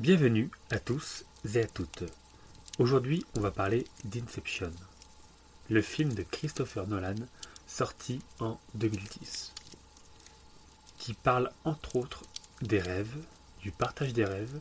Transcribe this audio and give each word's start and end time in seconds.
Bienvenue 0.00 0.50
à 0.70 0.78
tous 0.78 1.26
et 1.54 1.60
à 1.60 1.66
toutes. 1.66 2.04
Aujourd'hui, 2.78 3.26
on 3.36 3.40
va 3.40 3.50
parler 3.50 3.86
d'Inception, 4.04 4.72
le 5.68 5.82
film 5.82 6.14
de 6.14 6.22
Christopher 6.22 6.86
Nolan 6.86 7.16
sorti 7.66 8.20
en 8.38 8.58
2010, 8.76 9.52
qui 10.96 11.12
parle 11.12 11.50
entre 11.66 11.96
autres 11.96 12.22
des 12.62 12.80
rêves, 12.80 13.14
du 13.60 13.72
partage 13.72 14.14
des 14.14 14.24
rêves 14.24 14.58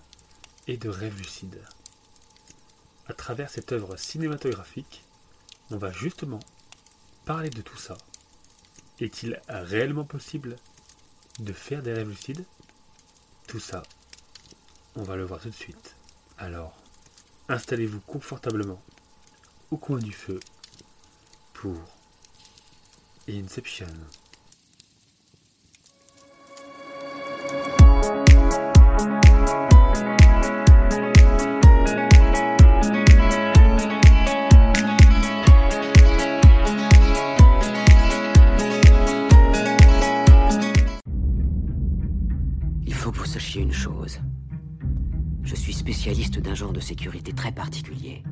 et 0.68 0.76
de 0.76 0.90
rêves 0.90 1.18
lucides. 1.18 1.64
À 3.08 3.14
travers 3.14 3.50
cette 3.50 3.72
œuvre 3.72 3.96
cinématographique, 3.96 5.06
on 5.72 5.78
va 5.78 5.94
justement 5.94 6.42
parler 7.24 7.50
de 7.50 7.62
tout 7.62 7.78
ça. 7.78 7.98
Est-il 9.00 9.40
réellement 9.48 10.04
possible 10.04 10.58
de 11.40 11.54
faire 11.54 11.82
des 11.82 11.94
rêves 11.94 12.10
lucides? 12.10 12.44
Tout 13.48 13.62
ça, 13.62 13.84
on 14.96 15.04
va 15.04 15.16
le 15.16 15.24
voir 15.24 15.40
tout 15.42 15.50
de 15.50 15.56
suite. 15.56 15.96
Alors, 16.38 16.74
installez-vous 17.48 18.02
confortablement 18.02 18.82
au 19.72 19.78
coin 19.78 20.00
du 20.00 20.12
feu 20.12 20.40
pour 21.54 21.78
Inception. 23.28 23.88
Spécialiste 46.00 46.40
d'un 46.40 46.56
genre 46.56 46.72
de 46.72 46.80
sécurité 46.80 47.34
très 47.34 47.52
particulier. 47.52 48.24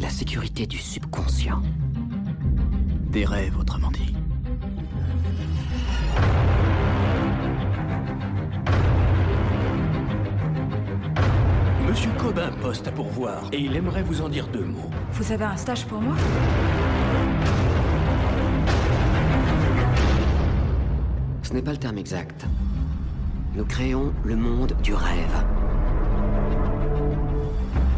La 0.00 0.10
sécurité 0.10 0.66
du 0.66 0.76
subconscient. 0.76 1.62
Des 3.12 3.24
rêves, 3.24 3.56
autrement 3.56 3.92
dit. 3.92 4.12
Monsieur 11.88 12.10
Cobin 12.18 12.50
poste 12.60 12.88
à 12.88 12.90
pourvoir 12.90 13.44
et 13.52 13.60
il 13.60 13.76
aimerait 13.76 14.02
vous 14.02 14.20
en 14.20 14.28
dire 14.28 14.48
deux 14.48 14.64
mots. 14.64 14.90
Vous 15.12 15.30
avez 15.30 15.44
un 15.44 15.56
stage 15.56 15.86
pour 15.86 16.00
moi? 16.00 16.16
Ce 21.44 21.52
n'est 21.52 21.62
pas 21.62 21.70
le 21.70 21.78
terme 21.78 21.98
exact. 21.98 22.48
Nous 23.54 23.64
créons 23.64 24.12
le 24.24 24.34
monde 24.34 24.74
du 24.82 24.92
rêve. 24.92 25.44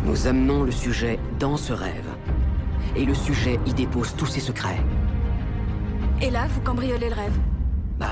Nous 0.05 0.27
amenons 0.27 0.65
le 0.65 0.73
sujet 0.73 1.19
dans 1.39 1.57
ce 1.57 1.73
rêve. 1.73 2.09
Et 2.97 3.05
le 3.05 3.15
sujet 3.15 3.59
y 3.67 3.73
dépose 3.73 4.15
tous 4.17 4.27
ses 4.27 4.41
secrets. 4.41 4.81
Et 6.21 6.31
là, 6.31 6.47
vous 6.49 6.61
cambriolez 6.61 7.09
le 7.09 7.15
rêve. 7.15 7.39
Bah, 7.99 8.09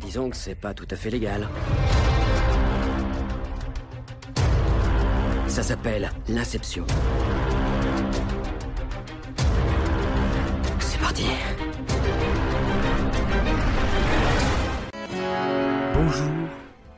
disons 0.00 0.30
que 0.30 0.36
c'est 0.36 0.54
pas 0.54 0.74
tout 0.74 0.86
à 0.90 0.96
fait 0.96 1.10
légal. 1.10 1.48
Ça 5.46 5.62
s'appelle 5.62 6.10
l'inception. 6.28 6.84
C'est 10.80 10.98
parti. 10.98 11.26
Bonjour, 15.94 16.32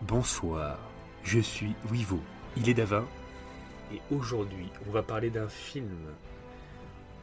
bonsoir, 0.02 0.78
je 1.24 1.40
suis 1.40 1.74
Wivo, 1.90 2.20
il 2.56 2.68
est 2.68 2.74
Davin, 2.74 3.04
et 3.94 4.14
aujourd'hui 4.14 4.68
on 4.88 4.92
va 4.92 5.02
parler 5.02 5.30
d'un 5.30 5.48
film 5.48 5.88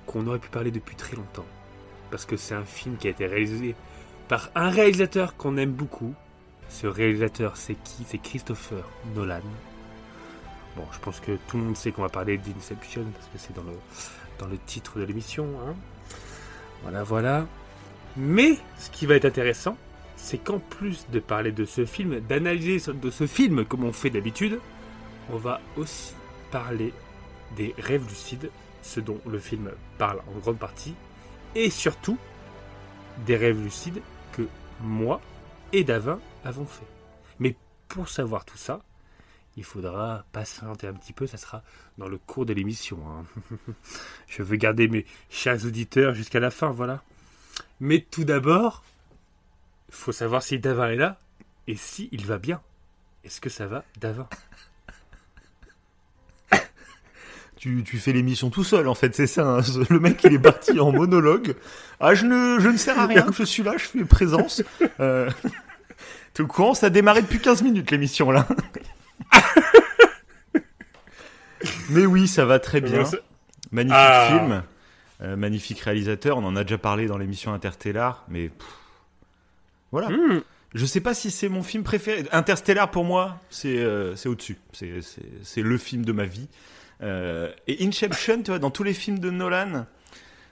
qu'on 0.05 0.25
aurait 0.27 0.39
pu 0.39 0.49
parler 0.49 0.71
depuis 0.71 0.95
très 0.95 1.15
longtemps, 1.15 1.45
parce 2.09 2.25
que 2.25 2.37
c'est 2.37 2.55
un 2.55 2.65
film 2.65 2.97
qui 2.97 3.07
a 3.07 3.11
été 3.11 3.25
réalisé 3.27 3.75
par 4.27 4.49
un 4.55 4.69
réalisateur 4.69 5.35
qu'on 5.37 5.57
aime 5.57 5.71
beaucoup. 5.71 6.13
Ce 6.69 6.87
réalisateur 6.87 7.57
c'est 7.57 7.75
qui? 7.75 8.03
C'est 8.07 8.17
Christopher 8.17 8.83
Nolan. 9.13 9.41
Bon, 10.77 10.85
je 10.93 10.99
pense 10.99 11.19
que 11.19 11.33
tout 11.47 11.57
le 11.57 11.63
monde 11.63 11.75
sait 11.75 11.91
qu'on 11.91 12.01
va 12.01 12.09
parler 12.09 12.37
d'Inception, 12.37 13.03
parce 13.13 13.27
que 13.27 13.37
c'est 13.37 13.53
dans 13.53 13.63
le, 13.63 13.77
dans 14.39 14.47
le 14.47 14.57
titre 14.57 14.99
de 14.99 15.03
l'émission. 15.03 15.45
hein. 15.67 15.75
Voilà, 16.83 17.03
voilà. 17.03 17.45
Mais 18.15 18.57
ce 18.77 18.89
qui 18.89 19.05
va 19.05 19.15
être 19.15 19.25
intéressant, 19.25 19.75
c'est 20.15 20.37
qu'en 20.37 20.59
plus 20.59 21.07
de 21.11 21.19
parler 21.19 21.51
de 21.51 21.65
ce 21.65 21.85
film, 21.85 22.21
d'analyser 22.21 22.79
de 22.93 23.09
ce 23.09 23.27
film 23.27 23.65
comme 23.65 23.83
on 23.83 23.91
fait 23.91 24.09
d'habitude, 24.09 24.59
on 25.29 25.37
va 25.37 25.59
aussi 25.75 26.13
parler 26.51 26.93
des 27.55 27.73
rêves 27.77 28.07
lucides, 28.07 28.51
ce 28.81 28.99
dont 28.99 29.19
le 29.25 29.39
film 29.39 29.71
parle 29.97 30.21
en 30.27 30.39
grande 30.39 30.59
partie, 30.59 30.95
et 31.55 31.69
surtout 31.69 32.17
des 33.25 33.35
rêves 33.35 33.61
lucides 33.61 34.01
que 34.33 34.47
moi 34.81 35.21
et 35.73 35.83
Davin 35.83 36.19
avons 36.43 36.65
fait. 36.65 36.85
Mais 37.39 37.55
pour 37.87 38.07
savoir 38.09 38.45
tout 38.45 38.57
ça, 38.57 38.81
il 39.57 39.63
faudra 39.65 40.23
patienter 40.31 40.87
un 40.87 40.93
petit 40.93 41.11
peu, 41.13 41.27
ça 41.27 41.37
sera 41.37 41.61
dans 41.97 42.07
le 42.07 42.17
cours 42.17 42.45
de 42.45 42.53
l'émission. 42.53 42.99
hein. 43.09 43.25
Je 44.27 44.43
veux 44.43 44.55
garder 44.55 44.87
mes 44.87 45.05
chers 45.29 45.65
auditeurs 45.65 46.13
jusqu'à 46.13 46.39
la 46.39 46.51
fin, 46.51 46.69
voilà. 46.69 47.03
Mais 47.81 47.99
tout 48.09 48.23
d'abord, 48.23 48.83
faut 49.89 50.13
savoir 50.13 50.41
si 50.41 50.57
Davin 50.57 50.89
est 50.91 50.95
là 50.95 51.19
et 51.67 51.75
si 51.75 52.07
il 52.13 52.25
va 52.25 52.37
bien. 52.37 52.61
Est-ce 53.23 53.41
que 53.41 53.49
ça 53.49 53.67
va, 53.67 53.83
Davin? 53.99 54.27
Tu, 57.61 57.83
tu 57.83 57.99
fais 57.99 58.11
l'émission 58.11 58.49
tout 58.49 58.63
seul, 58.63 58.87
en 58.87 58.95
fait, 58.95 59.13
c'est 59.15 59.27
ça. 59.27 59.47
hein. 59.47 59.61
Le 59.91 59.99
mec, 59.99 60.23
il 60.23 60.33
est 60.33 60.39
parti 60.39 60.79
en 60.79 60.91
monologue. 60.91 61.53
Ah, 61.99 62.15
je 62.15 62.25
ne, 62.25 62.57
je 62.59 62.67
ne 62.67 62.75
sers 62.77 62.97
à 62.97 63.05
rien, 63.05 63.27
je 63.37 63.43
suis 63.43 63.61
là, 63.61 63.73
je 63.77 63.83
fais 63.83 64.03
présence. 64.03 64.63
Euh... 64.99 65.29
T'es 66.33 66.41
au 66.41 66.47
courant, 66.47 66.73
ça 66.73 66.87
a 66.87 66.89
démarré 66.89 67.21
depuis 67.21 67.37
15 67.39 67.61
minutes, 67.61 67.91
l'émission, 67.91 68.31
là. 68.31 68.47
Mais 71.89 72.05
oui, 72.07 72.27
ça 72.27 72.45
va 72.45 72.57
très 72.59 72.81
bien. 72.81 73.03
Magnifique 73.71 73.95
Ah. 73.99 74.27
film, 74.29 74.63
euh, 75.21 75.35
magnifique 75.35 75.79
réalisateur. 75.81 76.37
On 76.37 76.43
en 76.45 76.55
a 76.55 76.63
déjà 76.63 76.77
parlé 76.79 77.05
dans 77.05 77.17
l'émission 77.17 77.53
Interstellar, 77.53 78.25
mais 78.27 78.49
pff, 78.49 78.67
voilà. 79.91 80.09
Hmm. 80.09 80.41
Je 80.73 80.85
sais 80.85 81.01
pas 81.01 81.13
si 81.13 81.29
c'est 81.31 81.49
mon 81.49 81.61
film 81.63 81.83
préféré. 81.83 82.23
Interstellar 82.31 82.89
pour 82.89 83.03
moi, 83.03 83.37
c'est 83.49 83.77
euh, 83.77 84.15
au-dessus. 84.25 84.57
C'est 84.73 85.61
le 85.61 85.77
film 85.77 86.03
de 86.05 86.11
ma 86.13 86.25
vie. 86.25 86.47
Euh, 87.03 87.51
et 87.67 87.85
Inception, 87.85 88.37
tu 88.43 88.51
vois, 88.51 88.59
dans 88.59 88.71
tous 88.71 88.83
les 88.83 88.93
films 88.93 89.19
de 89.19 89.29
Nolan, 89.31 89.85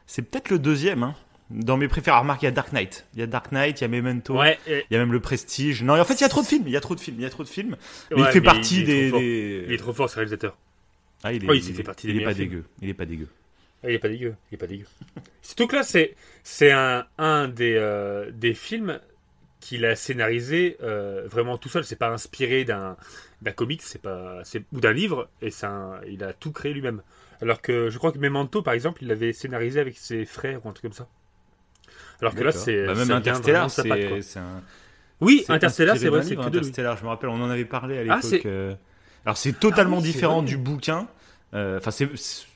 c'est 0.07 0.23
peut-être 0.23 0.49
le 0.49 0.59
deuxième. 0.59 1.03
Hein. 1.03 1.15
Dans 1.51 1.77
mes 1.77 1.87
préférés, 1.87 2.17
remarque, 2.19 2.43
il 2.43 2.45
y 2.45 2.47
a 2.47 2.51
Dark 2.51 2.71
Knight. 2.73 3.05
Il 3.15 3.19
y 3.19 3.23
a 3.23 3.27
Dark 3.27 3.51
Knight, 3.51 3.79
il 3.79 3.83
y 3.83 3.85
a 3.85 3.87
Memento. 3.87 4.37
Ouais, 4.37 4.59
et- 4.67 4.83
Il 4.89 4.93
y 4.93 4.97
a 4.97 4.99
même 4.99 5.11
le 5.11 5.19
Prestige. 5.19 5.81
Non, 5.83 5.95
et 5.95 5.99
en 5.99 6.05
fait, 6.05 6.13
il 6.15 6.21
y 6.21 6.25
a 6.25 6.29
trop 6.29 6.41
de 6.41 6.47
films. 6.47 6.63
Il 6.67 6.71
y 6.73 6.77
a 6.77 6.81
trop 6.81 6.93
de 6.95 6.99
films. 6.99 7.17
Il 7.19 7.23
y 7.23 7.25
a 7.25 7.29
trop 7.29 7.43
de 7.43 7.49
films. 7.49 7.75
Mais 8.11 8.17
ouais, 8.17 8.21
il 8.29 8.31
fait 8.31 8.39
mais 8.39 8.45
partie 8.45 8.79
il 8.81 8.85
des, 8.85 9.63
Il 9.67 9.73
est 9.73 9.77
trop 9.77 9.93
fort, 9.93 10.09
ce 10.09 10.15
réalisateur. 10.15 10.57
Ah, 11.23 11.33
il 11.33 11.43
est, 11.43 11.47
il 11.57 11.69
il 11.69 11.75
fait 11.75 11.83
partie 11.83 12.07
des 12.07 12.13
il 12.13 12.21
est 12.21 12.23
pas 12.23 12.33
films. 12.33 12.49
dégueu. 12.49 12.63
Il 12.81 12.89
est 12.89 12.93
pas 12.93 13.05
dégueu. 13.05 13.27
Ah, 13.83 13.89
il 13.89 13.95
est 13.95 13.99
pas 13.99 14.09
dégueu. 14.09 14.35
Il 14.51 14.55
est 14.55 14.57
pas 14.57 14.67
dégueu. 14.67 14.85
Surtout 15.41 15.67
que 15.67 15.75
là, 15.75 15.83
c'est 15.83 16.15
c'est 16.43 16.71
un, 16.71 17.05
un 17.17 17.47
des, 17.47 17.73
euh, 17.77 18.29
des 18.31 18.53
films 18.53 18.99
qu'il 19.69 19.85
a 19.85 19.95
scénarisé 19.95 20.77
euh, 20.83 21.27
vraiment 21.27 21.57
tout 21.57 21.69
seul. 21.69 21.83
C'est 21.83 21.95
pas 21.95 22.09
inspiré 22.09 22.65
d'un 22.65 22.97
comics, 23.55 23.81
c'est 23.83 24.01
pas 24.01 24.39
c'est 24.43 24.63
ou 24.73 24.79
d'un 24.79 24.93
livre. 24.93 25.29
Et 25.41 25.51
un- 25.63 25.99
il 26.07 26.23
a 26.23 26.33
tout 26.33 26.51
créé 26.51 26.73
lui-même. 26.73 27.01
Alors 27.41 27.61
que 27.61 27.89
je 27.89 27.97
crois 27.97 28.11
que 28.11 28.17
Memento, 28.19 28.61
par 28.61 28.73
exemple, 28.73 29.01
il 29.03 29.07
l'avait 29.07 29.33
scénarisé 29.33 29.79
avec 29.79 29.97
ses 29.97 30.25
frères 30.25 30.65
ou 30.65 30.69
un 30.69 30.73
truc 30.73 30.83
comme 30.83 30.93
ça. 30.93 31.07
Alors 32.21 32.35
que 32.35 32.43
là, 32.43 32.51
c'est 32.51 32.85
Bah, 32.85 32.95
ça 32.95 33.05
même 33.05 33.17
Interstellar, 33.17 33.69
c'est 33.71 34.39
un. 34.39 34.61
Oui, 35.21 35.45
Interstellar, 35.49 35.97
c'est 35.97 36.09
vrai, 36.09 36.23
c'est 36.23 36.35
que. 36.35 36.41
Interstellar, 36.41 36.97
je 36.97 37.03
me 37.03 37.09
rappelle, 37.09 37.29
on 37.29 37.41
en 37.41 37.49
avait 37.49 37.65
parlé 37.65 37.97
à 37.97 38.01
Ah, 38.09 38.19
l'époque. 38.21 38.45
euh, 38.45 38.73
Alors 39.25 39.37
c'est 39.37 39.53
totalement 39.59 39.97
Ah 39.97 39.99
oui, 39.99 40.05
c'est 40.05 40.11
différent 40.13 40.41
du 40.43 40.57
bouquin. 40.57 41.07
Euh, 41.53 41.77
Enfin, 41.77 41.91
c'est 41.91 42.09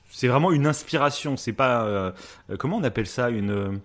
c'est 0.10 0.28
vraiment 0.28 0.52
une 0.52 0.68
inspiration. 0.68 1.38
C'est 1.38 1.54
pas 1.54 1.86
euh, 1.86 2.12
comment 2.60 2.78
on 2.78 2.84
appelle 2.84 3.08
ça 3.08 3.30
une. 3.30 3.80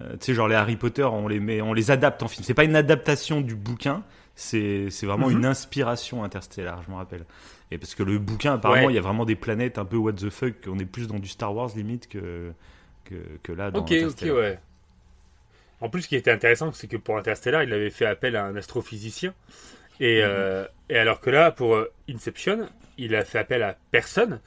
Euh, 0.00 0.12
tu 0.12 0.26
sais, 0.26 0.34
genre 0.34 0.48
les 0.48 0.54
Harry 0.54 0.76
Potter, 0.76 1.04
on 1.04 1.28
les 1.28 1.40
met, 1.40 1.60
on 1.60 1.72
les 1.72 1.90
adapte 1.90 2.22
en 2.22 2.28
film. 2.28 2.44
C'est 2.44 2.54
pas 2.54 2.64
une 2.64 2.76
adaptation 2.76 3.40
du 3.40 3.54
bouquin. 3.54 4.04
C'est 4.34 4.88
c'est 4.90 5.06
vraiment 5.06 5.28
Mhm. 5.28 5.38
une 5.38 5.46
inspiration 5.46 6.22
Interstellar, 6.22 6.82
je 6.84 6.90
me 6.90 6.96
rappelle. 6.96 7.24
Et 7.70 7.78
parce 7.78 7.94
que 7.96 8.02
le 8.04 8.18
bouquin, 8.18 8.54
apparemment, 8.54 8.86
Ouais. 8.86 8.92
il 8.92 8.96
y 8.96 8.98
a 8.98 9.02
vraiment 9.02 9.24
des 9.24 9.34
planètes 9.34 9.78
un 9.78 9.84
peu 9.84 9.96
what 9.96 10.12
the 10.12 10.30
fuck. 10.30 10.54
On 10.68 10.78
est 10.78 10.84
plus 10.84 11.08
dans 11.08 11.18
du 11.18 11.28
Star 11.28 11.54
Wars 11.54 11.70
limite 11.74 12.08
que 12.08 12.52
que, 13.04 13.14
que 13.42 13.52
là 13.52 13.70
dans 13.70 13.80
Ok, 13.80 13.92
ok, 14.06 14.22
ouais. 14.22 14.58
En 15.80 15.88
plus, 15.88 16.02
ce 16.02 16.08
qui 16.08 16.16
était 16.16 16.30
intéressant, 16.30 16.72
c'est 16.72 16.88
que 16.88 16.96
pour 16.96 17.16
Interstellar, 17.18 17.62
il 17.62 17.72
avait 17.72 17.90
fait 17.90 18.06
appel 18.06 18.36
à 18.36 18.44
un 18.44 18.56
astrophysicien. 18.56 19.32
Et, 20.00 20.20
euh, 20.22 20.64
et 20.88 20.96
alors 20.98 21.20
que 21.20 21.30
là, 21.30 21.50
pour 21.50 21.74
euh, 21.74 21.90
Inception, 22.10 22.68
il 22.98 23.14
a 23.14 23.24
fait 23.24 23.38
appel 23.38 23.62
à 23.62 23.76
personne. 23.90 24.40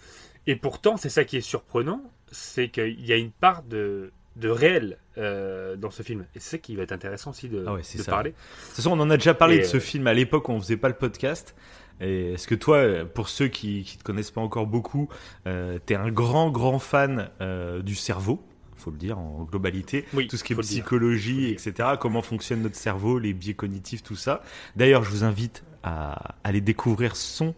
Et 0.47 0.55
pourtant, 0.55 0.97
c'est 0.97 1.09
ça 1.09 1.23
qui 1.23 1.37
est 1.37 1.41
surprenant, 1.41 2.01
c'est 2.31 2.69
qu'il 2.69 3.05
y 3.05 3.13
a 3.13 3.17
une 3.17 3.31
part 3.31 3.63
de, 3.63 4.11
de 4.37 4.49
réel 4.49 4.97
euh, 5.17 5.75
dans 5.75 5.91
ce 5.91 6.03
film. 6.03 6.25
Et 6.35 6.39
c'est 6.39 6.51
ça 6.51 6.57
qui 6.57 6.75
va 6.75 6.83
être 6.83 6.91
intéressant 6.91 7.31
aussi 7.31 7.49
de, 7.49 7.63
Ah 7.67 7.73
ouais, 7.73 7.81
de 7.81 8.01
ça. 8.01 8.11
parler. 8.11 8.31
De 8.31 8.35
toute 8.67 8.75
façon, 8.75 8.91
on 8.91 8.99
en 8.99 9.09
a 9.09 9.17
déjà 9.17 9.33
parlé 9.33 9.57
Et, 9.57 9.59
de 9.59 9.63
ce 9.65 9.77
euh, 9.77 9.81
film 9.81 10.07
à 10.07 10.13
l'époque 10.13 10.49
où 10.49 10.51
on 10.51 10.59
faisait 10.59 10.77
pas 10.77 10.87
le 10.87 10.95
podcast. 10.95 11.55
Et 11.99 12.33
est-ce 12.33 12.47
que 12.47 12.55
toi, 12.55 13.05
pour 13.05 13.29
ceux 13.29 13.47
qui 13.47 13.83
qui 13.83 13.97
te 13.97 14.03
connaissent 14.03 14.31
pas 14.31 14.41
encore 14.41 14.67
beaucoup, 14.67 15.07
euh, 15.47 15.77
t'es 15.85 15.95
un 15.95 16.09
grand 16.09 16.49
grand 16.49 16.79
fan 16.79 17.29
euh, 17.41 17.81
du 17.81 17.95
cerveau 17.95 18.43
faut 18.77 18.89
le 18.89 18.97
dire 18.97 19.19
en 19.19 19.43
globalité, 19.43 20.05
Oui, 20.11 20.27
tout 20.27 20.37
ce 20.37 20.43
qui 20.43 20.53
est 20.53 20.55
psychologie, 20.55 21.51
etc., 21.51 21.89
comment 21.99 22.23
fonctionne 22.23 22.63
notre 22.63 22.77
cerveau, 22.77 23.19
les 23.19 23.31
biais 23.31 23.53
cognitifs, 23.53 24.01
tout 24.01 24.15
ça. 24.15 24.41
D'ailleurs, 24.75 25.03
je 25.03 25.11
vous 25.11 25.23
invite 25.23 25.63
à 25.83 26.33
aller 26.43 26.61
découvrir 26.61 27.15
son 27.15 27.53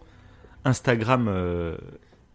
Instagram 0.66 1.28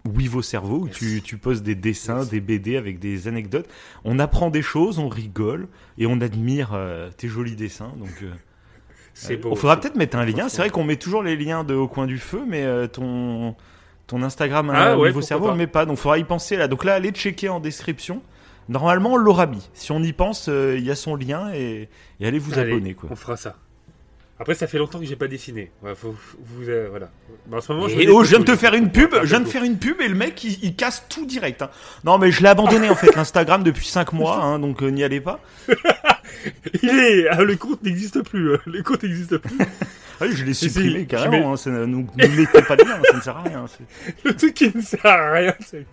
Wivo 0.06 0.42
Cerveau, 0.42 0.80
où 0.82 0.90
tu, 0.90 1.22
tu 1.22 1.38
poses 1.38 1.62
des 1.62 1.76
dessins, 1.76 2.26
des 2.26 2.40
BD 2.40 2.78
avec 2.78 3.00
des 3.00 3.28
anecdotes. 3.28 3.68
On 4.04 4.18
apprend 4.20 4.50
des 4.50 4.62
choses, 4.62 4.98
on 4.98 5.10
rigole, 5.10 5.68
et 5.98 6.06
on 6.08 6.22
admire 6.22 6.72
euh, 6.74 7.10
tes 7.16 7.28
jolis 7.28 7.56
dessins. 7.56 7.94
Donc, 7.98 8.10
euh, 8.24 8.32
C'est 9.14 9.34
euh, 9.34 9.38
beau. 9.38 9.50
Il 9.52 9.58
faudra 9.58 9.80
peut-être 9.80 9.96
mettre 9.96 10.18
un 10.18 10.26
lien. 10.26 10.48
C'est 10.50 10.62
vrai 10.62 10.70
qu'on 10.70 10.84
met 10.84 10.96
toujours 10.96 11.24
les 11.24 11.36
liens 11.36 11.64
de 11.64 11.74
Au 11.74 11.88
coin 11.88 12.08
du 12.08 12.18
feu, 12.18 12.44
mais 12.48 12.64
euh, 12.64 12.88
ton, 12.88 13.56
ton 14.08 14.24
Instagram 14.24 14.72
Ah 14.74 14.98
ouais, 14.98 15.10
Wivo 15.10 15.22
Cerveau, 15.22 15.48
on 15.48 15.52
le 15.52 15.58
met 15.58 15.68
pas. 15.68 15.86
Donc, 15.86 15.98
il 15.98 16.02
faudra 16.02 16.18
y 16.18 16.24
penser 16.24 16.56
là. 16.56 16.68
Donc 16.68 16.86
là, 16.86 16.96
allez 16.96 17.12
checker 17.12 17.50
en 17.50 17.60
description. 17.60 18.22
Normalement, 18.70 19.14
on 19.14 19.18
l'aura 19.18 19.48
mis. 19.48 19.70
Si 19.74 19.92
on 19.92 20.02
y 20.02 20.14
pense, 20.14 20.48
il 20.48 20.84
y 20.84 20.92
a 20.92 20.96
son 20.96 21.16
lien 21.16 21.52
et, 21.54 21.90
et 22.20 22.28
allez 22.28 22.40
vous 22.40 22.58
Allez, 22.58 22.72
abonner. 22.72 22.94
Quoi. 22.94 23.10
On 23.12 23.16
fera 23.16 23.36
ça. 23.36 23.56
Après, 24.42 24.54
ça 24.56 24.68
fait 24.68 24.78
longtemps 24.78 25.00
que 25.00 25.06
j'ai 25.06 25.18
pas 25.18 25.28
dessiné. 25.28 25.70
Ouais, 25.84 25.94
faut, 25.96 26.16
vous, 26.40 26.70
euh, 26.70 26.88
voilà. 26.90 27.10
Mais 27.50 27.58
en 27.58 27.62
ce 27.62 27.72
moment, 27.74 27.90
je 27.90 27.96
Et 27.96 28.06
fais 28.06 28.10
oh, 28.10 28.24
je 28.24 28.30
viens 28.30 28.40
de 28.40 28.46
te 28.46 28.56
faire 28.56 28.74
une 28.74 28.86
je- 28.86 28.90
pub, 28.92 29.14
je- 29.14 29.20
je 29.22 29.26
viens 29.26 29.42
de 29.42 29.48
faire 29.48 29.64
une 29.66 29.78
pub 29.78 30.00
et 30.00 30.08
le 30.08 30.16
mec 30.16 30.42
il, 30.46 30.58
il 30.64 30.76
casse 30.76 31.04
tout 31.10 31.26
direct. 31.26 31.62
hein. 31.62 31.70
Non 32.06 32.18
mais 32.18 32.32
je 32.32 32.42
l'ai 32.42 32.48
abandonné 32.48 32.90
en 32.90 32.96
fait 32.96 33.14
l'Instagram 33.16 33.64
depuis 33.64 33.86
5 33.86 34.14
mois, 34.14 34.38
hein, 34.42 34.58
donc 34.60 34.82
euh, 34.82 34.88
n'y 34.92 35.04
allez 35.04 35.20
pas. 35.22 35.42
Il 36.84 36.90
est, 36.90 37.28
ah, 37.30 37.42
le 37.44 37.56
compte 37.56 37.84
n'existe 37.84 38.22
plus. 38.22 38.52
euh, 38.52 38.58
Le 38.66 38.82
compte 38.84 39.04
n'existe 39.04 39.38
plus. 39.40 39.58
Ah 40.22 40.26
oui, 40.26 40.32
je 40.36 40.46
l'ai 40.46 40.54
supprimé 40.54 41.06
carrément, 41.06 41.56
je 41.56 41.70
hein, 41.70 41.74
ça 41.76 41.86
nous 41.88 42.08
mettez 42.16 42.62
pas 42.62 42.76
de 42.76 42.84
lien, 42.84 43.00
ça 43.12 43.18
ne 43.18 43.22
sert 43.22 43.38
à 43.38 43.42
rien. 43.44 43.66
le 44.24 44.36
truc 44.36 44.54
qui 44.54 44.72
ne 44.74 44.82
sert 44.82 45.06
à 45.06 45.32
rien. 45.34 45.54
c'est- 45.66 45.86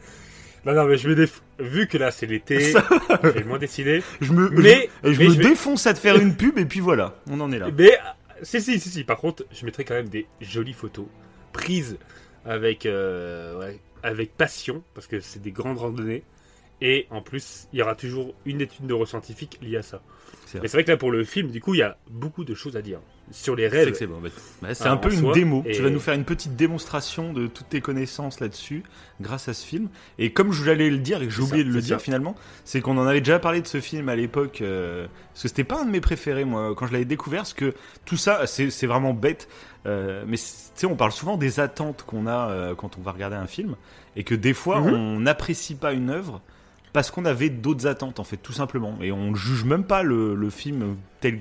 Non, 0.65 0.75
non, 0.75 0.85
mais 0.85 0.99
je 0.99 1.09
me 1.09 1.15
déf... 1.15 1.43
Vu 1.59 1.87
que 1.87 1.97
là, 1.97 2.11
c'est 2.11 2.27
l'été, 2.27 2.75
j'ai 3.35 3.45
moins 3.45 3.59
décidé. 3.59 4.03
Je 4.21 4.33
me, 4.33 4.51
Mais- 4.51 4.91
je, 5.05 5.13
je 5.15 5.19
mais 5.21 5.25
me 5.29 5.31
je 5.33 5.39
vais- 5.39 5.49
défonce 5.49 5.87
à 5.87 5.95
te 5.95 5.99
faire 5.99 6.17
une 6.17 6.37
pub 6.37 6.59
et 6.59 6.65
puis 6.67 6.81
voilà, 6.81 7.15
on 7.31 7.41
en 7.41 7.51
est 7.51 7.59
là. 7.59 7.69
Mais, 7.77 7.97
si, 8.43 8.61
si, 8.61 8.79
si, 8.81 8.91
si. 8.91 9.05
Par 9.05 9.19
contre, 9.19 9.45
je 9.51 9.65
mettrai 9.65 9.85
quand 9.85 9.95
même 9.95 10.09
des 10.09 10.27
jolies 10.41 10.73
photos 10.73 11.07
prises 11.53 11.99
avec, 12.45 12.87
euh, 12.87 13.59
ouais, 13.59 13.81
avec 14.03 14.37
passion, 14.37 14.83
parce 14.95 15.07
que 15.07 15.21
c'est 15.21 15.41
des 15.41 15.53
grandes 15.53 15.79
randonnées. 15.79 16.23
Et 16.81 17.07
en 17.11 17.23
plus, 17.23 17.69
il 17.73 17.79
y 17.79 17.83
aura 17.83 17.95
toujours 17.95 18.35
une 18.45 18.61
étude 18.61 18.85
neuroscientifique 18.85 19.59
liée 19.63 19.79
à 19.79 19.83
ça. 19.83 20.03
Mais 20.55 20.69
c'est 20.69 20.77
vrai 20.77 20.85
que 20.85 20.91
là, 20.91 20.97
pour 20.97 21.11
le 21.11 21.25
film, 21.25 21.51
du 21.51 21.61
coup, 21.61 21.75
il 21.75 21.79
y 21.79 21.83
a 21.83 21.97
beaucoup 22.11 22.45
de 22.45 22.55
choses 22.55 22.77
à 22.77 22.83
dire. 22.83 23.01
Sur 23.33 23.57
les 23.57 23.69
C'est 23.69 23.77
rêves. 23.77 23.89
excellent. 23.89 24.21
Bah, 24.23 24.29
bah, 24.63 24.75
c'est 24.75 24.85
Ah, 24.87 24.93
un 24.93 24.97
peu 24.97 25.13
une 25.13 25.19
soi, 25.21 25.33
démo. 25.35 25.65
et- 25.67 25.73
Tu 25.73 25.83
vas 25.83 25.91
nous 25.91 25.99
faire 25.99 26.15
une 26.15 26.25
petite 26.25 26.55
démonstration 26.55 27.33
de 27.33 27.49
toutes 27.49 27.69
tes 27.69 27.81
connaissances 27.81 28.39
là-dessus 28.39 28.85
grâce 29.21 29.49
à 29.49 29.55
ce 29.55 29.67
film. 29.67 29.89
Et 30.19 30.33
comme 30.33 30.53
je 30.53 30.61
voulais 30.63 30.91
le 30.91 30.99
dire 30.99 31.21
et 31.23 31.27
que 31.27 31.31
j'ai 31.33 31.39
C'est 31.39 31.43
oublié 31.49 31.65
de 31.65 31.71
le 31.71 31.81
c'est 31.81 31.87
dire 31.87 31.99
ça. 31.99 32.05
finalement, 32.05 32.37
c'est 32.65 32.81
qu'on 32.81 32.97
en 32.99 33.07
avait 33.07 33.21
déjà 33.21 33.41
parlé 33.41 33.61
de 33.63 33.67
ce 33.67 33.81
film 33.81 34.09
à 34.09 34.15
l'époque. 34.15 34.61
euh, 34.63 35.07
parce 35.33 35.43
que 35.43 35.49
c'était 35.49 35.65
pas 35.65 35.81
un 35.81 35.87
de 35.87 35.91
mes 35.91 36.01
préférés 36.01 36.45
moi 36.45 36.73
quand 36.77 36.87
je 36.87 36.93
l'avais 36.93 37.05
découvert. 37.05 37.41
Parce 37.41 37.53
que 37.55 37.75
tout 38.05 38.17
ça, 38.17 38.47
c'est 38.47 38.71
c'est 38.71 38.87
vraiment 38.87 39.13
bête. 39.13 39.49
euh, 39.87 40.25
mais 40.27 40.37
c'est- 40.37 40.73
tu 40.75 40.81
sais, 40.81 40.87
on 40.87 40.97
parle 40.97 41.13
souvent 41.13 41.37
des 41.37 41.61
attentes 41.61 42.03
qu'on 42.07 42.27
a 42.27 42.51
euh, 42.51 42.75
quand 42.75 42.99
on 42.99 43.03
va 43.03 43.13
regarder 43.13 43.37
un 43.37 43.47
film 43.47 43.77
et 44.17 44.25
que 44.25 44.35
des 44.35 44.53
fois 44.55 44.81
Mhm. 44.81 44.93
on 44.95 45.21
n'apprécie 45.21 45.77
pas 45.77 45.93
une 45.93 46.11
œuvre 46.11 46.41
parce 46.93 47.11
qu'on 47.13 47.25
avait 47.25 47.51
d'autres 47.51 47.87
attentes 47.87 48.19
en 48.19 48.25
fait 48.25 48.37
tout 48.37 48.53
simplement 48.53 48.99
et 49.01 49.13
on 49.13 49.35
juge 49.37 49.63
même 49.65 49.85
pas 49.85 50.03
le, 50.03 50.35
le 50.35 50.51
film 50.51 50.97
tel 51.21 51.41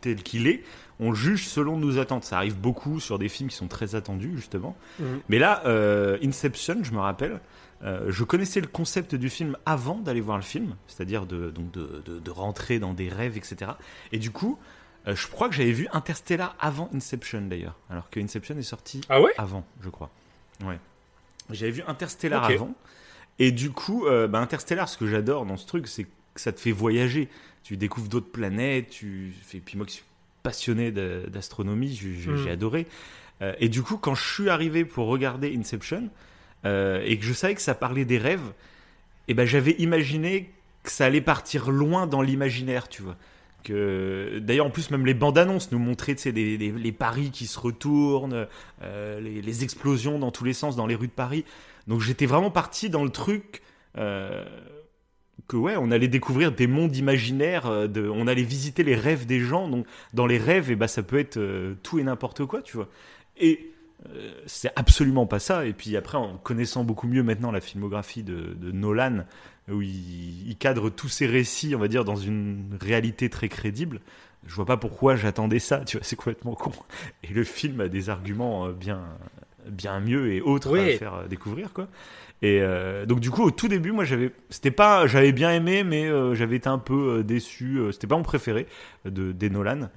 tel 0.00 0.22
qu'il 0.22 0.46
est 0.46 0.62
on 1.00 1.12
juge 1.14 1.46
selon 1.48 1.76
nos 1.76 1.98
attentes 1.98 2.24
ça 2.24 2.36
arrive 2.36 2.56
beaucoup 2.56 3.00
sur 3.00 3.18
des 3.18 3.28
films 3.28 3.48
qui 3.50 3.56
sont 3.56 3.68
très 3.68 3.94
attendus 3.94 4.32
justement 4.36 4.76
Mhm. 5.00 5.20
mais 5.28 5.38
là 5.38 5.62
euh, 5.66 6.18
Inception 6.22 6.78
je 6.82 6.92
me 6.92 6.98
rappelle 6.98 7.40
euh, 7.82 8.06
je 8.10 8.24
connaissais 8.24 8.60
le 8.60 8.66
concept 8.68 9.14
du 9.14 9.28
film 9.28 9.56
avant 9.66 9.96
d'aller 9.98 10.20
voir 10.20 10.36
le 10.38 10.42
film 10.44 10.76
c'est-à-dire 10.86 11.26
de 11.26 11.50
donc 11.50 11.70
de, 11.72 12.02
de- 12.06 12.18
de 12.20 12.30
rentrer 12.30 12.78
dans 12.78 12.94
des 12.94 13.08
rêves 13.08 13.36
etc 13.36 13.72
et 14.12 14.18
du 14.18 14.30
coup 14.30 14.58
euh, 15.08 15.14
je 15.16 15.26
crois 15.28 15.48
que 15.48 15.54
j'avais 15.54 15.72
vu 15.72 15.86
Interstellar 15.92 16.56
avant 16.60 16.88
Inception 16.94 17.42
d'ailleurs 17.42 17.76
alors 17.90 18.08
que 18.10 18.20
Inception 18.20 18.56
est 18.56 18.62
sorti 18.62 19.00
Ah 19.08 19.20
ouais? 19.20 19.32
avant, 19.36 19.64
je 19.82 19.90
crois. 19.90 20.10
Ouais. 20.64 20.78
J'avais 21.50 21.72
vu 21.72 21.82
Interstellar 21.86 22.44
avant. 22.44 22.74
Et 23.38 23.50
du 23.52 23.70
coup, 23.70 24.06
bah, 24.30 24.38
Interstellar, 24.38 24.88
ce 24.88 24.96
que 24.96 25.06
j'adore 25.06 25.44
dans 25.44 25.58
ce 25.58 25.66
truc, 25.66 25.88
c'est 25.88 26.04
que 26.04 26.40
ça 26.40 26.52
te 26.52 26.60
fait 26.60 26.72
voyager. 26.72 27.28
Tu 27.64 27.76
découvres 27.76 28.08
d'autres 28.08 28.30
planètes. 28.30 28.88
Tu... 28.88 29.34
Et 29.52 29.58
puis 29.60 29.76
moi 29.76 29.84
qui 29.84 29.96
suis 29.96 30.04
passionné 30.48 30.92
d'astronomie, 30.92 31.94
j'ai 31.96 32.30
Mm. 32.30 32.48
adoré. 32.48 32.86
Euh, 33.42 33.54
et 33.58 33.68
du 33.68 33.82
coup, 33.82 33.96
quand 33.96 34.14
je 34.14 34.22
suis 34.32 34.48
arrivé 34.50 34.84
pour 34.84 35.06
regarder 35.08 35.56
Inception, 35.58 36.08
euh, 36.64 37.02
et 37.04 37.18
que 37.18 37.24
je 37.24 37.32
savais 37.32 37.54
que 37.56 37.62
ça 37.62 37.74
parlait 37.74 38.04
des 38.04 38.18
rêves, 38.18 38.52
et 39.26 39.34
ben 39.34 39.46
j'avais 39.46 39.72
imaginé 39.78 40.50
que 40.84 40.90
ça 40.90 41.06
allait 41.06 41.22
partir 41.22 41.70
loin 41.70 42.06
dans 42.06 42.20
l'imaginaire, 42.22 42.88
tu 42.88 43.02
vois. 43.02 43.16
Que 43.64 44.38
d'ailleurs 44.42 44.66
en 44.66 44.70
plus 44.70 44.90
même 44.90 45.06
les 45.06 45.14
bandes 45.14 45.38
annonces 45.38 45.72
nous 45.72 45.78
montraient 45.78 46.14
tu 46.14 46.20
sais, 46.22 46.32
des, 46.32 46.58
des- 46.58 46.70
les 46.72 46.92
paris 46.92 47.30
qui 47.30 47.46
se 47.46 47.58
retournent, 47.58 48.46
euh, 48.82 49.20
les, 49.20 49.40
les 49.40 49.64
explosions 49.64 50.18
dans 50.18 50.30
tous 50.30 50.44
les 50.44 50.52
sens 50.52 50.76
dans 50.76 50.86
les 50.86 50.94
rues 50.94 51.06
de 51.06 51.12
Paris. 51.12 51.46
Donc 51.88 52.02
j'étais 52.02 52.26
vraiment 52.26 52.50
parti 52.50 52.90
dans 52.90 53.02
le 53.04 53.08
truc 53.10 53.62
que 55.48 55.56
ouais, 55.56 55.76
on 55.76 55.90
allait 55.90 56.08
découvrir 56.08 56.52
des 56.52 56.66
mondes 56.66 56.96
imaginaires, 56.96 57.66
euh, 57.66 57.88
on 58.12 58.26
allait 58.26 58.42
visiter 58.42 58.82
les 58.82 58.94
rêves 58.94 59.26
des 59.26 59.40
gens. 59.40 59.68
Donc 59.68 59.86
dans 60.12 60.26
les 60.26 60.38
rêves, 60.38 60.70
et 60.70 60.76
bah, 60.76 60.88
ça 60.88 61.02
peut 61.02 61.18
être 61.18 61.36
euh, 61.36 61.74
tout 61.82 61.98
et 61.98 62.02
n'importe 62.02 62.44
quoi, 62.46 62.62
tu 62.62 62.76
vois. 62.76 62.88
Et 63.36 63.70
euh, 64.08 64.32
c'est 64.46 64.72
absolument 64.76 65.26
pas 65.26 65.38
ça. 65.38 65.66
Et 65.66 65.72
puis 65.72 65.96
après, 65.96 66.18
en 66.18 66.36
connaissant 66.38 66.84
beaucoup 66.84 67.06
mieux 67.06 67.22
maintenant 67.22 67.50
la 67.50 67.60
filmographie 67.60 68.22
de, 68.22 68.56
Nolan, 68.72 69.24
où 69.70 69.82
il, 69.82 70.48
il 70.48 70.56
cadre 70.56 70.90
tous 70.90 71.08
ses 71.08 71.26
récits, 71.26 71.74
on 71.74 71.78
va 71.78 71.88
dire, 71.88 72.04
dans 72.04 72.16
une 72.16 72.78
réalité 72.80 73.28
très 73.28 73.48
crédible, 73.48 74.00
je 74.46 74.54
vois 74.54 74.66
pas 74.66 74.76
pourquoi 74.76 75.16
j'attendais 75.16 75.58
ça, 75.58 75.80
tu 75.80 75.96
vois, 75.96 76.04
c'est 76.04 76.16
complètement 76.16 76.54
con. 76.54 76.72
Et 77.22 77.28
le 77.28 77.44
film 77.44 77.80
a 77.80 77.88
des 77.88 78.10
arguments 78.10 78.68
bien, 78.68 79.02
bien 79.68 80.00
mieux 80.00 80.32
et 80.32 80.40
autres 80.40 80.70
à 80.94 80.98
faire 80.98 81.14
euh, 81.14 81.26
découvrir, 81.26 81.72
quoi. 81.72 81.88
Et 82.42 82.60
euh, 82.60 83.06
donc 83.06 83.20
du 83.20 83.30
coup, 83.30 83.42
au 83.42 83.50
tout 83.50 83.68
début, 83.68 83.92
moi, 83.92 84.04
j'avais, 84.04 84.32
c'était 84.50 84.70
pas, 84.70 85.06
j'avais 85.06 85.32
bien 85.32 85.50
aimé, 85.52 85.82
mais 85.84 86.06
euh, 86.06 86.34
j'avais 86.34 86.56
été 86.56 86.68
un 86.68 86.78
peu 86.78 87.22
déçu. 87.24 87.78
c'était 87.92 88.06
pas 88.06 88.16
mon 88.16 88.22
préféré 88.22 88.66
de 89.04 89.32
des 89.32 89.48
Nolan. 89.50 89.88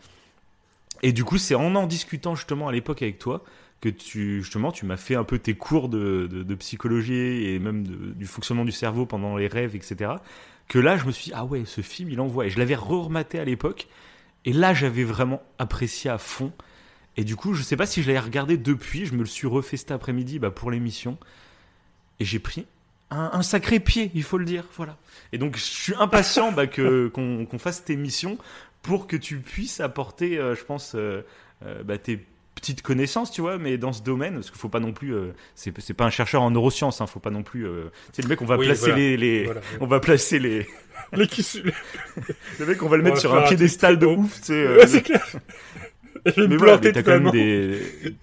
Et 1.04 1.12
du 1.12 1.24
coup, 1.24 1.38
c'est 1.38 1.56
en 1.56 1.76
en 1.76 1.88
discutant 1.88 2.36
justement 2.36 2.68
à 2.68 2.72
l'époque 2.72 3.02
avec 3.02 3.20
toi 3.20 3.44
que 3.82 3.90
tu 3.90 4.42
justement 4.42 4.72
tu 4.72 4.86
m'as 4.88 4.98
fait 4.98 5.14
un 5.16 5.24
peu 5.24 5.38
tes 5.38 5.54
cours 5.54 5.90
de, 5.90 6.28
de, 6.32 6.42
de 6.42 6.56
psychologie 6.56 7.46
et 7.50 7.60
même 7.60 7.86
de- 7.86 8.14
du 8.14 8.26
fonctionnement 8.26 8.66
du 8.66 8.72
cerveau 8.72 9.06
pendant 9.06 9.38
les 9.38 9.48
rêves, 9.48 9.76
etc. 9.76 10.14
Que 10.68 10.80
là, 10.80 10.98
je 10.98 11.06
me 11.06 11.12
suis 11.12 11.26
dit, 11.26 11.32
ah 11.36 11.46
ouais, 11.46 11.64
ce 11.66 11.82
film, 11.82 12.10
il 12.10 12.20
envoie. 12.20 12.46
Et 12.48 12.50
je 12.50 12.58
l'avais 12.60 12.76
re-rematé 12.76 13.40
à 13.40 13.46
l'époque. 13.46 13.88
Et 14.46 14.54
là, 14.54 14.74
j'avais 14.74 15.04
vraiment 15.04 15.42
apprécié 15.60 16.10
à 16.10 16.18
fond. 16.18 16.52
Et 17.18 17.24
du 17.24 17.36
coup, 17.36 17.54
je 17.54 17.64
sais 17.64 17.76
pas 17.76 17.86
si 17.88 18.02
je 18.04 18.08
l'avais 18.08 18.20
regardé 18.20 18.58
depuis. 18.58 19.06
Je 19.06 19.14
me 19.14 19.20
le 19.20 19.26
suis 19.26 19.48
refait 19.48 19.78
cet 19.78 19.92
après-midi 19.92 20.40
bah, 20.40 20.52
pour 20.52 20.70
l'émission. 20.72 21.18
Et 22.20 22.26
j'ai 22.26 22.40
pris 22.40 22.66
un, 23.10 23.32
un 23.34 23.42
sacré 23.42 23.80
pied, 23.80 24.12
il 24.14 24.24
faut 24.24 24.38
le 24.38 24.46
dire. 24.46 24.64
Voilà. 24.76 24.98
Et 25.34 25.38
donc, 25.38 25.58
je 25.58 25.64
suis 25.64 25.94
impatient 26.00 26.52
bah, 26.52 26.68
que 26.68 27.08
qu'on 27.14 27.46
qu'on 27.46 27.58
fasse 27.60 27.78
cette 27.78 27.90
émission 27.90 28.38
pour 28.84 29.08
que 29.08 29.16
tu 29.18 29.38
puisses 29.40 29.80
apporter, 29.80 30.38
euh, 30.38 30.56
je 30.56 30.64
pense, 30.64 30.94
euh, 30.96 31.22
euh, 31.66 31.84
bah, 31.84 31.98
tes 31.98 32.24
petites 32.56 32.82
connaissances, 32.82 33.32
tu 33.32 33.42
vois, 33.42 33.58
mais 33.58 33.78
dans 33.78 33.94
ce 33.94 34.02
domaine, 34.02 34.34
parce 34.36 34.50
qu'il 34.50 34.60
faut 34.60 34.70
pas 34.70 34.80
non 34.80 34.92
plus, 34.92 35.14
c'est 35.54 35.80
c'est 35.80 35.94
pas 35.94 36.06
un 36.06 36.10
chercheur 36.10 36.42
en 36.42 36.50
neurosciences, 36.50 37.02
hein, 37.02 37.06
faut 37.08 37.20
pas 37.20 37.30
non 37.30 37.44
plus, 37.44 37.66
tu 37.66 37.70
sais, 38.14 38.22
le 38.24 38.28
mec, 38.30 38.42
on 38.42 38.46
va 38.46 38.58
Oui, 38.58 38.66
placer 38.66 38.82
voilà. 38.82 38.96
les, 38.98 39.16
les- 39.18 39.44
Voilà. 39.44 39.62
on 39.80 39.86
va 39.86 40.00
placer 40.00 40.40
les, 40.40 40.68
Les 41.14 41.28
le 42.60 42.66
mec, 42.66 42.82
on 42.82 42.90
va 42.90 42.98
le 42.98 43.04
On 43.04 43.06
mettre 43.06 43.16
va 43.18 43.22
sur 43.22 43.36
un 43.36 43.44
piédestal 43.44 44.00
de 44.00 44.08
ouf, 44.08 44.40
tu 44.42 44.48
sais. 44.48 44.68
Ouais, 44.76 44.88
c'est 44.88 45.04
clair. 45.04 45.24
Mais 46.38 46.58
voilà, 46.58 46.80
mais 46.82 46.92
t'as 46.92 47.04
quand 47.04 47.20
même 47.20 47.32
des, 47.32 47.82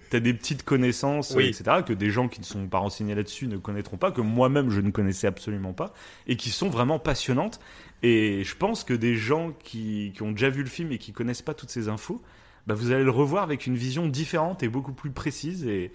t'as 0.09 0.19
des 0.19 0.33
petites 0.33 0.63
connaissances, 0.63 1.33
Oui. 1.35 1.47
etc., 1.47 1.81
que 1.85 1.93
des 1.93 2.09
gens 2.11 2.27
qui 2.27 2.39
ne 2.39 2.45
sont 2.45 2.67
pas 2.67 2.77
renseignés 2.77 3.15
là-dessus 3.15 3.47
ne 3.47 3.57
connaîtront 3.57 3.97
pas, 3.97 4.11
que 4.11 4.21
moi-même 4.21 4.69
je 4.69 4.81
ne 4.81 4.91
connaissais 4.91 5.27
absolument 5.27 5.73
pas, 5.73 5.93
et 6.27 6.35
qui 6.35 6.49
sont 6.49 6.69
vraiment 6.69 6.99
passionnantes. 6.99 7.59
Et 8.03 8.43
je 8.43 8.55
pense 8.55 8.83
que 8.83 8.93
des 8.93 9.15
gens 9.15 9.51
qui, 9.63 10.11
qui 10.15 10.21
ont 10.23 10.31
déjà 10.31 10.49
vu 10.49 10.61
le 10.61 10.69
film 10.69 10.91
et 10.91 10.97
qui 10.97 11.13
connaissent 11.13 11.41
pas 11.41 11.53
toutes 11.53 11.71
ces 11.71 11.89
infos, 11.89 12.21
bah 12.67 12.75
vous 12.75 12.91
allez 12.91 13.03
le 13.03 13.11
revoir 13.11 13.43
avec 13.43 13.65
une 13.65 13.75
vision 13.75 14.07
différente 14.07 14.61
et 14.63 14.67
beaucoup 14.69 14.93
plus 14.93 15.11
précise, 15.11 15.65
et, 15.65 15.91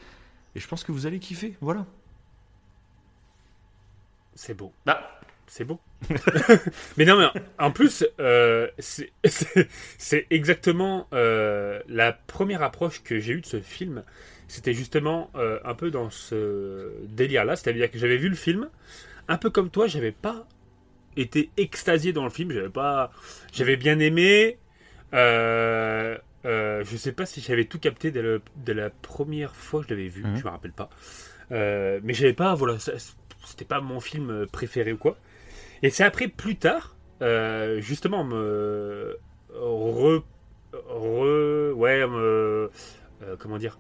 et 0.55 0.61
je 0.61 0.67
pense 0.67 0.83
que 0.85 0.93
vous 0.93 1.07
allez 1.07 1.19
kiffer. 1.19 1.57
Voilà. 1.61 1.87
C'est 4.35 4.55
beau. 4.55 4.73
Bah. 4.87 5.20
C'est 5.53 5.65
beau. 5.65 5.81
mais 6.97 7.05
non, 7.05 7.19
mais 7.19 7.41
en 7.59 7.73
plus, 7.73 8.07
euh, 8.21 8.69
c'est- 8.79 10.27
exactement 10.31 11.09
euh, 11.13 11.81
la 11.89 12.13
première 12.13 12.63
approche 12.63 13.03
que 13.03 13.19
j'ai 13.19 13.33
eue 13.33 13.41
de 13.41 13.47
ce 13.47 13.61
film. 13.61 14.05
C'était 14.47 14.75
justement 14.75 15.29
euh, 15.35 15.59
un 15.65 15.75
peu 15.75 15.91
dans 15.91 16.09
ce 16.09 16.93
délire-là. 17.09 17.57
C'est-à-dire 17.57 17.91
que 17.91 17.99
j'avais 17.99 18.17
vu 18.17 18.29
le 18.29 18.37
film, 18.37 18.69
un 19.27 19.39
peu 19.39 19.51
comme 19.51 19.71
toi, 19.71 19.89
j'avais 19.89 20.13
pas 20.13 20.47
été 21.17 21.51
extasié 21.57 22.13
dans 22.13 22.23
le 22.25 22.31
film. 22.31 22.53
J'avais 22.53 22.69
pas, 22.69 23.11
j'avais 23.53 23.77
bien 23.77 23.99
aimé. 23.99 24.57
je 25.13 26.97
sais 26.97 27.13
pas 27.13 27.27
si 27.27 27.41
j'avais 27.41 27.65
tout 27.65 27.81
capté 27.81 28.13
dès, 28.13 28.23
le- 28.23 28.41
dès 28.55 28.75
la 28.75 28.91
première 28.91 29.57
fois 29.57 29.81
que 29.83 29.89
je 29.89 29.95
l'avais 29.95 30.09
vu, 30.09 30.23
Mhm. 30.23 30.37
je 30.37 30.45
me 30.45 30.51
rappelle 30.51 30.73
pas. 30.73 30.91
Mais 31.51 32.15
j'avais 32.15 32.35
pas, 32.35 32.55
voilà, 32.55 32.79
c'était 32.79 33.65
pas 33.65 33.81
mon 33.81 33.99
film 33.99 34.47
préféré 34.53 34.93
ou 34.93 34.97
quoi. 34.99 35.17
Et 35.83 35.91
c'est 35.91 36.05
après, 36.05 36.29
plus 36.29 36.57
tard, 36.57 36.97
euh, 37.23 37.81
justement, 37.81 38.25
me 38.25 39.19
re, 39.55 40.23
re- 40.75 41.73
ouais, 41.73 42.07
me, 42.07 42.71
euh, 43.23 43.37
comment 43.39 43.59
dire, 43.59 43.79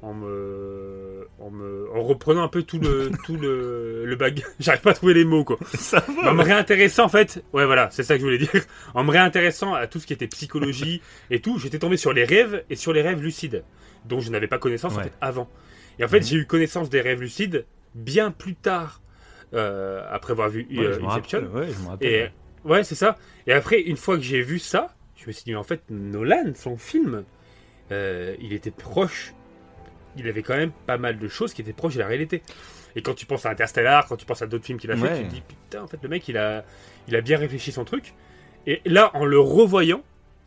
en 0.00 0.14
me, 0.14 1.28
en 1.38 1.50
me, 1.50 1.86
en 1.94 2.02
reprenant 2.02 2.42
un 2.42 2.48
peu 2.48 2.62
tout 2.62 2.78
le, 2.80 3.10
tout 3.24 3.36
le, 3.36 4.04
le 4.04 4.16
bag. 4.16 4.42
J'arrive 4.58 4.80
pas 4.82 4.90
à 4.90 4.94
trouver 4.94 5.14
les 5.14 5.24
mots 5.24 5.44
quoi. 5.44 5.58
Ça 5.74 6.00
va. 6.00 6.30
en 6.32 6.34
me 6.34 6.42
réintéressant 6.42 7.04
en 7.04 7.08
fait, 7.08 7.44
ouais 7.52 7.66
voilà, 7.66 7.88
c'est 7.92 8.02
ça 8.02 8.14
que 8.14 8.20
je 8.20 8.24
voulais 8.24 8.38
dire. 8.38 8.50
En 8.94 9.04
me 9.04 9.10
réintéressant 9.12 9.74
à 9.74 9.86
tout 9.86 10.00
ce 10.00 10.06
qui 10.06 10.12
était 10.12 10.26
psychologie 10.26 11.02
et 11.30 11.40
tout, 11.40 11.58
j'étais 11.58 11.78
tombé 11.78 11.96
sur 11.96 12.12
les 12.12 12.24
rêves 12.24 12.64
et 12.68 12.74
sur 12.76 12.92
les 12.92 13.02
rêves 13.02 13.22
lucides, 13.22 13.62
dont 14.06 14.18
je 14.20 14.30
n'avais 14.30 14.48
pas 14.48 14.58
connaissance 14.58 14.96
en 14.96 15.00
fait 15.02 15.12
avant. 15.20 15.48
Et 15.98 16.04
en 16.04 16.08
fait, 16.08 16.18
Mhm. 16.20 16.24
j'ai 16.24 16.36
eu 16.38 16.46
connaissance 16.46 16.88
des 16.90 17.00
rêves 17.02 17.20
lucides 17.20 17.64
bien 17.94 18.30
plus 18.32 18.54
tard, 18.56 19.01
euh, 19.54 20.04
après 20.10 20.32
avoir 20.32 20.48
vu 20.48 20.66
Ouais, 20.70 20.78
euh, 20.84 21.04
Inception. 21.04 21.40
rappelle. 21.52 21.68
Ouais. 22.00 22.06
Et 22.64 22.68
ouais, 22.68 22.84
c'est 22.84 22.94
ça. 22.94 23.16
Et 23.46 23.52
après, 23.52 23.80
une 23.80 23.96
fois 23.96 24.16
que 24.16 24.22
j'ai 24.22 24.42
vu 24.42 24.58
ça, 24.58 24.94
je 25.16 25.26
me 25.26 25.32
suis 25.32 25.44
dit, 25.44 25.54
en 25.54 25.62
fait, 25.62 25.82
Nolan, 25.90 26.52
son 26.54 26.76
film, 26.76 27.24
euh, 27.90 28.34
il 28.40 28.52
était 28.52 28.70
proche. 28.70 29.34
Il 30.16 30.28
avait 30.28 30.42
quand 30.42 30.56
même 30.56 30.72
pas 30.86 30.98
mal 30.98 31.18
de 31.18 31.28
choses 31.28 31.54
qui 31.54 31.62
étaient 31.62 31.72
proches 31.72 31.94
de 31.94 32.00
la 32.00 32.06
réalité. 32.06 32.42
Et 32.96 33.02
quand 33.02 33.14
tu 33.14 33.24
penses 33.24 33.46
à 33.46 33.50
Interstellar, 33.50 34.06
quand 34.06 34.16
tu 34.16 34.26
penses 34.26 34.42
à 34.42 34.46
d'autres 34.46 34.64
films 34.66 34.78
qu'il 34.78 34.90
a 34.90 34.96
fait, 34.96 35.18
tu 35.22 35.24
te 35.28 35.34
dis, 35.34 35.40
putain, 35.42 35.82
en 35.82 35.86
fait, 35.86 35.98
le 36.02 36.08
mec, 36.08 36.28
il 36.28 36.36
a, 36.36 36.64
il 37.08 37.16
a 37.16 37.20
bien 37.22 37.38
réfléchi 37.38 37.72
son 37.72 37.84
truc. 37.84 38.12
Et 38.66 38.82
là, 38.84 39.10
en 39.14 39.24
le 39.24 39.40
revoyant, 39.40 40.02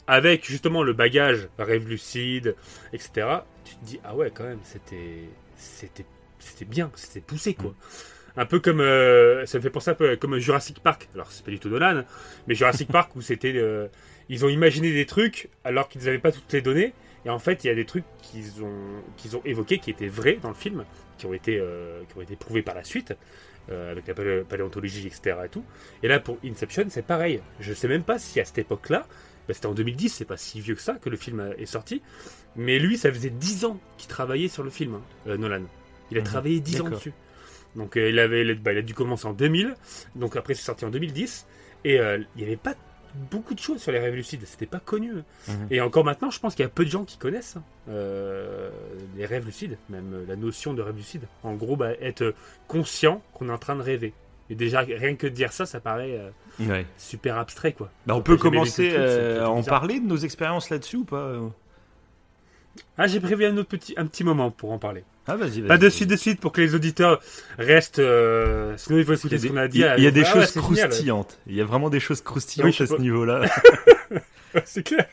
avec 0.07 0.45
justement 0.45 0.83
le 0.83 0.93
bagage 0.93 1.49
rêve 1.57 1.87
lucide, 1.89 2.55
etc., 2.93 3.27
tu 3.63 3.75
te 3.75 3.85
dis, 3.85 3.99
ah 4.03 4.15
ouais, 4.15 4.31
quand 4.31 4.43
même, 4.43 4.59
c'était, 4.63 5.23
c'était, 5.57 6.05
c'était 6.37 6.65
bien, 6.65 6.91
c'était 6.93 7.21
poussé, 7.21 7.55
quoi. 7.55 7.73
Un 8.37 8.45
peu 8.45 8.59
comme, 8.59 8.81
euh, 8.81 9.45
ça 9.45 9.57
me 9.57 9.63
fait 9.63 9.69
penser 9.69 9.91
un 9.91 9.93
peu 9.93 10.15
comme 10.17 10.37
Jurassic 10.39 10.79
Park. 10.81 11.07
Alors, 11.13 11.31
c'est 11.31 11.43
pas 11.45 11.51
du 11.51 11.59
tout 11.59 11.69
Nolan, 11.69 12.03
mais 12.47 12.55
Jurassic 12.55 12.89
Park 12.89 13.15
où 13.15 13.21
c'était, 13.21 13.53
euh, 13.55 13.87
ils 14.29 14.43
ont 14.45 14.49
imaginé 14.49 14.91
des 14.91 15.05
trucs 15.05 15.49
alors 15.63 15.87
qu'ils 15.87 16.03
n'avaient 16.03 16.19
pas 16.19 16.31
toutes 16.31 16.51
les 16.51 16.61
données. 16.61 16.93
Et 17.25 17.29
en 17.29 17.39
fait, 17.39 17.63
il 17.63 17.67
y 17.67 17.69
a 17.69 17.75
des 17.75 17.85
trucs 17.85 18.03
qu'ils 18.21 18.61
ont, 18.63 19.01
qu'ils 19.17 19.35
ont 19.35 19.41
évoqués 19.45 19.79
qui 19.79 19.89
étaient 19.89 20.07
vrais 20.09 20.37
dans 20.41 20.49
le 20.49 20.55
film, 20.55 20.83
qui 21.17 21.25
ont 21.25 21.33
été, 21.33 21.57
euh, 21.59 22.01
qui 22.11 22.17
ont 22.17 22.21
été 22.21 22.35
prouvés 22.35 22.61
par 22.61 22.75
la 22.75 22.83
suite, 22.83 23.13
avec 23.71 24.05
la 24.05 24.13
palé- 24.13 24.43
paléontologie, 24.43 25.07
etc. 25.07 25.37
Et, 25.45 25.49
tout. 25.49 25.63
et 26.03 26.07
là, 26.07 26.19
pour 26.19 26.37
Inception, 26.45 26.85
c'est 26.89 27.01
pareil. 27.05 27.41
Je 27.59 27.73
sais 27.73 27.87
même 27.87 28.03
pas 28.03 28.19
si 28.19 28.39
à 28.39 28.45
cette 28.45 28.59
époque-là, 28.59 29.07
bah, 29.47 29.53
c'était 29.55 29.65
en 29.65 29.73
2010, 29.73 30.09
c'est 30.09 30.25
pas 30.25 30.37
si 30.37 30.61
vieux 30.61 30.75
que 30.75 30.81
ça 30.81 30.93
que 31.01 31.09
le 31.09 31.17
film 31.17 31.51
est 31.57 31.65
sorti, 31.65 32.03
mais 32.55 32.77
lui, 32.77 32.95
ça 32.95 33.11
faisait 33.11 33.31
10 33.31 33.65
ans 33.65 33.79
qu'il 33.97 34.07
travaillait 34.07 34.49
sur 34.49 34.61
le 34.61 34.69
film, 34.69 34.93
hein, 34.95 35.01
euh, 35.27 35.37
Nolan. 35.37 35.63
Il 36.11 36.17
a 36.17 36.21
Mhm. 36.21 36.27
travaillé 36.27 36.59
10 36.59 36.75
ans 36.81 36.89
dessus. 36.91 37.13
Donc 37.75 37.97
euh, 37.97 38.09
il, 38.09 38.19
avait, 38.19 38.55
bah, 38.55 38.71
il 38.73 38.77
a 38.77 38.81
dû 38.81 38.93
commencer 38.93 39.27
en 39.27 39.33
2000, 39.33 39.75
donc 40.15 40.35
après 40.35 40.53
c'est 40.53 40.63
sorti 40.63 40.85
en 40.85 40.89
2010, 40.89 41.45
et 41.83 41.99
euh, 41.99 42.19
il 42.35 42.39
n'y 42.39 42.47
avait 42.47 42.57
pas 42.57 42.75
beaucoup 43.31 43.53
de 43.53 43.59
choses 43.59 43.81
sur 43.81 43.91
les 43.91 43.99
rêves 43.99 44.13
lucides, 44.13 44.41
c'était 44.45 44.65
pas 44.65 44.79
connu. 44.79 45.13
Mhm. 45.47 45.67
Et 45.71 45.81
encore 45.81 46.03
maintenant, 46.03 46.29
je 46.29 46.39
pense 46.39 46.55
qu'il 46.55 46.63
y 46.63 46.65
a 46.65 46.69
peu 46.69 46.85
de 46.85 46.89
gens 46.89 47.05
qui 47.05 47.17
connaissent 47.17 47.57
hein, 47.57 47.63
euh, 47.89 48.69
les 49.15 49.25
rêves 49.25 49.45
lucides, 49.45 49.77
même 49.89 50.25
la 50.27 50.35
notion 50.35 50.73
de 50.73 50.81
rêve 50.81 50.95
lucide. 50.95 51.23
En 51.43 51.53
gros, 51.53 51.75
bah, 51.75 51.91
être 52.01 52.33
conscient 52.67 53.21
qu'on 53.33 53.49
est 53.49 53.53
en 53.53 53.57
train 53.57 53.75
de 53.75 53.81
rêver. 53.81 54.13
Et 54.49 54.55
déjà, 54.55 54.81
rien 54.81 55.15
que 55.15 55.25
de 55.25 55.31
dire 55.31 55.51
ça, 55.51 55.65
ça 55.65 55.79
paraît 55.79 56.17
euh, 56.17 56.29
Ouais. 56.59 56.85
super 56.97 57.37
abstrait, 57.37 57.73
quoi. 57.73 57.89
Bah, 58.05 58.15
on 58.15 58.21
peut 58.21 58.37
commencer 58.37 58.91
euh, 58.93 59.43
à 59.43 59.49
en 59.49 59.63
parler 59.63 59.99
de 59.99 60.05
nos 60.05 60.17
expériences 60.17 60.69
là-dessus 60.69 60.97
ou 60.97 61.03
pas 61.03 61.33
Ah, 62.97 63.07
j'ai 63.07 63.19
prévu 63.19 63.45
un, 63.45 63.57
autre 63.57 63.69
petit, 63.69 63.93
un 63.97 64.05
petit 64.05 64.23
moment 64.23 64.51
pour 64.51 64.71
en 64.71 64.77
parler. 64.77 65.03
Ah, 65.27 65.35
vas-y, 65.37 65.61
vas-y. 65.61 65.67
Pas 65.67 65.77
de 65.77 65.89
suite, 65.89 66.09
de 66.09 66.15
suite, 66.15 66.39
pour 66.39 66.51
que 66.51 66.61
les 66.61 66.75
auditeurs 66.75 67.19
restent. 67.57 67.99
euh, 67.99 68.75
sinon, 68.77 68.99
il 68.99 69.05
faut 69.05 69.13
écouter 69.13 69.35
a 69.35 69.37
ce 69.39 69.43
des, 69.43 69.49
qu'on 69.49 69.57
a 69.57 69.67
dit. 69.67 69.77
il 69.79 69.81
y 69.81 69.83
a- 69.85 69.97
il 69.97 70.03
y 70.03 70.07
a 70.07 70.11
des 70.11 70.21
Ah 70.23 70.33
choses 70.33 70.51
croustillantes. 70.51 71.39
Il 71.47 71.55
y 71.55 71.61
a 71.61 71.65
vraiment 71.65 71.89
des 71.89 71.99
choses 71.99 72.21
croustillantes 72.21 72.77
Oui, 72.79 72.83
à 72.83 72.87
ce 72.87 73.01
niveau-là. 73.01 73.41
c'est 74.65 74.83
clair. 74.83 75.07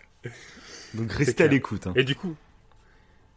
Donc 0.95 1.11
restez 1.13 1.45
à 1.45 1.47
l'écoute. 1.47 1.87
hein. 1.87 1.93
Et 1.97 2.05
du 2.05 2.15
coup, 2.15 2.37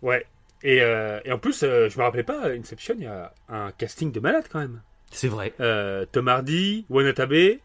ouais. 0.01 0.25
Et, 0.63 0.81
euh, 0.81 1.19
et 1.25 1.31
en 1.31 1.37
plus, 1.37 1.63
euh, 1.63 1.87
je 1.89 1.97
me 1.97 2.03
rappelais 2.03 2.23
pas, 2.23 2.49
Inception, 2.49 2.95
il 2.97 3.03
y 3.03 3.07
a 3.07 3.33
un 3.49 3.71
casting 3.71 4.11
de 4.11 4.19
malade 4.19 4.45
quand 4.51 4.59
même. 4.59 4.81
C'est 5.11 5.27
vrai. 5.29 5.53
Euh, 5.61 6.05
Tom 6.11 6.27
Hardy, 6.27 6.85
Wanatabe, 6.89 7.59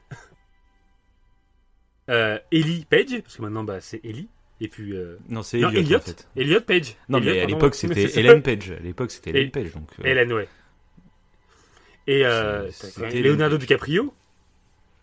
Ellie 2.08 2.86
Page, 2.88 3.20
parce 3.22 3.36
que 3.36 3.42
maintenant 3.42 3.64
bah, 3.64 3.80
c'est 3.80 4.00
Ellie, 4.04 4.28
et 4.60 4.68
puis 4.68 4.94
euh, 4.94 5.16
Non, 5.28 5.42
c'est 5.42 5.58
Elliot, 5.58 5.70
Elliot, 5.70 5.98
en 5.98 6.00
fait. 6.02 6.28
Elliot 6.36 6.60
Page. 6.60 6.96
Non, 7.08 7.18
Elliot, 7.18 7.32
mais 7.32 7.40
à 7.40 7.46
l'époque, 7.46 7.74
c'était. 7.74 8.18
Ellen 8.20 8.42
Page. 8.42 8.70
À 8.72 8.82
l'époque, 8.82 9.10
c'était 9.10 9.30
Ellen 9.30 9.46
Et- 9.46 9.50
Page. 9.50 9.72
Donc, 9.72 9.88
euh, 10.00 10.04
Hélène, 10.06 10.32
ouais. 10.32 10.48
Et 12.06 12.24
euh, 12.24 12.68
Leonardo. 13.14 13.56
DiCaprio. 13.58 14.12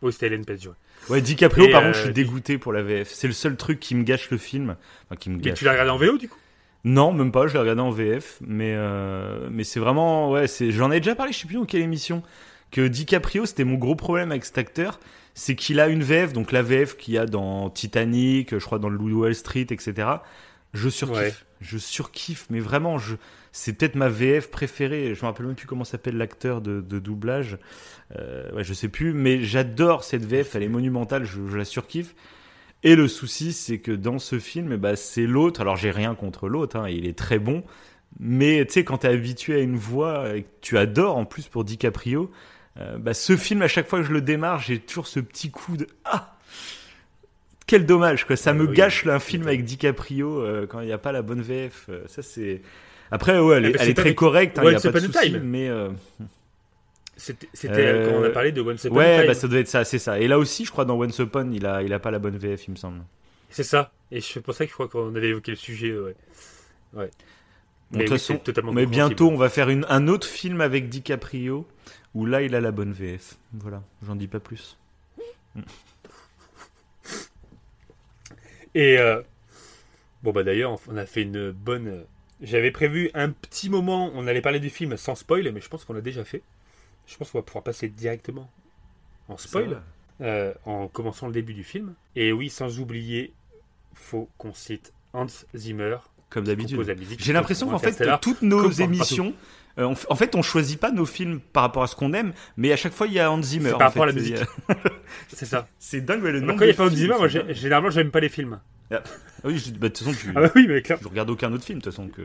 Oui, 0.02 0.14
c'était 0.14 0.28
Ellen 0.28 0.46
Page, 0.46 0.68
ouais. 0.68 0.74
Ouais, 1.10 1.22
DiCaprio, 1.22 1.66
Et, 1.68 1.72
par 1.72 1.82
euh, 1.82 1.86
contre, 1.88 1.98
je 2.00 2.04
suis 2.06 2.14
dégoûté 2.14 2.58
pour 2.58 2.74
la 2.74 2.82
VF. 2.84 3.10
C'est 3.12 3.28
le 3.28 3.34
seul 3.34 3.56
truc 3.56 3.80
qui 3.80 3.96
me 3.96 4.04
gâche 4.04 4.30
le 4.30 4.38
film. 4.38 4.76
Enfin, 5.06 5.16
qui 5.16 5.30
me 5.30 5.38
Mais 5.38 5.42
gâche. 5.44 5.60
tu 5.60 5.66
l'as 5.66 5.72
regardé 5.72 5.92
en 5.92 5.98
VO 5.98 6.18
du 6.18 6.28
coup? 6.28 6.38
Non, 6.84 7.12
même 7.14 7.32
pas. 7.32 7.48
Je 7.48 7.54
l'ai 7.54 7.60
regardé 7.60 7.82
en 7.82 7.92
VF, 7.92 8.38
mais 8.42 8.74
euh, 8.76 9.48
mais 9.52 9.64
c'est 9.64 9.80
vraiment 9.80 10.32
ouais. 10.32 10.46
J'en 10.70 10.92
ai 10.92 11.00
déjà 11.00 11.16
parlé. 11.16 11.32
Je 11.34 11.40
sais 11.40 11.48
plus 11.48 11.56
dans 11.56 11.66
quelle 11.66 11.82
émission. 11.82 12.24
Que 12.72 12.86
DiCaprio, 12.88 13.46
c'était 13.46 13.64
mon 13.64 13.76
gros 13.76 13.96
problème 13.96 14.32
avec 14.32 14.44
cet 14.44 14.58
acteur, 14.58 15.00
c'est 15.40 15.56
qu'il 15.56 15.80
a 15.80 15.88
une 15.88 16.02
VF, 16.02 16.34
donc 16.34 16.52
la 16.52 16.64
VF 16.64 16.98
qu'il 16.98 17.14
y 17.14 17.18
a 17.20 17.28
dans 17.28 17.70
Titanic, 17.70 18.58
je 18.58 18.66
crois 18.66 18.80
dans 18.80 18.90
le 18.90 18.98
Loup 18.98 19.10
de 19.10 19.14
Wall 19.14 19.36
Street, 19.36 19.68
etc. 19.70 20.08
Je 20.74 20.90
surkiffe, 20.90 21.18
Ouais. 21.20 21.34
je 21.62 21.78
surkiffe, 21.78 22.48
mais 22.50 22.60
vraiment, 22.60 22.98
je 22.98 23.16
c'est 23.52 23.74
peut-être 23.74 23.96
ma 23.96 24.10
VF 24.10 24.50
préférée. 24.52 25.14
Je 25.16 25.22
me 25.22 25.26
rappelle 25.28 25.46
même 25.46 25.56
plus 25.56 25.68
comment 25.68 25.84
s'appelle 25.84 26.18
l'acteur 26.18 26.62
de, 26.62 26.82
de 26.82 27.00
doublage. 27.00 27.58
Euh, 28.16 28.52
ouais, 28.54 28.64
je 28.64 28.74
sais 28.74 28.88
plus, 28.90 29.14
mais 29.14 29.42
j'adore 29.44 30.04
cette 30.04 30.26
VF. 30.26 30.56
Elle 30.56 30.64
est 30.64 30.68
monumentale. 30.70 31.24
Je, 31.24 31.48
je 31.48 31.58
la 31.58 31.66
surkiffe. 31.66 32.14
Et 32.84 32.96
le 32.96 33.08
souci, 33.08 33.54
c'est 33.54 33.80
que 33.80 33.92
dans 33.92 34.20
ce 34.20 34.38
film, 34.38 34.76
ben, 34.78 34.96
c'est 34.96 35.26
l'autre. 35.26 35.62
Alors, 35.62 35.76
j'ai 35.76 35.90
rien 35.92 36.14
contre 36.14 36.48
l'autre, 36.50 36.76
hein, 36.78 36.88
il 36.90 37.08
est 37.08 37.18
très 37.18 37.40
bon. 37.40 37.64
Mais 38.20 38.64
tu 38.66 38.74
sais, 38.74 38.84
quand 38.84 39.00
t'es 39.00 39.08
habitué 39.08 39.56
à 39.56 39.60
une 39.60 39.76
voix 39.78 40.36
et 40.36 40.44
que 40.44 40.48
tu 40.62 40.78
adores 40.78 41.18
en 41.18 41.26
plus 41.26 41.48
pour 41.48 41.64
DiCaprio, 41.64 42.30
euh, 42.80 42.98
bah, 42.98 43.14
ce 43.14 43.36
film, 43.38 43.62
à 43.62 43.68
chaque 43.68 43.88
fois 43.88 44.00
que 44.00 44.06
je 44.06 44.12
le 44.14 44.22
démarre, 44.22 44.60
j'ai 44.62 44.80
toujours 44.80 45.08
ce 45.08 45.20
petit 45.20 45.50
coup 45.52 45.78
de 45.78 45.88
Ah 46.06 46.36
Quel 47.66 47.86
dommage, 47.86 48.26
quoi. 48.26 48.36
Ça 48.36 48.52
Ouais, 48.52 48.58
me 48.60 48.68
oui, 48.68 48.76
gâche 48.76 49.04
là, 49.06 49.16
un 49.16 49.20
film 49.20 49.48
avec 49.48 49.64
DiCaprio 49.66 50.42
euh, 50.42 50.68
quand 50.68 50.80
il 50.82 50.86
n'y 50.86 50.92
a 50.94 50.98
pas 50.98 51.12
la 51.12 51.22
bonne 51.22 51.42
VF. 51.42 51.86
euh, 51.90 52.04
ça, 52.08 52.22
c'est. 52.22 52.62
Après, 53.12 53.40
ouais, 53.40 53.58
elle 53.58 53.66
est, 53.66 53.68
Ah, 53.70 53.72
mais 53.78 53.84
elle 53.84 53.90
est 53.90 53.94
très 53.94 54.16
correcte, 54.16 54.58
il 54.62 54.70
n'y 54.70 54.76
a 54.76 54.80
pas 54.80 55.00
de 55.00 55.00
souci, 55.12 55.38
mais. 55.44 55.68
euh, 55.70 55.90
C'était 57.16 57.48
Euh, 57.70 58.06
quand 58.06 58.18
on 58.20 58.24
a 58.24 58.30
parlé 58.30 58.52
de 58.52 58.62
Once 58.62 58.84
Upon 58.84 58.96
Ouais, 58.96 59.18
Time. 59.20 59.28
bah, 59.28 59.34
ça 59.34 59.48
doit 59.48 59.60
être 59.60 59.68
ça, 59.68 59.84
c'est 59.84 60.00
ça. 60.00 60.20
Et 60.20 60.28
là 60.28 60.38
aussi, 60.38 60.66
je 60.66 60.72
crois, 60.72 60.86
dans 60.86 61.02
Once 61.02 61.18
Upon, 61.20 61.52
il 61.52 61.66
a, 61.66 61.82
il 61.82 61.92
a 61.94 62.00
pas 62.00 62.12
la 62.12 62.20
bonne 62.20 62.38
VF, 62.38 62.68
il 62.68 62.72
me 62.72 62.76
semble. 62.76 63.02
C'est 63.50 63.64
ça. 63.64 63.92
Et 64.12 64.22
c'est 64.22 64.42
pour 64.42 64.54
ça 64.54 64.66
que 64.66 64.70
je 64.70 64.74
crois 64.74 64.88
qu'on 64.88 65.16
avait 65.16 65.30
évoqué 65.30 65.52
le 65.52 65.58
sujet. 65.58 65.98
Ouais. 65.98 66.16
ouais. 66.94 67.10
De 67.92 67.98
Mais 67.98 68.06
toute 68.06 68.10
oui, 68.10 68.20
façon, 68.20 68.40
c'est 68.40 68.44
totalement 68.44 68.72
mais 68.72 68.86
compréhensible. 68.86 69.20
bientôt, 69.20 69.30
on 69.30 69.38
va 69.38 69.50
faire 69.50 69.70
une, 69.70 69.86
un 69.90 70.08
autre 70.08 70.28
film 70.28 70.62
avec 70.62 70.90
DiCaprio 70.90 71.68
où 72.14 72.26
là, 72.26 72.42
il 72.42 72.56
a 72.56 72.62
la 72.62 72.72
bonne 72.72 72.94
VF. 72.94 73.38
Voilà, 73.54 73.84
j'en 74.06 74.16
dis 74.16 74.28
pas 74.28 74.40
plus. 74.40 74.78
Et 78.76 78.98
euh, 79.00 79.22
bon 80.24 80.32
bah 80.32 80.44
d'ailleurs 80.44 80.80
on 80.88 80.98
a 80.98 81.06
fait 81.06 81.24
une 81.24 81.52
bonne. 81.52 81.88
euh, 81.88 82.04
J'avais 82.42 82.72
prévu 82.72 83.10
un 83.14 83.32
petit 83.32 83.70
moment, 83.70 84.12
on 84.14 84.28
allait 84.28 84.42
parler 84.42 84.60
du 84.60 84.70
film 84.70 84.98
sans 84.98 85.16
spoil, 85.16 85.52
mais 85.52 85.62
je 85.62 85.70
pense 85.70 85.86
qu'on 85.86 85.94
l'a 85.94 86.02
déjà 86.02 86.24
fait. 86.24 86.44
Je 87.08 87.18
pense 87.18 87.32
qu'on 87.32 87.40
va 87.40 87.44
pouvoir 87.44 87.64
passer 87.64 87.90
directement 87.90 88.50
en 89.30 89.38
spoil, 89.38 89.82
euh, 90.22 90.54
en 90.66 90.88
commençant 90.88 91.28
le 91.28 91.34
début 91.34 91.54
du 91.54 91.64
film. 91.64 91.96
Et 92.16 92.32
oui, 92.34 92.50
sans 92.50 92.80
oublier, 92.80 93.34
faut 93.96 94.30
qu'on 94.38 94.54
cite 94.54 94.94
Hans 95.14 95.28
Zimmer, 95.56 95.98
Comme 96.30 96.44
d'habitude. 96.46 96.78
musique. 97.00 97.24
J'ai 97.24 97.34
l'impression 97.34 97.68
qu'en 97.68 97.80
fait, 97.80 98.04
toutes 98.22 98.42
nos 98.42 98.70
émissions, 98.70 99.34
euh, 99.80 99.84
on 99.86 99.96
en 100.12 100.16
fait, 100.16 100.36
on 100.36 100.42
choisit 100.42 100.80
pas 100.80 100.92
nos 100.92 101.06
films 101.06 101.40
par 101.40 101.64
rapport 101.64 101.84
à 101.84 101.88
ce 101.88 101.96
qu'on 101.96 102.14
aime, 102.14 102.34
mais 102.58 102.72
à 102.72 102.76
chaque 102.78 102.94
fois, 102.94 103.08
il 103.08 103.14
y 103.14 103.20
a 103.20 103.32
Hans 103.32 103.42
Zimmer. 103.42 103.72
En 103.74 103.78
par 103.78 103.88
rapport 103.90 104.04
à 104.04 104.08
la 104.08 104.14
a- 104.14 104.76
c'est 105.30 105.46
ça. 105.46 105.68
C'est 105.80 106.02
dingue, 106.02 106.24
ouais, 106.24 106.32
le 106.32 106.40
nombre 106.42 106.60
quand 106.60 106.66
il 106.66 106.68
n'y 106.68 106.74
a 106.74 106.76
pas 106.76 106.86
Hans 106.86 106.90
Zimmer, 106.90 107.16
moi 107.18 107.28
généralement 107.28 107.90
j'aime 107.90 108.12
pas 108.12 108.20
les 108.20 108.30
films. 108.30 108.60
Ah 108.90 109.02
oui, 109.44 109.58
je- 109.58 109.72
bah, 109.72 109.90
de 109.90 109.94
toute 109.94 110.00
façon, 110.08 110.18
tu. 110.18 110.32
Ah 110.36 110.42
bah 110.42 110.52
oui, 110.56 110.66
mais 110.68 110.82
clair. 110.82 110.98
Je 111.02 111.08
regarde 111.08 111.30
aucun 111.30 111.52
autre 111.54 111.64
film, 111.66 111.80
de 111.80 111.84
toute 111.84 111.94
façon. 111.94 112.08
Que... 112.10 112.22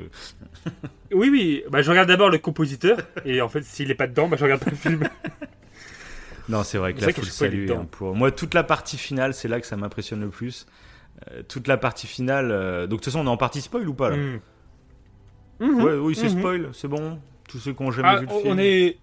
Oui, 1.12 1.28
oui, 1.30 1.62
bah, 1.70 1.82
je 1.82 1.90
regarde 1.90 2.08
d'abord 2.08 2.30
le 2.30 2.38
compositeur, 2.38 2.98
et 3.24 3.40
en 3.42 3.48
fait, 3.48 3.62
s'il 3.64 3.90
est 3.90 3.94
pas 3.94 4.06
dedans, 4.06 4.28
bah, 4.28 4.36
je 4.38 4.44
regarde 4.44 4.64
pas 4.64 4.70
le 4.70 4.76
film. 4.76 5.08
Non, 6.48 6.62
c'est 6.64 6.78
vrai 6.78 6.94
que 6.94 7.00
là, 7.00 7.12
faut 7.12 7.20
le 7.22 7.26
saluer. 7.28 7.72
hein, 7.72 7.86
pour... 7.90 8.14
Moi, 8.14 8.30
toute 8.32 8.54
la 8.54 8.62
partie 8.64 8.96
finale, 8.98 9.34
c'est 9.34 9.48
là 9.48 9.60
que 9.60 9.66
ça 9.66 9.76
m'impressionne 9.76 10.20
le 10.22 10.28
plus. 10.28 10.66
Euh, 11.30 11.42
toute 11.48 11.68
la 11.68 11.76
partie 11.76 12.06
finale. 12.06 12.50
euh, 12.50 12.82
Donc, 12.82 13.00
de 13.00 13.04
toute 13.04 13.04
façon, 13.06 13.20
on 13.20 13.26
est 13.26 13.30
en 13.30 13.36
partie 13.36 13.60
spoil 13.60 13.88
ou 13.88 13.94
pas 13.94 14.10
là 14.10 14.16
Hmm. 14.16 14.40
Mhm. 15.60 15.82
Ouais, 15.84 15.92
oui, 15.94 16.14
c'est 16.16 16.24
Mhm. 16.32 16.38
spoil, 16.40 16.68
c'est 16.72 16.88
bon. 16.88 17.18
Tous 17.48 17.58
ceux 17.58 17.72
qui 17.72 17.82
ont 17.82 17.90
jamais 17.92 18.08
Ah, 18.10 18.16
vu 18.16 18.26
le 18.26 18.32
on 18.32 18.40
film. 18.42 18.58
est. 18.58 18.96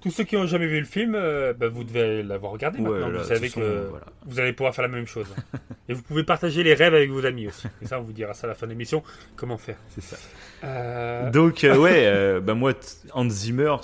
tous 0.00 0.10
ceux 0.10 0.24
qui 0.24 0.34
n'ont 0.34 0.46
jamais 0.46 0.66
vu 0.66 0.80
le 0.80 0.84
film, 0.86 1.14
euh, 1.14 1.52
bah, 1.52 1.68
vous 1.68 1.84
devez 1.84 2.24
l'avoir 2.24 2.50
regardé 2.50 2.80
Ouais, 2.80 2.90
maintenant. 2.90 3.08
là, 3.10 3.18
vous 3.20 3.28
savez 3.28 3.48
que 3.50 3.86
voilà. 3.88 4.06
vous 4.26 4.40
allez 4.40 4.52
pouvoir 4.52 4.74
faire 4.74 4.82
la 4.82 4.88
même 4.88 5.06
chose. 5.06 5.26
Et 5.88 5.94
vous 5.94 6.02
pouvez 6.02 6.24
partager 6.24 6.64
les 6.64 6.74
rêves 6.74 6.94
avec 6.94 7.10
vos 7.10 7.24
amis 7.24 7.46
aussi. 7.46 7.68
Et 7.80 7.86
ça, 7.86 8.00
on 8.00 8.02
vous 8.02 8.12
dira 8.12 8.34
ça 8.34 8.46
à 8.46 8.48
la 8.48 8.54
fin 8.54 8.66
de 8.66 8.72
l'émission. 8.72 9.04
Comment 9.36 9.58
faire 9.58 9.76
C'est 9.90 10.00
ça. 10.02 10.16
Euh, 10.64 11.30
Donc, 11.30 11.62
euh, 11.62 11.76
ouais, 11.78 12.06
euh, 12.06 12.40
bah 12.40 12.54
moi, 12.54 12.72
Hans 13.12 13.28
Zimmer, 13.28 13.76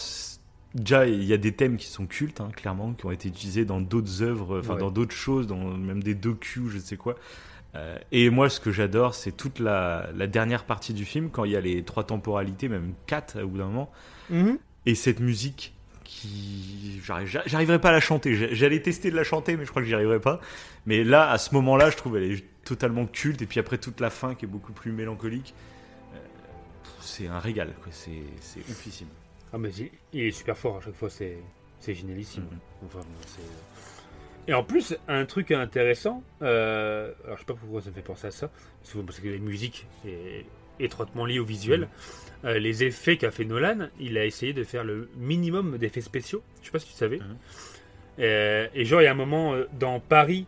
déjà, 0.79 1.07
il 1.07 1.25
y 1.25 1.33
a 1.33 1.37
des 1.37 1.53
thèmes 1.53 1.77
qui 1.77 1.87
sont 1.87 2.07
cultes, 2.07 2.41
hein, 2.41 2.51
clairement, 2.55 2.93
qui 2.95 3.07
ont 3.07 3.11
été 3.11 3.29
utilisés 3.29 3.65
dans 3.65 3.81
d'autres 3.81 4.23
œuvres, 4.23 4.61
enfin, 4.61 4.75
Ouais. 4.75 4.81
dans 4.81 4.91
d'autres 4.91 5.15
choses, 5.15 5.47
dans 5.47 5.57
même 5.77 6.03
des 6.03 6.15
docus, 6.15 6.69
je 6.71 6.79
sais 6.79 6.97
quoi. 6.97 7.17
Euh, 7.75 7.99
et 8.13 8.31
moi, 8.31 8.49
ce 8.49 8.61
que 8.61 8.71
j'adore, 8.73 9.15
c'est 9.15 9.33
toute 9.33 9.59
la, 9.59 10.09
la 10.17 10.27
dernière 10.27 10.65
partie 10.65 10.95
du 10.95 11.05
film, 11.05 11.29
quand 11.31 11.45
il 11.45 11.53
y 11.53 11.57
a 11.57 11.61
les 11.61 11.83
trois 11.83 12.05
temporalités, 12.05 12.69
même 12.69 12.95
quatre 13.07 13.43
au 13.43 13.49
bout 13.49 13.59
d'un 13.59 13.67
moment, 13.67 13.91
mhm. 14.31 14.59
et 14.87 14.95
cette 14.95 15.21
musique 15.21 15.75
qui. 16.05 17.01
j'arrive- 17.05 17.29
j'a- 17.29 17.43
J'arriverai 17.47 17.79
pas 17.81 17.91
à 17.91 17.93
la 17.93 18.01
chanter. 18.01 18.35
J'a- 18.35 18.53
J'allais 18.55 18.81
tester 18.81 19.11
de 19.11 19.17
la 19.17 19.25
chanter, 19.25 19.57
mais 19.57 19.65
je 19.67 19.71
crois 19.71 19.83
que 19.83 19.89
j'y 19.89 19.95
arriverai 19.95 20.21
pas. 20.21 20.41
Mais 20.87 21.05
là, 21.05 21.31
à 21.31 21.37
ce 21.39 21.55
moment-là, 21.55 21.91
je 21.91 21.97
trouve 21.97 22.17
elle 22.17 22.33
est 22.33 22.45
totalement 22.65 23.07
culte. 23.07 23.43
Et 23.43 23.47
puis 23.47 23.61
après, 23.61 23.77
toute 23.79 24.01
la 24.01 24.09
fin 24.11 24.35
qui 24.35 24.47
est 24.47 24.49
beaucoup 24.49 24.73
plus 24.73 24.91
mélancolique. 24.93 25.55
euh, 26.15 26.19
C'est 27.01 27.27
un 27.27 27.39
régal, 27.39 27.75
c'est 27.91 28.11
oufissime. 28.71 29.09
Ah, 29.53 29.59
mais 29.59 29.71
il- 29.75 29.91
il 30.13 30.25
est 30.25 30.31
super 30.31 30.57
fort 30.57 30.77
à 30.77 30.81
chaque 30.81 30.95
fois. 30.95 31.11
C'est 31.11 31.39
c'est 31.81 31.95
génialissime. 31.95 32.43
Mhm. 32.45 32.59
Enfin, 32.87 33.01
c'est- 33.27 33.41
Et 34.51 34.55
en 34.55 34.65
plus, 34.65 34.97
un 35.09 35.25
truc 35.27 35.51
intéressant, 35.53 36.23
euh, 36.43 37.13
alors 37.25 37.37
je 37.37 37.43
sais 37.43 37.47
pas 37.47 37.55
pourquoi 37.55 37.83
ça 37.83 37.91
me 37.91 37.95
fait 37.95 38.03
penser 38.03 38.27
à 38.27 38.31
ça, 38.31 38.51
souvent 38.83 39.05
parce 39.05 39.21
que 39.21 39.29
la 39.29 39.39
musique 39.39 39.87
est 40.07 40.45
étroitement 40.81 41.27
liée 41.27 41.39
au 41.39 41.45
visuel. 41.45 41.89
Euh, 42.45 42.59
les 42.59 42.83
effets 42.85 43.17
qu'a 43.17 43.31
fait 43.31 43.45
Nolan, 43.45 43.89
il 44.01 44.17
a 44.17 44.25
essayé 44.25 44.53
de 44.53 44.65
faire 44.65 44.85
le 44.85 45.11
minimum 45.17 45.77
d'effets 45.77 46.01
spéciaux. 46.01 46.43
Je 46.63 46.67
sais 46.67 46.73
pas 46.73 46.79
si 46.79 46.87
tu 46.89 46.93
savais. 46.95 47.19
Mhm. 47.19 47.37
Euh, 48.21 48.69
et 48.75 48.85
genre, 48.85 49.01
il 49.03 49.05
y 49.05 49.09
a 49.09 49.13
un 49.13 49.15
moment 49.15 49.55
euh, 49.55 49.67
dans 49.79 50.01
Paris, 50.01 50.47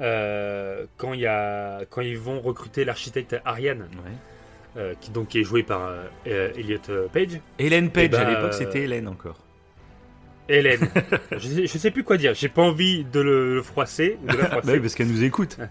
euh, 0.00 0.86
quand, 0.96 1.12
il 1.14 1.20
y 1.20 1.26
a, 1.26 1.84
quand 1.88 2.00
ils 2.02 2.18
vont 2.18 2.40
recruter 2.40 2.84
l'architecte 2.84 3.36
Ariane, 3.44 3.88
Ouais. 4.04 4.10
Euh, 4.76 4.94
qui, 5.00 5.10
donc, 5.10 5.28
qui 5.28 5.40
est 5.40 5.44
joué 5.44 5.62
par 5.62 5.86
euh, 5.86 6.04
euh, 6.26 6.52
Elliot 6.56 6.78
Page, 7.12 7.40
Hélène 7.58 7.90
Page, 7.90 8.04
Eh 8.06 8.08
ben, 8.08 8.20
à 8.26 8.30
l'époque, 8.30 8.54
c'était 8.54 8.82
Hélène 8.82 9.08
encore. 9.08 9.38
Hélène. 10.48 10.88
je, 11.32 11.38
sais, 11.48 11.66
je 11.66 11.78
sais 11.78 11.90
plus 11.90 12.04
quoi 12.04 12.16
dire. 12.16 12.34
J'ai 12.34 12.48
pas 12.48 12.62
envie 12.62 13.04
de 13.04 13.20
le, 13.20 13.54
le 13.56 13.62
froisser. 13.62 14.16
ou 14.22 14.26
De 14.32 14.36
la 14.36 14.44
Bah 14.60 14.60
oui, 14.66 14.80
parce 14.80 14.94
qu'elle 14.94 15.08
nous 15.08 15.24
écoute. 15.24 15.58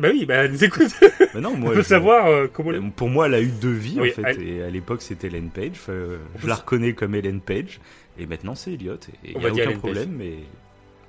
Bah 0.00 0.08
oui, 0.12 0.26
bah 0.26 0.34
elle 0.38 0.50
nous 0.50 0.64
écoute. 0.64 0.90
Bah 1.32 1.40
non, 1.40 1.50
On 1.50 1.56
moi. 1.56 1.70
veut 1.72 1.82
je- 1.82 1.86
savoir 1.86 2.26
euh, 2.26 2.48
comment. 2.52 2.72
Pour 2.90 3.08
moi, 3.08 3.26
elle 3.28 3.34
a 3.34 3.40
eu 3.40 3.46
deux 3.46 3.70
vies 3.70 3.96
Oui, 4.00 4.10
en 4.10 4.12
fait. 4.14 4.22
elle- 4.26 4.42
Et 4.48 4.62
à 4.64 4.68
l'époque, 4.68 5.02
c'était 5.02 5.28
Hélène 5.28 5.50
Page. 5.50 5.70
Enfin, 5.74 5.92
On 5.92 6.38
je 6.38 6.42
peut 6.42 6.48
la 6.48 6.56
reconnais 6.56 6.94
comme 6.94 7.14
Hélène 7.14 7.40
Page. 7.40 7.78
Et 8.18 8.26
maintenant, 8.26 8.56
c'est 8.56 8.72
Elliot. 8.72 8.94
Et 9.24 9.30
il 9.30 9.36
On 9.36 9.40
n'y 9.52 9.60
a 9.60 9.66
aucun 9.68 9.78
problème. 9.78 10.10
Mais, 10.18 10.32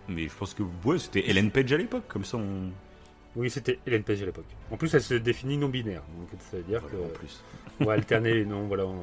mais 0.07 0.25
je 0.27 0.33
pense 0.37 0.53
que 0.53 0.61
ouais, 0.83 0.99
c'était 0.99 1.27
Hélène 1.27 1.49
Page 1.49 1.73
à 1.73 1.77
l'époque. 1.77 2.03
Comme 2.07 2.25
ça, 2.25 2.37
on. 2.37 2.69
Oui, 3.35 3.49
c'était 3.49 3.79
Hélène 3.85 4.03
Page 4.03 4.21
à 4.21 4.25
l'époque. 4.25 4.45
En 4.71 4.77
plus, 4.77 4.93
elle 4.93 5.01
se 5.03 5.13
définit 5.15 5.57
non 5.57 5.67
binaire. 5.69 6.01
Donc 6.17 6.29
ça 6.51 6.57
veut 6.57 6.63
dire 6.63 6.81
Voilà, 6.89 7.05
en 7.05 7.09
plus. 7.09 7.43
qu'on 7.77 7.85
va 7.85 7.93
alterner 7.93 8.33
les 8.33 8.45
noms. 8.45 8.63
Voilà, 8.67 8.85
on, 8.85 8.97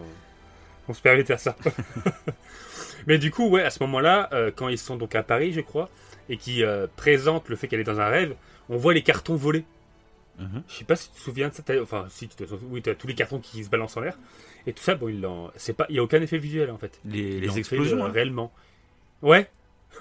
on 0.89 0.95
se 0.95 1.03
permet 1.03 1.23
de 1.23 1.27
faire 1.29 1.41
ça. 1.41 1.57
Mais 3.07 3.19
du 3.19 3.31
coup, 3.31 3.49
ouais, 3.49 3.63
à 3.63 3.71
ce 3.71 3.83
moment-là, 3.83 4.29
euh, 4.33 4.51
quand 4.55 4.69
ils 4.69 4.79
sont 4.79 4.97
donc 4.97 5.15
à 5.15 5.23
Paris, 5.23 5.53
je 5.53 5.61
crois, 5.61 5.91
et 6.29 6.37
qui 6.37 6.63
euh, 6.65 6.87
présentent 6.97 7.49
le 7.49 7.57
fait 7.57 7.69
qu'elle 7.69 7.81
est 7.81 7.85
dans 7.85 8.01
un 8.01 8.09
rêve, 8.09 8.35
on 8.69 8.77
voit 8.77 8.95
les 8.95 9.03
cartons 9.03 9.35
voler. 9.37 9.65
Mhm. 10.39 10.63
Je 10.69 10.75
sais 10.77 10.85
pas 10.85 10.97
si 10.97 11.11
tu 11.11 11.17
te 11.17 11.21
souviens 11.21 11.49
de 11.49 11.55
ça. 11.55 11.63
Enfin, 11.83 12.07
si 12.09 12.29
tu 12.29 12.37
te 12.37 12.45
souviens. 12.47 12.69
Oui, 12.71 12.81
t'as 12.81 12.95
tous 12.95 13.07
les 13.07 13.15
cartons 13.15 13.39
qui 13.39 13.63
se 13.65 13.69
balancent 13.69 13.97
en 13.97 14.01
l'air. 14.01 14.17
Et 14.67 14.73
tout 14.73 14.83
ça, 14.83 14.95
bon, 14.95 15.09
il 15.09 15.25
en... 15.27 15.51
c'est 15.57 15.73
pas, 15.75 15.87
il 15.91 15.97
y 15.97 15.99
a 15.99 16.03
aucun 16.03 16.23
effet 16.23 16.39
visuel 16.39 16.71
en 16.71 16.79
fait. 16.79 16.99
Les, 17.05 17.41
les 17.41 17.59
explosions. 17.59 18.03
euh, 18.03 18.07
hein. 18.09 18.13
réellement. 18.13 18.53
Ouais. 19.21 19.51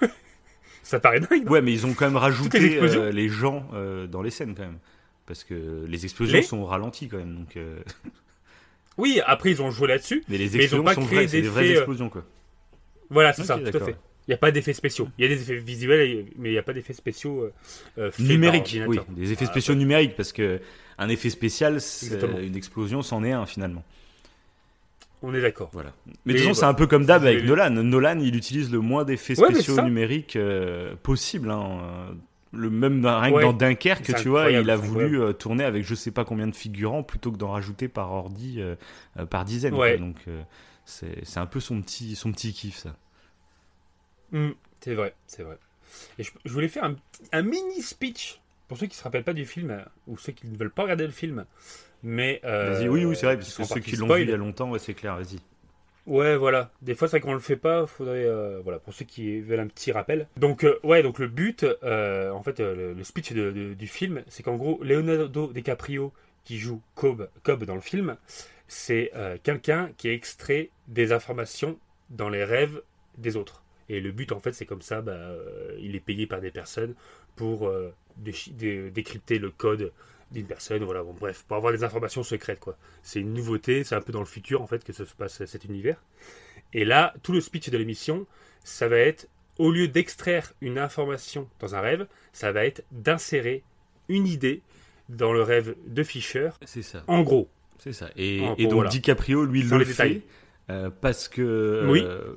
ça 0.82 1.00
paraît 1.00 1.20
dingue. 1.20 1.48
Ouais, 1.50 1.62
mais 1.62 1.72
ils 1.72 1.86
ont 1.86 1.94
quand 1.94 2.06
même 2.06 2.16
rajouté 2.16 2.58
les 2.58 2.66
explosions 2.72 3.02
euh, 3.02 3.10
les 3.10 3.28
gens 3.28 3.68
euh, 3.74 4.06
dans 4.06 4.22
les 4.22 4.30
scènes 4.30 4.54
quand 4.54 4.62
même. 4.62 4.78
Parce 5.26 5.44
que 5.44 5.84
les 5.86 6.04
explosions 6.04 6.36
Les 6.36 6.42
sont 6.42 6.64
ralenties 6.64 7.08
quand 7.08 7.18
même. 7.18 7.36
Donc, 7.36 7.56
euh, 7.56 7.78
Oui, 8.98 9.20
après 9.24 9.50
ils 9.52 9.62
ont 9.62 9.70
joué 9.70 9.88
là-dessus. 9.88 10.22
Mais 10.28 10.38
les 10.38 10.50
Mais 10.50 10.64
ils 10.64 10.74
ont 10.74 10.82
explosions 10.82 10.84
pas 10.84 10.94
sont 10.94 11.06
créé 11.06 11.26
vraies. 11.26 11.40
Des 11.40 11.48
vraies 11.48 11.70
explosions 11.70 12.08
quoi. 12.08 12.24
Voilà, 13.10 13.32
c'est 13.32 13.44
ça, 13.44 13.58
tout 13.58 13.76
à 13.76 13.80
fait. 13.84 13.96
Il 14.28 14.30
n'y 14.30 14.34
a 14.34 14.38
pas 14.38 14.52
d'effets 14.52 14.72
spéciaux. 14.72 15.08
Il 15.18 15.22
y 15.22 15.24
a 15.26 15.28
des 15.34 15.42
effets 15.42 15.56
visuels, 15.56 16.26
mais 16.38 16.50
il 16.50 16.52
n'y 16.52 16.58
a 16.58 16.62
pas 16.62 16.72
d'effets 16.72 16.92
spéciaux 16.92 17.50
euh, 17.98 18.10
Numériques, 18.20 18.78
oui. 18.86 18.98
Des 19.10 19.32
effets 19.32 19.46
Ah, 19.48 19.50
spéciaux 19.50 19.74
numériques. 19.74 20.14
Parce 20.16 20.32
que 20.32 20.60
un 20.98 21.08
effet 21.08 21.28
spécial, 21.28 21.78
une 22.40 22.56
explosion, 22.56 23.02
c'en 23.02 23.24
est 23.24 23.32
un 23.32 23.46
finalement. 23.46 23.84
On 25.22 25.32
est 25.34 25.40
d'accord. 25.40 25.70
Voilà. 25.72 25.92
Mais 26.26 26.32
Et 26.32 26.34
de 26.34 26.38
toute 26.38 26.48
façon, 26.48 26.54
c'est 26.54 26.60
voilà. 26.60 26.70
un 26.72 26.74
peu 26.74 26.86
comme 26.86 27.04
d'hab 27.06 27.24
avec 27.24 27.44
Nolan. 27.44 27.70
Nolan, 27.70 28.18
il 28.20 28.34
utilise 28.36 28.72
le 28.72 28.80
moins 28.80 29.04
d'effets 29.04 29.38
Ouais, 29.38 29.52
spéciaux 29.52 29.80
numériques 29.82 30.36
euh, 30.36 30.94
possible. 31.02 31.50
hein. 31.50 32.14
Le 32.54 32.68
même 32.68 33.00
dans- 33.00 33.18
rien 33.20 33.30
que 33.30 33.36
Ouais. 33.36 33.42
dans 33.44 33.52
Dunkerque, 33.54 34.14
tu 34.20 34.28
vois, 34.28 34.50
il 34.50 34.68
a 34.68 34.76
voulu 34.76 35.20
euh, 35.22 35.32
tourner 35.32 35.64
avec 35.64 35.84
je 35.84 35.94
sais 35.94 36.10
pas 36.10 36.24
combien 36.26 36.46
de 36.48 36.54
figurants 36.54 37.02
plutôt 37.02 37.32
que 37.32 37.38
d'en 37.38 37.50
rajouter 37.52 37.88
par 37.88 38.12
ordi 38.12 38.56
euh, 38.60 38.74
euh, 39.18 39.24
par 39.24 39.44
dizaines. 39.46 39.72
Ouais. 39.74 39.96
Donc 39.96 40.16
euh, 40.28 40.42
c'est 40.84 41.24
c'est 41.24 41.38
un 41.40 41.46
peu 41.46 41.60
son 41.60 41.80
petit 41.80 42.14
son 42.14 42.30
petit 42.32 42.52
kiff 42.52 42.76
ça. 42.76 42.94
Hmm, 44.32 44.50
c'est 44.80 44.94
vrai, 44.94 45.14
c'est 45.26 45.44
vrai. 45.44 45.56
Et 46.18 46.24
je, 46.24 46.30
je 46.44 46.52
voulais 46.52 46.68
faire 46.68 46.84
un, 46.84 46.96
un 47.32 47.42
mini 47.42 47.80
speech 47.80 48.40
pour 48.68 48.76
ceux 48.78 48.86
qui 48.86 48.96
se 48.96 49.02
rappellent 49.04 49.24
pas 49.24 49.32
du 49.34 49.46
film 49.46 49.82
ou 50.06 50.16
ceux 50.18 50.32
qui 50.32 50.46
ne 50.46 50.56
veulent 50.56 50.70
pas 50.70 50.82
regarder 50.82 51.04
le 51.06 51.12
film. 51.12 51.44
Mais 52.02 52.40
euh, 52.44 52.72
Vas-y, 52.72 52.88
oui, 52.88 53.04
oui, 53.04 53.16
c'est 53.16 53.26
vrai, 53.26 53.36
parce 53.36 53.48
sont 53.48 53.62
que 53.62 53.68
ceux 53.68 53.80
qui 53.80 53.96
l'ont 53.96 54.08
vu 54.12 54.22
il 54.22 54.30
y 54.30 54.32
a 54.32 54.36
longtemps, 54.36 54.70
ouais, 54.70 54.78
c'est 54.78 54.94
clair, 54.94 55.16
vas-y. 55.16 55.38
Ouais, 56.04 56.36
voilà. 56.36 56.72
Des 56.82 56.96
fois, 56.96 57.06
c'est 57.06 57.20
qu'on 57.20 57.32
le 57.32 57.38
fait 57.38 57.56
pas. 57.56 57.86
Faudrait, 57.86 58.24
euh, 58.24 58.60
voilà, 58.64 58.80
pour 58.80 58.92
ceux 58.92 59.04
qui 59.04 59.40
veulent 59.40 59.60
un 59.60 59.68
petit 59.68 59.92
rappel. 59.92 60.26
Donc, 60.36 60.64
euh, 60.64 60.80
ouais, 60.82 61.02
donc 61.04 61.20
le 61.20 61.28
but, 61.28 61.64
euh, 61.84 62.30
en 62.32 62.42
fait, 62.42 62.58
euh, 62.58 62.74
le, 62.74 62.92
le 62.94 63.04
speech 63.04 63.32
de- 63.32 63.52
de- 63.52 63.74
du 63.74 63.86
film, 63.86 64.22
c'est 64.26 64.42
qu'en 64.42 64.56
gros, 64.56 64.80
Leonardo 64.82 65.52
DiCaprio, 65.52 66.12
qui 66.44 66.58
joue 66.58 66.82
Cobb, 66.96 67.28
Cobb 67.44 67.62
dans 67.64 67.76
le 67.76 67.80
film, 67.80 68.16
c'est 68.66 69.12
euh, 69.14 69.36
quelqu'un 69.40 69.90
qui 69.96 70.08
extrait 70.08 70.70
des 70.88 71.12
informations 71.12 71.78
dans 72.10 72.28
les 72.28 72.42
rêves 72.42 72.82
des 73.16 73.36
autres. 73.36 73.62
Et 73.88 74.00
le 74.00 74.10
but, 74.10 74.32
en 74.32 74.40
fait, 74.40 74.52
c'est 74.52 74.66
comme 74.66 74.82
ça, 74.82 75.02
bah, 75.02 75.12
euh, 75.12 75.76
il 75.80 75.94
est 75.94 76.00
payé 76.00 76.26
par 76.26 76.40
des 76.40 76.50
personnes 76.50 76.94
pour 77.36 77.68
euh, 77.68 77.94
décrypter 78.16 79.38
le 79.38 79.50
code 79.50 79.92
d'une 80.32 80.46
personne. 80.46 80.82
Voilà, 80.84 81.02
bon, 81.02 81.14
bref, 81.18 81.44
pour 81.46 81.56
avoir 81.56 81.72
des 81.72 81.84
informations 81.84 82.22
secrètes, 82.22 82.60
quoi. 82.60 82.76
C'est 83.02 83.20
une 83.20 83.32
nouveauté, 83.32 83.84
c'est 83.84 83.94
un 83.94 84.00
peu 84.00 84.12
dans 84.12 84.20
le 84.20 84.26
futur, 84.26 84.62
en 84.62 84.66
fait, 84.66 84.84
que 84.84 84.92
ça 84.92 85.04
se 85.04 85.14
passe 85.14 85.44
cet 85.44 85.64
univers. 85.64 86.02
Et 86.72 86.84
là, 86.84 87.14
tout 87.22 87.32
le 87.32 87.40
speech 87.40 87.70
de 87.70 87.78
l'émission, 87.78 88.26
ça 88.64 88.88
va 88.88 88.96
être, 88.96 89.28
au 89.58 89.70
lieu 89.70 89.88
d'extraire 89.88 90.52
une 90.60 90.78
information 90.78 91.48
dans 91.60 91.74
un 91.74 91.80
rêve, 91.80 92.06
ça 92.32 92.52
va 92.52 92.64
être 92.64 92.82
d'insérer 92.90 93.62
une 94.08 94.26
idée 94.26 94.62
dans 95.08 95.32
le 95.32 95.42
rêve 95.42 95.74
de 95.86 96.02
Fisher. 96.02 96.50
C'est 96.64 96.82
ça. 96.82 97.04
En 97.06 97.22
gros, 97.22 97.48
C'est 97.78 97.92
ça. 97.92 98.08
Et, 98.16 98.38
donc 98.40 98.60
voilà. 98.72 98.90
DiCaprio, 98.90 99.44
lui, 99.44 99.66
Sans 99.68 99.78
le 99.78 99.84
fait 99.84 100.22
euh, 100.70 100.90
parce 101.00 101.28
que 101.28 101.86
Oui. 101.88 102.00
euh, 102.02 102.34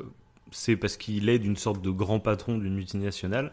c'est 0.52 0.76
parce 0.76 0.98
qu'il 0.98 1.30
est 1.30 1.40
d'une 1.40 1.58
sorte 1.58 1.82
de 1.82 1.90
grand 1.90 2.20
patron 2.20 2.58
d'une 2.58 2.76
multinationale. 2.76 3.52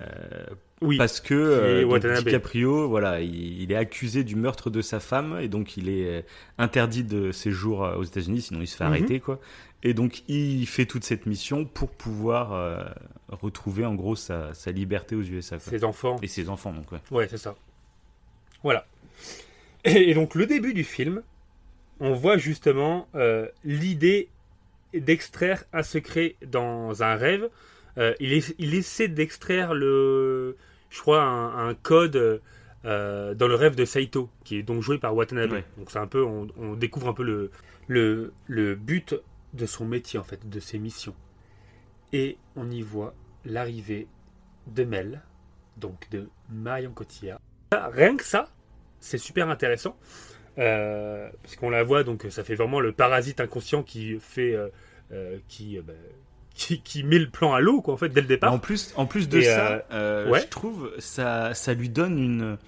Euh, 0.00 0.46
oui. 0.82 0.96
Parce 0.96 1.20
que 1.20 1.34
euh, 1.34 1.84
donc. 1.84 2.24
DiCaprio, 2.24 2.88
voilà, 2.88 3.20
il, 3.20 3.62
il 3.62 3.70
est 3.72 3.76
accusé 3.76 4.24
du 4.24 4.34
meurtre 4.36 4.70
de 4.70 4.80
sa 4.80 4.98
femme 5.00 5.38
et 5.40 5.48
donc 5.48 5.76
il 5.76 5.88
est 5.88 6.06
euh, 6.20 6.22
interdit 6.58 7.04
de 7.04 7.32
séjour 7.32 7.84
euh, 7.84 7.96
aux 7.96 8.02
États-Unis, 8.04 8.40
sinon 8.42 8.60
il 8.62 8.66
se 8.66 8.76
fait 8.76 8.84
Mhm. 8.84 8.90
arrêter, 8.90 9.20
quoi. 9.20 9.40
Et 9.82 9.92
donc 9.94 10.22
il 10.28 10.66
fait 10.66 10.86
toute 10.86 11.04
cette 11.04 11.26
mission 11.26 11.64
pour 11.64 11.90
pouvoir 11.90 12.52
euh, 12.52 12.82
retrouver 13.28 13.84
en 13.84 13.94
gros 13.94 14.16
sa, 14.16 14.52
sa 14.54 14.70
liberté 14.72 15.14
aux 15.16 15.22
USA, 15.22 15.56
quoi. 15.58 15.70
ses 15.70 15.84
enfants. 15.84 16.16
Et 16.22 16.28
ses 16.28 16.48
enfants, 16.48 16.72
donc 16.72 16.90
ouais. 16.92 16.98
Ouais, 17.10 17.28
c'est 17.28 17.38
ça. 17.38 17.54
Voilà. 18.62 18.86
Et, 19.84 20.10
et 20.10 20.14
donc, 20.14 20.34
le 20.34 20.44
début 20.46 20.74
du 20.74 20.84
film, 20.84 21.22
on 22.00 22.12
voit 22.12 22.36
justement 22.36 23.06
euh, 23.14 23.48
l'idée 23.64 24.28
d'extraire 24.92 25.64
un 25.72 25.82
secret 25.82 26.36
dans 26.46 27.02
un 27.02 27.16
rêve. 27.16 27.48
Il 28.18 28.74
essaie 28.74 29.08
d'extraire 29.08 29.74
le, 29.74 30.56
je 30.90 31.00
crois, 31.00 31.22
un, 31.22 31.68
un 31.68 31.74
code 31.74 32.42
euh, 32.84 33.34
dans 33.34 33.48
le 33.48 33.54
rêve 33.54 33.74
de 33.76 33.84
Saito, 33.84 34.28
qui 34.44 34.56
est 34.58 34.62
donc 34.62 34.82
joué 34.82 34.98
par 34.98 35.14
Watanabe. 35.14 35.52
Ouais. 35.52 35.64
Donc, 35.78 35.90
c'est 35.90 35.98
un 35.98 36.06
peu, 36.06 36.22
on, 36.24 36.48
on 36.58 36.74
découvre 36.74 37.08
un 37.08 37.12
peu 37.14 37.22
le, 37.22 37.50
le, 37.88 38.32
le 38.46 38.74
but 38.74 39.14
de 39.54 39.66
son 39.66 39.84
métier, 39.84 40.18
en 40.18 40.24
fait, 40.24 40.48
de 40.48 40.60
ses 40.60 40.78
missions. 40.78 41.14
Et 42.12 42.38
on 42.56 42.70
y 42.70 42.82
voit 42.82 43.14
l'arrivée 43.44 44.08
de 44.66 44.84
Mel, 44.84 45.22
donc 45.76 46.08
de 46.10 46.28
Marion 46.50 46.92
Cotillard. 46.92 47.38
Ah, 47.72 47.88
Rien 47.92 48.16
que 48.16 48.24
ça, 48.24 48.48
c'est 48.98 49.18
super 49.18 49.48
intéressant. 49.48 49.96
euh, 50.58 51.30
parce 51.42 51.56
qu'on 51.56 51.70
la 51.70 51.82
voit, 51.84 52.02
donc 52.04 52.26
ça 52.30 52.42
fait 52.44 52.54
vraiment 52.56 52.80
le 52.80 52.92
parasite 52.92 53.40
inconscient 53.40 53.82
qui 53.82 54.18
fait. 54.20 54.54
euh, 54.54 54.68
euh, 55.12 55.38
qui, 55.48 55.76
euh, 55.76 55.82
bah, 55.82 55.92
qui, 56.60 56.80
qui 56.82 57.02
met 57.04 57.18
le 57.18 57.30
plan 57.30 57.54
à 57.54 57.60
l'eau, 57.60 57.80
quoi, 57.80 57.94
en 57.94 57.96
fait, 57.96 58.10
dès 58.10 58.20
le 58.20 58.26
départ. 58.26 58.52
En 58.52 58.58
plus, 58.58 58.92
en 58.96 59.06
plus 59.06 59.28
de 59.28 59.38
Et, 59.38 59.44
ça, 59.44 59.82
euh, 59.92 60.28
ouais. 60.30 60.40
je 60.42 60.46
trouve 60.46 60.90
ça, 60.98 61.54
ça 61.54 61.72
lui 61.72 61.88
donne 61.88 62.18
une, 62.18 62.58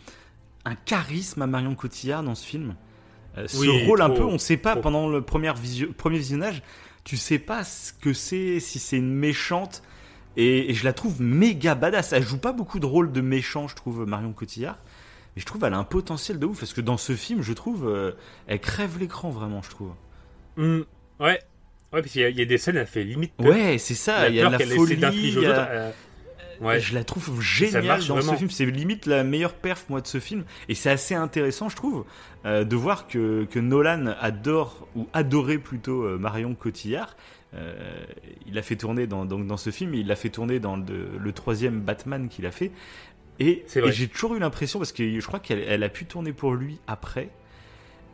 un 0.65 0.75
charisme 0.75 1.43
à 1.43 1.47
Marion 1.47 1.75
Cotillard 1.75 2.23
dans 2.23 2.35
ce 2.35 2.47
film. 2.47 2.75
Euh, 3.37 3.47
ce 3.47 3.59
Oui, 3.59 3.87
rôle 3.87 4.01
un 4.01 4.11
peu, 4.11 4.25
on 4.25 4.33
ne 4.33 4.39
sait 4.39 4.57
pas 4.57 4.73
trop. 4.73 4.81
pendant 4.83 5.09
le 5.09 5.21
premier, 5.23 5.53
visio- 5.55 5.93
premier 5.93 6.19
visionnage, 6.19 6.63
tu 7.05 7.17
sais 7.17 7.39
pas 7.39 7.65
ce 7.65 7.93
que 7.93 8.13
c'est, 8.15 8.61
si 8.61 8.79
c'est 8.79 8.97
une 8.97 9.13
méchante. 9.15 9.83
Et, 10.39 10.71
et 10.71 10.75
je 10.75 10.85
la 10.85 10.95
trouve 10.95 11.21
méga 11.21 11.75
badass. 11.75 12.15
Elle 12.15 12.23
joue 12.25 12.39
pas 12.39 12.53
beaucoup 12.53 12.79
de 12.81 12.87
rôle 12.87 13.13
de 13.13 13.21
méchant, 13.21 13.69
je 13.69 13.75
trouve, 13.77 14.07
Marion 14.07 14.33
Cotillard. 14.33 14.79
Mais 15.37 15.43
je 15.43 15.47
trouve 15.47 15.63
elle 15.65 15.75
a 15.75 15.79
un 15.79 15.85
potentiel 15.85 16.39
de 16.39 16.47
ouf. 16.47 16.59
Parce 16.61 16.73
que 16.73 16.81
dans 16.81 16.97
ce 16.97 17.15
film, 17.15 17.43
je 17.43 17.53
trouve, 17.53 17.87
euh, 17.87 18.13
elle 18.47 18.61
crève 18.61 18.99
l'écran 18.99 19.29
vraiment, 19.31 19.61
je 19.61 19.69
trouve. 19.71 19.93
Hmm, 20.57 20.81
ouais. 21.21 21.41
Ouais, 21.93 22.01
parce 22.01 22.13
qu'il 22.13 22.23
y, 22.23 22.25
a- 22.25 22.29
il 22.31 22.39
y 22.39 22.43
a 22.43 22.45
des 22.47 22.59
scènes, 22.59 22.77
elle 22.77 22.87
fait 22.87 23.05
limite. 23.05 23.33
peur. 23.35 23.47
Ouais, 23.47 23.79
c'est 23.79 23.95
ça. 23.95 24.29
Il 24.29 24.35
y 24.37 24.41
a 24.41 24.47
de 24.47 24.53
la 24.53 24.59
folie. 24.77 24.95
y 25.43 25.47
a- 25.47 25.69
euh, 25.71 25.91
ouais. 26.61 26.81
Je 26.81 26.95
la 26.95 27.05
trouve 27.05 27.41
géniale 27.43 28.01
dans 28.07 28.21
ce 28.21 28.35
film. 28.37 28.51
C'est 28.51 28.67
limite 28.67 29.07
la 29.07 29.25
meilleure 29.25 29.55
perf, 29.55 29.87
moi, 29.89 30.01
de 30.01 30.07
ce 30.07 30.19
film. 30.21 30.45
Et 30.69 30.75
c'est 30.75 30.91
assez 30.91 31.15
intéressant, 31.15 31.69
je 31.69 31.77
trouve, 31.77 32.05
euh, 32.47 32.65
de 32.65 32.77
voir 32.77 33.07
que, 33.07 33.45
que 33.45 33.59
Nolan 33.59 34.15
adore, 34.21 34.89
ou 34.97 35.07
adorait 35.13 35.59
plutôt 35.59 36.03
euh, 36.05 36.19
Marion 36.19 36.55
Cotillard. 36.55 37.17
Euh, 37.55 37.75
il 38.47 38.55
l'a 38.55 38.63
fait 38.63 38.77
tourner 38.77 39.07
dans, 39.07 39.27
donc 39.27 39.47
dans 39.47 39.59
ce 39.59 39.69
film, 39.69 39.93
il 39.95 40.07
l'a 40.07 40.17
fait 40.17 40.31
tourner 40.31 40.59
dans 40.59 40.77
le, 40.77 41.19
le 41.19 41.33
troisième 41.33 41.81
Batman 41.81 42.29
qu'il 42.31 42.47
a 42.47 42.51
fait. 42.51 42.71
Et, 43.39 43.65
j'ai 43.91 44.09
toujours 44.09 44.35
eu 44.35 44.39
l'impression, 44.39 44.79
parce 44.79 44.93
que 44.93 45.21
je 45.21 45.27
crois 45.27 45.41
qu'elle 45.41 45.59
elle 45.69 45.83
a 45.83 45.89
pu 45.91 46.07
tourner 46.07 46.33
pour 46.33 46.55
lui 46.55 46.79
après. 46.87 47.29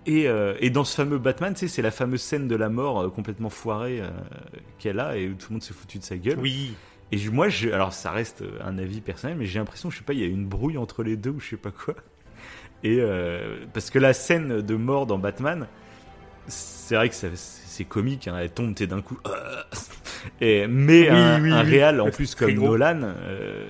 Et, 0.09 0.27
euh, 0.27 0.55
et 0.59 0.71
dans 0.71 0.85
ce 0.85 0.95
fameux 0.97 1.19
Batman, 1.19 1.53
tu 1.53 1.61
sais, 1.61 1.69
c'est 1.69 1.83
la 1.83 1.91
fameuse 1.91 2.23
scène 2.23 2.49
de 2.49 2.57
la 2.57 2.69
mort 2.71 3.01
euh, 3.03 3.09
complètement 3.11 3.51
foirée 3.51 4.01
euh, 4.01 4.09
qu'elle 4.79 4.99
a 5.01 5.17
et 5.17 5.29
où 5.29 5.35
tout 5.35 5.49
le 5.51 5.55
monde 5.55 5.63
s'est 5.63 5.75
foutu 5.75 5.99
de 5.99 6.03
sa 6.03 6.17
gueule. 6.17 6.39
Oui. 6.41 6.75
Et 7.13 7.19
je- 7.19 7.31
moi, 7.31 7.49
je, 7.51 7.69
alors 7.69 7.93
ça 7.93 8.11
reste 8.11 8.43
un 8.65 8.79
avis 8.79 9.01
personnel, 9.03 9.37
mais 9.39 9.45
j'ai 9.47 9.59
l'impression, 9.59 9.91
je 9.91 9.99
sais 9.99 10.05
pas, 10.05 10.15
il 10.15 10.21
y 10.21 10.25
a 10.25 10.27
une 10.27 10.47
brouille 10.47 10.79
entre 10.79 11.03
les 11.03 11.17
deux 11.17 11.31
ou 11.31 11.41
je 11.41 11.51
sais 11.51 11.57
pas 11.57 11.71
quoi. 11.71 11.95
Et 12.85 13.01
parce 13.75 13.91
que 13.91 13.99
la 13.99 14.13
scène 14.13 14.63
de 14.63 14.75
mort 14.77 15.07
dans 15.07 15.19
Batman, 15.19 15.67
c'est 16.47 16.95
vrai 16.95 17.09
que 17.09 17.15
c'est 17.35 17.85
comique, 17.85 18.29
hein, 18.29 18.37
elle 18.41 18.51
tombe, 18.51 18.73
t'es 18.75 18.87
d'un 18.87 19.03
coup. 19.03 19.19
et, 20.41 20.67
mais 20.69 21.03
Oui, 21.03 21.09
un, 21.11 21.43
oui, 21.43 21.51
un 21.53 21.65
oui. 21.65 21.71
réal 21.71 22.01
en 22.01 22.11
plus 22.11 22.35
comme 22.35 22.55
gros. 22.55 22.69
Nolan, 22.79 23.01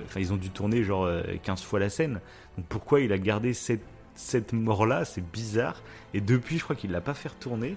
enfin 0.05 0.19
ils 0.19 0.31
ont 0.31 0.37
dû 0.37 0.51
tourner 0.51 0.83
genre 0.83 1.05
euh, 1.05 1.23
15 1.43 1.63
fois 1.63 1.79
la 1.79 1.89
scène. 1.89 2.19
Donc 2.57 2.67
pourquoi 2.67 3.01
il 3.01 3.11
a 3.11 3.17
gardé 3.17 3.53
cette, 3.53 3.81
cette 4.19 4.53
mort-là 4.53 5.05
C'est 5.05 5.23
bizarre. 5.31 5.81
Et 6.13 6.21
depuis, 6.21 6.57
je 6.57 6.63
crois 6.63 6.75
qu'il 6.75 6.91
l'a 6.91 7.01
pas 7.01 7.13
fait 7.13 7.29
retourner. 7.29 7.75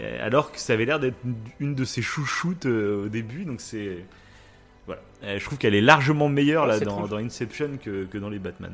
Euh, 0.00 0.24
Alors 0.26 0.52
que 0.52 0.58
ça 0.58 0.72
avait 0.74 0.84
l'air 0.84 1.00
d'être 1.00 1.16
une- 1.60 1.74
de 1.74 1.84
ses 1.84 2.02
chouchoutes 2.02 2.66
euh, 2.66 3.06
au 3.06 3.08
début, 3.08 3.44
donc 3.44 3.60
c'est. 3.60 3.98
Voilà. 4.86 5.02
Euh, 5.24 5.38
je 5.38 5.44
trouve 5.44 5.58
qu'elle 5.58 5.74
est 5.74 5.80
largement 5.80 6.28
meilleure 6.28 6.66
là, 6.66 6.78
dans, 6.80 7.12
Inception 7.16 7.78
que, 7.82 8.04
que 8.06 8.16
dans 8.18 8.30
les 8.30 8.38
Batman. 8.38 8.72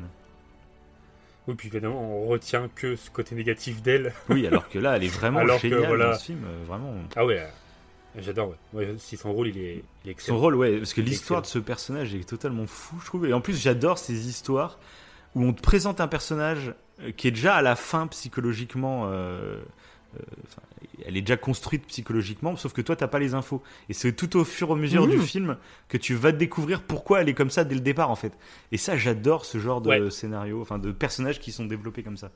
Oui, 1.47 1.53
puis 1.55 1.67
évidemment, 1.67 2.01
on 2.23 2.25
retient 2.27 2.69
que 2.73 2.95
ce 2.95 3.09
côté 3.11 3.35
négatif 3.35 3.81
d'elle. 3.81 4.13
Oui, 4.29 4.47
alors 4.47 4.67
que 4.69 4.79
là, 4.79 4.95
elle 4.95 5.03
est 5.03 5.07
vraiment 5.07 5.39
Alors 5.39 5.57
que, 5.61 5.67
géniale 5.69 5.87
voilà. 5.87 6.11
dans 6.11 6.17
ce 6.17 6.25
film. 6.25 6.43
euh, 6.45 6.63
vraiment. 6.67 6.93
Ah 7.15 7.25
ouais, 7.25 7.39
euh, 7.39 8.19
j'adore. 8.21 8.55
Ouais. 8.73 8.85
Ouais, 8.87 8.95
si 8.97 9.17
son 9.17 9.33
rôle, 9.33 9.49
il 9.49 9.57
est, 9.57 9.61
il 9.63 9.75
est 9.75 9.83
Son 10.05 10.09
excellent. 10.11 10.37
rôle, 10.39 10.55
ouais, 10.55 10.77
parce 10.77 10.93
que 10.93 11.01
l'histoire 11.01 11.41
de 11.41 11.47
ce 11.47 11.59
personnage 11.59 12.15
est 12.15 12.27
totalement 12.27 12.65
fou, 12.65 12.95
je 13.01 13.05
trouve. 13.05 13.25
Et 13.27 13.33
en 13.33 13.41
plus, 13.41 13.59
j'adore 13.61 13.97
ces 13.97 14.27
histoires 14.27 14.79
où 15.35 15.43
on 15.43 15.53
te 15.53 15.61
présente 15.61 15.99
un 16.01 16.07
personnage 16.07 16.73
qui 17.17 17.27
est 17.27 17.31
déjà 17.31 17.55
à 17.55 17.61
la 17.61 17.75
fin 17.75 18.07
psychologiquement. 18.07 19.07
euh, 19.07 19.61
euh, 20.15 20.19
elle 21.05 21.17
est 21.17 21.21
déjà 21.21 21.37
construite 21.37 21.85
psychologiquement, 21.87 22.55
sauf 22.55 22.73
que 22.73 22.81
toi, 22.81 22.95
t'as 22.95 23.07
pas 23.07 23.19
les 23.19 23.33
infos. 23.33 23.61
Et 23.89 23.93
c'est 23.93 24.13
tout 24.13 24.37
au 24.37 24.45
fur 24.45 24.69
et 24.69 24.71
à 24.73 24.75
mesure 24.75 25.07
du 25.07 25.19
film 25.19 25.57
que 25.89 25.97
tu 25.97 26.15
vas 26.15 26.31
découvrir 26.31 26.81
pourquoi 26.83 27.21
elle 27.21 27.29
est 27.29 27.33
comme 27.33 27.49
ça 27.49 27.63
dès 27.63 27.75
le 27.75 27.81
départ, 27.81 28.09
en 28.11 28.15
fait. 28.15 28.33
Et 28.71 28.77
ça, 28.77 28.97
j'adore 28.97 29.45
ce 29.45 29.57
genre 29.59 29.81
de 29.81 30.09
Ouais. 30.09 30.09
scénario, 30.09 30.61
enfin 30.61 30.79
de 30.79 30.91
personnages 30.91 31.39
qui 31.39 31.51
sont 31.51 31.65
développés 31.65 32.03
comme 32.03 32.17
ça. 32.17 32.31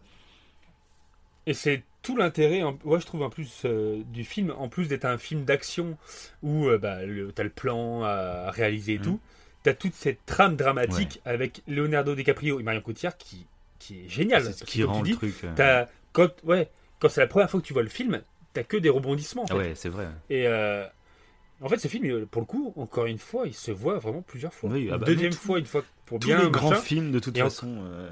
Et 1.46 1.54
c'est 1.54 1.84
tout 2.02 2.16
l'intérêt, 2.16 2.64
ouais, 2.64 3.00
je 3.00 3.06
trouve, 3.06 3.24
en 3.24 3.30
plus 3.30 3.64
euh, 3.66 4.04
du 4.06 4.24
film, 4.24 4.54
en 4.58 4.70
plus 4.70 4.88
d'être 4.88 5.06
un 5.06 5.18
film 5.18 5.46
d'action 5.46 5.98
où 6.44 6.68
euh, 6.68 6.78
bah, 6.78 7.00
t'as 7.36 7.44
le 7.44 7.50
plan 7.50 8.04
à 8.04 8.52
réaliser 8.52 8.96
et 8.96 9.00
Mhm. 9.00 9.02
tout, 9.02 9.20
t'as 9.64 9.74
toute 9.74 9.96
cette 9.96 10.26
trame 10.26 10.56
dramatique 10.56 11.22
avec 11.26 11.62
Leonardo 11.68 12.16
DiCaprio 12.16 12.60
et 12.60 12.64
Marion 12.64 12.82
Cotillard 12.82 13.18
qui, 13.18 13.48
qui 13.80 14.06
est 14.06 14.10
géniale. 14.10 14.44
C'est 14.44 14.54
ce 14.60 14.64
qui 14.66 14.84
rend 14.84 15.02
tu 15.02 15.12
le 15.12 15.16
truc. 15.18 15.36
euh, 15.60 15.86
quand, 16.14 16.30
ouais, 16.44 16.70
quand 17.00 17.10
c'est 17.10 17.22
la 17.22 17.28
première 17.28 17.50
fois 17.50 17.60
que 17.62 17.66
tu 17.66 17.74
vois 17.74 17.84
le 17.84 17.90
film, 17.90 18.22
t'as 18.54 18.64
que 18.64 18.78
des 18.78 18.90
rebondissements. 18.90 19.44
En 19.44 19.48
fait. 19.48 19.54
Ouais, 19.56 19.72
c'est 19.76 19.90
vrai. 19.90 20.08
Et 20.30 20.48
euh, 20.48 20.86
en 21.62 21.70
fait, 21.70 21.78
ce 21.78 21.88
film, 21.88 22.06
il- 22.06 22.26
pour 22.28 22.42
le 22.42 22.46
coup, 22.46 22.74
encore 22.78 23.06
une 23.06 23.18
fois, 23.20 23.48
il 23.48 23.54
se 23.54 23.72
voit 23.72 23.98
vraiment 24.00 24.22
plusieurs 24.22 24.54
fois. 24.54 24.70
Oui, 24.70 24.90
ah 24.92 24.98
bah, 24.98 25.06
deuxième 25.06 25.32
tout- 25.32 25.38
fois, 25.40 25.60
une 25.60 25.66
fois 25.66 25.84
pour 26.06 26.20
Tous 26.20 26.28
bien 26.28 26.44
les 26.44 26.50
grands 26.52 26.70
machin, 26.72 26.82
films, 26.82 27.12
de 27.12 27.20
toute 27.20 27.38
façon. 27.38 27.78
euh, 27.84 28.10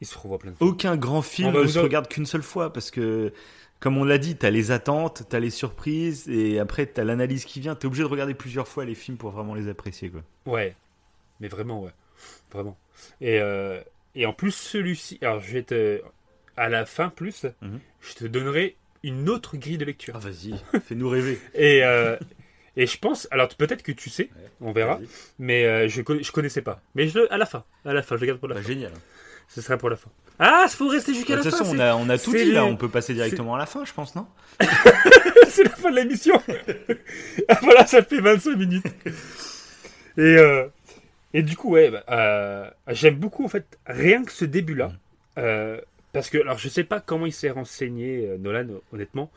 il 0.00 0.06
se 0.06 0.18
revoit 0.18 0.38
plein 0.38 0.50
de 0.50 0.56
fois. 0.56 0.66
aucun 0.66 0.96
grand 0.96 1.22
film 1.22 1.52
ne 1.52 1.66
se 1.66 1.78
en- 1.78 1.82
regarde 1.82 2.08
qu'une 2.08 2.26
seule 2.26 2.42
fois 2.42 2.72
parce 2.72 2.90
que, 2.90 3.32
comme 3.80 3.96
on 3.98 4.04
l'a 4.04 4.18
dit, 4.18 4.36
t'as 4.36 4.50
les 4.50 4.70
attentes, 4.72 5.22
t'as 5.28 5.38
les 5.40 5.50
surprises 5.50 6.28
et 6.28 6.58
après 6.58 6.86
t'as 6.86 7.04
l'analyse 7.04 7.44
qui 7.44 7.60
vient. 7.60 7.74
T'es 7.74 7.86
obligé 7.86 8.02
de 8.02 8.08
regarder 8.08 8.34
plusieurs 8.34 8.66
fois 8.68 8.84
les 8.84 8.94
films 8.94 9.16
pour 9.16 9.30
vraiment 9.30 9.54
les 9.54 9.68
apprécier, 9.68 10.10
quoi. 10.10 10.22
Ouais, 10.46 10.74
mais 11.40 11.48
vraiment, 11.48 11.82
ouais. 11.82 11.92
Vraiment. 12.52 12.76
Et, 13.20 13.38
euh, 13.40 13.80
et 14.14 14.26
en 14.26 14.32
plus, 14.32 14.52
celui-ci, 14.52 15.18
alors 15.22 15.40
je 15.40 15.52
vais 15.52 15.62
te. 15.62 16.00
À 16.56 16.68
la 16.68 16.84
fin, 16.84 17.08
plus, 17.08 17.46
Mhm. 17.62 17.80
je 18.02 18.14
te 18.14 18.24
donnerai 18.26 18.76
une 19.02 19.28
autre 19.30 19.56
grille 19.56 19.78
de 19.78 19.84
lecture. 19.86 20.14
Ah 20.16 20.20
vas-y, 20.20 20.54
fais-nous 20.86 21.08
rêver. 21.08 21.40
Et, 21.54 21.82
euh, 21.84 22.16
et 22.76 22.86
je 22.86 22.98
pense, 22.98 23.26
alors 23.30 23.48
peut-être 23.48 23.82
que 23.82 23.92
tu 23.92 24.10
sais, 24.10 24.28
on 24.60 24.72
verra, 24.72 25.00
mais 25.38 25.64
euh, 25.64 25.88
je, 25.88 26.02
je 26.20 26.30
connaissais 26.32 26.62
pas. 26.62 26.80
Mais 26.94 27.08
je, 27.08 27.20
à 27.32 27.38
la 27.38 27.46
fin, 27.46 27.64
à 27.86 27.94
la 27.94 28.02
fin, 28.02 28.16
je 28.16 28.20
le 28.20 28.26
garde 28.26 28.38
pour 28.38 28.48
la 28.48 28.54
Bah, 28.56 28.60
fin. 28.62 28.68
génial. 28.68 28.92
Ce 29.48 29.60
sera 29.60 29.76
pour 29.76 29.90
la 29.90 29.96
fin. 29.96 30.10
Ah, 30.38 30.66
il 30.66 30.70
faut 30.74 30.88
rester 30.88 31.12
jusqu'à 31.14 31.34
Bah, 31.36 31.40
De 31.40 31.44
la 31.44 31.50
toute 31.50 31.58
fin. 31.58 31.64
façon, 31.64 31.76
on 31.76 31.80
a, 31.80 31.94
on 31.96 32.08
a 32.08 32.16
tout 32.18 32.32
dit 32.32 32.52
là. 32.52 32.64
On 32.64 32.76
peut 32.76 32.88
passer 32.88 33.12
directement 33.14 33.54
à 33.54 33.58
la 33.58 33.66
fin, 33.66 33.84
je 33.84 33.92
pense, 33.92 34.14
non? 34.14 34.26
C'est 35.48 35.64
la 35.64 35.70
fin 35.70 35.90
de 35.90 35.96
l'émission. 35.96 36.40
Ah, 37.48 37.58
voilà, 37.62 37.86
ça 37.86 38.02
fait 38.02 38.20
25 38.20 38.56
minutes. 38.56 38.84
Et, 40.16 40.20
euh, 40.20 40.66
et 41.34 41.42
du 41.42 41.56
coup, 41.56 41.70
ouais, 41.70 41.90
bah, 41.90 42.04
euh, 42.10 42.70
j'aime 42.88 43.16
beaucoup 43.16 43.44
en 43.44 43.48
fait 43.48 43.78
rien 43.86 44.24
que 44.24 44.32
ce 44.32 44.44
début-là. 44.44 44.88
Mm. 44.88 44.98
Euh, 45.38 45.80
parce 46.12 46.28
que, 46.28 46.38
alors 46.38 46.58
je 46.58 46.68
sais 46.68 46.84
pas 46.84 47.00
comment 47.00 47.24
il 47.24 47.32
s'est 47.32 47.50
renseigné, 47.50 48.26
euh, 48.26 48.36
Nolan, 48.36 48.66
honnêtement. 48.92 49.30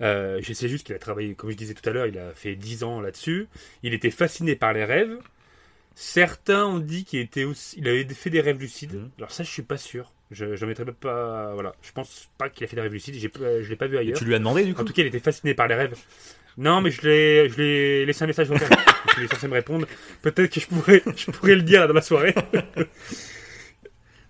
Je 0.00 0.52
sais 0.54 0.68
juste 0.68 0.86
qu'il 0.86 0.94
a 0.94 0.98
travaillé, 0.98 1.34
comme 1.34 1.50
je 1.50 1.56
disais 1.56 1.74
tout 1.74 1.88
à 1.88 1.92
l'heure, 1.92 2.06
il 2.06 2.18
a 2.18 2.32
fait 2.32 2.54
10 2.54 2.84
ans 2.84 3.00
là-dessus. 3.00 3.48
Il 3.82 3.92
était 3.92 4.10
fasciné 4.10 4.56
par 4.56 4.72
les 4.72 4.84
rêves. 4.84 5.18
Certains 5.94 6.64
ont 6.64 6.78
dit 6.78 7.04
qu'il 7.04 7.20
était 7.20 7.44
aussi, 7.44 7.76
il 7.78 7.86
avait 7.86 8.04
fait 8.04 8.30
des 8.30 8.40
rêves 8.40 8.58
lucides. 8.58 8.94
Mhm. 8.94 9.10
Alors 9.18 9.30
ça, 9.30 9.44
je 9.44 9.50
suis 9.50 9.62
pas 9.62 9.76
sûr. 9.76 10.10
Je, 10.30 10.56
je 10.56 10.64
mettrais 10.64 10.86
pas, 10.86 11.52
voilà. 11.52 11.74
Je 11.82 11.92
pense 11.92 12.30
pas 12.38 12.48
qu'il 12.48 12.64
a 12.64 12.66
fait 12.66 12.76
des 12.76 12.82
rêves 12.82 12.92
lucides. 12.92 13.14
Je 13.16 13.68
l'ai 13.68 13.76
pas 13.76 13.86
vu 13.86 13.96
Et 13.96 13.98
ailleurs. 13.98 14.18
Tu 14.18 14.24
lui 14.24 14.34
as 14.34 14.38
demandé 14.38 14.64
du 14.64 14.72
coup? 14.72 14.80
En 14.80 14.84
tout 14.86 14.94
cas, 14.94 15.02
il 15.02 15.08
était 15.08 15.18
fasciné 15.18 15.52
par 15.52 15.68
les 15.68 15.74
rêves. 15.74 15.94
Non, 16.58 16.80
mais 16.80 16.90
je 16.90 17.02
l'ai, 17.02 17.48
je 17.48 17.56
l'ai 17.56 18.06
laissé 18.06 18.24
un 18.24 18.26
message 18.26 18.48
vocal. 18.48 18.68
il 19.18 19.24
est 19.24 19.28
censé 19.34 19.48
me 19.48 19.54
répondre. 19.54 19.86
Peut-être 20.22 20.52
que 20.52 20.60
je 20.60 20.66
pourrais, 20.66 21.02
je 21.16 21.30
pourrais 21.30 21.54
le 21.54 21.62
dire 21.62 21.80
là, 21.80 21.86
dans 21.86 21.94
la 21.94 22.02
soirée. 22.02 22.34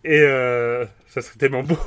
Et 0.04 0.20
euh, 0.20 0.84
ça 1.08 1.20
serait 1.20 1.36
tellement 1.38 1.62
beau. 1.62 1.78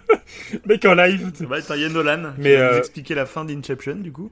Mec 0.66 0.84
en 0.84 0.94
live. 0.94 1.32
tu- 1.36 1.46
Bah, 1.46 1.60
t'as 1.62 1.76
Yann 1.76 1.92
Nolan. 1.92 2.32
Mais, 2.38 2.50
Mais 2.50 2.56
va 2.56 2.68
nous 2.68 2.74
euh, 2.74 2.78
expliquer 2.78 3.14
la 3.14 3.26
fin 3.26 3.44
d'Inception 3.44 3.96
du 3.96 4.12
coup. 4.12 4.30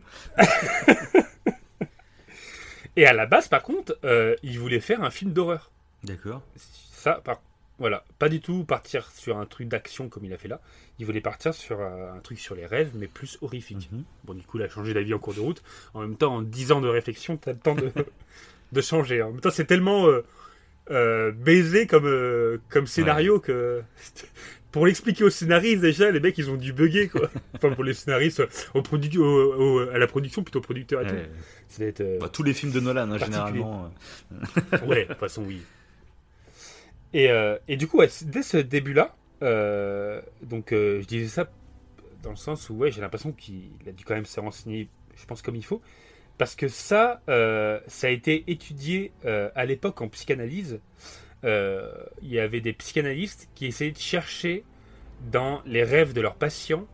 Et 2.96 3.06
à 3.06 3.12
la 3.12 3.26
base, 3.26 3.48
par 3.48 3.62
contre, 3.62 3.98
euh, 4.04 4.36
il 4.42 4.58
voulait 4.58 4.80
faire 4.80 5.02
un 5.02 5.10
film 5.10 5.32
d'horreur. 5.32 5.70
D'accord. 6.04 6.42
Ça, 6.56 7.20
par... 7.24 7.40
voilà, 7.78 8.04
pas 8.18 8.28
du 8.28 8.40
tout 8.40 8.64
partir 8.64 9.10
sur 9.10 9.36
un 9.38 9.46
truc 9.46 9.68
d'action 9.68 10.08
comme 10.08 10.24
il 10.24 10.32
a 10.32 10.38
fait 10.38 10.48
là. 10.48 10.60
Il 10.98 11.06
voulait 11.06 11.20
partir 11.20 11.52
sur 11.54 11.80
euh, 11.80 12.12
un 12.12 12.20
truc 12.20 12.38
sur 12.38 12.54
les 12.54 12.66
rêves, 12.66 12.90
mais 12.94 13.08
plus 13.08 13.36
horrifique. 13.42 13.88
Mhm. 13.92 14.04
Bon, 14.24 14.34
du 14.34 14.42
coup, 14.42 14.58
il 14.58 14.62
a 14.64 14.68
changé 14.68 14.94
d'avis 14.94 15.12
en 15.14 15.18
cours 15.18 15.34
de 15.34 15.40
route. 15.40 15.62
En 15.92 16.00
même 16.02 16.16
temps, 16.16 16.36
en 16.36 16.42
10 16.42 16.70
ans 16.72 16.80
de 16.80 16.88
réflexion, 16.88 17.36
t'as 17.36 17.52
le 17.52 17.58
temps 17.58 17.74
de, 17.74 17.90
de 18.72 18.80
changer. 18.80 19.22
En 19.22 19.32
même 19.32 19.40
temps, 19.40 19.50
c'est 19.50 19.64
tellement 19.64 20.06
euh, 20.06 20.24
euh, 20.90 21.32
baisé 21.32 21.86
comme, 21.88 22.06
euh, 22.06 22.58
comme 22.68 22.86
scénario 22.86 23.40
que. 23.40 23.82
Pour 24.70 24.86
l'expliquer 24.86 25.22
aux 25.22 25.30
scénaristes, 25.30 25.80
déjà, 25.80 26.10
les 26.10 26.18
mecs, 26.18 26.36
ils 26.36 26.50
ont 26.50 26.56
dû 26.56 26.72
bugger, 26.72 27.06
quoi. 27.08 27.30
Enfin, 27.54 27.70
pour 27.70 27.84
les 27.84 27.94
scénaristes, 27.94 28.42
au 28.74 28.80
produ- 28.82 29.18
au- 29.18 29.54
au- 29.54 29.88
à 29.88 29.98
la 29.98 30.08
production, 30.08 30.42
plutôt 30.42 30.60
producteur 30.60 31.02
et 31.02 31.04
Ouais. 31.04 31.10
tout. 31.22 31.30
Ça 31.68 31.84
va 31.84 31.88
être, 31.90 32.18
Bah, 32.18 32.28
tous 32.28 32.42
les 32.42 32.52
films 32.54 32.72
de 32.72 32.80
Nolan, 32.80 33.08
hein, 33.12 33.18
généralement. 33.18 33.92
ouais, 34.84 35.04
de 35.04 35.08
toute 35.10 35.18
façon, 35.18 35.44
oui. 35.46 35.60
Et, 37.14 37.30
euh, 37.30 37.56
et 37.68 37.76
du 37.76 37.86
coup, 37.86 37.98
ouais, 37.98 38.10
dès 38.22 38.42
ce 38.42 38.58
début-là, 38.58 39.16
euh, 39.42 40.20
donc 40.42 40.72
euh, 40.72 41.00
je 41.00 41.06
disais 41.06 41.28
ça 41.28 41.50
dans 42.22 42.30
le 42.30 42.36
sens 42.36 42.68
où 42.68 42.74
ouais, 42.74 42.90
j'ai 42.90 43.00
l'impression 43.00 43.32
qu'il 43.32 43.70
a 43.86 43.92
dû 43.92 44.04
quand 44.04 44.14
même 44.14 44.26
se 44.26 44.40
renseigner, 44.40 44.88
je 45.16 45.24
pense, 45.24 45.40
comme 45.40 45.56
il 45.56 45.64
faut. 45.64 45.80
Parce 46.36 46.56
que 46.56 46.68
ça, 46.68 47.20
ça 47.26 48.06
a 48.08 48.10
été 48.10 48.44
étudié 48.48 49.12
à 49.24 49.64
l'époque 49.66 50.00
en 50.00 50.08
psychanalyse. 50.08 50.80
Il 51.44 51.48
y 52.22 52.40
avait 52.40 52.60
des 52.60 52.72
psychanalystes 52.72 53.48
qui 53.54 53.66
essayaient 53.66 53.92
de 53.92 53.98
chercher 53.98 54.64
dans 55.30 55.62
les 55.64 55.84
rêves 55.84 56.12
de 56.12 56.20
leurs 56.20 56.34
patients 56.34 56.88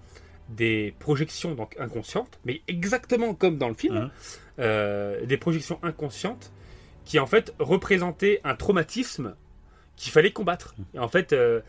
des 0.51 0.95
projections 0.99 1.55
donc 1.55 1.77
inconscientes, 1.79 2.39
mais 2.45 2.61
exactement 2.69 3.35
comme 3.35 3.57
dans 3.57 3.69
le 3.69 3.75
film, 3.75 4.11
euh, 4.59 5.25
des 5.25 5.37
projections 5.37 5.79
inconscientes 5.83 6.53
qui 7.05 7.19
en 7.19 7.27
fait 7.27 7.55
représentaient 7.59 8.41
un 8.45 8.55
traumatisme 8.55 9.35
qu'il 10.03 10.13
fallait 10.13 10.31
combattre. 10.33 10.75
Et 10.95 10.99
en 10.99 11.09
fait, 11.09 11.33
euh, 11.33 11.61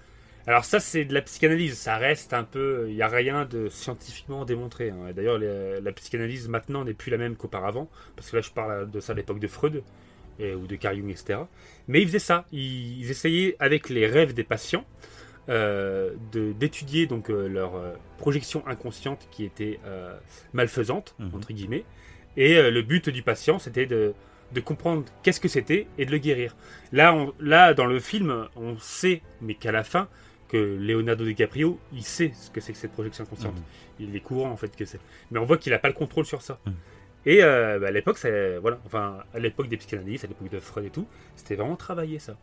Alors 0.48 0.66
ça, 0.66 0.80
c'est 0.80 1.06
de 1.06 1.14
la 1.14 1.22
psychanalyse. 1.22 1.78
Ça 1.78 1.98
reste 1.98 2.34
un 2.34 2.44
peu... 2.44 2.86
Il 2.90 2.96
n'y 2.96 3.02
a 3.02 3.08
rien 3.08 3.46
de 3.46 3.68
scientifiquement 3.70 4.46
démontré. 4.46 4.90
hein. 4.90 5.12
D'ailleurs, 5.16 5.38
la, 5.38 5.92
psychanalyse 5.92 6.48
maintenant 6.48 6.84
n'est 6.86 6.94
plus 6.96 7.12
la 7.12 7.18
même 7.18 7.36
qu'auparavant. 7.36 7.90
Parce 8.16 8.32
que 8.32 8.38
là, 8.38 8.42
je 8.42 8.50
parle 8.52 8.90
de 8.90 9.00
ça 9.00 9.14
à 9.14 9.16
l'époque 9.16 9.40
de 9.40 9.48
Freud 9.48 9.84
et- 10.40 10.56
ou 10.56 10.66
de 10.66 10.76
Carl 10.78 10.96
Jung, 10.96 11.10
etc. 11.12 11.40
Mais 11.88 12.02
ils 12.02 12.08
faisaient 12.08 12.20
ça. 12.20 12.46
Ils, 12.52 13.02
ils 13.02 13.12
essayaient, 13.12 13.56
avec 13.60 13.90
les 13.90 14.08
rêves 14.08 14.34
des 14.34 14.44
patients, 14.46 14.86
euh, 15.50 16.14
d'étudier 16.34 17.08
donc 17.08 17.30
euh, 17.30 17.48
leur 17.48 17.76
euh, 17.76 17.94
projection 18.18 18.66
inconsciente 18.68 19.28
qui 19.32 19.44
était 19.44 19.80
malfaisante, 20.54 21.16
Mhm. 21.20 21.36
entre 21.36 21.54
guillemets. 21.54 21.84
Et 22.38 22.62
le 22.72 22.82
but 22.82 23.10
du 23.10 23.24
patient, 23.24 23.60
c'était 23.60 23.86
de, 23.86 24.14
de 24.54 24.60
comprendre 24.60 25.06
qu'est-ce 25.24 25.40
que 25.40 25.48
c'était 25.48 25.88
et 25.98 26.06
de 26.06 26.12
le 26.12 26.18
guérir. 26.18 26.56
Là, 26.92 27.14
on- 27.14 27.34
là, 27.40 27.74
dans 27.74 27.86
le 27.86 28.00
film, 28.00 28.48
on 28.56 28.78
sait, 28.80 29.22
mais 29.42 29.54
qu'à 29.56 29.72
la 29.72 29.84
fin, 29.84 30.08
que 30.50 30.58
Leonardo 30.58 31.24
DiCaprio, 31.24 31.80
il 31.94 32.04
sait 32.04 32.32
ce 32.36 32.50
que 32.52 32.60
c'est 32.60 32.74
que 32.74 32.78
cette 32.80 32.92
projection 32.92 33.24
inconsciente. 33.24 33.56
Mhm. 33.56 33.64
Il 34.10 34.16
est 34.16 34.20
courant, 34.20 34.50
en 34.52 34.58
fait, 34.58 34.76
que 34.76 34.84
c'est. 34.86 35.00
Mais 35.32 35.40
on 35.40 35.46
voit 35.46 35.58
qu'il 35.58 35.72
n'a 35.72 35.80
pas 35.80 35.88
le 35.88 35.94
contrôle 35.94 36.26
sur 36.26 36.42
ça. 36.42 36.60
Mhm. 36.66 36.74
Et 37.26 37.44
euh, 37.44 37.80
bah, 37.80 37.88
à 37.88 37.92
l'époque, 37.92 38.20
voilà, 38.62 38.80
enfin, 38.86 39.20
à 39.34 39.40
l'époque 39.40 39.68
des 39.70 39.78
psychanalystes, 39.78 40.26
à 40.26 40.28
l'époque 40.28 40.50
de 40.50 40.60
Freud 40.60 40.86
et 40.86 40.90
tout, 40.90 41.08
c'était 41.36 41.56
vraiment 41.56 41.76
travaillé, 41.76 42.20
ça. 42.20 42.36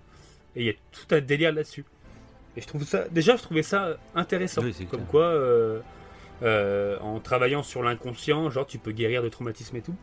Et 0.57 0.61
il 0.61 0.67
y 0.67 0.71
a 0.71 0.75
tout 0.93 1.15
un 1.15 1.21
délire 1.21 1.53
là-dessus. 1.53 1.85
Et 2.57 2.61
je 2.63 2.67
trouve 2.67 2.85
ça, 2.85 3.07
déjà, 3.11 3.37
je 3.37 3.43
trouvais 3.43 3.63
ça 3.63 3.99
intéressant. 4.15 4.63
Oui, 4.63 4.73
comme 4.91 5.01
clair. 5.01 5.07
quoi, 5.11 5.23
euh, 5.25 5.81
euh, 6.43 6.99
en 7.01 7.19
travaillant 7.21 7.63
sur 7.63 7.83
l'inconscient, 7.83 8.49
genre, 8.51 8.67
tu 8.67 8.79
peux 8.79 8.93
guérir 8.93 9.23
de 9.23 9.29
traumatismes 9.29 9.77
et 9.77 9.83
tout. 9.83 9.97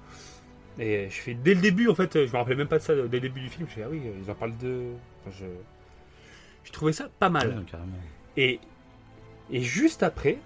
Et 0.78 1.08
je 1.10 1.16
fais 1.22 1.34
dès 1.34 1.54
le 1.54 1.62
début, 1.62 1.88
en 1.88 1.96
fait, 1.96 2.26
je 2.26 2.32
me 2.32 2.38
rappelais 2.38 2.56
même 2.56 2.68
pas 2.68 2.80
de 2.80 2.84
ça 2.84 2.94
dès 2.96 3.02
le 3.02 3.30
début 3.30 3.42
du 3.42 3.50
film. 3.50 3.68
Je 3.70 3.76
fais, 3.76 3.84
ah 3.84 3.88
oui, 3.90 4.02
ils 4.24 4.30
en 4.30 4.36
parlent 4.36 4.58
de. 4.58 4.92
Enfin, 5.22 5.38
je... 5.40 5.46
je 6.66 6.72
trouvais 6.72 6.92
ça 6.94 7.10
pas 7.20 7.30
mal. 7.30 7.64
Et, 8.36 8.60
et 9.52 9.62
juste 9.62 10.04
après, 10.04 10.38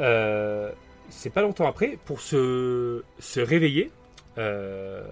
euh, 0.00 0.70
c'est 1.08 1.30
pas 1.30 1.42
longtemps 1.42 1.66
après, 1.66 1.98
pour 2.04 2.20
se, 2.20 3.02
se 3.18 3.40
réveiller, 3.40 3.90
euh, 4.38 5.02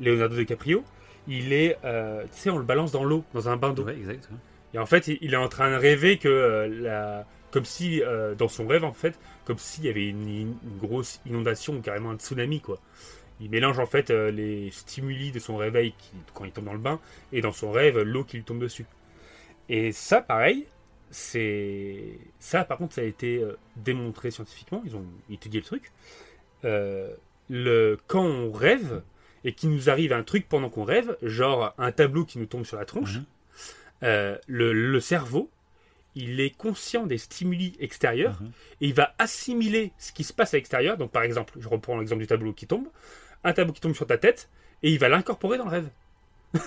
Leonardo 0.00 0.36
DiCaprio, 0.36 0.82
il 1.26 1.52
est, 1.52 1.76
euh, 1.84 2.22
tu 2.24 2.38
sais, 2.38 2.50
on 2.50 2.58
le 2.58 2.64
balance 2.64 2.92
dans 2.92 3.04
l'eau, 3.04 3.24
dans 3.34 3.50
un 3.50 3.56
bain 3.56 3.74
d'eau. 3.74 3.84
Ouais, 3.84 3.96
exact. 3.96 4.28
ouais. 4.30 4.38
Et 4.74 4.78
en 4.78 4.86
fait, 4.86 5.08
il 5.08 5.32
est 5.34 5.36
en 5.36 5.48
train 5.48 5.70
de 5.70 5.76
rêver 5.76 6.18
que 6.18 6.28
euh, 6.28 6.68
la, 6.68 7.26
comme 7.50 7.64
si, 7.64 8.02
euh, 8.02 8.34
dans 8.34 8.48
son 8.48 8.66
rêve, 8.66 8.84
en 8.84 8.92
fait, 8.92 9.18
comme 9.44 9.58
s'il 9.58 9.84
y 9.84 9.88
avait 9.88 10.06
une, 10.06 10.28
une 10.28 10.78
grosse 10.78 11.20
inondation 11.26 11.74
ou 11.74 11.80
carrément 11.80 12.10
un 12.10 12.16
tsunami, 12.16 12.60
quoi. 12.60 12.78
Il 13.40 13.50
mélange 13.50 13.78
en 13.78 13.86
fait 13.86 14.10
euh, 14.10 14.30
les 14.30 14.70
stimuli 14.70 15.30
de 15.32 15.38
son 15.38 15.56
réveil 15.56 15.92
qui- 15.92 16.10
quand 16.34 16.44
il 16.44 16.52
tombe 16.52 16.64
dans 16.66 16.72
le 16.72 16.78
bain 16.78 17.00
et 17.32 17.40
dans 17.40 17.52
son 17.52 17.70
rêve 17.70 17.98
l'eau 18.00 18.24
qui 18.24 18.36
lui 18.38 18.44
tombe 18.44 18.58
dessus. 18.60 18.86
Et 19.68 19.92
ça, 19.92 20.20
pareil, 20.22 20.66
c'est 21.10 22.18
ça. 22.38 22.64
Par 22.64 22.78
contre, 22.78 22.94
ça 22.94 23.00
a 23.00 23.04
été 23.04 23.38
euh, 23.38 23.56
démontré 23.76 24.30
scientifiquement. 24.30 24.82
Ils 24.84 24.96
ont 24.96 25.04
étudié 25.30 25.60
le 25.60 25.66
truc. 25.66 25.92
Euh, 26.64 27.14
le 27.48 27.98
quand 28.06 28.24
on 28.24 28.50
rêve 28.52 29.02
et 29.44 29.52
qu'il 29.52 29.70
nous 29.70 29.88
arrive 29.88 30.12
un 30.12 30.22
truc 30.22 30.48
pendant 30.48 30.68
qu'on 30.68 30.84
rêve, 30.84 31.16
genre 31.22 31.74
un 31.78 31.92
tableau 31.92 32.24
qui 32.24 32.38
nous 32.38 32.46
tombe 32.46 32.64
sur 32.64 32.76
la 32.76 32.84
tronche, 32.84 33.16
Mhm. 33.18 33.24
euh, 34.02 34.38
le, 34.48 34.72
le 34.72 35.00
cerveau, 35.00 35.50
il 36.14 36.40
est 36.40 36.50
conscient 36.50 37.06
des 37.06 37.18
stimuli 37.18 37.76
extérieurs 37.78 38.38
Mhm. 38.42 38.50
et 38.80 38.86
il 38.88 38.94
va 38.94 39.14
assimiler 39.18 39.92
ce 39.98 40.12
qui 40.12 40.24
se 40.24 40.32
passe 40.32 40.54
à 40.54 40.56
l'extérieur. 40.56 40.96
Donc, 40.96 41.12
par 41.12 41.22
exemple, 41.22 41.54
je 41.60 41.68
reprends 41.68 41.98
l'exemple 41.98 42.20
du 42.22 42.26
tableau 42.26 42.52
qui 42.52 42.66
tombe, 42.66 42.88
un 43.44 43.52
tableau 43.52 43.72
qui 43.72 43.80
tombe 43.80 43.94
sur 43.94 44.06
ta 44.06 44.18
tête 44.18 44.48
et 44.82 44.90
il 44.90 44.98
va 44.98 45.08
l'incorporer 45.08 45.58
dans 45.58 45.64
le 45.64 45.70
rêve. 45.70 45.88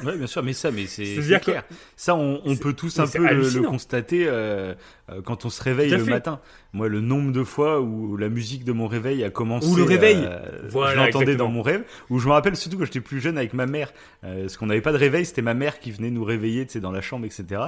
Ouais, 0.04 0.16
bien 0.16 0.28
sûr, 0.28 0.44
mais 0.44 0.54
ça, 0.54 0.70
mais 0.70 0.86
c'est 0.86 1.16
clair. 1.42 1.64
Ça, 1.96 2.14
on, 2.14 2.56
peut 2.56 2.74
tous 2.74 3.00
un 3.00 3.08
peu 3.08 3.18
le, 3.34 3.62
constater 3.64 4.26
euh, 4.28 4.76
euh, 5.10 5.22
quand 5.24 5.44
on 5.46 5.50
se 5.50 5.64
réveille 5.64 5.90
le 5.90 5.98
fait. 6.04 6.12
matin. 6.12 6.40
Moi, 6.74 6.88
le 6.88 7.02
nombre 7.02 7.32
de 7.32 7.44
fois 7.44 7.82
où 7.82 8.16
la 8.16 8.30
musique 8.30 8.64
de 8.64 8.74
mon 8.74 8.86
réveil 8.86 9.24
a 9.24 9.32
commencé. 9.32 9.68
Ou 9.68 9.76
le 9.76 9.82
réveil. 9.84 10.20
euh, 10.24 10.40
Voilà, 10.70 10.92
je 10.92 11.06
l'entendais 11.08 11.36
dans 11.36 11.48
mon 11.48 11.64
rêve. 11.64 11.84
Où 12.12 12.20
je 12.20 12.28
me 12.28 12.32
rappelle 12.34 12.56
surtout 12.56 12.78
quand 12.78 12.86
j'étais 12.86 13.02
plus 13.02 13.22
jeune 13.22 13.40
avec 13.40 13.54
ma 13.54 13.66
mère, 13.66 13.92
parce 14.22 14.56
qu'on 14.56 14.68
n'avait 14.68 14.82
pas 14.82 14.92
de 14.92 14.98
réveil, 14.98 15.26
c'était 15.26 15.42
ma 15.42 15.56
mère 15.56 15.80
qui 15.80 15.90
venait 15.92 16.12
nous 16.12 16.24
réveiller, 16.24 16.68
tu 16.68 16.74
sais, 16.74 16.80
dans 16.80 16.92
la 16.92 17.02
chambre, 17.02 17.26
etc. 17.26 17.62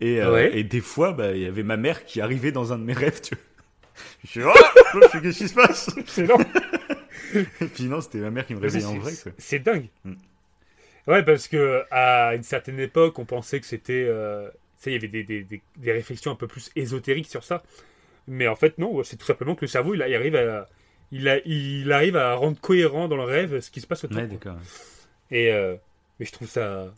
Et, 0.00 0.20
Ouais. 0.24 0.58
et 0.58 0.64
des 0.64 0.80
fois, 0.80 1.12
bah, 1.12 1.30
il 1.32 1.42
y 1.42 1.46
avait 1.46 1.62
ma 1.62 1.76
mère 1.76 2.04
qui 2.04 2.20
arrivait 2.20 2.50
dans 2.50 2.72
un 2.72 2.78
de 2.78 2.82
mes 2.84 2.92
rêves. 2.92 3.20
Tu 3.20 3.36
vois. 3.36 3.42
Je 4.24 4.28
suis, 4.28 4.42
oh, 4.42 5.20
qu'est-ce 5.22 5.38
qui 5.38 5.48
se 5.48 5.54
passe? 5.54 5.90
C'est. 6.06 6.26
Et 7.34 7.66
puis 7.74 7.84
non, 7.84 8.00
c'était 8.00 8.18
ma 8.18 8.30
mère 8.30 8.46
qui 8.46 8.54
me 8.54 8.60
réveillait 8.60 8.84
en 8.84 8.98
vrai. 8.98 9.12
c'est- 9.38 9.58
dingue. 9.58 9.88
Mm. 10.04 10.14
Ouais, 11.08 11.24
parce 11.24 11.48
que 11.48 11.82
à 11.90 12.34
une 12.34 12.42
certaine 12.44 12.78
époque, 12.78 13.18
on 13.18 13.24
pensait 13.24 13.60
que 13.60 13.66
c'était. 13.66 14.04
euh, 14.08 14.48
tu 14.50 14.84
sais, 14.84 14.90
il 14.90 14.94
y 14.94 14.96
avait 14.96 15.08
des, 15.08 15.24
des- 15.24 15.42
des- 15.44 15.62
des 15.76 15.92
réflexions 15.92 16.30
un 16.30 16.36
peu 16.36 16.46
plus 16.46 16.70
ésotériques 16.76 17.28
sur 17.28 17.42
ça. 17.44 17.62
Mais 18.28 18.46
en 18.46 18.54
fait, 18.56 18.78
non, 18.78 19.02
c'est 19.02 19.16
tout 19.16 19.26
simplement 19.26 19.54
que 19.56 19.62
le 19.62 19.66
cerveau, 19.66 19.94
il, 19.94 20.04
il 20.06 20.14
arrive 20.14 20.36
à. 20.36 20.68
Il, 21.10 21.28
a- 21.28 21.40
il 21.44 21.90
arrive 21.92 22.16
à 22.16 22.34
rendre 22.34 22.58
cohérent 22.60 23.08
dans 23.08 23.16
le 23.16 23.24
rêve 23.24 23.60
ce 23.60 23.70
qui 23.70 23.80
se 23.80 23.86
passe 23.86 24.04
autour. 24.04 24.16
Ouais, 24.16 24.26
d'accord. 24.26 24.56
Et 25.30 25.52
euh, 25.52 25.76
mais 26.20 26.26
je 26.26 26.32
trouve 26.32 26.48
ça 26.48 26.92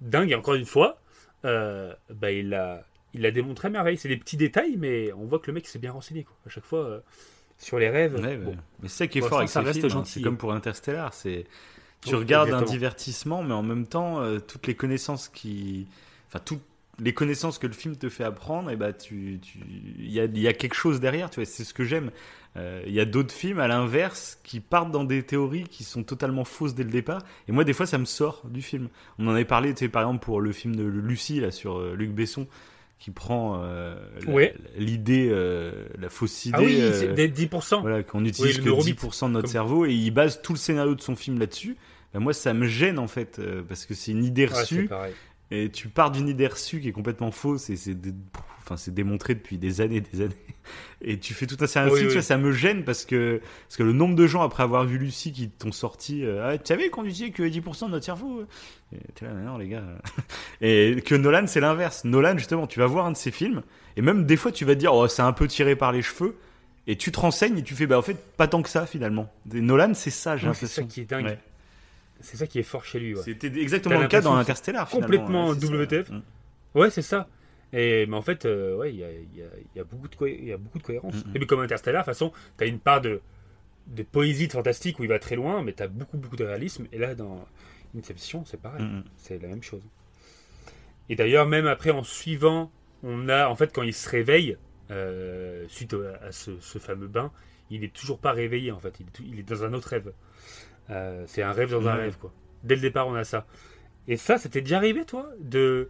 dingue. 0.00 0.30
Et 0.30 0.34
encore 0.34 0.54
une 0.54 0.66
fois, 0.66 1.00
euh, 1.44 1.92
bah, 2.10 2.30
il 2.30 2.52
a, 2.54 2.84
il 3.14 3.24
a 3.26 3.30
démontré 3.30 3.70
merveille. 3.70 3.96
C'est 3.98 4.08
des 4.08 4.16
petits 4.16 4.36
détails, 4.36 4.76
mais 4.76 5.12
on 5.14 5.24
voit 5.24 5.38
que 5.38 5.46
le 5.48 5.54
mec 5.54 5.66
s'est 5.66 5.78
bien 5.78 5.92
renseigné. 5.92 6.24
Quoi. 6.24 6.36
À 6.46 6.50
chaque 6.50 6.64
fois, 6.64 6.84
euh, 6.84 7.00
sur 7.58 7.78
les 7.78 7.90
rêves. 7.90 8.14
Ouais, 8.16 8.36
bon. 8.36 8.50
ouais. 8.50 8.56
Mais 8.82 8.88
c'est 8.88 8.98
ça 8.98 9.06
qui 9.06 9.18
est 9.18 9.22
fort 9.22 9.38
avec 9.38 9.48
ça 9.50 9.60
ces 9.60 9.66
reste 9.66 9.80
films, 9.80 9.90
hein. 9.90 9.94
gentil. 9.94 10.12
C'est 10.12 10.22
comme 10.22 10.36
pour 10.36 10.52
Interstellar. 10.52 11.12
C'est 11.14 11.46
tu 12.02 12.14
regardes 12.14 12.50
un 12.50 12.62
divertissement, 12.62 13.42
mais 13.42 13.54
en 13.54 13.62
même 13.62 13.86
temps, 13.86 14.20
euh, 14.20 14.38
toutes 14.38 14.66
les 14.66 14.74
connaissances 14.74 15.28
qui, 15.28 15.86
enfin 16.28 16.38
toutes 16.44 16.62
les 16.98 17.12
connaissances 17.12 17.58
que 17.58 17.66
le 17.66 17.72
film 17.72 17.96
te 17.96 18.08
fait 18.08 18.24
apprendre, 18.24 18.70
et 18.70 18.76
bah 18.76 18.92
tu, 18.92 19.38
tu, 19.42 19.58
il 19.98 20.10
y 20.10 20.20
a, 20.20 20.24
y 20.26 20.48
a 20.48 20.52
quelque 20.52 20.74
chose 20.74 21.00
derrière. 21.00 21.30
Tu 21.30 21.40
vois, 21.40 21.44
c'est 21.44 21.64
ce 21.64 21.74
que 21.74 21.84
j'aime. 21.84 22.10
Euh, 22.56 22.82
Il 22.86 22.92
y 22.92 23.00
a 23.00 23.04
d'autres 23.04 23.34
films 23.34 23.58
à 23.58 23.68
l'inverse 23.68 24.38
qui 24.44 24.60
partent 24.60 24.90
dans 24.90 25.04
des 25.04 25.22
théories 25.22 25.64
qui 25.64 25.84
sont 25.84 26.04
totalement 26.04 26.44
fausses 26.44 26.74
dès 26.74 26.84
le 26.84 26.90
départ. 26.90 27.22
Et 27.48 27.52
moi, 27.52 27.64
des 27.64 27.74
fois, 27.74 27.86
ça 27.86 27.98
me 27.98 28.06
sort 28.06 28.42
du 28.46 28.62
film. 28.62 28.88
On 29.18 29.26
en 29.28 29.32
avait 29.32 29.44
parlé, 29.44 29.74
tu 29.74 29.80
sais, 29.80 29.88
par 29.88 30.02
exemple 30.02 30.24
pour 30.24 30.40
le 30.40 30.52
film 30.52 30.74
de 30.74 30.84
Lucie 30.84 31.40
là 31.40 31.50
sur 31.50 31.78
euh, 31.78 31.94
Luc 31.94 32.12
Besson 32.12 32.46
qui 32.98 33.10
prend 33.10 33.60
euh, 33.62 33.94
l'idée, 34.76 35.28
euh, 35.30 35.84
la 35.98 36.08
fausse 36.08 36.46
idée. 36.46 36.56
Ah 36.58 36.62
oui, 36.62 36.76
euh, 36.80 37.12
des 37.14 37.28
10%. 37.28 37.80
voilà, 37.82 38.02
qu'on 38.02 38.24
utilise 38.24 38.58
que 38.58 38.64
neurobit, 38.64 38.94
10% 38.94 39.26
de 39.28 39.32
notre 39.32 39.44
comme- 39.46 39.52
cerveau 39.52 39.86
et 39.86 39.92
il 39.92 40.10
base 40.10 40.40
tout 40.42 40.52
le 40.54 40.58
scénario 40.58 40.94
de 40.94 41.00
son 41.02 41.14
film 41.16 41.38
là-dessus. 41.38 41.76
Ben 42.14 42.20
moi, 42.20 42.32
ça 42.32 42.54
me 42.54 42.66
gêne 42.66 42.98
en 42.98 43.08
fait 43.08 43.40
parce 43.68 43.84
que 43.84 43.94
c'est 43.94 44.12
une 44.12 44.24
idée 44.24 44.46
reçue 44.46 44.88
et 45.50 45.68
tu 45.70 45.88
pars 45.88 46.10
d'une 46.10 46.28
idée 46.28 46.46
reçue 46.46 46.80
qui 46.80 46.88
est 46.88 46.92
complètement 46.92 47.30
fausse 47.30 47.68
et 47.70 47.76
c'est 47.76 47.94
dé- 47.94 48.12
enfin 48.66 48.76
c'est 48.76 48.92
démontré 48.92 49.34
depuis 49.36 49.58
des 49.58 49.80
années, 49.80 50.00
des 50.00 50.20
années. 50.22 50.34
Et 51.00 51.18
tu 51.20 51.32
fais 51.34 51.46
tout 51.46 51.56
un 51.60 51.66
scénario 51.68 51.94
Oui, 51.94 52.00
tu 52.02 52.08
vois, 52.08 52.22
ça 52.22 52.36
me 52.36 52.50
gêne 52.50 52.84
parce 52.84 53.04
que 53.04 53.40
parce 53.68 53.76
que 53.76 53.84
le 53.84 53.92
nombre 53.92 54.16
de 54.16 54.26
gens 54.26 54.42
après 54.42 54.64
avoir 54.64 54.84
vu 54.84 54.98
Lucie 54.98 55.32
qui 55.32 55.48
t'ont 55.48 55.70
sorti, 55.72 56.24
euh, 56.24 56.48
ah, 56.52 56.58
tu 56.58 56.66
savais 56.66 56.88
qu'on 56.88 57.04
disait 57.04 57.30
que 57.30 57.42
10% 57.44 57.86
de 57.86 57.90
notre 57.92 58.04
cerveau. 58.04 58.40
euh 58.40 58.96
t'es 59.14 59.24
là, 59.26 59.32
non 59.32 59.56
les 59.58 59.68
gars. 59.68 59.84
Et 60.60 61.00
que 61.04 61.14
Nolan 61.14 61.46
c'est 61.46 61.60
l'inverse. 61.60 62.04
Nolan 62.04 62.36
justement, 62.36 62.66
tu 62.66 62.80
vas 62.80 62.86
voir 62.86 63.06
un 63.06 63.12
de 63.12 63.16
ses 63.16 63.30
films 63.30 63.62
et 63.96 64.02
même 64.02 64.26
des 64.26 64.36
fois 64.36 64.50
tu 64.52 64.64
vas 64.64 64.74
te 64.74 64.80
dire 64.80 64.92
oh 64.94 65.06
c'est 65.08 65.22
un 65.22 65.32
peu 65.32 65.46
tiré 65.46 65.76
par 65.76 65.92
les 65.92 66.02
cheveux. 66.02 66.36
Et 66.88 66.96
tu 66.96 67.10
te 67.10 67.18
renseignes 67.18 67.58
et 67.58 67.62
tu 67.64 67.74
fais, 67.74 67.88
bah 67.88 67.98
en 67.98 68.02
fait, 68.02 68.16
pas 68.36 68.46
tant 68.46 68.62
que 68.62 68.68
ça 68.68 68.86
finalement. 68.86 69.28
Et 69.52 69.60
Nolan, 69.60 69.92
c'est 69.94 70.10
ça, 70.10 70.36
j'ai 70.36 70.46
Ouais, 70.46 70.54
c'est 70.54 70.68
ça 70.68 70.82
l'impression. 70.82 70.86
qui 70.86 71.00
est 71.00 71.10
dingue. 71.10 71.24
Ouais. 71.24 71.38
C'est 72.20 72.36
ça 72.36 72.46
qui 72.46 72.60
est 72.60 72.62
fort 72.62 72.84
chez 72.84 73.00
lui. 73.00 73.14
Ouais, 73.16 73.22
C'était 73.24 73.48
exactement 73.60 73.98
le 74.00 74.06
cas 74.06 74.20
dans 74.20 74.36
l'impression 74.36 74.40
Interstellar. 74.72 74.88
complètement. 74.88 75.48
WTF. 75.52 76.10
Ouais, 76.76 76.90
c'est 76.90 77.02
ça. 77.02 77.26
Et, 77.78 78.06
mais 78.06 78.16
en 78.16 78.22
fait, 78.22 78.46
euh, 78.46 78.74
ouais, 78.76 78.92
il 78.92 78.98
y 78.98 79.04
a, 79.04 79.10
il 79.12 79.36
y 79.38 79.42
a- 79.42 79.46
il 79.74 79.78
y 79.78 79.80
a 79.80 79.84
beaucoup 79.84 80.08
de 80.08 80.28
il 80.28 80.44
y 80.46 80.52
a 80.52 80.56
beaucoup 80.56 80.78
de 80.78 80.82
cohérence. 80.82 81.14
Et 81.34 81.38
mais 81.38 81.46
comme 81.46 81.60
Interstellar, 81.60 82.02
de 82.02 82.10
toute 82.10 82.14
façon, 82.14 82.32
tu 82.56 82.64
as 82.64 82.66
une 82.66 82.78
part 82.78 83.00
de, 83.02 83.20
de 83.88 84.02
poésie 84.02 84.46
de 84.48 84.52
fantastique 84.52 84.98
où 84.98 85.02
il 85.04 85.08
va 85.08 85.18
très 85.18 85.36
loin, 85.36 85.62
mais 85.62 85.72
tu 85.74 85.82
as 85.82 85.88
beaucoup, 85.88 86.16
beaucoup 86.16 86.36
de 86.36 86.44
réalisme. 86.44 86.86
Et 86.92 86.98
là, 86.98 87.14
dans 87.14 87.46
Inception, 87.96 88.44
c'est 88.46 88.60
pareil. 88.60 88.82
Mm. 88.82 89.04
C'est 89.16 89.40
la 89.42 89.48
même 89.48 89.62
chose. 89.62 89.82
Et 91.08 91.16
d'ailleurs, 91.16 91.46
même 91.46 91.66
après, 91.66 91.90
en 91.90 92.02
suivant, 92.02 92.70
on 93.02 93.28
a, 93.28 93.48
en 93.48 93.54
fait, 93.56 93.72
quand 93.72 93.82
il 93.82 93.92
se 93.94 94.08
réveille, 94.08 94.56
euh, 94.90 95.64
suite 95.68 95.94
à 96.22 96.32
ce, 96.32 96.58
ce 96.60 96.78
fameux 96.78 97.08
bain, 97.08 97.30
il 97.70 97.84
est 97.84 97.92
toujours 97.92 98.18
pas 98.18 98.32
réveillé, 98.32 98.72
en 98.72 98.78
fait. 98.80 98.98
Il 99.00 99.06
est, 99.06 99.10
tout- 99.10 99.24
il 99.26 99.38
est 99.38 99.42
dans 99.48 99.64
un 99.64 99.72
autre 99.74 99.88
rêve. 99.88 100.12
Euh, 100.90 101.24
c'est 101.26 101.42
un 101.42 101.52
rêve 101.52 101.70
dans 101.70 101.86
un 101.88 101.94
rêve, 102.04 102.16
quoi. 102.18 102.32
Dès 102.64 102.74
le 102.76 102.80
départ, 102.80 103.06
on 103.06 103.14
a 103.14 103.24
ça. 103.24 103.46
Et 104.08 104.16
ça, 104.16 104.38
c'était 104.38 104.60
déjà 104.60 104.76
arrivé, 104.78 105.04
toi, 105.04 105.28
de, 105.40 105.88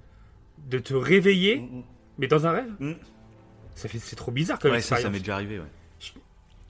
de 0.59 0.79
te 0.79 0.95
réveiller, 0.95 1.69
mais 2.19 2.27
dans 2.27 2.47
un 2.47 2.53
rêve 2.53 2.71
Mm. 2.81 2.93
Ça 3.75 3.89
fait, 3.89 3.99
c'est 3.99 4.17
trop 4.17 4.31
bizarre, 4.33 4.59
comme 4.59 4.73
Ouais, 4.73 4.81
ça, 4.81 4.97
ça 4.97 5.11
m'est 5.11 5.19
déjà 5.19 5.35
arrivé, 5.35 5.59
ouais. 5.59 5.67
Je- 6.01 6.13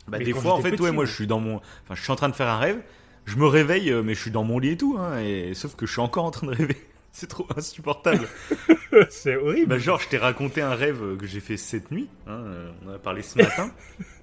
Bah, 0.08 0.18
des 0.18 0.32
quand 0.32 0.40
fois, 0.40 0.54
en 0.54 0.60
fait, 0.60 0.72
petit, 0.72 0.82
ouais, 0.82 0.90
moi, 0.92 1.04
je 1.04 1.12
suis 1.12 1.26
dans 1.28 1.38
mon. 1.38 1.56
Enfin, 1.56 1.94
je 1.94 2.02
suis 2.02 2.10
en 2.10 2.16
train 2.16 2.28
de 2.28 2.34
faire 2.34 2.48
un 2.48 2.58
rêve. 2.58 2.82
Je 3.26 3.36
me 3.36 3.46
réveille, 3.46 3.90
euh, 3.92 4.02
mais 4.02 4.14
je 4.14 4.20
suis 4.20 4.30
dans 4.32 4.42
mon 4.44 4.58
lit 4.58 4.70
et 4.70 4.76
tout, 4.76 4.96
hein, 4.98 5.18
et... 5.18 5.52
sauf 5.54 5.74
que 5.76 5.84
je 5.86 5.92
suis 5.92 6.00
encore 6.00 6.24
en 6.24 6.30
train 6.30 6.46
de 6.48 6.52
rêver. 6.54 6.76
C'est 7.12 7.28
trop 7.28 7.46
insupportable. 7.56 8.28
c'est 9.10 9.36
horrible. 9.36 9.68
bah, 9.68 9.78
genre, 9.78 9.98
je 10.00 10.08
t'ai 10.08 10.18
raconté 10.18 10.60
un 10.60 10.74
rêve 10.74 11.16
que 11.16 11.26
j'ai 11.26 11.40
fait 11.40 11.56
cette 11.56 11.90
nuit. 11.90 12.08
hein, 12.26 12.32
euh, 12.44 12.70
on 12.84 12.90
en 12.90 12.94
a 12.94 12.98
parlé 12.98 13.22
ce 13.22 13.38
matin. 13.38 13.70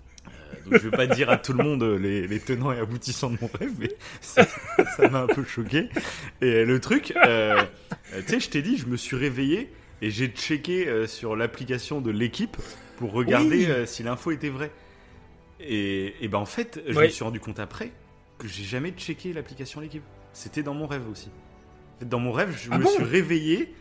Donc, 0.65 0.73
je 0.81 0.87
vais 0.89 0.95
pas 0.95 1.07
dire 1.07 1.29
à 1.29 1.37
tout 1.37 1.53
le 1.53 1.63
monde 1.63 1.83
euh, 1.83 1.97
les, 1.97 2.27
les 2.27 2.39
tenants 2.39 2.71
et 2.71 2.79
aboutissants 2.79 3.29
de 3.29 3.37
mon 3.41 3.49
rêve, 3.59 3.71
mais 3.79 3.91
ça 4.21 4.47
m'a 5.09 5.21
un 5.21 5.27
peu 5.27 5.43
choqué. 5.43 5.89
Et 6.41 6.63
le 6.65 6.79
truc, 6.79 7.13
euh, 7.25 7.61
euh, 8.13 8.21
tu 8.25 8.33
sais, 8.33 8.39
je 8.39 8.49
t'ai 8.49 8.61
dit, 8.61 8.77
je 8.77 8.85
me 8.85 8.95
suis 8.97 9.15
réveillé 9.17 9.69
et 10.01 10.09
j'ai 10.09 10.27
checké 10.27 10.87
euh, 10.87 11.07
sur 11.07 11.35
l'application 11.35 11.99
de 12.01 12.11
l'équipe 12.11 12.55
pour 12.97 13.11
regarder 13.11 13.65
Oui. 13.65 13.65
euh, 13.69 13.85
si 13.85 14.03
l'info 14.03 14.31
était 14.31 14.49
vraie. 14.49 14.71
Et, 15.59 16.13
et 16.21 16.27
ben 16.27 16.39
en 16.39 16.45
fait, 16.45 16.81
je 16.87 16.93
Ouais. 16.97 17.05
me 17.05 17.09
suis 17.09 17.23
rendu 17.23 17.39
compte 17.39 17.59
après 17.59 17.91
que 18.37 18.47
j'ai 18.47 18.63
jamais 18.63 18.91
checké 18.91 19.33
l'application 19.33 19.79
l'équipe. 19.81 20.03
C'était 20.33 20.63
dans 20.63 20.73
mon 20.73 20.87
rêve 20.87 21.07
aussi. 21.11 21.29
Dans 22.01 22.19
mon 22.19 22.31
rêve, 22.31 22.55
je 22.61 22.69
Ah 22.71 22.77
me 22.79 22.83
bon 22.83 22.89
suis 22.89 23.03
réveillé 23.03 23.73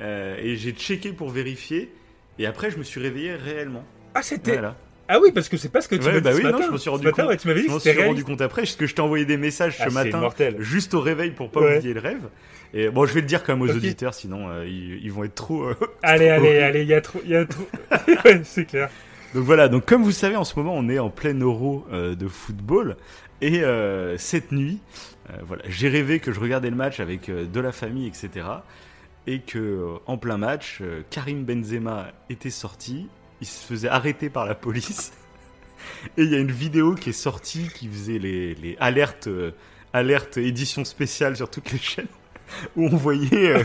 et 0.00 0.56
j'ai 0.56 0.72
checké 0.72 1.12
pour 1.12 1.28
vérifier. 1.30 1.92
Et 2.38 2.46
après, 2.46 2.70
je 2.70 2.78
me 2.78 2.82
suis 2.82 3.00
réveillé 3.00 3.34
réellement. 3.34 3.84
Ah, 4.14 4.22
c'était. 4.22 4.52
Voilà. 4.52 4.76
Ah 5.12 5.18
oui, 5.20 5.32
parce 5.32 5.48
que 5.48 5.56
c'est 5.56 5.70
pas 5.70 5.80
ce 5.80 5.88
que 5.88 5.96
tu 5.96 6.06
Ouais, 6.06 6.12
m'as 6.14 6.20
bah 6.20 6.30
dit 6.30 6.36
oui, 6.36 6.42
ce 6.44 6.48
non, 6.48 6.62
je 6.62 6.70
me 6.70 6.78
suis 6.78 6.88
rendu 6.88 7.04
matin, 7.04 7.22
compte. 7.22 7.30
ouais, 7.32 7.36
tu 7.36 7.48
m'avais 7.48 7.62
dit 7.62 7.68
Je 7.68 7.78
suis 7.80 8.02
rendu 8.02 8.22
compte 8.24 8.40
après, 8.40 8.62
parce 8.62 8.76
que 8.76 8.86
je 8.86 8.94
t'ai 8.94 9.02
envoyé 9.02 9.24
des 9.24 9.36
messages 9.36 9.74
Ah, 9.80 9.84
ce 9.84 9.90
c'est 9.90 9.94
matin, 10.04 10.20
mortel. 10.20 10.56
juste 10.60 10.94
au 10.94 11.00
réveil 11.00 11.32
pour 11.32 11.50
pas 11.50 11.60
Ouais. 11.60 11.78
oublier 11.78 11.94
le 11.94 12.00
rêve. 12.00 12.28
Et 12.74 12.88
bon, 12.90 13.04
je 13.06 13.14
vais 13.14 13.20
le 13.20 13.26
dire 13.26 13.42
quand 13.42 13.54
même 13.56 13.62
aux 13.62 13.74
auditeurs, 13.74 14.14
sinon 14.14 14.48
euh, 14.48 14.64
ils, 14.64 15.04
ils 15.04 15.10
vont 15.12 15.24
être 15.24 15.34
trop. 15.34 15.64
euh, 15.64 15.74
Allez, 16.04 16.26
trop 16.26 16.34
allez, 16.36 16.46
horrible. 16.46 16.62
allez, 16.62 16.82
il 16.82 16.88
y 16.88 16.94
a 16.94 17.00
trop. 17.00 17.20
Il 17.24 17.30
y 17.30 17.36
a 17.36 17.44
trop... 17.44 17.66
c'est 18.44 18.64
clair. 18.66 18.88
Donc 19.34 19.42
voilà, 19.44 19.66
donc 19.68 19.84
comme 19.84 20.04
vous 20.04 20.12
savez, 20.12 20.36
en 20.36 20.44
ce 20.44 20.56
moment, 20.56 20.74
on 20.76 20.88
est 20.88 21.00
en 21.00 21.10
plein 21.10 21.34
euro 21.40 21.84
euh, 21.92 22.14
de 22.14 22.28
football. 22.28 22.96
Et 23.42 23.62
cette 24.18 24.52
nuit, 24.52 24.80
voilà, 25.44 25.62
j'ai 25.66 25.88
rêvé 25.88 26.20
que 26.20 26.30
je 26.30 26.38
regardais 26.38 26.68
le 26.68 26.76
match 26.76 27.00
avec 27.00 27.30
de 27.30 27.60
la 27.60 27.72
famille, 27.72 28.06
etc. 28.06 28.46
Et 29.26 29.40
que 29.40 29.94
en 30.04 30.18
plein 30.18 30.36
match, 30.36 30.82
Karim 31.08 31.44
Benzema 31.44 32.08
était 32.28 32.50
sorti. 32.50 33.06
Il 33.40 33.46
se 33.46 33.64
faisait 33.64 33.88
arrêter 33.88 34.30
par 34.30 34.44
la 34.46 34.54
police. 34.54 35.12
Et 36.16 36.22
il 36.24 36.30
y 36.30 36.34
a 36.34 36.38
une 36.38 36.52
vidéo 36.52 36.94
qui 36.94 37.10
est 37.10 37.14
sortie 37.14 37.68
qui 37.74 37.88
faisait 37.88 38.18
les, 38.18 38.76
alertes, 38.80 39.28
euh, 39.28 39.52
alertes 39.92 40.36
édition 40.36 40.84
spéciale 40.84 41.36
sur 41.36 41.50
toutes 41.50 41.72
les 41.72 41.78
chaînes. 41.82 42.06
Où 42.76 42.86
on 42.86 42.96
voyait 42.96 43.56
euh, 43.56 43.62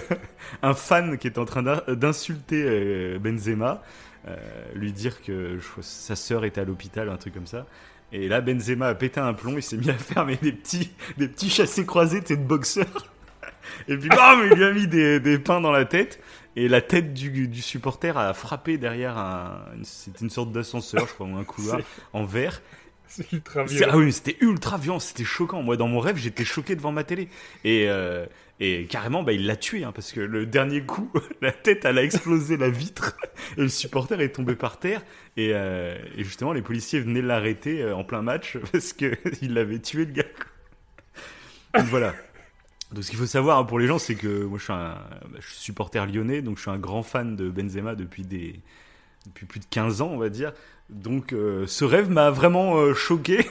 un 0.61 0.73
fan 0.75 1.17
qui 1.17 1.27
était 1.27 1.39
en 1.39 1.45
train 1.45 1.63
d'in- 1.63 1.81
d'insulter 1.87 2.63
euh, 2.65 3.19
Benzema 3.19 3.81
euh, 4.27 4.35
lui 4.75 4.91
dire 4.91 5.21
que 5.23 5.59
sa 5.81 6.15
sœur 6.15 6.45
était 6.45 6.61
à 6.61 6.65
l'hôpital, 6.65 7.09
un 7.09 7.17
truc 7.17 7.33
comme 7.33 7.47
ça. 7.47 7.65
Et 8.11 8.27
là, 8.27 8.41
Benzema 8.41 8.87
a 8.87 8.95
pété 8.95 9.19
un 9.19 9.33
plomb, 9.33 9.57
il 9.57 9.63
s'est 9.63 9.77
mis 9.77 9.89
à 9.89 9.95
faire 9.95 10.25
des 10.25 10.35
petits, 10.51 10.91
des 11.17 11.27
petits 11.27 11.49
chassés 11.49 11.85
croisés, 11.85 12.21
sais, 12.23 12.37
de 12.37 12.43
boxeur. 12.43 12.85
Et 13.87 13.97
puis, 13.97 14.09
bam, 14.09 14.47
il 14.49 14.55
lui 14.57 14.63
a 14.63 14.71
mis 14.71 14.87
des 14.87 15.39
pains 15.39 15.59
dans 15.61 15.71
la 15.71 15.85
tête. 15.85 16.21
Et 16.55 16.67
la 16.69 16.81
tête 16.81 17.13
du, 17.13 17.47
du 17.47 17.61
supporter 17.61 18.17
a 18.17 18.33
frappé 18.33 18.77
derrière 18.77 19.17
un, 19.17 19.65
c'était 19.83 20.19
une 20.21 20.29
sorte 20.29 20.51
d'ascenseur, 20.51 21.07
je 21.07 21.13
crois, 21.13 21.27
ou 21.27 21.35
un 21.35 21.43
couloir 21.43 21.79
en 22.13 22.23
verre. 22.23 22.61
C'est 23.07 23.31
ultra 23.33 23.67
C'est- 23.67 23.75
violent. 23.75 23.91
Ah 23.93 23.97
oui, 23.97 24.11
c'était 24.13 24.37
ultra 24.41 24.77
violent, 24.77 24.99
c'était 24.99 25.23
choquant. 25.25 25.61
Moi, 25.61 25.77
dans 25.77 25.87
mon 25.87 25.99
rêve, 25.99 26.17
j'étais 26.17 26.45
choqué 26.45 26.75
devant 26.75 26.91
ma 26.91 27.03
télé. 27.03 27.27
Et, 27.63 27.85
euh, 27.89 28.25
et 28.59 28.85
carrément, 28.87 29.21
bah, 29.21 29.33
il 29.33 29.45
l'a 29.45 29.55
tué, 29.57 29.83
hein, 29.83 29.91
parce 29.93 30.11
que 30.11 30.21
le 30.21 30.45
dernier 30.45 30.81
coup, 30.81 31.11
la 31.41 31.51
tête, 31.51 31.85
elle 31.85 31.97
a 31.99 32.03
explosé 32.03 32.57
la 32.57 32.69
vitre, 32.69 33.15
et 33.57 33.61
le 33.61 33.69
supporter 33.69 34.19
est 34.21 34.29
tombé 34.29 34.55
par 34.55 34.79
terre. 34.79 35.03
Et, 35.37 35.51
euh, 35.53 35.97
et 36.17 36.23
justement, 36.23 36.51
les 36.53 36.61
policiers 36.63 36.99
venaient 37.01 37.21
l'arrêter 37.21 37.81
euh, 37.83 37.95
en 37.95 38.03
plein 38.05 38.21
match, 38.21 38.57
parce 38.71 38.93
qu'il 38.93 39.57
avait 39.57 39.79
tué 39.79 40.05
le 40.05 40.11
gars. 40.13 40.23
Donc 41.75 41.85
voilà. 41.85 42.15
Donc 42.95 43.03
ce 43.03 43.09
qu'il 43.09 43.19
faut 43.19 43.25
savoir 43.25 43.59
hein, 43.59 43.65
pour 43.65 43.77
les 43.77 43.87
gens, 43.87 43.99
c'est 43.99 44.15
que 44.15 44.45
moi, 44.45 44.57
je 44.57 44.63
suis, 44.63 44.73
un, 44.73 44.97
supporter 45.41 46.05
lyonnais, 46.05 46.41
donc 46.41 46.55
je 46.55 46.61
suis 46.61 46.71
un 46.71 46.79
grand 46.79 47.03
fan 47.03 47.35
de 47.35 47.49
Benzema 47.49 47.93
depuis 47.93 48.23
depuis 48.23 49.45
plus 49.45 49.59
de 49.59 49.65
15 49.69 50.01
ans, 50.01 50.11
on 50.13 50.17
va 50.17 50.29
dire. 50.29 50.53
Donc 50.89 51.33
euh, 51.33 51.67
ce 51.67 51.83
rêve 51.83 52.09
m'a 52.09 52.31
vraiment 52.31 52.77
euh, 52.77 52.93
choqué. 52.93 53.45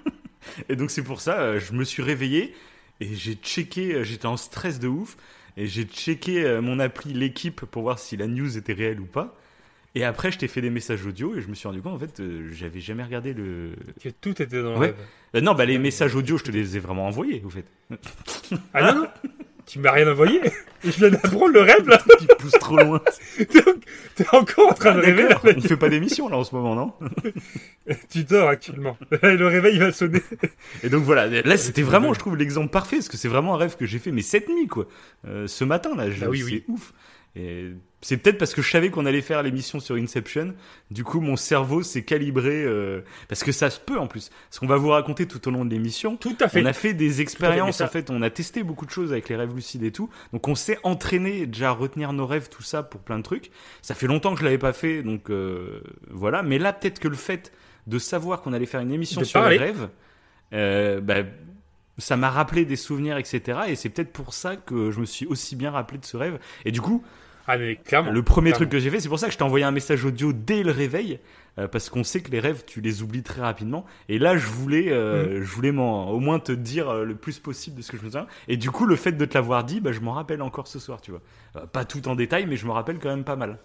et 0.68 0.76
donc 0.76 0.90
c'est 0.90 1.02
pour 1.02 1.22
ça, 1.22 1.40
euh, 1.40 1.60
je 1.60 1.72
me 1.72 1.82
suis 1.82 2.02
réveillé 2.02 2.54
et 3.00 3.14
j'ai 3.14 3.36
checké, 3.36 4.04
j'étais 4.04 4.26
en 4.26 4.36
stress 4.36 4.80
de 4.80 4.88
ouf, 4.88 5.16
et 5.56 5.66
j'ai 5.66 5.84
checké 5.84 6.60
mon 6.60 6.78
appli 6.78 7.14
l'équipe 7.14 7.64
pour 7.64 7.82
voir 7.82 7.98
si 7.98 8.18
la 8.18 8.26
news 8.26 8.58
était 8.58 8.74
réelle 8.74 9.00
ou 9.00 9.06
pas. 9.06 9.34
Et 9.96 10.02
après, 10.04 10.32
je 10.32 10.38
t'ai 10.38 10.48
fait 10.48 10.60
des 10.60 10.70
messages 10.70 11.04
audio 11.06 11.36
et 11.36 11.40
je 11.40 11.48
me 11.48 11.54
suis 11.54 11.68
rendu 11.68 11.80
compte, 11.80 11.94
en 11.94 11.98
fait, 11.98 12.18
euh, 12.20 12.48
j'avais 12.52 12.80
jamais 12.80 13.04
regardé 13.04 13.32
le... 13.32 13.70
Que 14.02 14.08
tout 14.08 14.30
était 14.42 14.60
dans 14.62 14.72
le 14.72 14.78
Ouais. 14.78 14.86
rêve. 14.88 14.96
Euh, 15.36 15.40
non, 15.40 15.54
bah 15.54 15.64
les 15.66 15.78
messages 15.78 16.14
audio, 16.16 16.36
je 16.36 16.44
te 16.44 16.50
les 16.50 16.76
ai 16.76 16.80
vraiment 16.80 17.06
envoyés, 17.06 17.42
au 17.44 17.50
fait. 17.50 17.64
Ah 18.72 18.92
non, 18.92 19.00
non 19.02 19.08
Tu 19.66 19.78
m'as 19.78 19.92
rien 19.92 20.10
envoyé 20.10 20.40
Et 20.84 20.90
je 20.90 20.98
viens 20.98 21.10
d'apprendre 21.10 21.48
le 21.52 21.60
rêve 21.60 21.88
là 21.88 21.98
Tu 22.18 22.26
pousses 22.38 22.52
trop 22.52 22.76
loin. 22.76 23.00
T'es 24.16 24.28
encore 24.32 24.70
en 24.70 24.74
train 24.74 24.94
de 24.94 25.00
rêver 25.00 25.28
là 25.28 25.40
on 25.44 25.60
fait 25.60 25.76
pas 25.76 25.88
d'émission 25.88 26.28
là 26.28 26.36
en 26.36 26.44
ce 26.44 26.54
moment, 26.54 26.74
non? 26.74 26.92
Tu 28.10 28.24
dors 28.24 28.48
actuellement. 28.48 28.96
Le 29.22 29.46
réveil 29.46 29.78
va 29.78 29.92
sonner. 29.92 30.22
Et 30.82 30.88
donc 30.88 31.02
voilà, 31.04 31.26
là 31.28 31.56
c'était 31.56 31.82
vraiment, 31.82 32.12
je 32.14 32.18
trouve, 32.18 32.36
l'exemple 32.36 32.70
parfait, 32.70 32.96
parce 32.96 33.08
que 33.08 33.16
c'est 33.16 33.28
vraiment 33.28 33.54
un 33.54 33.58
rêve 33.58 33.76
que 33.76 33.86
j'ai 33.86 33.98
fait, 33.98 34.10
mais 34.12 34.22
cette 34.22 34.48
nuit, 34.48 34.66
quoi. 34.66 34.86
Euh, 35.26 35.46
ce 35.46 35.64
matin, 35.64 35.94
là, 35.96 36.10
je- 36.10 36.24
Ah 36.24 36.28
oui, 36.30 36.38
c'est 36.40 36.44
oui. 36.46 36.64
ouf. 36.68 36.92
Et 37.36 37.70
c'est 38.06 38.18
peut-être 38.18 38.36
parce 38.36 38.52
que 38.54 38.60
je 38.60 38.70
savais 38.70 38.90
qu'on 38.90 39.06
allait 39.06 39.22
faire 39.22 39.42
l'émission 39.42 39.80
sur 39.80 39.96
Inception, 39.96 40.54
du 40.90 41.04
coup 41.04 41.20
mon 41.20 41.36
cerveau 41.36 41.82
s'est 41.82 42.02
calibré, 42.04 42.62
euh, 42.64 43.00
parce 43.28 43.42
que 43.42 43.50
ça 43.50 43.70
se 43.70 43.80
peut 43.80 43.98
en 43.98 44.06
plus. 44.06 44.30
Ce 44.50 44.60
qu'on 44.60 44.66
va 44.66 44.76
vous 44.76 44.90
raconter 44.90 45.26
tout 45.26 45.48
au 45.48 45.50
long 45.50 45.64
de 45.64 45.70
l'émission, 45.70 46.16
Tout 46.16 46.36
à 46.40 46.48
fait. 46.48 46.62
on 46.62 46.66
a 46.66 46.74
fait 46.74 46.92
des 46.92 47.22
expériences, 47.22 47.78
ça- 47.78 47.86
en 47.86 47.88
fait, 47.88 48.10
on 48.10 48.20
a 48.20 48.28
testé 48.28 48.62
beaucoup 48.62 48.84
de 48.84 48.90
choses 48.90 49.10
avec 49.12 49.28
les 49.30 49.36
rêves 49.36 49.54
lucides 49.54 49.82
et 49.84 49.90
tout, 49.92 50.10
donc 50.34 50.46
on 50.48 50.54
s'est 50.54 50.78
entraîné 50.82 51.46
déjà 51.46 51.70
à 51.70 51.72
retenir 51.72 52.12
nos 52.12 52.26
rêves, 52.26 52.48
tout 52.50 52.62
ça, 52.62 52.82
pour 52.82 53.00
plein 53.00 53.16
de 53.18 53.22
trucs. 53.24 53.50
Ça 53.80 53.94
fait 53.94 54.06
longtemps 54.06 54.34
que 54.34 54.40
je 54.40 54.44
l'avais 54.44 54.58
pas 54.58 54.72
fait, 54.74 55.02
donc 55.02 55.30
euh, 55.30 55.80
voilà. 56.10 56.42
Mais 56.42 56.58
là, 56.58 56.72
peut-être 56.74 56.98
que 56.98 57.08
le 57.08 57.16
fait 57.16 57.52
de 57.86 57.98
savoir 57.98 58.42
qu'on 58.42 58.52
allait 58.52 58.66
faire 58.66 58.80
une 58.80 58.92
émission 58.92 59.20
De 59.22 59.26
sur 59.26 59.40
parler. 59.40 59.56
les 59.58 59.64
rêves, 59.64 59.88
euh, 60.52 61.00
bah, 61.00 61.22
ça 61.98 62.16
m'a 62.16 62.30
rappelé 62.30 62.64
des 62.64 62.76
souvenirs, 62.76 63.16
etc. 63.18 63.60
Et 63.68 63.76
c'est 63.76 63.88
peut-être 63.88 64.12
pour 64.12 64.34
ça 64.34 64.56
que 64.56 64.90
je 64.90 65.00
me 65.00 65.06
suis 65.06 65.26
aussi 65.26 65.56
bien 65.56 65.70
rappelé 65.70 65.98
de 65.98 66.04
ce 66.04 66.16
rêve. 66.16 66.38
Et 66.64 66.72
du 66.72 66.80
coup, 66.80 67.02
Ah 67.46 67.58
mais 67.58 67.76
clairement. 67.76 68.10
le 68.10 68.22
premier 68.22 68.50
clairement. 68.50 68.56
truc 68.66 68.70
que 68.70 68.78
j'ai 68.78 68.90
fait, 68.90 69.00
c'est 69.00 69.08
pour 69.08 69.18
ça 69.18 69.26
que 69.26 69.32
je 69.32 69.38
t'ai 69.38 69.44
envoyé 69.44 69.64
un 69.64 69.70
message 69.70 70.04
audio 70.04 70.32
dès 70.32 70.62
le 70.62 70.70
réveil, 70.70 71.18
euh, 71.58 71.68
parce 71.68 71.90
qu'on 71.90 72.02
sait 72.04 72.20
que 72.22 72.30
les 72.30 72.40
rêves, 72.40 72.64
tu 72.66 72.80
les 72.80 73.02
oublies 73.02 73.22
très 73.22 73.40
rapidement. 73.42 73.84
Et 74.08 74.18
là, 74.18 74.36
je 74.36 74.46
voulais, 74.46 74.90
euh, 74.90 75.42
je 75.42 75.50
voulais 75.50 75.70
m'en- 75.72 76.10
au 76.10 76.20
moins 76.20 76.38
te 76.38 76.52
dire 76.52 76.88
euh, 76.88 77.04
le 77.04 77.14
plus 77.14 77.38
possible 77.38 77.76
de 77.76 77.82
ce 77.82 77.90
que 77.92 77.98
je 77.98 78.02
me 78.02 78.08
souviens. 78.10 78.26
Et 78.48 78.56
du 78.56 78.70
coup, 78.70 78.86
le 78.86 78.96
fait 78.96 79.12
de 79.12 79.24
te 79.24 79.34
l'avoir 79.34 79.64
dit, 79.64 79.80
bah, 79.80 79.92
je 79.92 80.00
m'en 80.00 80.12
rappelle 80.12 80.40
encore 80.42 80.66
ce 80.68 80.78
soir, 80.78 81.00
tu 81.00 81.10
vois. 81.10 81.20
Euh, 81.56 81.66
pas 81.66 81.84
tout 81.84 82.08
en 82.08 82.14
détail, 82.14 82.46
mais 82.46 82.56
je 82.56 82.66
me 82.66 82.72
rappelle 82.72 82.98
quand 82.98 83.10
même 83.10 83.24
pas 83.24 83.36
mal. 83.36 83.58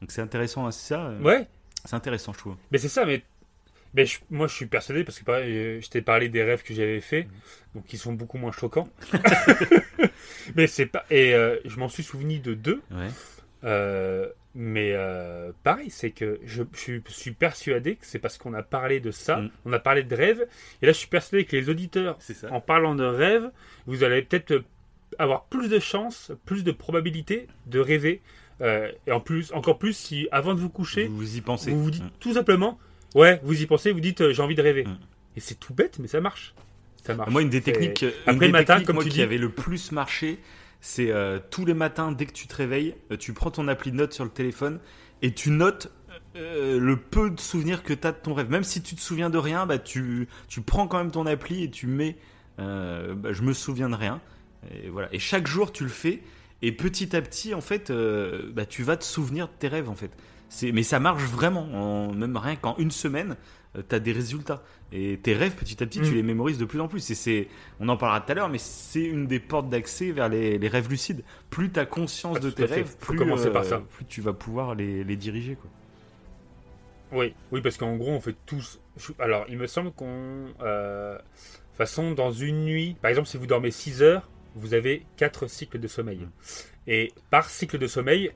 Donc 0.00 0.10
c'est 0.10 0.20
intéressant, 0.22 0.66
hein, 0.66 0.70
c'est 0.72 0.88
ça. 0.94 1.00
euh, 1.06 1.20
Ouais, 1.22 1.46
C'est 1.84 1.94
intéressant, 1.94 2.32
je 2.32 2.38
trouve. 2.38 2.56
mais 2.72 2.78
c'est 2.78 2.88
ça, 2.88 3.04
mais. 3.06 3.22
Mais 3.94 4.06
je- 4.06 4.20
moi, 4.30 4.46
je 4.46 4.54
suis 4.54 4.66
persuadé 4.66 5.04
parce 5.04 5.18
que 5.18 5.24
pareil, 5.24 5.52
euh, 5.56 5.80
je 5.80 5.88
t'ai 5.88 6.00
parlé 6.02 6.28
des 6.28 6.42
rêves 6.42 6.62
que 6.62 6.72
j'avais 6.74 7.00
faits, 7.00 7.26
donc 7.74 7.84
qui 7.86 7.98
sont 7.98 8.12
beaucoup 8.14 8.38
moins 8.38 8.52
choquants. 8.52 8.88
mais 10.54 10.66
c'est 10.66 10.86
pas. 10.86 11.04
Et 11.10 11.34
euh, 11.34 11.56
je 11.64 11.78
m'en 11.78 11.88
suis 11.88 12.02
souvenu 12.02 12.38
de 12.38 12.54
deux. 12.54 12.80
Ouais. 12.90 13.08
Euh, 13.64 14.28
mais 14.54 14.92
euh, 14.92 15.52
pareil, 15.62 15.88
c'est 15.90 16.10
que 16.10 16.40
je, 16.44 16.62
je 16.74 17.00
suis 17.08 17.30
persuadé 17.32 17.96
que 17.96 18.04
c'est 18.04 18.18
parce 18.18 18.36
qu'on 18.38 18.52
a 18.54 18.62
parlé 18.62 19.00
de 19.00 19.10
ça, 19.10 19.36
Mm. 19.38 19.50
on 19.66 19.72
a 19.72 19.78
parlé 19.78 20.02
de 20.02 20.14
rêve, 20.14 20.46
et 20.82 20.86
là 20.86 20.92
je 20.92 20.98
suis 20.98 21.08
persuadé 21.08 21.44
que 21.46 21.56
les 21.56 21.68
auditeurs, 21.70 22.18
en 22.50 22.60
parlant 22.60 22.94
de 22.94 23.04
rêve, 23.04 23.50
vous 23.86 24.04
allez 24.04 24.20
peut-être 24.22 24.62
avoir 25.18 25.44
plus 25.44 25.68
de 25.68 25.78
chances, 25.78 26.32
plus 26.44 26.64
de 26.64 26.72
probabilités 26.72 27.46
de 27.66 27.78
rêver, 27.78 28.20
euh, 28.60 28.90
et 29.06 29.12
en 29.12 29.20
plus, 29.20 29.52
encore 29.52 29.78
plus 29.78 29.94
si 29.96 30.28
avant 30.32 30.54
de 30.54 30.60
vous 30.60 30.68
coucher, 30.70 31.06
Vous, 31.06 31.16
vous 31.18 31.36
y 31.36 31.40
pensez. 31.40 31.70
vous 31.70 31.82
vous 31.84 31.90
dites 31.90 32.04
Mm. 32.04 32.10
tout 32.20 32.34
simplement, 32.34 32.78
ouais, 33.14 33.40
vous 33.44 33.60
y 33.62 33.66
pensez, 33.66 33.92
vous 33.92 34.00
dites 34.00 34.20
euh, 34.20 34.32
j'ai 34.32 34.42
envie 34.42 34.54
de 34.54 34.62
rêver, 34.62 34.84
Mm. 34.84 34.96
et 35.36 35.40
c'est 35.40 35.54
tout 35.58 35.74
bête, 35.74 35.98
mais 35.98 36.08
ça 36.08 36.20
marche, 36.20 36.54
ça 37.04 37.14
marche. 37.14 37.30
Moi, 37.30 37.42
une 37.42 37.50
des 37.50 37.60
techniques, 37.62 38.02
une 38.02 38.12
Après 38.26 38.46
des 38.46 38.52
matin, 38.52 38.64
techniques, 38.74 38.86
comme 38.86 38.96
moi, 38.96 39.04
tu 39.04 39.10
qui 39.10 39.16
dis, 39.16 39.22
avait 39.22 39.38
le 39.38 39.50
plus 39.50 39.92
marché, 39.92 40.38
c'est 40.80 41.10
euh, 41.10 41.38
tous 41.50 41.64
les 41.64 41.74
matins, 41.74 42.12
dès 42.12 42.26
que 42.26 42.32
tu 42.32 42.46
te 42.46 42.54
réveilles, 42.56 42.94
euh, 43.10 43.16
tu 43.16 43.32
prends 43.32 43.50
ton 43.50 43.68
appli 43.68 43.90
de 43.92 43.96
notes 43.96 44.12
sur 44.12 44.24
le 44.24 44.30
téléphone 44.30 44.80
et 45.22 45.32
tu 45.32 45.50
notes 45.50 45.92
euh, 46.36 46.78
le 46.80 46.96
peu 46.96 47.30
de 47.30 47.38
souvenirs 47.40 47.82
que 47.82 47.92
tu 47.92 48.06
as 48.06 48.12
de 48.12 48.16
ton 48.18 48.34
rêve. 48.34 48.50
Même 48.50 48.64
si 48.64 48.82
tu 48.82 48.94
te 48.96 49.00
souviens 49.00 49.30
de 49.30 49.38
rien, 49.38 49.66
bah, 49.66 49.78
tu, 49.78 50.28
tu 50.48 50.60
prends 50.60 50.88
quand 50.88 50.98
même 50.98 51.10
ton 51.12 51.26
appli 51.26 51.62
et 51.64 51.70
tu 51.70 51.86
mets 51.86 52.16
euh, 52.58 53.14
bah, 53.14 53.32
je 53.32 53.42
me 53.42 53.52
souviens 53.52 53.88
de 53.88 53.94
rien. 53.94 54.20
Et, 54.72 54.88
voilà. 54.88 55.08
et 55.12 55.18
chaque 55.18 55.46
jour, 55.46 55.72
tu 55.72 55.84
le 55.84 55.90
fais. 55.90 56.22
Et 56.62 56.72
petit 56.72 57.14
à 57.16 57.22
petit, 57.22 57.54
en 57.54 57.60
fait, 57.60 57.90
bah, 58.54 58.64
tu 58.66 58.82
vas 58.84 58.96
te 58.96 59.04
souvenir 59.04 59.48
de 59.48 59.52
tes 59.58 59.68
rêves, 59.68 59.88
en 59.88 59.96
fait. 59.96 60.10
Mais 60.72 60.82
ça 60.82 61.00
marche 61.00 61.22
vraiment. 61.24 61.62
En, 61.72 62.12
même 62.12 62.36
rien 62.36 62.56
qu'en 62.56 62.76
une 62.78 62.90
semaine, 62.90 63.36
tu 63.88 63.94
as 63.94 64.00
des 64.00 64.12
résultats. 64.12 64.62
Et 64.92 65.18
tes 65.22 65.32
rêves, 65.34 65.54
petit 65.54 65.82
à 65.82 65.86
petit, 65.86 66.00
tu 66.02 66.10
Mm. 66.10 66.14
les 66.16 66.22
mémorises 66.22 66.58
de 66.58 66.66
plus 66.66 66.80
en 66.80 66.88
plus. 66.88 67.10
Et 67.10 67.14
c'est, 67.14 67.48
on 67.80 67.88
en 67.88 67.96
parlera 67.96 68.20
tout 68.20 68.32
à 68.32 68.34
l'heure, 68.34 68.48
mais 68.50 68.58
c'est 68.58 69.02
une 69.04 69.26
des 69.26 69.40
portes 69.40 69.70
d'accès 69.70 70.10
vers 70.12 70.28
les, 70.28 70.58
les 70.58 70.68
rêves 70.68 70.90
lucides. 70.90 71.24
Plus 71.48 71.70
tu 71.70 71.80
as 71.80 71.86
conscience 71.86 72.36
Ah, 72.36 72.40
de 72.40 72.50
tes 72.50 72.66
rêves, 72.66 72.94
Faut 72.98 73.12
plus, 73.12 73.18
commencer 73.18 73.50
par 73.50 73.62
euh, 73.62 73.68
ça. 73.68 73.78
plus 73.96 74.04
tu 74.04 74.20
vas 74.20 74.34
pouvoir 74.34 74.74
les, 74.74 75.02
les 75.04 75.16
diriger. 75.16 75.56
Quoi. 75.56 75.70
Oui, 77.12 77.34
oui, 77.50 77.60
parce 77.60 77.76
qu'en 77.76 77.96
gros, 77.96 78.10
on 78.10 78.20
fait 78.20 78.36
tous. 78.46 78.80
Alors, 79.18 79.46
il 79.48 79.58
me 79.58 79.66
semble 79.66 79.92
qu'on. 79.92 80.46
Euh... 80.60 81.16
de 81.16 81.18
toute 81.18 81.76
façon, 81.78 82.12
dans 82.12 82.32
une 82.32 82.64
nuit, 82.64 82.96
par 83.00 83.08
exemple, 83.10 83.28
si 83.28 83.36
vous 83.38 83.46
dormez 83.46 83.70
6 83.70 84.02
heures, 84.02 84.28
vous 84.54 84.74
avez 84.74 85.04
4 85.16 85.46
cycles 85.46 85.78
de 85.80 85.88
sommeil. 85.88 86.18
Mm. 86.18 86.30
Et 86.88 87.12
par 87.30 87.48
cycle 87.48 87.78
de 87.78 87.86
sommeil, 87.86 88.32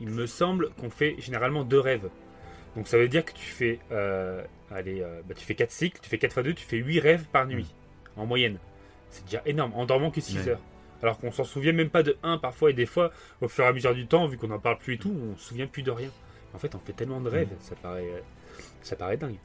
il 0.00 0.08
me 0.10 0.26
semble 0.26 0.70
qu'on 0.80 0.90
fait 0.90 1.16
généralement 1.18 1.64
deux 1.64 1.80
rêves. 1.80 2.08
Donc, 2.76 2.88
ça 2.88 2.98
veut 2.98 3.08
dire 3.08 3.24
que 3.24 3.32
tu 3.32 3.44
fais. 3.46 3.78
euh, 3.92 4.42
Allez, 4.70 5.00
euh, 5.00 5.22
bah, 5.26 5.34
tu 5.36 5.44
fais 5.44 5.54
4 5.54 5.70
cycles, 5.70 6.00
tu 6.02 6.08
fais 6.10 6.18
4 6.18 6.32
fois 6.32 6.42
2, 6.42 6.52
tu 6.52 6.64
fais 6.64 6.76
8 6.78 6.98
rêves 7.00 7.24
par 7.32 7.46
nuit, 7.46 7.72
en 8.16 8.26
moyenne. 8.26 8.58
C'est 9.10 9.24
déjà 9.24 9.40
énorme, 9.46 9.72
en 9.74 9.86
dormant 9.86 10.10
que 10.10 10.20
6 10.20 10.38
Ouais. 10.38 10.48
heures. 10.50 10.60
Alors 11.02 11.18
qu'on 11.18 11.30
s'en 11.30 11.44
souvient 11.44 11.72
même 11.72 11.90
pas 11.90 12.02
de 12.02 12.16
un 12.22 12.36
parfois, 12.38 12.70
et 12.70 12.72
des 12.72 12.86
fois, 12.86 13.12
au 13.40 13.48
fur 13.48 13.64
et 13.64 13.68
à 13.68 13.72
mesure 13.72 13.94
du 13.94 14.06
temps, 14.06 14.26
vu 14.26 14.36
qu'on 14.38 14.50
en 14.50 14.58
parle 14.58 14.78
plus 14.78 14.94
et 14.94 14.98
tout, 14.98 15.14
on 15.14 15.36
se 15.36 15.48
souvient 15.48 15.66
plus 15.68 15.82
de 15.82 15.90
rien. 15.90 16.10
En 16.54 16.58
fait, 16.58 16.74
on 16.74 16.78
fait 16.80 16.94
tellement 16.94 17.20
de 17.20 17.28
rêves, 17.28 17.50
ça 17.60 17.74
paraît, 17.76 18.08
euh, 18.12 18.20
ça 18.82 18.96
paraît 18.96 19.16
dingue. 19.18 19.36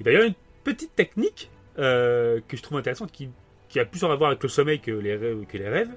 Et 0.00 0.04
d'ailleurs, 0.04 0.24
une 0.24 0.34
petite 0.64 0.94
technique 0.94 1.50
euh, 1.78 2.40
que 2.46 2.56
je 2.56 2.62
trouve 2.62 2.78
intéressante, 2.78 3.10
qui, 3.10 3.30
qui 3.68 3.80
a 3.80 3.84
plus 3.84 4.04
à 4.04 4.14
voir 4.14 4.30
avec 4.30 4.42
le 4.42 4.48
sommeil 4.48 4.80
que 4.80 4.90
les 4.92 5.16
rêves, 5.16 5.44
que 5.46 5.58
les 5.58 5.68
rêves 5.68 5.90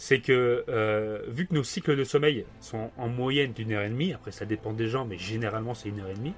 c'est 0.00 0.20
que 0.20 0.64
euh, 0.70 1.20
vu 1.28 1.46
que 1.46 1.52
nos 1.52 1.62
cycles 1.62 1.94
de 1.94 2.04
sommeil 2.04 2.46
sont 2.60 2.90
en 2.96 3.08
moyenne 3.08 3.52
d'une 3.52 3.72
heure 3.72 3.82
et 3.82 3.90
demie, 3.90 4.14
après 4.14 4.32
ça 4.32 4.46
dépend 4.46 4.72
des 4.72 4.88
gens, 4.88 5.04
mais 5.04 5.18
généralement 5.18 5.74
c'est 5.74 5.90
une 5.90 6.00
heure 6.00 6.08
et 6.08 6.14
demie, 6.14 6.32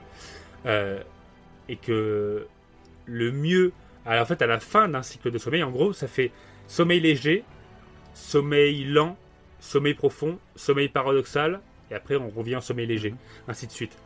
euh, 0.67 1.01
et 1.69 1.77
que 1.77 2.49
le 3.07 3.31
mieux, 3.31 3.71
alors 4.05 4.23
en 4.23 4.27
fait 4.27 4.43
à 4.43 4.49
la 4.49 4.59
fin 4.59 4.89
d'un 4.89 5.05
cycle 5.05 5.31
de 5.31 5.39
sommeil, 5.39 5.63
en 5.63 5.71
gros, 5.71 5.93
ça 5.93 6.09
fait 6.09 6.33
sommeil 6.67 6.99
léger, 6.99 7.45
sommeil 8.15 8.83
lent, 8.83 9.17
sommeil 9.61 9.95
profond, 9.95 10.41
sommeil 10.57 10.89
paradoxal, 10.89 11.61
et 11.93 11.95
après 11.95 12.17
on 12.17 12.31
revient 12.31 12.57
en 12.57 12.61
sommeil 12.61 12.89
léger, 12.89 13.15
ainsi 13.47 13.69
de 13.69 13.73
suite. 13.73 13.97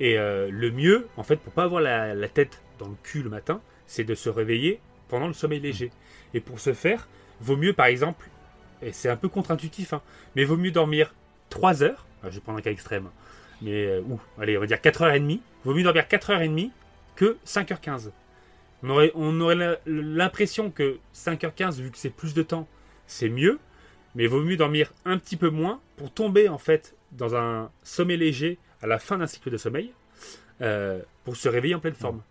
Et 0.00 0.18
euh, 0.18 0.50
le 0.52 0.70
mieux, 0.70 1.08
en 1.16 1.22
fait, 1.22 1.36
pour 1.36 1.54
pas 1.54 1.64
avoir 1.64 1.80
la, 1.80 2.14
la 2.14 2.28
tête 2.28 2.60
dans 2.78 2.88
le 2.88 2.96
cul 3.02 3.22
le 3.22 3.30
matin, 3.30 3.62
c'est 3.86 4.04
de 4.04 4.14
se 4.14 4.28
réveiller 4.28 4.80
pendant 5.08 5.28
le 5.28 5.32
sommeil 5.32 5.60
léger. 5.60 5.92
Et 6.34 6.40
pour 6.40 6.60
ce 6.60 6.74
faire, 6.74 7.08
vaut 7.40 7.56
mieux 7.56 7.72
par 7.72 7.86
exemple 7.86 8.28
et 8.82 8.92
c'est 8.92 9.08
un 9.08 9.16
peu 9.16 9.28
contre-intuitif, 9.28 9.92
hein, 9.92 10.02
mais 10.36 10.44
vaut 10.44 10.56
mieux 10.56 10.70
dormir 10.70 11.14
3 11.50 11.82
heures, 11.82 12.06
je 12.24 12.30
vais 12.30 12.40
prendre 12.40 12.58
un 12.58 12.62
cas 12.62 12.70
extrême, 12.70 13.08
mais 13.62 13.86
euh, 13.86 14.00
ou, 14.02 14.20
allez, 14.40 14.56
on 14.56 14.60
va 14.60 14.66
dire 14.66 14.78
4h30, 14.78 15.40
vaut 15.64 15.74
mieux 15.74 15.82
dormir 15.82 16.04
4h30 16.04 16.70
que 17.16 17.36
5h15. 17.46 18.10
On 18.82 18.90
aurait, 18.90 19.10
on 19.14 19.40
aurait 19.40 19.80
l'impression 19.86 20.70
que 20.70 20.98
5h15, 21.14 21.80
vu 21.80 21.90
que 21.90 21.98
c'est 21.98 22.10
plus 22.10 22.34
de 22.34 22.42
temps, 22.42 22.68
c'est 23.06 23.28
mieux, 23.28 23.58
mais 24.14 24.26
vaut 24.26 24.42
mieux 24.42 24.56
dormir 24.56 24.92
un 25.04 25.18
petit 25.18 25.36
peu 25.36 25.50
moins 25.50 25.80
pour 25.96 26.12
tomber 26.12 26.48
en 26.48 26.58
fait 26.58 26.94
dans 27.12 27.34
un 27.34 27.70
sommeil 27.82 28.18
léger 28.18 28.58
à 28.82 28.86
la 28.86 28.98
fin 28.98 29.18
d'un 29.18 29.26
cycle 29.26 29.50
de 29.50 29.56
sommeil, 29.56 29.92
euh, 30.60 31.00
pour 31.24 31.36
se 31.36 31.48
réveiller 31.48 31.74
en 31.74 31.80
pleine 31.80 31.94
forme. 31.94 32.22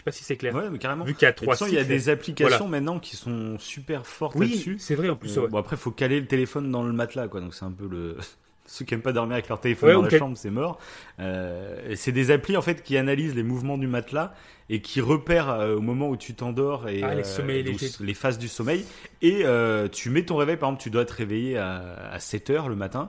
Je 0.00 0.04
sais 0.04 0.04
pas 0.04 0.12
si 0.12 0.24
c'est 0.24 0.36
clair. 0.38 0.54
Ouais, 0.54 0.70
mais 0.70 0.78
carrément. 0.78 1.04
Vu 1.04 1.12
qu'il 1.12 1.26
y 1.26 1.28
a 1.28 1.32
trois 1.34 1.54
il 1.68 1.74
y 1.74 1.78
a 1.78 1.84
des 1.84 2.08
applications 2.08 2.56
Voilà. 2.56 2.70
maintenant 2.70 2.98
qui 2.98 3.16
sont 3.16 3.58
super 3.58 4.06
fortes 4.06 4.34
Oui, 4.34 4.48
là-dessus. 4.48 4.76
c'est 4.78 4.94
vrai 4.94 5.10
en 5.10 5.16
plus. 5.16 5.36
Euh, 5.36 5.42
ouais. 5.42 5.48
Bon 5.48 5.58
après 5.58 5.76
faut 5.76 5.90
caler 5.90 6.18
le 6.20 6.26
téléphone 6.26 6.70
dans 6.70 6.82
le 6.82 6.92
matelas 6.94 7.28
quoi 7.28 7.40
donc 7.42 7.52
c'est 7.54 7.66
un 7.66 7.70
peu 7.70 7.86
le 7.86 8.16
ceux 8.64 8.86
qui 8.86 8.94
aiment 8.94 9.02
pas 9.02 9.12
dormir 9.12 9.34
avec 9.34 9.48
leur 9.50 9.60
téléphone 9.60 9.88
Ouais, 9.90 9.94
dans 9.96 10.02
la 10.02 10.18
chambre 10.18 10.38
c'est 10.38 10.48
mort. 10.50 10.78
Euh, 11.18 11.92
c'est 11.96 12.12
des 12.12 12.30
applis 12.30 12.56
en 12.56 12.62
fait 12.62 12.82
qui 12.82 12.96
analysent 12.96 13.34
les 13.34 13.42
mouvements 13.42 13.76
du 13.76 13.88
matelas 13.88 14.32
et 14.70 14.80
qui 14.80 15.02
repèrent 15.02 15.50
euh, 15.50 15.76
au 15.76 15.80
moment 15.82 16.08
où 16.08 16.16
tu 16.16 16.32
t'endors 16.34 16.88
et 16.88 17.02
Ah, 17.02 17.14
les 17.14 17.20
euh, 17.20 17.24
sommeils 17.24 17.62
les 18.00 18.14
phases 18.14 18.38
du 18.38 18.48
sommeil 18.48 18.86
et 19.20 19.44
tu 19.92 20.08
mets 20.08 20.22
ton 20.24 20.36
réveil 20.36 20.56
par 20.56 20.70
exemple 20.70 20.82
tu 20.82 20.88
dois 20.90 21.04
te 21.04 21.12
réveiller 21.12 21.58
à, 21.58 21.82
à 22.10 22.18
7 22.20 22.48
heures 22.50 22.68
le 22.70 22.76
matin 22.76 23.08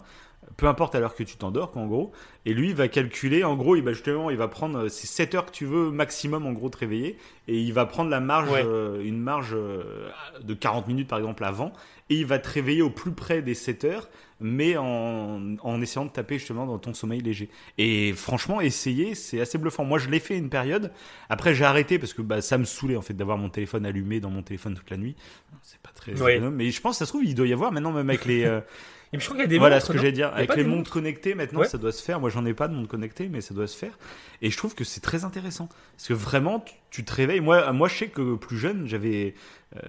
peu 0.57 0.67
importe 0.67 0.95
à 0.95 0.99
l'heure 0.99 1.15
que 1.15 1.23
tu 1.23 1.37
t'endors 1.37 1.71
en 1.77 1.87
gros 1.87 2.11
et 2.45 2.53
lui 2.53 2.69
il 2.69 2.75
va 2.75 2.87
calculer 2.87 3.43
en 3.43 3.55
gros 3.55 3.75
il 3.75 3.83
va 3.83 3.93
justement 3.93 4.29
il 4.29 4.37
va 4.37 4.47
prendre 4.47 4.85
euh, 4.85 4.89
c'est 4.89 5.07
7 5.07 5.35
heures 5.35 5.45
que 5.45 5.51
tu 5.51 5.65
veux 5.65 5.91
maximum 5.91 6.45
en 6.45 6.51
gros 6.51 6.69
te 6.69 6.77
réveiller 6.77 7.17
et 7.47 7.57
il 7.59 7.73
va 7.73 7.85
prendre 7.85 8.09
la 8.09 8.19
marge 8.19 8.49
Ouais. 8.51 8.63
euh, 8.65 9.01
une 9.03 9.19
marge 9.19 9.51
euh, 9.53 10.09
de 10.43 10.53
40 10.53 10.87
minutes 10.87 11.07
par 11.07 11.19
exemple 11.19 11.43
avant 11.43 11.71
et 12.09 12.15
il 12.15 12.25
va 12.25 12.39
te 12.39 12.49
réveiller 12.49 12.81
au 12.81 12.89
plus 12.89 13.11
près 13.11 13.41
des 13.41 13.53
7 13.53 13.83
heures 13.85 14.09
mais 14.43 14.75
en, 14.77 15.39
en 15.61 15.81
essayant 15.81 16.05
de 16.05 16.09
taper 16.11 16.39
justement 16.39 16.65
dans 16.65 16.79
ton 16.79 16.93
sommeil 16.95 17.21
léger 17.21 17.47
et 17.77 18.11
franchement 18.13 18.59
essayer 18.59 19.13
c'est 19.15 19.39
assez 19.39 19.57
bluffant 19.57 19.85
moi 19.85 19.99
je 19.99 20.09
l'ai 20.09 20.19
fait 20.19 20.37
une 20.37 20.49
période 20.49 20.91
après 21.29 21.53
j'ai 21.53 21.63
arrêté 21.65 21.99
parce 21.99 22.13
que 22.13 22.21
bah, 22.23 22.41
ça 22.41 22.57
me 22.57 22.65
saoulait 22.65 22.95
en 22.95 23.01
fait 23.01 23.13
d'avoir 23.13 23.37
mon 23.37 23.49
téléphone 23.49 23.85
allumé 23.85 24.19
dans 24.19 24.31
mon 24.31 24.41
téléphone 24.41 24.73
toute 24.75 24.89
la 24.89 24.97
nuit 24.97 25.15
c'est 25.61 25.79
pas 25.81 25.91
très 25.95 26.19
Ouais. 26.21 26.39
mais 26.39 26.71
je 26.71 26.81
pense 26.81 26.97
ça 26.97 27.05
se 27.05 27.11
trouve 27.11 27.23
il 27.23 27.35
doit 27.35 27.47
y 27.47 27.53
avoir 27.53 27.71
maintenant 27.71 27.91
même 27.91 28.09
avec 28.09 28.25
les 28.25 28.43
euh, 28.45 28.61
Et 29.13 29.19
je 29.19 29.25
crois 29.25 29.35
qu'il 29.35 29.43
y 29.43 29.45
a 29.45 29.47
des 29.47 29.57
voilà 29.57 29.75
montres, 29.75 29.87
ce 29.87 29.91
que 29.91 29.97
j'allais 29.97 30.11
dire. 30.13 30.31
Avec 30.33 30.55
les 30.55 30.63
montres 30.63 30.89
connectées, 30.89 31.35
maintenant, 31.35 31.59
Ouais. 31.59 31.67
ça 31.67 31.77
doit 31.77 31.91
se 31.91 32.01
faire. 32.01 32.19
Moi, 32.21 32.29
j'en 32.29 32.45
ai 32.45 32.53
pas 32.53 32.67
de 32.69 32.73
montre 32.73 32.87
connectée, 32.87 33.27
mais 33.27 33.41
ça 33.41 33.53
doit 33.53 33.67
se 33.67 33.77
faire. 33.77 33.97
Et 34.41 34.49
je 34.49 34.57
trouve 34.57 34.73
que 34.73 34.83
c'est 34.85 35.01
très 35.01 35.25
intéressant. 35.25 35.67
Parce 35.97 36.07
que 36.07 36.13
vraiment, 36.13 36.63
tu, 36.91 37.03
te 37.03 37.13
réveilles. 37.13 37.41
Moi, 37.41 37.71
moi, 37.73 37.89
je 37.89 37.95
sais 37.95 38.07
que 38.07 38.35
plus 38.35 38.57
jeune, 38.57 38.87
j'avais 38.87 39.33
euh, 39.75 39.79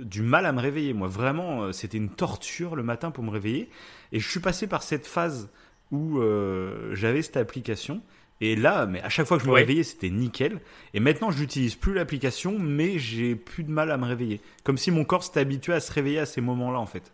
du 0.00 0.20
mal 0.22 0.44
à 0.44 0.52
me 0.52 0.60
réveiller. 0.60 0.92
Moi, 0.92 1.08
vraiment, 1.08 1.62
euh, 1.64 1.72
c'était 1.72 1.96
une 1.96 2.10
torture 2.10 2.76
le 2.76 2.82
matin 2.82 3.10
pour 3.10 3.24
me 3.24 3.30
réveiller. 3.30 3.70
Et 4.12 4.20
je 4.20 4.28
suis 4.28 4.40
passé 4.40 4.66
par 4.66 4.82
cette 4.82 5.06
phase 5.06 5.48
où 5.90 6.20
euh, 6.20 6.94
j'avais 6.94 7.22
cette 7.22 7.38
application. 7.38 8.02
Et 8.42 8.54
là, 8.56 8.84
mais 8.86 9.00
à 9.02 9.08
chaque 9.08 9.26
fois 9.26 9.38
que 9.38 9.44
je 9.44 9.48
me 9.48 9.54
Ouais. 9.54 9.60
réveillais, 9.60 9.82
c'était 9.84 10.10
nickel. 10.10 10.60
Et 10.94 11.00
maintenant, 11.00 11.30
je 11.30 11.40
n'utilise 11.40 11.74
plus 11.76 11.94
l'application, 11.94 12.58
mais 12.58 12.98
j'ai 12.98 13.34
plus 13.34 13.62
de 13.64 13.70
mal 13.70 13.90
à 13.90 13.96
me 13.96 14.04
réveiller. 14.04 14.40
Comme 14.64 14.76
si 14.76 14.90
mon 14.90 15.04
corps 15.04 15.24
s'était 15.24 15.40
habitué 15.40 15.72
à 15.72 15.80
se 15.80 15.90
réveiller 15.92 16.18
à 16.18 16.26
ces 16.26 16.40
moments-là, 16.42 16.78
en 16.80 16.86
fait. 16.86 17.12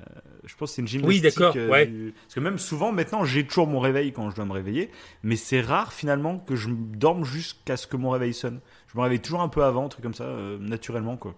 Euh, 0.00 0.04
je 0.46 0.54
pense 0.56 0.70
que 0.70 0.74
c'est 0.76 0.82
une 0.82 0.88
gymnastique. 0.88 1.22
d'accord, 1.22 1.54
euh, 1.56 1.70
ouais. 1.70 1.86
du- 1.86 2.14
Parce 2.24 2.34
que 2.34 2.40
même 2.40 2.58
souvent, 2.58 2.92
maintenant, 2.92 3.24
j'ai 3.24 3.46
toujours 3.46 3.66
mon 3.66 3.80
réveil 3.80 4.12
quand 4.12 4.30
je 4.30 4.36
dois 4.36 4.44
me 4.44 4.52
réveiller. 4.52 4.90
Mais 5.22 5.36
c'est 5.36 5.60
rare, 5.60 5.92
finalement, 5.92 6.38
que 6.38 6.56
je 6.56 6.68
dorme 6.70 7.24
jusqu'à 7.24 7.76
ce 7.76 7.86
que 7.86 7.96
mon 7.96 8.10
réveil 8.10 8.34
sonne. 8.34 8.60
Je 8.92 8.98
me 8.98 9.02
réveille 9.02 9.20
toujours 9.20 9.40
un 9.40 9.48
peu 9.48 9.64
avant, 9.64 9.86
un 9.86 9.88
truc 9.88 10.02
comme 10.02 10.14
ça, 10.14 10.24
euh, 10.24 10.58
naturellement, 10.60 11.16
quoi. 11.16 11.34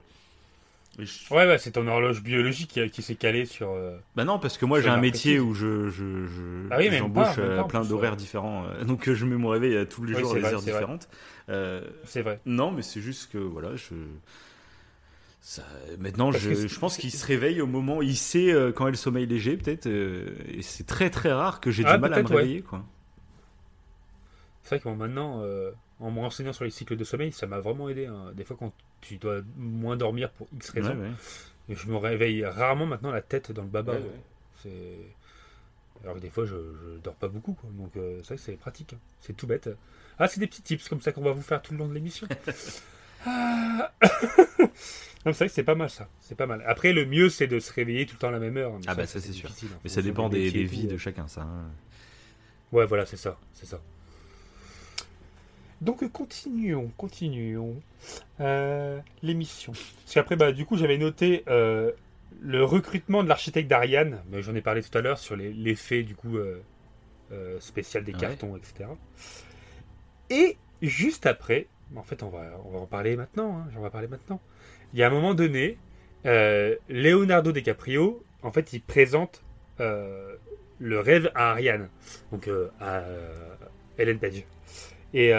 Je- 0.98 1.34
Ouais, 1.34 1.46
ouais, 1.46 1.58
c'est 1.58 1.72
ton 1.72 1.86
horloge 1.86 2.22
biologique 2.22 2.70
qui, 2.70 2.88
qui 2.90 3.02
s'est 3.02 3.16
calée 3.16 3.44
sur. 3.44 3.68
euh, 3.70 3.98
Bah 4.14 4.24
non, 4.24 4.38
parce 4.38 4.56
que 4.56 4.64
moi 4.64 4.80
j'ai 4.80 4.88
un 4.88 4.96
métier 4.96 5.38
où 5.38 5.52
je, 5.52 5.90
je, 5.90 6.24
je- 6.26 6.68
Ah 6.70 6.78
oui, 6.78 6.88
j'embauche 6.90 7.36
pas, 7.36 7.42
euh, 7.42 7.62
plein 7.64 7.84
d'horaires 7.84 8.16
différents. 8.16 8.64
donc 8.86 9.10
je 9.12 9.24
mets 9.26 9.36
mon 9.36 9.48
réveil 9.50 9.76
à 9.76 9.84
tous 9.84 10.04
les 10.04 10.14
Oui, 10.14 10.20
jours 10.22 10.32
à 10.32 10.34
des 10.36 10.44
heures 10.46 10.62
différentes. 10.62 11.08
C'est 12.04 12.22
vrai. 12.22 12.40
non, 12.46 12.70
mais 12.72 12.80
c'est 12.82 13.02
juste 13.02 13.30
que 13.30 13.36
voilà, 13.38 13.76
je. 13.76 13.94
Ça, 15.48 15.62
maintenant, 16.00 16.32
je, 16.32 16.76
pense 16.80 16.96
qu'il 16.96 17.12
se 17.12 17.24
réveille 17.24 17.60
au 17.60 17.68
moment, 17.68 18.02
il 18.02 18.16
sait 18.16 18.52
euh, 18.52 18.72
quand 18.72 18.88
est 18.88 18.90
le 18.90 18.96
sommeil 18.96 19.26
léger, 19.26 19.56
peut-être, 19.56 19.86
euh, 19.86 20.34
et 20.48 20.60
c'est 20.60 20.82
très 20.84 21.08
très 21.08 21.32
rare 21.32 21.60
que 21.60 21.70
j'ai 21.70 21.84
Ah, 21.86 21.94
du 21.94 22.00
mal 22.00 22.14
à 22.14 22.20
me 22.24 22.28
ouais. 22.28 22.34
réveiller, 22.38 22.62
quoi. 22.62 22.84
C'est 24.64 24.70
vrai 24.70 24.80
que 24.80 24.88
moi, 24.88 24.96
maintenant, 25.06 25.42
euh, 25.42 25.70
en 26.00 26.10
me 26.10 26.18
renseignant 26.18 26.52
sur 26.52 26.64
les 26.64 26.72
cycles 26.72 26.96
de 26.96 27.04
sommeil, 27.04 27.30
ça 27.30 27.46
m'a 27.46 27.60
vraiment 27.60 27.88
aidé. 27.88 28.06
hein. 28.06 28.32
Des 28.34 28.42
fois, 28.42 28.56
quand 28.58 28.72
tu 29.00 29.18
dois 29.18 29.40
moins 29.56 29.96
dormir 29.96 30.30
pour 30.30 30.48
X 30.52 30.70
raisons, 30.70 30.96
ouais. 30.98 31.12
et 31.68 31.76
je 31.76 31.86
me 31.86 31.96
réveille 31.96 32.44
rarement 32.44 32.86
maintenant 32.86 33.12
la 33.12 33.22
tête 33.22 33.52
dans 33.52 33.62
le 33.62 33.68
baba. 33.68 33.94
Alors 36.02 36.16
que 36.16 36.20
des 36.20 36.30
fois, 36.30 36.44
je, 36.44 36.56
je 36.56 36.98
dors 37.04 37.14
pas 37.14 37.28
beaucoup. 37.28 37.52
Quoi. 37.52 37.70
Donc, 37.78 37.96
euh, 37.96 38.18
c'est 38.22 38.26
vrai 38.30 38.36
que 38.36 38.42
c'est 38.42 38.56
pratique. 38.56 38.94
hein. 38.94 38.98
C'est 39.20 39.36
tout 39.36 39.46
bête. 39.46 39.70
Ah, 40.18 40.26
c'est 40.26 40.40
des 40.40 40.48
petits 40.48 40.62
tips 40.62 40.88
comme 40.88 41.00
ça 41.00 41.12
qu'on 41.12 41.22
va 41.22 41.30
vous 41.30 41.40
faire 41.42 41.62
tout 41.62 41.70
le 41.72 41.78
long 41.78 41.86
de 41.86 41.94
l'émission. 41.94 42.26
Ah. 43.26 43.92
Non, 45.24 45.32
c'est 45.32 45.38
vrai 45.38 45.48
que 45.48 45.54
c'est 45.54 45.64
pas 45.64 45.74
mal 45.74 45.90
ça. 45.90 46.08
C'est 46.20 46.36
pas 46.36 46.46
mal. 46.46 46.62
Après, 46.68 46.92
le 46.92 47.04
mieux, 47.04 47.28
c'est 47.30 47.48
de 47.48 47.58
se 47.58 47.72
réveiller 47.72 48.06
tout 48.06 48.14
le 48.14 48.20
temps 48.20 48.28
à 48.28 48.30
la 48.30 48.38
même 48.38 48.56
heure. 48.56 48.72
Mais 48.74 48.84
Ah 48.86 48.94
bah, 48.94 49.06
ça, 49.08 49.20
c'est 49.20 49.32
sûr. 49.32 49.50
hein. 49.50 49.66
Mais 49.82 49.90
ça 49.90 50.00
dépend 50.00 50.28
des, 50.28 50.52
tout, 50.52 50.70
vies 50.70 50.86
de 50.86 50.94
euh. 50.94 50.98
chacun, 50.98 51.26
ça. 51.26 51.40
hein. 51.42 51.68
Ouais, 52.70 52.86
voilà, 52.86 53.06
c'est 53.06 53.16
ça, 53.16 53.36
c'est 53.52 53.66
ça. 53.66 53.80
Donc 55.80 56.06
continuons, 56.12 56.92
continuons 56.96 57.74
euh, 58.40 59.00
l'émission. 59.22 59.72
Parce 59.72 60.14
qu'après, 60.14 60.36
bah, 60.36 60.52
du 60.52 60.64
coup, 60.64 60.76
j'avais 60.76 60.96
noté 60.96 61.42
euh, 61.48 61.90
le 62.40 62.62
recrutement 62.64 63.24
de 63.24 63.28
l'architecte 63.28 63.68
d'Ariane, 63.68 64.22
mais 64.30 64.42
j'en 64.42 64.54
ai 64.54 64.62
parlé 64.62 64.80
tout 64.82 64.96
à 64.96 65.00
l'heure 65.02 65.18
sur 65.18 65.34
l'effet 65.36 66.02
du 66.04 66.14
coup 66.14 66.36
euh, 66.36 66.62
euh, 67.32 67.58
spécial 67.60 68.04
des 68.04 68.12
Ouais. 68.12 68.18
cartons, 68.20 68.56
etc. 68.56 68.88
Et 70.30 70.56
juste 70.82 71.26
après, 71.26 71.66
en 71.94 72.02
fait, 72.02 72.22
on 72.22 72.28
va, 72.28 72.60
on 72.64 72.70
va 72.70 72.78
en 72.80 72.86
parler 72.86 73.16
maintenant. 73.16 73.58
Hein, 73.58 73.68
j'en 73.72 73.82
vais 73.82 73.90
parler 73.90 74.08
maintenant. 74.08 74.40
Il 74.92 74.98
y 74.98 75.02
a 75.02 75.06
un 75.06 75.10
moment 75.10 75.34
donné, 75.34 75.78
euh, 76.24 76.76
Leonardo 76.88 77.52
DiCaprio, 77.52 78.22
en 78.42 78.50
fait, 78.50 78.72
il 78.72 78.80
présente 78.80 79.42
euh, 79.80 80.36
le 80.78 81.00
rêve 81.00 81.30
à 81.34 81.50
Ariane, 81.50 81.88
donc 82.32 82.48
euh, 82.48 82.68
à 82.80 83.02
Ellen 83.98 84.18
Page. 84.18 84.44
Et, 85.14 85.30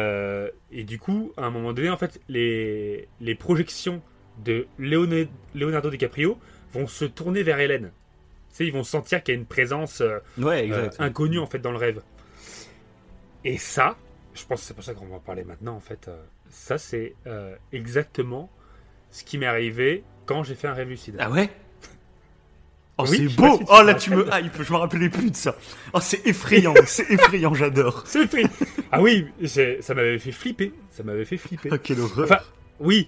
et 0.71 0.83
du 0.83 0.97
coup, 0.97 1.33
à 1.37 1.45
un 1.45 1.51
moment 1.51 1.71
donné, 1.73 1.89
en 1.89 1.97
fait, 1.97 2.19
les, 2.29 3.07
les 3.21 3.35
projections 3.35 4.01
de 4.43 4.65
Leonardo 4.79 5.89
DiCaprio 5.91 6.39
vont 6.73 6.87
se 6.87 7.05
tourner 7.05 7.43
vers 7.43 7.59
Hélène. 7.59 7.91
Tu 8.49 8.55
sais, 8.55 8.65
ils 8.65 8.73
vont 8.73 8.83
sentir 8.83 9.21
qu'il 9.21 9.35
y 9.35 9.37
a 9.37 9.39
une 9.39 9.45
présence 9.45 10.01
Ouais, 10.37 10.71
inconnue 10.97 11.37
en 11.37 11.45
fait 11.45 11.59
dans 11.59 11.71
le 11.71 11.77
rêve. 11.77 12.01
Et 13.43 13.57
ça, 13.57 13.97
je 14.33 14.45
pense 14.45 14.61
que 14.61 14.65
c'est 14.67 14.73
pour 14.73 14.83
ça 14.83 14.95
qu'on 14.95 15.05
va 15.05 15.17
en 15.17 15.19
parler 15.19 15.43
maintenant 15.43 15.75
en 15.75 15.79
fait. 15.79 16.09
Ça, 16.49 16.77
c'est 16.77 17.15
euh, 17.27 17.55
exactement 17.71 18.49
ce 19.11 19.23
qui 19.23 19.37
m'est 19.37 19.45
arrivé 19.45 20.03
quand 20.25 20.43
j'ai 20.43 20.55
fait 20.55 20.67
un 20.67 20.73
rêve 20.73 20.89
lucide. 20.89 21.15
Ah 21.19 21.29
ouais? 21.29 21.49
Oh, 22.99 23.05
Oui, 23.07 23.27
c'est 23.29 23.35
beau 23.35 23.57
si 23.57 23.63
Oh 23.69 23.81
là, 23.83 23.93
tu 23.93 24.09
me 24.11 24.25
hype, 24.33 24.61
je 24.63 24.71
me 24.73 24.77
rappelais 24.77 25.09
plus 25.09 25.29
de 25.31 25.35
ça. 25.35 25.55
Oh, 25.93 25.99
c'est 26.01 26.25
effrayant, 26.25 26.73
c'est 26.87 27.09
effrayant, 27.11 27.53
j'adore. 27.53 28.03
C'est 28.07 28.27
fait. 28.27 28.45
Ah 28.91 29.01
oui, 29.01 29.27
ça 29.81 29.93
m'avait 29.93 30.17
fait 30.19 30.31
flipper. 30.31 30.73
Ça 30.89 31.03
m'avait 31.03 31.25
fait 31.25 31.37
flipper. 31.37 31.69
Oh, 31.71 31.77
quelle 31.81 31.99
horreur. 31.99 32.25
Enfin, 32.25 32.39
oui. 32.79 33.07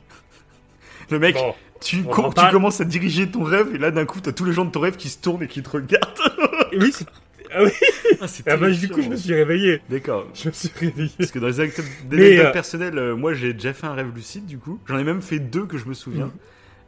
le 1.10 1.18
mec, 1.20 1.36
Bon, 1.36 1.56
tu, 1.82 2.04
com- 2.04 2.32
tu 2.36 2.52
commences 2.52 2.82
à 2.82 2.86
diriger 2.86 3.30
ton 3.32 3.44
rêve, 3.44 3.74
et 3.74 3.78
là, 3.80 3.90
d'un 3.90 4.06
coup, 4.06 4.20
t'as 4.22 4.32
tous 4.32 4.46
les 4.46 4.54
gens 4.54 4.66
de 4.66 4.72
ton 4.72 4.80
rêve 4.82 4.96
qui 4.96 5.10
se 5.10 5.18
tournent 5.18 5.42
et 5.44 5.48
qui 5.48 5.64
te 5.64 5.70
regardent. 5.70 6.70
oui, 6.80 6.92
c'est- 6.94 7.08
ah 7.54 7.64
oui. 7.64 7.72
Ah, 8.22 8.26
Ah 8.48 8.58
bah, 8.58 8.70
du 8.70 8.90
coup, 8.90 9.02
je 9.02 9.10
me 9.10 9.16
suis 9.16 9.34
réveillé. 9.34 9.82
D'accord. 9.90 10.28
Je 10.34 10.48
me 10.50 10.54
suis 10.54 10.70
réveillé. 10.76 11.12
Parce 11.18 11.32
que 11.32 11.40
dans 11.40 11.48
les 11.48 11.54
d'anecdotes 11.54 12.46
euh, 12.46 12.52
personnelles, 12.52 12.98
euh, 12.98 13.16
moi 13.16 13.34
j'ai 13.34 13.54
déjà 13.54 13.74
fait 13.74 13.88
un 13.88 13.94
rêve 13.94 14.14
lucide 14.14 14.46
du 14.46 14.58
coup. 14.58 14.80
J'en 14.88 14.98
ai 14.98 15.04
même 15.04 15.22
fait 15.22 15.40
deux 15.40 15.66
que 15.66 15.78
je 15.78 15.86
me 15.86 15.94
souviens. 15.94 16.26
Mhm. 16.26 16.32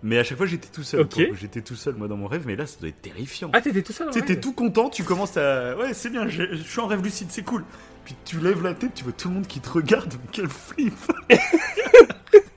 Mais 0.03 0.17
à 0.17 0.23
chaque 0.23 0.37
fois, 0.37 0.47
j'étais 0.47 0.67
tout 0.67 0.81
seul. 0.81 1.07
J'étais 1.39 1.61
tout 1.61 1.75
seul, 1.75 1.93
moi, 1.93 2.07
dans 2.07 2.17
mon 2.17 2.25
rêve. 2.25 2.43
Mais 2.47 2.55
là, 2.55 2.65
ça 2.65 2.79
doit 2.79 2.89
être 2.89 3.01
terrifiant. 3.01 3.51
Ah, 3.53 3.61
t'étais 3.61 3.83
tout 3.83 3.93
seul 3.93 4.09
rêve 4.09 4.39
tout 4.39 4.53
content, 4.53 4.89
tu 4.89 5.03
commences 5.03 5.37
à. 5.37 5.77
Ouais, 5.77 5.93
c'est 5.93 6.09
bien, 6.09 6.27
je 6.27 6.55
suis 6.55 6.79
en 6.79 6.87
rêve 6.87 7.03
lucide, 7.03 7.27
c'est 7.29 7.43
cool. 7.43 7.63
Puis 8.03 8.15
tu 8.25 8.39
lèves 8.39 8.63
la 8.63 8.73
tête, 8.73 8.93
tu 8.95 9.03
vois 9.03 9.13
tout 9.13 9.27
le 9.27 9.35
monde 9.35 9.47
qui 9.47 9.59
te 9.59 9.69
regarde. 9.69 10.13
Quel 10.31 10.47
flip 10.47 10.93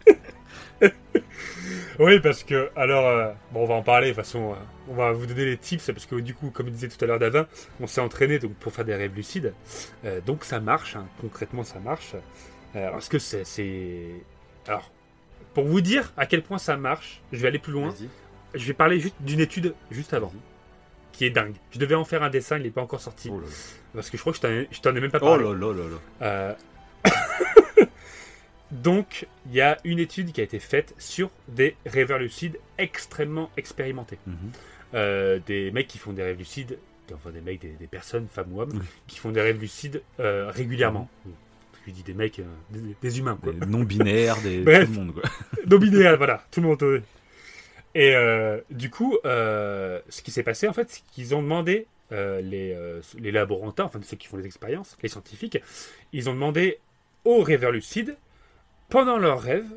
Oui, 1.99 2.19
parce 2.21 2.43
que, 2.43 2.71
alors, 2.77 3.07
euh, 3.07 3.31
bon, 3.53 3.63
on 3.63 3.67
va 3.67 3.75
en 3.75 3.83
parler, 3.83 4.09
de 4.09 4.13
toute 4.15 4.25
façon, 4.25 4.53
euh, 4.53 4.57
on 4.89 4.95
va 4.95 5.13
vous 5.13 5.27
donner 5.27 5.45
les 5.45 5.57
tips, 5.57 5.87
parce 5.93 6.07
que 6.07 6.17
du 6.17 6.35
coup, 6.35 6.51
comme 6.51 6.69
disait 6.71 6.89
tout 6.89 7.03
à 7.05 7.07
l'heure 7.07 7.19
Davin, 7.21 7.47
on 7.81 7.87
s'est 7.87 8.01
entraîné 8.01 8.39
donc, 8.39 8.55
pour 8.55 8.73
faire 8.73 8.85
des 8.85 8.95
rêves 8.95 9.15
lucides. 9.15 9.55
Euh, 10.05 10.21
donc 10.21 10.45
ça 10.45 10.59
marche, 10.61 10.97
hein, 10.97 11.07
concrètement 11.21 11.63
ça 11.65 11.79
marche. 11.79 12.15
Parce 12.73 13.09
que 13.09 13.21
c'est, 13.21 13.45
c'est... 13.45 14.09
Alors, 14.67 14.91
pour 15.55 15.65
vous 15.65 15.81
dire 15.81 16.13
à 16.17 16.27
quel 16.27 16.43
point 16.43 16.59
ça 16.59 16.77
marche, 16.77 17.23
je 17.33 17.39
vais 17.39 17.47
aller 17.47 17.61
plus 17.61 17.73
loin. 17.73 17.91
Vas-y. 17.91 18.09
Je 18.55 18.67
vais 18.67 18.73
parler 18.73 18.99
juste 18.99 19.15
d'une 19.21 19.39
étude 19.39 19.75
juste 19.93 20.13
avant, 20.13 20.33
qui 21.13 21.25
est 21.25 21.31
dingue. 21.31 21.55
Je 21.71 21.79
devais 21.79 21.95
en 21.95 22.05
faire 22.05 22.25
un 22.25 22.31
dessin, 22.31 22.57
il 22.57 22.65
n'est 22.65 22.71
pas 22.71 22.83
encore 22.83 23.01
sorti. 23.01 23.31
Oh 23.33 23.39
là 23.39 23.47
là. 23.47 23.53
Parce 23.95 24.11
que 24.11 24.17
je 24.17 24.23
crois 24.23 24.33
que 24.33 24.39
je 24.39 24.43
t'en 24.43 24.49
ai, 24.49 24.69
je 24.73 24.81
t'en 24.81 24.97
ai 24.97 25.01
même 25.01 25.13
pas 25.13 25.19
Oh 25.23 25.27
parlé. 25.27 25.45
là 25.45 25.55
là 25.55 25.73
là 25.73 25.85
là. 26.21 26.57
Donc, 28.75 29.29
il 29.47 29.55
y 29.55 29.61
a 29.61 29.79
une 29.85 30.01
étude 30.01 30.33
qui 30.33 30.41
a 30.41 30.45
été 30.45 30.59
faite 30.59 30.95
sur 30.99 31.31
des 31.49 31.77
rêveurs 31.87 32.19
lucides 32.19 32.59
extrêmement 32.77 33.51
expérimentés. 33.57 34.19
Mhm. 34.27 34.37
Euh, 34.95 35.39
des 35.47 35.71
mecs 35.71 35.87
qui 35.87 35.99
font 35.99 36.13
des 36.13 36.23
rêves 36.23 36.39
lucides, 36.39 36.79
enfin 37.13 37.31
des 37.31 37.41
mecs, 37.41 37.61
des, 37.61 37.69
des 37.69 37.87
personnes, 37.87 38.27
femmes 38.29 38.53
ou 38.53 38.61
hommes, 38.61 38.83
qui 39.07 39.19
font 39.19 39.31
des 39.31 39.41
rêves 39.41 39.61
lucides 39.61 40.03
euh, 40.19 40.51
régulièrement. 40.51 41.09
Je 41.87 41.93
dis 41.93 42.03
des 42.03 42.15
mecs, 42.15 42.41
euh, 42.41 42.45
des, 42.71 42.81
des 43.01 43.19
humains, 43.19 43.39
quoi. 43.41 43.53
Des 43.53 43.67
non-binaires, 43.67 44.41
des 44.41 44.61
Bref. 44.65 44.87
tout 44.87 44.95
le 44.95 45.05
monde, 45.05 45.15
quoi. 45.15 45.23
non 45.71 45.79
binaire, 45.79 46.17
voilà, 46.17 46.45
tout 46.51 46.61
le 46.61 46.67
monde. 46.69 47.03
Et 47.95 48.15
du 48.71 48.91
coup, 48.91 49.19
ce 49.25 50.23
qui 50.23 50.33
s'est 50.33 50.43
passé, 50.43 50.67
en 50.67 50.73
fait, 50.73 50.91
c'est 50.91 51.03
qu'ils 51.13 51.35
ont 51.35 51.43
demandé, 51.43 51.87
les, 52.11 52.77
les 53.19 53.31
laborantins, 53.31 53.85
enfin 53.85 54.01
ceux 54.03 54.17
qui 54.17 54.27
font 54.27 54.37
les 54.37 54.47
expériences, 54.47 54.97
les 55.03 55.09
scientifiques, 55.09 55.59
ils 56.13 56.29
ont 56.29 56.35
demandé 56.35 56.79
aux 57.25 57.43
rêveurs 57.43 57.73
lucides, 57.73 58.17
pendant 58.89 59.19
leurs 59.19 59.41
rêves, 59.41 59.71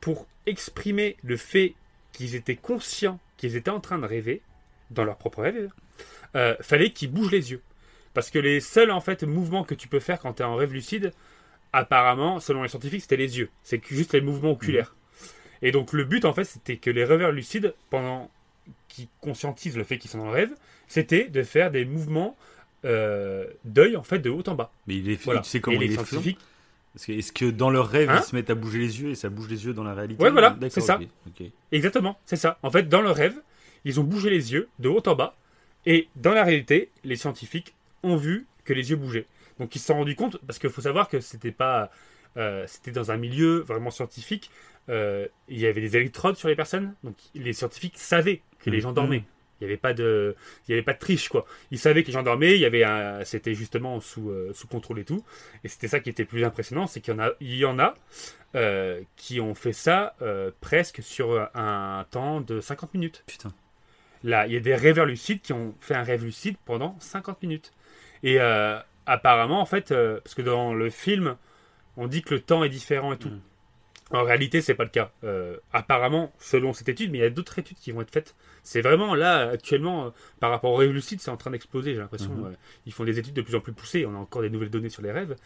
pour 0.00 0.26
exprimer 0.46 1.16
le 1.22 1.36
fait 1.36 1.74
qu'ils 2.12 2.34
étaient 2.34 2.56
conscients 2.56 3.18
qu'ils 3.36 3.56
étaient 3.56 3.70
en 3.70 3.80
train 3.80 3.98
de 3.98 4.06
rêver, 4.06 4.42
dans 4.90 5.04
leur 5.04 5.16
propre 5.16 5.42
rêve, 5.42 5.70
euh, 6.36 6.54
fallait 6.60 6.90
qu'ils 6.90 7.10
bougent 7.10 7.32
les 7.32 7.52
yeux. 7.52 7.62
Parce 8.12 8.30
que 8.30 8.38
les 8.38 8.60
seuls 8.60 8.90
en 8.90 9.00
fait 9.00 9.22
mouvements 9.22 9.64
que 9.64 9.74
tu 9.74 9.88
peux 9.88 10.00
faire 10.00 10.20
quand 10.20 10.34
tu 10.34 10.42
es 10.42 10.44
en 10.44 10.56
rêve 10.56 10.72
lucide, 10.72 11.12
apparemment, 11.72 12.40
selon 12.40 12.62
les 12.62 12.68
scientifiques, 12.68 13.02
c'était 13.02 13.16
les 13.16 13.38
yeux. 13.38 13.48
C'est 13.62 13.82
juste 13.86 14.12
les 14.12 14.20
mouvements 14.20 14.50
oculaires. 14.52 14.94
Et 15.62 15.72
donc 15.72 15.92
le 15.92 16.04
but 16.04 16.24
en 16.24 16.32
fait, 16.32 16.44
c'était 16.44 16.76
que 16.76 16.90
les 16.90 17.04
rêveurs 17.04 17.32
lucides, 17.32 17.74
pendant 17.88 18.30
qui 18.88 19.08
conscientisent 19.20 19.76
le 19.76 19.84
fait 19.84 19.98
qu'ils 19.98 20.10
sont 20.10 20.18
dans 20.18 20.26
le 20.26 20.32
rêve, 20.32 20.52
c'était 20.88 21.28
de 21.28 21.42
faire 21.42 21.70
des 21.70 21.84
mouvements 21.84 22.36
euh, 22.84 23.46
d'œil 23.64 23.96
en 23.96 24.02
fait 24.02 24.18
de 24.18 24.30
haut 24.30 24.42
en 24.46 24.54
bas. 24.54 24.72
Mais 24.86 24.96
il 24.96 25.10
est, 25.10 25.22
Voilà. 25.22 25.40
tu 25.40 25.48
sais 25.50 25.60
comment 25.60 25.76
et 25.76 25.80
les 25.80 25.86
il 25.86 25.92
est 25.92 25.96
fait 25.96 26.04
scientifiques, 26.04 26.38
Est-ce 27.08 27.32
que 27.32 27.44
dans 27.44 27.70
leur 27.70 27.88
rêve, 27.88 28.10
Hein 28.10 28.18
ils 28.20 28.24
se 28.28 28.34
mettent 28.34 28.50
à 28.50 28.54
bouger 28.54 28.78
les 28.78 29.00
yeux 29.00 29.10
et 29.10 29.14
ça 29.14 29.28
bouge 29.28 29.48
les 29.48 29.64
yeux 29.64 29.72
dans 29.74 29.84
la 29.84 29.94
réalité? 29.94 30.22
Ouais, 30.22 30.30
voilà, 30.30 30.56
c'est 30.70 30.80
ça. 30.80 30.98
exactement, 31.72 32.18
c'est 32.26 32.36
ça. 32.36 32.58
En 32.62 32.70
fait, 32.70 32.88
dans 32.88 33.00
le 33.00 33.10
rêve, 33.10 33.40
ils 33.84 34.00
ont 34.00 34.04
bougé 34.04 34.30
les 34.30 34.52
yeux 34.52 34.68
de 34.78 34.88
haut 34.88 35.02
en 35.06 35.14
bas, 35.14 35.36
et 35.86 36.08
dans 36.16 36.32
la 36.32 36.44
réalité, 36.44 36.90
les 37.04 37.16
scientifiques 37.16 37.74
ont 38.02 38.16
vu 38.16 38.46
que 38.64 38.72
les 38.72 38.90
yeux 38.90 38.96
bougeaient. 38.96 39.26
Donc 39.58 39.74
ils 39.76 39.78
se 39.78 39.86
sont 39.86 39.94
rendus 39.94 40.16
compte, 40.16 40.38
parce 40.46 40.58
qu'il 40.58 40.70
faut 40.70 40.80
savoir 40.82 41.08
que 41.08 41.20
c'était 41.20 41.52
pas, 41.52 41.90
euh, 42.36 42.64
c'était 42.66 42.90
dans 42.92 43.10
un 43.10 43.16
milieu 43.16 43.60
vraiment 43.60 43.90
scientifique. 43.90 44.50
euh, 44.88 45.28
il 45.48 45.58
y 45.58 45.66
avait 45.66 45.80
des 45.82 45.96
électrodes 45.96 46.36
sur 46.36 46.48
les 46.48 46.56
personnes, 46.56 46.94
donc 47.04 47.14
les 47.34 47.52
scientifiques 47.52 47.96
savaient 47.98 48.40
que 48.58 48.70
les 48.70 48.78
Mhm. 48.78 48.82
gens 48.82 48.92
dormaient. 48.92 49.22
Il 49.60 49.64
n'y 49.64 49.70
avait 49.72 49.76
pas 49.76 49.92
de, 49.94 50.34
il 50.66 50.70
y 50.70 50.74
avait 50.74 50.82
pas 50.82 50.92
de 50.94 50.98
triche 50.98 51.28
quoi. 51.28 51.44
Ils 51.70 51.78
savaient 51.78 52.02
que 52.02 52.08
les 52.08 52.12
gens 52.12 52.22
dormaient. 52.22 52.54
Il 52.54 52.60
y 52.60 52.64
avait, 52.64 52.84
un- 52.84 53.24
c'était 53.24 53.54
justement 53.54 54.00
sous, 54.00 54.30
euh, 54.30 54.52
sous 54.54 54.66
contrôle 54.66 54.98
et 55.00 55.04
tout. 55.04 55.24
Et 55.64 55.68
c'était 55.68 55.88
ça 55.88 56.00
qui 56.00 56.10
était 56.10 56.24
plus 56.24 56.44
impressionnant, 56.44 56.86
c'est 56.86 57.00
qu'il 57.00 57.14
y 57.14 57.16
en 57.16 57.20
a, 57.20 57.30
il 57.40 57.56
y 57.56 57.64
en 57.64 57.78
a 57.78 57.94
euh, 58.56 59.02
qui 59.16 59.40
ont 59.40 59.54
fait 59.54 59.72
ça 59.72 60.14
euh, 60.22 60.50
presque 60.60 61.02
sur 61.02 61.48
un 61.54 62.04
temps 62.10 62.40
de 62.40 62.60
50 62.60 62.94
minutes. 62.94 63.22
Putain. 63.26 63.52
Là, 64.24 64.46
il 64.46 64.52
y 64.52 64.56
a 64.56 64.60
des 64.60 64.74
rêveurs 64.74 65.06
lucides 65.06 65.40
qui 65.40 65.52
ont 65.52 65.74
fait 65.80 65.94
un 65.94 66.02
rêve 66.02 66.24
lucide 66.24 66.56
pendant 66.64 66.96
50 67.00 67.42
minutes. 67.42 67.72
Et 68.22 68.38
apparemment, 69.06 69.60
en 69.60 69.64
fait, 69.66 69.88
parce 69.94 70.34
que 70.34 70.42
dans 70.42 70.74
le 70.74 70.90
film, 70.90 71.36
on 71.96 72.06
dit 72.06 72.22
que 72.22 72.34
le 72.34 72.40
temps 72.40 72.62
est 72.64 72.68
différent 72.68 73.12
et 73.14 73.18
tout. 73.18 73.30
Mm. 73.30 73.40
En 74.12 74.24
réalité, 74.24 74.60
c'est 74.60 74.74
pas 74.74 74.84
le 74.84 74.90
cas. 74.90 75.12
Euh, 75.22 75.56
apparemment, 75.72 76.32
selon 76.38 76.72
cette 76.72 76.88
étude, 76.88 77.12
mais 77.12 77.18
il 77.18 77.20
y 77.20 77.24
a 77.24 77.30
d'autres 77.30 77.58
études 77.58 77.78
qui 77.78 77.92
vont 77.92 78.00
être 78.00 78.10
faites. 78.10 78.34
C'est 78.64 78.80
vraiment 78.80 79.14
là, 79.14 79.50
actuellement, 79.50 80.06
euh, 80.06 80.10
par 80.40 80.50
rapport 80.50 80.72
aux 80.72 80.76
rêves 80.76 80.90
lucides, 80.90 81.20
c'est 81.20 81.30
en 81.30 81.36
train 81.36 81.52
d'exploser, 81.52 81.94
j'ai 81.94 82.00
l'impression. 82.00 82.32
Euh, 82.44 82.50
ils 82.86 82.92
font 82.92 83.04
des 83.04 83.18
études 83.20 83.34
de 83.34 83.42
plus 83.42 83.54
en 83.54 83.60
plus 83.60 83.72
poussées. 83.72 84.04
On 84.06 84.14
a 84.14 84.18
encore 84.18 84.42
des 84.42 84.50
nouvelles 84.50 84.70
données 84.70 84.88
sur 84.88 85.02
les 85.02 85.12
rêves. 85.12 85.36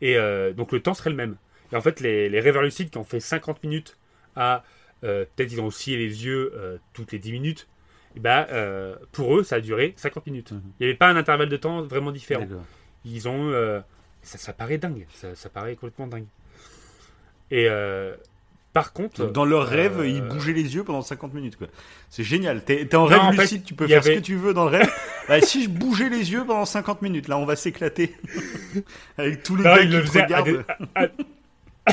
Et 0.00 0.16
donc, 0.56 0.72
le 0.72 0.80
temps 0.80 0.94
serait 0.94 1.10
le 1.10 1.16
même. 1.16 1.36
Et 1.72 1.76
en 1.76 1.80
fait, 1.80 2.00
les, 2.00 2.28
les 2.28 2.40
rêveurs 2.40 2.62
lucides 2.62 2.90
qui 2.90 2.98
ont 2.98 3.04
fait 3.04 3.20
50 3.20 3.62
minutes 3.62 3.96
à. 4.36 4.64
Peut-être 5.00 5.52
ils 5.52 5.60
ont 5.60 5.66
oscillé 5.66 5.96
les 5.96 6.24
yeux 6.24 6.52
toutes 6.92 7.12
les 7.12 7.18
10 7.18 7.32
minutes. 7.32 7.68
Et 8.16 8.20
bah, 8.20 8.48
euh, 8.50 8.96
pour 9.12 9.36
eux, 9.36 9.42
ça 9.44 9.56
a 9.56 9.60
duré 9.60 9.94
50 9.96 10.26
minutes. 10.26 10.52
Mhm. 10.52 10.62
Il 10.78 10.84
n'y 10.84 10.90
avait 10.90 10.98
pas 10.98 11.08
un 11.08 11.16
intervalle 11.16 11.48
de 11.48 11.56
temps 11.56 11.82
vraiment 11.82 12.10
différent. 12.10 12.46
Ils 13.04 13.28
ont. 13.28 13.52
ça, 14.22 14.38
ça 14.38 14.52
paraît 14.52 14.78
dingue. 14.78 15.06
Ça, 15.10 15.34
ça 15.34 15.48
paraît 15.48 15.74
complètement 15.74 16.06
dingue. 16.06 16.26
Et 17.50 17.66
euh, 17.68 18.14
par 18.72 18.92
contre. 18.92 19.22
Donc, 19.22 19.32
dans 19.32 19.44
leur 19.44 19.66
rêve, 19.66 20.00
euh, 20.00 20.06
ils 20.08 20.22
bougeaient 20.22 20.52
les 20.52 20.74
yeux 20.74 20.84
pendant 20.84 21.02
50 21.02 21.32
minutes. 21.34 21.56
quoi. 21.56 21.66
C'est 22.10 22.22
génial. 22.24 22.62
T'es 22.64 22.94
en 22.94 23.00
Non, 23.02 23.06
rêve 23.06 23.20
en 23.20 23.32
fait, 23.32 23.42
lucide, 23.42 23.64
tu 23.64 23.74
peux 23.74 23.84
il 23.86 23.90
faire 23.90 24.04
ce 24.04 24.10
que 24.10 24.18
tu 24.20 24.36
veux 24.36 24.54
dans 24.54 24.64
le 24.64 24.70
rêve. 24.78 24.90
Bah, 25.28 25.42
si 25.42 25.64
je 25.64 25.68
bougeais 25.68 26.08
les 26.08 26.32
yeux 26.32 26.42
pendant 26.46 26.64
50 26.64 27.02
minutes, 27.02 27.28
là, 27.28 27.36
on 27.36 27.44
va 27.44 27.54
s'éclater. 27.54 28.14
Avec 29.18 29.42
tous 29.42 29.56
les 29.56 29.64
Non, 29.64 29.74
gars 29.76 29.82
qui 29.82 29.88
le 29.88 30.02
te 30.02 30.18
à 30.18 30.22
regardent. 30.24 30.46
des- 30.48 30.58
à- 30.94 31.02
à- 31.04 31.92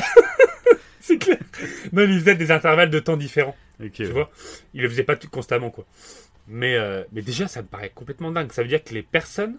C'est 1.00 1.18
clair. 1.18 1.38
Non, 1.92 2.02
ils 2.04 2.18
faisaient 2.20 2.34
des 2.34 2.50
intervalles 2.50 2.90
de 2.90 2.98
temps 2.98 3.16
différents. 3.16 3.54
Ok, 3.82 3.92
Tu 3.92 4.04
ouais. 4.06 4.10
vois 4.10 4.30
Ils 4.74 4.82
le 4.82 4.88
faisaient 4.88 5.04
pas 5.04 5.16
tout 5.16 5.28
constamment, 5.28 5.70
quoi. 5.70 5.84
Mais, 6.48 6.76
euh, 6.76 7.02
mais 7.12 7.22
déjà, 7.22 7.46
ça 7.46 7.60
me 7.62 7.66
paraît 7.66 7.92
complètement 7.94 8.30
dingue. 8.30 8.50
Ça 8.52 8.62
veut 8.62 8.68
dire 8.68 8.82
que 8.82 8.94
les 8.94 9.02
personnes, 9.02 9.56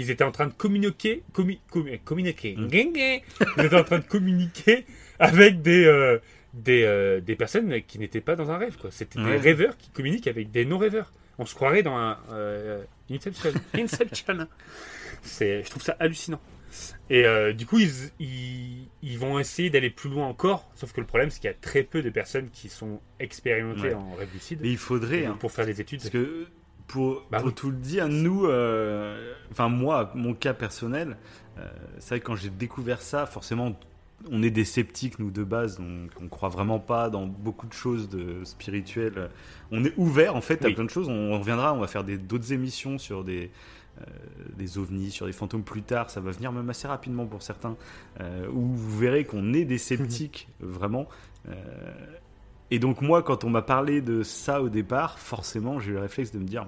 ils 0.00 0.10
étaient 0.10 0.24
en 0.24 0.32
train 0.32 0.46
de 0.46 0.52
communiquer. 0.52 1.22
commu- 1.34 1.58
commu- 1.72 2.00
communiquer. 2.04 2.56
Mm. 2.56 2.68
Ils 2.72 3.64
étaient 3.64 3.76
en 3.76 3.84
train 3.84 3.98
de 3.98 4.04
communiquer 4.04 4.84
avec 5.18 5.62
des. 5.62 5.84
euh, 5.84 6.18
des, 6.52 6.82
euh, 6.82 7.20
des 7.20 7.36
personnes 7.36 7.80
qui 7.86 8.00
n'étaient 8.00 8.20
pas 8.20 8.34
dans 8.34 8.50
un 8.50 8.58
rêve. 8.58 8.76
quoi. 8.76 8.90
C'était 8.90 9.20
Ouais. 9.20 9.32
des 9.32 9.36
rêveurs 9.38 9.76
qui 9.78 9.90
communiquent 9.90 10.26
avec 10.26 10.50
des 10.50 10.64
non-rêveurs. 10.64 11.12
On 11.38 11.46
se 11.46 11.54
croirait 11.54 11.84
dans 11.84 11.94
un 11.96 12.18
euh, 12.32 12.82
Inception. 13.08 13.52
Inception. 13.74 14.48
C'est, 15.22 15.62
je 15.62 15.70
trouve 15.70 15.82
ça 15.82 15.96
hallucinant. 16.00 16.40
Et 17.08 17.24
euh, 17.24 17.52
du 17.52 17.66
coup, 17.66 17.78
ils, 17.78 17.90
ils, 18.18 18.88
ils 19.02 19.18
vont 19.18 19.38
essayer 19.38 19.70
d'aller 19.70 19.90
plus 19.90 20.10
loin 20.10 20.26
encore. 20.26 20.68
Sauf 20.74 20.92
que 20.92 21.00
le 21.00 21.06
problème, 21.06 21.30
c'est 21.30 21.38
qu'il 21.40 21.48
y 21.48 21.52
a 21.52 21.56
très 21.56 21.82
peu 21.84 22.02
de 22.02 22.10
personnes 22.10 22.50
qui 22.50 22.68
sont 22.68 23.00
expérimentées 23.20 23.88
Ouais. 23.88 23.94
en 23.94 24.14
rêve 24.14 24.28
lucide 24.34 24.58
Mais 24.62 24.70
il 24.70 24.76
faudrait. 24.78 25.26
hein. 25.26 25.36
pour 25.38 25.52
faire 25.52 25.66
des 25.66 25.80
études. 25.80 26.00
Parce 26.00 26.10
que 26.10 26.46
pour, 26.90 27.22
Bah 27.30 27.38
pour 27.38 27.48
oui. 27.48 27.54
tout 27.54 27.70
le 27.70 27.76
dire, 27.76 28.08
nous, 28.08 28.46
euh, 28.46 29.32
enfin 29.50 29.68
moi, 29.68 30.10
mon 30.14 30.34
cas 30.34 30.54
personnel, 30.54 31.16
euh, 31.58 31.68
c'est 31.98 32.10
vrai 32.10 32.20
que 32.20 32.26
quand 32.26 32.36
j'ai 32.36 32.50
découvert 32.50 33.00
ça, 33.00 33.26
forcément, 33.26 33.78
on 34.30 34.42
est 34.42 34.50
des 34.50 34.64
sceptiques, 34.64 35.18
nous, 35.18 35.30
de 35.30 35.44
base, 35.44 35.78
donc 35.78 36.10
on 36.20 36.28
croit 36.28 36.48
vraiment 36.48 36.78
pas 36.80 37.08
dans 37.08 37.26
beaucoup 37.26 37.66
de 37.66 37.72
choses 37.72 38.08
de 38.08 38.44
spirituelles. 38.44 39.30
On 39.70 39.84
est 39.84 39.94
ouvert, 39.96 40.34
en 40.36 40.40
fait, 40.40 40.64
à 40.64 40.70
plein 40.70 40.84
de 40.84 40.90
choses. 40.90 41.08
On, 41.08 41.38
reviendra, 41.38 41.72
on 41.72 41.78
va 41.78 41.86
faire 41.86 42.04
d'autres 42.04 42.52
émissions 42.52 42.98
sur 42.98 43.24
des, 43.24 43.50
euh, 44.00 44.04
des 44.56 44.78
ovnis, 44.78 45.10
sur 45.10 45.26
des 45.26 45.32
fantômes 45.32 45.62
plus 45.62 45.82
tard. 45.82 46.10
Ça 46.10 46.20
va 46.20 46.32
venir 46.32 46.52
même 46.52 46.68
assez 46.68 46.88
rapidement 46.88 47.24
pour 47.24 47.42
certains, 47.42 47.76
euh, 48.20 48.46
où 48.48 48.60
vous 48.74 48.98
verrez 48.98 49.24
qu'on 49.24 49.52
est 49.54 49.64
des 49.64 49.78
sceptiques, 49.78 50.48
vraiment. 50.60 51.06
Euh, 51.48 51.54
et 52.70 52.78
donc 52.78 53.00
moi, 53.00 53.22
quand 53.22 53.44
on 53.44 53.50
m'a 53.50 53.62
parlé 53.62 54.00
de 54.00 54.22
ça 54.22 54.62
au 54.62 54.68
départ, 54.68 55.18
forcément, 55.18 55.80
j'ai 55.80 55.90
eu 55.90 55.94
le 55.94 56.00
réflexe 56.00 56.30
de 56.30 56.38
me 56.38 56.44
dire, 56.44 56.66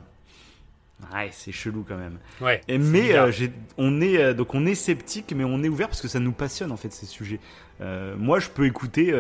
ouais, 1.15 1.31
c'est 1.33 1.53
chelou 1.53 1.85
quand 1.87 1.97
même. 1.97 2.19
Ouais. 2.41 2.61
Et 2.69 2.79
mais 2.79 3.15
euh, 3.15 3.31
on 3.79 4.01
est 4.01 4.19
euh, 4.19 4.35
donc 4.35 4.55
on 4.55 4.67
est 4.67 4.75
sceptique, 4.75 5.33
mais 5.37 5.45
on 5.45 5.63
est 5.63 5.69
ouvert 5.69 5.89
parce 5.89 6.01
que 6.01 6.09
ça 6.09 6.21
nous 6.21 6.33
passionne 6.33 6.73
en 6.73 6.77
fait 6.77 6.93
ces 6.93 7.07
sujets. 7.07 7.41
Euh, 7.81 8.15
moi, 8.17 8.39
je 8.39 8.49
peux 8.49 8.67
écouter 8.67 9.15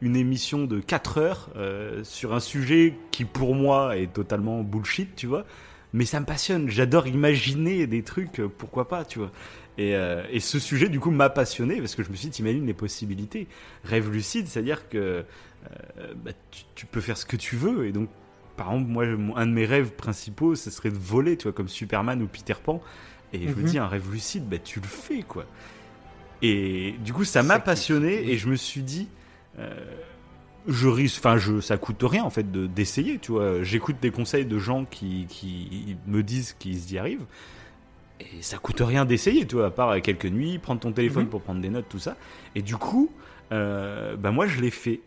une 0.00 0.16
émission 0.16 0.64
de 0.64 0.80
4 0.80 1.18
heures 1.18 1.50
sur 2.02 2.34
un 2.34 2.40
sujet 2.40 2.94
qui 3.10 3.24
pour 3.24 3.54
moi 3.54 3.96
est 3.96 4.12
totalement 4.12 4.62
bullshit, 4.62 5.14
tu 5.16 5.26
vois. 5.26 5.44
Mais 5.92 6.04
ça 6.04 6.18
me 6.18 6.26
passionne. 6.26 6.68
J'adore 6.68 7.06
imaginer 7.06 7.86
des 7.86 8.02
trucs. 8.02 8.42
Pourquoi 8.58 8.88
pas, 8.88 9.04
tu 9.04 9.20
vois. 9.20 9.30
Et, 9.78 9.92
et 10.30 10.40
ce 10.40 10.58
sujet, 10.58 10.88
du 10.88 11.00
coup, 11.00 11.10
m'a 11.10 11.30
passionné 11.30 11.78
parce 11.78 11.94
que 11.94 12.02
je 12.02 12.10
me 12.10 12.16
suis 12.16 12.28
dit, 12.28 12.32
t'imagines 12.32 12.66
les 12.66 12.74
possibilités. 12.74 13.46
Rêve 13.84 14.10
lucide, 14.10 14.48
c'est-à-dire 14.48 14.88
que 14.88 15.24
bah, 16.16 16.32
tu, 16.50 16.64
tu 16.74 16.86
peux 16.86 17.00
faire 17.00 17.16
ce 17.16 17.24
que 17.24 17.36
tu 17.36 17.56
veux. 17.56 17.86
Et 17.86 17.92
donc, 17.92 18.10
par 18.56 18.72
exemple, 18.72 18.88
moi, 18.90 19.04
un 19.36 19.46
de 19.46 19.52
mes 19.52 19.64
rêves 19.66 19.90
principaux, 19.92 20.54
ce 20.54 20.70
serait 20.70 20.90
de 20.90 20.98
voler, 20.98 21.36
tu 21.36 21.44
vois, 21.44 21.52
comme 21.52 21.68
Superman 21.68 22.22
ou 22.22 22.26
Peter 22.26 22.54
Pan. 22.62 22.80
Et 23.32 23.48
je 23.48 23.54
me 23.54 23.60
Mhm. 23.62 23.64
dis, 23.64 23.78
un 23.78 23.88
rêve 23.88 24.10
lucide, 24.12 24.48
bah, 24.48 24.58
tu 24.58 24.80
le 24.80 24.86
fais, 24.86 25.22
quoi. 25.22 25.44
Et 26.42 26.94
du 27.04 27.12
coup, 27.12 27.24
ça 27.24 27.42
m'a 27.42 27.58
passionné 27.58 28.30
et 28.30 28.36
je 28.38 28.48
me 28.48 28.56
suis 28.56 28.82
dit, 28.82 29.08
euh, 29.58 29.70
je 30.68 30.88
risque, 30.88 31.18
enfin, 31.18 31.36
je, 31.38 31.60
ça 31.60 31.76
coûte 31.78 32.02
rien 32.02 32.24
en 32.24 32.30
fait 32.30 32.50
de 32.50 32.66
d'essayer, 32.66 33.18
tu 33.18 33.32
vois. 33.32 33.62
J'écoute 33.62 33.96
des 34.00 34.10
conseils 34.10 34.44
de 34.46 34.58
gens 34.58 34.84
qui, 34.84 35.26
qui 35.28 35.96
me 36.06 36.22
disent 36.22 36.54
qu'ils 36.58 36.92
y 36.92 36.98
arrivent. 36.98 37.24
Et 38.20 38.42
ça 38.42 38.58
coûte 38.58 38.80
rien 38.80 39.04
d'essayer, 39.04 39.46
tu 39.46 39.56
vois, 39.56 39.66
à 39.66 39.70
part 39.70 40.00
quelques 40.02 40.26
nuits, 40.26 40.58
prendre 40.58 40.80
ton 40.80 40.92
téléphone 40.92 41.24
Mhm. 41.24 41.30
pour 41.30 41.42
prendre 41.42 41.60
des 41.60 41.70
notes, 41.70 41.86
tout 41.88 41.98
ça. 41.98 42.16
Et 42.54 42.62
du 42.62 42.76
coup, 42.76 43.10
euh, 43.52 44.16
bah 44.16 44.30
moi 44.30 44.46
je 44.46 44.60
l'ai 44.60 44.70
fait 44.70 45.00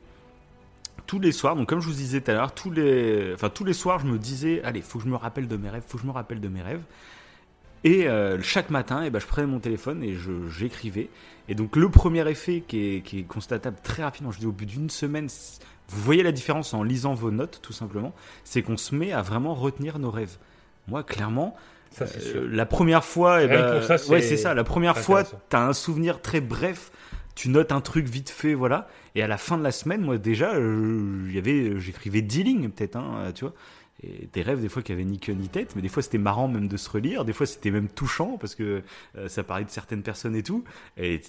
tous 1.06 1.20
les 1.20 1.32
soirs. 1.32 1.56
Donc 1.56 1.70
comme 1.70 1.80
je 1.82 1.88
vous 1.88 1.94
disais 1.94 2.22
tout 2.22 2.32
à 2.32 2.34
l'heure, 2.34 2.54
tous 2.54 2.72
les, 2.72 3.32
enfin 3.34 3.50
tous 3.50 3.64
les 3.64 3.74
soirs, 3.74 4.00
je 4.00 4.06
me 4.06 4.18
disais, 4.18 4.62
allez, 4.64 4.82
faut 4.82 4.98
que 5.00 5.06
je 5.06 5.10
me 5.10 5.16
rappelle 5.16 5.48
de 5.48 5.56
mes 5.58 5.70
rêves, 5.70 5.84
faut 5.88 5.98
que 5.98 6.04
je 6.04 6.08
me 6.08 6.12
rappelle 6.14 6.40
de 6.42 6.48
mes 6.48 6.62
rêves. 6.62 6.82
Et 7.84 8.08
euh, 8.08 8.42
chaque 8.42 8.70
matin, 8.70 9.04
eh 9.06 9.10
ben, 9.10 9.20
je 9.20 9.28
prenais 9.28 9.48
mon 9.48 9.60
téléphone 9.60 10.04
et 10.04 10.16
j'écrivais. 10.50 11.10
Et 11.48 11.56
donc 11.56 11.76
le 11.76 11.90
premier 11.90 12.28
effet 12.30 12.64
qui 12.68 12.96
est, 12.96 13.02
qui 13.02 13.20
est 13.20 13.24
constatable 13.24 13.78
très 13.84 14.04
rapidement, 14.04 14.32
je 14.32 14.40
dis 14.40 14.46
au 14.48 14.52
bout 14.52 14.66
d'une 14.66 14.90
semaine, 14.90 15.28
vous 15.90 16.02
voyez 16.02 16.24
la 16.24 16.32
différence 16.32 16.74
en 16.74 16.84
lisant 16.84 17.14
vos 17.14 17.32
notes, 17.32 17.60
tout 17.62 17.74
simplement, 17.74 18.14
c'est 18.44 18.62
qu'on 18.64 18.78
se 18.78 18.94
met 18.96 19.14
à 19.14 19.22
vraiment 19.22 19.54
retenir 19.54 20.00
nos 20.00 20.12
rêves. 20.12 20.38
Moi, 20.88 21.04
clairement, 21.04 21.56
Ça, 21.92 22.06
euh, 22.36 22.50
la 22.52 22.66
première 22.66 23.06
fois, 23.06 23.44
eh 23.44 23.48
ben, 23.48 23.82
c'est- 23.98 24.10
ouais, 24.10 24.22
c'est 24.22 24.36
ça. 24.38 24.54
La 24.54 24.64
première 24.66 24.96
fois, 25.04 25.24
t'as 25.50 25.62
un 25.66 25.74
souvenir 25.74 26.22
très 26.22 26.42
bref. 26.42 26.92
Tu 27.38 27.50
notes 27.50 27.72
un 27.72 27.82
truc 27.82 28.08
vite 28.08 28.32
fait, 28.32 28.56
voilà. 28.56 28.90
Et 29.14 29.22
à 29.22 29.28
la 29.28 29.38
fin 29.38 29.60
de 29.60 29.64
la 29.64 29.72
semaine, 29.72 30.02
moi 30.02 30.18
déjà, 30.18 30.56
euh, 30.56 31.78
j'écrivais 31.78 32.24
10 32.24 32.44
lignes 32.44 32.70
peut-être, 32.70 32.96
hein, 32.96 33.32
tu 33.36 33.46
vois. 33.46 33.54
Et 34.02 34.28
des 34.34 34.42
rêves 34.42 34.60
des 34.60 34.70
fois 34.70 34.82
qui 34.82 34.92
avaient 34.92 35.06
ni 35.06 35.20
queue 35.20 35.34
ni 35.34 35.48
tête, 35.48 35.76
mais 35.76 35.84
des 35.84 35.88
fois 35.88 36.02
c'était 36.02 36.18
marrant 36.18 36.48
même 36.48 36.68
de 36.68 36.78
se 36.78 36.90
relire, 36.90 37.26
des 37.26 37.34
fois 37.34 37.46
c'était 37.46 37.70
même 37.70 37.90
touchant 37.90 38.40
parce 38.40 38.56
que 38.56 38.82
euh, 39.16 39.28
ça 39.28 39.44
parlait 39.44 39.66
de 39.66 39.70
certaines 39.70 40.02
personnes 40.02 40.36
et 40.36 40.42
tout. 40.42 40.64
Et 40.98 41.22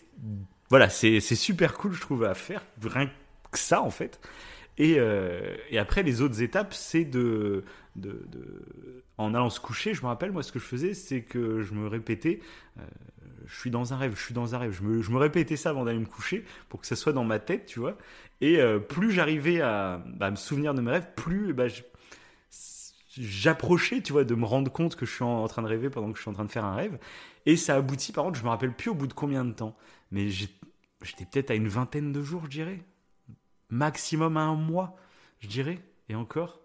voilà, 0.71 0.89
c'est 0.89 1.21
super 1.21 1.75
cool, 1.75 1.93
je 1.93 2.01
trouve, 2.01 2.25
à 2.25 2.33
faire, 2.33 2.65
rien 2.83 3.11
que 3.51 3.59
ça 3.59 3.83
en 3.83 3.91
fait. 3.91 4.19
Et, 4.79 4.95
euh, 4.99 5.57
après, 5.79 6.03
les 6.03 6.23
autres 6.23 6.41
étapes, 6.41 6.73
c'est 6.73 7.05
de, 7.05 7.65
En 9.19 9.35
allant 9.35 9.51
se 9.51 9.61
coucher, 9.61 9.93
je 9.93 10.01
me 10.01 10.07
rappelle, 10.07 10.33
moi, 10.33 10.43
ce 10.43 10.53
que 10.53 10.59
je 10.59 10.65
faisais, 10.65 10.95
c'est 10.95 11.21
que 11.21 11.61
je 11.61 11.75
me 11.75 11.87
répétais 11.87 12.41
Je 13.47 13.59
suis 13.59 13.71
dans 13.71 13.93
un 13.93 13.97
rêve, 13.97 14.15
je 14.17 14.23
suis 14.23 14.35
dans 14.35 14.55
un 14.55 14.59
rêve. 14.59 14.73
Je 14.73 14.83
me, 14.83 15.03
je 15.03 15.11
me 15.11 15.19
répétais 15.19 15.57
ça 15.57 15.71
avant 15.71 15.85
d'aller 15.85 15.99
me 15.99 16.07
coucher 16.07 16.45
pour 16.69 16.81
que 16.81 16.87
ça 16.87 16.97
soit 16.97 17.13
dans 17.13 17.25
ma 17.25 17.39
tête, 17.39 17.67
tu 17.67 17.81
vois. 17.81 17.97
Et 18.41 18.61
euh, 18.61 18.79
plus 18.79 19.11
j'arrivais 19.11 19.61
à, 19.61 20.03
bah, 20.07 20.27
à 20.27 20.31
me 20.31 20.37
souvenir 20.37 20.75
de 20.75 20.81
mes 20.81 20.91
rêves, 20.91 21.09
plus 21.17 21.53
bah, 21.55 21.67
j'approchais, 23.17 24.01
tu 24.01 24.13
vois, 24.13 24.25
de 24.25 24.35
me 24.35 24.45
rendre 24.45 24.71
compte 24.71 24.97
que 24.97 25.07
je 25.07 25.13
suis 25.13 25.25
en, 25.25 25.47
train 25.49 25.63
de 25.63 25.69
rêver 25.69 25.91
pendant 25.91 26.11
que 26.11 26.17
je 26.17 26.23
suis 26.23 26.31
en 26.31 26.35
train 26.35 26.45
de 26.45 26.51
faire 26.51 26.65
un 26.65 26.75
rêve. 26.75 26.99
Et 27.47 27.57
ça 27.57 27.77
aboutit, 27.77 28.13
par 28.13 28.25
contre, 28.25 28.39
je 28.39 28.45
me 28.45 28.49
rappelle 28.49 28.75
plus 28.75 28.91
au 28.91 28.95
bout 28.95 29.07
de 29.07 29.15
combien 29.15 29.45
de 29.45 29.53
temps. 29.53 29.77
Mais 30.13 30.29
j'étais 30.29 31.25
peut-être 31.31 31.51
à 31.51 31.55
une 31.55 31.69
vingtaine 31.69 32.13
de 32.13 32.23
jours, 32.23 32.45
je 32.45 32.51
dirais 32.51 32.81
maximum 33.71 34.37
à 34.37 34.43
un 34.43 34.55
mois, 34.55 34.97
je 35.41 35.49
dirais. 35.49 35.79
Et 36.09 36.15
encore 36.15 36.61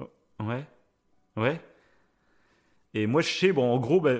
Oh, 0.00 0.10
Ouais. 0.40 0.64
Ouais. 1.36 1.60
Et 2.94 3.06
moi, 3.06 3.20
je 3.20 3.28
sais, 3.28 3.52
bon, 3.52 3.72
en 3.72 3.78
gros, 3.78 4.00
bah... 4.00 4.18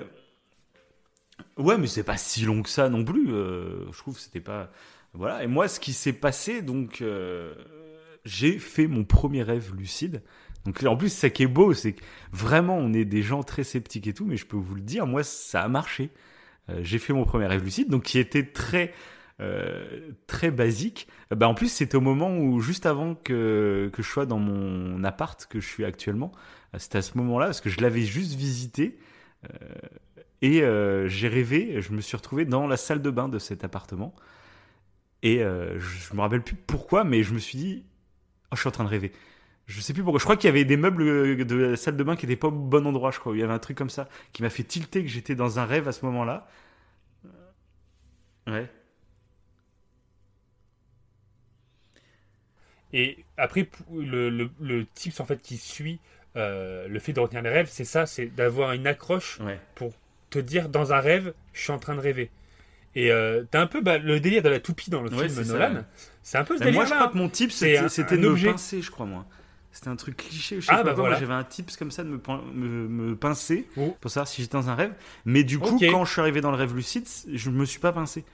Ouais, 1.57 1.77
mais 1.77 1.87
c'est 1.87 2.03
pas 2.03 2.17
si 2.17 2.45
long 2.45 2.61
que 2.63 2.69
ça 2.69 2.89
non 2.89 3.03
plus. 3.03 3.31
euh, 3.33 3.91
je 3.91 3.97
trouve 3.97 4.15
que 4.15 4.21
c'était 4.21 4.41
pas... 4.41 4.71
Voilà. 5.13 5.43
Et 5.43 5.47
moi, 5.47 5.67
ce 5.67 5.79
qui 5.79 5.93
s'est 5.93 6.13
passé, 6.13 6.61
donc... 6.61 7.01
euh, 7.01 7.53
J'ai 8.25 8.59
fait 8.59 8.87
mon 8.87 9.03
premier 9.03 9.43
rêve 9.43 9.73
lucide. 9.75 10.21
Donc 10.65 10.83
en 10.83 10.97
plus, 10.97 11.09
ça 11.09 11.29
qui 11.29 11.43
est 11.43 11.47
beau, 11.47 11.73
c'est 11.73 11.93
que 11.93 12.03
vraiment, 12.31 12.77
on 12.77 12.93
est 12.93 13.05
des 13.05 13.21
gens 13.23 13.41
très 13.43 13.63
sceptiques 13.63 14.07
et 14.07 14.13
tout, 14.13 14.25
mais 14.25 14.35
je 14.37 14.45
peux 14.45 14.57
vous 14.57 14.75
le 14.75 14.81
dire, 14.81 15.07
moi, 15.07 15.23
ça 15.23 15.61
a 15.63 15.67
marché. 15.69 16.09
Euh, 16.69 16.79
J'ai 16.83 16.99
fait 16.99 17.13
mon 17.13 17.23
premier 17.23 17.45
rêve 17.47 17.63
lucide, 17.63 17.89
donc 17.89 18.03
qui 18.03 18.19
était 18.19 18.43
très... 18.45 18.93
euh, 19.39 20.11
très 20.27 20.51
basique. 20.51 21.07
Bah, 21.31 21.47
en 21.47 21.53
plus, 21.53 21.69
c'était 21.71 21.95
au 21.95 22.01
moment 22.01 22.37
où, 22.37 22.59
juste 22.59 22.85
avant 22.85 23.15
que, 23.15 23.89
que 23.93 24.03
je 24.03 24.07
sois 24.09 24.25
dans 24.25 24.39
mon 24.39 25.03
appart 25.05 25.45
que 25.45 25.59
je 25.61 25.67
suis 25.67 25.85
actuellement, 25.85 26.31
euh, 26.75 26.79
c'était 26.79 26.97
à 26.99 27.01
ce 27.01 27.17
moment-là, 27.17 27.45
parce 27.47 27.61
que 27.61 27.69
je 27.69 27.79
l'avais 27.81 28.01
juste 28.01 28.33
visité, 28.33 28.97
et 30.41 30.61
euh, 30.61 31.07
j'ai 31.07 31.27
rêvé, 31.27 31.81
je 31.81 31.91
me 31.93 32.01
suis 32.01 32.15
retrouvé 32.17 32.45
dans 32.45 32.67
la 32.67 32.77
salle 32.77 33.01
de 33.01 33.09
bain 33.09 33.29
de 33.29 33.39
cet 33.39 33.63
appartement, 33.63 34.13
et 35.23 35.43
euh, 35.43 35.79
je, 35.79 36.13
me 36.13 36.21
rappelle 36.21 36.43
plus 36.43 36.55
pourquoi, 36.55 37.03
mais 37.03 37.23
je 37.23 37.33
me 37.33 37.39
suis 37.39 37.57
dit, 37.57 37.85
oh, 38.51 38.55
je 38.55 38.59
suis 38.59 38.67
en 38.67 38.71
train 38.71 38.83
de 38.83 38.89
rêver. 38.89 39.11
Je 39.65 39.81
sais 39.81 39.93
plus 39.93 40.03
pourquoi. 40.03 40.19
Je 40.19 40.23
crois 40.23 40.37
qu'il 40.37 40.47
y 40.47 40.49
avait 40.51 40.63
des 40.63 40.77
meubles 40.77 41.01
euh, 41.03 41.43
de 41.43 41.55
la 41.55 41.75
salle 41.75 41.97
de 41.97 42.03
bain 42.03 42.15
qui 42.15 42.25
n'étaient 42.25 42.39
pas 42.39 42.47
au 42.47 42.51
bon 42.51 42.85
endroit, 42.87 43.11
je 43.11 43.19
crois. 43.19 43.33
Il 43.35 43.39
y 43.39 43.43
avait 43.43 43.53
un 43.53 43.59
truc 43.59 43.77
comme 43.77 43.89
ça 43.89 44.07
qui 44.31 44.41
m'a 44.41 44.49
fait 44.49 44.63
tilter 44.63 45.01
que 45.03 45.09
j'étais 45.09 45.35
dans 45.35 45.59
un 45.59 45.65
rêve 45.65 45.87
à 45.87 45.91
ce 45.91 46.05
moment-là. 46.05 46.47
Ouais. 48.47 48.69
Et 52.93 53.25
après, 53.35 53.67
le, 53.93 54.29
le, 54.29 54.49
le 54.61 54.85
tips 54.85 55.19
en 55.19 55.25
fait 55.25 55.41
qui 55.41 55.57
suit 55.57 55.99
euh, 56.35 56.87
le 56.87 56.99
fait 56.99 57.13
de 57.13 57.19
retenir 57.19 57.41
les 57.41 57.49
rêves, 57.49 57.67
c'est 57.69 57.83
ça, 57.85 58.05
c'est 58.05 58.27
d'avoir 58.27 58.71
une 58.73 58.87
accroche 58.87 59.39
Ouais. 59.41 59.59
pour 59.75 59.91
te 60.41 60.47
dire 60.47 60.69
dans 60.69 60.93
un 60.93 60.99
rêve, 60.99 61.33
je 61.53 61.61
suis 61.61 61.71
en 61.71 61.79
train 61.79 61.95
de 61.95 61.99
rêver. 62.01 62.29
Et 62.95 63.11
euh, 63.11 63.43
t'as 63.51 63.61
un 63.61 63.67
peu 63.67 63.81
bah, 63.81 63.97
le 63.97 64.19
délire 64.19 64.41
de 64.41 64.49
la 64.49 64.59
toupie 64.59 64.89
dans 64.89 65.01
le 65.01 65.09
Ouais, 65.13 65.29
film 65.29 65.47
Nolan. 65.47 65.73
ouais. 65.75 65.81
C'est 66.23 66.37
un 66.37 66.43
peu 66.43 66.55
ce 66.57 66.63
délire 66.63 66.75
moi, 66.79 66.85
je 66.85 66.93
crois 66.93 67.07
que 67.09 67.17
mon 67.17 67.29
tip, 67.29 67.51
C'est 67.51 67.87
c'était 67.89 68.17
de 68.17 68.27
me 68.29 68.35
pincer, 68.51 68.81
je 68.81 68.89
crois, 68.91 69.05
moi. 69.05 69.25
C'était 69.71 69.89
un 69.89 69.95
truc 69.95 70.17
cliché. 70.17 70.59
Je 70.59 70.65
sais 70.65 70.71
Ah, 70.73 70.77
pas 70.77 70.83
bah 70.85 70.93
voilà. 70.93 71.19
j'avais 71.19 71.33
un 71.35 71.43
tips 71.43 71.77
comme 71.77 71.91
ça 71.91 72.03
de 72.03 72.09
me, 72.09 72.19
me, 72.55 72.87
me 72.87 73.15
pincer 73.15 73.67
Oh. 73.77 73.95
pour 74.01 74.09
savoir 74.09 74.27
si 74.27 74.41
j'étais 74.41 74.57
dans 74.57 74.69
un 74.69 74.75
rêve. 74.75 74.91
Mais 75.25 75.43
du 75.43 75.59
coup, 75.59 75.79
quand 75.79 76.03
je 76.05 76.11
suis 76.11 76.21
arrivé 76.21 76.41
dans 76.41 76.49
le 76.49 76.57
rêve 76.57 76.75
lucide, 76.75 77.05
je 77.31 77.49
me 77.51 77.63
suis 77.65 77.79
pas 77.79 77.91
pincé. 77.91 78.25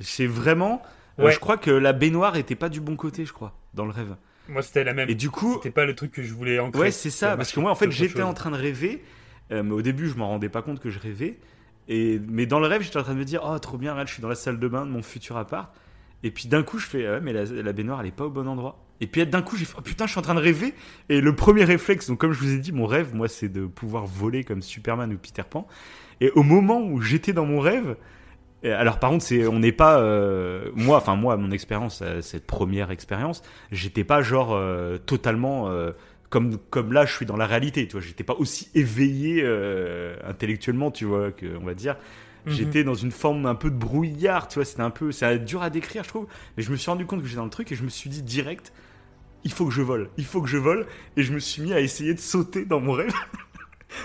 C'est 0.00 0.26
vraiment. 0.26 0.82
euh, 1.20 1.30
je 1.30 1.38
crois 1.38 1.58
que 1.58 1.70
la 1.70 1.92
baignoire 1.92 2.36
était 2.36 2.56
pas 2.56 2.68
du 2.68 2.80
bon 2.80 2.96
côté, 2.96 3.24
je 3.24 3.32
crois, 3.32 3.54
dans 3.74 3.84
le 3.84 3.92
rêve. 3.92 4.16
Moi, 4.48 4.62
c'était 4.62 4.82
la 4.82 4.94
même. 4.94 5.08
Et 5.08 5.14
du 5.14 5.30
coup, 5.30 5.54
C'était 5.54 5.70
pas 5.70 5.84
le 5.84 5.94
truc 5.94 6.10
que 6.10 6.22
je 6.24 6.32
voulais 6.34 6.58
ancrer. 6.58 6.80
Ouais, 6.80 6.90
c'est 6.90 7.10
ça. 7.10 7.36
Parce 7.36 7.52
que 7.52 7.60
moi, 7.60 7.70
en 7.70 7.76
fait, 7.76 7.90
j'étais 7.92 8.22
en 8.22 8.34
train 8.34 8.50
de 8.50 8.56
rêver. 8.56 9.04
Euh, 9.52 9.62
mais 9.62 9.72
au 9.72 9.82
début, 9.82 10.08
je 10.08 10.14
m'en 10.14 10.28
rendais 10.28 10.48
pas 10.48 10.62
compte 10.62 10.80
que 10.80 10.90
je 10.90 10.98
rêvais. 10.98 11.38
Et, 11.88 12.20
mais 12.28 12.46
dans 12.46 12.60
le 12.60 12.66
rêve, 12.66 12.82
j'étais 12.82 12.98
en 12.98 13.02
train 13.02 13.14
de 13.14 13.18
me 13.18 13.24
dire 13.24 13.42
Oh, 13.44 13.58
trop 13.58 13.78
bien, 13.78 13.96
je 14.06 14.12
suis 14.12 14.22
dans 14.22 14.28
la 14.28 14.34
salle 14.34 14.58
de 14.58 14.68
bain 14.68 14.86
de 14.86 14.90
mon 14.90 15.02
futur 15.02 15.36
appart. 15.36 15.72
Et 16.22 16.30
puis 16.30 16.48
d'un 16.48 16.62
coup, 16.62 16.78
je 16.78 16.86
fais 16.86 17.06
ah 17.06 17.12
Ouais, 17.14 17.20
mais 17.20 17.32
la, 17.32 17.44
la 17.44 17.72
baignoire, 17.72 18.00
elle 18.00 18.06
est 18.06 18.12
pas 18.12 18.24
au 18.24 18.30
bon 18.30 18.46
endroit. 18.46 18.78
Et 19.00 19.06
puis 19.06 19.26
d'un 19.26 19.42
coup, 19.42 19.56
j'ai 19.56 19.64
fait 19.64 19.74
Oh 19.78 19.82
putain, 19.82 20.06
je 20.06 20.12
suis 20.12 20.18
en 20.18 20.22
train 20.22 20.34
de 20.34 20.40
rêver. 20.40 20.74
Et 21.08 21.20
le 21.20 21.34
premier 21.34 21.64
réflexe, 21.64 22.08
donc 22.08 22.18
comme 22.18 22.32
je 22.32 22.38
vous 22.38 22.52
ai 22.52 22.58
dit, 22.58 22.72
mon 22.72 22.86
rêve, 22.86 23.14
moi, 23.14 23.28
c'est 23.28 23.48
de 23.48 23.66
pouvoir 23.66 24.06
voler 24.06 24.44
comme 24.44 24.62
Superman 24.62 25.12
ou 25.12 25.18
Peter 25.18 25.42
Pan. 25.48 25.66
Et 26.20 26.30
au 26.32 26.42
moment 26.42 26.80
où 26.80 27.00
j'étais 27.00 27.32
dans 27.32 27.46
mon 27.46 27.60
rêve, 27.60 27.96
alors 28.62 28.98
par 28.98 29.08
contre, 29.10 29.24
c'est, 29.24 29.46
on 29.46 29.58
n'est 29.58 29.72
pas, 29.72 30.00
euh, 30.00 30.70
moi, 30.74 30.98
enfin 30.98 31.16
moi, 31.16 31.38
mon 31.38 31.50
expérience, 31.50 32.02
euh, 32.02 32.20
cette 32.20 32.46
première 32.46 32.90
expérience, 32.90 33.42
j'étais 33.72 34.04
pas 34.04 34.20
genre 34.20 34.60
totalement 35.06 35.70
comme 36.30 36.58
comme 36.70 36.92
là, 36.92 37.04
je 37.04 37.12
suis 37.12 37.26
dans 37.26 37.36
la 37.36 37.46
réalité, 37.46 37.86
tu 37.86 37.92
vois, 37.92 38.00
j'étais 38.00 38.24
pas 38.24 38.34
aussi 38.34 38.68
éveillé 38.74 39.42
euh, 39.44 40.16
intellectuellement, 40.24 40.90
tu 40.90 41.04
vois, 41.04 41.32
que 41.32 41.46
on 41.60 41.64
va 41.64 41.74
dire. 41.74 41.96
Mhm. 42.46 42.52
J'étais 42.52 42.84
dans 42.84 42.94
une 42.94 43.10
forme 43.10 43.44
un 43.46 43.54
peu 43.54 43.70
de 43.70 43.76
brouillard, 43.76 44.48
tu 44.48 44.54
vois, 44.54 44.64
c'était 44.64 44.80
un 44.80 44.90
peu, 44.90 45.12
c'est 45.12 45.38
dur 45.44 45.62
à 45.62 45.68
décrire, 45.68 46.04
je 46.04 46.08
trouve. 46.08 46.26
Mais 46.56 46.62
je 46.62 46.70
me 46.70 46.76
suis 46.76 46.90
rendu 46.90 47.04
compte 47.04 47.20
que 47.20 47.26
j'étais 47.26 47.36
dans 47.36 47.44
le 47.44 47.50
truc 47.50 47.70
et 47.72 47.74
je 47.74 47.82
me 47.82 47.90
suis 47.90 48.08
dit 48.08 48.22
direct, 48.22 48.72
il 49.44 49.52
faut 49.52 49.66
que 49.66 49.72
je 49.72 49.82
vole, 49.82 50.08
il 50.16 50.24
faut 50.24 50.40
que 50.40 50.48
je 50.48 50.56
vole, 50.56 50.86
et 51.16 51.22
je 51.22 51.32
me 51.32 51.38
suis 51.38 51.62
mis 51.62 51.72
à 51.72 51.80
essayer 51.80 52.14
de 52.14 52.20
sauter 52.20 52.64
dans 52.64 52.80
mon 52.80 52.92
rêve. 52.92 53.12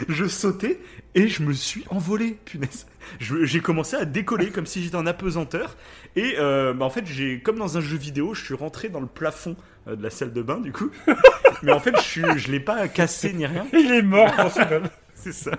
je 0.07 0.25
sautais 0.25 0.79
et 1.13 1.27
je 1.27 1.43
me 1.43 1.53
suis 1.53 1.83
envolé, 1.89 2.37
punaise. 2.45 2.87
J'ai 3.19 3.59
commencé 3.59 3.95
à 3.95 4.05
décoller 4.05 4.49
comme 4.49 4.65
si 4.65 4.83
j'étais 4.83 4.95
en 4.95 5.05
apesanteur. 5.05 5.75
Et 6.15 6.35
euh, 6.39 6.73
bah, 6.73 6.85
en 6.85 6.89
fait, 6.89 7.05
j'ai 7.05 7.39
comme 7.39 7.57
dans 7.57 7.77
un 7.77 7.81
jeu 7.81 7.97
vidéo, 7.97 8.33
je 8.33 8.43
suis 8.43 8.55
rentré 8.55 8.89
dans 8.89 8.99
le 8.99 9.07
plafond 9.07 9.55
euh, 9.87 9.95
de 9.95 10.03
la 10.03 10.09
salle 10.09 10.33
de 10.33 10.41
bain, 10.41 10.59
du 10.59 10.71
coup. 10.71 10.89
Mais 11.63 11.71
en 11.71 11.79
fait, 11.79 11.95
je, 12.01 12.37
je 12.37 12.51
l'ai 12.51 12.59
pas 12.59 12.87
cassé 12.87 13.33
ni 13.33 13.45
rien. 13.45 13.65
Il 13.73 13.91
est 13.91 14.01
mort 14.01 14.51
film. 14.51 14.89
C'est 15.25 15.31
ça. 15.33 15.51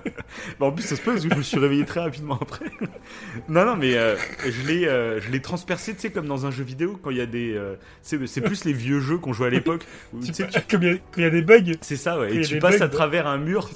Bah, 0.61 0.67
en 0.67 0.71
plus, 0.73 0.85
ça 0.85 0.95
se 0.95 1.01
peut 1.03 1.11
parce 1.13 1.25
que 1.25 1.31
je 1.33 1.37
me 1.37 1.43
suis 1.43 1.59
réveillé 1.59 1.85
très 1.85 1.99
rapidement 1.99 2.39
après. 2.41 2.67
non, 3.49 3.65
non, 3.65 3.75
mais 3.75 3.97
euh, 3.97 4.15
je 4.49 4.63
l'ai, 4.65 4.87
euh, 4.87 5.21
je 5.21 5.29
l'ai 5.31 5.41
transpercé, 5.41 5.93
tu 5.95 6.01
sais, 6.03 6.11
comme 6.13 6.27
dans 6.27 6.47
un 6.47 6.53
jeu 6.53 6.63
vidéo 6.63 6.97
quand 7.03 7.11
il 7.11 7.17
y 7.17 7.21
a 7.21 7.27
des, 7.27 7.53
euh, 7.55 7.75
c'est, 8.01 8.41
plus 8.41 8.65
les 8.65 8.73
vieux 8.73 9.01
jeux 9.01 9.19
qu'on 9.19 9.33
jouait 9.33 9.49
à 9.49 9.51
l'époque. 9.51 9.85
tu 10.25 10.33
sais, 10.33 10.47
tu- 10.47 10.61
Comme 10.71 10.85
il 10.85 11.01
y 11.19 11.25
a- 11.25 11.27
y 11.27 11.31
des 11.33 11.43
bugs, 11.43 11.73
c'est 11.81 11.97
ça, 11.97 12.17
ouais. 12.21 12.33
Et 12.37 12.41
tu 12.43 12.59
passes 12.61 12.79
bugs, 12.79 12.85
à 12.85 12.89
travers 12.89 13.27
un 13.27 13.39
mur. 13.39 13.69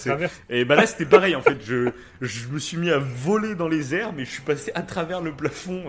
Et 0.48 0.64
bah 0.64 0.76
là, 0.76 0.86
c'était 0.86 1.06
pareil 1.06 1.34
en 1.34 1.42
fait. 1.42 1.58
Je, 1.66 1.90
je 2.20 2.48
me 2.48 2.60
suis 2.60 2.76
mis 2.76 2.90
à 2.90 2.98
voler 2.98 3.56
dans 3.56 3.66
les 3.68 3.92
airs, 3.94 4.12
mais 4.12 4.24
je 4.24 4.30
suis 4.30 4.42
passé 4.42 4.70
à 4.76 4.82
travers 4.82 5.20
le 5.20 5.32
plafond, 5.32 5.82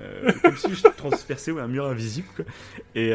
euh, 0.00 0.32
comme 0.42 0.56
si 0.56 0.74
je 0.74 0.82
transperçais 0.96 1.50
ouais, 1.52 1.60
un 1.60 1.68
mur 1.68 1.84
invisible. 1.86 2.28
quoi. 2.36 2.44
Et, 2.94 3.10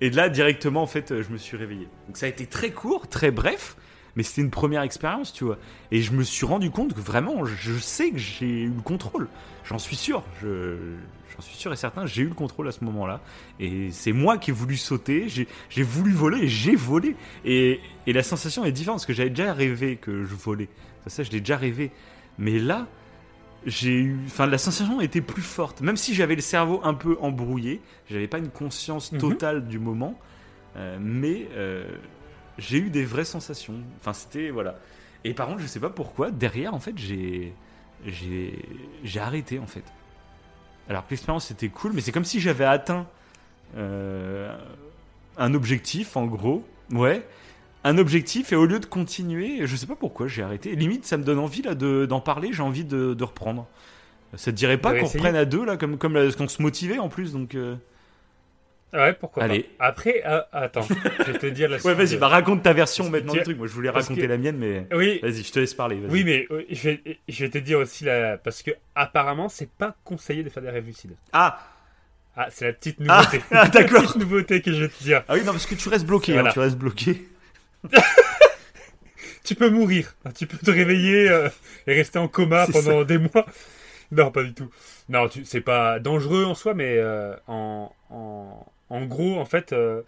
et 0.00 0.10
là, 0.10 0.28
directement, 0.28 0.82
en 0.82 0.86
fait, 0.86 1.22
je 1.22 1.28
me 1.30 1.38
suis 1.38 1.56
réveillé. 1.56 1.88
Donc 2.06 2.18
ça 2.18 2.26
a 2.26 2.28
été 2.28 2.44
très 2.46 2.70
court, 2.70 3.08
très 3.08 3.30
bref, 3.30 3.76
mais 4.16 4.22
c'était 4.22 4.42
une 4.42 4.50
première 4.50 4.82
expérience, 4.82 5.32
tu 5.32 5.44
vois. 5.44 5.58
Et 5.92 6.02
je 6.02 6.12
me 6.12 6.22
suis 6.24 6.46
rendu 6.46 6.70
compte 6.70 6.94
que 6.94 7.00
vraiment, 7.00 7.44
je 7.44 7.78
sais 7.78 8.10
que 8.10 8.18
j'ai 8.18 8.62
eu 8.62 8.68
le 8.74 8.82
contrôle. 8.82 9.28
J'en 9.64 9.78
suis 9.78 9.96
sûr. 9.96 10.22
Je, 10.42 10.76
j'en 11.34 11.42
suis 11.42 11.56
sûr 11.56 11.72
et 11.72 11.76
certain, 11.76 12.06
j'ai 12.06 12.22
eu 12.22 12.28
le 12.28 12.34
contrôle 12.34 12.66
à 12.68 12.72
ce 12.72 12.82
moment-là. 12.84 13.20
Et 13.60 13.90
c'est 13.90 14.12
moi 14.12 14.38
qui 14.38 14.50
ai 14.50 14.54
voulu 14.54 14.76
sauter, 14.76 15.28
j'ai, 15.28 15.46
j'ai 15.68 15.82
voulu 15.82 16.12
voler 16.12 16.38
et 16.44 16.48
j'ai 16.48 16.74
volé. 16.76 17.14
Et, 17.44 17.80
et 18.06 18.12
la 18.12 18.22
sensation 18.22 18.64
est 18.64 18.72
différente 18.72 18.96
parce 18.98 19.06
que 19.06 19.12
j'avais 19.12 19.30
déjà 19.30 19.52
rêvé 19.52 19.96
que 19.96 20.24
je 20.24 20.34
volais. 20.34 20.68
Ça, 21.04 21.10
ça 21.10 21.22
je 21.22 21.30
l'ai 21.30 21.40
déjà 21.40 21.56
rêvé. 21.56 21.90
Mais 22.38 22.58
là, 22.58 22.86
j'ai 23.66 23.98
eu, 23.98 24.18
enfin, 24.26 24.46
la 24.46 24.58
sensation 24.58 25.00
était 25.00 25.20
plus 25.20 25.42
forte. 25.42 25.80
Même 25.80 25.96
si 25.96 26.14
j'avais 26.14 26.36
le 26.36 26.40
cerveau 26.40 26.80
un 26.84 26.94
peu 26.94 27.16
embrouillé, 27.20 27.80
j'avais 28.08 28.28
pas 28.28 28.38
une 28.38 28.50
conscience 28.50 29.10
Mhm. 29.12 29.18
totale 29.18 29.66
du 29.66 29.78
moment, 29.80 30.18
euh, 30.76 30.98
mais 31.00 31.48
euh, 31.56 31.84
j'ai 32.58 32.78
eu 32.78 32.90
des 32.90 33.04
vraies 33.04 33.24
sensations. 33.24 33.74
Enfin, 34.00 34.12
c'était 34.12 34.50
voilà. 34.50 34.78
Et 35.24 35.34
par 35.34 35.46
contre, 35.48 35.60
je 35.60 35.66
sais 35.66 35.80
pas 35.80 35.90
pourquoi. 35.90 36.30
Derrière, 36.30 36.74
en 36.74 36.80
fait, 36.80 36.96
j'ai, 36.96 37.52
j'ai, 38.06 38.58
j'ai 39.04 39.20
arrêté 39.20 39.58
en 39.58 39.66
fait. 39.66 39.84
Alors 40.88 41.04
que 41.06 41.10
l'expérience 41.10 41.50
était 41.50 41.68
cool, 41.68 41.92
mais 41.94 42.00
c'est 42.00 42.12
comme 42.12 42.24
si 42.24 42.38
j'avais 42.40 42.64
atteint 42.64 43.06
euh, 43.76 44.56
un 45.36 45.54
objectif, 45.54 46.16
en 46.16 46.26
gros. 46.26 46.64
Ouais. 46.92 47.26
Un 47.84 47.98
objectif, 47.98 48.52
et 48.52 48.56
au 48.56 48.66
lieu 48.66 48.80
de 48.80 48.86
continuer, 48.86 49.66
je 49.66 49.76
sais 49.76 49.86
pas 49.86 49.96
pourquoi 49.96 50.26
j'ai 50.28 50.42
arrêté. 50.42 50.74
Limite, 50.74 51.04
ça 51.04 51.16
me 51.16 51.24
donne 51.24 51.38
envie 51.38 51.62
là 51.62 51.74
de- 51.74 52.06
d'en 52.06 52.20
parler, 52.20 52.52
j'ai 52.52 52.62
envie 52.62 52.84
de, 52.84 53.14
de 53.14 53.24
reprendre. 53.24 53.66
Ça 54.34 54.50
te 54.50 54.56
dirait 54.56 54.78
pas 54.78 54.92
qu'on 54.98 55.06
reprenne 55.06 55.36
à 55.36 55.44
deux 55.44 55.64
là, 55.64 55.76
comme, 55.76 55.96
comme 55.98 56.14
la- 56.14 56.32
qu'on 56.32 56.48
se 56.48 56.60
motivait 56.62 56.98
en 56.98 57.08
plus, 57.08 57.32
donc. 57.32 57.54
euh. 57.54 57.76
Ouais, 58.92 59.12
pourquoi 59.12 59.42
Allez. 59.42 59.64
pas. 59.78 59.84
Après, 59.86 60.22
ah, 60.24 60.46
attends, 60.52 60.82
je 61.26 61.32
vais 61.32 61.38
te 61.38 61.46
dire 61.46 61.68
la 61.68 61.76
Ouais, 61.84 61.94
vas-y, 61.94 62.16
bah 62.16 62.28
raconte 62.28 62.62
ta 62.62 62.72
version 62.72 63.10
maintenant 63.10 63.32
du 63.34 63.42
truc. 63.42 63.58
Moi, 63.58 63.66
je 63.66 63.72
voulais 63.72 63.90
parce 63.92 64.04
raconter 64.06 64.22
que- 64.22 64.26
la 64.26 64.38
mienne, 64.38 64.56
mais. 64.56 64.86
Oui, 64.92 65.18
Vas-y, 65.22 65.42
je 65.42 65.52
te 65.52 65.58
laisse 65.58 65.74
parler. 65.74 66.00
oui, 66.08 66.24
mais 66.24 66.46
euh, 66.50 66.64
je 66.70 66.90
vais, 66.90 67.18
je 67.28 67.44
vais 67.44 67.50
te 67.50 67.58
dire 67.58 67.78
aussi 67.78 68.04
la... 68.04 68.38
parce 68.38 68.62
que 68.62 68.70
apparemment, 68.94 69.48
c'est 69.48 69.68
pas 69.70 69.94
conseillé 70.04 70.42
de 70.44 70.48
faire 70.50 70.62
des 70.62 70.70
rêves 70.70 70.86
lucides. 70.86 71.16
Ah, 71.32 71.58
Ah, 72.36 72.46
c'est 72.50 72.66
la 72.66 72.72
petite 72.72 72.98
Ah, 73.08 73.18
nouveauté. 73.22 73.42
ah, 73.50 73.68
d'accord. 73.68 73.94
la 74.02 74.06
petite 74.06 74.16
nouveauté 74.22 74.62
que 74.62 74.72
je 74.72 74.82
vais 74.84 74.88
te 74.88 75.02
dire. 75.02 75.24
ah 75.28 75.34
oui, 75.34 75.40
non, 75.44 75.52
parce 75.52 75.66
que 75.66 75.74
tu 75.74 75.88
restes 75.88 76.06
bloqué. 76.06 76.32
Voilà. 76.34 76.50
hein, 76.50 76.52
tu 76.52 76.60
restes 76.60 76.78
bloqué. 76.78 77.26
Tu 79.44 79.54
peux 79.54 79.70
mourir. 79.70 80.14
Tu 80.36 80.46
peux 80.48 80.56
te 80.58 80.70
réveiller 80.72 81.28
euh, 81.30 81.48
et 81.86 81.94
rester 81.94 82.18
en 82.18 82.26
coma 82.26 82.66
pendant 82.66 83.04
des 83.04 83.18
mois. 83.18 83.46
Non, 84.10 84.32
pas 84.32 84.42
du 84.42 84.52
tout. 84.54 84.68
Non, 85.08 85.28
c'est 85.44 85.60
pas 85.60 86.00
dangereux 86.00 86.44
en 86.44 86.54
soi, 86.56 86.74
mais 86.74 86.96
euh, 86.98 87.36
en, 87.46 87.92
en, 88.10 88.66
en 88.90 89.04
gros, 89.06 89.38
en 89.38 89.44
fait, 89.44 89.72
euh, 89.72 90.02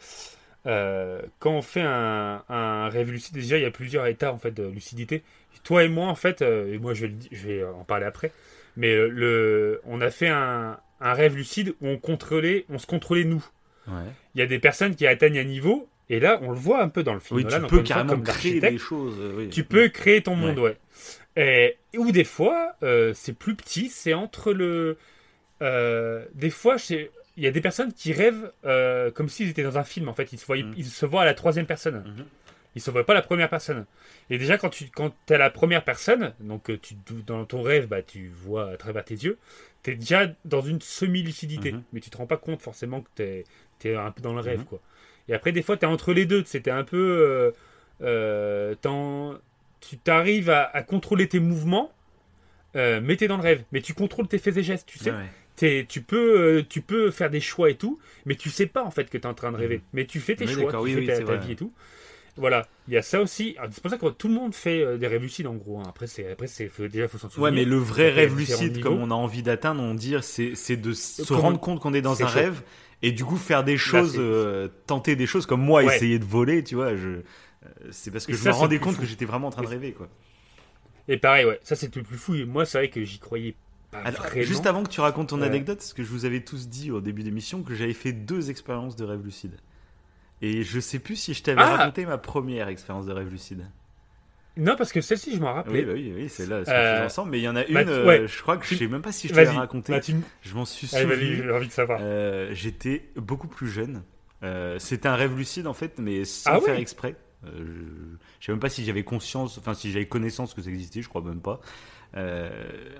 euh, 0.67 1.21
quand 1.39 1.53
on 1.53 1.63
fait 1.63 1.83
un, 1.83 2.43
un 2.49 2.89
rêve 2.89 3.11
lucide, 3.11 3.35
déjà, 3.35 3.57
il 3.57 3.63
y 3.63 3.67
a 3.67 3.71
plusieurs 3.71 4.07
états 4.07 4.33
en 4.33 4.39
fait 4.39 4.53
de 4.53 4.67
lucidité. 4.67 5.23
Toi 5.65 5.85
et 5.85 5.89
moi, 5.89 6.07
en 6.07 6.15
fait, 6.15 6.41
euh, 6.43 6.73
et 6.73 6.79
moi, 6.79 6.95
je 6.95 7.07
vais, 7.07 7.13
je 7.33 7.65
en 7.67 7.85
parler 7.85 8.07
après, 8.07 8.33
mais 8.77 8.95
le, 8.95 9.81
on 9.85 10.01
a 10.01 10.11
fait 10.11 10.29
un, 10.29 10.79
un 11.01 11.13
rêve 11.13 11.37
lucide 11.37 11.75
où 11.81 11.89
on 11.89 11.99
contrôlait, 11.99 12.65
on 12.71 12.79
se 12.79 12.87
contrôlait 12.87 13.25
nous. 13.25 13.45
Ouais. 13.89 13.95
Il 14.35 14.39
y 14.39 14.43
a 14.43 14.47
des 14.47 14.59
personnes 14.61 14.95
qui 14.95 15.07
atteignent 15.07 15.39
un 15.41 15.45
niveau, 15.45 15.89
et 16.11 16.21
là, 16.21 16.39
on 16.43 16.51
le 16.51 16.57
voit 16.57 16.83
un 16.83 16.89
peu 16.89 17.03
dans 17.03 17.13
le 17.15 17.21
film. 17.21 17.39
Oui, 17.39 17.45
Nolan, 17.45 17.57
tu 17.63 17.67
peux 17.67 17.77
fois, 17.77 17.85
carrément 17.85 18.13
comme 18.15 18.23
créer 18.23 18.61
des 18.61 18.79
choses. 18.79 19.17
oui. 19.37 19.49
Tu 19.51 19.65
peux 19.65 19.89
créer 19.89 20.23
ton 20.23 20.37
monde, 20.37 20.59
ouais. 20.61 20.77
Et, 21.37 21.77
ou 21.97 22.11
des 22.13 22.25
fois, 22.25 22.75
euh, 22.83 23.13
c'est 23.15 23.33
plus 23.37 23.55
petit, 23.55 23.89
c'est 23.91 24.15
entre 24.15 24.53
le. 24.53 24.97
euh, 25.63 26.25
des 26.35 26.51
fois, 26.51 26.79
chez- 26.79 27.11
il 27.39 27.45
y 27.45 27.47
a 27.47 27.51
des 27.53 27.61
personnes 27.61 27.93
qui 27.93 28.13
rêvent 28.13 28.53
euh, 28.65 29.11
comme 29.13 29.29
s'ils 29.29 29.49
étaient 29.49 29.63
dans 29.63 29.79
un 29.79 29.85
film, 29.85 30.09
en 30.09 30.13
fait. 30.15 30.33
Ils 30.33 30.39
se, 30.39 30.45
voient, 30.47 30.57
Mhm. 30.57 30.75
ils 30.77 30.85
se 30.85 31.07
voient 31.07 31.23
à 31.23 31.25
la 31.25 31.35
troisième 31.35 31.67
personne. 31.67 32.03
Mhm. 32.05 32.25
Ils 32.75 32.83
se 32.83 32.91
voient 32.91 33.07
pas 33.07 33.13
à 33.13 33.17
la 33.17 33.23
première 33.23 33.49
personne. 33.49 33.87
Et 34.29 34.39
déjà, 34.39 34.59
quand 34.59 34.69
tu 34.69 34.89
quand 34.91 35.15
es 35.31 35.35
à 35.35 35.39
la 35.39 35.49
première 35.51 35.85
personne, 35.85 36.35
donc 36.41 36.69
euh, 36.69 36.79
tu, 36.81 36.95
dans 37.27 37.45
ton 37.45 37.63
rêve, 37.63 37.87
bah, 37.87 38.03
tu 38.03 38.29
vois 38.29 38.71
à 38.73 38.77
travers 38.77 39.05
tes 39.05 39.15
yeux, 39.15 39.39
tu 39.83 39.93
es 39.93 39.95
déjà 39.95 40.27
dans 40.45 40.61
une 40.61 40.81
semi-lucidité. 40.81 41.73
Mhm. 41.73 41.83
Mais 41.93 42.01
tu 42.01 42.11
te 42.11 42.17
rends 42.17 42.27
pas 42.27 42.37
compte 42.37 42.61
forcément 42.61 43.01
que 43.01 43.09
tu 43.81 43.89
es, 43.89 43.95
un 43.97 44.11
peu 44.11 44.21
dans 44.21 44.35
le 44.35 44.41
rêve. 44.41 44.61
Mhm. 44.61 44.65
quoi. 44.67 44.81
Et 45.29 45.35
après, 45.35 45.53
des 45.53 45.63
fois, 45.63 45.77
tu 45.77 45.85
es 45.85 45.89
entre 45.89 46.13
les 46.13 46.27
deux. 46.27 46.43
C'était 46.45 46.71
un 46.73 46.85
peu. 46.85 46.97
euh, 46.99 47.53
euh, 48.03 48.75
tu 49.81 49.97
t'arrives 49.97 50.51
à, 50.51 50.65
à 50.65 50.83
contrôler 50.83 51.29
tes 51.29 51.39
mouvements, 51.41 51.93
mais 52.75 53.17
t'es 53.17 53.29
dans 53.29 53.37
le 53.37 53.43
rêve. 53.43 53.63
Mais 53.73 53.81
tu 53.81 53.95
contrôles 53.95 54.27
tes 54.29 54.39
faits 54.39 54.57
et 54.57 54.63
gestes, 54.63 54.87
tu 54.89 54.99
sais. 54.99 55.11
Ouais. 55.13 55.25
T'es- 55.59 55.87
tu, 55.89 56.03
peux, 56.03 56.59
euh, 56.61 56.63
tu 56.69 56.83
peux 56.83 57.11
faire 57.11 57.31
des 57.31 57.41
choix 57.41 57.71
et 57.71 57.77
tout, 57.77 57.99
mais 58.27 58.37
tu 58.37 58.49
sais 58.51 58.67
pas 58.67 58.85
en 58.85 58.91
fait 58.93 59.11
que 59.11 59.19
tu 59.19 59.25
es 59.25 59.27
en 59.27 59.35
train 59.35 59.53
de 59.53 59.57
rêver. 59.57 59.83
Mais 59.93 60.07
tu 60.07 60.21
fais 60.21 60.37
tes 60.37 60.47
Oui, 60.47 60.53
choix, 60.55 60.73
tu 60.73 60.79
oui, 60.79 60.95
fais 60.95 61.01
oui, 61.01 61.07
ta, 61.07 61.15
c'est 61.17 61.25
ta 61.25 61.37
vrai. 61.37 61.47
vie 61.47 61.53
et 61.53 61.57
tout. 61.57 61.73
Voilà, 62.37 62.69
il 62.87 62.95
y 62.95 62.97
a 62.97 63.03
ça 63.03 63.21
aussi. 63.21 63.57
C'est 63.73 63.83
pour 63.83 63.91
ça 63.91 63.99
que 63.99 64.07
tout 64.11 64.29
le 64.29 64.35
monde 64.35 64.55
fait 64.55 64.83
euh, 64.83 64.97
des 64.99 65.09
rêves 65.09 65.23
lucides 65.23 65.47
en 65.49 65.55
gros. 65.55 65.81
hein. 65.81 65.85
Après, 65.89 66.07
c'est 66.07 66.31
après 66.31 66.47
c'est 66.47 66.69
faut- 66.69 66.87
déjà 66.89 67.09
faut 67.09 67.19
s'en 67.19 67.29
souvenir. 67.31 67.51
Ouais, 67.51 67.57
mais 67.57 67.65
le 67.65 67.77
vrai 67.77 68.11
rêve 68.11 68.37
lucide, 68.37 68.81
comme 68.81 68.99
on 69.01 69.11
a 69.11 69.15
envie 69.15 69.43
d'atteindre, 69.43 69.83
on 69.83 69.95
dit, 69.95 70.15
c'est 70.23 70.55
c'est 70.55 70.77
de 70.77 70.93
se 70.93 71.33
rendre 71.33 71.61
compte 71.61 71.81
qu'on 71.81 71.95
est 71.95 72.03
dans 72.03 72.15
c'est 72.15 72.25
un 72.25 72.29
chaud. 72.29 72.39
rêve 72.41 72.63
et 73.03 73.13
du 73.13 73.25
coup 73.25 73.37
faire 73.37 73.65
des 73.65 73.77
choses, 73.77 74.15
euh, 74.19 74.69
tenter 74.87 75.17
des 75.17 75.27
choses 75.27 75.47
comme 75.47 75.63
moi, 75.63 75.83
Ouais. 75.83 75.97
essayer 75.97 76.19
de 76.19 76.25
voler, 76.25 76.65
tu 76.65 76.75
vois. 76.77 76.97
Je, 76.97 77.09
euh, 77.09 77.23
c'est 77.91 78.11
parce 78.11 78.27
que 78.27 78.33
Et 78.33 78.37
je 78.37 78.43
ça, 78.43 78.51
me 78.51 78.55
rendais 78.55 78.79
compte 78.79 78.95
fou. 78.95 79.01
que 79.01 79.07
j'étais 79.07 79.25
vraiment 79.25 79.49
en 79.49 79.51
train 79.51 79.63
de 79.63 79.69
rêver, 79.69 79.93
quoi. 79.93 80.09
Et 81.09 81.17
pareil, 81.17 81.45
ouais, 81.47 81.59
ça 81.63 81.75
c'est 81.77 81.95
le 81.95 82.03
plus 82.03 82.19
fou. 82.19 82.35
Moi, 82.47 82.65
c'est 82.67 82.79
vrai 82.79 82.91
que 82.91 83.03
j'y 83.05 83.19
croyais 83.19 83.53
pas 83.53 83.59
Alors, 83.93 84.27
juste 84.37 84.67
avant 84.67 84.83
que 84.83 84.89
tu 84.91 85.01
racontes 85.01 85.31
ton 85.31 85.41
anecdote, 85.43 85.79
parce 85.79 85.93
que 85.95 86.03
je 86.03 86.09
vous 86.11 86.25
avais 86.25 86.41
tous 86.41 86.69
dit 86.69 86.91
au 86.91 87.01
début 87.01 87.23
d'émission 87.23 87.63
que 87.63 87.75
j'avais 87.75 87.95
fait 87.95 88.13
deux 88.13 88.51
expériences 88.51 88.97
de 88.97 89.05
rêve 89.05 89.25
lucide. 89.25 89.57
Et 90.43 90.63
je 90.63 90.79
sais 90.79 90.99
plus 90.99 91.17
si 91.17 91.35
je 91.35 91.43
t'avais 91.43 91.63
Ah 91.63 91.77
raconté 91.77 92.07
ma 92.07 92.19
première 92.19 92.69
expérience 92.69 93.07
de 93.07 93.13
rêve 93.13 93.31
lucide. 93.31 93.67
Non, 94.57 94.75
parce 94.77 94.93
que 94.93 95.01
celle-ci, 95.01 95.37
je 95.37 95.41
m'en 95.41 95.55
rappelais. 95.55 95.81
Oui, 95.81 95.85
bah 95.85 95.93
oui, 95.95 96.13
oui, 96.15 96.29
c'est 96.29 96.47
là, 96.47 96.65
c'est 96.65 96.73
Euh, 96.73 97.07
ensemble. 97.07 97.31
Mais 97.31 97.39
il 97.39 97.43
y 97.43 97.49
en 97.49 97.57
a 97.57 97.65
une, 97.65 97.75
bah, 97.75 97.85
euh, 97.87 98.07
ouais. 98.07 98.29
je 98.29 98.43
crois 98.43 98.57
que 98.57 98.67
je 98.67 98.75
sais 98.75 98.89
même 98.89 99.03
pas 99.03 99.13
si 99.13 99.29
je 99.29 99.35
t'avais 99.35 99.49
raconté. 99.51 99.93
bah, 99.93 100.01
tu... 100.01 100.15
Je 100.43 100.55
m'en 100.55 100.65
suis 100.65 100.87
souvenu. 100.87 101.43
j'ai 101.43 101.51
envie 101.51 101.69
de 101.69 101.73
savoir. 101.73 102.01
Euh, 102.03 102.51
J'étais 102.53 103.09
beaucoup 103.17 103.49
plus 103.49 103.69
jeune. 103.69 104.03
Euh, 104.43 104.79
C'était 104.79 105.09
un 105.09 105.15
rêve 105.17 105.37
lucide 105.37 105.67
en 105.67 105.75
fait, 105.75 105.99
mais 105.99 106.25
sans 106.25 106.51
Ah 106.55 106.61
faire 106.61 106.77
exprès. 106.77 107.17
Euh, 107.45 107.51
je... 107.57 108.17
je 108.41 108.47
sais 108.47 108.53
même 108.53 108.61
pas 108.61 108.69
si 108.69 108.85
j'avais 108.85 109.05
conscience, 109.05 109.59
enfin 109.59 109.75
si 109.75 109.93
j'avais 109.93 110.07
connaissance 110.07 110.55
que 110.55 110.63
ça 110.63 110.71
existait, 110.71 111.03
je 111.03 111.09
crois 111.09 111.23
même 111.23 111.41
pas. 111.41 111.61
Euh, 112.17 112.51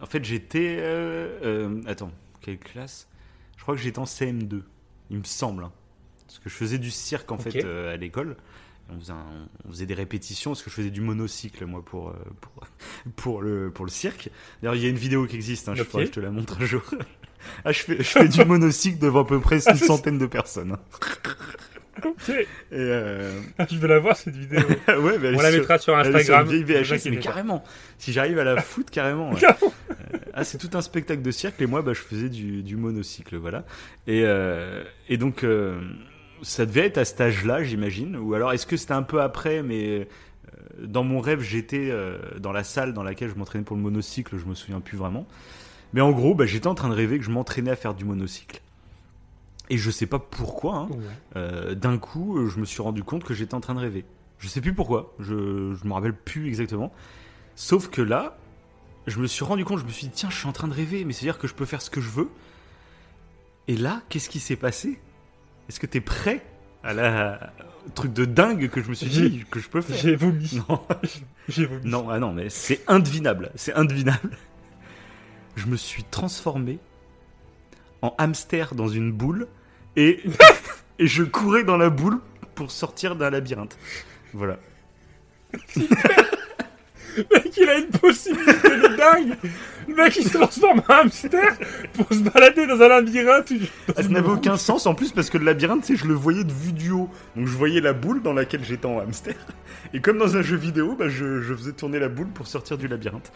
en 0.03 0.07
fait, 0.07 0.25
j'étais. 0.25 0.77
euh, 0.81 1.39
euh, 1.43 1.83
attends, 1.87 2.13
quelle 2.41 2.59
classe? 2.59 3.09
Je 3.57 3.63
crois 3.63 3.75
que 3.75 3.81
j'étais 3.81 3.99
en 3.99 4.05
CM2, 4.05 4.63
il 5.11 5.19
me 5.19 5.25
semble. 5.25 5.65
hein. 5.65 5.73
Parce 6.27 6.39
que 6.41 6.49
je 6.51 6.55
faisais 6.55 6.79
du 6.79 6.91
cirque 6.91 7.33
en 7.33 7.39
fait 7.39 7.65
à 7.65 7.97
l'école. 7.97 8.37
On 8.91 8.99
faisait, 9.01 9.13
un- 9.13 9.49
on 9.67 9.71
faisait 9.71 9.87
des 9.87 9.95
répétitions 9.95 10.51
parce 10.53 10.63
que 10.63 10.71
je 10.71 10.75
faisais 10.75 10.91
du 10.91 11.01
monocycle 11.03 11.65
moi 11.67 11.85
pour, 11.85 12.15
pour, 12.41 12.53
pour, 13.17 13.43
le, 13.43 13.71
pour 13.71 13.85
le 13.85 13.91
cirque. 13.91 14.31
D'ailleurs, 14.63 14.77
il 14.77 14.83
y 14.83 14.87
a 14.87 14.89
une 14.91 14.97
vidéo 14.97 15.27
qui 15.27 15.37
existe, 15.37 15.69
hein, 15.69 15.75
je, 15.75 15.83
je 15.83 16.07
te 16.11 16.21
la 16.21 16.31
montre 16.31 16.61
un 16.61 16.65
jour. 16.67 16.83
ah, 17.65 17.73
je 17.73 17.81
fais, 17.83 17.97
je 17.99 18.03
fais 18.03 18.29
du 18.29 18.45
monocycle 18.47 18.99
devant 18.99 19.23
à 19.23 19.27
peu 19.27 19.41
près 19.41 19.59
Ah, 19.67 19.73
une 19.73 19.77
c'est- 19.79 19.87
centaine 19.87 20.19
de 20.19 20.27
personnes. 20.27 20.77
Et 22.73 22.77
euh... 22.77 23.31
Je 23.71 23.77
vais 23.79 23.89
la 23.89 23.99
voir 23.99 24.17
cette 24.17 24.37
vidéo. 24.37 24.61
ouais, 24.89 24.95
On 24.97 25.41
la 25.41 25.51
sur- 25.51 25.61
mettra 25.61 25.79
sur 25.79 25.97
Instagram. 25.97 26.47
une 26.51 26.63
vieille 26.65 26.83
VHS, 26.83 27.11
mais 27.11 27.19
carrément. 27.19 27.65
Si 27.99 28.13
j'arrive 28.13 28.39
à 28.39 28.45
la 28.45 28.61
foutre, 28.61 28.91
carrément. 28.91 29.33
ouais. 29.33 29.41
Euh, 29.45 30.19
ah, 30.35 30.45
c'est 30.45 30.59
tout 30.59 30.71
un 30.77 30.81
spectacle 30.83 31.23
de 31.23 31.31
cirque 31.31 31.61
et 31.61 31.67
moi, 31.67 31.83
bah, 31.83 31.93
je 31.95 32.01
faisais 32.01 32.29
du, 32.29 32.63
du 32.63 32.77
monocycle, 32.77 33.37
voilà. 33.37 33.65
Et, 34.07 34.23
euh, 34.25 34.85
et 35.09 35.17
donc, 35.17 35.43
euh, 35.45 35.81
ça 36.43 36.67
devait 36.67 36.87
être 36.87 36.99
à 36.99 37.05
cet 37.05 37.21
âge-là, 37.21 37.63
j'imagine. 37.65 38.17
Ou 38.17 38.35
alors, 38.35 38.53
est-ce 38.53 38.67
que 38.67 38.77
c'était 38.77 38.93
un 38.93 39.03
peu 39.03 39.21
après, 39.21 39.63
mais 39.63 40.07
dans 40.81 41.03
mon 41.05 41.21
rêve, 41.21 41.41
j'étais 41.41 41.93
dans 42.39 42.53
la 42.53 42.63
salle 42.65 42.93
dans 42.95 43.03
laquelle 43.03 43.29
je 43.31 43.35
m'entraînais 43.35 43.65
pour 43.65 43.77
le 43.77 43.83
monocycle, 43.83 44.37
je 44.39 44.45
me 44.47 44.55
souviens 44.55 44.81
plus 44.81 44.97
vraiment. 44.97 45.27
Mais 45.93 46.01
en 46.01 46.13
gros, 46.13 46.35
bah, 46.35 46.47
j'étais 46.47 46.67
en 46.69 46.75
train 46.75 46.89
de 46.91 46.95
rêver 46.95 47.19
que 47.19 47.25
je 47.25 47.31
m'entraînais 47.31 47.71
à 47.71 47.77
faire 47.77 47.95
du 47.95 48.05
monocycle. 48.05 48.61
Et 49.71 49.77
je 49.79 49.91
sais 49.91 50.07
pas 50.07 50.19
pourquoi, 50.19 50.77
hein, 50.77 50.89
Ouais. 50.91 50.97
euh, 51.37 51.75
d'un 51.75 51.99
coup, 51.99 52.47
je 52.49 52.59
me 52.59 52.65
suis 52.65 52.81
rendu 52.83 53.03
compte 53.05 53.25
que 53.25 53.35
j'étais 53.35 53.55
en 53.55 53.61
train 53.61 53.75
de 53.75 53.81
rêver. 53.81 54.05
Je 54.39 54.49
sais 54.49 54.61
plus 54.61 54.73
pourquoi, 54.73 55.15
je, 55.19 55.75
je 55.75 55.87
me 55.87 55.93
rappelle 55.93 56.15
plus 56.15 56.47
exactement. 56.47 56.93
Sauf 57.57 57.89
que 57.89 58.01
là, 58.01 58.39
je 59.07 59.19
me 59.21 59.27
suis 59.27 59.45
rendu 59.45 59.65
compte, 59.65 59.81
je 59.81 59.85
me 59.85 59.91
suis 59.91 60.07
dit, 60.07 60.13
tiens, 60.15 60.31
je 60.31 60.37
suis 60.37 60.47
en 60.49 60.53
train 60.53 60.69
de 60.69 60.75
rêver, 60.75 61.05
mais 61.05 61.13
c'est-à-dire 61.13 61.39
que 61.39 61.49
je 61.49 61.55
peux 61.55 61.65
faire 61.65 61.83
ce 61.83 61.91
que 61.91 62.01
je 62.01 62.09
veux. 62.09 62.29
Et 63.67 63.77
là, 63.77 64.01
qu'est-ce 64.09 64.29
qui 64.31 64.41
s'est 64.41 64.57
passé? 64.57 64.99
Est-ce 65.69 65.81
que 65.81 65.87
t'es 65.87 66.01
prêt 66.01 66.43
à 66.83 66.95
la 66.95 67.53
truc 67.95 68.13
de 68.13 68.25
dingue 68.25 68.69
que 68.71 68.81
je 68.83 68.89
me 68.89 68.95
suis 68.95 69.09
dit 69.09 69.45
que 69.51 69.61
je 69.61 69.69
peux 69.69 69.81
faire? 69.83 69.97
J'ai 69.97 70.15
vomi. 70.17 70.63
Non, 70.69 70.81
J'ai 71.49 71.67
vomi. 71.67 71.83
non, 71.85 72.09
ah 72.09 72.19
non, 72.19 72.33
mais 72.33 72.49
c'est 72.49 72.83
indevinable, 72.89 73.51
c'est 73.57 73.75
indevinable. 73.75 74.39
Je 75.57 75.67
me 75.67 75.77
suis 75.77 76.05
transformé 76.05 76.79
en 78.01 78.15
hamster 78.19 78.75
dans 78.75 78.89
une 78.89 79.11
boule 79.13 79.49
et, 79.99 80.23
et 80.99 81.07
je 81.07 81.23
courais 81.25 81.65
dans 81.65 81.77
la 81.77 81.91
boule 81.91 82.19
pour 82.55 82.71
sortir 82.71 83.17
d'un 83.17 83.31
labyrinthe. 83.31 83.77
Voilà. 84.33 84.59
Le 85.75 87.25
mec, 87.33 87.57
il 87.57 87.69
a 87.69 87.79
une 87.79 87.89
possibilité 87.89 88.69
de 88.69 88.97
dingue. 88.97 89.37
Le 89.89 89.95
mec, 89.95 90.17
il 90.17 90.25
se 90.25 90.37
transforme 90.37 90.83
en 90.89 90.93
hamster 90.93 91.57
pour 91.95 92.07
se 92.11 92.19
balader 92.19 92.67
dans 92.67 92.81
un 92.81 92.89
labyrinthe. 92.89 93.53
Ah, 93.97 94.03
ça 94.03 94.09
n'avait 94.09 94.29
aucun 94.29 94.57
sens 94.57 94.87
en 94.87 94.95
plus 94.95 95.13
parce 95.13 95.31
que 95.31 95.39
le 95.39 95.45
labyrinthe, 95.45 95.85
sais, 95.85 95.97
je 95.97 96.07
le 96.07 96.15
voyais 96.15 96.45
de 96.45 96.53
vue 96.53 96.73
du 96.73 96.91
haut. 96.91 97.09
Donc 97.35 97.47
je 97.47 97.57
voyais 97.57 97.81
la 97.81 97.93
boule 97.93 98.23
dans 98.23 98.35
laquelle 98.35 98.63
j'étais 98.65 98.87
en 98.87 98.99
hamster. 99.01 99.35
Et 99.95 100.01
comme 100.01 100.19
dans 100.19 100.37
un 100.37 100.43
jeu 100.43 100.57
vidéo, 100.57 100.95
bah, 100.97 101.09
je, 101.09 101.41
je 101.41 101.55
faisais 101.55 101.73
tourner 101.73 101.99
la 101.99 102.09
boule 102.09 102.29
pour 102.29 102.47
sortir 102.47 102.77
du 102.79 102.87
labyrinthe. 102.87 103.33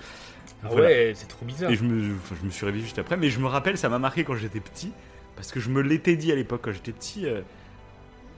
Ah 0.63 0.69
Voilà. 0.71 0.87
ouais, 0.89 1.13
c'est 1.17 1.29
trop 1.29 1.45
bizarre. 1.45 1.71
Et 1.71 1.75
je 1.77 1.83
me, 1.83 2.15
enfin, 2.15 2.37
je 2.41 2.47
me 2.47 2.51
suis 2.51 2.67
réveillé 2.67 2.85
juste 2.85 2.99
après. 2.99 3.17
Mais 3.17 3.31
je 3.31 3.41
me 3.41 3.47
rappelle, 3.47 3.79
ça 3.79 3.89
m'a 3.89 3.99
marqué 3.99 4.23
quand 4.23 4.37
j'étais 4.37 4.61
petit. 4.61 4.93
Parce 5.37 5.51
que 5.53 5.61
je 5.61 5.71
me 5.71 5.81
l'étais 5.83 6.17
dit 6.17 6.31
à 6.33 6.35
l'époque 6.35 6.63
quand 6.65 6.73
j'étais 6.73 6.93
petit. 6.93 7.27
euh, 7.27 7.41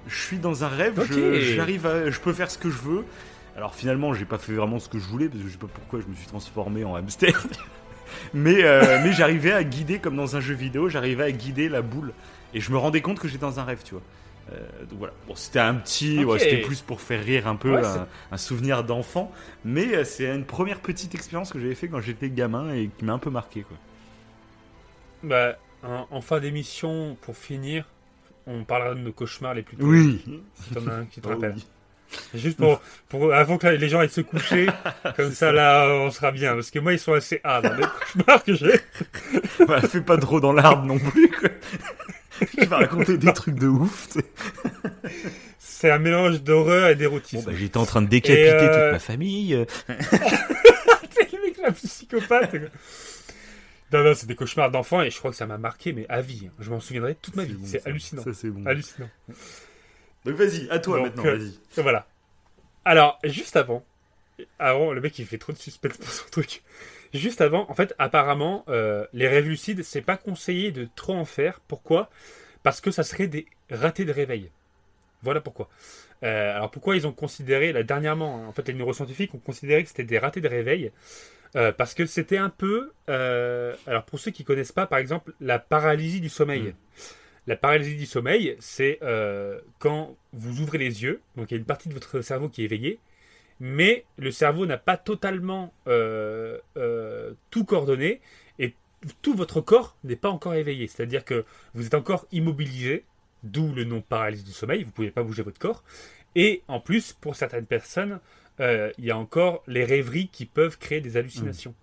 je 0.06 0.16
suis 0.16 0.38
dans 0.38 0.64
un 0.64 0.68
rêve, 0.68 1.02
j'arrive 1.56 1.86
à. 1.86 2.10
Je 2.10 2.20
peux 2.20 2.32
faire 2.32 2.50
ce 2.50 2.58
que 2.58 2.70
je 2.70 2.78
veux. 2.78 3.04
Alors 3.56 3.74
finalement, 3.74 4.12
j'ai 4.14 4.24
pas 4.24 4.38
fait 4.38 4.52
vraiment 4.52 4.78
ce 4.78 4.88
que 4.88 4.98
je 4.98 5.06
voulais 5.06 5.28
parce 5.28 5.40
que 5.40 5.46
je 5.48 5.52
sais 5.52 5.58
pas 5.58 5.68
pourquoi 5.72 6.00
je 6.00 6.06
me 6.06 6.14
suis 6.14 6.26
transformé 6.26 6.84
en 6.84 6.94
hamster. 6.96 7.46
mais, 8.34 8.64
euh, 8.64 9.00
mais 9.02 9.12
j'arrivais 9.12 9.52
à 9.52 9.64
guider, 9.64 9.98
comme 10.00 10.16
dans 10.16 10.36
un 10.36 10.40
jeu 10.40 10.54
vidéo, 10.54 10.88
j'arrivais 10.88 11.24
à 11.24 11.32
guider 11.32 11.68
la 11.68 11.82
boule. 11.82 12.12
Et 12.52 12.60
je 12.60 12.70
me 12.72 12.76
rendais 12.78 13.00
compte 13.00 13.18
que 13.18 13.28
j'étais 13.28 13.40
dans 13.40 13.60
un 13.60 13.64
rêve, 13.64 13.82
tu 13.84 13.94
vois. 13.94 14.02
Euh, 14.52 14.58
donc 14.90 14.98
voilà. 14.98 15.14
Bon, 15.26 15.34
c'était 15.36 15.60
un 15.60 15.74
petit, 15.74 16.24
ouais, 16.24 16.38
c'était 16.38 16.58
plus 16.58 16.82
pour 16.82 17.00
faire 17.00 17.24
rire 17.24 17.46
un 17.48 17.56
peu, 17.56 17.74
Ouais, 17.74 17.84
un, 17.84 18.08
un 18.30 18.36
souvenir 18.36 18.84
d'enfant. 18.84 19.32
Mais 19.64 20.04
c'est 20.04 20.26
une 20.34 20.44
première 20.44 20.80
petite 20.80 21.14
expérience 21.14 21.50
que 21.52 21.58
j'avais 21.60 21.74
fait 21.74 21.88
quand 21.88 22.00
j'étais 22.00 22.28
gamin 22.30 22.74
et 22.74 22.90
qui 22.98 23.04
m'a 23.04 23.14
un 23.14 23.18
peu 23.18 23.30
marqué, 23.30 23.62
quoi. 23.62 23.76
Bah, 25.22 25.56
en, 25.84 26.06
en 26.10 26.20
fin 26.20 26.40
d'émission, 26.40 27.16
pour 27.22 27.36
finir, 27.36 27.84
on 28.46 28.64
parlera 28.64 28.94
de 28.94 29.00
nos 29.00 29.12
cauchemars 29.12 29.54
les 29.54 29.62
plus 29.62 29.76
terribles. 29.76 29.94
Oui. 30.26 30.40
Si 30.62 30.74
t'en 30.74 30.86
as 30.88 30.94
un 30.94 31.04
qui 31.06 31.20
te 31.20 31.26
Oh 31.30 31.30
rappelle. 31.30 31.54
oui. 31.56 31.64
Juste 32.34 32.58
pour, 32.58 32.80
pour 33.08 33.32
avant 33.34 33.58
que 33.58 33.66
les 33.66 33.88
gens 33.88 33.98
aillent 33.98 34.08
se 34.10 34.20
coucher, 34.20 34.66
comme 35.16 35.32
ça 35.32 35.50
là 35.52 35.88
on 35.90 36.10
sera 36.10 36.30
bien. 36.30 36.54
Parce 36.54 36.70
que 36.70 36.78
moi 36.78 36.92
ils 36.92 36.98
sont 36.98 37.14
assez 37.14 37.40
ah 37.42 37.60
dans 37.60 37.74
les 37.74 37.82
cauchemars 37.82 38.44
que 38.44 38.54
j'ai. 38.54 38.80
Voilà, 39.66 39.82
fais 39.88 40.00
pas 40.00 40.18
trop 40.18 40.40
dans 40.40 40.52
l'arbre 40.52 40.84
non 40.84 40.98
plus, 40.98 41.28
quoi. 41.30 41.48
Tu 42.58 42.66
vas 42.66 42.78
raconter 42.78 43.16
des 43.16 43.32
trucs 43.32 43.54
de 43.54 43.66
ouf. 43.68 44.08
C'est 45.58 45.90
un 45.90 45.98
mélange 45.98 46.42
d'horreur 46.42 46.88
et 46.88 46.94
Bon, 46.94 46.98
d'érotisme. 46.98 47.44
bah, 47.46 47.52
j'étais 47.56 47.76
en 47.78 47.86
train 47.86 48.02
de 48.02 48.08
décapiter 48.08 48.42
Et, 48.46 48.50
euh, 48.50 48.82
toute 48.84 48.92
ma 48.92 48.98
famille. 48.98 49.64
C'est 49.88 51.32
le 51.32 51.42
mec 51.46 51.56
la 51.62 51.72
psychopathe. 51.72 52.50
quoi. 52.50 52.68
Non 53.94 54.02
non 54.02 54.14
c'est 54.14 54.26
des 54.26 54.34
cauchemars 54.34 54.70
d'enfants 54.72 55.02
et 55.02 55.10
je 55.10 55.18
crois 55.18 55.30
que 55.30 55.36
ça 55.36 55.46
m'a 55.46 55.56
marqué 55.56 55.92
mais 55.92 56.04
à 56.08 56.20
vie. 56.20 56.48
hein. 56.48 56.52
Je 56.58 56.68
m'en 56.70 56.80
souviendrai 56.80 57.14
toute 57.14 57.36
ma 57.36 57.44
vie. 57.44 57.54
bon, 57.54 57.64
C'est 57.64 57.86
hallucinant. 57.86 58.22
Ça, 58.24 58.34
c'est 58.34 58.50
bon. 58.50 58.66
Hallucinant. 58.66 59.08
Donc 60.24 60.34
vas-y, 60.34 60.68
à 60.68 60.80
toi 60.80 60.96
Donc, 60.98 61.06
maintenant, 61.06 61.26
euh, 61.26 61.36
vas-y. 61.36 61.82
Voilà. 61.82 62.06
Alors, 62.84 63.18
juste 63.24 63.56
avant, 63.56 63.84
avant, 64.58 64.92
le 64.92 65.00
mec 65.00 65.16
il 65.18 65.26
fait 65.26 65.38
trop 65.38 65.52
de 65.52 65.58
suspense 65.58 65.96
pour 65.96 66.08
son 66.08 66.28
truc. 66.30 66.62
Juste 67.12 67.40
avant, 67.40 67.70
en 67.70 67.74
fait, 67.74 67.94
apparemment, 67.98 68.64
euh, 68.68 69.06
les 69.12 69.28
rêves 69.28 69.46
lucides, 69.46 69.84
c'est 69.84 70.02
pas 70.02 70.16
conseillé 70.16 70.72
de 70.72 70.88
trop 70.96 71.14
en 71.14 71.24
faire. 71.24 71.60
Pourquoi? 71.68 72.10
Parce 72.64 72.80
que 72.80 72.90
ça 72.90 73.04
serait 73.04 73.28
des 73.28 73.46
ratés 73.70 74.04
de 74.04 74.12
réveil. 74.12 74.50
Voilà 75.22 75.40
pourquoi. 75.40 75.68
Euh, 76.24 76.56
alors 76.56 76.70
pourquoi 76.70 76.96
ils 76.96 77.06
ont 77.06 77.12
considéré, 77.12 77.72
là 77.72 77.84
dernièrement, 77.84 78.42
hein, 78.42 78.46
en 78.48 78.52
fait 78.52 78.66
les 78.66 78.74
neuroscientifiques 78.74 79.32
ont 79.34 79.38
considéré 79.38 79.82
que 79.84 79.88
c'était 79.88 80.04
des 80.04 80.18
ratés 80.18 80.40
de 80.40 80.48
réveil? 80.48 80.90
Euh, 81.56 81.72
parce 81.72 81.94
que 81.94 82.04
c'était 82.06 82.36
un 82.36 82.50
peu, 82.50 82.92
euh, 83.08 83.74
alors 83.86 84.04
pour 84.04 84.18
ceux 84.18 84.30
qui 84.30 84.44
connaissent 84.44 84.72
pas, 84.72 84.86
par 84.86 84.98
exemple, 84.98 85.32
la 85.40 85.58
paralysie 85.58 86.20
du 86.20 86.28
sommeil. 86.28 86.62
Mm. 86.62 86.74
La 87.46 87.56
paralysie 87.56 87.96
du 87.96 88.06
sommeil, 88.06 88.56
c'est 88.58 88.98
euh, 89.02 89.60
quand 89.78 90.16
vous 90.32 90.60
ouvrez 90.60 90.78
les 90.78 91.02
yeux, 91.02 91.20
donc 91.36 91.50
il 91.50 91.54
y 91.54 91.56
a 91.56 91.58
une 91.58 91.66
partie 91.66 91.88
de 91.88 91.94
votre 91.94 92.22
cerveau 92.22 92.48
qui 92.48 92.62
est 92.62 92.64
éveillée, 92.64 92.98
mais 93.60 94.04
le 94.16 94.30
cerveau 94.30 94.66
n'a 94.66 94.78
pas 94.78 94.96
totalement 94.96 95.72
tout 97.50 97.64
coordonné 97.64 98.20
et 98.58 98.74
tout 99.22 99.34
votre 99.34 99.60
corps 99.60 99.96
n'est 100.04 100.16
pas 100.16 100.30
encore 100.30 100.54
éveillé. 100.54 100.88
C'est-à-dire 100.88 101.24
que 101.24 101.44
vous 101.74 101.86
êtes 101.86 101.94
encore 101.94 102.26
immobilisé, 102.32 103.04
d'où 103.42 103.72
le 103.74 103.84
nom 103.84 104.00
paralysie 104.00 104.42
du 104.42 104.52
sommeil, 104.52 104.80
vous 104.80 104.88
ne 104.88 104.92
pouvez 104.92 105.10
pas 105.10 105.22
bouger 105.22 105.42
votre 105.42 105.58
corps. 105.58 105.84
Et 106.34 106.62
en 106.66 106.80
plus, 106.80 107.12
pour 107.12 107.36
certaines 107.36 107.66
personnes, 107.66 108.18
il 108.60 109.04
y 109.04 109.10
a 109.10 109.18
encore 109.18 109.62
les 109.66 109.84
rêveries 109.84 110.28
qui 110.28 110.46
peuvent 110.46 110.78
créer 110.78 111.00
des 111.00 111.16
hallucinations. 111.16 111.74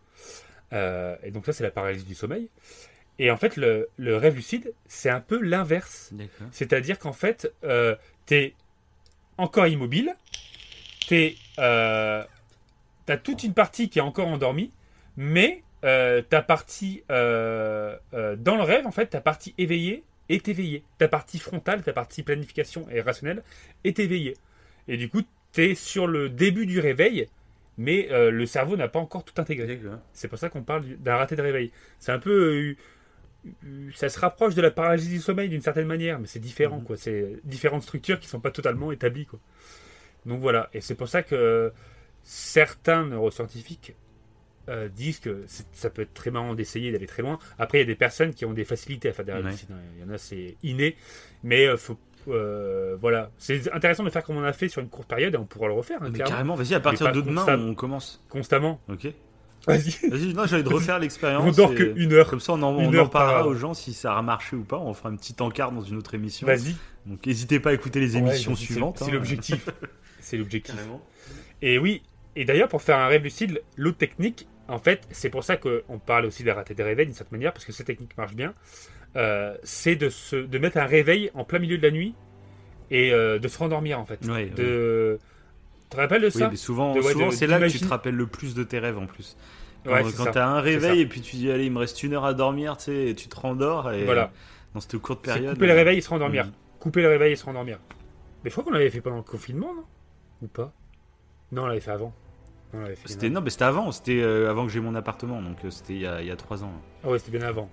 Euh, 0.74 1.16
et 1.24 1.32
donc 1.32 1.46
ça, 1.46 1.54
c'est 1.54 1.64
la 1.64 1.72
paralysie 1.72 2.06
du 2.06 2.16
sommeil. 2.16 2.50
Et 3.20 3.30
en 3.30 3.38
fait, 3.38 3.58
le, 3.58 3.90
le 3.98 4.18
rêve 4.18 4.36
lucide, 4.36 4.74
c'est 4.88 5.10
un 5.10 5.20
peu 5.20 5.40
l'inverse. 5.42 6.12
C'est-à-dire 6.52 6.98
qu'en 6.98 7.14
fait, 7.14 7.54
euh, 7.64 7.96
t'es 8.26 8.56
encore 9.38 9.68
immobile, 9.68 10.16
euh, 11.60 12.24
t'as 13.06 13.18
toute 13.18 13.44
une 13.44 13.54
partie 13.54 13.90
qui 13.90 14.00
est 14.00 14.02
encore 14.02 14.28
endormie, 14.28 14.72
mais 15.18 15.62
euh, 15.84 16.22
ta 16.22 16.42
partie 16.42 17.04
euh, 17.12 17.98
euh, 18.14 18.36
dans 18.36 18.56
le 18.56 18.64
rêve, 18.64 18.88
en 18.88 18.92
fait, 18.92 19.08
ta 19.08 19.22
partie 19.22 19.54
éveillée 19.58 20.04
est 20.30 20.48
éveillée. 20.48 20.84
Ta 20.98 21.08
partie 21.08 21.40
frontale, 21.40 21.84
ta 21.84 21.92
partie 21.92 22.24
planification 22.24 22.88
et 22.90 23.02
rationnelle 23.02 23.44
est 23.84 24.00
éveillée. 24.00 24.38
Et 24.88 24.98
du 24.98 25.10
coup, 25.10 25.22
t'es 25.52 25.76
sur 25.76 26.08
le 26.08 26.30
début 26.30 26.66
du 26.66 26.80
réveil, 26.80 27.28
mais 27.78 28.08
euh, 28.12 28.32
le 28.32 28.46
cerveau 28.46 28.76
n'a 28.78 28.88
pas 28.88 29.00
encore 29.00 29.24
tout 29.24 29.40
intégré. 29.42 29.80
C'est 30.14 30.28
pour 30.28 30.38
ça 30.38 30.50
qu'on 30.50 30.64
parle 30.64 30.84
du- 30.84 30.96
d'un 30.98 31.16
raté 31.16 31.36
de 31.36 31.42
réveil. 31.42 31.72
C'est 32.00 32.12
un 32.12 32.20
peu. 32.20 32.76
euh, 33.66 33.90
ça 33.96 34.08
se 34.10 34.20
rapproche 34.20 34.54
de 34.56 34.62
la 34.62 34.70
paralysie 34.72 35.10
du 35.10 35.20
sommeil 35.20 35.50
d'une 35.50 35.62
certaine 35.62 35.88
manière, 35.88 36.20
mais 36.20 36.28
c'est 36.28 36.40
différent, 36.40 36.78
Mhm. 36.78 36.84
quoi. 36.84 36.98
C'est 36.98 37.38
différentes 37.44 37.82
structures 37.84 38.20
qui 38.20 38.28
sont 38.28 38.40
pas 38.40 38.52
totalement 38.52 38.92
établies, 38.92 39.26
quoi. 39.26 39.40
Donc 40.28 40.42
voilà. 40.42 40.70
Et 40.74 40.82
c'est 40.82 40.94
pour 40.96 41.08
ça 41.10 41.24
que 41.24 41.72
certains 42.24 43.06
neuroscientifiques 43.08 43.96
euh, 44.70 44.88
disent 44.90 45.20
que 45.20 45.44
ça 45.74 45.90
peut 45.90 46.04
être 46.04 46.14
très 46.14 46.30
marrant 46.30 46.54
d'essayer 46.54 46.92
d'aller 46.92 47.08
très 47.08 47.24
loin. 47.24 47.40
Après, 47.58 47.80
il 47.80 47.82
y 47.82 47.84
a 47.84 47.88
des 47.88 47.96
personnes 47.96 48.32
qui 48.32 48.46
ont 48.46 48.54
des 48.54 48.64
facilités 48.64 49.10
à 49.10 49.14
faire 49.14 49.26
des 49.26 49.32
Ouais. 49.34 49.40
hein. 49.44 49.76
Il 49.98 50.02
y 50.02 50.04
en 50.08 50.14
a, 50.14 50.20
c'est 50.20 50.56
inné. 50.62 50.96
Mais 51.44 51.76
faut. 51.78 51.98
Euh, 52.28 52.96
voilà. 53.00 53.32
C'est 53.38 53.72
intéressant 53.74 54.04
de 54.04 54.10
faire 54.10 54.24
comme 54.24 54.38
on 54.38 54.44
a 54.44 54.54
fait 54.54 54.68
sur 54.70 54.82
une 54.82 54.90
courte 54.90 55.08
période 55.08 55.34
et 55.34 55.38
on 55.38 55.46
pourra 55.46 55.68
le 55.68 55.74
refaire, 55.74 55.98
hein, 56.02 56.08
Mais 56.08 56.14
clairement. 56.14 56.32
carrément, 56.32 56.56
vas-y, 56.56 56.74
à 56.76 56.80
partir 56.80 57.12
de 57.12 57.22
demain, 57.22 57.46
on 57.60 57.74
commence. 57.76 58.24
constamment. 58.30 58.80
Ok 58.90 59.08
Vas-y. 59.68 59.92
Vas-y, 60.10 60.34
non, 60.34 60.48
j'allais 60.48 60.64
de 60.64 60.70
refaire 60.74 60.96
On 60.96 61.00
l'expérience. 61.00 61.56
dort 61.56 61.72
et- 61.74 61.76
que 61.76 61.94
une 61.96 62.14
heure. 62.14 62.28
Comme 62.28 62.40
ça, 62.40 62.54
on 62.54 62.62
en, 62.64 62.74
on 62.74 62.98
en 62.98 63.08
parlera 63.08 63.40
par- 63.42 63.48
aux 63.48 63.54
gens 63.54 63.76
si 63.76 63.94
ça 63.94 64.18
a 64.18 64.22
marché 64.24 64.56
ou 64.56 64.64
pas. 64.64 64.80
On 64.80 64.94
fera 64.96 65.10
un 65.10 65.16
petit 65.16 65.36
encart 65.40 65.72
dans 65.72 65.84
une 65.84 65.98
autre 65.98 66.16
émission. 66.16 66.48
Vas-y. 66.48 66.76
Donc, 67.06 67.24
n'hésitez 67.28 67.60
pas 67.60 67.70
à 67.70 67.74
écouter 67.74 68.00
les 68.00 68.18
émissions 68.18 68.56
suivantes. 68.56 68.98
C'est 68.98 69.06
hein. 69.06 69.14
l'objectif. 69.14 69.70
C'est 70.20 70.38
l'objectif. 70.38 70.76
Et 71.62 71.78
oui, 71.78 72.02
et 72.36 72.44
d'ailleurs, 72.46 72.70
pour 72.70 72.82
faire 72.82 72.98
un 72.98 73.08
rêve 73.08 73.24
lucide, 73.24 73.62
l'autre 73.78 73.98
technique, 73.98 74.48
en 74.68 74.80
fait, 74.80 75.02
c'est 75.12 75.30
pour 75.30 75.44
ça 75.44 75.58
qu'on 75.58 76.00
parle 76.00 76.26
aussi 76.26 76.44
des 76.44 76.52
ratés 76.52 76.74
des 76.76 76.84
réveils 76.84 77.06
d'une 77.08 77.16
certaine 77.16 77.38
manière, 77.40 77.54
parce 77.54 77.66
que 77.66 77.72
cette 77.72 77.88
technique 77.88 78.16
marche 78.18 78.34
bien, 78.36 78.54
euh, 79.16 79.58
c'est 79.64 79.96
de, 79.96 80.10
se, 80.10 80.36
de 80.36 80.58
mettre 80.58 80.78
un 80.78 80.86
réveil 80.86 81.32
en 81.34 81.44
plein 81.44 81.60
milieu 81.60 81.78
de 81.78 81.84
la 81.84 81.92
nuit 81.92 82.16
et 82.90 83.14
euh, 83.14 83.40
de 83.40 83.48
se 83.48 83.58
rendormir, 83.58 84.00
en 84.00 84.06
fait. 84.06 84.20
Ouais, 84.28 84.48
de... 84.48 85.20
Tu 85.90 85.98
te 85.98 86.02
rappelles 86.02 86.22
de 86.22 86.30
Oui, 86.30 86.42
ça 86.42 86.50
mais 86.50 86.56
souvent, 86.56 86.94
De- 86.96 87.02
ouais, 87.02 87.12
souvent 87.12 87.32
c'est 87.32 87.48
là 87.48 87.60
que 87.60 87.68
tu 87.68 87.80
te 87.80 87.88
rappelles 87.88 88.16
le 88.16 88.28
plus 88.28 88.56
de 88.56 88.64
tes 88.64 88.80
rêves 88.80 88.98
en 88.98 89.06
plus. 89.08 89.36
Quand, 89.84 90.04
quand 90.18 90.26
t'as 90.32 90.46
un 90.46 90.62
réveil 90.62 91.02
et 91.02 91.06
puis 91.06 91.22
tu 91.22 91.36
dis, 91.36 91.52
allez, 91.52 91.66
il 91.66 91.72
me 91.72 91.80
reste 91.80 92.04
une 92.04 92.14
heure 92.14 92.26
à 92.26 92.34
dormir, 92.34 92.78
tu 92.78 92.86
sais, 92.86 93.08
et 93.10 93.16
tu 93.16 93.28
te 93.28 93.36
rendors. 93.40 93.92
Et 93.92 94.06
Voilà. 94.06 94.32
Dans 94.74 94.80
cette 94.80 94.98
courte 95.00 95.24
période. 95.24 95.56
couper 95.56 95.68
le 95.68 95.74
réveil 95.74 95.98
et 95.98 96.02
se 96.02 96.10
rendormir. 96.10 96.50
Couper 96.80 97.02
le 97.02 97.10
réveil 97.10 97.34
et 97.34 97.36
se 97.36 97.46
rendormir. 97.46 97.80
Mais 98.44 98.50
je 98.50 98.56
crois 98.56 98.64
qu'on 98.64 98.72
l'avait 98.72 98.90
fait 98.90 99.02
pendant 99.02 99.18
le 99.18 99.24
confinement, 99.24 99.74
non? 99.74 99.84
Ou 100.42 100.48
pas? 100.48 100.72
Non, 101.52 101.64
on 101.64 101.68
l'avait 101.68 101.80
fait 101.80 101.92
avant. 101.92 102.14
C'était 103.06 103.30
non, 103.30 103.42
mais 103.42 103.50
c'était 103.50 103.66
avant. 103.66 103.92
C'était 103.92 104.22
euh, 104.22 104.50
avant 104.50 104.66
que 104.66 104.72
j'ai 104.72 104.80
mon 104.80 104.96
appartement, 104.96 105.42
donc 105.42 105.58
euh, 105.66 105.70
c'était 105.70 105.94
il 105.94 106.02
y 106.02 106.08
a, 106.08 106.22
il 106.22 106.28
y 106.28 106.32
a 106.32 106.36
trois 106.36 106.64
ans. 106.64 106.72
Ah 107.04 107.10
ouais, 107.10 107.20
c'était 107.20 107.38
bien 107.38 107.48
avant. 107.48 107.70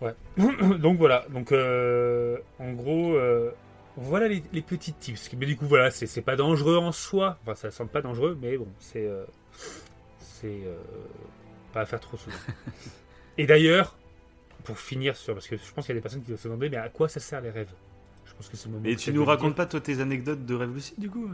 Ouais. 0.00 0.14
donc 0.78 0.98
voilà. 0.98 1.26
Donc 1.30 1.52
euh, 1.52 2.38
en 2.58 2.72
gros, 2.72 3.14
euh, 3.14 3.50
voilà 3.96 4.28
les, 4.28 4.42
les 4.52 4.62
petits 4.62 4.92
tips. 4.92 5.32
Mais 5.36 5.46
du 5.46 5.56
coup, 5.56 5.66
voilà, 5.66 5.90
c'est 5.90 6.22
pas 6.22 6.36
dangereux 6.36 6.76
en 6.76 6.92
soi. 6.92 7.38
Enfin, 7.42 7.54
ça 7.54 7.70
semble 7.70 7.90
pas 7.90 8.02
dangereux, 8.02 8.38
mais 8.40 8.56
bon, 8.56 8.68
c'est 8.78 9.06
euh, 9.06 9.24
c'est 10.20 10.46
euh, 10.66 10.76
pas 11.72 11.80
à 11.80 11.86
faire 11.86 12.00
trop 12.00 12.16
souvent. 12.16 12.36
Et 13.38 13.46
d'ailleurs, 13.46 13.96
pour 14.64 14.78
finir 14.78 15.16
sur, 15.16 15.34
parce 15.34 15.46
que 15.48 15.56
je 15.56 15.72
pense 15.72 15.86
qu'il 15.86 15.94
y 15.94 15.98
a 15.98 16.00
des 16.00 16.02
personnes 16.02 16.22
qui 16.22 16.28
doivent 16.28 16.40
se 16.40 16.48
demander, 16.48 16.68
mais 16.68 16.76
à 16.76 16.88
quoi 16.88 17.08
ça 17.08 17.20
sert 17.20 17.40
les 17.40 17.50
rêves? 17.50 17.72
Je 18.26 18.32
pense 18.34 18.48
que 18.48 18.56
c'est 18.56 18.68
le 18.68 18.74
moment. 18.74 18.84
Et 18.84 18.94
tu 18.96 19.12
nous 19.12 19.24
racontes 19.24 19.56
pas 19.56 19.66
toi 19.66 19.80
tes 19.80 20.00
anecdotes 20.00 20.44
de 20.46 20.54
rêve 20.54 20.72
lucide 20.74 20.98
du 20.98 21.10
coup? 21.10 21.28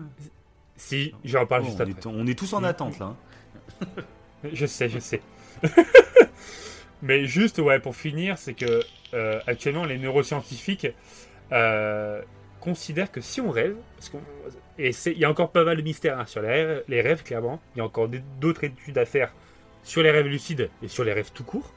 Si, 0.76 1.14
j'en 1.24 1.44
parle 1.46 1.62
Oh, 1.62 1.66
juste 1.66 1.80
on, 1.80 1.82
après. 1.82 2.00
est, 2.00 2.06
on 2.06 2.26
est 2.26 2.38
tous 2.38 2.52
en 2.54 2.60
Oui. 2.60 2.64
attente 2.66 2.98
là. 2.98 3.14
hein. 3.82 3.86
Je 4.52 4.66
sais, 4.66 4.88
je 4.88 4.98
sais. 4.98 5.20
Mais 7.05 7.26
juste, 7.26 7.59
ouais, 7.59 7.80
pour 7.80 7.94
finir, 7.94 8.38
c'est 8.38 8.55
que 8.55 8.80
euh, 9.12 9.38
actuellement, 9.46 9.84
les 9.84 9.98
neuroscientifiques 9.98 10.86
euh, 11.52 12.22
considèrent 12.61 13.12
que 13.12 13.20
si 13.20 13.42
on 13.42 13.50
rêve, 13.50 13.76
parce 13.96 14.09
qu'on, 14.09 14.22
et 14.78 14.92
il 15.07 15.18
y 15.18 15.26
a 15.26 15.30
encore 15.30 15.52
pas 15.52 15.64
mal 15.64 15.76
de 15.76 15.82
mystères 15.82 16.18
hein, 16.18 16.24
sur 16.24 16.40
les 16.40 16.48
rêves, 16.48 16.84
les 16.88 17.02
rêves, 17.02 17.22
clairement, 17.22 17.61
il 17.74 17.80
y 17.80 17.82
a 17.82 17.84
encore 17.84 18.09
d'autres 18.40 18.64
études 18.64 18.96
à 18.96 19.05
faire 19.05 19.34
sur 19.82 20.02
les 20.02 20.11
rêves 20.11 20.26
lucides 20.26 20.70
et 20.82 20.88
sur 20.88 21.05
les 21.05 21.12
rêves 21.12 21.30
tout 21.34 21.44
court. 21.44 21.74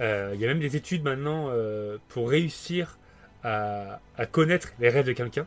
Euh, 0.00 0.30
il 0.32 0.40
y 0.40 0.44
a 0.44 0.48
même 0.48 0.60
des 0.60 0.76
études 0.76 1.04
maintenant 1.04 1.52
pour 2.08 2.30
réussir 2.30 2.98
à, 3.42 4.00
à 4.16 4.24
connaître 4.24 4.72
les 4.80 4.88
rêves 4.88 5.06
de 5.06 5.12
quelqu'un. 5.12 5.46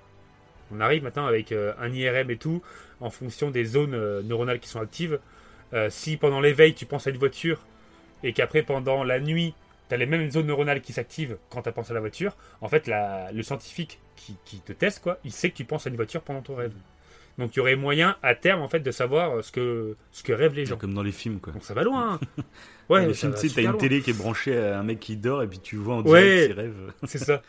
On 0.72 0.80
arrive 0.80 1.02
maintenant 1.02 1.26
avec 1.26 1.52
un 1.52 1.92
IRM 1.92 2.30
et 2.30 2.38
tout, 2.38 2.62
en 3.00 3.10
fonction 3.10 3.50
des 3.50 3.66
zones 3.66 4.22
neuronales 4.22 4.60
qui 4.60 4.70
sont 4.70 4.80
actives. 4.80 5.20
Si 5.90 6.18
pendant 6.18 6.40
l'éveil 6.40 6.76
tu 6.76 6.86
penses 6.86 7.08
à 7.08 7.10
une 7.10 7.18
voiture 7.18 7.66
et 8.24 8.34
qu'après 8.34 8.64
pendant 8.64 9.04
la 9.04 9.20
nuit 9.20 9.54
tu 9.90 9.94
as 9.96 9.98
les 9.98 10.06
mêmes 10.06 10.30
zones 10.30 10.48
neuronales 10.48 10.82
qui 10.82 10.92
s'activent 10.92 11.38
quand 11.50 11.62
tu 11.62 11.72
penses 11.72 11.92
à 11.92 11.94
la 11.94 12.02
voiture, 12.02 12.36
en 12.62 12.68
fait 12.68 12.88
la- 12.88 13.32
le 13.32 13.42
scientifique 13.44 14.00
qui, 14.18 14.36
qui 14.44 14.60
te 14.60 14.74
teste 14.74 15.02
quoi, 15.02 15.18
il 15.24 15.32
sait 15.32 15.50
que 15.50 15.56
tu 15.56 15.64
penses 15.64 15.88
à 15.88 15.90
une 15.90 15.96
voiture 15.96 16.22
pendant 16.22 16.42
ton 16.42 16.56
rêve. 16.56 16.74
Donc 17.38 17.56
il 17.56 17.58
y 17.58 17.60
aurait 17.62 17.76
moyen 17.76 18.18
à 18.24 18.34
terme 18.36 18.62
en 18.62 18.68
fait 18.68 18.80
de 18.80 18.92
savoir 18.92 19.38
euh, 19.38 19.42
ce 19.44 19.52
que 19.52 19.96
ce 20.12 20.24
que 20.24 20.34
rêvent 20.34 20.56
les 20.56 20.66
gens. 20.66 20.76
Comme 20.76 20.94
dans 20.96 21.04
les 21.04 21.12
films 21.12 21.40
quoi. 21.40 21.54
Donc 21.54 21.64
ça 21.64 21.74
va 21.74 21.84
loin. 21.84 22.14
hein. 22.16 22.20
Ouais, 22.90 23.02
Dans 23.02 23.08
les 23.10 23.14
films, 23.14 23.34
tu 23.40 23.48
sais, 23.50 23.56
t'as 23.56 23.62
une 23.62 23.72
loin. 23.72 23.78
télé 23.80 24.02
qui 24.02 24.10
est 24.12 24.14
branchée 24.18 24.58
à 24.58 24.80
un 24.80 24.84
mec 24.84 25.00
qui 25.02 25.18
dort 25.18 25.44
et 25.44 25.48
puis 25.48 25.60
tu 25.60 25.76
vois 25.76 25.96
en 25.96 26.02
Ouais. 26.04 26.22
direct 26.24 26.48
ses 26.48 26.54
rêves. 26.54 26.94
C'est 27.06 27.18
ça. 27.20 27.42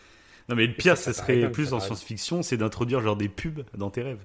Non 0.48 0.56
mais 0.56 0.66
le 0.66 0.74
pire, 0.74 0.96
ça, 0.96 1.04
ça, 1.04 1.12
ça 1.12 1.22
paraît 1.22 1.32
serait 1.34 1.42
dingue, 1.42 1.52
plus 1.52 1.66
ça 1.66 1.74
en 1.76 1.80
science-fiction, 1.80 2.42
c'est 2.42 2.56
d'introduire 2.56 3.00
genre 3.00 3.16
des 3.16 3.28
pubs 3.28 3.62
dans 3.76 3.90
tes 3.90 4.02
rêves. 4.02 4.22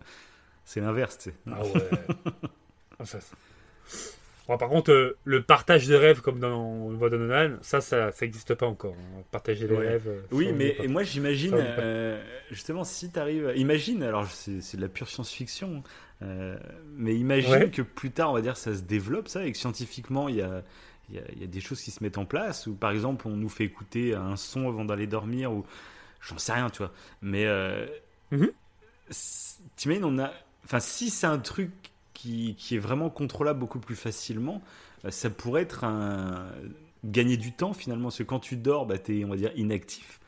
C'est 0.65 0.81
l'inverse, 0.81 1.17
tu 1.17 1.29
sais. 1.31 1.35
Ah 1.51 1.63
ouais. 1.63 1.89
Ah, 2.99 3.05
ça, 3.05 3.19
Bon, 4.47 4.57
par 4.57 4.67
contre, 4.67 4.91
euh, 4.91 5.17
le 5.23 5.41
partage 5.41 5.87
de 5.87 5.95
rêves, 5.95 6.19
comme 6.21 6.39
dans, 6.39 6.59
on 6.61 6.89
le 6.89 6.97
voit 6.97 7.09
dans 7.09 7.17
Nolan, 7.17 7.57
ça, 7.61 7.79
ça 7.79 8.11
n'existe 8.21 8.55
pas 8.55 8.65
encore. 8.67 8.93
hein. 8.93 9.23
Partager 9.31 9.67
les 9.67 9.75
Ouais. 9.75 9.87
rêves. 9.87 10.07
euh, 10.07 10.21
Oui, 10.31 10.51
mais 10.53 10.75
et 10.81 10.87
moi 10.89 11.03
j'imagine, 11.03 11.53
euh, 11.57 12.21
justement, 12.51 12.83
si 12.83 13.09
tu 13.09 13.17
arrives. 13.19 13.53
Imagine, 13.55 14.03
alors 14.03 14.27
c'est 14.29 14.75
de 14.75 14.81
la 14.81 14.89
pure 14.89 15.07
science-fiction, 15.07 15.81
euh, 16.23 16.57
mais 16.97 17.15
imagine 17.15 17.51
Ouais. 17.51 17.69
que 17.69 17.81
plus 17.81 18.11
tard, 18.11 18.31
on 18.31 18.33
va 18.33 18.41
dire, 18.41 18.57
ça 18.57 18.75
se 18.75 18.81
développe, 18.81 19.29
ça, 19.29 19.45
et 19.45 19.51
que 19.51 19.57
scientifiquement, 19.57 20.27
il 20.27 20.35
y 20.35 20.41
a, 20.41 20.61
il 21.09 21.15
y, 21.15 21.19
a, 21.19 21.21
il 21.33 21.39
y 21.41 21.43
a 21.45 21.47
des 21.47 21.61
choses 21.61 21.81
qui 21.81 21.91
se 21.91 22.03
mettent 22.03 22.17
en 22.17 22.25
place, 22.25 22.67
ou 22.67 22.75
par 22.75 22.91
exemple, 22.91 23.27
on 23.29 23.37
nous 23.37 23.49
fait 23.49 23.63
écouter 23.63 24.13
un 24.13 24.35
son 24.35 24.67
avant 24.67 24.83
d'aller 24.83 25.07
dormir, 25.07 25.53
ou 25.53 25.65
j'en 26.21 26.37
sais 26.37 26.51
rien, 26.53 26.69
tu 26.69 26.79
vois. 26.79 26.91
Mais 27.21 27.45
Mhm. 28.31 28.51
c- 29.09 29.61
t'imagines, 29.75 30.05
on 30.05 30.19
a. 30.19 30.31
Enfin, 30.65 30.79
si 30.79 31.09
c'est 31.09 31.27
un 31.27 31.39
truc 31.39 31.71
qui, 32.23 32.55
qui 32.57 32.75
est 32.75 32.79
vraiment 32.79 33.09
contrôlable 33.09 33.59
beaucoup 33.59 33.79
plus 33.79 33.95
facilement, 33.95 34.61
euh, 35.05 35.11
ça 35.11 35.29
pourrait 35.29 35.63
être 35.63 35.83
un. 35.83 36.45
gagner 37.03 37.35
du 37.37 37.51
temps 37.51 37.73
finalement, 37.73 38.05
parce 38.05 38.19
que 38.19 38.23
quand 38.23 38.39
tu 38.39 38.55
dors, 38.55 38.85
bah, 38.85 38.97
t'es, 38.97 39.25
on 39.25 39.29
va 39.29 39.35
dire, 39.35 39.51
inactif. 39.55 40.19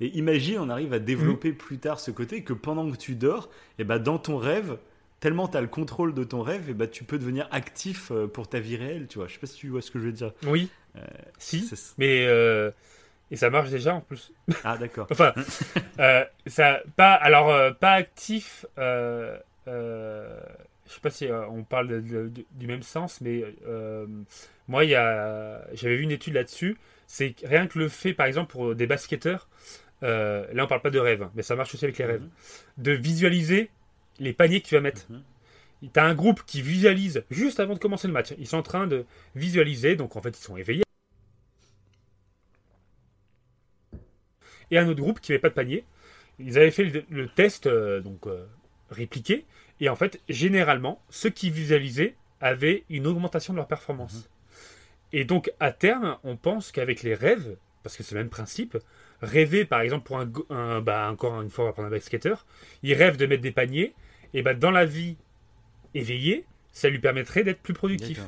Et 0.00 0.16
imagine, 0.18 0.58
on 0.60 0.68
arrive 0.68 0.92
à 0.92 0.98
développer 0.98 1.52
plus 1.52 1.78
tard 1.78 1.98
ce 1.98 2.10
côté 2.10 2.42
que 2.44 2.52
pendant 2.52 2.88
que 2.90 2.96
tu 2.96 3.14
dors, 3.14 3.48
et 3.78 3.84
bah, 3.84 3.98
dans 3.98 4.18
ton 4.18 4.36
rêve, 4.36 4.76
tellement 5.20 5.48
tu 5.48 5.56
as 5.56 5.60
le 5.60 5.66
contrôle 5.68 6.14
de 6.14 6.22
ton 6.22 6.42
rêve, 6.42 6.68
et 6.70 6.74
bah, 6.74 6.86
tu 6.86 7.02
peux 7.04 7.18
devenir 7.18 7.48
actif 7.50 8.12
euh, 8.12 8.26
pour 8.28 8.46
ta 8.48 8.60
vie 8.60 8.76
réelle, 8.76 9.06
tu 9.08 9.18
vois. 9.18 9.26
Je 9.26 9.32
sais 9.32 9.38
pas 9.40 9.46
si 9.46 9.56
tu 9.56 9.68
vois 9.68 9.80
ce 9.82 9.90
que 9.90 9.98
je 9.98 10.04
veux 10.04 10.12
dire. 10.12 10.32
Oui. 10.46 10.68
si. 11.38 11.62
C'est- 11.62 11.94
Mais. 11.98 12.26
euh, 12.28 12.70
et 13.30 13.36
ça 13.36 13.50
marche 13.50 13.70
déjà 13.70 13.94
en 13.94 14.00
plus. 14.00 14.32
Ah, 14.64 14.78
d'accord. 14.78 15.06
Enfin, 15.10 15.32
euh, 15.98 16.24
ça, 16.46 16.80
pas, 16.96 17.12
alors, 17.14 17.50
euh, 17.50 17.72
pas 17.72 17.92
actif. 17.92 18.64
Euh, 18.78 19.36
euh, 19.66 20.38
je 20.88 20.94
sais 20.94 21.00
pas 21.00 21.10
si 21.10 21.26
euh, 21.26 21.46
on 21.48 21.64
parle 21.64 21.88
de- 21.88 22.00
de- 22.00 22.28
de- 22.28 22.44
du 22.52 22.66
même 22.66 22.82
sens, 22.82 23.20
mais 23.20 23.44
euh, 23.66 24.06
moi, 24.68 24.84
il 24.84 24.90
j'avais 25.74 25.96
vu 25.96 26.02
une 26.02 26.10
étude 26.12 26.34
là-dessus. 26.34 26.76
C'est 27.06 27.34
rien 27.44 27.66
que 27.66 27.78
le 27.78 27.88
fait, 27.88 28.14
par 28.14 28.26
exemple, 28.26 28.50
pour 28.52 28.74
des 28.74 28.86
basketteurs, 28.86 29.48
euh, 30.02 30.46
là, 30.52 30.64
on 30.64 30.66
parle 30.68 30.82
pas 30.82 30.90
de 30.90 30.98
rêve, 30.98 31.22
hein, 31.22 31.32
mais 31.34 31.42
ça 31.42 31.56
marche 31.56 31.74
aussi 31.74 31.84
avec 31.84 31.98
les 31.98 32.04
rêves, 32.06 32.22
Mhm. 32.22 32.30
de 32.84 32.92
visualiser 32.92 33.70
les 34.20 34.32
paniers 34.32 34.60
que 34.60 34.68
tu 34.68 34.74
vas 34.74 34.80
mettre. 34.80 35.06
Mhm. 35.10 35.22
Tu 35.94 36.00
as 36.00 36.04
un 36.04 36.14
groupe 36.14 36.42
qui 36.46 36.62
visualise 36.62 37.24
juste 37.30 37.60
avant 37.60 37.74
de 37.74 37.78
commencer 37.80 38.08
le 38.08 38.14
match. 38.14 38.34
Ils 38.38 38.46
sont 38.48 38.58
en 38.58 38.62
train 38.62 38.86
de 38.86 39.04
visualiser, 39.36 39.96
donc 39.96 40.16
en 40.16 40.22
fait, 40.22 40.30
ils 40.38 40.42
sont 40.42 40.56
éveillés. 40.56 40.84
Et 44.70 44.78
un 44.78 44.88
autre 44.88 45.00
groupe 45.00 45.20
qui 45.20 45.32
n'avait 45.32 45.40
pas 45.40 45.48
de 45.48 45.54
panier. 45.54 45.84
Ils 46.38 46.58
avaient 46.58 46.70
fait 46.70 46.84
le, 46.84 47.04
le 47.10 47.28
test, 47.28 47.68
donc 47.68 48.26
répliqué. 48.90 49.44
Et 49.80 49.88
en 49.88 49.96
fait, 49.96 50.20
généralement, 50.28 51.02
ceux 51.10 51.30
qui 51.30 51.50
visualisaient 51.50 52.16
avaient 52.40 52.84
une 52.88 53.06
augmentation 53.06 53.52
de 53.52 53.58
leur 53.58 53.68
performance. 53.68 54.28
Et 55.12 55.24
donc, 55.24 55.50
à 55.60 55.72
terme, 55.72 56.18
on 56.24 56.36
pense 56.36 56.70
qu'avec 56.72 57.02
les 57.02 57.14
rêves, 57.14 57.56
parce 57.82 57.96
que 57.96 58.02
c'est 58.02 58.14
le 58.14 58.20
même 58.20 58.28
principe, 58.30 58.76
rêver, 59.22 59.64
par 59.64 59.80
exemple, 59.80 60.04
pour 60.04 60.18
un, 60.18 60.30
un- 60.50 60.80
bah, 60.80 61.08
encore 61.10 61.40
une 61.42 61.50
fois, 61.50 61.64
on 61.64 61.66
va 61.68 61.72
prendre 61.72 61.88
un 61.88 61.90
basketteur, 61.92 62.46
il 62.82 62.94
rêve 62.94 63.16
de 63.16 63.26
mettre 63.26 63.42
des 63.42 63.50
paniers, 63.52 63.94
et 64.34 64.42
bah, 64.42 64.54
dans 64.54 64.70
la 64.70 64.84
vie 64.84 65.16
éveillée, 65.94 66.44
ça 66.72 66.88
lui 66.88 66.98
permettrait 66.98 67.44
d'être 67.44 67.60
plus 67.60 67.74
productif. 67.74 68.20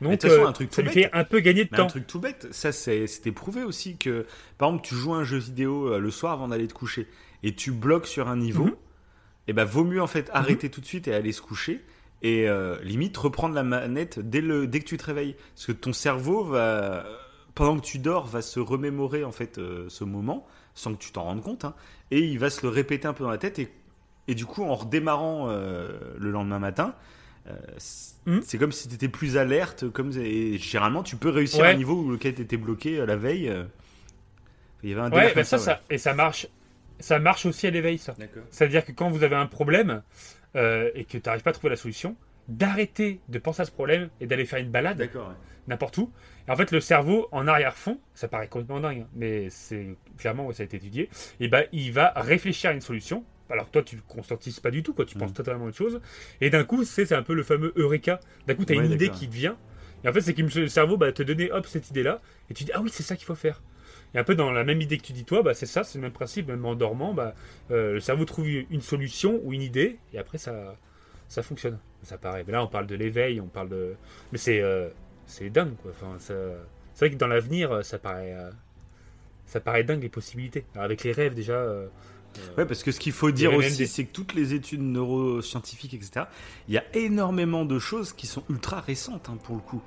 Donc, 0.00 0.10
Mais 0.10 0.16
façon, 0.18 0.42
euh, 0.42 0.46
un 0.46 0.52
truc 0.52 0.68
ça 0.72 0.82
tout 0.82 0.88
lui 0.88 0.94
bête. 0.94 1.04
fait 1.10 1.16
un 1.16 1.24
peu 1.24 1.40
gagner 1.40 1.64
de 1.64 1.70
Mais 1.72 1.78
un 1.78 1.82
temps. 1.82 1.86
truc 1.88 2.06
tout 2.06 2.20
bête, 2.20 2.48
ça 2.52 2.70
c'est- 2.70 3.06
c'était 3.06 3.32
prouvé 3.32 3.62
aussi 3.64 3.96
que, 3.96 4.26
par 4.58 4.68
exemple, 4.68 4.86
tu 4.86 4.94
joues 4.94 5.14
à 5.14 5.18
un 5.18 5.24
jeu 5.24 5.38
vidéo 5.38 5.92
euh, 5.94 5.98
le 5.98 6.10
soir 6.10 6.32
avant 6.34 6.48
d'aller 6.48 6.68
te 6.68 6.74
coucher 6.74 7.06
et 7.42 7.54
tu 7.54 7.72
bloques 7.72 8.06
sur 8.06 8.28
un 8.28 8.36
niveau, 8.36 8.66
Mhm. 8.66 8.76
Et 9.48 9.52
ben 9.52 9.64
vaut 9.64 9.84
mieux 9.84 10.02
en 10.02 10.06
fait 10.06 10.30
arrêter 10.32 10.70
tout 10.70 10.80
de 10.80 10.86
suite 10.86 11.08
et 11.08 11.14
aller 11.14 11.32
se 11.32 11.40
coucher 11.42 11.84
et 12.22 12.48
euh, 12.48 12.76
limite 12.82 13.16
reprendre 13.16 13.54
la 13.54 13.62
manette 13.62 14.18
dès, 14.18 14.40
le, 14.40 14.66
dès 14.66 14.80
que 14.80 14.86
tu 14.86 14.96
te 14.96 15.04
réveilles. 15.04 15.36
Parce 15.54 15.66
que 15.66 15.72
ton 15.72 15.92
cerveau 15.92 16.44
va, 16.44 17.04
pendant 17.54 17.76
que 17.78 17.84
tu 17.84 17.98
dors, 17.98 18.26
va 18.26 18.42
se 18.42 18.58
remémorer 18.60 19.22
en 19.24 19.32
fait 19.32 19.58
euh, 19.58 19.86
ce 19.88 20.04
moment 20.04 20.46
sans 20.74 20.94
que 20.94 20.98
tu 20.98 21.12
t'en 21.12 21.22
rendes 21.24 21.42
compte 21.42 21.64
hein, 21.64 21.74
et 22.10 22.20
il 22.20 22.38
va 22.38 22.50
se 22.50 22.62
le 22.62 22.68
répéter 22.68 23.06
un 23.08 23.12
peu 23.12 23.24
dans 23.24 23.30
la 23.30 23.38
tête 23.38 23.58
et, 23.58 23.68
et 24.28 24.34
du 24.34 24.44
coup 24.46 24.62
en 24.64 24.74
redémarrant 24.74 25.46
euh, 25.48 25.88
le 26.18 26.30
lendemain 26.30 26.58
matin. 26.58 26.94
c'est- 27.78 28.14
Mhm. 28.26 28.40
c'est 28.44 28.58
comme 28.58 28.72
si 28.72 28.88
tu 28.88 28.94
étais 28.96 29.06
plus 29.08 29.36
alerte, 29.36 29.88
comme 29.90 30.10
et 30.18 30.58
généralement 30.58 31.04
tu 31.04 31.14
peux 31.14 31.28
réussir 31.30 31.60
Ouais. 31.62 31.70
un 31.70 31.76
niveau 31.76 31.94
où 31.94 32.10
lequel 32.10 32.34
tu 32.34 32.42
étais 32.42 32.56
bloqué 32.56 33.06
la 33.06 33.14
veille. 33.14 33.54
Il 34.82 34.90
y 34.90 34.92
avait 34.92 35.02
un 35.02 35.12
Ouais, 35.12 35.32
bah 35.32 35.44
ça, 35.44 35.56
ouais. 35.58 35.62
ça, 35.62 35.80
et 35.90 35.96
ça 35.98 36.12
marche, 36.12 36.48
ça 37.00 37.18
marche 37.18 37.46
aussi 37.46 37.66
à 37.66 37.70
l'éveil, 37.70 37.98
ça. 37.98 38.14
C'est-à-dire 38.50 38.84
que 38.84 38.92
quand 38.92 39.10
vous 39.10 39.22
avez 39.22 39.36
un 39.36 39.46
problème 39.46 40.02
euh, 40.56 40.90
et 40.94 41.04
que 41.04 41.18
tu 41.18 41.22
n'arrives 41.26 41.42
pas 41.42 41.50
à 41.50 41.52
trouver 41.52 41.70
la 41.70 41.76
solution, 41.76 42.16
d'arrêter 42.48 43.20
de 43.28 43.38
penser 43.38 43.62
à 43.62 43.64
ce 43.64 43.70
problème 43.72 44.08
et 44.20 44.26
d'aller 44.26 44.44
faire 44.44 44.60
une 44.60 44.70
balade 44.70 45.00
ouais. 45.00 45.10
n'importe 45.68 45.98
où. 45.98 46.10
Et 46.46 46.50
en 46.50 46.56
fait, 46.56 46.70
le 46.70 46.80
cerveau, 46.80 47.28
en 47.32 47.48
arrière-fond, 47.48 47.98
ça 48.14 48.28
paraît 48.28 48.48
complètement 48.48 48.80
dingue, 48.80 49.00
hein, 49.00 49.08
mais 49.14 49.50
c'est 49.50 49.96
clairement, 50.16 50.46
ouais, 50.46 50.54
ça 50.54 50.62
a 50.62 50.66
été 50.66 50.76
étudié, 50.76 51.10
et 51.40 51.48
ben, 51.48 51.64
il 51.72 51.92
va 51.92 52.12
réfléchir 52.14 52.70
à 52.70 52.72
une 52.72 52.80
solution. 52.80 53.24
Alors 53.48 53.66
que 53.66 53.72
toi, 53.72 53.82
tu 53.82 53.94
ne 53.96 54.00
conscientises 54.00 54.58
pas 54.58 54.72
du 54.72 54.82
tout, 54.82 54.92
quoi, 54.92 55.04
tu 55.04 55.16
Mm. 55.16 55.20
penses 55.20 55.32
totalement 55.34 55.66
à 55.66 55.68
autre 55.68 55.76
chose. 55.76 56.00
Et 56.40 56.50
d'un 56.50 56.64
coup, 56.64 56.82
c'est 56.84 57.12
un 57.12 57.22
peu 57.22 57.32
le 57.34 57.44
fameux 57.44 57.72
Eureka. 57.76 58.18
D'un 58.46 58.54
coup, 58.54 58.64
tu 58.64 58.72
as 58.72 58.76
Ouais, 58.76 58.84
une 58.86 58.90
idée 58.92 59.08
qui 59.10 59.28
te 59.28 59.34
vient. 59.34 59.56
Et 60.02 60.08
en 60.08 60.12
fait, 60.12 60.20
c'est 60.20 60.34
que 60.34 60.42
le 60.42 60.68
cerveau 60.68 60.96
va 60.96 61.12
te 61.12 61.22
donner 61.22 61.52
hop, 61.52 61.64
cette 61.66 61.88
idée-là. 61.90 62.20
Et 62.50 62.54
tu 62.54 62.64
dis, 62.64 62.72
ah 62.74 62.80
oui, 62.80 62.90
c'est 62.92 63.04
ça 63.04 63.14
qu'il 63.14 63.24
faut 63.24 63.36
faire. 63.36 63.62
Et 64.16 64.18
un 64.18 64.24
peu 64.24 64.34
dans 64.34 64.50
la 64.50 64.64
même 64.64 64.80
idée 64.80 64.96
que 64.96 65.02
tu 65.02 65.12
dis 65.12 65.24
toi, 65.24 65.42
bah, 65.42 65.52
c'est 65.52 65.66
ça, 65.66 65.84
c'est 65.84 65.98
le 65.98 66.02
même 66.02 66.10
principe, 66.12 66.48
même 66.48 66.64
en 66.64 66.74
dormant, 66.74 67.12
bah, 67.12 67.34
euh, 67.70 67.92
le 67.92 68.00
cerveau 68.00 68.24
trouve 68.24 68.48
une 68.48 68.80
solution 68.80 69.38
ou 69.44 69.52
une 69.52 69.60
idée, 69.60 69.98
et 70.14 70.18
après 70.18 70.38
ça, 70.38 70.74
ça 71.28 71.42
fonctionne. 71.42 71.78
Ça 72.02 72.16
paraît. 72.16 72.42
Mais 72.46 72.52
là, 72.52 72.64
on 72.64 72.66
parle 72.66 72.86
de 72.86 72.94
l'éveil, 72.94 73.40
on 73.40 73.46
parle 73.48 73.68
de. 73.68 73.94
Mais 74.32 74.38
c'est 74.38 74.60
euh, 74.62 74.88
c'est 75.26 75.50
dingue, 75.50 75.74
quoi. 75.82 75.90
Enfin, 75.94 76.18
ça- 76.18 76.34
c'est 76.94 77.04
vrai 77.06 77.10
que 77.14 77.18
dans 77.20 77.26
l'avenir, 77.26 77.84
ça 77.84 77.98
paraît, 77.98 78.32
euh, 78.34 78.50
ça 79.44 79.60
paraît 79.60 79.84
dingue 79.84 80.02
les 80.02 80.08
possibilités. 80.08 80.64
Alors, 80.74 80.84
avec 80.86 81.04
les 81.04 81.12
rêves 81.12 81.34
déjà. 81.34 81.52
euh, 81.54 81.86
euh, 82.38 82.56
Ouais, 82.58 82.64
parce 82.66 82.82
que 82.82 82.92
ce 82.92 83.00
qu'il 83.00 83.12
faut 83.12 83.30
dire 83.30 83.50
aussi, 83.58 83.76
des- 83.78 83.86
c'est 83.86 84.04
que 84.04 84.12
toutes 84.12 84.34
les 84.34 84.54
études 84.54 84.82
neuroscientifiques, 84.82 85.94
etc., 85.94 86.26
il 86.68 86.74
y 86.74 86.78
a 86.78 86.84
énormément 86.94 87.64
de 87.64 87.78
choses 87.78 88.12
qui 88.12 88.26
sont 88.26 88.44
ultra 88.48 88.80
récentes 88.80 89.28
hein, 89.28 89.38
pour 89.42 89.56
le 89.56 89.62
coup. 89.62 89.82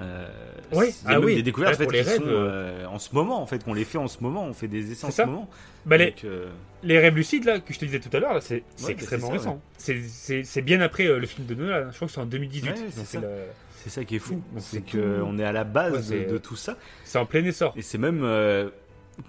Euh, 0.00 0.28
Ouais, 0.72 0.92
ah 1.04 1.18
oui. 1.20 1.34
des 1.34 1.42
découvertes 1.42 1.72
Ouais, 1.72 1.76
en 1.76 1.78
fait, 1.78 1.84
pour 1.84 1.92
les 1.92 2.02
qui 2.02 2.08
rêves, 2.08 2.18
sont 2.18 2.24
euh, 2.26 2.86
en 2.86 2.98
ce 2.98 3.14
moment, 3.14 3.42
en 3.42 3.46
fait, 3.46 3.64
qu'on 3.64 3.74
les 3.74 3.84
fait 3.84 3.98
en 3.98 4.06
ce 4.08 4.22
moment, 4.22 4.44
on 4.44 4.52
fait 4.54 4.68
des 4.68 4.92
essais 4.92 5.06
en 5.06 5.10
ce 5.10 5.22
moment. 5.22 5.50
bah, 5.84 5.96
les, 5.96 6.14
euh, 6.24 6.46
les 6.84 6.98
rêves 6.98 7.16
lucides 7.16 7.44
là 7.44 7.58
que 7.60 7.74
je 7.74 7.78
te 7.78 7.84
disais 7.84 7.98
tout 8.00 8.14
à 8.16 8.20
l'heure, 8.20 8.40
c'est 8.42 8.62
Ouais, 8.84 8.92
extrêmement 8.92 9.30
bah, 9.30 9.38
ça, 9.38 9.50
récent. 9.50 9.60
C'est- 10.08 10.44
C'est 10.44 10.62
bien 10.62 10.80
après 10.80 11.04
le 11.04 11.26
film 11.26 11.46
de 11.46 11.54
Nolan. 11.54 11.74
hein. 11.74 11.88
Je 11.90 11.96
crois 11.96 12.06
que 12.08 12.14
c'est 12.14 12.20
en 12.20 12.26
2018. 12.26 12.68
Ouais, 12.70 12.74
qu'ils 12.76 12.84
ont 13.00 13.04
c'est 13.04 13.18
ça. 13.20 13.90
ça 13.90 14.04
qui 14.04 14.16
est 14.16 14.20
fou, 14.20 14.40
c'est 14.58 14.82
qu'on 14.90 15.38
est 15.38 15.44
à 15.44 15.52
la 15.52 15.64
base 15.64 16.10
Ouais, 16.12 16.24
de, 16.24 16.38
tout 16.38 16.56
ça, 16.56 16.76
C'est 17.04 17.18
en 17.18 17.26
plein 17.26 17.44
essor. 17.44 17.74
et 17.76 17.82
c'est 17.82 17.98
même 17.98 18.24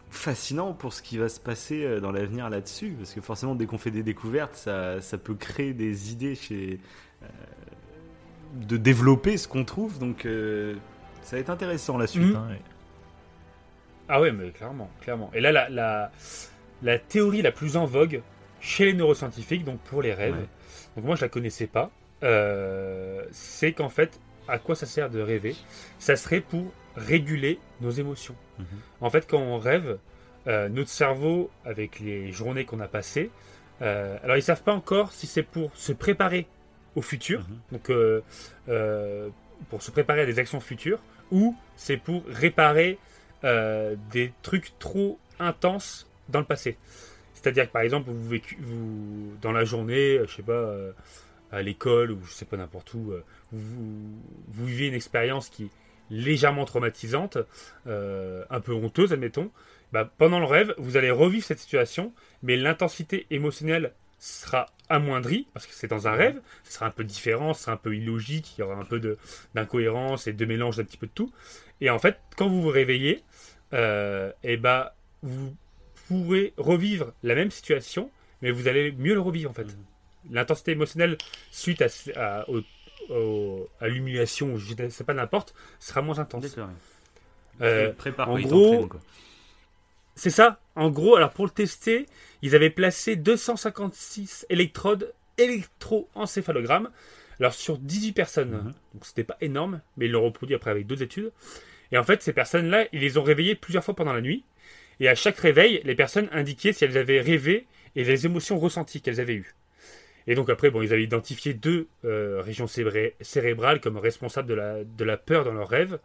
fascinant 0.10 0.74
pour 0.74 0.94
ce 0.94 1.02
qui 1.02 1.18
va 1.18 1.28
se 1.28 1.40
passer 1.40 2.00
dans 2.00 2.12
l'avenir 2.12 2.50
là-dessus, 2.50 2.94
parce 2.98 3.14
que 3.14 3.20
forcément, 3.22 3.56
dès 3.56 3.66
qu'on 3.66 3.78
fait 3.78 3.92
des 3.92 4.04
découvertes, 4.04 4.56
ça, 4.56 5.02
ça 5.02 5.18
peut 5.18 5.34
créer 5.36 5.74
des 5.74 6.12
idées 6.12 6.36
chez 6.36 6.80
de 8.54 8.78
développer 8.78 9.38
ce 9.38 9.48
qu'on 9.48 9.64
trouve, 9.66 9.98
donc 10.00 10.26
euh, 10.26 10.76
ça 11.24 11.36
va 11.36 11.40
être 11.42 11.50
intéressant 11.50 11.98
la 11.98 12.08
suite. 12.08 12.24
Mhm. 12.30 12.36
hein, 12.36 12.48
et- 12.54 12.62
Ah 14.10 14.20
ouais, 14.22 14.32
mais 14.32 14.50
clairement, 14.52 14.90
clairement. 15.02 15.32
Et 15.34 15.40
là, 15.42 15.52
la, 15.52 15.70
la, 15.70 16.12
la 16.84 17.00
théorie 17.00 17.42
la 17.42 17.52
plus 17.52 17.78
en 17.78 17.86
vogue 17.86 18.22
chez 18.60 18.86
les 18.86 18.94
neuroscientifiques, 18.94 19.64
donc 19.64 19.80
pour 19.80 20.02
les 20.02 20.14
rêves, 20.14 20.34
Ouais. 20.36 20.48
donc 20.96 21.06
moi 21.06 21.16
je 21.16 21.22
la 21.22 21.30
connaissais 21.30 21.68
pas, 21.68 21.90
euh, 22.24 23.24
c'est 23.32 23.72
qu'en 23.74 23.90
fait, 23.90 24.20
à 24.48 24.60
quoi 24.60 24.76
ça 24.76 24.86
sert 24.86 25.10
de 25.10 25.22
rêver? 25.22 25.56
Ça 26.00 26.16
serait 26.16 26.42
pour 26.42 26.66
réguler 26.96 27.60
nos 27.80 27.92
émotions. 27.92 28.36
Mhm. 28.60 28.66
En 29.00 29.10
fait, 29.10 29.28
quand 29.30 29.40
on 29.40 29.58
rêve, 29.58 29.98
euh, 30.48 30.68
notre 30.70 30.90
cerveau, 30.90 31.50
avec 31.64 32.00
les 32.00 32.32
journées 32.32 32.66
qu'on 32.66 32.80
a 32.82 32.88
passées, 32.88 33.30
euh, 33.82 34.18
alors 34.24 34.36
ils 34.38 34.44
savent 34.44 34.62
pas 34.64 34.74
encore 34.74 35.12
si 35.14 35.26
c'est 35.26 35.44
pour 35.44 35.72
se 35.76 35.94
préparer 35.94 36.48
au 36.96 37.02
futur, 37.02 37.40
Mhm. 37.42 37.58
donc 37.72 37.90
euh, 37.90 38.22
euh, 38.70 39.30
pour 39.70 39.82
se 39.82 39.92
préparer 39.92 40.22
à 40.22 40.26
des 40.26 40.40
actions 40.40 40.60
futures, 40.60 41.00
ou 41.32 41.56
c'est 41.76 41.98
pour 41.98 42.24
réparer 42.28 42.98
euh, 43.44 43.96
des 44.12 44.34
trucs 44.44 44.78
trop 44.80 45.18
intenses 45.40 46.08
dans 46.30 46.40
le 46.40 46.46
passé. 46.46 46.78
C'est-à-dire 47.34 47.68
que 47.68 47.72
par 47.72 47.82
exemple, 47.82 48.10
vous, 48.12 48.30
vécu, 48.30 48.58
vous 48.62 49.34
dans 49.42 49.52
la 49.52 49.64
journée, 49.66 50.20
je 50.28 50.36
sais 50.36 50.44
pas, 50.44 50.76
à 51.52 51.62
l'école 51.64 52.12
ou 52.12 52.20
je 52.24 52.32
sais 52.32 52.46
pas 52.46 52.56
n'importe 52.58 52.94
où, 52.94 53.14
vous, 53.52 54.12
vous 54.48 54.66
vivez 54.66 54.88
une 54.88 54.94
expérience 54.94 55.50
qui 55.50 55.64
est 55.66 55.70
légèrement 56.12 56.66
traumatisante, 56.66 57.38
un 57.88 58.60
peu 58.62 58.74
honteuse, 58.74 59.12
admettons. 59.12 59.50
Bah, 59.92 60.10
pendant 60.20 60.40
le 60.40 60.46
rêve, 60.46 60.74
vous 60.78 60.98
allez 60.98 61.10
revivre 61.12 61.44
cette 61.44 61.60
situation, 61.60 62.14
mais 62.44 62.58
l'intensité 62.58 63.26
émotionnelle 63.32 63.92
sera 64.24 64.68
amoindrie 64.88 65.48
parce 65.54 65.66
que 65.66 65.74
c'est 65.74 65.88
dans 65.88 66.08
un 66.08 66.12
rêve, 66.14 66.42
ce 66.64 66.74
sera 66.74 66.86
un 66.86 66.92
peu 66.92 67.04
différent, 67.04 67.54
ce 67.56 67.64
sera 67.64 67.72
un 67.74 67.78
peu 67.78 67.96
illogique, 67.96 68.56
il 68.58 68.62
y 68.62 68.64
aura 68.64 68.76
un 68.76 68.86
peu 68.86 69.18
d'incohérence 69.56 70.28
et 70.28 70.34
de 70.34 70.46
mélange 70.46 70.78
d'un 70.78 70.84
petit 70.84 70.98
peu 70.98 71.08
de 71.08 71.12
tout. 71.12 71.32
Et 71.82 71.90
en 71.90 71.98
fait, 72.00 72.20
quand 72.38 72.48
vous 72.48 72.62
vous 72.62 72.70
réveillez, 72.70 73.24
euh, 73.74 74.32
et 74.44 74.58
bah, 74.58 74.96
vous 75.24 75.56
pourrez 76.08 76.54
revivre 76.58 77.14
la 77.24 77.34
même 77.36 77.50
situation, 77.52 78.12
mais 78.42 78.52
vous 78.52 78.68
allez 78.68 78.92
mieux 78.92 79.14
le 79.16 79.22
revivre 79.22 79.50
en 79.50 79.54
fait. 79.54 79.68
L'intensité 80.30 80.72
émotionnelle 80.74 81.18
suite 81.50 81.82
à, 81.82 81.88
à- 82.16 82.50
au- 82.50 82.62
au- 83.10 83.70
à 83.80 83.88
l'humiliation 83.88 84.56
je 84.58 84.76
ne 84.84 84.90
sais 84.90 85.04
pas 85.04 85.14
n'importe, 85.16 85.56
sera 85.80 86.02
moins 86.04 86.20
intense. 86.20 86.44
Euh, 87.62 87.92
Prépare, 87.94 88.30
en 88.30 88.34
gros- 88.48 88.88
quoi. 88.88 89.00
C'est 90.22 90.30
ça. 90.30 90.60
En 90.76 90.92
gros, 90.92 91.16
alors 91.16 91.32
pour 91.32 91.46
le 91.46 91.52
tester, 91.52 92.06
ils 92.44 92.54
avaient 92.54 92.70
placé 92.70 93.16
256 93.16 94.46
électrodes 94.52 95.16
électroencéphalogrammes. 95.40 96.92
Alors 97.40 97.56
sur 97.56 97.80
18 97.80 98.12
personnes. 98.12 98.52
Mhm. 98.52 98.74
Donc 98.94 99.06
c'était 99.06 99.24
pas 99.24 99.38
énorme, 99.42 99.82
mais 99.98 100.06
ils 100.06 100.12
l'ont 100.12 100.24
reproduit 100.24 100.54
après 100.54 100.70
avec 100.70 100.86
d'autres 100.86 101.02
études. 101.02 101.32
Et 101.92 101.98
en 101.98 102.04
fait, 102.04 102.22
ces 102.22 102.34
personnes-là, 102.34 102.86
ils 102.94 103.00
les 103.00 103.18
ont 103.18 103.24
réveillées 103.24 103.56
plusieurs 103.56 103.84
fois 103.84 103.96
pendant 103.96 104.14
la 104.14 104.22
nuit. 104.22 104.44
Et 105.00 105.10
à 105.10 105.16
chaque 105.16 105.40
réveil, 105.40 105.82
les 105.86 105.96
personnes 105.96 106.30
indiquaient 106.32 106.74
si 106.74 106.86
elles 106.86 107.00
avaient 107.00 107.20
rêvé 107.20 107.66
et 107.96 108.04
les 108.04 108.28
émotions 108.28 108.60
ressenties 108.60 109.02
qu'elles 109.02 109.22
avaient 109.22 109.34
eues. 109.34 109.56
Et 110.28 110.36
donc 110.36 110.52
après, 110.52 110.70
bon, 110.70 110.84
ils 110.84 110.94
avaient 110.94 111.02
identifié 111.02 111.56
deux 111.56 111.88
euh, 112.06 112.44
régions 112.44 112.68
cérébrales 112.68 113.82
comme 113.82 113.98
responsables 113.98 114.48
de 114.48 114.54
la, 114.54 114.84
de 114.84 115.04
la 115.04 115.18
peur 115.18 115.46
dans 115.46 115.54
leurs 115.54 115.70
rêves. 115.70 115.98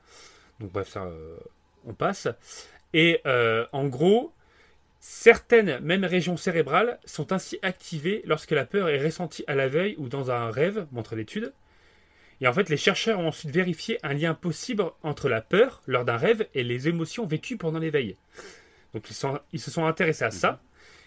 Donc 0.59 0.73
bref, 0.73 0.89
ça, 0.89 1.05
euh, 1.05 1.37
on 1.85 1.93
passe. 1.93 2.29
Et 2.99 3.21
euh, 3.27 3.67
en 3.73 3.87
gros, 3.89 4.33
certaines 5.01 5.79
mêmes 5.81 6.07
régions 6.07 6.39
cérébrales 6.39 6.99
sont 7.05 7.31
ainsi 7.31 7.59
activées 7.61 8.23
lorsque 8.25 8.53
la 8.53 8.65
peur 8.65 8.89
est 8.89 9.05
ressentie 9.05 9.45
à 9.47 9.55
la 9.55 9.69
veille 9.69 9.95
ou 9.99 10.09
dans 10.09 10.31
un 10.31 10.51
rêve, 10.51 10.87
montre 10.93 11.15
l'étude. 11.15 11.53
Et 12.41 12.49
en 12.49 12.55
fait, 12.55 12.71
les 12.71 12.79
chercheurs 12.79 13.21
ont 13.21 13.29
ensuite 13.29 13.51
vérifié 13.51 13.99
un 14.03 14.15
lien 14.15 14.33
possible 14.33 14.85
entre 15.03 15.29
la 15.29 15.43
peur 15.43 15.83
lors 15.87 16.07
d'un 16.07 16.17
rêve 16.17 16.49
et 16.55 16.65
les 16.65 16.89
émotions 16.89 17.27
vécues 17.27 17.59
pendant 17.59 17.79
l'éveil. 17.79 18.17
Donc 18.95 19.11
ils, 19.11 19.15
sont- 19.15 19.41
ils 19.53 19.61
se 19.61 19.71
sont 19.71 19.85
intéressés 19.85 20.25
à 20.25 20.31
ça. 20.31 20.63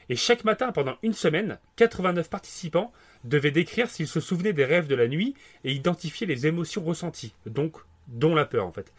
Et 0.10 0.16
chaque 0.16 0.44
matin, 0.44 0.72
pendant 0.72 0.98
une 1.02 1.14
semaine, 1.14 1.58
89 1.76 2.30
participants 2.30 2.94
devaient 3.24 3.50
décrire 3.50 3.90
s'ils 3.90 4.08
se 4.08 4.20
souvenaient 4.20 4.54
des 4.54 4.66
rêves 4.66 4.88
de 4.88 4.96
la 4.96 5.08
nuit 5.08 5.34
et 5.64 5.72
identifier 5.72 6.28
les 6.28 6.46
émotions 6.46 6.84
ressenties, 6.84 7.34
donc 7.48 7.78
dont 8.08 8.36
la 8.36 8.46
peur 8.46 8.68
en 8.68 8.72
fait. 8.72 8.92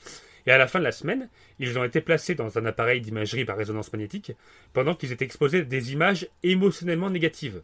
Et 0.50 0.52
à 0.52 0.58
la 0.58 0.66
fin 0.66 0.80
de 0.80 0.84
la 0.84 0.90
semaine, 0.90 1.28
ils 1.60 1.78
ont 1.78 1.84
été 1.84 2.00
placés 2.00 2.34
dans 2.34 2.58
un 2.58 2.66
appareil 2.66 3.00
d'imagerie 3.00 3.44
par 3.44 3.56
résonance 3.56 3.92
magnétique 3.92 4.32
pendant 4.72 4.96
qu'ils 4.96 5.12
étaient 5.12 5.24
exposés 5.24 5.60
à 5.60 5.62
des 5.62 5.92
images 5.92 6.26
émotionnellement 6.42 7.08
négatives, 7.08 7.62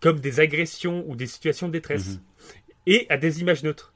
comme 0.00 0.20
des 0.20 0.40
agressions 0.40 1.04
ou 1.06 1.16
des 1.16 1.26
situations 1.26 1.66
de 1.68 1.72
détresse, 1.74 2.14
Mhm. 2.14 2.20
et 2.86 3.06
à 3.10 3.18
des 3.18 3.42
images 3.42 3.62
neutres. 3.62 3.92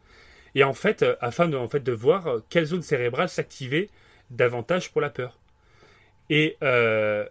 Et 0.55 0.63
en 0.63 0.75
fait, 0.75 1.03
euh, 1.03 1.17
afin 1.23 1.49
de, 1.49 1.57
en 1.57 1.69
fait, 1.69 1.81
de 1.83 1.93
voir 1.93 2.27
euh, 2.27 2.41
quelle 2.51 2.67
zone 2.67 2.83
cérébrale 2.83 3.31
s'activait 3.31 3.89
davantage 4.31 4.93
pour 4.93 5.01
la 5.01 5.09
peur. 5.09 5.39
Et 6.29 6.59
euh, 6.63 7.25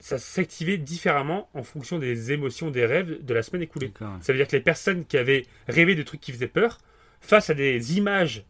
ça 0.00 0.18
s'activait 0.18 0.76
différemment 0.76 1.48
en 1.54 1.62
fonction 1.62 1.98
des 1.98 2.30
émotions 2.32 2.70
des 2.70 2.84
rêves 2.84 3.24
de 3.24 3.32
la 3.32 3.42
semaine 3.42 3.62
écoulée. 3.62 3.90
Ça 4.20 4.32
veut 4.34 4.38
dire 4.38 4.48
que 4.48 4.56
les 4.56 4.60
personnes 4.62 5.06
qui 5.06 5.16
avaient 5.16 5.46
rêvé 5.66 5.94
de 5.94 6.02
trucs 6.02 6.20
qui 6.20 6.30
faisaient 6.30 6.46
peur, 6.46 6.76
face 7.22 7.48
à 7.48 7.54
des 7.54 7.96
images, 7.96 8.44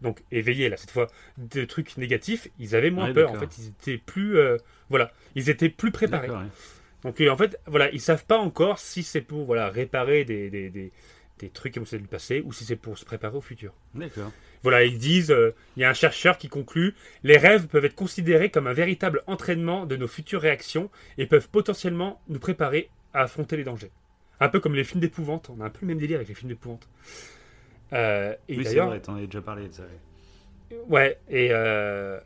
donc 0.00 0.22
éveillées 0.30 0.68
là 0.68 0.76
cette 0.76 0.90
fois, 0.90 1.08
de 1.38 1.64
trucs 1.64 1.96
négatifs, 1.96 2.48
ils 2.58 2.74
avaient 2.76 2.90
moins 2.90 3.08
Ouais, 3.08 3.14
peur. 3.14 3.32
En 3.32 3.38
fait, 3.38 3.58
ils 3.58 3.68
étaient 3.68 3.98
plus, 3.98 4.38
euh, 4.38 4.56
voilà, 4.90 5.12
ils 5.34 5.50
étaient 5.50 5.68
plus 5.68 5.90
préparés. 5.90 6.30
Ouais. 6.30 6.46
Donc 7.02 7.20
euh, 7.20 7.30
en 7.30 7.36
fait, 7.36 7.58
voilà, 7.66 7.90
ils 7.92 8.00
savent 8.00 8.24
pas 8.26 8.38
encore 8.38 8.78
si 8.78 9.02
c'est 9.02 9.20
pour 9.20 9.44
voilà 9.44 9.68
réparer 9.68 10.24
des, 10.24 10.50
des, 10.50 10.70
des, 10.70 10.92
des 11.38 11.48
trucs 11.50 11.76
émotionnels 11.76 12.02
du 12.02 12.08
passé 12.08 12.42
ou 12.44 12.52
si 12.52 12.64
c'est 12.64 12.76
pour 12.76 12.98
se 12.98 13.04
préparer 13.04 13.36
au 13.36 13.40
futur. 13.40 13.72
D'accord. 13.94 14.32
Voilà, 14.64 14.84
ils 14.84 14.98
disent, 14.98 15.30
euh, 15.30 15.54
il 15.76 15.82
y 15.82 15.84
a 15.84 15.90
un 15.90 15.94
chercheur 15.94 16.36
qui 16.36 16.48
conclut, 16.48 16.94
les 17.22 17.36
rêves 17.36 17.68
peuvent 17.68 17.84
être 17.84 17.94
considérés 17.94 18.50
comme 18.50 18.66
un 18.66 18.72
véritable 18.72 19.22
entraînement 19.28 19.86
de 19.86 19.94
nos 19.96 20.08
futures 20.08 20.40
réactions 20.40 20.90
et 21.16 21.26
peuvent 21.26 21.48
potentiellement 21.48 22.20
nous 22.28 22.40
préparer 22.40 22.90
à 23.14 23.22
affronter 23.22 23.56
les 23.56 23.62
dangers. 23.64 23.92
Un 24.40 24.48
peu 24.48 24.58
comme 24.60 24.74
les 24.74 24.84
films 24.84 25.00
d'épouvante, 25.00 25.50
on 25.50 25.60
a 25.60 25.66
un 25.66 25.70
peu 25.70 25.80
le 25.82 25.88
même 25.88 25.98
délire 25.98 26.16
avec 26.16 26.28
les 26.28 26.34
films 26.34 26.50
d'épouvante. 26.50 26.88
Euh, 27.92 28.34
et 28.48 28.58
Oui, 28.58 28.64
c'est 28.66 28.76
vrai, 28.80 29.00
t'en 29.00 29.14
avais 29.16 29.26
déjà 29.26 29.40
parlé 29.40 29.68
de 29.68 29.72
ça. 29.72 29.82
ouais. 30.88 31.18
et 31.28 31.48
euh, 31.52 32.18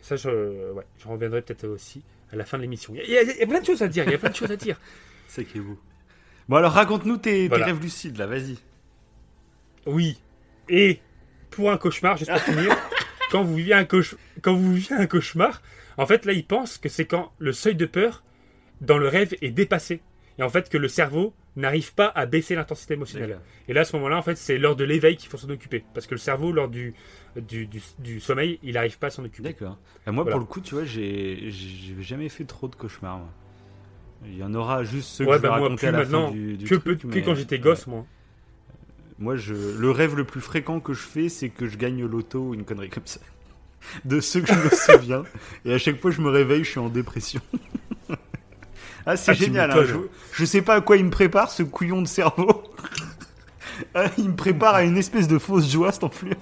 ça, 0.00 0.16
je, 0.16 0.72
ouais, 0.72 0.84
je 0.98 1.06
reviendrai 1.08 1.42
peut-être 1.42 1.66
aussi 1.68 2.02
à 2.32 2.36
la 2.36 2.44
fin 2.44 2.56
de 2.56 2.62
l'émission. 2.62 2.94
Il 2.96 3.10
y, 3.10 3.16
a- 3.18 3.22
il 3.22 3.36
y 3.38 3.42
a 3.42 3.46
plein 3.46 3.60
de 3.60 3.66
choses 3.66 3.82
à 3.82 3.88
dire, 3.88 4.04
il 4.04 4.12
y 4.12 4.14
a 4.14 4.18
plein 4.18 4.30
de 4.30 4.34
choses 4.36 4.50
à 4.50 4.56
dire. 4.56 4.78
C'est 5.28 5.44
qui 5.44 5.58
est 5.58 5.60
beau. 5.60 5.78
Bon, 6.48 6.56
alors 6.56 6.72
raconte-nous 6.72 7.18
tes, 7.18 7.48
rêves 7.48 7.80
lucides, 7.80 8.16
là, 8.18 8.26
vas-y. 8.26 8.56
Oui. 9.86 10.18
Et 10.68 11.00
pour 11.50 11.70
un 11.70 11.76
cauchemar, 11.76 12.16
juste 12.16 12.30
pour 12.30 12.40
finir, 12.54 12.76
quand 13.30 13.42
vous 13.44 13.54
vivez 13.56 13.74
un 13.74 13.84
quand 13.84 14.54
vous 14.54 14.72
vivez 14.74 14.94
un 14.94 15.06
cauchemar, 15.06 15.62
en 15.98 16.06
fait 16.06 16.24
là, 16.24 16.32
ils 16.32 16.46
pensent 16.46 16.78
que 16.78 16.88
c'est 16.88 17.04
quand 17.06 17.32
le 17.38 17.52
seuil 17.52 17.74
de 17.74 17.86
peur 17.86 18.22
dans 18.80 18.98
le 18.98 19.08
rêve 19.08 19.34
est 19.42 19.50
dépassé. 19.50 20.00
Et 20.38 20.42
en 20.42 20.48
fait 20.48 20.68
que 20.68 20.78
le 20.78 20.88
cerveau 20.88 21.34
n'arrive 21.56 21.92
pas 21.94 22.06
à 22.06 22.24
baisser 22.26 22.54
l'intensité 22.54 22.94
émotionnelle. 22.94 23.38
Et 23.68 23.72
là, 23.74 23.82
à 23.82 23.84
ce 23.84 23.94
moment-là, 23.96 24.16
en 24.16 24.22
fait, 24.22 24.36
c'est 24.36 24.56
lors 24.58 24.74
de 24.76 24.84
l'éveil 24.84 25.16
qu'il 25.16 25.28
faut 25.28 25.36
s'en 25.36 25.50
occuper. 25.50 25.84
Parce 25.94 26.06
que 26.06 26.14
le 26.14 26.18
cerveau, 26.18 26.50
lors 26.52 26.68
du, 26.68 26.94
du, 27.36 27.66
du- 27.66 27.82
du 27.98 28.20
sommeil, 28.20 28.58
il 28.62 28.74
n'arrive 28.74 28.98
pas 28.98 29.08
à 29.08 29.10
s'en 29.10 29.24
occuper. 29.24 29.50
D'accord. 29.50 29.78
Moi, 30.06 30.14
Voilà. 30.24 30.30
pour 30.30 30.40
le 30.40 30.46
coup, 30.46 30.60
tu 30.60 30.74
vois, 30.74 30.84
j'ai 30.84 31.50
jamais 32.00 32.28
fait 32.30 32.44
trop 32.44 32.68
de 32.68 32.74
cauchemars. 32.74 33.18
moi. 33.18 33.28
Il 34.24 34.36
y 34.38 34.42
en 34.44 34.54
aura 34.54 34.84
juste 34.84 35.08
ceux 35.08 35.24
Ouais, 35.24 35.32
que 35.32 35.36
je 35.38 35.42
bah 35.42 35.48
moi, 35.48 35.58
raconter 35.62 35.76
plus 35.78 35.86
à 35.88 35.90
la 35.92 35.98
maintenant 35.98 36.28
fin 36.28 36.32
du, 36.34 36.56
que, 36.64 36.74
truc, 36.76 37.00
que 37.00 37.06
mais- 37.08 37.22
quand 37.22 37.34
j'étais 37.34 37.56
ouais. 37.56 37.60
gosse, 37.62 37.86
moi. 37.86 38.06
Moi, 39.18 39.36
je, 39.36 39.52
le 39.54 39.90
rêve 39.90 40.16
le 40.16 40.24
plus 40.24 40.40
fréquent 40.40 40.80
que 40.80 40.94
je 40.94 41.00
fais, 41.02 41.28
c'est 41.28 41.48
que 41.48 41.68
je 41.68 41.76
gagne 41.76 42.02
au 42.04 42.08
loto 42.08 42.40
ou 42.48 42.54
une 42.54 42.64
connerie 42.64 42.88
comme 42.88 43.06
ça. 43.06 43.20
De 44.04 44.20
ceux 44.20 44.40
que 44.40 44.46
je 44.52 44.58
me 44.58 44.70
souviens. 44.70 45.24
Et 45.64 45.74
à 45.74 45.78
chaque 45.78 46.00
fois, 46.00 46.10
je 46.12 46.20
me 46.22 46.28
réveille, 46.30 46.64
je 46.64 46.70
suis 46.70 46.78
en 46.80 46.88
dépression. 46.88 47.40
ah, 49.06 49.16
c'est 49.16 49.32
Ah, 49.32 49.34
génial. 49.34 49.70
hein, 49.70 49.84
je, 49.86 49.94
je 50.32 50.44
sais 50.44 50.62
pas 50.62 50.74
à 50.76 50.80
quoi 50.80 50.96
il 50.96 51.04
me 51.04 51.10
prépare, 51.10 51.50
ce 51.50 51.62
couillon 51.62 52.02
de 52.02 52.08
cerveau. 52.08 52.62
Ah, 53.94 54.04
il 54.18 54.28
me 54.28 54.36
prépare 54.36 54.74
à 54.76 54.82
une 54.84 54.96
espèce 54.98 55.26
de 55.26 55.38
fausse 55.38 55.68
joie, 55.68 55.90
cette 55.92 56.04
enflure. 56.04 56.36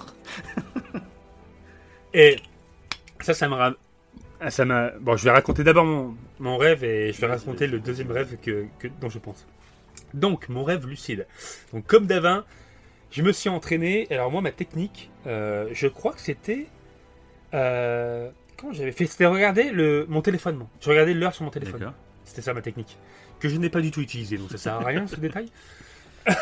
Et 2.12 2.36
ça, 3.20 3.34
ça 3.34 3.48
m'a. 3.48 3.72
ah, 4.40 4.50
Ça 4.50 4.64
m'a. 4.64 4.90
Bon, 5.00 5.16
je 5.16 5.24
vais 5.24 5.30
raconter 5.30 5.64
d'abord 5.64 5.84
mon, 5.84 6.16
mon 6.38 6.56
rêve 6.58 6.84
et 6.84 7.12
je 7.12 7.20
vais 7.20 7.28
raconter 7.28 7.66
le 7.66 7.78
deuxième 7.78 8.10
rêve 8.10 8.36
que, 8.42 8.66
que- 8.78 8.88
dont 9.00 9.08
je 9.08 9.18
pense. 9.18 9.46
Donc, 10.12 10.48
mon 10.48 10.64
rêve 10.64 10.86
lucide. 10.86 11.26
Donc, 11.72 11.86
comme 11.86 12.06
Davin, 12.06 12.44
je 13.10 13.22
me 13.22 13.32
suis 13.32 13.48
entraîné. 13.48 14.06
Alors, 14.10 14.30
moi, 14.30 14.40
ma 14.42 14.50
technique, 14.52 15.10
euh, 15.26 15.68
je 15.72 15.86
crois 15.86 16.12
que 16.12 16.20
c'était. 16.20 16.66
Euh, 17.54 18.30
comment 18.58 18.72
j'avais 18.72 18.92
fait? 18.92 19.06
C'était 19.06 19.26
regarder 19.26 19.70
le, 19.70 20.04
mon 20.08 20.20
téléphone. 20.20 20.56
moi. 20.56 20.66
Je 20.80 20.90
regardais 20.90 21.14
l'heure 21.14 21.34
sur 21.34 21.44
mon 21.44 21.50
téléphone. 21.50 21.92
C'était 22.30 22.42
ça 22.42 22.54
ma 22.54 22.62
technique. 22.62 22.96
Que 23.40 23.48
je 23.48 23.56
n'ai 23.56 23.70
pas 23.70 23.80
du 23.80 23.90
tout 23.90 24.00
utilisée, 24.00 24.38
donc 24.38 24.52
ça 24.52 24.56
sert 24.56 24.74
à 24.74 24.84
rien 24.84 25.04
ce 25.08 25.16
détail. 25.20 25.48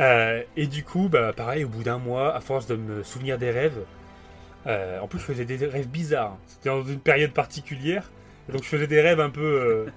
Euh, 0.00 0.44
et 0.56 0.68
du 0.68 0.84
coup, 0.84 1.08
bah, 1.08 1.32
pareil, 1.32 1.64
au 1.64 1.68
bout 1.68 1.82
d'un 1.82 1.98
mois, 1.98 2.32
à 2.32 2.40
force 2.40 2.68
de 2.68 2.76
me 2.76 3.02
souvenir 3.02 3.36
des 3.36 3.50
rêves, 3.50 3.80
euh, 4.68 5.00
en 5.00 5.08
plus 5.08 5.18
je 5.18 5.24
faisais 5.24 5.44
des 5.44 5.56
rêves 5.66 5.88
bizarres. 5.88 6.38
C'était 6.46 6.68
dans 6.68 6.84
une 6.84 7.00
période 7.00 7.32
particulière, 7.32 8.08
donc 8.48 8.62
je 8.62 8.68
faisais 8.68 8.86
des 8.86 9.00
rêves 9.00 9.18
un 9.18 9.30
peu 9.30 9.42
euh, 9.42 9.90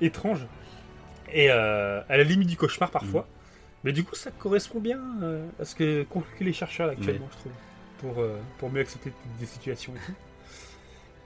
étranges. 0.00 0.46
Et 1.32 1.50
à 1.50 2.04
la 2.08 2.22
limite 2.22 2.48
du 2.48 2.56
cauchemar 2.56 2.92
parfois. 2.92 3.26
Mais 3.82 3.90
du 3.90 4.04
coup, 4.04 4.14
ça 4.14 4.30
correspond 4.30 4.78
bien 4.78 5.00
à 5.58 5.64
ce 5.64 5.74
que 5.74 6.04
concluent 6.04 6.44
les 6.44 6.52
chercheurs 6.52 6.90
actuellement, 6.90 7.26
je 7.32 7.38
trouve, 7.38 7.52
pour, 7.98 8.24
pour 8.58 8.70
mieux 8.70 8.82
accepter 8.82 9.12
des 9.40 9.46
situations 9.46 9.92
et 9.96 10.06
tout. 10.06 10.14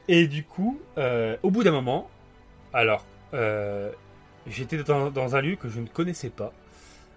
Et 0.08 0.26
du 0.26 0.44
coup, 0.44 0.80
euh, 0.98 1.36
au 1.42 1.50
bout 1.50 1.62
d'un 1.62 1.70
moment, 1.70 2.10
alors, 2.72 3.04
euh, 3.34 3.90
j'étais 4.46 4.82
dans, 4.82 5.10
dans 5.10 5.36
un 5.36 5.40
lieu 5.40 5.56
que 5.56 5.68
je 5.68 5.80
ne 5.80 5.86
connaissais 5.86 6.30
pas. 6.30 6.52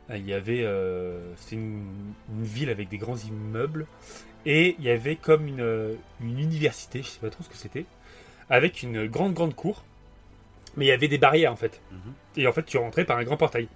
Euh, 0.10 0.18
Il 0.18 0.26
y 0.28 0.34
avait, 0.34 0.64
euh, 0.64 1.20
c'était 1.38 1.56
une, 1.56 2.14
une 2.34 2.44
ville 2.44 2.70
avec 2.70 2.90
des 2.90 2.98
grands 2.98 3.18
immeubles 3.18 3.86
et 4.46 4.76
il 4.78 4.84
y 4.86 4.90
avait 4.90 5.16
comme 5.16 5.48
une, 5.48 5.98
une 6.22 6.40
université, 6.40 7.02
je 7.02 7.08
sais 7.08 7.20
pas 7.20 7.30
trop 7.30 7.44
ce 7.44 7.50
que 7.50 7.58
c'était, 7.58 7.86
avec 8.50 8.84
une 8.84 9.08
grande 9.08 9.34
grande 9.34 9.56
cour, 9.56 9.84
mais 10.78 10.86
il 10.86 10.90
y 10.90 10.92
avait 10.92 11.08
des 11.08 11.18
barrières 11.18 11.52
en 11.52 11.56
fait. 11.56 11.82
Mhm. 11.92 12.14
Et 12.38 12.48
en 12.48 12.52
fait, 12.54 12.64
tu 12.64 12.78
rentrais 12.78 13.06
par 13.06 13.18
un 13.18 13.24
grand 13.24 13.38
portail. 13.38 13.68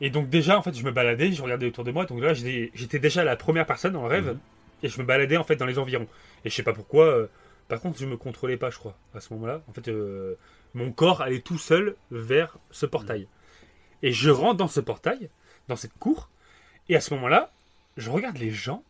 Et 0.00 0.10
donc 0.10 0.28
déjà, 0.30 0.58
en 0.58 0.62
fait, 0.62 0.74
je 0.74 0.84
me 0.84 0.92
baladais, 0.92 1.32
je 1.32 1.42
regardais 1.42 1.66
autour 1.66 1.84
de 1.84 1.90
moi, 1.90 2.06
donc 2.06 2.20
là, 2.20 2.32
j'étais 2.32 2.70
j'étais 2.74 2.98
déjà 2.98 3.22
la 3.24 3.36
première 3.36 3.66
personne 3.66 3.92
dans 3.92 4.02
le 4.02 4.08
rêve, 4.08 4.28
Mhm. 4.28 4.38
et 4.84 4.88
je 4.88 5.00
me 5.00 5.06
baladais 5.06 5.36
en 5.36 5.44
fait 5.44 5.56
dans 5.56 5.66
les 5.66 5.78
environs. 5.78 6.06
Et 6.44 6.50
je 6.50 6.54
sais 6.54 6.62
pas 6.62 6.72
pourquoi. 6.72 7.04
euh, 7.06 7.26
par 7.70 7.80
contre, 7.80 8.00
je 8.00 8.04
me 8.04 8.16
contrôlais 8.16 8.56
pas, 8.56 8.70
je 8.70 8.78
crois, 8.78 8.98
à 9.14 9.20
ce 9.20 9.32
moment-là. 9.32 9.62
En 9.68 9.72
fait, 9.72 9.86
euh, 9.86 10.34
mon 10.74 10.90
corps 10.90 11.20
allait 11.20 11.38
tout 11.38 11.56
seul 11.56 11.94
vers 12.10 12.58
ce 12.72 12.84
portail. 12.84 13.28
Et 14.02 14.12
je 14.12 14.28
rentre 14.28 14.56
dans 14.56 14.66
ce 14.66 14.80
portail, 14.80 15.30
dans 15.68 15.76
cette 15.76 15.94
cour, 15.94 16.28
et 16.88 16.96
à 16.96 17.00
ce 17.00 17.14
moment-là, 17.14 17.52
je 17.96 18.10
regarde 18.10 18.38
les 18.38 18.50
gens. 18.50 18.82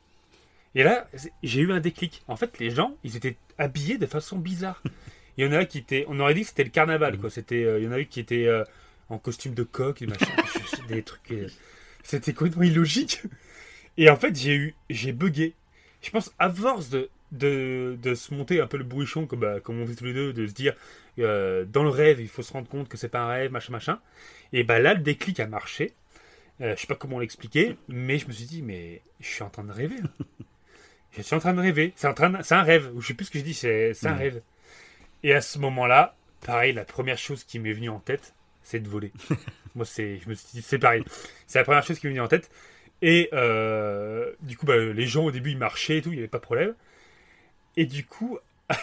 Et 0.75 0.83
là, 0.83 1.07
j'ai 1.43 1.61
eu 1.61 1.73
un 1.73 1.81
déclic. 1.81 2.23
En 2.27 2.37
fait, 2.37 2.59
les 2.59 2.71
gens, 2.71 2.97
ils 3.05 3.17
étaient 3.17 3.37
habillés 3.59 3.99
de 3.99 4.07
façon 4.07 4.39
bizarre. 4.39 4.83
Il 5.37 5.45
y 5.45 5.47
en 5.47 5.53
a 5.53 5.67
qui 5.67 5.77
étaient, 5.77 6.07
on 6.09 6.19
aurait 6.19 6.33
dit 6.33 6.41
que 6.41 6.49
c'était 6.49 6.65
le 6.65 6.71
carnaval, 6.71 7.19
quoi. 7.19 7.29
C'était, 7.29 7.65
euh, 7.65 7.79
il 7.79 7.85
y 7.85 7.89
en 7.89 7.93
a 7.93 8.01
eu 8.01 8.07
qui 8.07 8.21
étaient 8.21 8.47
euh, 8.47 8.65
en 9.09 9.19
costume 9.19 9.55
de 9.55 9.63
coq, 9.63 10.01
machin, 10.03 10.27
des 10.89 11.03
trucs. 11.03 11.33
c'était 12.03 12.33
complètement 12.33 12.65
illogique. 12.65 13.23
Et 13.97 14.11
en 14.11 14.17
fait, 14.17 14.37
j'ai 14.37 14.55
eu, 14.55 14.75
j'ai 14.91 15.13
bugué. 15.13 15.55
Je 16.03 16.11
pense 16.11 16.33
à 16.39 16.51
force 16.51 16.91
de, 16.91 17.09
de, 17.33 17.97
de 18.03 18.15
se 18.15 18.35
monter 18.35 18.61
un 18.61 18.67
peu 18.67 18.77
le 18.77 18.85
bouchon, 18.85 19.27
comme, 19.27 19.41
bah, 19.41 19.61
comme 19.61 19.81
on 19.81 19.87
fait 19.87 19.95
tous 19.95 20.05
les 20.05 20.15
deux, 20.15 20.33
de 20.33 20.47
se 20.47 20.53
dire 20.53 20.75
euh, 21.19 21.65
dans 21.65 21.83
le 21.83 21.91
rêve, 21.91 22.21
il 22.21 22.29
faut 22.29 22.43
se 22.43 22.53
rendre 22.53 22.69
compte 22.69 22.89
que 22.89 22.97
c'est 22.97 23.09
pas 23.09 23.21
un 23.21 23.29
rêve, 23.29 23.53
machin, 23.53 23.73
machin. 23.73 24.01
Et 24.53 24.65
bah 24.65 24.79
là, 24.81 24.95
le 24.95 25.01
déclic 25.01 25.41
a 25.41 25.47
marché. 25.47 25.93
Euh, 26.61 26.75
je 26.77 26.83
sais 26.83 26.87
pas 26.87 26.97
comment 26.97 27.19
l'expliquer, 27.21 27.77
mais 27.89 28.19
je 28.19 28.27
me 28.27 28.33
suis 28.33 28.45
dit, 28.47 28.63
mais 28.63 29.03
je 29.21 29.29
suis 29.29 29.43
en 29.43 29.51
train 29.51 29.65
de 29.65 29.73
rêver. 29.73 29.97
je 31.17 31.23
suis 31.23 31.35
en 31.35 31.41
train 31.41 31.55
de 31.55 31.61
rêver. 31.61 31.93
C'est 31.97 32.07
en 32.09 32.15
train, 32.15 32.31
de- 32.31 32.43
c'est 32.43 32.55
un 32.55 32.63
rêve. 32.63 32.91
Ou 32.95 33.01
je 33.01 33.09
sais 33.09 33.15
plus 33.15 33.27
ce 33.27 33.31
que 33.31 33.39
je 33.39 33.45
dis. 33.45 33.55
C'est, 33.55 33.95
c'est 33.95 34.07
un 34.09 34.15
rêve. 34.15 34.43
Et 35.23 35.35
à 35.35 35.41
ce 35.41 35.59
moment-là, 35.59 36.17
pareil, 36.47 36.73
la 36.73 36.85
première 36.85 37.19
chose 37.19 37.45
qui 37.45 37.59
m'est 37.59 37.73
venue 37.73 37.91
en 37.91 38.01
tête, 38.01 38.35
c'est 38.63 38.81
de 38.81 38.89
voler. 38.89 39.13
Moi, 39.75 39.85
c'est, 39.85 40.19
je 40.19 40.29
me 40.29 40.35
suis 40.35 40.49
dit, 40.55 40.63
c'est 40.63 40.79
pareil. 40.79 41.05
C'est 41.47 41.59
la 41.59 41.65
première 41.65 41.85
chose 41.85 41.99
qui 41.99 42.07
m'est 42.07 42.13
venue 42.13 42.23
en 42.23 42.29
tête. 42.29 42.51
Et 43.03 43.29
euh, 43.33 44.33
du 44.43 44.57
coup, 44.57 44.67
bah, 44.67 44.77
les 44.79 45.07
gens 45.07 45.25
au 45.25 45.31
début 45.31 45.51
ils 45.53 45.59
marchaient 45.59 45.99
et 45.99 46.03
tout, 46.03 46.11
il 46.11 46.17
n'y 46.17 46.19
avait 46.21 46.29
pas 46.29 46.39
de 46.39 46.43
problème. 46.43 46.75
Et 47.77 47.87
du 47.87 48.05
coup, 48.05 48.39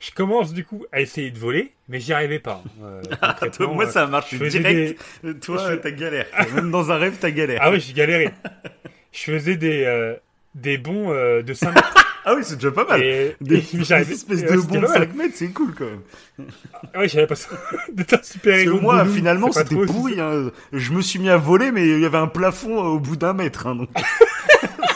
je 0.00 0.10
commence 0.10 0.52
du 0.52 0.64
coup 0.64 0.84
à 0.92 1.00
essayer 1.00 1.30
de 1.30 1.38
voler, 1.38 1.72
mais 1.88 2.00
j'y 2.00 2.12
arrivais 2.12 2.38
pas. 2.40 2.62
Euh, 2.82 3.00
concrètement, 3.20 3.74
Moi, 3.74 3.86
euh, 3.86 3.90
ça 3.90 4.06
marche 4.06 4.34
direct. 4.34 5.00
Toi, 5.42 5.70
je- 5.70 5.76
t'as 5.76 5.90
galère. 5.90 6.26
Même 6.54 6.70
dans 6.70 6.90
un 6.90 6.96
rêve, 6.98 7.16
t'as 7.20 7.30
galère. 7.30 7.60
Ah 7.62 7.70
oui, 7.70 7.80
j'ai 7.80 7.92
galéré. 7.92 8.30
je 9.12 9.20
faisais 9.32 9.56
des, 9.56 9.84
euh, 9.84 10.14
des 10.54 10.78
bons 10.78 11.12
euh, 11.12 11.42
de 11.42 11.54
5 11.54 11.74
mètres. 11.74 11.94
Ah 12.24 12.34
oui, 12.36 12.42
c'est 12.44 12.54
déjà 12.54 12.70
pas 12.70 12.84
mal. 12.84 13.02
Et, 13.02 13.34
Des, 13.40 13.56
et 13.56 13.76
des 13.78 14.12
espèces 14.12 14.44
de 14.44 14.50
ouais, 14.50 14.56
bons 14.58 14.80
de 14.80 14.86
pas 14.86 14.98
mal. 14.98 15.08
5 15.08 15.14
mètres, 15.16 15.34
c'est 15.36 15.48
cool 15.48 15.74
quand 15.74 15.86
même. 15.86 16.46
Ah 16.94 17.00
oui, 17.00 17.08
j'avais 17.08 17.26
pas 17.26 17.34
ça. 17.34 17.48
Un 17.52 17.96
super 17.96 18.06
Parce 18.06 18.32
que 18.42 18.48
héros. 18.48 18.80
moi, 18.80 19.02
boulou, 19.02 19.14
finalement, 19.16 19.50
c'était 19.50 19.74
pourri. 19.74 20.20
hein. 20.20 20.50
Je 20.72 20.92
me 20.92 21.00
suis 21.02 21.18
mis 21.18 21.30
à 21.30 21.36
voler, 21.36 21.72
mais 21.72 21.84
il 21.88 21.98
y 22.00 22.06
avait 22.06 22.18
un 22.18 22.28
plafond 22.28 22.78
au 22.80 23.00
bout 23.00 23.16
d'un 23.16 23.32
mètre. 23.32 23.66
hein, 23.66 23.74
donc... 23.74 23.88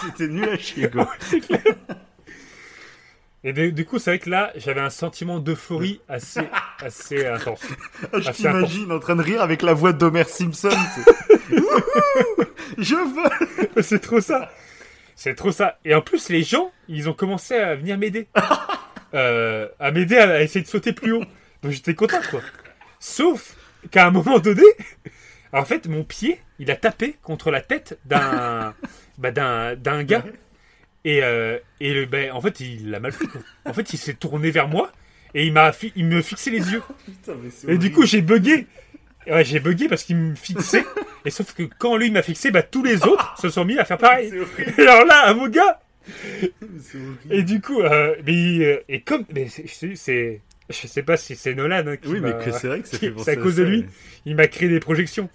c'était 0.04 0.28
nul 0.32 0.48
à 0.48 0.56
chier, 0.56 0.88
quoi. 0.88 1.10
Et 3.46 3.52
de- 3.52 3.70
du 3.70 3.84
coup, 3.86 3.98
c'est 4.00 4.10
vrai 4.10 4.18
que 4.18 4.28
là, 4.28 4.50
j'avais 4.56 4.80
un 4.80 4.90
sentiment 4.90 5.38
d'euphorie 5.38 6.00
assez, 6.08 6.40
assez 6.84 7.24
intense. 7.26 7.60
Ah, 8.12 8.18
Je 8.20 8.30
t'imagine 8.32 8.90
en 8.92 8.98
train 8.98 9.14
de 9.16 9.22
rire 9.22 9.40
avec 9.40 9.62
la 9.62 9.72
voix 9.72 9.92
d'Homer 9.92 10.24
Simpson. 10.24 10.68
Je 12.78 12.94
vole 12.96 13.68
c'est 13.82 14.00
trop 14.00 14.20
ça. 14.20 14.50
C'est 15.14 15.34
trop 15.34 15.52
ça. 15.52 15.78
Et 15.84 15.94
en 15.94 16.02
plus, 16.02 16.28
les 16.28 16.42
gens, 16.42 16.72
ils 16.88 17.08
ont 17.08 17.12
commencé 17.14 17.54
à 17.54 17.74
venir 17.74 17.96
m'aider. 17.96 18.28
Euh, 19.14 19.68
à 19.78 19.90
m'aider 19.92 20.16
à, 20.18 20.30
à 20.34 20.40
essayer 20.42 20.62
de 20.62 20.68
sauter 20.68 20.92
plus 20.92 21.12
haut. 21.12 21.24
Donc 21.62 21.72
j'étais 21.72 21.94
content, 21.94 22.20
quoi. 22.30 22.40
Sauf 22.98 23.54
qu'à 23.90 24.06
un 24.06 24.10
moment 24.10 24.38
donné, 24.40 24.62
en 25.52 25.64
fait, 25.64 25.86
mon 25.86 26.04
pied, 26.04 26.40
il 26.58 26.70
a 26.70 26.76
tapé 26.76 27.16
contre 27.22 27.50
la 27.50 27.60
tête 27.60 27.98
d'un 28.04 28.74
bah, 29.18 29.30
d'un 29.30 29.74
d'un 29.76 30.02
gars. 30.02 30.24
Et, 31.06 31.22
euh, 31.22 31.58
et 31.80 31.94
le, 31.94 32.04
ben, 32.04 32.32
en 32.32 32.40
fait, 32.40 32.58
il 32.60 32.90
l'a 32.90 32.98
mal 33.00 33.12
fait. 33.12 33.26
Quoi. 33.26 33.40
En 33.64 33.72
fait, 33.72 33.92
il 33.92 33.96
s'est 33.96 34.14
tourné 34.14 34.50
vers 34.50 34.66
moi 34.68 34.90
et 35.34 35.46
il 35.46 35.52
m'a 35.52 35.70
fi- 35.72 35.92
il 35.96 36.04
me 36.06 36.20
fixait 36.20 36.50
les 36.50 36.72
yeux. 36.72 36.82
Putain, 37.06 37.34
mais 37.42 37.50
c'est 37.50 37.68
Et 37.72 37.78
du 37.78 37.92
coup, 37.92 38.04
j'ai 38.04 38.22
bugué. 38.22 38.66
Ouais, 39.28 39.44
j'ai 39.44 39.60
bugué 39.60 39.88
parce 39.88 40.02
qu'il 40.04 40.16
me 40.16 40.34
fixait. 40.34 40.84
Et 41.24 41.30
sauf 41.30 41.52
que 41.54 41.62
quand 41.78 41.96
lui 41.96 42.10
m'a 42.10 42.22
fixé, 42.22 42.50
bah, 42.50 42.62
tous 42.62 42.82
les 42.82 43.02
autres 43.04 43.34
se 43.40 43.48
sont 43.48 43.64
mis 43.64 43.78
à 43.78 43.84
faire 43.84 43.98
pareil. 43.98 44.32
Et 44.78 44.82
alors 44.82 45.04
là, 45.04 45.32
mon 45.34 45.48
gars. 45.48 45.80
Et 47.30 47.42
du 47.42 47.60
coup, 47.60 47.80
euh, 47.82 48.14
mais, 48.24 48.58
euh, 48.64 48.82
et 48.88 49.00
comme, 49.00 49.24
mais 49.34 49.48
c'est- 49.48 50.40
je 50.68 50.86
sais 50.86 51.02
pas 51.02 51.16
si 51.16 51.36
c'est 51.36 51.54
Nolan 51.54 51.84
hein, 51.86 51.96
qui 51.96 52.08
Oui, 52.08 52.20
mais 52.20 52.32
c'est 52.52 52.66
vrai 52.68 52.80
que 52.80 52.88
ça 52.88 52.98
fait 52.98 53.12
c'est 53.18 53.30
à 53.32 53.36
cause 53.36 53.56
de 53.56 53.62
lui. 53.64 53.84
il 54.24 54.34
m'a 54.36 54.46
créé 54.48 54.68
des 54.68 54.80
projections. 54.80 55.28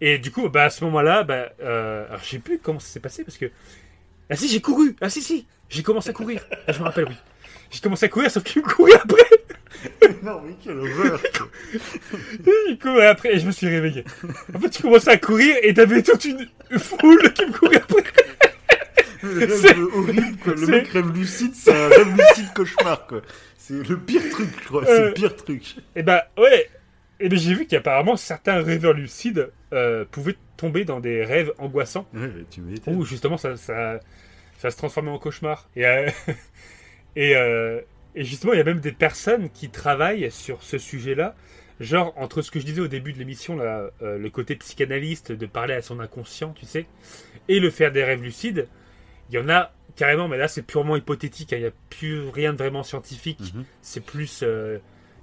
Et 0.00 0.18
du 0.18 0.30
coup, 0.30 0.48
bah, 0.48 0.64
à 0.64 0.70
ce 0.70 0.84
moment-là, 0.84 1.24
bah, 1.24 1.50
euh, 1.60 2.06
alors, 2.08 2.20
je 2.22 2.28
sais 2.30 2.38
plus 2.38 2.58
comment 2.58 2.78
ça 2.78 2.88
s'est 2.88 3.00
passé 3.00 3.24
parce 3.24 3.36
que, 3.36 3.46
ah 4.30 4.36
si, 4.36 4.48
j'ai 4.48 4.60
couru. 4.60 4.94
Ah 5.00 5.08
si, 5.10 5.22
si, 5.22 5.46
j'ai 5.68 5.82
commencé 5.82 6.10
à 6.10 6.12
courir. 6.12 6.44
Ah, 6.66 6.72
je 6.72 6.78
me 6.78 6.84
rappelle, 6.84 7.06
oui. 7.08 7.14
J'ai 7.70 7.80
commencé 7.80 8.06
à 8.06 8.08
courir, 8.08 8.30
sauf 8.30 8.42
qu'il 8.44 8.62
me 8.62 8.66
courait 8.68 8.94
après. 8.94 9.22
Non, 10.22 10.40
mais 10.44 10.54
quelle 10.64 10.78
horreur. 10.78 11.20
Il 12.68 12.78
courait 12.82 13.06
après 13.06 13.34
et 13.34 13.38
je 13.38 13.46
me 13.46 13.52
suis 13.52 13.68
réveillé. 13.68 14.02
En 14.54 14.58
fait, 14.58 14.70
tu 14.70 14.82
commençais 14.82 15.10
à 15.10 15.16
courir 15.18 15.56
et 15.62 15.72
t'avais 15.74 16.02
toute 16.02 16.24
une 16.24 16.48
foule 16.78 17.32
qui 17.32 17.46
me 17.46 17.52
courait 17.52 17.76
après. 17.76 18.02
Le 19.22 19.38
rêve 19.40 19.54
C'est- 19.60 19.76
horrible, 19.78 20.36
quoi. 20.42 20.54
Le 20.54 20.66
mec 20.66 20.88
rêve 20.88 21.12
lucide, 21.14 21.52
c'est 21.54 21.72
un 21.72 21.88
rêve 21.88 22.08
lucide 22.16 22.52
cauchemar, 22.54 23.06
quoi. 23.06 23.20
C'est 23.56 23.86
le 23.88 23.98
pire 23.98 24.22
truc, 24.30 24.48
je 24.62 24.66
crois. 24.66 24.84
C'est 24.86 24.92
Euh, 25.00 25.06
le 25.08 25.12
pire 25.14 25.36
truc. 25.36 25.76
Et 25.94 26.02
bah 26.02 26.24
ouais. 26.38 26.68
Et 27.20 27.28
ben 27.28 27.38
j'ai 27.38 27.54
vu 27.54 27.66
qu'apparemment 27.66 28.16
certains 28.16 28.62
rêveurs 28.62 28.94
lucides 28.94 29.50
euh, 29.72 30.04
pouvaient 30.10 30.36
tomber 30.58 30.84
dans 30.84 31.00
des 31.00 31.24
rêves 31.24 31.52
angoissants 31.56 32.06
Ouais, 32.12 32.30
tu 32.50 32.60
où 32.86 33.04
justement 33.06 33.38
ça, 33.38 33.56
ça, 33.56 34.00
ça 34.58 34.70
se 34.70 34.76
transformait 34.76 35.10
en 35.10 35.18
cauchemar. 35.18 35.70
Et, 35.74 35.86
euh, 35.86 36.10
et, 37.16 37.34
euh, 37.36 37.80
et 38.14 38.24
justement, 38.24 38.52
il 38.52 38.58
y 38.58 38.60
a 38.60 38.64
même 38.64 38.80
des 38.80 38.92
personnes 38.92 39.48
qui 39.50 39.70
travaillent 39.70 40.30
sur 40.30 40.62
ce 40.62 40.76
sujet-là. 40.76 41.34
Genre, 41.80 42.12
entre 42.16 42.42
ce 42.42 42.50
que 42.50 42.58
je 42.58 42.66
disais 42.66 42.80
au 42.80 42.88
début 42.88 43.12
de 43.12 43.18
l'émission, 43.18 43.56
là, 43.56 43.90
euh, 44.02 44.18
le 44.18 44.30
côté 44.30 44.56
psychanalyste 44.56 45.30
de 45.30 45.46
parler 45.46 45.74
à 45.74 45.80
son 45.80 46.00
inconscient, 46.00 46.52
tu 46.52 46.66
sais, 46.66 46.86
et 47.46 47.60
le 47.60 47.70
faire 47.70 47.92
des 47.92 48.02
rêves 48.02 48.20
lucides, 48.22 48.66
il 49.30 49.36
y 49.36 49.38
en 49.38 49.48
a 49.48 49.72
carrément, 49.94 50.26
mais 50.26 50.38
là 50.38 50.48
c'est 50.48 50.62
purement 50.62 50.96
hypothétique, 50.96 51.52
hein, 51.52 51.56
il 51.56 51.62
n'y 51.62 51.68
a 51.68 51.72
plus 51.88 52.28
rien 52.30 52.52
de 52.52 52.58
vraiment 52.58 52.82
scientifique, 52.82 53.38
Mhm. 53.54 53.64
c'est 53.80 54.00
plus 54.04 54.44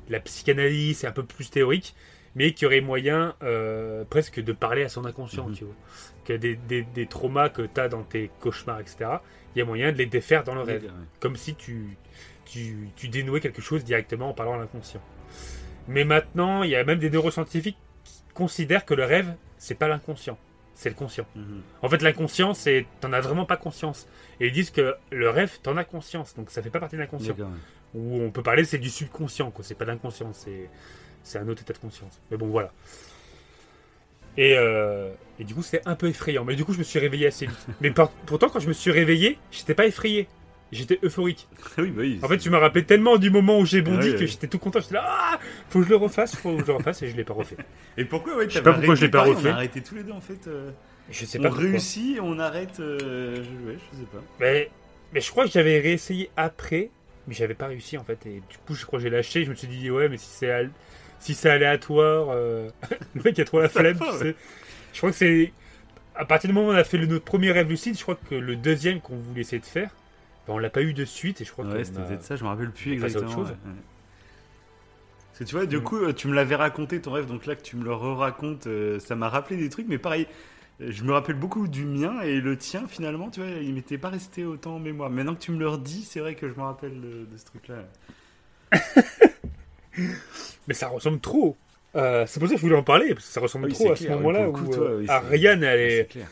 la 0.09 0.19
psychanalyse, 0.21 0.99
c'est 0.99 1.07
un 1.07 1.11
peu 1.11 1.23
plus 1.25 1.49
théorique, 1.49 1.93
mais 2.35 2.51
qui 2.53 2.65
aurait 2.65 2.81
moyen 2.81 3.35
euh, 3.43 4.03
presque 4.09 4.39
de 4.41 4.51
parler 4.53 4.83
à 4.83 4.89
son 4.89 5.05
inconscient, 5.05 5.47
Mhm. 5.47 5.55
tu 5.55 5.63
vois. 5.65 5.75
Que 6.25 6.33
des, 6.33 6.55
des, 6.55 6.81
des 6.83 7.05
traumas 7.07 7.49
que 7.49 7.61
tu 7.61 7.79
as 7.79 7.87
dans 7.87 8.03
tes 8.03 8.29
cauchemars, 8.39 8.79
etc., 8.79 8.97
il 9.55 9.59
y 9.59 9.61
a 9.61 9.65
moyen 9.65 9.91
de 9.91 9.97
les 9.97 10.05
défaire 10.05 10.43
dans 10.43 10.55
le 10.55 10.61
rêve 10.61 10.83
Ouais. 10.83 10.89
comme 11.19 11.35
si 11.37 11.55
tu, 11.55 11.97
tu, 12.45 12.89
tu 12.95 13.07
dénouais 13.07 13.39
quelque 13.39 13.61
chose 13.61 13.83
directement 13.83 14.29
en 14.29 14.33
parlant 14.33 14.55
à 14.55 14.57
l'inconscient. 14.57 15.01
Mais 15.87 16.03
maintenant, 16.03 16.63
il 16.63 16.71
y 16.71 16.75
a 16.75 16.83
même 16.83 16.99
des 16.99 17.09
neuroscientifiques 17.09 17.77
qui 18.03 18.21
considèrent 18.33 18.85
que 18.85 18.93
le 18.95 19.05
rêve, 19.05 19.33
c'est 19.57 19.75
pas 19.75 19.87
l'inconscient, 19.87 20.37
c'est 20.73 20.89
le 20.89 20.95
conscient. 20.95 21.25
Mhm. 21.35 21.61
En 21.83 21.89
fait, 21.89 22.01
l'inconscient, 22.01 22.53
c'est 22.53 22.85
t'en 23.01 23.13
as 23.13 23.21
vraiment 23.21 23.45
pas 23.45 23.55
conscience. 23.57 24.07
Et 24.39 24.47
ils 24.47 24.51
disent 24.51 24.71
que 24.71 24.95
le 25.11 25.29
rêve, 25.29 25.59
t'en 25.63 25.77
as 25.77 25.85
conscience, 25.85 26.35
donc 26.35 26.49
ça 26.49 26.61
fait 26.61 26.69
pas 26.71 26.79
partie 26.79 26.95
de 26.97 27.01
l'inconscient. 27.01 27.35
Ou 27.93 28.21
on 28.21 28.29
peut 28.31 28.43
parler, 28.43 28.65
c'est 28.65 28.77
du 28.79 28.89
subconscient, 28.89 29.51
quoi. 29.51 29.63
C'est 29.63 29.75
pas 29.75 29.85
d'inconscient, 29.85 30.33
c'est 30.33 30.69
c'est 31.25 31.39
un 31.39 31.47
autre 31.49 31.61
état 31.63 31.73
de 31.73 31.77
conscience. 31.79 32.21
Mais 32.31 32.37
bon, 32.37 32.47
voilà. 32.47 32.71
Et, 34.37 34.55
euh, 34.57 35.09
et 35.39 35.43
du 35.43 35.53
coup, 35.55 35.63
c'était 35.63 35.81
un 35.85 35.95
peu 35.95 36.07
effrayant. 36.07 36.43
Mais 36.43 36.55
du 36.55 36.65
coup, 36.65 36.73
je 36.73 36.77
me 36.79 36.83
suis 36.83 36.99
réveillé 36.99 37.27
assez 37.27 37.45
vite. 37.45 37.67
Mais 37.81 37.89
par- 37.91 38.09
pourtant, 38.25 38.49
quand 38.49 38.59
je 38.59 38.67
me 38.67 38.73
suis 38.73 38.91
réveillé, 38.91 39.37
j'étais 39.51 39.73
pas 39.73 39.85
effrayé. 39.85 40.27
J'étais 40.71 40.99
euphorique. 41.03 41.47
Ah 41.63 41.67
oui, 41.83 41.89
bah 41.91 42.01
oui. 42.01 42.19
En 42.21 42.27
fait, 42.27 42.37
tu 42.37 42.49
m'as 42.49 42.59
rappelé 42.59 42.83
tellement 42.83 43.17
du 43.17 43.29
moment 43.29 43.59
où 43.59 43.65
j'ai 43.65 43.81
bondi 43.81 44.13
que 44.15 44.25
j'étais 44.25 44.47
tout 44.47 44.59
content. 44.59 44.79
J'étais 44.81 44.95
là, 44.95 45.05
ah, 45.07 45.39
faut 45.69 45.79
que 45.79 45.85
je 45.85 45.89
le 45.89 45.95
refasse, 45.95 46.35
faut 46.35 46.55
que 46.57 46.61
je 46.63 46.67
le 46.67 46.73
refasse, 46.73 47.01
et 47.03 47.07
je 47.07 47.15
l'ai 47.15 47.23
pas 47.23 47.33
refait. 47.33 47.55
Et 47.97 48.03
pourquoi, 48.03 48.35
ouais, 48.35 48.49
Je 48.49 48.55
sais 48.55 48.61
pas 48.63 48.73
pourquoi 48.73 48.95
je 48.95 49.01
l'ai 49.01 49.09
pas 49.09 49.19
pareil, 49.19 49.33
refait. 49.33 49.49
On 49.49 49.51
a 49.51 49.55
arrêté 49.55 49.81
tous 49.81 49.95
les 49.95 50.03
deux, 50.03 50.11
en 50.11 50.21
fait. 50.21 50.47
euh, 50.47 50.71
Je 51.11 51.25
sais 51.25 51.39
on 51.39 51.43
pas. 51.43 51.49
pourquoi. 51.49 51.65
réussit, 51.69 52.19
on 52.21 52.39
arrête. 52.39 52.79
euh, 52.79 53.35
je- 53.37 53.67
Ouais, 53.69 53.77
je 53.93 53.97
sais 53.99 54.05
pas. 54.11 54.21
Mais, 54.39 54.69
mais 55.13 55.21
je 55.21 55.31
crois 55.31 55.45
que 55.45 55.51
j'avais 55.51 55.79
réessayé 55.79 56.29
après, 56.35 56.89
mais 57.27 57.33
j'avais 57.35 57.53
pas 57.53 57.67
réussi 57.67 57.97
en 57.97 58.03
fait. 58.03 58.25
Et 58.25 58.41
du 58.49 58.57
coup, 58.65 58.73
je 58.73 58.85
crois 58.85 58.99
que 58.99 59.03
j'ai 59.03 59.09
lâché. 59.11 59.45
Je 59.45 59.51
me 59.51 59.55
suis 59.55 59.67
dit, 59.67 59.89
ouais, 59.91 60.09
mais 60.09 60.17
si 60.17 60.27
c'est 60.29 60.51
si 61.25 61.33
c'est 61.33 61.49
aléatoire, 61.49 62.27
euh, 62.29 62.69
le 63.15 63.21
mec 63.23 63.39
a 63.39 63.45
trop 63.45 63.59
la 63.59 63.69
flemme. 63.69 63.97
tu 63.97 64.23
ouais. 64.25 64.35
Je 64.93 64.97
crois 64.99 65.11
que 65.11 65.17
c'est 65.17 65.51
à 66.15 66.25
partir 66.25 66.49
du 66.49 66.53
moment 66.53 66.69
où 66.69 66.71
on 66.71 66.75
a 66.75 66.83
fait 66.83 66.97
le, 66.97 67.07
notre 67.07 67.25
premier 67.25 67.51
rêve 67.51 67.67
lucide, 67.69 67.97
je 67.97 68.01
crois 68.03 68.15
que 68.15 68.35
le 68.35 68.55
deuxième 68.55 69.01
qu'on 69.01 69.17
voulait 69.17 69.41
essayer 69.41 69.59
de 69.59 69.65
faire, 69.65 69.89
ben, 70.47 70.53
on 70.53 70.57
l'a 70.57 70.69
pas 70.69 70.81
eu 70.81 70.93
de 70.93 71.03
suite. 71.05 71.41
Et 71.41 71.45
je 71.45 71.51
crois 71.51 71.65
Ouais, 71.65 71.79
que 71.79 71.83
c'était 71.83 71.99
a- 72.01 72.19
ça, 72.21 72.35
je 72.35 72.43
me 72.43 72.49
rappelle 72.49 72.71
plus 72.71 72.91
à 72.91 72.95
autre 72.95 73.05
exactement. 73.05 73.35
chose. 73.35 73.49
ouais. 73.49 73.55
Parce 75.31 75.39
que 75.39 75.43
tu 75.43 75.55
vois, 75.55 75.65
du 75.65 75.77
Mm. 75.79 75.83
coup, 75.83 75.97
euh, 75.97 76.13
tu 76.13 76.27
me 76.29 76.33
l'avais 76.33 76.55
raconté 76.55 77.01
ton 77.01 77.11
rêve, 77.11 77.25
donc 77.25 77.45
là 77.45 77.55
que 77.55 77.61
tu 77.61 77.75
me 77.75 77.83
le 77.83 77.93
re-racontes, 77.93 78.67
euh, 78.67 78.99
ça 78.99 79.15
m'a 79.15 79.27
rappelé 79.27 79.57
des 79.57 79.69
trucs, 79.69 79.87
mais 79.89 79.97
pareil, 79.97 80.27
je 80.79 81.03
me 81.03 81.11
rappelle 81.11 81.35
beaucoup 81.35 81.67
du 81.67 81.83
mien 81.85 82.21
et 82.21 82.39
le 82.39 82.57
tien 82.57 82.87
finalement, 82.87 83.29
tu 83.29 83.41
vois, 83.41 83.49
il 83.49 83.73
m'était 83.73 83.97
pas 83.97 84.09
resté 84.09 84.45
autant 84.45 84.75
en 84.75 84.79
mémoire. 84.79 85.09
Maintenant 85.09 85.35
que 85.35 85.41
tu 85.41 85.51
me 85.51 85.59
le 85.59 85.67
redis, 85.67 86.03
c'est 86.09 86.21
vrai 86.21 86.35
que 86.35 86.47
je 86.47 86.53
me 86.53 86.61
rappelle 86.63 87.01
de, 87.01 87.25
de 87.29 87.37
ce 87.37 87.45
truc-là. 87.45 87.75
Mais 90.67 90.73
ça 90.73 90.87
ressemble 90.87 91.19
trop. 91.19 91.55
Euh, 91.95 92.25
c'est 92.27 92.39
pour 92.39 92.49
ça 92.49 92.55
que 92.55 92.59
je 92.59 92.65
voulais 92.65 92.75
en 92.77 92.83
parler 92.83 93.13
parce 93.13 93.25
que 93.25 93.31
ça 93.31 93.39
ressemble 93.39 93.67
Oui, 93.67 93.73
trop 93.73 93.91
à 93.91 93.95
ce 93.95 94.07
moment-là 94.09 94.49
où 94.49 94.73
toi, 94.73 94.83
euh, 94.83 94.97
oui, 94.99 95.05
c'est- 95.07 95.11
Ariane 95.13 95.63
elle 95.63 95.79
est 95.79 96.11
clair. 96.11 96.27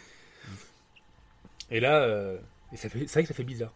Et 1.72 1.80
là, 1.80 2.02
euh, 2.02 2.38
et 2.74 2.78
ça 2.78 2.90
fait, 2.90 3.00
c'est 3.08 3.14
vrai 3.14 3.22
que 3.24 3.28
ça 3.30 3.34
fait 3.34 3.44
bizarre. 3.44 3.74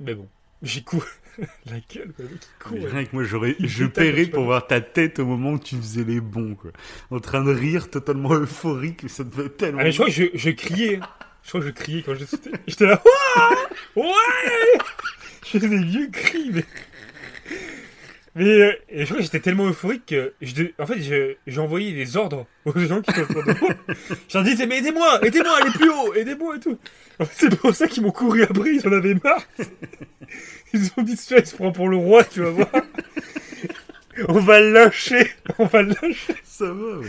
Mais 0.00 0.14
bon, 0.14 0.28
j'ai 0.62 0.82
couru 0.82 1.06
la 1.66 1.76
gueule, 1.94 2.12
le 2.18 2.24
mec, 2.24 2.40
court, 2.58 2.78
rien 2.90 3.04
que 3.04 3.10
moi, 3.12 3.22
j'aurais, 3.24 3.54
je 3.60 3.84
paierais 3.84 4.26
pour 4.26 4.44
voir 4.44 4.66
ta 4.66 4.80
tête 4.80 5.18
au 5.20 5.26
moment 5.26 5.52
où 5.52 5.58
tu 5.58 5.76
faisais 5.76 6.02
les 6.04 6.20
bons, 6.20 6.54
quoi. 6.54 6.72
En 7.10 7.20
train 7.20 7.44
de 7.44 7.52
rire, 7.52 7.88
totalement 7.90 8.34
euphorique, 8.34 9.08
ça 9.08 9.22
devait 9.22 9.46
être 9.46 9.56
tellement. 9.58 9.80
Ah, 9.80 9.84
mais 9.84 9.92
je 9.92 9.96
crois 9.98 10.06
que 10.08 10.12
je, 10.12 10.24
je 10.34 10.50
criais. 10.50 10.98
Je 11.44 11.48
crois 11.50 11.60
que 11.60 11.66
je 11.68 11.72
criais 11.72 12.02
quand 12.02 12.14
je 12.16 12.24
sautais. 12.24 12.50
J'étais 12.66 12.86
là, 12.86 13.00
ouais 13.96 14.04
Je 15.44 15.50
faisais 15.50 15.68
des 15.68 15.84
vieux 15.84 16.08
cris, 16.10 16.50
mais. 16.52 16.64
Mais 18.36 18.44
euh, 18.60 18.72
et 18.90 19.00
je 19.00 19.04
crois 19.06 19.16
que 19.16 19.22
j'étais 19.22 19.40
tellement 19.40 19.66
euphorique 19.66 20.06
que. 20.06 20.34
Je, 20.42 20.54
de- 20.54 20.72
en 20.78 20.86
fait, 20.86 21.00
je- 21.00 21.34
j'ai 21.46 21.60
envoyé 21.60 21.92
des 21.92 22.16
ordres 22.16 22.46
aux 22.66 22.78
gens 22.78 23.00
qui 23.00 23.10
étaient 23.10 23.22
autour 23.22 23.42
de 23.42 23.58
moi. 23.58 23.70
Je 24.28 24.34
leur 24.38 24.44
disais, 24.44 24.66
mais 24.66 24.78
aidez-moi, 24.78 25.20
aidez-moi 25.26 25.52
à 25.56 25.62
aller 25.62 25.70
plus 25.70 25.90
haut, 25.90 26.12
aidez-moi 26.14 26.56
et 26.56 26.60
tout. 26.60 26.78
En 27.18 27.24
fait, 27.24 27.48
c'est 27.50 27.56
pour 27.58 27.74
ça 27.74 27.86
qu'ils 27.88 28.02
m'ont 28.02 28.10
couru 28.12 28.42
après, 28.42 28.74
ils 28.74 28.86
en 28.86 28.92
avaient 28.92 29.14
marre. 29.24 29.42
Ils 30.74 30.90
ont 30.96 31.02
dit, 31.02 31.16
celui-là, 31.16 31.42
il 31.42 31.46
se 31.46 31.54
prend 31.54 31.70
pour 31.72 31.88
le 31.88 31.96
roi, 31.96 32.24
tu 32.24 32.42
vas 32.42 32.50
voir. 32.50 32.68
On 34.28 34.40
va 34.40 34.60
le 34.60 34.72
lyncher. 34.72 35.30
On 35.58 35.66
va 35.66 35.82
le 35.82 35.94
lyncher. 36.02 36.34
Ça 36.44 36.64
va, 36.66 36.98
ouais. 36.98 37.06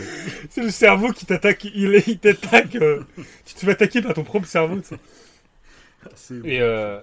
C'est 0.50 0.62
le 0.62 0.70
cerveau 0.70 1.10
qui 1.12 1.26
t'attaque. 1.26 1.64
Il, 1.64 2.02
il 2.06 2.18
t'attaque. 2.18 2.76
euh, 2.76 3.00
tu 3.44 3.54
te 3.54 3.60
fais 3.60 3.70
attaquer 3.72 4.00
par 4.00 4.14
ton 4.14 4.22
propre 4.24 4.46
cerveau. 4.46 4.78
tu 4.80 4.88
sais. 4.88 4.96
C'est- 6.14 6.34
Et 6.48 6.60
euh, 6.60 7.00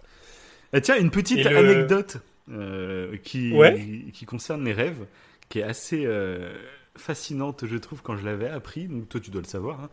Ah, 0.73 0.79
tiens, 0.81 0.95
une 0.97 1.11
petite 1.11 1.39
Et 1.39 1.43
le- 1.43 1.57
anecdote 1.57 2.17
euh, 2.51 3.17
qui, 3.17 3.51
Ouais. 3.53 4.05
qui 4.13 4.25
concerne 4.25 4.63
les 4.63 4.73
rêves, 4.73 5.05
qui 5.49 5.59
est 5.59 5.63
assez 5.63 6.03
euh, 6.05 6.53
fascinante, 6.95 7.65
je 7.65 7.77
trouve, 7.77 8.01
quand 8.01 8.15
je 8.17 8.25
l'avais 8.25 8.47
appris. 8.49 8.87
Donc, 8.87 9.09
toi, 9.09 9.19
tu 9.19 9.31
dois 9.31 9.41
le 9.41 9.47
savoir. 9.47 9.79
hein. 9.81 9.89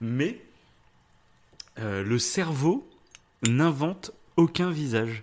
Mais 0.00 0.40
euh, 1.78 2.02
le 2.02 2.18
cerveau 2.18 2.88
n'invente 3.46 4.12
aucun 4.36 4.70
visage. 4.70 5.22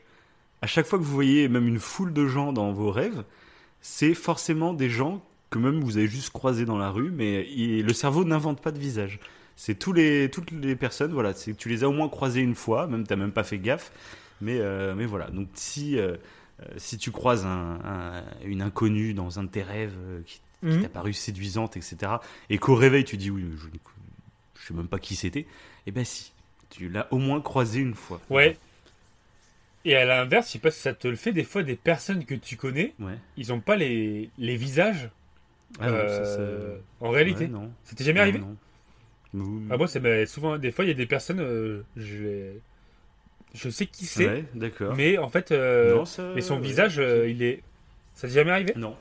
À 0.61 0.67
chaque 0.67 0.85
fois 0.85 0.97
que 0.99 1.03
vous 1.03 1.13
voyez 1.13 1.47
même 1.49 1.67
une 1.67 1.79
foule 1.79 2.13
de 2.13 2.25
gens 2.27 2.53
dans 2.53 2.71
vos 2.71 2.91
rêves, 2.91 3.23
c'est 3.81 4.13
forcément 4.13 4.73
des 4.73 4.89
gens 4.89 5.23
que 5.49 5.59
même 5.59 5.81
vous 5.81 5.97
avez 5.97 6.07
juste 6.07 6.31
croisés 6.31 6.65
dans 6.65 6.77
la 6.77 6.89
rue, 6.89 7.11
mais 7.11 7.47
il- 7.51 7.85
le 7.85 7.93
cerveau 7.93 8.23
n'invente 8.23 8.61
pas 8.61 8.71
de 8.71 8.79
visage. 8.79 9.19
C'est 9.55 9.77
tous 9.77 9.93
les, 9.93 10.29
toutes 10.31 10.49
les 10.51 10.75
personnes, 10.75 11.11
voilà, 11.13 11.33
tu 11.33 11.69
les 11.69 11.83
as 11.83 11.89
au 11.89 11.91
moins 11.91 12.09
croisées 12.09 12.41
une 12.41 12.55
fois, 12.55 12.87
même 12.87 13.05
t'as 13.05 13.15
même 13.15 13.31
pas 13.31 13.43
fait 13.43 13.59
gaffe, 13.59 13.91
mais, 14.41 14.57
euh, 14.59 14.95
mais 14.95 15.05
voilà. 15.05 15.29
Donc 15.29 15.49
si, 15.53 15.99
si 16.77 16.97
tu 16.97 17.11
croises 17.11 17.45
un- 17.45 17.79
un- 17.83 18.23
une 18.45 18.61
inconnue 18.61 19.13
dans 19.13 19.39
un 19.39 19.43
de 19.43 19.49
tes 19.49 19.63
rêves 19.63 19.95
euh, 19.97 20.21
qui, 20.25 20.39
qui 20.61 20.67
Mhm. 20.67 20.81
t'a 20.83 20.89
paru 20.89 21.13
séduisante, 21.13 21.75
etc., 21.77 22.13
et 22.49 22.57
qu'au 22.57 22.75
réveil 22.75 23.03
tu 23.03 23.17
dis 23.17 23.29
oui, 23.29 23.45
je, 23.57 23.67
je 24.61 24.67
sais 24.67 24.73
même 24.73 24.87
pas 24.87 24.99
qui 24.99 25.15
c'était, 25.15 25.45
eh 25.87 25.91
ben 25.91 26.05
si, 26.05 26.31
tu 26.69 26.87
l'as 26.89 27.07
au 27.11 27.17
moins 27.17 27.41
croisé 27.41 27.79
une 27.81 27.95
fois. 27.95 28.21
ouais. 28.29 28.57
Et 29.85 29.95
à 29.97 30.05
l'inverse, 30.05 30.47
je 30.47 30.51
sais 30.53 30.59
pas 30.59 30.71
si 30.71 30.79
ça 30.79 30.93
te 30.93 31.09
le 31.09 31.17
fait, 31.17 31.33
des 31.33 31.43
fois, 31.43 31.61
des 31.63 31.75
personnes 31.75 32.23
que 32.23 32.35
tu 32.35 32.55
connais, 32.55 32.93
Ouais. 33.01 33.17
ils 33.35 33.51
ont 33.51 33.59
pas 33.59 33.75
les, 33.75 34.29
les 34.37 34.55
visages 34.55 35.09
Ah 35.79 35.91
non, 35.91 35.97
ça, 36.07 36.39
euh, 36.39 36.77
en 37.01 37.09
réalité. 37.09 37.45
ouais, 37.45 37.49
non. 37.49 37.69
Ça 37.83 37.93
t'est 37.95 38.05
jamais 38.05 38.21
arrivé 38.21 38.39
Non, 38.39 38.55
Ah, 39.69 39.75
moi, 39.77 39.87
ça 39.89 39.99
m'est 39.99 40.25
souvent. 40.25 40.57
Des 40.57 40.71
fois, 40.71 40.85
il 40.85 40.87
y 40.87 40.91
a 40.91 40.93
des 40.93 41.05
personnes. 41.05 41.41
euh, 41.41 41.83
je, 41.97 42.53
je 43.53 43.69
sais 43.69 43.85
qui 43.85 44.05
c'est, 44.05 44.27
Ouais, 44.27 44.45
d'accord. 44.55 44.95
mais 44.95 45.17
en 45.17 45.29
fait, 45.29 45.51
euh, 45.51 45.95
Non, 45.95 46.05
ça- 46.05 46.31
mais 46.35 46.41
son 46.41 46.59
visage, 46.59 46.99
euh, 46.99 47.27
il 47.29 47.43
est. 47.43 47.61
Ça 48.15 48.27
t'est 48.27 48.33
jamais 48.35 48.51
arrivé? 48.51 48.73
Non. 48.75 48.95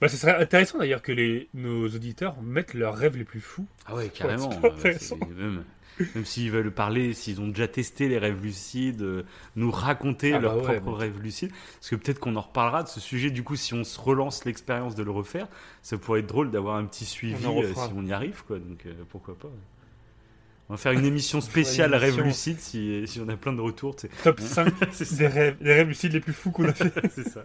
bah, 0.00 0.08
Ce 0.08 0.16
serait 0.16 0.36
intéressant 0.36 0.78
d'ailleurs 0.78 1.02
que 1.02 1.12
les, 1.12 1.48
nos 1.54 1.86
auditeurs 1.88 2.40
mettent 2.42 2.74
leurs 2.74 2.96
rêves 2.96 3.16
les 3.16 3.24
plus 3.24 3.40
fous. 3.40 3.66
Ah 3.86 3.94
ouais, 3.94 4.08
carrément. 4.14 4.50
intéressant. 4.62 5.16
c'est 5.20 5.34
Même, 5.36 5.64
même 6.14 6.24
s'ils 6.26 6.50
veulent 6.50 6.70
parler, 6.72 7.14
s'ils 7.14 7.40
ont 7.40 7.48
déjà 7.48 7.68
testé 7.68 8.06
les 8.08 8.18
rêves 8.18 8.42
lucides, 8.42 9.00
euh, 9.02 9.22
nous 9.56 9.70
raconter 9.70 10.34
Ah 10.34 10.38
bah 10.38 10.42
leurs 10.42 10.56
ouais, 10.58 10.78
propres 10.80 10.92
rêves 10.98 11.18
lucides. 11.22 11.50
Parce 11.80 11.88
que 11.90 11.96
peut-être 11.96 12.18
qu'on 12.18 12.36
en 12.36 12.42
reparlera 12.42 12.82
de 12.82 12.88
ce 12.88 13.00
sujet. 13.00 13.30
Du 13.30 13.42
coup, 13.42 13.56
si 13.56 13.72
on 13.72 13.82
se 13.82 13.98
relance 13.98 14.44
l'expérience 14.44 14.94
de 14.94 15.02
le 15.02 15.10
refaire, 15.10 15.48
ça 15.82 15.96
pourrait 15.96 16.20
être 16.20 16.26
drôle 16.26 16.50
d'avoir 16.50 16.76
un 16.76 16.84
petit 16.84 17.06
suivi 17.06 17.46
euh, 17.46 17.72
si 17.74 17.92
on 17.96 18.04
y 18.04 18.12
arrive. 18.12 18.42
Quoi. 18.46 18.58
Donc 18.58 18.84
euh, 18.86 18.92
pourquoi 19.08 19.38
pas. 19.38 19.48
On 20.68 20.74
va 20.74 20.76
faire 20.78 20.92
une 20.92 21.04
émission 21.04 21.40
spéciale 21.40 21.94
une 21.94 22.02
émission. 22.02 22.24
lucides 22.24 22.58
si, 22.60 23.06
si 23.06 23.20
on 23.20 23.28
a 23.28 23.36
plein 23.36 23.52
de 23.52 23.60
retours. 23.60 23.94
tu 23.96 24.08
sais. 24.08 24.12
Top 24.24 24.40
5 24.40 24.72
C'est 24.92 25.04
ça. 25.04 25.16
des 25.16 25.26
rêves, 25.28 25.56
des 25.60 25.72
rêves 25.74 25.88
lucides 25.88 26.12
les 26.12 26.20
plus 26.20 26.32
fous 26.32 26.50
qu'on 26.50 26.64
a 26.68 26.72
fait. 26.72 26.92
C'est 27.14 27.28
ça. 27.28 27.44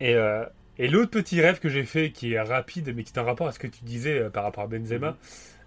Et, 0.00 0.14
euh, 0.14 0.44
et 0.78 0.88
l'autre 0.88 1.10
petit 1.10 1.40
rêve 1.40 1.60
que 1.60 1.68
j'ai 1.68 1.84
fait, 1.84 2.10
qui 2.10 2.32
est 2.32 2.40
rapide, 2.40 2.92
mais 2.96 3.04
qui 3.04 3.12
est 3.14 3.18
en 3.18 3.24
rapport 3.24 3.46
à 3.46 3.52
ce 3.52 3.58
que 3.58 3.66
tu 3.66 3.84
disais 3.84 4.18
euh, 4.18 4.30
par 4.30 4.44
rapport 4.44 4.64
à 4.64 4.66
Benzema, 4.66 5.10
Mhm. 5.10 5.16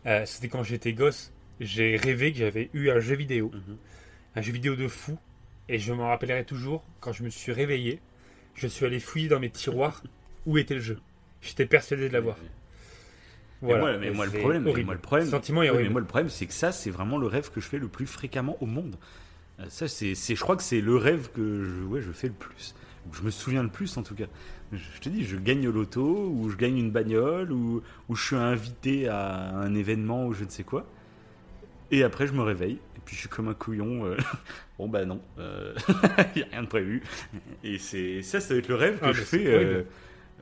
euh, 0.07 0.25
c'était 0.25 0.47
quand 0.49 0.63
j'étais 0.63 0.93
gosse. 0.93 1.31
J'ai 1.59 1.95
rêvé 1.97 2.31
que 2.33 2.39
j'avais 2.39 2.69
eu 2.73 2.89
un 2.89 2.99
jeu 2.99 3.15
vidéo, 3.15 3.51
Mhm. 3.53 3.77
un 4.35 4.41
jeu 4.41 4.51
vidéo 4.51 4.75
de 4.75 4.87
fou, 4.87 5.17
et 5.69 5.77
je 5.79 5.93
m'en 5.93 6.09
rappellerai 6.09 6.43
toujours. 6.45 6.83
Quand 6.99 7.13
je 7.13 7.23
me 7.23 7.29
suis 7.29 7.51
réveillé, 7.53 8.01
je 8.55 8.67
suis 8.67 8.85
allé 8.85 8.99
fouiller 8.99 9.27
dans 9.29 9.39
mes 9.39 9.49
tiroirs 9.51 10.03
où 10.45 10.57
était 10.57 10.73
le 10.75 10.81
jeu. 10.81 10.99
J'étais 11.41 11.65
persuadé 11.65 12.09
de 12.09 12.13
l'avoir. 12.13 12.37
Voilà. 13.67 13.79
moi, 13.81 13.97
mais 13.97 14.11
moi, 14.11 14.25
le 14.25 14.31
problème, 14.31 14.63
mais 14.63 14.69
horrible. 14.71 14.85
moi, 14.85 14.93
le 14.95 15.01
problème, 15.01 15.25
Le 15.25 15.31
sentiment 15.31 15.63
est 15.63 15.71
mais 15.71 15.89
moi, 15.89 16.01
le 16.01 16.07
problème, 16.07 16.29
c'est 16.29 16.45
que 16.45 16.53
ça, 16.53 16.71
c'est 16.71 16.89
vraiment 16.91 17.17
le 17.17 17.27
rêve 17.27 17.49
que 17.51 17.59
je 17.61 17.67
fais 17.67 17.79
le 17.79 17.87
plus 17.87 18.05
fréquemment 18.07 18.57
au 18.61 18.65
monde. 18.65 18.95
Euh, 19.59 19.65
Ça, 19.69 19.87
c'est, 19.87 20.13
je 20.15 20.39
crois 20.41 20.55
que 20.55 20.63
c'est 20.63 20.81
le 20.81 20.95
rêve 20.97 21.29
que 21.35 21.63
je, 21.63 21.83
ouais, 21.85 22.01
je 22.01 22.11
fais 22.11 22.27
le 22.27 22.33
plus. 22.33 22.75
Je 23.11 23.21
me 23.21 23.29
souviens 23.31 23.63
le 23.63 23.69
plus, 23.69 23.97
en 23.97 24.03
tout 24.03 24.15
cas. 24.15 24.25
Je, 24.71 24.77
je 24.77 24.99
te 25.01 25.09
dis, 25.09 25.23
je 25.25 25.37
gagne 25.37 25.67
au 25.67 25.71
loto, 25.71 26.29
ou 26.33 26.49
je 26.49 26.55
gagne 26.57 26.77
une 26.77 26.91
bagnole, 26.91 27.51
ou, 27.51 27.81
ou 28.09 28.15
je 28.15 28.23
suis 28.25 28.35
invité 28.35 29.07
à 29.07 29.55
un 29.57 29.75
événement, 29.75 30.25
ou 30.27 30.33
je 30.33 30.43
ne 30.45 30.49
sais 30.49 30.63
quoi. 30.63 30.85
Et 31.91 32.03
après, 32.03 32.25
je 32.27 32.33
me 32.33 32.41
réveille, 32.41 32.79
et 32.95 32.99
puis 33.05 33.15
je 33.15 33.19
suis 33.21 33.29
comme 33.29 33.47
un 33.49 33.53
couillon. 33.53 34.05
euh, 34.05 34.17
bon, 34.79 34.87
bah 34.87 35.05
non, 35.05 35.21
il 35.37 35.43
n'y 36.37 36.43
a 36.43 36.47
rien 36.51 36.63
de 36.63 36.67
prévu. 36.67 37.03
Et 37.63 37.77
c'est, 37.77 38.21
ça, 38.23 38.39
ça 38.39 38.53
va 38.53 38.59
être 38.59 38.67
le 38.69 38.75
rêve 38.75 38.99
que 38.99 39.05
Ah, 39.05 39.11
je 39.11 39.19
mais 39.19 39.25
fais. 39.25 39.45
euh, 39.47 39.83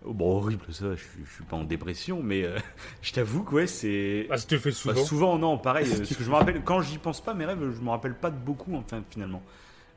oh, 0.06 0.14
bon, 0.14 0.38
horrible, 0.38 0.66
ça, 0.72 0.96
je, 0.96 1.04
je 1.26 1.32
suis 1.34 1.44
pas 1.44 1.56
en 1.58 1.64
dépression, 1.64 2.22
mais 2.24 2.44
euh, 2.44 2.58
je 3.02 3.12
t'avoue 3.14 3.44
que 3.44 3.56
ouais, 3.56 3.68
c'est. 3.68 4.28
Ah, 4.30 4.38
ça 4.38 4.48
te 4.48 4.58
fait 4.58 4.70
Bah, 4.70 4.76
souvent. 4.76 4.96
souvent, 4.96 5.38
non, 5.40 5.58
pareil. 5.58 5.88
euh, 5.92 5.98
parce 6.00 6.16
que 6.16 6.24
je 6.24 6.30
me 6.30 6.36
rappelle, 6.36 6.64
quand 6.64 6.82
j'y 6.82 6.98
pense 6.98 7.22
pas, 7.22 7.34
mes 7.34 7.46
rêves, 7.46 7.60
je 7.76 7.82
me 7.82 7.90
rappelle 7.90 8.16
pas 8.16 8.32
de 8.32 8.38
beaucoup, 8.38 8.76
enfin, 8.76 9.04
finalement. 9.10 9.42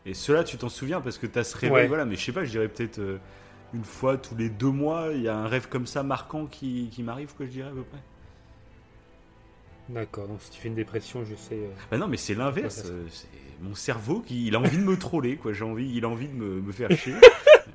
Et 0.07 0.15
ceux-là, 0.15 0.45
tu 0.45 0.57
t'en 0.59 0.69
souviens 0.69 1.01
parce 1.01 1.19
que 1.19 1.27
tu 1.27 1.39
as 1.39 1.45
ce 1.45 1.57
réveil, 1.57 1.73
Ouais. 1.83 1.87
voilà. 1.89 2.05
Mais 2.05 2.17
je 2.17 2.25
sais 2.25 2.33
pas, 2.33 2.45
je 2.45 2.51
dirais 2.51 2.69
peut-être 2.69 2.99
euh, 2.99 3.19
une 3.73 3.85
fois 3.85 4.19
tous 4.19 4.37
les 4.37 4.51
deux 4.51 4.71
mois, 4.71 5.09
il 5.15 5.23
y 5.23 5.29
a 5.29 5.37
un 5.37 5.49
rêve 5.49 5.69
comme 5.69 5.87
ça 5.87 6.03
marquant 6.03 6.47
qui, 6.47 6.91
qui 6.93 7.03
m'arrive, 7.03 7.35
quoi, 7.35 7.47
je 7.47 7.51
dirais 7.53 7.71
à 7.71 7.73
peu 7.73 7.85
près. 7.85 8.01
D'accord, 9.89 10.29
donc 10.29 10.41
si 10.41 10.51
tu 10.51 10.61
fais 10.61 10.69
une 10.69 10.75
dépression, 10.75 11.25
je 11.25 11.35
sais. 11.35 11.57
euh, 11.57 11.69
Bah 11.91 11.99
non, 11.99 12.09
mais 12.09 12.17
c'est 12.17 12.35
l'inverse. 12.35 12.83
C'est 13.11 13.54
mon 13.65 13.75
cerveau 13.75 14.21
qui, 14.21 14.47
il 14.47 14.55
a 14.55 14.61
envie 14.61 14.77
de 14.77 14.83
me 14.83 14.97
troller, 14.97 15.37
quoi. 15.37 15.53
J'ai 15.53 15.65
envie, 15.65 15.91
il 15.95 16.05
a 16.05 16.09
envie 16.09 16.29
de 16.29 16.35
me, 16.35 16.61
me 16.61 16.73
faire 16.73 16.91
chier. 16.93 17.15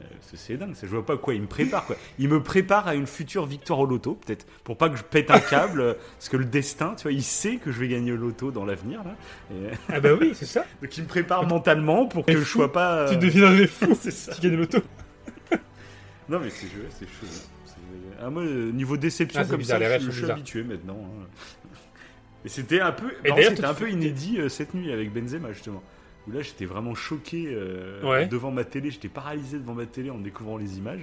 Euh, 0.02 0.06
c'est- 0.36 0.56
dingue, 0.56 0.76
ça, 0.76 0.86
je 0.86 0.91
vois 0.91 1.06
pas 1.06 1.18
quoi. 1.18 1.34
Il 1.34 1.41
me 1.41 1.48
prépare, 1.48 1.84
quoi. 1.86 1.95
Il 2.20 2.30
me 2.30 2.41
prépare 2.44 2.88
à 2.88 2.94
une 2.95 3.07
future 3.07 3.45
victoire 3.48 3.80
au 3.80 3.86
loto, 3.86 4.14
peut-être, 4.14 4.45
pour 4.64 4.78
pas 4.78 4.88
que 4.88 4.95
je 4.95 5.03
pète 5.03 5.32
un 5.32 5.40
câble, 5.40 5.82
euh, 5.82 5.94
parce 6.18 6.30
que 6.30 6.38
le 6.38 6.45
destin, 6.45 6.94
tu 6.95 7.03
vois, 7.03 7.11
il 7.11 7.24
sait 7.24 7.56
que 7.57 7.72
je 7.72 7.80
vais 7.80 7.88
gagner 7.88 8.11
au 8.14 8.16
loto 8.16 8.52
dans 8.52 8.66
l'avenir, 8.66 9.02
là. 9.03 9.16
Et- 9.52 9.72
Ah 9.91 9.99
bah 9.99 10.11
oui, 10.14 10.32
c'est 10.36 10.45
ça. 10.45 10.64
Donc 10.82 10.95
il 10.95 11.03
me 11.03 11.07
prépare 11.10 11.45
mentalement 11.48 12.06
pour 12.06 12.24
que 12.24 12.32
Mais 12.32 12.38
je 12.38 12.44
fou. 12.44 12.60
sois 12.60 12.72
pas. 12.72 12.98
euh, 12.99 13.10
Tu 13.11 13.18
deviendrais 13.18 13.68
fou 13.68 13.98
c'est 13.99 14.11
ça. 14.11 14.34
tu 14.34 14.41
gagnes 14.41 14.57
l'auto. 14.57 14.78
Non 16.30 16.40
mais 16.40 16.49
c'est 16.49 16.68
c'est 16.91 17.06
chaud. 17.06 17.26
C'est- 17.26 17.74
Ah, 18.22 18.30
moi, 18.30 18.44
euh, 18.44 18.72
niveau 18.72 18.95
déception 18.95 19.41
Ah, 19.44 19.45
comme 19.45 19.57
bizarre, 19.60 19.80
ça, 19.80 19.98
je, 19.99 20.06
je 20.06 20.11
suis 20.11 20.30
habitué 20.32 20.64
maintenant. 20.64 20.98
hein. 21.03 21.26
Et 22.45 22.49
c'était 22.49 22.80
un 22.80 22.91
peu, 22.91 23.11
non, 23.28 23.36
c'était 23.38 23.66
un 23.66 23.74
peu 23.74 23.90
inédit 23.91 24.40
euh, 24.40 24.49
cette 24.49 24.74
nuit 24.74 24.91
avec 24.91 25.11
Benzema 25.14 25.52
justement. 25.52 25.84
Où 26.28 26.32
là 26.32 26.41
j'étais 26.41 26.66
vraiment 26.66 26.95
choqué 26.95 27.45
euh, 27.48 28.02
Ouais. 28.03 28.28
devant 28.28 28.52
ma 28.52 28.64
télé, 28.64 28.91
j'étais 28.91 29.10
paralysé 29.10 29.57
devant 29.57 29.74
ma 29.74 29.86
télé 29.86 30.10
en 30.10 30.18
découvrant 30.20 30.57
les 30.57 30.78
images. 30.78 31.02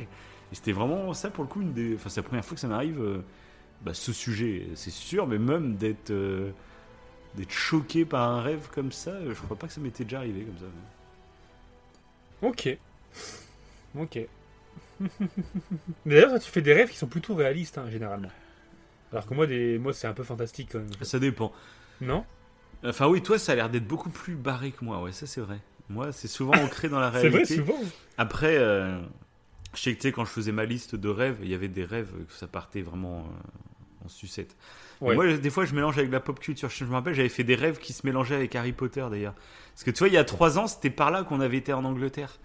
Et 0.53 0.55
c'était 0.55 0.73
vraiment 0.73 1.13
ça 1.15 1.29
pour 1.31 1.45
le 1.45 1.49
coup 1.51 1.61
une 1.63 1.73
des, 1.73 1.95
enfin 1.97 2.09
c'est 2.09 2.21
la 2.21 2.27
première 2.29 2.45
fois 2.45 2.55
que 2.55 2.61
ça 2.61 2.69
m'arrive. 2.69 3.01
euh, 3.01 3.19
bah, 3.83 3.93
ce 3.93 4.13
sujet, 4.13 4.69
c'est 4.75 4.91
sûr, 4.91 5.27
mais 5.27 5.39
même 5.39 5.77
d'être 5.77 6.11
d'être 7.35 7.53
choqué 7.53 8.07
par 8.07 8.23
un 8.31 8.41
rêve 8.41 8.69
comme 8.75 8.91
ça, 8.93 9.13
je 9.29 9.35
crois 9.43 9.57
pas 9.59 9.67
que 9.67 9.73
ça 9.75 9.81
m'était 9.83 10.05
déjà 10.05 10.19
arrivé 10.19 10.43
comme 10.45 10.57
ça. 10.59 10.67
Ok. 12.43 12.79
Ok. 13.99 14.19
Mais 15.01 15.07
D'ailleurs, 16.07 16.41
tu 16.41 16.51
fais 16.51 16.63
des 16.63 16.73
rêves 16.73 16.91
qui 16.91 16.97
sont 16.97 17.07
plutôt 17.07 17.35
réalistes, 17.35 17.77
hein, 17.77 17.91
généralement. 17.91 18.31
Alors 19.13 19.27
que 19.27 19.35
moi, 19.35 19.47
des... 19.47 19.79
moi 19.79 19.93
c'est 19.93 20.07
un 20.07 20.13
peu 20.13 20.25
fantastique 20.25 20.71
quand 20.73 20.79
même. 20.79 20.89
Ça 21.03 21.19
dépend. 21.19 21.53
Non? 22.01 22.25
Enfin 22.85 23.09
oui, 23.09 23.23
toi 23.23 23.39
ça 23.39 23.53
a 23.53 23.55
l'air 23.55 23.71
d'être 23.71 23.87
beaucoup 23.87 24.11
plus 24.11 24.35
barré 24.35 24.71
que 24.73 24.85
moi, 24.85 25.03
ouais, 25.03 25.13
ça 25.13 25.27
c'est 25.27 25.41
vrai. 25.41 25.59
Moi 25.89 26.13
c'est 26.13 26.29
souvent 26.29 26.55
ancré 26.55 26.89
dans 26.89 27.01
la 27.01 27.11
C'est 27.13 27.29
vrai, 27.29 27.29
réalité. 27.29 27.57
souvent. 27.57 27.79
Après, 28.19 28.57
euh, 28.57 28.99
je 29.75 29.81
sais 29.81 29.93
que 29.93 30.01
tu 30.01 30.09
sais, 30.09 30.13
quand 30.13 30.25
je 30.25 30.31
faisais 30.31 30.53
ma 30.53 30.65
liste 30.65 30.97
de 30.97 31.09
rêves, 31.09 31.39
il 31.43 31.49
y 31.49 31.55
avait 31.55 31.69
des 31.69 31.85
rêves 31.85 32.11
que 32.27 32.33
ça 32.33 32.47
partait 32.47 32.83
vraiment 32.83 33.21
euh, 33.21 34.05
en 34.05 34.09
sucette. 34.09 34.57
Ouais. 35.01 35.15
Moi, 35.15 35.37
des 35.37 35.51
fois, 35.51 35.67
je 35.67 35.75
mélange 35.75 35.99
avec 35.99 36.11
la 36.11 36.21
pop 36.21 36.41
culture. 36.41 36.71
Je 36.71 36.85
me 36.87 36.93
rappelle, 36.93 37.13
j'avais 37.13 37.29
fait 37.29 37.45
des 37.45 37.55
rêves 37.55 37.79
qui 37.79 37.93
se 37.93 38.07
mélangeaient 38.07 38.37
avec 38.37 38.55
Harry 38.57 38.73
Potter 38.73 39.05
d'ailleurs. 39.11 39.35
Parce 39.75 39.85
que 39.85 39.91
tu 39.91 39.99
vois, 39.99 40.09
il 40.09 40.15
y 40.15 40.19
a 40.19 40.25
trois 40.25 40.59
ans, 40.59 40.67
c'était 40.67 40.89
par 40.89 41.11
là 41.11 41.23
qu'on 41.23 41.41
avait 41.41 41.59
été 41.59 41.73
en 41.75 41.85
Angleterre. 41.85 42.39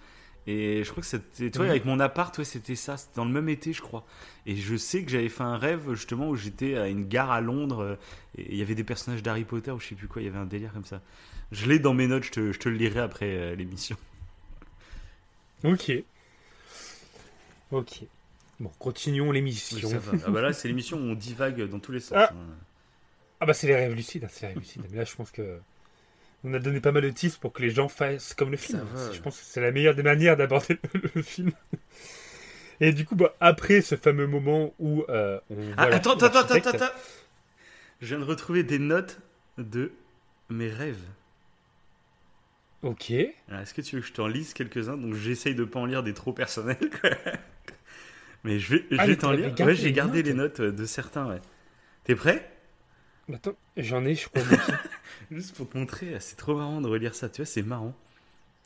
Et 0.47 0.83
je 0.83 0.89
crois 0.89 1.01
que 1.01 1.07
c'était, 1.07 1.51
tu 1.51 1.57
vois, 1.59 1.67
avec 1.67 1.85
mon 1.85 1.99
appart, 1.99 2.35
ouais, 2.37 2.43
c'était 2.43 2.75
ça. 2.75 2.97
C'était 2.97 3.15
dans 3.15 3.25
le 3.25 3.31
même 3.31 3.49
été, 3.49 3.73
je 3.73 3.81
crois. 3.81 4.05
Et 4.45 4.55
je 4.55 4.75
sais 4.75 5.03
que 5.03 5.11
j'avais 5.11 5.29
fait 5.29 5.43
un 5.43 5.57
rêve 5.57 5.93
justement 5.93 6.29
où 6.29 6.35
j'étais 6.35 6.77
à 6.77 6.87
une 6.87 7.07
gare 7.07 7.29
à 7.29 7.41
Londres 7.41 7.81
euh, 7.81 7.95
et 8.37 8.53
il 8.53 8.57
y 8.57 8.61
avait 8.61 8.75
des 8.75 8.83
personnages 8.83 9.21
d'Harry 9.21 9.43
Potter 9.43 9.71
ou 9.71 9.79
je 9.79 9.87
sais 9.87 9.95
plus 9.95 10.07
quoi. 10.07 10.21
Il 10.21 10.25
y 10.25 10.27
avait 10.27 10.39
un 10.39 10.45
délire 10.45 10.73
comme 10.73 10.85
ça. 10.85 11.01
Je 11.51 11.67
l'ai 11.67 11.77
dans 11.77 11.93
mes 11.93 12.07
notes. 12.07 12.23
Je 12.23 12.31
te, 12.31 12.51
je 12.51 12.59
te 12.59 12.69
le 12.69 12.75
lirai 12.75 13.01
après 13.01 13.27
euh, 13.27 13.55
l'émission. 13.55 13.97
Ok. 15.63 15.91
Ok. 17.71 18.03
Bon, 18.59 18.71
continuons 18.79 19.31
l'émission. 19.31 19.77
Oui, 19.77 19.89
ça 19.89 19.99
va. 19.99 20.17
Ah 20.25 20.31
bah 20.31 20.41
là, 20.41 20.53
c'est 20.53 20.67
l'émission 20.67 20.97
où 20.97 21.01
on 21.01 21.13
divague 21.15 21.61
dans 21.69 21.79
tous 21.79 21.91
les 21.91 21.99
sens. 21.99 22.17
Ah. 22.17 22.31
hein. 22.33 22.55
Ah 23.41 23.47
bah 23.47 23.55
c'est 23.55 23.65
les 23.65 23.75
rêves 23.75 23.95
lucides, 23.95 24.23
hein, 24.23 24.27
c'est 24.31 24.41
les 24.41 24.47
rêves 24.49 24.59
lucides. 24.59 24.83
Mais 24.91 24.97
là 24.97 25.03
je 25.03 25.15
pense 25.15 25.31
que 25.31 25.59
on 26.43 26.53
a 26.53 26.59
donné 26.59 26.79
pas 26.79 26.91
mal 26.91 27.03
de 27.03 27.09
tips 27.09 27.37
pour 27.37 27.53
que 27.53 27.61
les 27.61 27.69
gens 27.69 27.87
fassent 27.87 28.33
comme 28.33 28.51
le 28.51 28.57
film. 28.57 28.83
Je 29.13 29.19
pense 29.19 29.37
que 29.39 29.45
c'est 29.45 29.61
la 29.61 29.71
meilleure 29.71 29.95
des 29.95 30.03
manières 30.03 30.37
d'aborder 30.37 30.79
le, 31.15 31.21
film. 31.21 31.51
Et 32.79 32.93
du 32.93 33.05
coup, 33.05 33.15
bah, 33.15 33.35
après 33.39 33.81
ce 33.81 33.95
fameux 33.95 34.27
moment 34.27 34.73
où 34.79 35.03
euh, 35.09 35.39
on 35.49 35.55
Ah, 35.77 35.87
voit 35.87 35.95
attends, 35.95 36.13
attends, 36.13 36.25
attends, 36.39 36.55
attends, 36.55 36.69
attends. 36.71 36.93
Je 38.01 38.07
viens 38.07 38.19
de 38.19 38.23
retrouver 38.23 38.63
des 38.63 38.79
notes 38.79 39.19
de 39.59 39.91
mes 40.49 40.69
rêves. 40.69 41.03
Ok. 42.81 43.11
Est-ce 43.11 43.73
que 43.75 43.81
tu 43.81 43.95
veux 43.95 44.01
que 44.01 44.07
je 44.07 44.13
t'en 44.13 44.27
lise 44.27 44.53
quelques-uns? 44.53 44.97
Donc 44.97 45.13
j'essaye 45.13 45.53
de 45.53 45.63
pas 45.63 45.79
en 45.79 45.85
lire 45.85 46.01
des 46.01 46.15
trop 46.15 46.33
personnels. 46.33 46.89
quoi. 46.99 47.11
Mais 48.43 48.57
je 48.57 48.75
vais, 48.75 48.85
je 48.89 48.97
Ah, 48.97 49.05
vais 49.05 49.15
t'en 49.15 49.31
lire. 49.31 49.53
Ouais, 49.59 49.75
j'ai 49.75 49.91
gardé 49.91 50.23
notes 50.23 50.25
les 50.27 50.33
notes 50.33 50.59
euh, 50.61 50.71
de 50.71 50.85
certains, 50.85 51.27
ouais. 51.29 51.41
T'es 52.05 52.15
prêt? 52.15 52.49
Attends, 53.33 53.55
j'en 53.77 54.05
ai, 54.05 54.15
je 54.15 54.27
crois. 54.27 54.43
Juste 55.31 55.55
pour 55.55 55.69
te 55.69 55.77
montrer, 55.77 56.15
c'est 56.19 56.35
trop 56.35 56.55
marrant 56.55 56.81
de 56.81 56.87
relire 56.87 57.15
ça, 57.15 57.29
tu 57.29 57.41
vois, 57.41 57.45
c'est 57.45 57.61
marrant. 57.61 57.95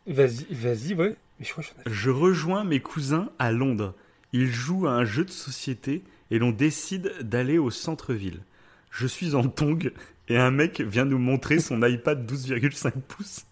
vas-y, 0.08 0.46
vas-y, 0.52 0.94
ouais. 0.94 1.16
Mais 1.40 1.46
je 1.46 1.52
crois 1.52 1.64
que 1.64 1.90
ai. 1.90 1.94
Je 1.94 2.10
rejoins 2.10 2.64
mes 2.64 2.80
cousins 2.80 3.30
à 3.40 3.52
Londres. 3.52 3.94
Ils 4.34 4.52
jouent 4.52 4.88
à 4.88 4.92
un 4.92 5.06
jeu 5.06 5.26
de 5.26 5.32
société 5.32 6.04
et 6.32 6.40
l'on 6.40 6.52
décide 6.52 7.14
d'aller 7.22 7.58
au 7.58 7.70
centre-ville. 7.70 8.42
Je 8.90 9.08
suis 9.08 9.36
en 9.36 9.48
tongs 9.48 9.92
et 10.28 10.38
un 10.38 10.52
mec 10.52 10.82
vient 10.82 11.06
nous 11.06 11.20
montrer 11.20 11.60
son 11.60 11.82
iPad 11.88 12.30
12,5 12.30 12.92
pouces. 13.02 13.46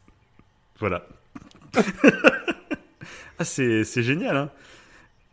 Voilà. 0.79 1.07
ah, 3.39 3.45
c'est 3.45 3.83
génial, 4.03 4.37
hein. 4.37 4.51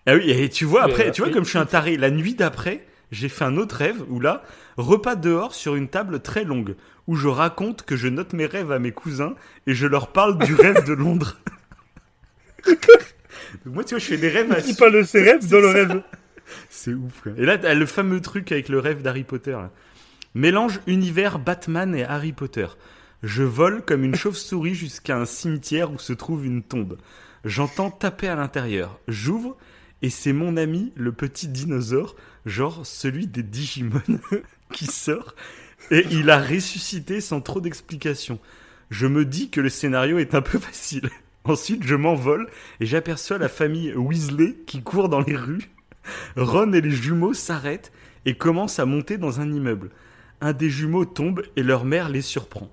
Ah 0.07 0.15
oui, 0.15 0.31
et 0.31 0.49
tu 0.49 0.65
vois, 0.65 0.83
après, 0.83 1.07
Mais, 1.07 1.11
tu 1.13 1.21
vois, 1.21 1.31
euh, 1.31 1.35
comme 1.35 1.45
je 1.45 1.51
suis 1.51 1.59
un 1.59 1.67
taré, 1.67 1.97
la 1.97 2.11
nuit 2.11 2.35
d'après, 2.35 2.87
j'ai 3.11 3.29
fait 3.29 3.45
un 3.45 3.57
autre 3.57 3.77
rêve 3.77 4.05
où 4.09 4.21
là, 4.21 4.43
repas 4.77 5.17
dehors 5.17 5.55
sur 5.55 5.75
une 5.77 5.89
table 5.89 6.21
très 6.21 6.45
longue, 6.45 6.77
où 7.07 7.17
je 7.17 7.29
raconte 7.29 7.83
que 7.83 7.97
je 7.97 8.09
note 8.09 8.33
mes 8.33 8.47
rêves 8.47 8.73
à 8.73 8.79
mes 8.79 8.93
cousins 8.93 9.35
et 9.67 9.75
je 9.75 9.87
leur 9.87 10.13
parle 10.13 10.39
du 10.39 10.55
rêve 10.55 10.85
de 10.87 10.93
Londres. 10.93 11.37
Moi, 13.65 13.85
tu 13.85 13.95
vois, 13.95 13.99
je 13.99 14.05
fais 14.05 14.17
des 14.17 14.29
rêves 14.29 14.53
à 14.53 14.61
Il 14.61 14.77
parle 14.77 14.93
de 14.93 15.03
ses 15.03 15.23
rêves 15.23 15.49
dans 15.49 15.61
le 15.61 15.69
rêve. 15.69 16.03
c'est 16.69 16.95
ouf. 16.95 17.21
quoi. 17.23 17.33
Et 17.37 17.45
là, 17.45 17.59
t'as 17.59 17.75
le 17.75 17.87
fameux 17.87 18.21
truc 18.21 18.53
avec 18.53 18.69
le 18.69 18.79
rêve 18.79 19.03
d'Harry 19.03 19.25
Potter. 19.25 19.53
là. 19.53 19.71
Mélange 20.35 20.81
univers 20.87 21.41
Batman 21.41 21.95
et 21.95 22.05
Harry 22.05 22.33
Potter. 22.33 22.67
Je 23.25 23.43
vole 23.43 23.83
comme 23.83 24.05
une 24.05 24.15
chauve-souris 24.15 24.75
jusqu'à 24.75 25.17
un 25.17 25.25
cimetière 25.25 25.91
où 25.93 25.99
se 25.99 26.13
trouve 26.13 26.47
une 26.47 26.63
tombe. 26.63 26.97
J'entends 27.45 27.91
taper 27.91 28.29
à 28.29 28.37
l'intérieur. 28.37 29.01
J'ouvre 29.09 29.57
et 30.03 30.11
c'est 30.11 30.33
mon 30.33 30.57
ami, 30.57 30.93
le 30.97 31.13
petit 31.13 31.49
dinosaure, 31.49 32.15
genre 32.47 32.87
celui 32.87 33.27
des 33.27 33.43
Digimon, 33.43 34.01
qui 34.73 34.87
sort. 34.87 35.35
Et 35.91 36.07
il 36.11 36.31
a 36.31 36.41
ressuscité 36.41 37.21
sans 37.21 37.41
trop 37.41 37.61
d'explications. 37.61 38.39
Je 38.91 39.07
me 39.07 39.25
dis 39.25 39.51
que 39.51 39.61
le 39.61 39.69
scénario 39.69 40.19
est 40.19 40.35
un 40.35 40.43
peu 40.43 40.59
facile. 40.61 41.09
Ensuite, 41.45 41.85
je 41.85 41.95
m'envole 41.95 42.49
et 42.81 42.87
j'aperçois 42.87 43.39
la 43.39 43.49
famille 43.49 43.95
Weasley 43.95 44.57
qui 44.67 44.83
court 44.83 45.09
dans 45.09 45.21
les 45.21 45.37
rues. 45.37 45.71
Ron 46.37 46.73
et 46.73 46.81
les 46.81 46.91
jumeaux 46.91 47.35
s'arrêtent 47.35 47.93
et 48.27 48.37
commencent 48.37 48.79
à 48.79 48.87
monter 48.87 49.17
dans 49.17 49.41
un 49.41 49.51
immeuble. 49.51 49.91
Un 50.41 50.53
des 50.53 50.71
jumeaux 50.71 51.05
tombe 51.05 51.43
et 51.57 51.63
leur 51.63 51.85
mère 51.85 52.09
les 52.09 52.23
surprend. 52.23 52.71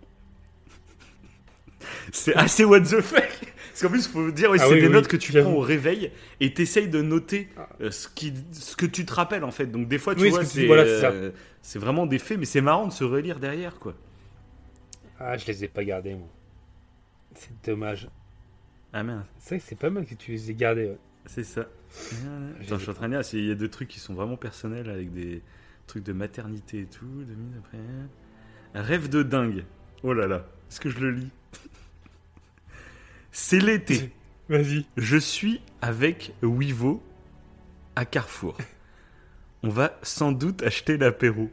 C'est 2.11 2.35
assez 2.35 2.65
what 2.65 2.81
the 2.81 3.01
fuck 3.01 3.53
Parce 3.77 3.83
qu'en 3.83 3.89
plus, 3.91 4.05
il 4.07 4.11
faut 4.11 4.31
dire, 4.31 4.49
oui, 4.49 4.57
Ah 4.59 4.65
c'est 4.65 4.73
oui, 4.73 4.79
des 4.81 4.87
oui, 4.87 4.93
notes 4.93 5.07
que 5.07 5.17
tu 5.17 5.31
prends 5.33 5.53
au 5.53 5.59
réveil 5.59 6.11
et 6.39 6.51
t'essayes 6.51 6.89
de 6.89 7.03
noter 7.03 7.47
euh, 7.79 7.91
ce, 7.91 8.07
qui, 8.07 8.33
ce 8.51 8.75
que 8.75 8.87
tu 8.87 9.05
te 9.05 9.13
rappelles 9.13 9.43
en 9.43 9.51
fait. 9.51 9.67
Donc 9.67 9.87
des 9.87 9.99
fois, 9.99 10.15
tu 10.15 10.27
vois, 10.29 10.43
tu- 10.43 10.65
voilà, 10.65 10.81
euh, 10.81 11.31
c'est 11.61 11.77
vraiment 11.77 12.07
des 12.07 12.17
faits, 12.17 12.39
mais 12.39 12.45
c'est 12.45 12.61
marrant 12.61 12.87
de 12.87 12.91
se 12.91 13.03
relire 13.03 13.39
derrière, 13.39 13.77
quoi. 13.77 13.93
Ah, 15.19 15.37
je 15.37 15.45
les 15.45 15.63
ai 15.63 15.67
pas 15.67 15.83
gardés, 15.83 16.15
moi. 16.15 16.27
C'est 17.35 17.51
dommage. 17.63 18.09
Ah 18.93 19.03
merde, 19.03 19.25
C'est 19.37 19.49
vrai 19.55 19.59
que 19.59 19.65
c'est 19.65 19.75
pas 19.75 19.89
mal 19.89 20.05
que 20.05 20.15
tu 20.15 20.31
les 20.31 20.49
aies 20.51 20.55
gardés. 20.55 20.87
Ouais. 20.87 20.97
c'est 21.25 21.43
ça. 21.43 21.67
J'ai 22.61 22.65
Attends, 22.65 22.77
je 22.77 22.81
suis 22.81 22.89
en 22.91 22.93
train 22.93 23.09
de 23.09 23.19
dire, 23.21 23.33
il 23.33 23.45
y 23.47 23.51
a 23.51 23.55
deux 23.55 23.69
trucs 23.69 23.87
qui 23.89 23.99
sont 23.99 24.13
vraiment 24.13 24.37
personnels 24.37 24.89
avec 24.89 25.11
des 25.13 25.41
trucs 25.87 26.03
de 26.03 26.13
maternité 26.13 26.81
et 26.81 26.85
tout. 26.85 27.05
De 27.05 27.35
après. 27.59 27.77
Rêve 28.73 29.09
de 29.09 29.23
dingue. 29.23 29.65
Oh 30.03 30.13
là 30.13 30.27
là, 30.27 30.45
est-ce 30.69 30.79
que 30.79 30.89
je 30.89 30.99
le 30.99 31.11
lis? 31.11 31.29
C'est 33.31 33.59
l'été. 33.59 34.11
Vas-y. 34.49 34.85
Je 34.95 35.17
suis 35.17 35.61
avec 35.81 36.33
Wivo 36.41 37.03
à 37.95 38.05
Carrefour. 38.05 38.57
On 39.63 39.69
va 39.69 39.97
sans 40.01 40.31
doute 40.31 40.63
acheter 40.63 40.97
l'apéro. 40.97 41.49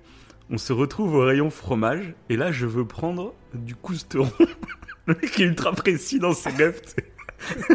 On 0.51 0.59
se 0.59 0.73
retrouve 0.73 1.15
au 1.15 1.25
rayon 1.25 1.51
fromage 1.51 2.15
et 2.29 2.37
là 2.37 2.53
je 2.53 2.67
veux 2.67 2.87
prendre 2.87 3.35
du 3.55 3.75
cousteron. 3.75 4.31
Le 5.07 5.15
mec 5.15 5.39
est 5.41 5.45
ultra 5.45 5.73
précis 5.73 6.19
dans 6.19 6.33
ses 6.33 6.51
rêves. 6.51 6.81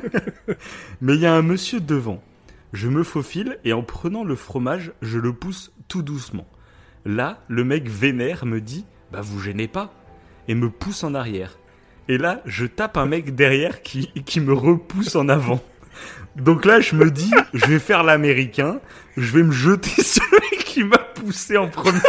Mais 1.02 1.16
il 1.16 1.22
y 1.22 1.26
a 1.26 1.34
un 1.34 1.42
monsieur 1.42 1.80
devant. 1.80 2.24
Je 2.74 2.88
me 2.88 3.04
faufile 3.04 3.60
et 3.66 3.74
en 3.74 3.84
prenant 3.84 4.24
le 4.24 4.36
fromage, 4.36 4.94
je 5.02 5.20
le 5.20 5.34
pousse 5.34 5.74
tout 5.88 6.02
doucement. 6.02 6.48
Là, 7.06 7.44
le 7.48 7.64
mec 7.64 7.88
vénère 7.88 8.46
me 8.46 8.62
dit 8.62 8.86
Bah 9.12 9.22
vous 9.22 9.40
gênez 9.40 9.68
pas 9.68 9.94
et 10.48 10.56
me 10.56 10.70
pousse 10.70 11.04
en 11.04 11.14
arrière. 11.14 11.58
Et 12.10 12.18
là, 12.18 12.42
je 12.48 12.66
tape 12.66 12.98
un 12.98 13.06
mec 13.06 13.36
derrière 13.36 13.84
qui, 13.84 14.12
qui 14.26 14.40
me 14.40 14.52
repousse 14.52 15.16
en 15.16 15.30
avant. 15.30 15.64
Donc 16.36 16.66
là, 16.66 16.80
je 16.82 16.96
me 16.96 17.12
dis, 17.12 17.30
je 17.54 17.68
vais 17.68 17.78
faire 17.78 18.02
l'américain, 18.02 18.82
je 19.16 19.32
vais 19.32 19.44
me 19.44 19.52
jeter 19.52 19.92
sur 20.02 20.24
mec 20.32 20.64
qui 20.66 20.84
m'a 20.84 20.98
poussé 20.98 21.56
en 21.56 21.68
premier. 21.68 22.00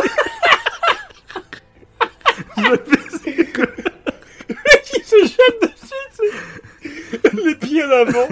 Les 7.45 7.55
pieds 7.57 7.85
en 7.85 7.91
avant. 7.91 8.29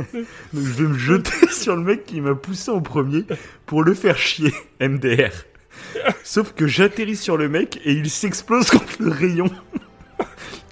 Je 0.55 0.59
vais 0.59 0.89
me 0.89 0.97
jeter 0.99 1.49
sur 1.51 1.77
le 1.77 1.83
mec 1.83 2.07
qui 2.07 2.23
m'a 2.23 2.35
poussé 2.35 2.71
en 2.71 2.81
premier 2.81 3.27
pour 3.67 3.83
le 3.83 3.93
faire 3.93 4.17
chier, 4.17 4.55
MDR. 4.81 5.33
Sauf 6.25 6.55
que 6.55 6.67
j'atterris 6.67 7.17
sur 7.17 7.37
le 7.37 7.51
mec 7.51 7.79
et 7.85 7.93
il 7.93 8.09
s'explose 8.09 8.71
contre 8.71 9.03
le 9.03 9.11
rayon 9.11 9.51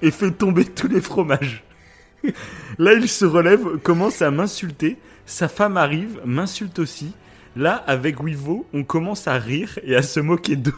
et 0.01 0.11
fait 0.11 0.31
tomber 0.31 0.65
tous 0.65 0.87
les 0.87 1.01
fromages. 1.01 1.63
Là, 2.77 2.93
il 2.93 3.07
se 3.07 3.25
relève, 3.25 3.77
commence 3.77 4.21
à 4.21 4.31
m'insulter. 4.31 4.97
Sa 5.25 5.47
femme 5.47 5.77
arrive, 5.77 6.19
m'insulte 6.25 6.79
aussi. 6.79 7.13
Là, 7.55 7.83
avec 7.87 8.21
Wivo, 8.21 8.67
on 8.73 8.83
commence 8.83 9.27
à 9.27 9.37
rire 9.37 9.79
et 9.83 9.95
à 9.95 10.01
se 10.01 10.19
moquer 10.19 10.55
d'eux. 10.55 10.73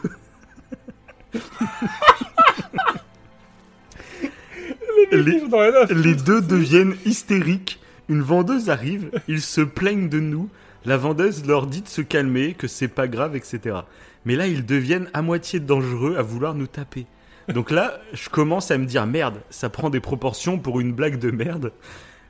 Les-. 5.12 5.42
Les 5.90 6.14
deux 6.14 6.40
deviennent 6.40 6.96
hystériques. 7.04 7.80
Une 8.08 8.22
vendeuse 8.22 8.70
arrive, 8.70 9.10
ils 9.28 9.42
se 9.42 9.60
plaignent 9.60 10.08
de 10.08 10.20
nous. 10.20 10.48
La 10.84 10.96
vendeuse 10.96 11.44
leur 11.46 11.66
dit 11.66 11.82
de 11.82 11.88
se 11.88 12.00
calmer, 12.00 12.54
que 12.54 12.66
c'est 12.66 12.88
pas 12.88 13.06
grave, 13.06 13.36
etc. 13.36 13.80
Mais 14.24 14.34
là, 14.34 14.46
ils 14.46 14.64
deviennent 14.64 15.10
à 15.12 15.22
moitié 15.22 15.60
dangereux 15.60 16.16
à 16.16 16.22
vouloir 16.22 16.54
nous 16.54 16.66
taper. 16.66 17.06
Donc 17.48 17.70
là, 17.70 18.00
je 18.12 18.28
commence 18.28 18.70
à 18.70 18.78
me 18.78 18.86
dire 18.86 19.06
merde, 19.06 19.40
ça 19.50 19.68
prend 19.68 19.90
des 19.90 20.00
proportions 20.00 20.58
pour 20.58 20.80
une 20.80 20.92
blague 20.92 21.18
de 21.18 21.30
merde. 21.30 21.72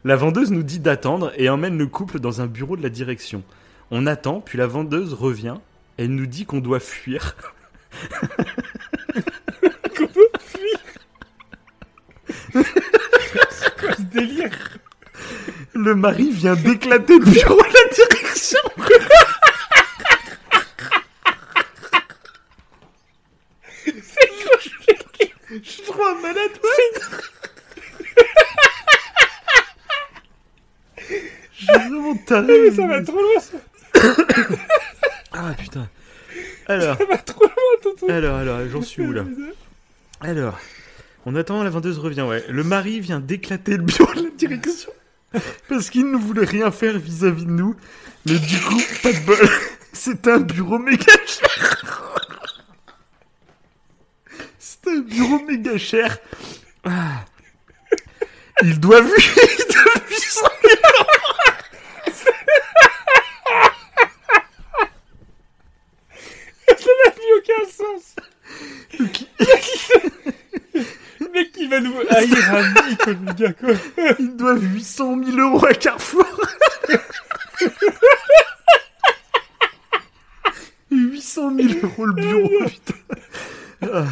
La 0.05 0.17
vendeuse 0.17 0.51
nous 0.51 0.63
dit 0.63 0.79
d'attendre 0.79 1.33
et 1.37 1.51
emmène 1.51 1.77
le 1.77 1.87
couple 1.87 2.21
dans 2.21 2.41
un 2.41 2.47
bureau 2.47 2.77
de 2.77 2.83
la 2.83 2.89
direction. 2.89 3.43
On 3.91 4.07
attend, 4.07 4.41
puis 4.41 4.57
la 4.57 4.67
vendeuse 4.67 5.13
revient. 5.13 5.57
Elle 5.99 6.15
nous 6.15 6.27
dit 6.27 6.47
qu'on 6.47 6.61
doit 6.61 6.81
fuir. 6.81 7.37
Quoi 12.53 13.95
ce 13.97 14.03
délire? 14.03 14.79
Le 15.75 15.95
mari 15.95 16.31
vient 16.31 16.55
d'éclater 16.55 17.19
le 17.19 17.25
bureau 17.25 17.57
de 17.57 17.75
la 17.75 17.95
direction. 17.95 18.59
Je 25.51 25.69
suis 25.69 25.83
trop 25.83 26.05
un 26.05 26.21
malade, 26.21 26.51
ouais. 26.63 27.01
Je 31.53 31.65
suis 31.65 31.67
vraiment 31.67 32.17
taré. 32.17 32.71
Ça 32.77 32.87
va 32.87 33.03
trop 33.03 33.21
loin, 33.21 33.41
ça 33.41 33.59
Ah 35.33 35.53
putain. 35.59 35.89
Alors, 36.67 36.97
va 36.97 37.19
trop 37.19 37.43
loin, 37.45 37.51
ton 37.83 37.95
truc. 37.95 38.11
alors, 38.11 38.37
alors, 38.37 38.61
j'en 38.69 38.83
suis 38.83 39.03
où 39.03 39.13
là 39.13 39.25
Alors, 40.21 40.59
en 41.27 41.35
attendant, 41.35 41.65
la 41.65 41.71
vendeuse 41.71 41.99
revient, 41.99 42.23
ouais. 42.23 42.45
Le 42.49 42.65
mari 42.65 43.01
vient 43.01 43.21
d'éclater 43.21 43.77
le 43.77 43.83
bureau 43.83 44.15
de 44.15 44.23
la 44.23 44.31
direction. 44.31 44.91
Parce 45.69 45.91
qu'il 45.91 46.11
ne 46.11 46.17
voulait 46.17 46.47
rien 46.47 46.71
faire 46.71 46.99
vis-à-vis 46.99 47.45
de 47.45 47.51
nous. 47.51 47.77
Mais 48.27 48.39
du 48.39 48.61
coup, 48.61 48.81
pas 49.03 49.13
de 49.13 49.27
bol. 49.27 49.37
C'est 49.93 50.29
un 50.29 50.39
bureau 50.39 50.79
méga 50.79 51.13
cher. 51.27 51.85
C'est 54.83 54.91
un 54.93 55.01
bureau 55.01 55.41
méga 55.41 55.77
cher. 55.79 56.19
Ah. 56.85 57.25
Il 58.63 58.79
doit 58.79 59.01
vu, 59.01 59.11
il 59.17 59.67
doit 59.73 60.03
vu 60.09 60.17
100 60.17 60.47
000 60.63 60.77
Ça 66.67 66.91
n'a 67.05 67.11
plus 67.11 67.33
aucun 67.39 67.65
sens. 67.71 68.17
Le 71.21 71.29
mec 71.33 71.53
qui 71.53 71.67
va 71.67 71.81
nous 71.81 71.95
haïr 72.11 72.55
à 72.55 72.63
vie, 72.63 72.97
le 73.07 73.33
gars, 73.35 73.53
quoi. 73.53 73.75
Ils 74.19 74.37
doivent 74.37 74.63
800 74.63 75.25
000 75.25 75.39
euros 75.39 75.67
à 75.67 75.75
Carrefour. 75.75 76.27
800 80.91 81.53
000 81.57 81.69
euros 81.83 82.07
le 82.07 82.15
bureau, 82.15 82.65
putain. 82.67 82.95
Ah. 83.83 84.07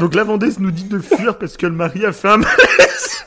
Donc 0.00 0.14
la 0.14 0.24
vendeuse 0.24 0.58
nous 0.58 0.70
dit 0.70 0.84
de 0.84 0.98
fuir 0.98 1.38
parce 1.38 1.56
que 1.56 1.66
le 1.66 1.72
mari 1.72 2.04
a 2.04 2.12
fait 2.12 2.28
un 2.28 2.38
malaise. 2.38 3.24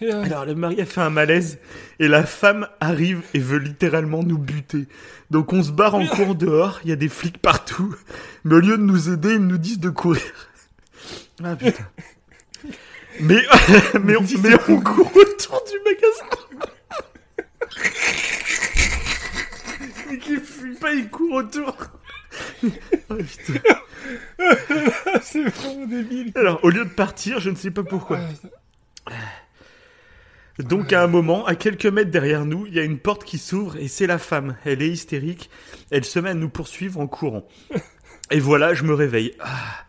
Alors 0.00 0.44
le 0.44 0.54
mari 0.54 0.80
a 0.80 0.86
fait 0.86 1.00
un 1.00 1.10
malaise 1.10 1.58
et 1.98 2.08
la 2.08 2.24
femme 2.24 2.68
arrive 2.80 3.22
et 3.34 3.38
veut 3.38 3.58
littéralement 3.58 4.22
nous 4.22 4.38
buter. 4.38 4.86
Donc 5.30 5.52
on 5.52 5.62
se 5.62 5.72
barre 5.72 5.94
en 5.94 6.06
cours 6.06 6.34
dehors, 6.34 6.80
il 6.84 6.90
y 6.90 6.92
a 6.92 6.96
des 6.96 7.08
flics 7.08 7.38
partout. 7.38 7.94
Mais 8.44 8.54
au 8.56 8.60
lieu 8.60 8.76
de 8.78 8.82
nous 8.82 9.10
aider, 9.10 9.34
ils 9.34 9.46
nous 9.46 9.58
disent 9.58 9.80
de 9.80 9.90
courir. 9.90 10.22
Ah 11.42 11.56
putain. 11.56 11.84
Mais, 13.20 13.42
mais, 14.02 14.16
on, 14.16 14.22
mais 14.42 14.54
on 14.68 14.80
court 14.80 15.12
autour 15.16 15.64
du 15.64 15.78
magasin. 15.84 16.24
Mais 20.10 20.18
qui 20.18 20.36
fuit 20.36 20.74
pas, 20.74 20.92
il 20.92 21.08
court 21.08 21.34
autour. 21.34 21.76
Putain. 22.60 23.60
C'est 25.22 25.44
vraiment 25.44 25.86
débile 25.86 26.32
Alors 26.34 26.60
au 26.62 26.70
lieu 26.70 26.84
de 26.84 26.90
partir, 26.90 27.40
je 27.40 27.50
ne 27.50 27.56
sais 27.56 27.70
pas 27.70 27.82
pourquoi. 27.82 28.20
Ah, 29.06 29.12
Donc 30.58 30.92
à 30.92 31.02
un 31.02 31.06
moment, 31.06 31.44
à 31.46 31.54
quelques 31.54 31.86
mètres 31.86 32.10
derrière 32.10 32.44
nous, 32.44 32.66
il 32.66 32.74
y 32.74 32.78
a 32.78 32.84
une 32.84 32.98
porte 32.98 33.24
qui 33.24 33.38
s'ouvre 33.38 33.76
et 33.76 33.88
c'est 33.88 34.06
la 34.06 34.18
femme. 34.18 34.56
Elle 34.64 34.82
est 34.82 34.88
hystérique. 34.88 35.50
Elle 35.90 36.04
se 36.04 36.18
met 36.18 36.30
à 36.30 36.34
nous 36.34 36.48
poursuivre 36.48 37.00
en 37.00 37.06
courant. 37.06 37.46
Et 38.30 38.40
voilà, 38.40 38.74
je 38.74 38.84
me 38.84 38.94
réveille. 38.94 39.34
Ah. 39.40 39.84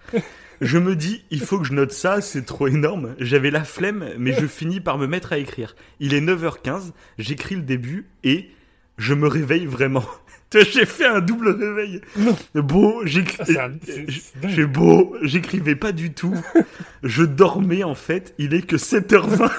Je 0.62 0.78
me 0.78 0.96
dis, 0.96 1.24
il 1.32 1.42
faut 1.42 1.60
que 1.60 1.66
je 1.66 1.74
note 1.74 1.92
ça, 1.92 2.22
c'est 2.22 2.46
trop 2.46 2.68
énorme. 2.68 3.16
J'avais 3.20 3.52
la 3.52 3.64
flemme, 3.64 4.10
mais 4.18 4.34
je 4.34 4.46
finis 4.46 4.82
par 4.82 4.98
me 4.98 5.08
mettre 5.08 5.32
à 5.32 5.38
écrire. 5.38 5.76
Il 6.00 6.14
est 6.14 6.22
9h15, 6.22 6.92
j'écris 7.18 7.56
le 7.56 7.62
début 7.62 8.08
et 8.24 8.50
je 8.98 9.14
me 9.14 9.28
réveille 9.28 9.66
vraiment. 9.66 10.06
J'ai 10.54 10.86
fait 10.86 11.06
un 11.06 11.20
double 11.20 11.50
réveil. 11.50 12.02
Non. 12.18 12.36
Beau, 12.56 13.06
j'écris. 13.06 13.56
Ah, 13.58 13.70
dingue. 13.70 14.10
J'ai 14.48 14.66
beau, 14.66 15.16
j'écrivais 15.22 15.76
pas 15.76 15.92
du 15.92 16.12
tout. 16.12 16.36
Je 17.04 17.24
dormais 17.24 17.84
en 17.84 17.94
fait. 17.94 18.34
Il 18.40 18.54
est 18.56 18.64
que 18.64 18.76
7h20. 18.76 19.52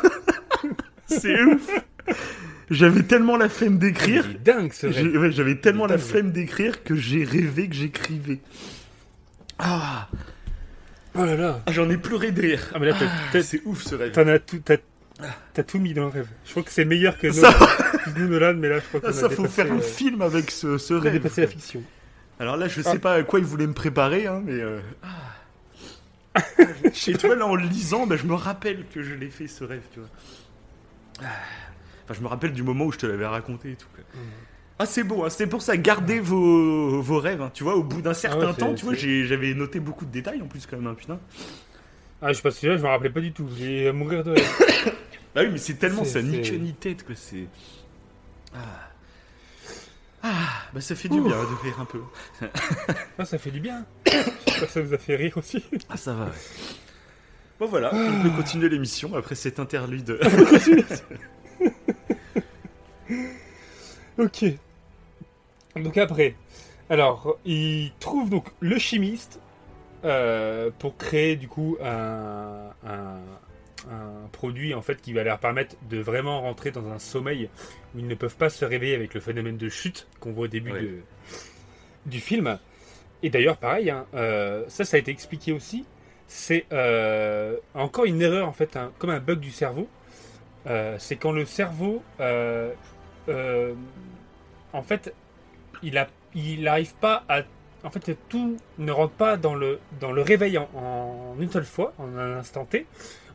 C'est 1.06 1.42
ouf. 1.44 1.70
J'avais 2.70 3.02
tellement 3.04 3.36
la 3.36 3.48
flemme 3.48 3.78
d'écrire. 3.78 4.26
Dingue 4.44 4.72
ce 4.72 4.86
ouais, 4.88 5.32
J'avais 5.32 5.56
tellement 5.56 5.86
la 5.86 5.98
flemme 5.98 6.32
d'écrire 6.32 6.82
que 6.82 6.94
j'ai 6.96 7.24
rêvé 7.24 7.68
que 7.68 7.74
j'écrivais. 7.74 8.40
Ah, 9.58 10.08
Oh 11.20 11.24
là 11.26 11.36
là 11.36 11.60
j'en 11.70 11.88
ai 11.90 11.96
pleuré 11.96 12.30
de 12.32 12.40
rire. 12.40 12.70
Ah 12.74 12.78
mais 12.78 12.86
là 12.86 12.94
t'as- 12.98 13.06
t'as- 13.32 13.42
C'est 13.42 13.62
ouf 13.64 13.82
ce 13.82 13.94
rêve. 13.94 14.12
t'en 14.12 14.26
as 14.28 14.38
tout, 14.38 14.60
t'as, 14.64 14.76
t'as 15.54 15.62
tout 15.62 15.78
mis 15.78 15.92
dans 15.94 16.02
le 16.04 16.08
rêve. 16.10 16.28
Je 16.44 16.50
crois 16.50 16.62
que 16.62 16.70
c'est 16.70 16.84
meilleur 16.84 17.18
que 17.18 17.30
Ça, 17.32 17.54
nous, 18.06 18.22
nous 18.22 18.28
Nolan, 18.28 18.54
mais 18.54 18.68
là 18.68 18.78
je 18.80 18.84
crois 18.86 19.00
qu'on 19.00 19.08
Ah, 19.08 19.12
ça 19.12 19.26
a 19.26 19.28
faut 19.30 19.42
dépassé, 19.42 19.62
faire 19.62 19.72
un 19.72 19.78
euh, 19.78 19.82
film 19.82 20.22
avec 20.22 20.50
ce, 20.50 20.78
ce 20.78 20.94
on 20.94 20.98
a 20.98 21.00
rêve. 21.00 21.12
dépassé 21.14 21.40
la 21.42 21.46
fiction. 21.46 21.82
Alors 22.38 22.56
là, 22.56 22.68
je 22.68 22.80
Ah. 22.84 22.92
sais 22.92 22.98
pas 22.98 23.14
à 23.14 23.22
quoi 23.22 23.38
il 23.38 23.44
voulait 23.44 23.66
me 23.66 23.74
préparer, 23.74 24.26
hein, 24.26 24.42
mais. 24.44 24.52
euh, 24.60 24.80
ah. 25.02 25.08
Et 26.84 26.90
tu 26.90 27.26
vois, 27.26 27.36
là, 27.36 27.46
en 27.46 27.54
le 27.56 27.64
lisant, 27.66 28.06
ben, 28.06 28.16
je 28.16 28.24
me 28.24 28.34
rappelle 28.34 28.84
que 28.94 29.02
je 29.02 29.14
l'ai 29.14 29.28
fait 29.30 29.46
ce 29.48 29.64
rêve, 29.64 29.82
tu 29.92 30.00
vois. 30.00 30.08
Ah. 31.22 31.26
Enfin, 32.04 32.14
je 32.14 32.20
me 32.22 32.28
rappelle 32.28 32.52
du 32.52 32.62
moment 32.62 32.86
où 32.86 32.92
je 32.92 32.98
te 32.98 33.06
l'avais 33.06 33.26
raconté 33.26 33.72
et 33.72 33.76
tout. 33.76 33.88
quoi. 33.94 34.04
Ah, 34.82 34.86
c'est 34.86 35.04
beau, 35.04 35.24
hein, 35.24 35.28
c'est 35.30 35.46
pour 35.46 35.60
ça, 35.60 35.76
gardez 35.76 36.20
vos, 36.20 37.02
vos 37.02 37.18
rêves. 37.18 37.42
hein. 37.42 37.50
Tu 37.52 37.64
vois, 37.64 37.76
au 37.76 37.82
bout 37.82 38.00
d'un 38.00 38.14
certain 38.14 38.38
Ah 38.40 38.46
ouais, 38.46 38.52
c'est- 38.54 38.60
temps, 38.60 38.74
tu 38.74 38.84
vois, 38.86 38.94
c'est- 38.94 39.00
j'ai- 39.00 39.26
j'avais 39.26 39.52
noté 39.52 39.78
beaucoup 39.78 40.06
de 40.06 40.10
détails 40.10 40.40
en 40.40 40.46
plus, 40.46 40.66
quand 40.66 40.78
même, 40.78 40.86
hein, 40.86 40.94
putain. 40.96 41.20
Ah 42.22 42.28
je 42.32 42.34
sais 42.38 42.42
pas 42.42 42.50
si 42.50 42.64
là 42.66 42.76
je 42.78 42.82
me 42.82 42.88
rappelais 42.88 43.10
pas 43.10 43.20
du 43.20 43.32
tout. 43.32 43.46
J'ai 43.58 43.88
à 43.88 43.92
mourir 43.92 44.24
de. 44.24 44.34
Bah 45.34 45.42
oui, 45.42 45.48
mais 45.52 45.58
c'est 45.58 45.74
tellement 45.74 46.02
C'est- 46.04 46.12
ça, 46.14 46.22
ni 46.22 46.42
c'est- 46.44 46.50
queue 46.50 46.56
ni 46.56 46.72
tête, 46.72 47.04
quoi, 47.06 47.14
c'est. 47.14 47.44
Ah. 48.54 48.58
Ah, 50.22 50.28
bah 50.74 50.80
ça 50.80 50.94
fait 50.96 51.08
du 51.08 51.20
bien 51.20 51.30
de 51.30 51.62
rire 51.62 51.78
un 51.78 51.84
peu. 51.84 52.00
Ah 53.18 53.24
ça 53.26 53.36
fait 53.38 53.50
du 53.50 53.60
bien. 53.60 53.84
J'espère 54.06 54.66
que 54.66 54.72
ça 54.72 54.80
vous 54.82 54.94
a 54.94 54.98
fait 54.98 55.16
rire 55.16 55.36
aussi. 55.36 55.62
Ah, 55.90 55.96
ça 55.98 56.14
va, 56.14 56.24
ouais. 56.24 56.30
Bon, 57.58 57.66
voilà, 57.66 57.90
on 57.94 58.22
peut 58.22 58.30
continuer 58.30 58.68
l'émission 58.70 59.14
après 59.14 59.34
cet 59.34 59.60
interlude. 59.60 60.18
Ok. 64.18 64.44
Donc 65.76 65.96
après, 65.98 66.34
alors 66.88 67.38
il 67.44 67.92
trouve 68.00 68.30
donc 68.30 68.48
le 68.60 68.78
chimiste 68.78 69.40
euh, 70.04 70.70
pour 70.78 70.96
créer 70.96 71.36
du 71.36 71.48
coup 71.48 71.76
un, 71.82 72.70
un, 72.86 73.20
un 73.90 74.28
produit 74.32 74.74
en 74.74 74.82
fait 74.82 75.00
qui 75.00 75.12
va 75.12 75.22
leur 75.24 75.38
permettre 75.38 75.76
de 75.88 75.98
vraiment 75.98 76.40
rentrer 76.42 76.70
dans 76.70 76.88
un 76.90 76.98
sommeil 76.98 77.50
où 77.94 77.98
ils 78.00 78.06
ne 78.06 78.14
peuvent 78.14 78.36
pas 78.36 78.50
se 78.50 78.64
réveiller 78.64 78.94
avec 78.94 79.14
le 79.14 79.20
phénomène 79.20 79.56
de 79.58 79.68
chute 79.68 80.08
qu'on 80.20 80.32
voit 80.32 80.44
au 80.44 80.48
début 80.48 80.72
de- 80.82 81.04
du 82.06 82.20
film. 82.20 82.58
Et 83.22 83.30
d'ailleurs 83.30 83.58
pareil, 83.58 83.90
hein, 83.90 84.06
euh, 84.14 84.64
ça 84.68 84.84
ça 84.84 84.96
a 84.96 85.00
été 85.00 85.10
expliqué 85.10 85.52
aussi. 85.52 85.84
C'est 86.26 86.66
euh, 86.72 87.56
encore 87.74 88.04
une 88.06 88.22
erreur 88.22 88.48
en 88.48 88.52
fait, 88.52 88.78
comme 88.98 89.10
un 89.10 89.20
bug 89.20 89.40
du 89.40 89.50
cerveau. 89.50 89.88
C'est 90.98 91.16
quand 91.16 91.32
le 91.32 91.44
cerveau 91.46 92.02
en 94.72 94.82
fait, 94.82 95.14
il 95.82 95.98
a, 95.98 96.08
n'arrive 96.34 96.94
pas 96.94 97.24
à, 97.28 97.42
en 97.84 97.90
fait, 97.90 98.16
tout 98.28 98.56
ne 98.78 98.92
rentre 98.92 99.14
pas 99.14 99.36
dans 99.36 99.54
le, 99.54 99.80
dans 100.00 100.12
le 100.12 100.22
réveil 100.22 100.58
en, 100.58 100.68
en 100.74 101.40
une 101.40 101.50
seule 101.50 101.64
fois, 101.64 101.92
en 101.98 102.16
un 102.16 102.38
instant 102.38 102.64
T. 102.64 102.86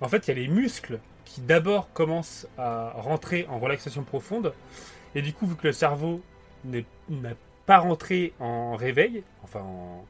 En 0.01 0.07
fait, 0.07 0.27
il 0.27 0.29
y 0.29 0.31
a 0.31 0.41
les 0.41 0.47
muscles 0.47 0.99
qui 1.25 1.41
d'abord 1.41 1.91
commencent 1.93 2.47
à 2.57 2.93
rentrer 2.95 3.47
en 3.49 3.59
relaxation 3.59 4.03
profonde, 4.03 4.53
et 5.15 5.21
du 5.21 5.33
coup, 5.33 5.47
vu 5.47 5.55
que 5.55 5.67
le 5.67 5.73
cerveau 5.73 6.21
n'a 6.65 7.31
pas 7.65 7.79
rentré 7.79 8.33
en 8.39 8.75
réveil, 8.75 9.23
enfin 9.43 9.61
en, 9.61 10.05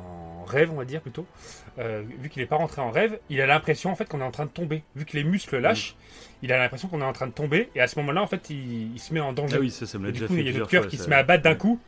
en 0.00 0.44
rêve, 0.44 0.70
on 0.72 0.76
va 0.76 0.84
dire 0.84 1.00
plutôt, 1.00 1.26
euh, 1.78 2.02
vu 2.20 2.28
qu'il 2.28 2.40
n'est 2.42 2.46
pas 2.46 2.56
rentré 2.56 2.80
en 2.80 2.90
rêve, 2.90 3.18
il 3.30 3.40
a 3.40 3.46
l'impression 3.46 3.90
en 3.90 3.96
fait 3.96 4.08
qu'on 4.08 4.20
est 4.20 4.24
en 4.24 4.30
train 4.30 4.44
de 4.46 4.50
tomber. 4.50 4.82
Vu 4.94 5.04
que 5.04 5.16
les 5.16 5.24
muscles 5.24 5.58
lâchent, 5.58 5.96
il 6.42 6.52
a 6.52 6.58
l'impression 6.58 6.88
qu'on 6.88 7.00
est 7.00 7.04
en 7.04 7.12
train 7.12 7.26
de 7.26 7.32
tomber, 7.32 7.70
et 7.74 7.80
à 7.80 7.86
ce 7.88 7.98
moment-là, 8.00 8.22
en 8.22 8.26
fait, 8.26 8.50
il, 8.50 8.92
il 8.94 8.98
se 9.00 9.12
met 9.14 9.20
en 9.20 9.32
danger. 9.32 9.56
ah 9.56 9.60
oui, 9.60 9.70
ça, 9.70 9.86
ça 9.86 9.98
me 9.98 10.04
l'a 10.04 10.10
Et 10.10 10.12
du 10.12 10.18
déjà 10.20 10.26
coup, 10.28 10.34
fait 10.34 10.40
il 10.40 10.46
y 10.46 10.54
a 10.54 10.58
notre 10.58 10.70
cœur 10.70 10.86
qui 10.88 10.96
ça. 10.96 11.04
se 11.04 11.08
met 11.10 11.16
à 11.16 11.22
battre 11.22 11.42
d'un 11.42 11.54
coup 11.54 11.80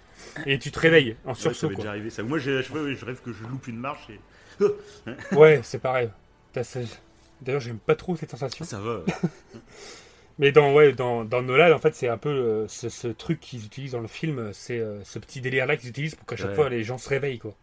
et 0.47 0.59
tu 0.59 0.70
te 0.72 0.78
réveilles 0.80 1.16
en 1.24 1.30
Ouais, 1.30 1.35
ça 1.35 1.40
sursaut. 1.43 1.68
m'est 1.68 1.74
quoi. 1.74 1.85
déjà 1.85 1.90
arrivé 1.90 2.10
ça. 2.10 2.22
Moi, 2.22 2.39
je, 2.39 2.51
ouais, 2.72 2.94
je 2.97 3.05
rêve 3.05 3.20
que 3.22 3.32
je 3.32 3.44
loupe 3.44 3.66
une 3.68 3.78
marche 3.78 4.09
et. 4.10 4.20
Ouais, 5.36 5.60
c'est 5.62 5.78
pareil. 5.78 6.10
D'ailleurs, 7.40 7.60
j'aime 7.60 7.78
pas 7.78 7.94
trop 7.94 8.16
cette 8.16 8.30
sensation. 8.32 8.64
Ça 8.64 8.80
va. 8.80 9.02
Mais 10.39 10.52
dans, 10.52 10.73
ouais, 10.73 10.93
dans, 10.93 11.24
dans 11.24 11.43
Nolan, 11.43 11.73
en 11.74 11.78
fait, 11.78 11.94
c'est 11.94 12.09
un 12.09 12.16
peu 12.19 12.28
euh, 12.28 12.69
ce, 12.69 12.89
ce 12.89 13.09
truc 13.09 13.40
qu'ils 13.40 13.65
utilisent 13.65 13.93
dans 13.93 14.01
le 14.01 14.06
film, 14.09 14.51
c'est 14.52 14.78
euh, 14.78 15.02
ce 15.05 15.19
petit 15.19 15.40
délire-là 15.40 15.77
qu'ils 15.77 15.90
utilisent 15.90 16.15
pour 16.15 16.27
qu'à 16.27 16.36
chaque 16.36 16.51
Ouais. 16.51 16.55
fois 16.55 16.69
les 16.69 16.85
gens 16.85 16.97
se 16.98 17.09
réveillent. 17.09 17.39
quoi. 17.40 17.56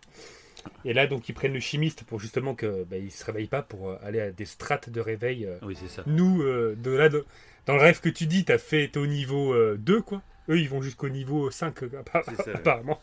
Et 0.83 0.93
là, 0.93 1.07
donc, 1.07 1.29
ils 1.29 1.33
prennent 1.33 1.53
le 1.53 1.59
chimiste 1.59 2.03
pour 2.03 2.19
justement 2.19 2.53
que 2.55 2.83
bah, 2.83 2.97
ils 2.97 3.11
se 3.11 3.23
réveillent 3.23 3.47
pas 3.47 3.61
pour 3.61 3.89
euh, 3.91 3.97
aller 4.03 4.19
à 4.19 4.31
des 4.31 4.45
strates 4.45 4.89
de 4.89 4.99
réveil. 4.99 5.47
Oui, 5.61 5.77
c'est 5.79 5.87
ça. 5.89 6.03
Nous, 6.07 6.43
de 6.43 6.91
là, 6.91 7.07
de- 7.09 7.25
dans 7.65 7.75
le 7.75 7.81
rêve 7.81 8.01
que 8.01 8.09
tu 8.09 8.25
dis, 8.27 8.43
t'as 8.45 8.57
fait, 8.57 8.89
t'es 8.89 8.99
au 8.99 9.07
niveau 9.07 9.53
euh, 9.53 9.77
2, 9.79 10.01
quoi. 10.01 10.21
Eux, 10.49 10.59
ils 10.59 10.69
vont 10.69 10.81
jusqu'au 10.81 11.09
niveau 11.09 11.49
5, 11.49 11.81
euh, 11.83 11.89
appa- 12.03 12.23
C'est 12.27 12.35
ça, 12.35 12.43
ouais. 12.51 12.55
apparemment. 12.57 12.99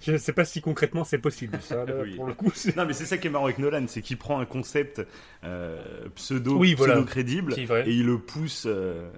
Je 0.00 0.12
ne 0.12 0.18
sais 0.18 0.32
pas 0.32 0.44
si 0.44 0.60
concrètement 0.60 1.04
c'est 1.04 1.18
possible, 1.18 1.58
ça, 1.62 1.84
là, 1.84 1.94
Oui. 2.02 2.14
pour 2.16 2.26
le 2.26 2.34
coup. 2.34 2.52
Non, 2.76 2.84
mais 2.86 2.92
c'est 2.92 3.06
ça 3.06 3.16
qui 3.18 3.26
est 3.26 3.30
marrant 3.30 3.46
avec 3.46 3.58
Nolan, 3.58 3.86
c'est 3.88 4.02
qu'il 4.02 4.18
prend 4.18 4.38
un 4.40 4.44
concept 4.46 5.02
euh, 5.44 6.06
pseudo, 6.14 6.56
Oui, 6.58 6.74
voilà. 6.74 6.94
pseudo 6.94 7.06
crédible 7.06 7.54
Qui 7.54 7.62
est 7.62 7.66
vrai. 7.66 7.88
et 7.88 7.92
il 7.92 8.06
le 8.06 8.18
pousse 8.18 8.64
euh, 8.66 9.08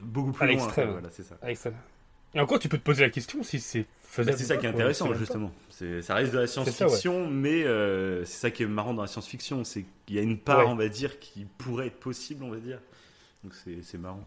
beaucoup 0.00 0.32
plus 0.32 0.44
À 0.44 0.46
loin. 0.46 0.54
l'extrême. 0.56 0.90
Voilà, 0.92 1.10
ça. 1.10 1.22
Ça. 1.54 1.70
Et 2.34 2.40
encore, 2.40 2.58
tu 2.60 2.68
peux 2.68 2.78
te 2.78 2.84
poser 2.84 3.02
la 3.02 3.10
question 3.10 3.42
si 3.42 3.58
c'est 3.58 3.80
Bah, 3.80 3.86
faisable. 4.02 4.38
c'est 4.38 4.44
ça 4.44 4.56
qui 4.56 4.66
est 4.66 4.68
intéressant, 4.68 5.12
justement. 5.14 5.52
Ça 6.02 6.14
reste 6.14 6.30
de 6.32 6.36
la 6.36 6.42
ouais. 6.42 6.46
science-fiction, 6.46 7.28
mais 7.28 7.64
euh, 7.64 8.24
c'est 8.24 8.38
ça 8.40 8.50
qui 8.50 8.62
est 8.62 8.66
marrant 8.66 8.94
dans 8.94 9.02
la 9.02 9.08
science-fiction, 9.08 9.64
c'est 9.64 9.84
qu'il 10.06 10.16
y 10.16 10.18
a 10.18 10.22
une 10.22 10.38
part, 10.38 10.58
Ouais. 10.60 10.64
on 10.66 10.76
va 10.76 10.88
dire, 10.88 11.18
qui 11.18 11.46
pourrait 11.58 11.88
être 11.88 11.98
possible, 11.98 12.44
on 12.44 12.50
va 12.50 12.58
dire. 12.58 12.78
Donc 13.42 13.54
c'est 13.54 13.98
marrant. 13.98 14.24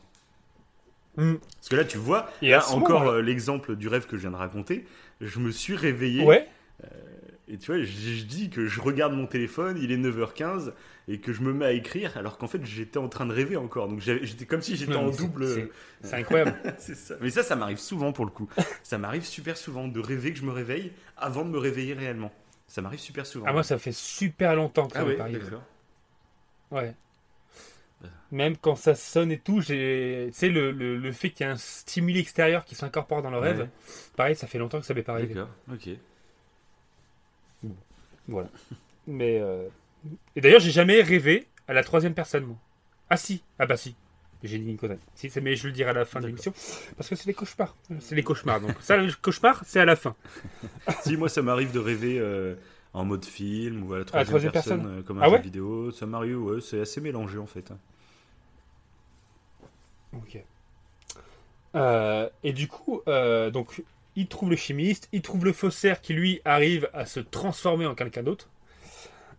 Hmm. 1.18 1.36
Parce 1.58 1.70
que 1.70 1.76
là, 1.76 1.86
tu 1.86 1.98
vois, 1.98 2.30
Et 2.42 2.50
là, 2.50 2.58
à 2.58 2.62
ce 2.62 2.74
encore 2.74 3.08
euh, 3.08 3.22
l'exemple 3.22 3.76
du 3.76 3.88
rêve 3.88 4.06
que 4.08 4.16
je 4.18 4.22
viens 4.22 4.32
de 4.32 4.36
raconter, 4.36 4.86
je 5.22 5.40
me 5.40 5.52
suis 5.52 5.76
réveillé 5.76 6.24
Ouais. 6.24 6.48
Et 7.50 7.58
tu 7.58 7.68
vois, 7.74 7.80
je, 7.82 7.86
je 7.86 8.24
dis 8.24 8.50
que 8.50 8.68
je 8.68 8.80
regarde 8.80 9.14
mon 9.14 9.28
téléphone, 9.28 9.78
il 9.80 9.92
est 9.92 9.98
9h15, 9.98 10.72
et 11.10 11.20
que 11.20 11.34
je 11.34 11.42
me 11.42 11.52
mets 11.52 11.66
à 11.66 11.72
écrire, 11.74 12.16
alors 12.18 12.38
qu'en 12.38 12.48
fait 12.48 12.66
j'étais 12.66 12.98
en 13.00 13.10
train 13.10 13.26
de 13.26 13.34
rêver 13.34 13.58
encore. 13.58 13.90
Donc 13.90 14.00
j'étais 14.00 14.46
comme 14.46 14.62
si 14.62 14.78
j'étais 14.78 14.94
Non, 14.94 15.08
en 15.08 15.12
c'est- 15.12 15.18
double. 15.24 15.48
c'est- 15.48 15.70
C'est 16.04 16.16
incroyable. 16.16 16.56
C'est 16.80 16.96
ça. 16.96 17.16
Mais 17.20 17.30
ça, 17.30 17.44
ça 17.44 17.56
m'arrive 17.58 17.78
souvent 17.80 18.14
pour 18.14 18.24
le 18.26 18.32
coup. 18.32 18.48
ça 18.84 18.98
m'arrive 18.98 19.26
super 19.26 19.58
souvent 19.58 19.88
de 19.90 20.00
rêver 20.00 20.32
que 20.32 20.40
je 20.40 20.46
me 20.46 20.52
réveille 20.54 20.94
avant 21.18 21.44
de 21.44 21.50
me 21.50 21.58
réveiller 21.58 21.94
réellement. 21.94 22.32
Ça 22.68 22.82
m'arrive 22.82 23.00
super 23.02 23.26
souvent. 23.26 23.46
ah, 23.50 23.52
moi, 23.54 23.64
ça 23.64 23.78
fait 23.78 23.92
super 23.94 24.56
longtemps 24.56 24.88
que 24.88 24.94
ça 24.94 25.02
Ah 25.02 25.18
m'arrive. 25.18 25.60
Ouais. 26.72 26.96
Même 28.32 28.58
quand 28.58 28.76
ça 28.76 28.96
sonne 28.96 29.32
et 29.32 29.40
tout, 29.40 29.62
j'ai, 29.62 30.26
tu 30.32 30.34
sais, 30.38 30.50
le, 30.50 30.72
le, 30.72 30.98
le 30.98 31.12
fait 31.12 31.30
qu'il 31.30 31.46
y 31.46 31.50
a 31.50 31.52
un 31.52 31.58
stimuli 31.58 32.20
extérieur 32.20 32.66
qui 32.66 32.76
s'incorpore 32.76 33.22
dans 33.22 33.30
le 33.30 33.38
rêve, 33.38 33.68
pareil, 34.16 34.36
ça 34.36 34.48
fait 34.48 34.58
longtemps 34.58 34.80
que 34.80 34.86
ça 34.86 34.94
m'est 34.94 35.04
pas 35.04 35.14
arrivé. 35.14 35.36
D'accord, 35.36 35.50
ok. 35.72 35.90
Voilà. 38.28 38.50
Mais 39.08 39.40
euh, 39.42 39.68
et 40.36 40.42
d'ailleurs, 40.42 40.60
j'ai 40.62 40.72
jamais 40.72 41.02
rêvé 41.02 41.48
à 41.68 41.74
la 41.74 41.84
troisième 41.84 42.14
personne, 42.14 42.46
moi. 42.46 42.58
Ah 43.10 43.18
si, 43.18 43.44
ah 43.60 43.66
bah 43.66 43.78
si. 43.78 43.96
J'ai 44.44 44.60
dit 44.60 44.70
une 44.70 44.78
connerie. 44.78 45.00
Si, 45.16 45.32
mais 45.42 45.56
je 45.56 45.68
le 45.68 45.74
dirai 45.74 45.92
à 45.92 45.94
la 45.94 46.04
fin 46.06 46.20
de 46.20 46.28
l'émission 46.28 46.52
parce 46.98 47.08
que 47.10 47.16
c'est 47.16 47.28
les 47.28 47.34
cauchemars. 47.34 47.76
C'est 48.00 48.16
les 48.16 48.24
cauchemars. 48.24 48.60
Donc 48.60 48.76
ça, 48.82 48.98
le 48.98 49.12
cauchemar, 49.22 49.64
c'est 49.66 49.80
à 49.80 49.86
la 49.86 49.96
fin. 49.96 50.16
si, 51.04 51.16
moi 51.16 51.30
ça 51.30 51.42
m'arrive 51.42 51.72
de 51.72 51.80
rêver 51.80 52.20
euh, 52.20 52.56
en 52.94 53.06
mode 53.06 53.24
film 53.26 53.84
ou 53.84 53.94
à 53.94 54.00
la 54.00 54.06
la 54.14 54.26
troisième, 54.26 54.26
troisième 54.26 54.52
personne, 54.52 54.82
personne. 54.82 55.00
euh, 55.00 55.02
comme 55.04 55.20
un 55.20 55.22
Ah 55.22 55.30
jeu 55.30 55.34
ouais? 55.34 55.42
vidéo. 55.42 55.92
Ça 55.92 56.06
Mario, 56.06 56.40
ouais, 56.56 56.62
c'est 56.62 56.82
assez 56.82 57.00
mélangé 57.02 57.38
en 57.38 57.46
fait. 57.48 57.72
Ok. 60.16 60.38
Euh, 61.76 62.30
et 62.44 62.54
du 62.54 62.68
coup, 62.68 63.02
euh, 63.08 63.50
donc, 63.50 63.82
il 64.16 64.28
trouve 64.28 64.50
le 64.52 64.56
chimiste, 64.56 65.10
il 65.12 65.22
trouve 65.22 65.46
le 65.46 65.54
faussaire 65.54 66.02
qui 66.02 66.14
lui 66.14 66.42
arrive 66.46 66.90
à 66.94 67.06
se 67.06 67.20
transformer 67.20 67.86
en 67.86 67.96
quelqu'un 67.96 68.24
d'autre. 68.24 68.50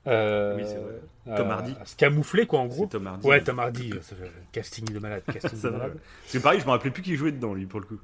Euh, 0.06 0.56
Oui, 0.56 0.64
c'est 0.66 0.76
vrai. 0.76 1.36
Tom 1.36 1.50
Hardy. 1.50 1.74
À 1.80 1.86
se 1.86 1.96
camoufler, 1.96 2.46
quoi, 2.46 2.58
en 2.60 2.66
gros. 2.66 2.84
C'est 2.84 2.90
Tom 2.98 3.06
Hardy. 3.06 3.26
Ouais, 3.26 3.40
Tom 3.42 3.58
Hardy. 3.58 3.90
c'est- 4.02 4.16
casting 4.52 4.84
de 4.92 4.98
malade. 4.98 5.22
Casting 5.32 5.60
de 5.62 5.70
que 6.32 6.38
pareil, 6.38 6.60
je 6.60 6.66
me 6.66 6.70
rappelais 6.70 6.90
plus 6.90 7.02
qui 7.02 7.16
jouait 7.16 7.32
dedans 7.32 7.54
lui 7.54 7.66
pour 7.66 7.80
le 7.80 7.86
coup. 7.86 7.98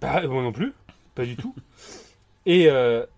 Bah, 0.00 0.26
moi 0.26 0.42
non 0.42 0.52
plus, 0.52 0.72
pas 1.14 1.24
du 1.24 1.36
tout. 1.36 1.54
Et, 2.46 2.68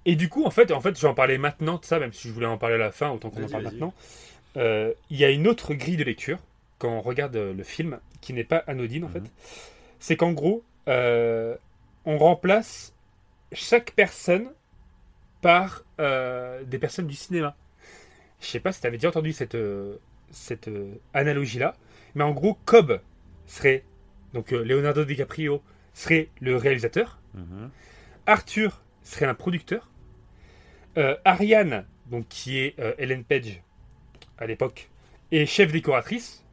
et 0.05 0.15
du 0.17 0.29
coup, 0.29 0.45
en 0.45 0.51
fait, 0.51 0.71
en 0.71 0.81
fait, 0.81 0.99
j'en 0.99 1.13
parlais 1.15 1.37
maintenant 1.37 1.79
de 1.79 1.85
ça, 1.85 1.99
même 1.99 2.13
si 2.13 2.29
je 2.29 2.33
voulais 2.33 2.47
en 2.47 2.59
parler 2.59 2.77
à 2.77 2.79
la 2.79 2.93
fin, 2.93 3.11
autant 3.11 3.29
qu'on 3.31 3.45
en 3.45 3.49
parle 3.49 3.65
maintenant. 3.65 3.93
Il 4.55 4.95
y 5.17 5.25
a 5.25 5.31
une 5.31 5.49
autre 5.49 5.75
grille 5.75 5.97
de 5.97 6.05
lecture 6.05 6.39
quand 6.79 6.91
on 6.91 7.01
regarde 7.01 7.37
euh, 7.37 7.53
le 7.55 7.63
film, 7.63 7.99
qui 8.21 8.33
n'est 8.33 8.45
pas 8.45 8.63
anodine 8.67 9.05
en 9.05 9.09
Mhm. 9.09 9.13
fait. 9.13 9.33
C'est 9.99 10.17
qu'en 10.17 10.33
gros, 10.33 10.65
euh, 10.89 11.57
on 12.05 12.19
remplace 12.19 12.95
chaque 13.53 13.93
personne 13.93 14.53
par 15.41 15.83
euh, 16.01 16.63
des 16.65 16.79
personnes 16.79 17.07
du 17.07 17.15
cinéma. 17.15 17.57
Je 18.41 18.47
sais 18.47 18.61
pas 18.61 18.73
si 18.73 18.81
tu 18.81 18.87
avais 18.87 18.97
déjà 18.99 19.09
entendu 19.09 19.33
cette, 19.33 19.57
cette 20.31 20.69
analogie-là, 21.15 21.75
mais 22.15 22.25
en 22.25 22.33
gros, 22.33 22.59
Cobb 22.67 23.01
serait, 23.47 23.85
donc 24.35 24.51
Leonardo 24.51 25.05
DiCaprio 25.05 25.63
serait 25.95 26.29
le 26.41 26.57
réalisateur, 26.57 27.19
Mhm. 27.35 27.71
Arthur 28.27 28.83
serait 29.03 29.27
un 29.27 29.35
producteur, 29.35 29.89
Ariane, 31.25 31.85
donc 32.07 32.29
qui 32.29 32.59
est 32.59 32.75
Ellen 32.99 33.25
Page 33.25 33.63
à 34.39 34.47
l'époque, 34.47 34.89
est 35.33 35.47
chef 35.47 35.73
décoratrice. 35.73 36.45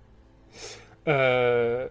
Euh, 1.08 1.88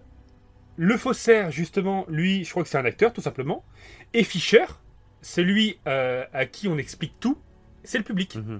le 0.75 0.97
faussaire, 0.97 1.51
justement, 1.51 2.05
lui, 2.09 2.43
je 2.43 2.49
crois 2.49 2.63
que 2.63 2.69
c'est 2.69 2.77
un 2.77 2.85
acteur, 2.85 3.13
tout 3.13 3.21
simplement. 3.21 3.63
Et 4.13 4.23
Fischer, 4.23 4.65
celui 5.21 5.79
euh, 5.87 6.25
à 6.33 6.45
qui 6.45 6.67
on 6.67 6.77
explique 6.77 7.19
tout, 7.19 7.37
c'est 7.83 7.97
le 7.97 8.03
public. 8.03 8.35
Mhm. 8.35 8.59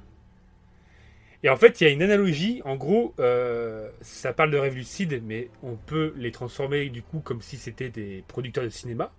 Et 1.44 1.50
en 1.50 1.58
fait, 1.58 1.82
il 1.82 1.84
y 1.86 1.88
a 1.88 1.90
une 1.90 2.02
analogie. 2.02 2.62
En 2.64 2.76
gros, 2.76 3.14
euh, 3.20 3.90
ça 4.02 4.32
parle 4.32 4.52
de 4.52 4.58
rêves 4.58 4.76
lucides, 4.76 5.22
mais 5.26 5.50
on 5.62 5.76
peut 5.76 6.14
les 6.16 6.32
transformer 6.32 6.90
du 6.90 7.02
coup 7.02 7.20
comme 7.20 7.42
si 7.42 7.58
c'était 7.58 7.90
des 7.90 8.24
producteurs 8.28 8.64
de 8.64 8.70
cinéma. 8.70 9.12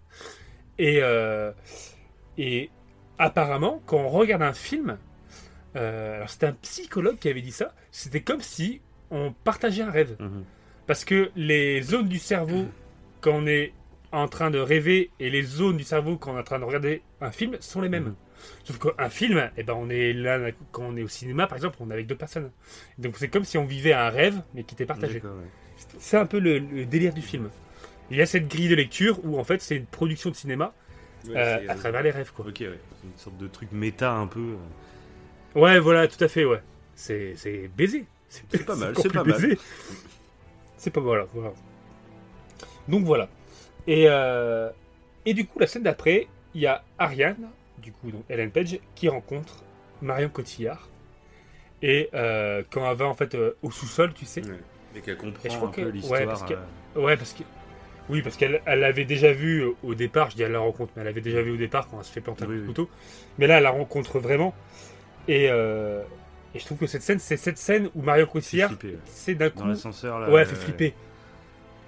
Et, 0.79 1.01
euh, 1.03 1.53
et 2.39 2.71
apparemment, 3.19 3.83
quand 3.85 3.99
on 3.99 4.09
regarde 4.09 4.43
un 4.43 4.55
film, 4.55 4.99
alors 5.75 6.31
c'était 6.31 6.47
un 6.47 6.53
psychologue 6.63 7.19
qui 7.19 7.29
avait 7.29 7.43
dit 7.43 7.53
ça, 7.53 7.75
c'était 7.91 8.23
comme 8.23 8.41
si 8.41 8.81
on 9.11 9.33
partageait 9.33 9.83
un 9.83 9.91
rêve. 9.91 10.17
Mhm. 10.19 10.45
Parce 10.87 11.05
que 11.05 11.31
les 11.37 11.83
zones 11.83 12.09
du 12.09 12.19
cerveau, 12.19 12.67
quand 13.21 13.33
on 13.33 13.47
est 13.47 13.73
en 14.13 14.29
train 14.29 14.51
de 14.51 14.59
rêver, 14.59 15.11
et 15.19 15.31
les 15.31 15.43
zones 15.43 15.77
du 15.77 15.85
cerveau 15.85 16.17
quand 16.17 16.33
on 16.33 16.37
est 16.37 16.41
en 16.41 16.45
train 16.45 16.59
de 16.59 16.65
regarder 16.65 17.03
un 17.21 17.31
film 17.31 17.57
sont 17.61 17.81
les 17.81 17.89
mêmes. 17.89 18.05
Mhm. 18.05 18.15
Sauf 18.65 18.79
qu'un 18.79 19.09
film, 19.09 19.51
eh 19.57 19.63
ben, 19.63 19.73
on 19.75 19.89
est 19.89 20.13
là, 20.13 20.39
quand 20.71 20.83
on 20.83 20.97
est 20.97 21.03
au 21.03 21.09
cinéma, 21.09 21.47
par 21.47 21.57
exemple, 21.57 21.79
on 21.81 21.91
est 21.91 21.95
avec 21.95 22.07
deux 22.07 22.15
personnes. 22.15 22.51
Donc 22.99 23.17
c'est 23.17 23.29
comme 23.29 23.45
si 23.45 23.57
on 23.57 23.65
vivait 23.65 23.95
un 23.95 24.11
rêve, 24.11 24.43
mais 24.55 24.65
qui 24.65 24.75
était 24.75 24.85
partagé. 24.87 25.21
Ouais. 25.23 25.31
C'est 25.99 26.19
un 26.19 26.27
peu 26.27 26.39
le, 26.39 26.59
le 26.59 26.85
délire 26.85 27.15
du 27.15 27.23
film. 27.23 27.49
Il 28.11 28.19
y 28.19 28.23
a 28.23 28.27
cette 28.27 28.47
grille 28.49 28.69
de 28.69 28.75
lecture 28.75 29.19
où 29.25 29.39
en 29.39 29.45
fait 29.45 29.63
c'est 29.63 29.77
une 29.77 29.87
production 29.87 30.31
de 30.31 30.35
cinéma 30.37 30.75
Ouais, 31.27 31.33
euh, 31.37 31.59
à 31.71 31.75
travers 31.75 32.03
les 32.03 32.11
rêves. 32.11 32.33
Quoi. 32.37 32.45
Ok, 32.47 32.59
ouais. 32.61 32.79
C'est 33.01 33.07
une 33.07 33.17
sorte 33.17 33.39
de 33.39 33.47
truc 33.49 33.73
méta 33.73 34.13
un 34.13 34.27
peu. 34.27 34.57
euh. 35.57 35.59
Ouais, 35.59 35.79
voilà, 35.79 36.07
tout 36.07 36.23
à 36.23 36.29
fait, 36.29 36.45
ouais. 36.45 36.61
C'est 36.95 37.33
c'est 37.37 37.71
baisé. 37.75 38.05
C'est 38.29 38.67
pas 38.67 38.77
mal, 38.77 38.95
c'est 39.01 39.11
pas 39.11 39.25
mal. 39.25 39.57
C'est 40.85 40.91
pas 40.91 41.01
voilà, 41.01 41.25
voilà. 41.33 41.51
Donc 42.89 43.05
voilà. 43.07 43.27
Et, 43.87 44.05
euh, 44.07 44.69
et 45.25 45.33
du 45.33 45.47
coup, 45.47 45.59
la 45.59 45.67
scène 45.67 45.83
d'après, 45.85 46.29
il 46.55 46.61
y 46.61 46.67
a 46.67 46.83
Ariane, 46.99 47.49
du 47.79 47.91
coup, 47.91 48.11
donc 48.11 48.23
Ellen 48.29 48.51
Page, 48.51 48.79
qui 48.95 49.09
rencontre 49.09 49.65
Marion 50.03 50.29
Cotillard. 50.29 50.91
Et 51.81 52.11
euh, 52.13 52.63
quand 52.71 52.87
elle 52.91 52.97
va 52.99 53.07
en 53.07 53.15
fait 53.15 53.35
euh, 53.35 53.57
au 53.63 53.71
sous-sol, 53.71 54.13
tu 54.13 54.27
sais. 54.27 54.43
Et 54.95 55.01
qu'elle 55.01 55.17
comprend 55.17 55.41
Et 55.47 55.51
je 55.51 55.57
crois 55.57 55.69
un 55.69 55.73
que- 55.73 55.81
peu 55.81 55.87
ouais, 55.87 55.93
l'histoire. 55.93 56.25
parce 56.27 56.43
que- 56.43 56.99
Ouais, 57.01 57.17
parce 57.17 57.33
que. 57.33 57.43
Oui, 58.11 58.21
parce 58.21 58.37
qu'elle 58.37 58.61
elle 58.67 58.81
l'avait 58.81 59.07
déjà 59.07 59.33
vu 59.33 59.65
au 59.83 59.95
départ, 59.95 60.29
je 60.29 60.37
dis 60.37 60.43
elle 60.43 60.53
la 60.53 60.59
rencontre, 60.59 60.93
mais 60.97 61.01
elle 61.03 61.09
avait 61.09 61.23
déjà 61.23 61.41
vu 61.41 61.53
au 61.53 61.57
départ 61.57 61.89
quand 61.89 61.97
elle 61.99 62.05
se 62.05 62.13
fait 62.13 62.21
planter 62.21 62.45
Oui, 62.45 62.59
oui. 62.61 62.67
couteau. 62.67 62.91
Mais 63.39 63.47
là, 63.47 63.57
elle 63.57 63.63
la 63.63 63.71
rencontre 63.71 64.19
vraiment. 64.19 64.55
Et, 65.29 65.49
et 66.55 66.59
je 66.59 66.65
trouve 66.65 66.79
que 66.79 66.87
cette 66.87 67.03
scène, 67.03 67.19
c'est 67.19 67.37
cette 67.37 67.59
scène 67.59 67.91
où 67.95 68.03
Marion 68.03 68.27
fait 68.27 68.33
Cotillard, 68.33 68.71
ouais. 68.83 68.97
c'est 69.07 69.35
d'un 69.35 69.51
coup. 69.51 69.59
Dans 69.61 69.67
l'ascenseur 69.67 70.21
là. 70.21 70.29
Ouais, 70.31 70.43
elle 70.43 70.47
euh, 70.49 70.51
fait 70.51 70.57
flipper. 70.57 70.95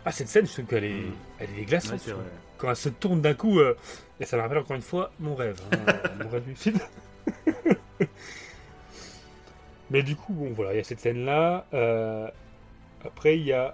Ah, 0.04 0.12
cette 0.12 0.28
scène, 0.28 0.46
je 0.46 0.52
trouve 0.52 0.66
qu'elle 0.66 0.84
est, 0.84 0.90
Mhm. 1.02 1.12
elle 1.40 1.48
est 1.58 1.64
glaçante. 1.64 2.04
Ouais. 2.06 2.14
Quand 2.58 2.70
elle 2.70 2.76
se 2.76 2.88
tourne 2.88 3.20
d'un 3.20 3.34
coup, 3.34 3.58
euh, 3.60 3.76
et 4.20 4.24
ça 4.24 4.36
me 4.36 4.42
rappelle 4.42 4.58
encore 4.58 4.76
une 4.76 4.82
fois 4.82 5.10
mon 5.20 5.34
rêve, 5.34 5.60
hein, 5.72 5.76
mon 6.22 6.28
rêve 6.28 6.44
lucide. 6.48 6.78
Mais 9.90 10.02
du 10.02 10.16
coup, 10.16 10.32
bon, 10.32 10.52
voilà, 10.52 10.72
il 10.74 10.76
y 10.78 10.80
a 10.80 10.84
cette 10.84 11.00
scène-là. 11.00 11.64
Euh, 11.74 12.28
après, 13.04 13.36
il 13.38 13.44
y 13.44 13.52
a. 13.52 13.72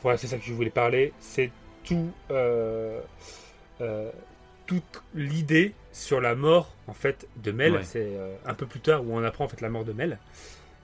Voilà, 0.00 0.18
c'est 0.18 0.26
ça 0.26 0.38
que 0.38 0.44
je 0.44 0.52
voulais 0.52 0.70
parler. 0.70 1.12
C'est 1.20 1.50
tout. 1.84 2.10
euh, 2.30 3.00
euh, 3.80 4.10
toute 4.72 5.02
l'idée 5.14 5.74
sur 5.92 6.20
la 6.22 6.34
mort, 6.34 6.74
en 6.86 6.94
fait, 6.94 7.28
de 7.36 7.52
Mel. 7.52 7.72
Ouais. 7.74 7.84
C'est 7.84 8.00
euh, 8.16 8.34
un 8.46 8.54
peu 8.54 8.66
plus 8.66 8.80
tard 8.80 9.04
où 9.04 9.14
on 9.14 9.22
apprend, 9.22 9.44
en 9.44 9.48
fait, 9.48 9.60
la 9.60 9.68
mort 9.68 9.84
de 9.84 9.92
Mel. 9.92 10.18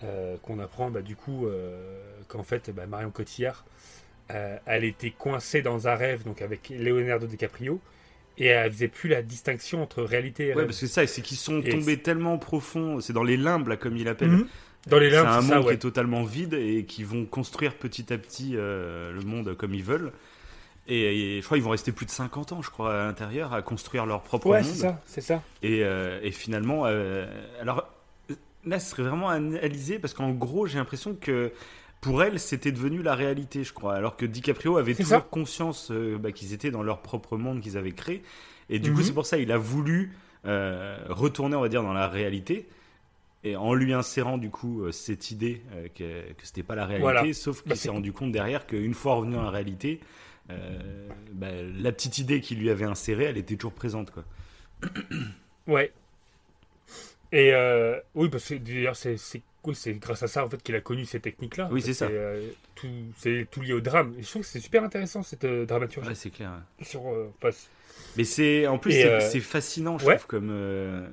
Euh, 0.04 0.36
qu'on 0.42 0.58
apprend, 0.58 0.90
bah, 0.90 1.00
du 1.02 1.16
coup, 1.16 1.46
euh, 1.46 1.98
qu'en 2.28 2.42
fait, 2.42 2.70
bah, 2.70 2.86
Marion 2.86 3.10
Cotillard, 3.10 3.64
elle 4.28 4.84
était 4.84 5.10
coincée 5.10 5.62
dans 5.62 5.88
un 5.88 5.94
rêve, 5.94 6.22
donc 6.24 6.42
avec 6.42 6.68
Leonardo 6.68 7.26
DiCaprio. 7.26 7.80
Et 8.36 8.46
elle 8.46 8.70
faisait 8.70 8.88
plus 8.88 9.08
la 9.08 9.22
distinction 9.22 9.82
entre 9.82 10.02
réalité 10.02 10.48
et 10.48 10.50
Ouais, 10.50 10.56
rêve. 10.56 10.66
parce 10.66 10.80
que 10.80 10.86
ça, 10.86 11.06
c'est 11.06 11.22
qu'ils 11.22 11.38
sont 11.38 11.60
Et 11.62 11.70
tombés 11.70 11.96
tellement 11.96 12.36
profond. 12.38 13.00
C'est 13.00 13.14
dans 13.14 13.24
les 13.24 13.38
limbes, 13.38 13.68
là, 13.68 13.76
comme 13.78 13.96
il 13.96 14.06
appelle. 14.06 14.30
Mhm. 14.30 14.48
Dans 14.86 14.98
les 14.98 15.08
C'est 15.10 15.16
limbes, 15.16 15.26
un 15.26 15.40
c'est 15.40 15.46
monde 15.46 15.54
ça, 15.54 15.60
qui 15.60 15.66
ouais. 15.68 15.74
est 15.74 15.78
totalement 15.78 16.22
vide 16.24 16.52
et 16.54 16.84
qui 16.84 17.02
vont 17.04 17.24
construire 17.24 17.74
petit 17.74 18.12
à 18.12 18.18
petit 18.18 18.52
le 18.52 19.20
monde 19.24 19.56
comme 19.56 19.74
ils 19.74 19.82
veulent. 19.82 20.12
Et, 20.88 21.36
et 21.36 21.40
je 21.40 21.44
crois 21.44 21.56
qu'ils 21.58 21.64
vont 21.64 21.70
rester 21.70 21.92
plus 21.92 22.06
de 22.06 22.10
50 22.10 22.52
ans, 22.52 22.62
je 22.62 22.70
crois, 22.70 23.02
à 23.02 23.04
l'intérieur, 23.06 23.52
à 23.52 23.60
construire 23.62 24.06
leur 24.06 24.22
propre 24.22 24.46
Ouais, 24.48 24.62
monde. 24.62 24.70
c'est 24.70 24.78
ça, 24.80 25.00
c'est 25.06 25.20
ça. 25.20 25.42
Et, 25.62 25.84
euh, 25.84 26.18
et 26.22 26.30
finalement, 26.32 26.82
euh, 26.86 27.26
alors 27.60 27.86
là, 28.64 28.80
ce 28.80 28.90
serait 28.90 29.02
vraiment 29.02 29.28
à 29.28 29.34
analyser 29.34 29.98
parce 29.98 30.14
qu'en 30.14 30.30
gros, 30.30 30.66
j'ai 30.66 30.78
l'impression 30.78 31.14
que 31.14 31.52
pour 32.00 32.22
elle, 32.22 32.40
c'était 32.40 32.72
devenu 32.72 33.02
la 33.02 33.14
réalité, 33.14 33.64
je 33.64 33.72
crois. 33.74 33.94
Alors 33.96 34.16
que 34.16 34.24
DiCaprio 34.24 34.78
avait 34.78 34.94
toujours 34.94 35.18
ça. 35.18 35.26
conscience 35.30 35.90
euh, 35.90 36.16
bah, 36.16 36.32
qu'ils 36.32 36.54
étaient 36.54 36.70
dans 36.70 36.82
leur 36.82 37.02
propre 37.02 37.36
monde 37.36 37.60
qu'ils 37.60 37.76
avaient 37.76 37.92
créé. 37.92 38.22
Et 38.70 38.78
du 38.78 38.92
coup, 38.92 38.98
Mhm. 39.00 39.04
c'est 39.04 39.12
pour 39.14 39.26
ça 39.26 39.36
il 39.38 39.52
a 39.52 39.58
voulu 39.58 40.12
retourner, 40.44 41.56
on 41.56 41.60
va 41.60 41.68
dire, 41.68 41.82
dans 41.82 41.92
la 41.92 42.08
réalité. 42.08 42.66
Et 43.44 43.54
en 43.56 43.72
lui 43.74 43.92
insérant 43.92 44.36
du 44.38 44.50
coup 44.50 44.90
cette 44.90 45.30
idée 45.30 45.62
que, 45.94 46.32
que 46.32 46.42
c'était 46.44 46.62
pas 46.64 46.74
la 46.74 46.86
réalité, 46.86 47.02
Voilà. 47.02 47.32
sauf 47.34 47.62
qu'il 47.62 47.70
Bah, 47.70 47.76
s'est 47.76 47.82
c'est- 47.82 47.88
rendu 47.90 48.12
compte 48.12 48.32
derrière 48.32 48.66
qu'une 48.66 48.94
fois 48.94 49.14
revenu 49.14 49.34
dans 49.34 49.42
la 49.42 49.50
réalité, 49.50 50.00
euh, 50.50 51.08
bah, 51.32 51.48
la 51.78 51.92
petite 51.92 52.18
idée 52.18 52.40
qu'il 52.40 52.58
lui 52.58 52.70
avait 52.70 52.84
insérée, 52.84 53.24
elle 53.24 53.36
était 53.38 53.56
toujours 53.56 53.72
présente. 53.74 54.10
Quoi. 54.10 54.24
Ouais. 55.66 55.92
Et 57.30 57.52
euh, 57.52 57.98
oui, 58.14 58.30
parce 58.30 58.48
que 58.48 58.54
d'ailleurs, 58.54 58.96
c'est 58.96 59.16
oui, 59.64 59.74
c'est 59.74 59.92
grâce 59.94 60.22
à 60.22 60.28
ça 60.28 60.46
en 60.46 60.48
fait 60.48 60.62
qu'il 60.62 60.74
a 60.76 60.80
connu 60.80 61.04
ces 61.04 61.20
techniques-là. 61.20 61.68
Oui, 61.70 61.82
c'est 61.82 61.92
ça. 61.92 62.06
euh, 62.06 62.48
tout, 62.74 62.88
c'est 63.18 63.46
tout 63.50 63.60
lié 63.60 63.74
au 63.74 63.80
drame. 63.82 64.14
Et 64.18 64.22
je 64.22 64.28
trouve 64.30 64.42
que 64.42 64.48
c'est 64.48 64.60
super 64.60 64.82
intéressant 64.82 65.22
cette 65.22 65.44
euh, 65.44 65.66
dramaturgie. 65.66 66.08
Ouais, 66.08 66.14
c'est 66.14 66.30
clair. 66.30 66.52
ouais. 66.80 66.86
Sur, 66.86 67.02
Mais 68.16 68.24
c'est 68.24 68.66
en 68.66 68.78
plus 68.78 68.92
c'est 68.92 69.40
fascinant, 69.40 69.98
je 69.98 70.06
ouais. 70.06 70.16
trouve 70.16 70.26
comme 70.26 71.06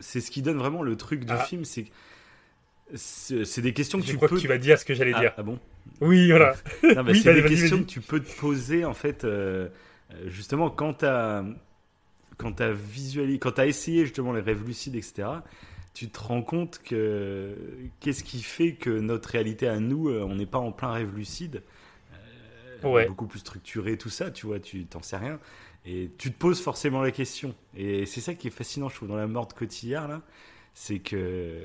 c'est 0.00 0.20
ce 0.20 0.30
qui 0.30 0.42
donne 0.42 0.58
vraiment 0.58 0.82
le 0.82 0.96
truc 0.96 1.24
du 1.24 1.32
Ah. 1.32 1.44
film, 1.44 1.64
c'est 1.64 1.86
c'est 2.94 3.46
c'est 3.46 3.62
des 3.62 3.72
questions 3.72 3.98
que 4.00 4.04
je 4.04 4.10
tu 4.10 4.16
crois 4.16 4.28
peux 4.28 4.36
que 4.36 4.40
tu 4.42 4.48
vas 4.48 4.58
dire 4.58 4.78
ce 4.78 4.84
que 4.84 4.92
j'allais 4.92 5.12
ah, 5.14 5.20
dire. 5.20 5.32
ah 5.38 5.42
bon? 5.42 5.58
Oui, 6.00 6.30
voilà. 6.30 6.54
Oui, 6.82 7.20
c'est 7.22 7.34
des 7.34 7.44
questions 7.44 7.78
que 7.78 7.88
tu 7.88 8.00
peux 8.00 8.20
te 8.20 8.32
poser 8.40 8.84
en 8.84 8.94
fait 8.94 9.24
euh, 9.24 9.68
euh, 10.12 10.28
justement 10.28 10.70
quand 10.70 11.02
visualisé 12.72 13.38
quand 13.38 13.52
t'as 13.52 13.66
essayé 13.66 14.04
justement 14.04 14.32
les 14.32 14.40
rêves 14.40 14.64
lucides 14.66 14.96
etc. 14.96 15.28
Tu 15.94 16.08
te 16.08 16.18
rends 16.18 16.42
compte 16.42 16.80
que 16.84 17.56
qu'est-ce 18.00 18.24
qui 18.24 18.42
fait 18.42 18.72
que 18.74 18.90
notre 18.90 19.28
réalité 19.30 19.68
à 19.68 19.78
nous, 19.78 20.08
euh, 20.08 20.24
on 20.24 20.34
n'est 20.34 20.46
pas 20.46 20.58
en 20.58 20.72
plein 20.72 20.90
rêve 20.90 21.14
lucide, 21.14 21.62
euh, 22.84 22.88
Ouais. 22.88 23.06
beaucoup 23.06 23.26
plus 23.26 23.38
structuré, 23.38 23.96
tout 23.96 24.10
ça, 24.10 24.30
tu 24.32 24.46
vois, 24.46 24.58
tu 24.58 24.84
t'en 24.86 25.02
sais 25.02 25.16
rien. 25.16 25.38
Et 25.86 26.10
tu 26.18 26.32
te 26.32 26.38
poses 26.38 26.60
forcément 26.60 27.00
la 27.02 27.12
question. 27.12 27.54
Et 27.76 28.06
c'est 28.06 28.20
ça 28.20 28.34
qui 28.34 28.48
est 28.48 28.50
fascinant, 28.50 28.88
je 28.88 28.96
trouve, 28.96 29.08
dans 29.08 29.16
la 29.16 29.26
mort 29.28 29.46
de 29.46 29.52
Cotillard, 29.52 30.08
là. 30.08 30.22
C'est 30.74 30.98
que, 30.98 31.60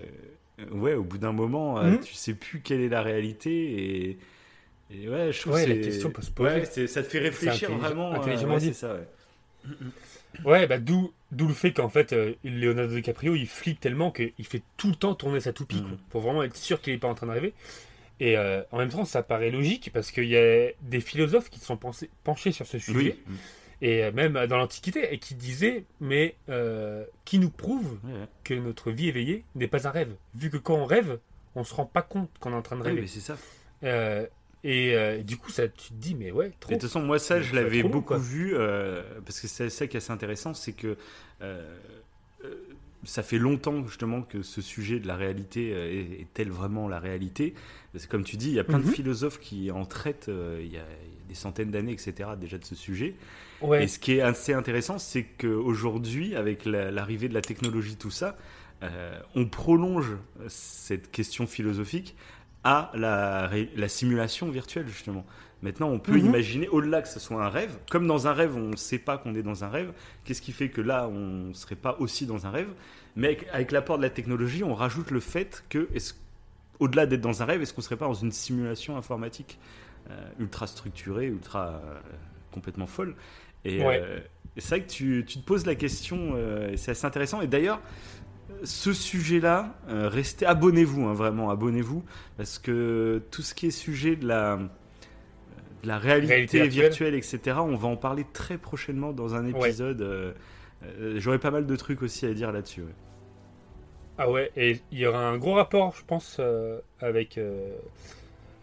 ouais, 0.72 0.94
au 0.94 1.04
bout 1.04 1.18
d'un 1.18 1.32
moment, 1.32 1.80
euh, 1.80 1.92
Mhm. 1.92 2.00
tu 2.02 2.14
sais 2.14 2.34
plus 2.34 2.60
quelle 2.62 2.82
est 2.82 2.90
la 2.90 3.02
réalité. 3.02 3.52
Et, 4.12 4.18
et 4.92 5.08
ouais, 5.10 5.32
je 5.32 5.42
trouve 5.42 5.54
Ouais, 5.54 5.66
que 5.66 5.70
la 5.70 5.76
question 5.78 6.10
peut 6.12 6.22
se 6.22 6.32
poser. 6.32 6.56
Ouais, 6.56 6.88
ça 6.88 7.04
te 7.04 7.08
fait 7.08 7.20
réfléchir 7.20 7.72
vraiment. 7.72 8.12
euh, 8.12 8.16
intelligemment 8.18 8.54
ouais, 8.56 8.60
dit. 8.60 8.68
c'est 8.68 8.74
ça, 8.88 8.96
ouais. 10.46 10.68
Bah 10.68 10.78
d'où 10.78 11.12
d'où 11.32 11.48
le 11.48 11.54
fait 11.54 11.74
qu'en 11.74 11.90
fait 11.90 12.14
euh, 12.14 12.34
Leonardo 12.44 12.96
DiCaprio 12.96 13.36
il 13.36 13.48
flippe 13.48 13.80
tellement 13.80 14.10
qu'il 14.12 14.32
fait 14.46 14.62
tout 14.78 14.90
le 14.90 14.96
temps 14.96 15.14
tourner 15.16 15.40
sa 15.40 15.54
toupie 15.54 15.82
quoi, 15.82 15.92
Mhm. 15.92 15.98
pour 16.10 16.22
vraiment 16.22 16.44
être 16.44 16.56
sûr 16.56 16.82
qu'il 16.82 16.94
n'est 16.94 17.00
pas 17.00 17.08
en 17.08 17.16
train 17.16 17.28
d'arriver. 17.28 17.54
Et 18.22 18.38
euh, 18.38 18.62
en 18.72 18.78
même 18.80 18.90
temps, 18.90 19.06
ça 19.06 19.24
paraît 19.24 19.50
logique 19.50 19.92
parce 19.94 20.12
qu'il 20.12 20.26
y 20.26 20.38
a 20.38 20.70
des 20.82 21.00
philosophes 21.00 21.50
qui 21.50 21.60
se 21.60 21.66
sont 21.66 21.78
pensés- 21.78 22.10
penchés 22.26 22.52
sur 22.52 22.68
ce 22.68 22.78
sujet, 22.78 23.18
Oui. 23.28 23.36
Et 23.82 24.04
euh, 24.04 24.12
même 24.12 24.34
dans 24.48 24.58
l'Antiquité, 24.58 25.14
et 25.14 25.20
qui 25.20 25.36
disaient 25.36 25.86
Mais 26.02 26.36
euh, 26.50 27.06
qui 27.26 27.40
nous 27.40 27.50
prouve 27.50 27.98
Ouais, 28.04 28.28
que 28.44 28.54
notre 28.54 28.92
vie 28.92 29.08
éveillée 29.08 29.44
n'est 29.56 29.68
pas 29.68 29.88
un 29.88 29.92
rêve 29.92 30.14
Vu 30.36 30.50
que 30.50 30.58
quand 30.58 30.76
on 30.76 30.86
rêve, 30.86 31.20
on 31.56 31.64
se 31.64 31.74
rend 31.74 31.86
pas 31.86 32.02
compte 32.02 32.30
qu'on 32.40 32.52
est 32.52 32.56
en 32.56 32.62
train 32.62 32.76
de 32.76 32.82
Oui, 32.82 32.88
rêver. 32.90 33.02
mais 33.02 33.08
c'est 33.08 33.20
ça. 33.22 33.38
Euh, 33.84 34.26
et 34.66 34.94
euh, 34.96 35.24
du 35.24 35.38
coup, 35.38 35.50
ça, 35.52 35.68
tu 35.70 35.90
te 35.90 35.94
dis 35.94 36.16
Mais 36.16 36.32
ouais, 36.32 36.52
trop. 36.60 36.72
Et 36.74 36.76
de 36.76 36.82
toute 36.82 36.90
façon, 36.90 37.02
moi, 37.02 37.18
ça, 37.20 37.42
je 37.42 37.56
l'avais 37.56 37.82
beaucoup 37.84 38.18
vu, 38.18 38.54
parce 39.26 39.40
que 39.40 39.48
c'est 39.48 39.70
ça 39.70 39.88
qui 39.88 39.96
est 39.96 40.00
assez 40.00 40.12
intéressant, 40.12 40.54
c'est 40.54 40.74
que 40.74 40.98
ça 43.06 43.24
fait 43.24 43.38
longtemps, 43.38 43.86
justement, 43.88 44.22
que 44.22 44.42
ce 44.42 44.62
sujet 44.62 45.00
de 45.00 45.08
la 45.08 45.16
réalité 45.16 45.70
est- 45.70 46.22
est-elle 46.22 46.50
vraiment 46.52 46.90
la 46.90 47.00
réalité 47.00 47.54
Parce 47.94 48.06
que, 48.06 48.12
comme 48.12 48.26
tu 48.26 48.36
dis, 48.36 48.50
il 48.50 48.56
y 48.56 48.60
a 48.60 48.64
plein 48.66 48.78
Mhm. 48.80 48.86
de 48.86 48.90
philosophes 48.92 49.40
qui 49.40 49.72
en 49.72 49.86
traitent, 49.86 50.28
euh, 50.28 50.60
il 50.62 50.68
y, 50.72 50.78
a, 50.78 50.82
il 50.82 51.20
y 51.20 51.24
a 51.24 51.28
des 51.30 51.34
centaines 51.36 51.72
d'années, 51.72 51.94
etc., 51.94 52.32
déjà 52.38 52.58
de 52.58 52.66
ce 52.66 52.76
sujet. 52.76 53.16
Ouais. 53.62 53.84
Et 53.84 53.88
ce 53.88 54.00
qui 54.00 54.14
est 54.14 54.22
assez 54.22 54.54
intéressant, 54.54 54.98
c'est 55.00 55.24
qu'aujourd'hui, 55.24 56.36
avec 56.36 56.66
la- 56.66 56.92
l'arrivée 56.92 57.28
de 57.28 57.34
la 57.34 57.42
technologie, 57.42 57.96
tout 57.98 58.12
ça, 58.12 58.38
euh, 58.84 59.20
on 59.36 59.46
prolonge 59.46 60.16
cette 60.48 61.12
question 61.12 61.46
philosophique 61.48 62.16
à 62.64 62.92
la, 62.94 63.50
simulation 63.88 64.50
virtuelle, 64.50 64.88
justement. 64.88 65.26
Maintenant, 65.62 65.90
on 65.90 66.00
peut 66.00 66.14
Mhm. 66.18 66.26
imaginer, 66.26 66.68
au-delà 66.70 67.02
que 67.02 67.10
ce 67.10 67.20
soit 67.20 67.44
un 67.44 67.50
rêve, 67.50 67.78
comme 67.90 68.08
dans 68.08 68.28
un 68.28 68.34
rêve, 68.34 68.56
on 68.56 68.70
ne 68.70 68.76
sait 68.78 69.00
pas 69.00 69.18
qu'on 69.18 69.36
est 69.36 69.44
dans 69.44 69.64
un 69.66 69.70
rêve, 69.70 69.92
qu'est-ce 70.24 70.42
qui 70.42 70.54
fait 70.54 70.70
que 70.70 70.80
là, 70.80 71.08
on 71.10 71.50
ne 71.50 71.54
serait 71.54 71.76
pas 71.76 71.98
aussi 72.00 72.26
dans 72.26 72.46
un 72.48 72.52
rêve? 72.52 72.70
Mais 73.18 73.28
avec, 73.28 73.48
avec 73.52 73.72
l'apport 73.72 73.98
de 73.98 74.04
la 74.04 74.10
technologie, 74.10 74.64
on 74.64 74.74
rajoute 74.74 75.12
le 75.12 75.20
fait 75.20 75.66
que, 75.70 75.90
au-delà 76.80 77.06
d'être 77.06 77.22
dans 77.22 77.42
un 77.42 77.46
rêve, 77.46 77.62
est-ce 77.62 77.74
qu'on 77.74 77.82
ne 77.82 77.86
serait 77.86 77.98
pas 77.98 78.06
dans 78.08 78.14
une 78.14 78.32
simulation 78.32 78.96
informatique 78.96 79.60
euh, 80.10 80.30
ultra 80.40 80.66
structurée, 80.68 81.26
ultra 81.28 81.68
euh, 81.68 82.00
complètement 82.52 82.88
folle? 82.88 83.16
Et, 83.66 83.84
Ouais. 83.84 84.02
euh, 84.04 84.20
et 84.58 84.62
c'est 84.62 84.70
vrai 84.78 84.82
que 84.86 84.90
tu, 84.92 85.24
tu 85.28 85.40
te 85.40 85.46
poses 85.46 85.66
la 85.66 85.76
question, 85.76 86.32
euh, 86.36 86.72
et 86.72 86.78
c'est 86.78 86.92
assez 86.92 87.06
intéressant. 87.06 87.42
Et 87.42 87.48
d'ailleurs, 87.48 87.82
ce 88.64 88.94
sujet-là, 88.94 89.76
euh, 89.90 90.10
restez, 90.10 90.46
abonnez-vous, 90.46 91.06
hein, 91.06 91.14
vraiment, 91.14 91.50
abonnez-vous, 91.50 92.04
parce 92.38 92.60
que 92.60 93.22
tout 93.32 93.42
ce 93.42 93.54
qui 93.54 93.68
est 93.68 93.72
sujet 93.72 94.16
de 94.16 94.28
la, 94.28 94.58
de 95.84 95.88
la 95.88 95.98
réalité, 95.98 96.34
Réalité 96.34 96.68
virtuelle. 96.68 97.14
virtuelle. 97.14 97.38
etc., 97.40 97.58
on 97.62 97.76
va 97.76 97.88
en 97.88 97.96
parler 97.96 98.26
très 98.34 98.58
prochainement 98.58 99.12
dans 99.14 99.36
un 99.36 99.46
épisode. 99.48 100.02
euh, 100.02 100.34
euh, 100.84 101.16
J'aurai 101.20 101.40
pas 101.40 101.52
mal 101.52 101.66
de 101.66 101.76
trucs 101.76 102.02
aussi 102.02 102.26
à 102.26 102.34
dire 102.34 102.52
là-dessus. 102.52 102.82
ouais. 102.82 102.96
Ah 104.18 104.30
ouais, 104.30 104.52
et 104.58 104.82
il 104.92 105.00
y 105.00 105.06
aura 105.06 105.20
un 105.26 105.38
gros 105.38 105.54
rapport, 105.54 105.96
je 105.98 106.04
pense, 106.06 106.42
avec, 107.00 107.40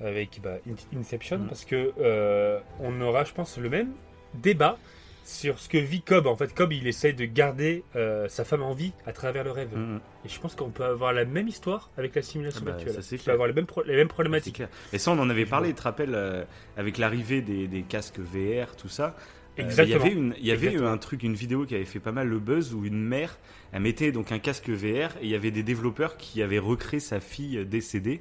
avec 0.00 0.40
bah, 0.42 0.56
In- 0.68 0.98
Inception, 0.98 1.38
Mm. 1.38 1.46
parce 1.48 1.64
que 1.64 1.92
euh, 1.98 2.60
on 2.80 3.00
aura, 3.00 3.24
je 3.24 3.32
pense, 3.32 3.56
le 3.58 3.70
même 3.70 3.92
débat 4.36 4.78
sur 5.24 5.58
ce 5.58 5.68
que 5.68 5.78
vit 5.78 6.02
Cobb. 6.02 6.28
En 6.28 6.36
fait, 6.36 6.54
Cobb, 6.54 6.72
il 6.72 6.86
essaye 6.86 7.12
de 7.12 7.24
garder 7.24 7.82
euh, 7.96 8.28
sa 8.28 8.44
femme 8.44 8.62
en 8.62 8.74
vie 8.74 8.92
à 9.06 9.12
travers 9.12 9.42
le 9.42 9.50
rêve. 9.50 9.76
Mhm. 9.76 9.98
Et 10.24 10.28
je 10.28 10.38
pense 10.38 10.54
qu'on 10.54 10.70
peut 10.70 10.84
avoir 10.84 11.12
la 11.12 11.24
même 11.24 11.48
histoire 11.48 11.90
avec 11.98 12.14
la 12.14 12.22
simulation 12.22 12.60
Ah 12.62 12.70
bah, 12.70 12.76
virtuelle. 12.76 13.02
ça, 13.02 13.16
On 13.20 13.24
peut 13.24 13.30
avoir 13.32 13.48
les 13.48 13.54
mêmes, 13.54 13.66
les 13.86 14.04
problématiques. 14.04 14.54
clair. 14.56 14.68
Et 14.92 14.98
ça, 14.98 15.10
on 15.10 15.18
en 15.18 15.28
avait 15.28 15.46
parlé, 15.46 15.70
tu 15.70 15.74
te 15.74 15.82
rappelles, 15.82 16.14
euh, 16.14 16.44
avec 16.76 16.96
l'arrivée 16.98 17.42
des, 17.42 17.66
des 17.66 17.82
casques 17.82 18.20
VR, 18.20 18.76
tout 18.76 18.88
ça. 18.88 19.16
Euh, 19.58 19.62
Exactement. 19.62 20.04
Il 20.04 20.10
y 20.10 20.10
avait, 20.12 20.12
une, 20.20 20.34
il 20.38 20.46
y 20.46 20.50
avait 20.52 20.66
eu 20.66 20.68
Exactement. 20.68 20.92
un 20.92 20.98
truc, 20.98 21.22
une 21.24 21.34
vidéo 21.34 21.64
qui 21.64 21.74
avait 21.74 21.86
fait 21.86 21.98
pas 21.98 22.12
mal 22.12 22.28
le 22.28 22.38
buzz 22.38 22.72
où 22.72 22.84
une 22.84 23.02
mère, 23.02 23.36
elle 23.72 23.80
mettait 23.82 24.12
donc 24.12 24.30
un 24.30 24.38
casque 24.38 24.68
VR 24.68 25.16
et 25.20 25.22
il 25.24 25.28
y 25.30 25.34
avait 25.34 25.50
des 25.50 25.62
développeurs 25.64 26.18
qui 26.18 26.40
avaient 26.42 26.58
recréé 26.60 27.00
sa 27.00 27.18
fille 27.18 27.64
décédée 27.66 28.20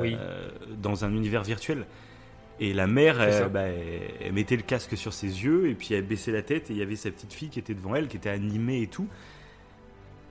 Oui. 0.00 0.16
dans 0.78 1.04
un 1.04 1.12
univers 1.12 1.42
virtuel. 1.42 1.84
Et 2.64 2.72
la 2.72 2.86
mère, 2.86 3.20
elle, 3.20 3.48
bah, 3.48 3.62
elle- 4.20 4.32
mettait 4.32 4.54
le 4.54 4.62
casque 4.62 4.96
sur 4.96 5.12
ses 5.12 5.26
yeux 5.44 5.68
et 5.68 5.74
puis 5.74 5.94
elle 5.94 6.04
baissait 6.04 6.30
la 6.30 6.42
tête 6.42 6.70
et 6.70 6.74
il 6.74 6.78
y 6.78 6.82
avait 6.82 6.94
sa 6.94 7.10
petite 7.10 7.32
fille 7.32 7.48
qui 7.48 7.58
était 7.58 7.74
devant 7.74 7.96
elle, 7.96 8.06
qui 8.06 8.16
était 8.16 8.30
animée 8.30 8.82
et 8.82 8.86
tout. 8.86 9.08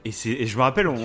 Et, 0.05 0.11
je 0.11 0.57
me 0.57 0.61
rappelle, 0.63 0.87
on, 0.87 0.97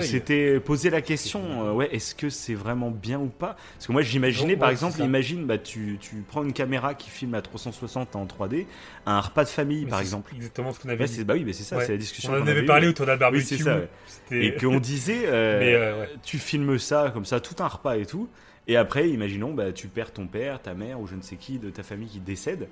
s'était 0.00 0.58
posé 0.60 0.90
la 0.90 1.00
question, 1.02 1.42
euh, 1.68 1.72
ouais, 1.72 1.94
est-ce 1.94 2.14
que 2.14 2.28
c'est 2.28 2.54
vraiment 2.54 2.90
bien 2.90 3.20
ou 3.20 3.26
pas? 3.28 3.54
Parce 3.74 3.86
que 3.86 3.92
moi 3.92 4.00
j'imaginais 4.02 4.54
Non, 4.54 4.58
par 4.60 4.68
ouais, 4.68 4.72
exemple, 4.72 5.00
imagine, 5.00 5.44
bah, 5.44 5.58
tu, 5.58 5.98
tu 6.00 6.24
prends 6.26 6.42
une 6.42 6.52
caméra 6.54 6.94
qui 6.94 7.08
filme 7.10 7.34
à 7.34 7.42
360 7.42 8.16
en 8.16 8.26
3D, 8.26 8.66
un 9.06 9.20
repas 9.20 9.44
de 9.44 9.48
famille 9.50 9.84
Mais 9.84 9.90
par 9.90 10.00
exemple. 10.00 10.32
Exactement 10.34 10.72
ce 10.72 10.80
qu'on 10.80 10.88
avait 10.88 11.02
Ouais, 11.02 11.06
dit. 11.06 11.14
c'est, 11.14 11.24
bah 11.24 11.34
oui, 11.34 11.44
mais 11.46 11.52
c'est 11.52 11.62
ça, 11.62 11.76
Ouais. 11.76 11.84
c'est 11.84 11.92
la 11.92 11.98
discussion 11.98 12.32
On 12.32 12.40
en 12.42 12.46
avait 12.46 12.62
eu. 12.62 12.66
parlé 12.66 12.88
autour 12.88 13.06
d'un 13.06 13.12
Oui, 13.12 13.18
barbecue. 13.20 13.44
c'est 13.44 13.58
ça, 13.58 13.78
Et 14.32 14.54
qu'on 14.56 14.80
disait, 14.80 15.22
euh, 15.26 15.60
Mais, 15.60 15.74
euh, 15.74 16.06
tu 16.24 16.38
filmes 16.38 16.78
ça 16.78 17.10
comme 17.14 17.26
ça, 17.26 17.38
tout 17.38 17.62
un 17.62 17.68
repas 17.68 17.96
et 17.96 18.06
tout, 18.06 18.28
et 18.68 18.76
après, 18.76 19.08
imaginons, 19.10 19.52
bah, 19.54 19.72
tu 19.72 19.88
perds 19.88 20.12
ton 20.12 20.26
père, 20.26 20.60
ta 20.62 20.74
mère 20.74 21.00
ou 21.00 21.06
je 21.06 21.14
ne 21.14 21.22
sais 21.22 21.36
qui 21.36 21.58
de 21.58 21.70
ta 21.70 21.82
famille 21.82 22.08
qui 22.08 22.20
décède, 22.20 22.68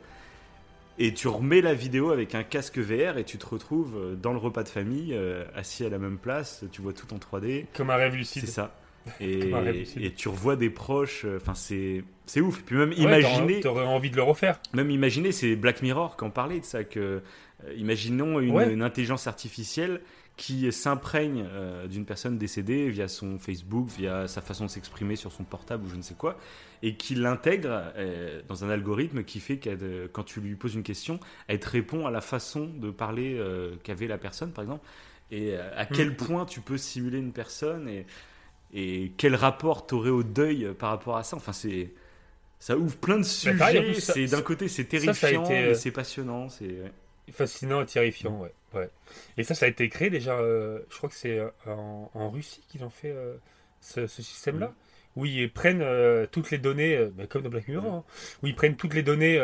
et 0.98 1.14
tu 1.14 1.28
remets 1.28 1.60
la 1.62 1.72
vidéo 1.74 2.10
avec 2.10 2.34
un 2.34 2.42
casque 2.42 2.78
VR 2.78 3.16
et 3.16 3.24
tu 3.24 3.38
te 3.38 3.46
retrouves 3.46 3.96
euh, 3.96 4.14
dans 4.16 4.32
le 4.32 4.38
repas 4.38 4.62
de 4.62 4.68
famille, 4.68 5.14
euh, 5.14 5.44
assis 5.54 5.84
à 5.84 5.88
la 5.88 5.98
même 5.98 6.18
place, 6.18 6.64
tu 6.72 6.82
vois 6.82 6.92
tout 6.92 7.06
en 7.14 7.18
3D. 7.18 7.66
Comme 7.74 7.90
un 7.90 7.96
rêve 7.96 8.12
C'est 8.12 8.18
lucide. 8.18 8.46
ça. 8.48 8.76
Et, 9.18 9.38
Comme 9.40 9.54
un 9.54 9.60
rêve 9.60 9.76
lucide. 9.78 10.02
et 10.04 10.12
tu 10.12 10.28
revois 10.28 10.56
des 10.56 10.68
proches, 10.68 11.24
euh, 11.24 11.38
enfin 11.40 11.54
c'est 11.54 12.04
c'est 12.26 12.40
ouf. 12.42 12.58
Et 12.60 12.62
puis 12.62 12.76
même 12.76 12.90
Ouais, 12.90 12.96
imaginer, 12.96 13.60
t'aurais- 13.60 13.82
T'aurais 13.82 13.84
envie 13.86 14.10
de 14.10 14.16
le 14.16 14.22
refaire. 14.22 14.60
même 14.74 14.90
imaginer, 14.90 15.32
c'est 15.32 15.56
Black 15.56 15.80
Mirror 15.82 16.16
qui 16.18 16.24
en 16.24 16.30
parlait 16.30 16.60
de 16.60 16.64
ça 16.66 16.84
que 16.84 17.00
euh, 17.00 17.74
imaginons 17.76 18.38
une, 18.38 18.50
Ouais. 18.54 18.70
une 18.72 18.82
intelligence 18.82 19.26
artificielle 19.26 20.00
qui 20.40 20.72
s'imprègne 20.72 21.44
euh, 21.52 21.86
d'une 21.86 22.06
personne 22.06 22.38
décédée 22.38 22.88
via 22.88 23.08
son 23.08 23.38
Facebook, 23.38 23.88
via 23.90 24.26
sa 24.26 24.40
façon 24.40 24.64
de 24.64 24.70
s'exprimer 24.70 25.14
sur 25.14 25.32
son 25.32 25.44
portable 25.44 25.84
ou 25.84 25.90
je 25.90 25.96
ne 25.96 26.00
sais 26.00 26.14
quoi, 26.14 26.38
et 26.82 26.94
qui 26.96 27.14
l'intègre 27.14 27.92
euh, 27.96 28.40
dans 28.48 28.64
un 28.64 28.70
algorithme 28.70 29.22
qui 29.22 29.38
fait 29.38 29.58
que 29.58 29.68
euh, 29.68 30.08
quand 30.10 30.22
tu 30.22 30.40
lui 30.40 30.54
poses 30.54 30.74
une 30.74 30.82
question, 30.82 31.20
elle 31.46 31.60
te 31.60 31.68
répond 31.68 32.06
à 32.06 32.10
la 32.10 32.22
façon 32.22 32.64
de 32.64 32.90
parler 32.90 33.38
qu'avait 33.84 34.06
la 34.06 34.16
personne, 34.16 34.50
par 34.52 34.64
exemple, 34.64 34.86
et 35.30 35.56
à 35.56 35.84
quel 35.84 36.08
Mhm. 36.08 36.16
point 36.16 36.46
tu 36.46 36.62
peux 36.62 36.78
simuler 36.78 37.18
une 37.18 37.32
personne 37.32 37.86
et, 37.86 38.06
et 38.72 39.12
quel 39.18 39.34
rapport 39.34 39.86
t'aurais 39.86 40.08
au 40.10 40.22
deuil 40.22 40.72
par 40.78 40.88
rapport 40.88 41.18
à 41.18 41.22
ça. 41.22 41.36
Enfin, 41.36 41.52
c'est 41.52 41.92
ça 42.58 42.78
ouvre 42.78 42.96
plein 42.96 43.18
de 43.18 43.24
sujets. 43.24 43.94
c'est 44.00 44.26
d'un 44.26 44.42
côté 44.42 44.68
c'est 44.68 44.84
ça, 44.98 45.12
ça 45.14 45.28
a 45.28 45.34
terrifiant, 45.34 45.44
été, 45.44 45.54
mais 45.54 45.74
c'est 45.74 45.90
passionnant. 45.92 46.48
C'est. 46.48 46.76
Fascinant 47.32 47.82
et 47.82 47.86
terrifiant, 47.86 48.38
ouais. 48.40 48.52
ouais. 48.74 48.88
Et 49.36 49.44
ça, 49.44 49.54
ça 49.54 49.66
a 49.66 49.68
été 49.68 49.88
créé 49.88 50.10
déjà, 50.10 50.38
euh, 50.38 50.80
je 50.90 50.96
crois 50.96 51.08
que 51.08 51.14
c'est 51.14 51.38
euh, 51.38 51.48
en, 51.66 52.10
en 52.14 52.30
Russie 52.30 52.62
qu'ils 52.68 52.84
ont 52.84 52.90
fait 52.90 53.10
euh, 53.12 53.34
ce, 53.80 54.06
ce 54.06 54.22
système-là, 54.22 54.72
où 55.16 55.26
ils 55.26 55.50
prennent 55.50 55.82
euh, 55.82 56.26
toutes 56.30 56.50
les 56.50 56.58
données, 56.58 57.06
bah, 57.14 57.26
comme 57.26 57.42
dans 57.42 57.50
Black 57.50 57.68
Mirror, 57.68 57.94
hein, 57.94 58.04
où 58.42 58.46
ils 58.46 58.54
prennent 58.54 58.76
toutes 58.76 58.94
les 58.94 59.02
données 59.02 59.38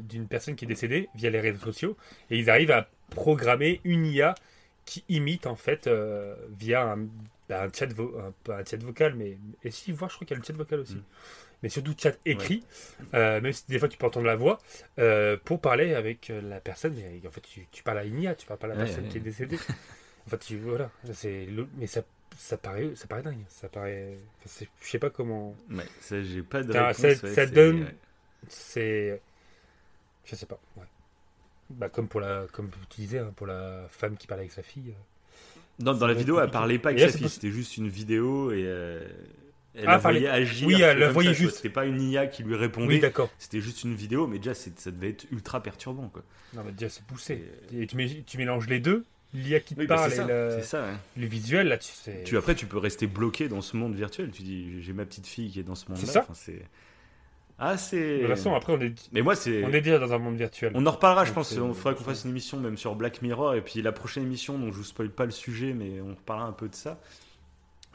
d'une 0.00 0.26
personne 0.26 0.56
qui 0.56 0.64
est 0.64 0.68
décédée 0.68 1.08
via 1.14 1.30
les 1.30 1.40
réseaux 1.40 1.64
sociaux, 1.64 1.96
et 2.30 2.38
ils 2.38 2.48
arrivent 2.50 2.70
à 2.70 2.88
programmer 3.10 3.80
une 3.84 4.06
IA 4.06 4.34
qui 4.84 5.04
imite 5.08 5.46
en 5.46 5.56
fait 5.56 5.88
via 6.58 6.92
un, 6.92 6.98
bah, 7.48 7.64
un 7.64 7.68
chat, 7.72 7.92
vo- 7.92 8.16
un, 8.18 8.32
pas 8.44 8.58
un 8.60 8.64
chat 8.64 8.82
vocal, 8.82 9.14
mais 9.14 9.36
et 9.64 9.70
si 9.70 9.92
voir, 9.92 10.10
je 10.10 10.16
crois 10.16 10.26
qu'il 10.26 10.34
y 10.34 10.38
a 10.38 10.40
le 10.40 10.46
chat 10.46 10.56
vocal 10.56 10.80
aussi. 10.80 10.96
Mm. 10.96 11.02
Mais 11.62 11.68
surtout 11.68 11.94
chat 11.96 12.18
écrit, 12.26 12.64
euh, 13.14 13.40
même 13.40 13.52
si 13.52 13.64
des 13.68 13.78
fois 13.78 13.88
tu 13.88 13.96
peux 13.96 14.06
entendre 14.06 14.26
la 14.26 14.34
voix, 14.36 14.58
euh, 14.98 15.36
pour 15.44 15.60
parler 15.60 15.94
avec 15.94 16.28
euh, 16.30 16.40
la 16.42 16.60
personne. 16.60 16.96
Et 16.98 17.22
en 17.26 17.30
fait, 17.30 17.40
tu, 17.42 17.66
tu 17.70 17.82
parles 17.84 17.98
à 17.98 18.04
une 18.04 18.20
IA, 18.20 18.34
tu 18.34 18.46
parles 18.46 18.58
pas 18.58 18.66
à 18.66 18.70
la 18.70 18.76
Ouais, 18.76 18.84
personne 18.84 19.04
ouais. 19.04 19.10
qui 19.10 19.18
est 19.18 19.20
décédée. 19.20 19.58
en 20.26 20.30
fait, 20.30 20.38
tu, 20.38 20.56
voilà, 20.58 20.90
c'est 21.12 21.46
mais 21.78 21.86
ça, 21.86 22.02
ça 22.36 22.56
paraît, 22.56 22.90
ça 22.96 23.06
paraît 23.06 23.22
dingue. 23.22 23.44
Ça 23.48 23.68
paraît, 23.68 24.16
enfin, 24.44 24.64
je 24.82 24.90
sais 24.90 24.98
pas 24.98 25.10
comment. 25.10 25.54
Ouais, 25.70 25.84
ça 26.00 26.20
j'ai 26.22 26.42
pas 26.42 26.62
de 26.64 26.72
Ça- 26.72 26.88
réponse. 26.88 27.00
ça- 27.00 27.08
ouais, 27.08 27.14
ça 27.14 27.46
c'est- 27.46 27.46
donne-. 27.52 27.86
C'est, 28.48 29.20
je 30.24 30.34
sais 30.34 30.46
pas. 30.46 30.58
Bah, 31.70 31.88
comme 31.88 32.08
pour 32.08 32.20
la, 32.20 32.46
comme 32.52 32.70
tu 32.90 33.00
disais, 33.02 33.18
hein, 33.20 33.32
pour 33.36 33.46
la 33.46 33.86
femme 33.88 34.16
qui 34.16 34.26
parle 34.26 34.40
avec 34.40 34.52
sa 34.52 34.62
fille. 34.62 34.94
Dans, 35.78 35.94
la 36.06 36.12
vidéo, 36.12 36.38
elle 36.40 36.50
parlait 36.50 36.78
pas 36.78 36.90
avec 36.90 37.00
là, 37.00 37.08
sa 37.08 37.18
fille, 37.18 37.28
c'était 37.28 37.50
juste 37.50 37.76
une 37.76 37.88
vidéo 37.88 38.52
et 38.52 38.64
euh, 38.66 39.08
elle 39.74 39.84
Ah, 39.86 39.92
la 39.92 39.98
voyait 39.98 40.28
agir. 40.28 40.66
oui, 40.68 40.80
elle 40.82 40.98
la 40.98 41.10
voyait 41.10 41.30
ça, 41.32 41.38
juste. 41.38 41.56
C'était 41.56 41.68
pas 41.70 41.86
une 41.86 42.00
IA 42.02 42.26
qui 42.26 42.42
lui 42.42 42.54
répondait. 42.56 42.86
Oui, 42.94 43.00
d'accord. 43.00 43.30
c'était 43.38 43.60
juste 43.60 43.84
une 43.84 43.94
vidéo, 43.94 44.26
mais 44.26 44.38
déjà 44.38 44.54
ça 44.54 44.90
devait 44.90 45.10
être 45.10 45.26
ultra 45.32 45.62
perturbant 45.62 46.08
quoi. 46.08 46.22
Non, 46.54 46.62
mais 46.64 46.72
déjà 46.72 46.88
c'est 46.88 47.04
poussé. 47.04 47.44
Et 47.74 47.86
tu, 47.86 47.96
mets- 47.96 48.22
tu 48.26 48.36
mélanges 48.38 48.68
les 48.68 48.80
deux, 48.80 49.04
l'IA 49.34 49.60
qui 49.60 49.74
te 49.74 49.80
Oui, 49.80 49.86
bah, 49.86 49.96
parle 49.96 50.10
c'est 50.10 50.16
et 50.16 50.18
ça. 50.18 50.26
le, 50.56 50.62
ça. 50.62 50.86
visuel 51.16 51.68
là, 51.68 51.78
tu 51.78 51.90
sais. 51.90 52.22
Tu 52.24 52.36
après 52.36 52.54
tu 52.54 52.66
peux 52.66 52.78
rester 52.78 53.06
bloqué 53.06 53.48
dans 53.48 53.62
ce 53.62 53.76
monde 53.76 53.94
virtuel. 53.94 54.30
Tu 54.30 54.42
dis 54.42 54.82
j'ai 54.82 54.92
ma 54.92 55.04
petite 55.06 55.26
fille 55.26 55.50
qui 55.50 55.60
est 55.60 55.64
dans 55.64 55.74
ce 55.74 55.90
monde-là. 55.90 56.06
ça. 56.06 56.20
Enfin, 56.20 56.34
c'est 56.34 56.62
ah 57.58 57.76
c'est. 57.76 58.14
De 58.16 58.18
toute 58.20 58.28
façon, 58.28 58.54
après, 58.54 58.72
on 58.72 58.80
est, 58.80 58.92
Mais 59.12 59.22
moi 59.22 59.36
c'est. 59.36 59.62
on 59.62 59.68
est 59.72 59.80
déjà 59.82 59.98
dans 60.00 60.12
un 60.12 60.18
monde 60.18 60.36
virtuel. 60.36 60.72
On 60.74 60.84
en 60.84 60.90
reparlera, 60.90 61.24
je 61.24 61.30
Donc, 61.30 61.36
pense. 61.36 61.52
Il 61.52 61.58
faudrait 61.74 61.94
qu'on 61.94 62.02
fasse 62.02 62.24
une 62.24 62.30
émission 62.30 62.58
même 62.58 62.76
sur 62.76 62.94
Black 62.96 63.22
Mirror. 63.22 63.54
Et 63.54 63.60
puis 63.62 63.80
la 63.82 63.92
prochaine 63.92 64.24
émission, 64.24 64.58
donc 64.58 64.72
je 64.72 64.78
vous 64.78 64.84
spoil 64.84 65.10
pas 65.10 65.26
le 65.26 65.30
sujet, 65.30 65.72
mais 65.72 66.00
on 66.00 66.14
reparlera 66.14 66.48
un 66.48 66.52
peu 66.52 66.68
de 66.68 66.74
ça. 66.74 67.00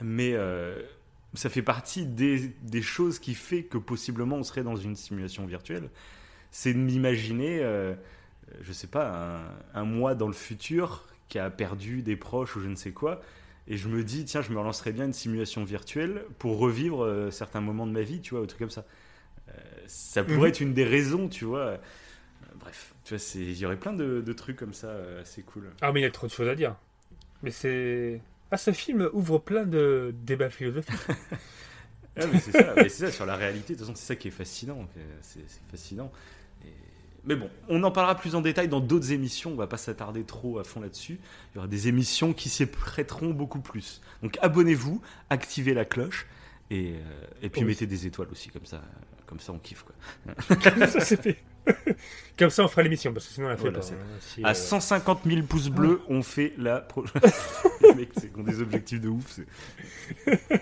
Mais 0.02 0.34
euh, 0.36 0.80
ça 1.34 1.50
fait 1.50 1.62
partie 1.62 2.06
des, 2.06 2.50
des 2.64 2.82
choses 2.82 3.20
qui 3.20 3.36
fait 3.36 3.64
que 3.64 3.78
possiblement 3.78 4.38
on 4.38 4.44
serait 4.44 4.64
dans 4.64 4.76
une 4.78 4.96
simulation 4.96 5.46
virtuelle. 5.46 5.90
C'est 6.52 6.74
de 6.74 6.80
m'imaginer 6.80 7.60
euh, 7.62 7.94
je 8.62 8.74
sais 8.74 8.88
pas, 8.88 9.46
un, 9.76 9.82
un 9.82 9.84
mois 9.86 10.16
dans 10.16 10.28
le 10.28 10.34
futur 10.34 11.06
qui 11.30 11.40
a 11.40 11.50
perdu 11.50 12.02
des 12.02 12.16
proches 12.16 12.56
ou 12.56 12.62
je 12.62 12.68
ne 12.70 12.76
sais 12.76 12.92
quoi. 12.92 13.22
Et 13.68 13.78
je 13.78 13.90
me 13.90 14.04
dis, 14.04 14.24
tiens, 14.26 14.42
je 14.42 14.52
me 14.52 14.60
relancerais 14.60 14.94
bien 14.94 15.06
une 15.06 15.14
simulation 15.14 15.64
virtuelle 15.66 16.24
pour 16.40 16.58
revivre 16.58 17.04
euh, 17.04 17.32
certains 17.32 17.62
moments 17.62 17.86
de 17.88 17.92
ma 17.92 18.02
vie, 18.02 18.22
tu 18.22 18.32
vois, 18.34 18.42
ou 18.42 18.46
truc 18.46 18.60
comme 18.60 18.70
ça. 18.70 18.86
Euh, 19.50 19.54
ça 19.88 20.24
pourrait 20.24 20.38
Mhm. 20.40 20.46
être 20.48 20.62
une 20.62 20.74
des 20.74 20.86
raisons, 20.86 21.30
tu 21.30 21.46
vois. 21.46 21.60
Euh, 21.60 21.78
bref, 22.60 22.94
tu 23.04 23.14
vois, 23.16 23.20
c'est- 23.20 23.40
il 23.40 23.58
y 23.58 23.66
aurait 23.66 23.78
plein 23.80 23.94
de, 23.94 24.22
de 24.22 24.34
trucs 24.34 24.58
comme 24.58 24.74
ça, 24.74 24.88
euh, 24.88 25.22
assez 25.22 25.44
cool. 25.44 25.70
Ah, 25.82 25.92
mais 25.92 26.02
il 26.02 26.04
y 26.04 26.08
a 26.08 26.12
trop 26.12 26.28
de 26.28 26.32
choses 26.32 26.48
à 26.50 26.56
dire. 26.56 26.76
Mais 27.44 27.52
c'est. 27.52 28.22
Ah, 28.52 28.58
ce 28.58 28.72
film 28.72 29.10
ouvre 29.14 29.40
plein 29.40 29.66
de 29.66 30.14
débats 30.24 30.50
philosophiques. 30.50 30.96
Ah, 32.20 32.24
c'est 32.40 32.52
ça, 32.52 32.90
ça, 32.90 33.12
sur 33.12 33.28
la 33.28 33.36
réalité, 33.36 33.74
de 33.74 33.78
toute 33.78 33.86
façon, 33.86 33.96
c'est 33.96 34.08
ça 34.08 34.16
qui 34.16 34.30
est 34.30 34.32
fascinant. 34.32 34.88
C'est 35.22 35.40
fascinant. 35.70 36.12
Et- 36.66 36.70
Mais 37.26 37.36
bon, 37.36 37.48
on 37.70 37.84
en 37.84 37.92
parlera 37.92 38.16
plus 38.16 38.34
en 38.34 38.42
détail 38.42 38.68
dans 38.68 38.80
d'autres 38.80 39.12
émissions. 39.12 39.52
On 39.52 39.56
va 39.56 39.68
pas 39.68 39.78
s'attarder 39.78 40.24
trop 40.24 40.58
à 40.58 40.64
fond 40.64 40.80
là-dessus. 40.82 41.20
Il 41.54 41.58
y 41.58 41.60
aura 41.60 41.68
des 41.68 41.88
émissions 41.90 42.34
qui 42.34 42.50
s'y 42.50 42.66
prêteront 42.66 43.30
beaucoup 43.30 43.60
plus. 43.60 44.02
Donc 44.24 44.40
abonnez-vous, 44.42 45.00
activez 45.30 45.76
la 45.76 45.86
cloche 45.86 46.26
et, 46.72 46.94
euh, 46.96 47.26
et 47.44 47.50
puis 47.50 47.62
Oui. 47.62 47.68
mettez 47.68 47.86
des 47.86 48.08
étoiles 48.08 48.30
aussi, 48.32 48.50
comme 48.50 48.66
ça, 48.66 48.82
comme 49.28 49.40
ça 49.40 49.54
on 49.54 49.60
kiffe. 49.60 49.84
Quoi. 49.84 50.56
Comme 50.56 50.88
ça, 50.88 51.00
c'est 51.02 51.22
fait. 51.22 51.38
Comme 52.38 52.50
ça, 52.52 52.64
on 52.64 52.68
fera 52.68 52.84
l'émission, 52.84 53.14
parce 53.14 53.28
que 53.28 53.34
sinon, 53.34 53.48
on 53.48 53.50
la 53.50 53.58
fait 53.58 53.64
Voilà, 53.64 53.80
pas. 53.80 53.86
si, 54.20 54.44
À 54.44 54.52
euh, 54.52 54.54
150 54.54 55.22
000 55.26 55.42
pouces 55.44 55.70
bleus, 55.70 56.02
on 56.08 56.22
fait 56.22 56.54
la 56.58 56.82
prochaine. 56.82 57.22
Les 57.82 57.94
mecs, 57.96 58.12
c'est 58.18 58.36
ont 58.38 58.44
des 58.44 58.62
objectifs 58.62 59.02
de 59.02 59.10
ouf. 59.10 59.26
c'est- 59.32 60.62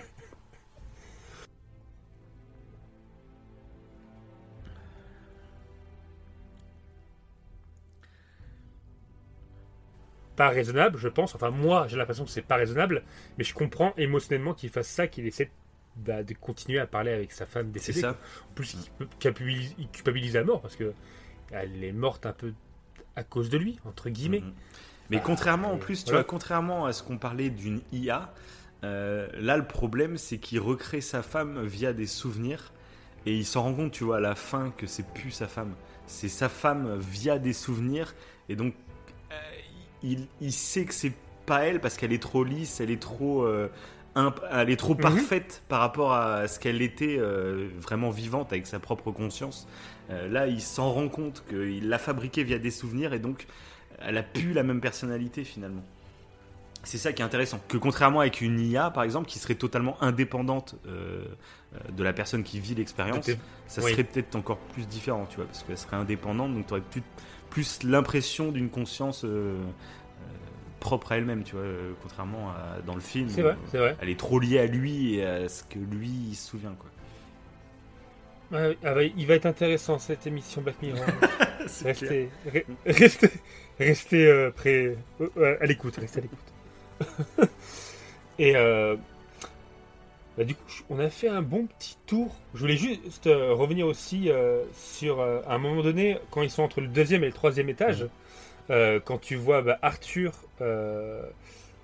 pas 10.36 10.48
raisonnable, 10.50 10.98
je 10.98 11.08
pense. 11.08 11.34
Enfin, 11.34 11.50
moi, 11.50 11.86
j'ai 11.88 11.96
l'impression 11.96 12.24
que 12.24 12.30
c'est 12.30 12.42
pas 12.42 12.56
raisonnable, 12.56 13.02
mais 13.38 13.44
je 13.44 13.54
comprends 13.54 13.94
émotionnellement 13.96 14.52
qu'il 14.54 14.68
fasse 14.70 14.88
ça, 14.88 15.06
qu'il 15.06 15.26
essaie 15.26 15.50
bah, 15.96 16.22
de 16.22 16.34
continuer 16.34 16.78
à 16.78 16.86
parler 16.86 17.12
avec 17.12 17.32
sa 17.32 17.46
femme 17.46 17.70
C'est 17.76 17.92
décédée. 17.92 18.00
ça. 18.00 18.10
En 18.50 18.54
plus, 18.54 18.74
il 19.00 19.06
culpabilise, 19.18 19.74
il 19.78 19.88
culpabilise 19.88 20.36
à 20.36 20.44
mort 20.44 20.60
parce 20.62 20.76
que 20.76 20.94
elle 21.50 21.82
est 21.84 21.92
morte 21.92 22.26
un 22.26 22.32
peu 22.32 22.54
à 23.16 23.24
cause 23.24 23.50
de 23.50 23.58
lui, 23.58 23.78
entre 23.84 24.10
guillemets. 24.10 24.40
Mhm. 24.40 24.54
Mais 25.10 25.18
Bah, 25.18 25.22
contrairement 25.24 25.72
en 25.72 25.76
euh, 25.76 25.78
plus, 25.78 26.04
tu 26.04 26.10
voilà. 26.10 26.20
vois, 26.20 26.24
contrairement 26.24 26.86
à 26.86 26.92
ce 26.92 27.02
qu'on 27.02 27.18
parlait 27.18 27.50
d'une 27.50 27.80
IA, 27.92 28.34
euh, 28.84 29.28
là 29.34 29.56
le 29.56 29.66
problème 29.66 30.18
c'est 30.18 30.38
qu'il 30.38 30.60
recrée 30.60 31.00
sa 31.00 31.22
femme 31.22 31.64
via 31.64 31.92
des 31.92 32.06
souvenirs 32.06 32.72
et 33.24 33.34
il 33.34 33.46
s'en 33.46 33.62
rend 33.62 33.74
compte, 33.74 33.92
tu 33.92 34.04
vois, 34.04 34.18
à 34.18 34.20
la 34.20 34.34
fin 34.34 34.70
que 34.76 34.86
c'est 34.86 35.06
plus 35.14 35.30
sa 35.30 35.48
femme, 35.48 35.74
c'est 36.06 36.28
sa 36.28 36.48
femme 36.48 36.98
via 36.98 37.38
des 37.38 37.52
souvenirs 37.52 38.14
et 38.48 38.56
donc 38.56 38.74
euh, 39.32 39.36
il, 40.02 40.28
il 40.40 40.52
sait 40.52 40.84
que 40.84 40.94
c'est 40.94 41.12
pas 41.46 41.60
elle 41.66 41.80
parce 41.80 41.96
qu'elle 41.96 42.12
est 42.12 42.22
trop 42.22 42.44
lisse, 42.44 42.80
elle 42.80 42.90
est 42.90 43.00
trop, 43.00 43.42
euh, 43.44 43.68
imp- 44.16 44.40
elle 44.50 44.70
est 44.70 44.76
trop 44.76 44.94
Mhm. 44.94 45.00
parfaite 45.00 45.62
par 45.68 45.80
rapport 45.80 46.12
à 46.12 46.48
ce 46.48 46.58
qu'elle 46.58 46.82
était 46.82 47.16
euh, 47.18 47.68
vraiment 47.80 48.10
vivante 48.10 48.52
avec 48.52 48.66
sa 48.66 48.78
propre 48.80 49.12
conscience. 49.12 49.68
Euh, 50.10 50.28
là, 50.28 50.46
il 50.48 50.60
s'en 50.60 50.90
rend 50.92 51.08
compte 51.08 51.44
qu'il 51.48 51.88
l'a 51.88 51.98
fabriquée 51.98 52.42
via 52.42 52.58
des 52.58 52.70
souvenirs 52.72 53.12
et 53.12 53.18
donc 53.20 53.46
elle 54.00 54.18
a 54.18 54.22
plus 54.22 54.52
la 54.52 54.62
même 54.62 54.80
personnalité 54.80 55.44
finalement. 55.44 55.82
C'est 56.82 56.98
ça 56.98 57.12
qui 57.12 57.20
est 57.20 57.24
intéressant. 57.24 57.58
Que 57.66 57.78
contrairement 57.78 58.20
avec 58.20 58.40
une 58.40 58.60
IA, 58.60 58.90
par 58.90 59.02
exemple, 59.02 59.26
qui 59.28 59.40
serait 59.40 59.56
totalement 59.56 60.00
indépendante 60.02 60.76
euh, 60.86 61.24
de 61.90 62.02
la 62.04 62.12
personne 62.12 62.44
qui 62.44 62.60
vit 62.60 62.76
l'expérience, 62.76 63.28
ça 63.66 63.82
oui. 63.82 63.90
serait 63.90 64.04
peut-être 64.04 64.36
encore 64.36 64.58
plus 64.58 64.86
différent, 64.86 65.26
tu 65.28 65.36
vois, 65.36 65.46
parce 65.46 65.64
qu'elle 65.64 65.78
serait 65.78 65.96
indépendante, 65.96 66.54
donc 66.54 66.66
tu 66.68 66.72
aurais 66.74 66.82
plus, 66.82 67.02
plus 67.50 67.82
l'impression 67.82 68.52
d'une 68.52 68.70
conscience 68.70 69.24
euh, 69.24 69.56
propre 70.80 71.12
à 71.12 71.16
elle-même, 71.18 71.42
tu 71.42 71.52
vois, 71.56 71.64
euh, 71.64 71.92
contrairement 72.02 72.50
à 72.50 72.80
dans 72.86 72.94
le 72.94 73.00
film. 73.00 73.28
C'est 73.28 73.42
vrai, 73.42 73.56
c'est 73.70 73.78
vrai. 73.78 73.96
Elle 74.00 74.08
est 74.08 74.18
trop 74.18 74.38
liée 74.38 74.58
à 74.58 74.66
lui 74.66 75.16
et 75.16 75.24
à 75.24 75.48
ce 75.48 75.62
que 75.64 75.78
lui 75.78 76.08
il 76.30 76.34
se 76.34 76.50
souvient, 76.50 76.74
quoi. 76.78 76.90
Ouais, 78.52 78.78
ah 78.84 78.94
bah, 78.94 79.02
il 79.02 79.26
va 79.26 79.34
être 79.34 79.46
intéressant 79.46 79.98
cette 79.98 80.26
émission 80.26 80.62
Black 80.62 80.80
Mirror. 80.82 81.04
Restez, 81.84 82.28
re- 82.48 82.64
restez, 82.86 83.28
restez 83.80 84.26
euh, 84.28 84.50
prêts, 84.52 84.96
euh, 85.36 85.56
à 85.60 85.66
l'écoute, 85.66 85.96
restez 85.96 86.20
à 86.20 86.22
l'écoute. 86.22 87.48
Et 88.38 88.54
euh, 88.56 88.94
bah, 90.38 90.44
du 90.44 90.54
coup, 90.54 90.62
on 90.90 90.98
a 91.00 91.08
fait 91.10 91.28
un 91.28 91.42
bon 91.42 91.66
petit 91.66 91.96
tour. 92.06 92.36
Je 92.54 92.60
voulais 92.60 92.76
juste 92.76 93.24
revenir 93.26 93.86
aussi 93.86 94.30
sur 94.74 95.20
à 95.22 95.54
un 95.54 95.58
moment 95.58 95.82
donné, 95.82 96.18
quand 96.30 96.42
ils 96.42 96.50
sont 96.50 96.62
entre 96.62 96.80
le 96.80 96.88
deuxième 96.88 97.24
et 97.24 97.26
le 97.28 97.32
troisième 97.32 97.68
étage, 97.68 98.02
Mhm. 98.02 98.08
Euh, 98.70 99.00
quand 99.04 99.18
tu 99.18 99.36
vois 99.36 99.62
bah, 99.62 99.78
Arthur 99.82 100.32
euh, 100.60 101.22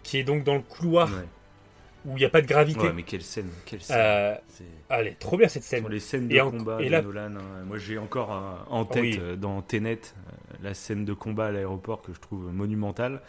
qui 0.02 0.18
est 0.18 0.24
donc 0.24 0.44
dans 0.44 0.54
le 0.54 0.60
couloir 0.62 1.08
Ouais. 1.08 1.24
où 2.04 2.16
il 2.16 2.20
n'y 2.20 2.24
a 2.24 2.28
pas 2.30 2.42
de 2.42 2.46
gravité. 2.46 2.80
Ouais, 2.80 2.92
mais 2.92 3.04
quelle 3.04 3.22
scène, 3.22 3.48
quelle 3.64 3.80
scène. 3.82 3.96
Euh, 4.00 4.34
Elle 4.88 5.06
est 5.06 5.18
trop 5.18 5.36
bien 5.36 5.48
cette 5.48 5.62
scène. 5.62 5.80
Sur 5.80 5.88
les 5.88 6.00
scènes 6.00 6.28
de 6.28 6.34
Et 6.34 6.40
en- 6.40 6.50
combat 6.50 6.78
et 6.80 6.86
de 6.86 6.90
là- 6.90 7.02
Nolan, 7.02 7.36
hein, 7.36 7.64
moi 7.66 7.78
j'ai 7.78 7.98
encore 7.98 8.32
euh, 8.32 8.54
en 8.70 8.84
tête 8.84 9.02
Oui. 9.02 9.18
euh, 9.20 9.36
dans 9.36 9.62
Tenet 9.62 9.92
euh, 9.92 10.30
la 10.62 10.74
scène 10.74 11.04
de 11.04 11.12
combat 11.12 11.46
à 11.46 11.50
l'aéroport 11.52 12.02
que 12.02 12.12
je 12.12 12.20
trouve 12.20 12.52
monumentale. 12.52 13.22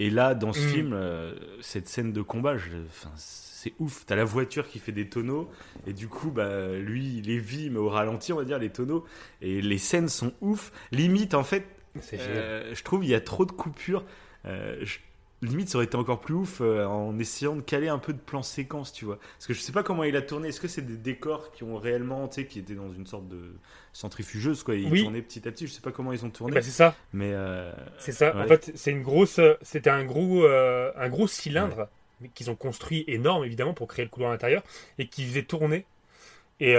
Et 0.00 0.10
là, 0.10 0.34
dans 0.34 0.52
ce 0.52 0.60
Mm. 0.64 0.68
film, 0.68 0.92
euh, 0.92 1.34
cette 1.60 1.88
scène 1.88 2.12
de 2.12 2.22
combat, 2.22 2.56
je- 2.56 2.68
enfin, 2.88 3.10
c'est 3.16 3.72
ouf. 3.80 4.04
T'as 4.06 4.14
la 4.14 4.24
voiture 4.24 4.68
qui 4.68 4.78
fait 4.78 4.92
des 4.92 5.08
tonneaux, 5.08 5.50
et 5.88 5.92
du 5.92 6.06
coup, 6.06 6.30
bah, 6.30 6.68
lui, 6.76 7.16
il 7.18 7.26
les 7.26 7.40
vit, 7.40 7.68
mais 7.68 7.78
au 7.80 7.88
ralenti, 7.88 8.32
on 8.32 8.36
va 8.36 8.44
dire, 8.44 8.60
les 8.60 8.70
tonneaux. 8.70 9.04
Et 9.42 9.60
les 9.60 9.78
scènes 9.78 10.06
sont 10.08 10.32
ouf. 10.40 10.70
Limite, 10.92 11.34
en 11.34 11.42
fait. 11.42 11.64
Euh, 12.14 12.74
je 12.74 12.82
trouve 12.82 13.04
il 13.04 13.10
y 13.10 13.14
a 13.14 13.20
trop 13.20 13.44
de 13.44 13.52
coupures. 13.52 14.04
Euh, 14.46 14.76
je- 14.82 14.98
Limite, 15.40 15.68
ça 15.68 15.76
aurait 15.78 15.84
été 15.84 15.94
encore 15.96 16.20
plus 16.20 16.34
ouf 16.34 16.60
euh, 16.60 16.84
en 16.84 17.16
essayant 17.20 17.54
de 17.54 17.60
caler 17.60 17.86
un 17.86 17.98
peu 18.00 18.12
de 18.12 18.18
plan 18.18 18.42
séquence, 18.42 18.92
tu 18.92 19.04
vois. 19.04 19.20
Parce 19.36 19.46
que 19.46 19.54
je 19.54 19.60
sais 19.60 19.70
pas 19.70 19.84
comment 19.84 20.02
il 20.02 20.16
a 20.16 20.22
tourné. 20.22 20.48
Est-ce 20.48 20.60
que 20.60 20.66
c'est 20.66 20.82
des 20.82 20.96
décors 20.96 21.52
qui 21.52 21.62
ont 21.62 21.76
réellement, 21.76 22.26
tu 22.26 22.40
sais, 22.40 22.46
qui 22.48 22.58
étaient 22.58 22.74
dans 22.74 22.92
une 22.92 23.06
sorte 23.06 23.28
de 23.28 23.52
centrifugeuse, 23.92 24.64
quoi. 24.64 24.74
Ils 24.74 24.90
Oui. 24.90 25.02
tournaient 25.04 25.22
petit 25.22 25.46
à 25.46 25.52
petit. 25.52 25.68
Je 25.68 25.72
sais 25.72 25.80
pas 25.80 25.92
comment 25.92 26.12
ils 26.12 26.24
ont 26.24 26.30
tourné. 26.30 26.54
ben, 26.54 26.62
c'est 26.62 26.72
ça. 26.72 26.96
mais 27.12 27.32
C'est 27.98 28.10
ça. 28.10 28.36
En 28.36 28.48
fait, 28.48 28.72
c'est 28.74 28.90
une 28.90 29.02
grosse. 29.02 29.38
C'était 29.62 29.90
un 29.90 30.04
gros, 30.04 30.44
un 30.44 31.08
gros 31.08 31.28
cylindre 31.28 31.88
qu'ils 32.34 32.50
ont 32.50 32.56
construit 32.56 33.04
énorme 33.06 33.44
évidemment 33.44 33.74
pour 33.74 33.86
créer 33.86 34.04
le 34.04 34.10
couloir 34.10 34.32
intérieur 34.32 34.64
et 34.98 35.06
qui 35.06 35.24
faisait 35.24 35.44
tourner. 35.44 35.84
Et 36.58 36.74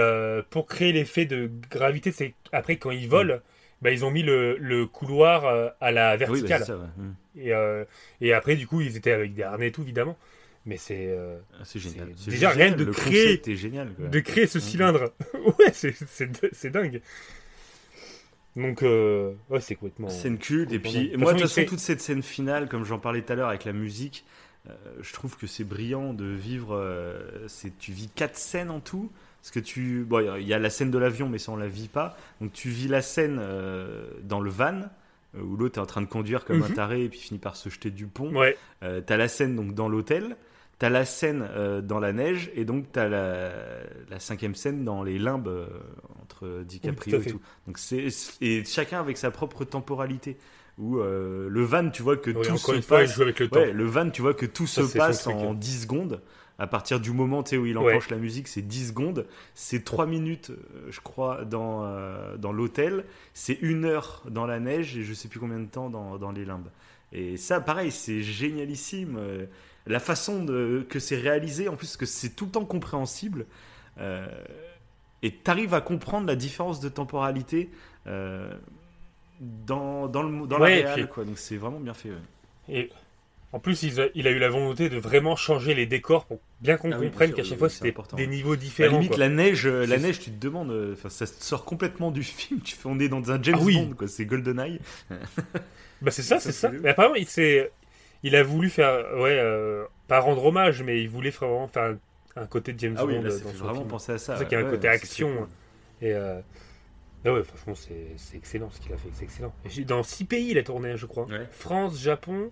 pour 0.50 0.66
créer 0.66 0.92
l'effet 0.92 1.24
de 1.24 1.50
gravité, 1.70 2.12
c'est 2.12 2.34
après 2.52 2.76
quand 2.76 2.90
ils 2.90 3.08
volent, 3.08 3.38
bah, 3.82 3.90
ils 3.90 4.04
ont 4.04 4.10
mis 4.10 4.22
le, 4.22 4.56
le 4.58 4.86
couloir 4.86 5.44
euh, 5.46 5.68
à 5.80 5.90
la 5.92 6.12
oui, 6.14 6.18
bah, 6.18 6.26
verticale. 6.26 6.60
c'est 6.60 6.66
ça, 6.66 6.76
ouais. 6.78 6.84
Mm. 6.96 7.14
et, 7.36 7.52
euh, 7.54 7.84
et 8.20 8.32
après, 8.32 8.56
du 8.56 8.66
coup, 8.66 8.80
ils 8.80 8.96
étaient 8.96 9.12
avec 9.12 9.34
des 9.34 9.42
harnais 9.42 9.68
et 9.68 9.72
tout 9.72 9.82
évidemment. 9.82 10.16
Mais 10.66 10.76
c'est 10.76 11.06
euh, 11.08 11.38
Ah, 11.58 11.62
c'est 11.64 11.78
génial. 11.78 12.08
Déjà, 12.26 12.50
génial, 12.52 12.68
rien 12.68 12.76
de 12.76 12.84
créer- 12.84 13.40
génial. 13.56 13.94
quoi. 13.94 14.08
de 14.08 14.20
créer 14.20 14.46
ce 14.46 14.58
Mhm. 14.58 14.62
cylindre. 14.64 15.12
ouais, 15.58 15.72
c'est 15.72 16.70
dingue. 16.70 17.00
Donc, 18.56 18.82
euh, 18.82 19.32
ouais, 19.48 19.60
c'est 19.60 19.74
complètement. 19.76 20.08
Scène 20.08 20.36
culte. 20.38 20.72
Et 20.72 20.78
puis, 20.78 21.12
moi, 21.16 21.32
de 21.32 21.38
toute 21.38 21.48
façon, 21.48 21.60
fait- 21.62 21.66
toute 21.66 21.78
cette 21.78 22.00
scène 22.00 22.22
finale, 22.22 22.68
comme 22.68 22.84
j'en 22.84 22.98
parlais 22.98 23.22
tout 23.22 23.32
à 23.32 23.36
l'heure 23.36 23.48
avec 23.48 23.64
la 23.64 23.72
musique, 23.72 24.24
euh, 24.68 24.72
je 25.00 25.12
trouve 25.12 25.36
que 25.36 25.46
c'est 25.46 25.64
brillant 25.64 26.12
de 26.12 26.26
vivre. 26.26 26.74
euh, 26.74 27.46
tu 27.78 27.92
vis 27.92 28.08
quatre 28.14 28.36
scènes 28.36 28.70
en 28.70 28.80
tout. 28.80 29.10
Parce 29.42 29.50
que 29.52 29.60
tu. 29.60 30.04
Bon, 30.06 30.36
il 30.36 30.46
y 30.46 30.52
a 30.54 30.58
la 30.58 30.70
scène 30.70 30.90
de 30.90 30.98
l'avion, 30.98 31.28
mais 31.28 31.38
ça, 31.38 31.52
on 31.52 31.56
la 31.56 31.66
vit 31.68 31.88
pas. 31.88 32.16
Donc, 32.40 32.52
tu 32.52 32.68
vis 32.68 32.88
la 32.88 33.02
scène 33.02 33.38
euh, 33.40 34.06
dans 34.22 34.40
le 34.40 34.50
van. 34.50 34.82
euh, 35.36 35.40
Où 35.42 35.56
l'autre 35.56 35.78
est 35.78 35.82
en 35.82 35.86
train 35.86 36.02
de 36.02 36.06
conduire 36.06 36.44
comme 36.44 36.62
un 36.62 36.68
Mhm. 36.68 36.74
taré 36.74 37.04
et 37.04 37.08
puis 37.08 37.18
finit 37.20 37.38
par 37.40 37.56
se 37.56 37.68
jeter 37.70 37.90
du 37.90 38.06
pont. 38.06 38.34
Ouais, 38.34 38.56
Euh, 38.82 39.00
t'as 39.00 39.16
la 39.16 39.28
scène 39.28 39.54
donc 39.56 39.74
dans 39.74 39.88
l'hôtel, 39.88 40.36
t'as 40.78 40.88
la 40.90 41.04
scène 41.04 41.46
euh, 41.56 41.80
dans 41.80 42.00
la 42.00 42.12
neige 42.12 42.50
et 42.54 42.64
donc 42.64 42.86
t'as 42.92 43.08
la, 43.08 43.52
la 44.10 44.18
cinquième 44.20 44.54
scène 44.54 44.84
dans 44.84 45.02
les 45.04 45.18
limbes 45.18 45.48
entre 46.22 46.62
DiCaprio 46.64 47.16
Oui, 47.18 47.22
tout 47.22 47.28
et 47.28 47.32
tout. 47.32 47.40
Donc 47.66 47.78
c'est 47.78 48.08
et 48.40 48.64
chacun 48.64 49.00
avec 49.00 49.16
sa 49.16 49.30
propre 49.30 49.64
temporalité. 49.64 50.36
Où 50.78 50.98
euh, 50.98 51.48
le 51.50 51.62
van, 51.62 51.90
tu 51.90 52.02
vois 52.02 52.16
que 52.16 52.30
tout 52.30 52.56
se 52.56 52.80
fois, 52.80 52.98
passe. 53.00 53.20
avec 53.20 53.38
le 53.38 53.48
temps. 53.48 53.60
Ouais, 53.60 53.72
le 53.72 53.84
van, 53.84 54.08
tu 54.08 54.22
vois 54.22 54.32
que 54.34 54.46
tout 54.46 54.66
Ça, 54.66 54.82
se 54.82 54.96
passe 54.96 55.26
en 55.26 55.52
10 55.54 55.82
secondes. 55.82 56.22
À 56.60 56.66
partir 56.66 57.00
du 57.00 57.10
moment 57.10 57.42
où 57.52 57.66
il 57.66 57.76
Ouais. 57.78 57.84
enclenche 57.94 58.10
la 58.10 58.18
musique, 58.18 58.46
c'est 58.46 58.60
10 58.62 58.88
secondes. 58.88 59.26
C'est 59.54 59.82
3 59.82 60.06
minutes, 60.06 60.50
euh, 60.50 60.86
je 60.90 61.00
crois, 61.00 61.44
dans, 61.46 61.84
euh, 61.84 62.36
dans 62.36 62.52
l'hôtel. 62.52 63.04
C'est 63.34 63.58
une 63.62 63.86
heure 63.86 64.22
dans 64.30 64.46
la 64.46 64.60
neige 64.60 64.96
et 64.96 65.02
je 65.02 65.14
sais 65.14 65.28
plus 65.28 65.40
combien 65.40 65.58
de 65.58 65.66
temps 65.70 65.88
dans, 65.90 66.18
dans 66.18 66.30
les 66.32 66.44
limbes. 66.44 66.68
Et 67.12 67.36
ça, 67.38 67.60
pareil, 67.60 67.90
c'est 67.90 68.22
génialissime. 68.22 69.16
Euh, 69.18 69.46
La 69.86 69.98
façon 70.00 70.44
de, 70.44 70.86
que 70.88 70.98
c'est 71.00 71.16
réalisé, 71.16 71.66
en 71.68 71.74
plus, 71.76 71.96
que 71.96 72.04
c'est 72.06 72.36
tout 72.36 72.44
le 72.44 72.50
temps 72.52 72.66
compréhensible. 72.66 73.46
Euh, 73.98 74.28
et 75.22 75.34
tu 75.34 75.50
arrives 75.50 75.72
à 75.72 75.80
comprendre 75.80 76.26
la 76.26 76.36
différence 76.36 76.80
de 76.80 76.90
temporalité 76.90 77.70
euh, 78.06 78.52
dans, 79.40 80.06
dans, 80.08 80.22
le, 80.22 80.46
dans 80.46 80.60
Ouais, 80.60 80.82
la 80.82 80.92
réal, 80.92 81.00
puis- 81.06 81.08
quoi. 81.08 81.24
Donc 81.24 81.38
c'est 81.38 81.56
vraiment 81.56 81.80
bien 81.80 81.94
fait. 81.94 82.10
ouais. 82.10 82.16
Et, 82.68 82.90
En 83.52 83.58
plus, 83.58 83.82
il 83.82 84.00
a, 84.00 84.06
il 84.14 84.28
a 84.28 84.30
eu 84.30 84.38
la 84.38 84.48
volonté 84.48 84.88
de 84.88 84.96
vraiment 84.96 85.34
changer 85.34 85.74
les 85.74 85.86
décors 85.86 86.24
pour 86.26 86.38
bien 86.60 86.76
qu'on 86.76 86.92
Ah 86.92 86.98
oui, 87.00 87.06
comprenne 87.06 87.32
qu'à 87.32 87.42
chaque 87.42 87.52
oui, 87.54 87.58
fois 87.58 87.68
c'est 87.68 87.76
c'était 87.76 87.88
important. 87.88 88.16
des 88.16 88.26
niveaux 88.28 88.52
À 88.52 88.56
la 88.56 88.60
différents. 88.62 88.92
limite, 88.98 89.08
quoi. 89.08 89.18
la 89.18 89.28
neige, 89.28 89.66
euh, 89.66 89.86
la 89.86 89.98
neige, 89.98 90.20
tu 90.20 90.30
te 90.30 90.38
demandes, 90.40 90.70
euh, 90.70 90.92
enfin, 90.92 91.08
ça 91.08 91.26
sort 91.26 91.64
complètement 91.64 92.10
du 92.12 92.22
film. 92.22 92.60
Tu 92.60 92.76
fais, 92.76 92.86
on 92.88 92.98
est 93.00 93.08
dans 93.08 93.30
un 93.32 93.42
James 93.42 93.56
Ah 93.58 93.64
oui. 93.64 93.74
Bond, 93.74 93.94
quoi. 93.96 94.08
C'est 94.08 94.24
GoldenEye. 94.24 94.80
Bah 96.00 96.10
c'est 96.10 96.22
ça, 96.22 96.40
c'est 96.40 96.52
ça. 96.52 96.70
Mais 96.70 96.88
apparemment, 96.90 97.14
il, 97.16 97.26
s'est- 97.26 97.70
il 98.22 98.34
a 98.36 98.42
voulu 98.42 98.70
faire, 98.70 99.04
ouais, 99.18 99.38
euh, 99.38 99.84
pas 100.08 100.20
rendre 100.20 100.44
hommage, 100.44 100.82
mais 100.82 101.02
il 101.02 101.08
voulait 101.08 101.30
vraiment 101.30 101.68
faire 101.68 101.94
un, 102.36 102.42
un 102.42 102.46
côté 102.46 102.72
de 102.72 102.78
James 102.80 102.96
Ah 102.98 103.04
oui, 103.04 103.14
Bond 103.14 103.22
là, 103.22 103.30
dans 103.30 103.36
ça 103.36 103.44
fait 103.44 103.56
son 103.58 103.64
vraiment 103.64 103.74
film. 103.80 103.88
penser 103.88 104.12
à 104.12 104.18
ça. 104.18 104.34
C'est 104.34 104.38
ça 104.44 104.44
qu'il 104.46 104.58
y 104.58 104.62
a 104.62 104.66
un 104.66 104.70
côté 104.70 104.88
action, 104.88 105.28
cool. 105.36 105.48
Et 106.00 106.14
euh, 106.14 106.40
ah 107.24 107.32
ouais, 107.34 107.44
franchement, 107.44 107.74
c'est 107.74 108.36
excellent 108.36 108.70
ce 108.70 108.80
qu'il 108.80 108.92
a 108.92 108.96
fait, 108.96 109.08
c'est 109.12 109.24
excellent. 109.24 109.52
Dans 109.86 110.02
six 110.02 110.24
pays, 110.24 110.50
il 110.52 110.58
a 110.58 110.62
tourné, 110.62 110.96
je 110.96 111.06
crois. 111.06 111.26
Ouais. 111.26 111.46
France, 111.50 112.00
Japon, 112.00 112.50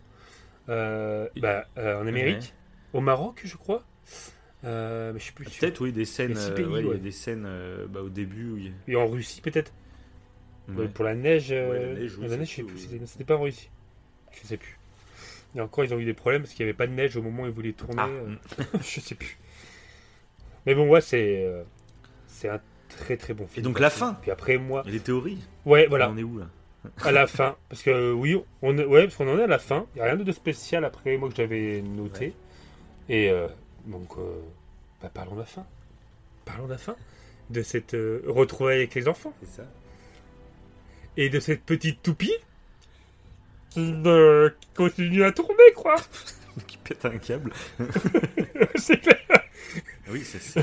bah, 0.69 1.67
euh, 1.79 2.01
en 2.01 2.07
Amérique, 2.07 2.55
Ouais. 2.93 2.99
au 2.99 3.01
Maroc, 3.01 3.41
je 3.45 3.57
crois. 3.57 3.83
Euh, 4.65 5.13
mais 5.13 5.19
je 5.21 5.25
suis 5.25 5.33
plus 5.33 5.45
sûr. 5.49 5.61
Peut-être, 5.61 5.81
oui, 5.81 5.93
des 5.93 6.05
scènes. 6.05 6.37
Euh, 6.37 6.51
pays, 6.55 6.65
ouais, 6.65 6.83
ouais. 6.85 6.99
des 6.99 7.13
scènes 7.13 7.45
euh, 7.47 7.87
bah, 7.89 8.01
au 8.03 8.09
début 8.09 8.73
Et 8.89 8.97
en 8.97 9.07
Russie, 9.07 9.41
peut-être. 9.41 9.73
Ouais. 10.69 10.85
Euh, 10.85 10.89
Pour 10.89 11.05
la 11.05 11.15
neige, 11.15 11.49
euh, 11.53 11.95
la 11.95 12.01
neige, 12.01 12.17
oui, 12.17 12.23
la 12.25 12.29
ça 12.31 12.37
neige, 12.37 12.51
je 12.51 12.55
sais 12.57 12.63
plus. 12.63 13.07
C'était 13.07 13.25
pas 13.25 13.37
en 13.37 13.43
Russie. 13.43 13.71
Je 14.33 14.47
sais 14.47 14.57
plus. 14.57 14.79
Et 15.55 15.61
encore, 15.61 15.85
ils 15.85 15.95
ont 15.95 15.99
eu 15.99 16.05
des 16.05 16.13
problèmes 16.15 16.43
parce 16.43 16.53
qu'il 16.55 16.67
n'y 16.67 16.71
avait 16.71 16.77
pas 16.77 16.87
de 16.87 16.93
neige 16.93 17.17
au 17.17 17.23
moment 17.23 17.45
où 17.45 17.47
ils 17.47 17.53
voulaient 17.53 17.73
tourner. 17.73 18.03
Ah. 18.03 18.09
euh, 18.09 18.35
je 18.83 19.01
sais 19.01 19.15
plus. 19.15 19.39
Mais 20.67 20.75
bon, 20.75 20.89
ouais, 20.89 21.01
c'est 21.01 21.45
euh, 21.45 21.63
c'est 22.27 22.49
un 22.49 22.61
très 22.89 23.17
très 23.17 23.33
bon 23.33 23.47
film. 23.47 23.65
Et 23.65 23.69
donc, 23.69 23.81
la 23.81 23.91
fin 23.91 24.15
Puis 24.21 24.31
après, 24.31 24.59
moi, 24.59 24.83
Et 24.87 24.91
les 24.91 25.01
théories 25.01 25.39
ouais, 25.65 25.87
voilà, 25.87 26.11
On 26.11 26.17
est 26.19 26.23
où 26.23 26.39
là? 26.39 26.51
À 27.03 27.13
la 27.13 27.27
fin, 27.27 27.57
parce 27.69 27.83
que 27.83 27.91
euh, 27.91 28.13
oui, 28.13 28.37
on 28.63 28.77
ouais, 28.79 29.05
parce 29.05 29.17
qu'on 29.17 29.29
en 29.33 29.39
est 29.39 29.43
à 29.45 29.47
la 29.49 29.59
fin. 29.59 29.87
Il 29.95 29.99
y 29.99 30.03
a 30.03 30.05
rien 30.07 30.17
de 30.17 30.33
spécial 30.33 30.85
après 30.85 31.17
moi 31.17 31.29
que 31.29 31.35
j'avais 31.37 31.83
noté. 31.83 32.35
Et 33.09 33.31
euh, 33.31 33.49
donc, 33.87 34.17
euh, 34.19 34.41
bah, 35.03 35.11
parlons 35.13 35.35
de 35.35 35.41
la 35.41 35.47
fin. 35.47 35.67
Parlons 36.45 36.67
de 36.67 36.73
la 36.73 36.79
fin. 36.79 36.97
De 37.51 37.63
cette 37.63 37.95
euh, 37.95 38.23
retrouvaille 38.27 38.79
avec 38.79 38.95
les 38.95 39.09
enfants 39.09 39.33
C'est 39.43 39.63
ça. 39.63 39.69
et 41.17 41.31
de 41.31 41.41
cette 41.41 41.63
petite 41.63 42.03
toupie 42.03 42.35
qui, 43.71 43.95
euh, 44.07 44.51
qui 44.61 44.69
continue 44.75 45.25
à 45.25 45.33
tourner, 45.33 45.73
quoi. 45.75 45.97
Qui 46.67 46.77
pète 46.79 47.05
un 47.05 47.19
câble. 47.19 47.53
c'est 48.75 49.01
clair. 49.01 49.17
Oui, 50.11 50.23
c'est 50.25 50.57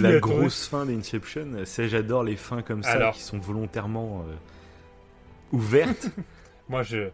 la 0.00 0.20
tourner. 0.20 0.20
grosse 0.20 0.68
fin 0.68 0.86
d'Inception. 0.86 1.48
J'adore 1.64 2.22
les 2.22 2.36
fins 2.36 2.62
comme 2.62 2.82
ça 2.84 2.90
Alors. 2.92 3.14
qui 3.14 3.22
sont 3.22 3.38
volontairement 3.38 4.24
ouvertes. 5.52 6.08
Moi, 6.68 6.82
je, 6.82 7.10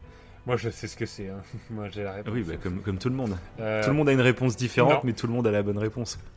moi, 0.46 0.56
je 0.56 0.70
sais 0.70 0.86
ce 0.88 0.96
que 0.96 1.04
c'est. 1.06 1.28
hein. 1.28 1.42
Moi, 1.70 1.88
j'ai 1.90 2.02
la 2.04 2.12
réponse. 2.12 2.32
oui, 2.34 2.42
bah, 2.42 2.54
comme, 2.62 2.80
comme 2.80 2.98
tout 2.98 3.08
le 3.10 3.14
monde. 3.14 3.36
Euh, 3.60 3.82
Tout 3.82 3.90
le 3.90 3.96
monde 3.96 4.08
a 4.08 4.12
une 4.12 4.20
réponse 4.20 4.56
différente, 4.56 4.94
non. 4.94 5.00
mais 5.04 5.12
tout 5.12 5.26
le 5.26 5.32
monde 5.32 5.46
a 5.46 5.50
la 5.50 5.62
bonne 5.62 5.78
réponse. 5.78 6.18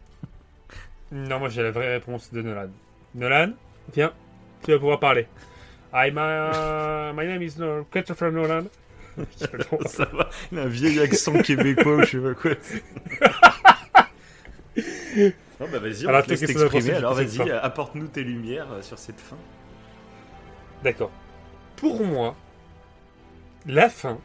Non, 1.12 1.38
moi, 1.40 1.50
j'ai 1.50 1.62
la 1.64 1.72
vraie 1.72 1.94
réponse 1.94 2.34
de 2.34 2.42
Nolan. 2.42 2.70
Nolan, 3.14 3.54
viens, 3.94 4.12
tu 4.64 4.72
vas 4.72 4.80
pouvoir 4.80 5.00
parler. 5.00 5.28
Hi, 5.94 6.10
my, 6.12 7.14
my 7.16 7.26
name 7.28 7.42
is 7.44 7.54
Christopher 7.92 8.32
Nolan. 8.32 8.66
ça 9.86 10.06
va. 10.12 10.30
Il 10.52 10.58
a 10.60 10.64
un 10.64 10.68
vieil 10.68 11.00
accent 11.00 11.38
québécois 11.42 11.96
ou 11.98 12.02
je 12.02 12.06
sais 12.06 12.18
pas 12.18 12.34
quoi. 12.34 12.52
non, 15.60 15.68
bah 15.72 15.80
vas-y, 15.80 16.06
on 16.06 16.10
Alors, 16.10 16.24
te 16.26 16.32
laisse 16.32 16.40
t'exprimer. 16.42 16.92
Alors 16.94 17.14
vas-y, 17.14 17.50
apporte-nous 17.52 18.08
tes 18.08 18.24
lumières 18.24 18.68
euh, 18.74 18.82
sur 18.82 18.98
cette 19.00 19.20
fin. 19.22 19.38
D'accord. 20.84 21.12
Pour 21.86 22.04
moi, 22.04 22.36
la 23.68 23.90
fin. 23.90 24.18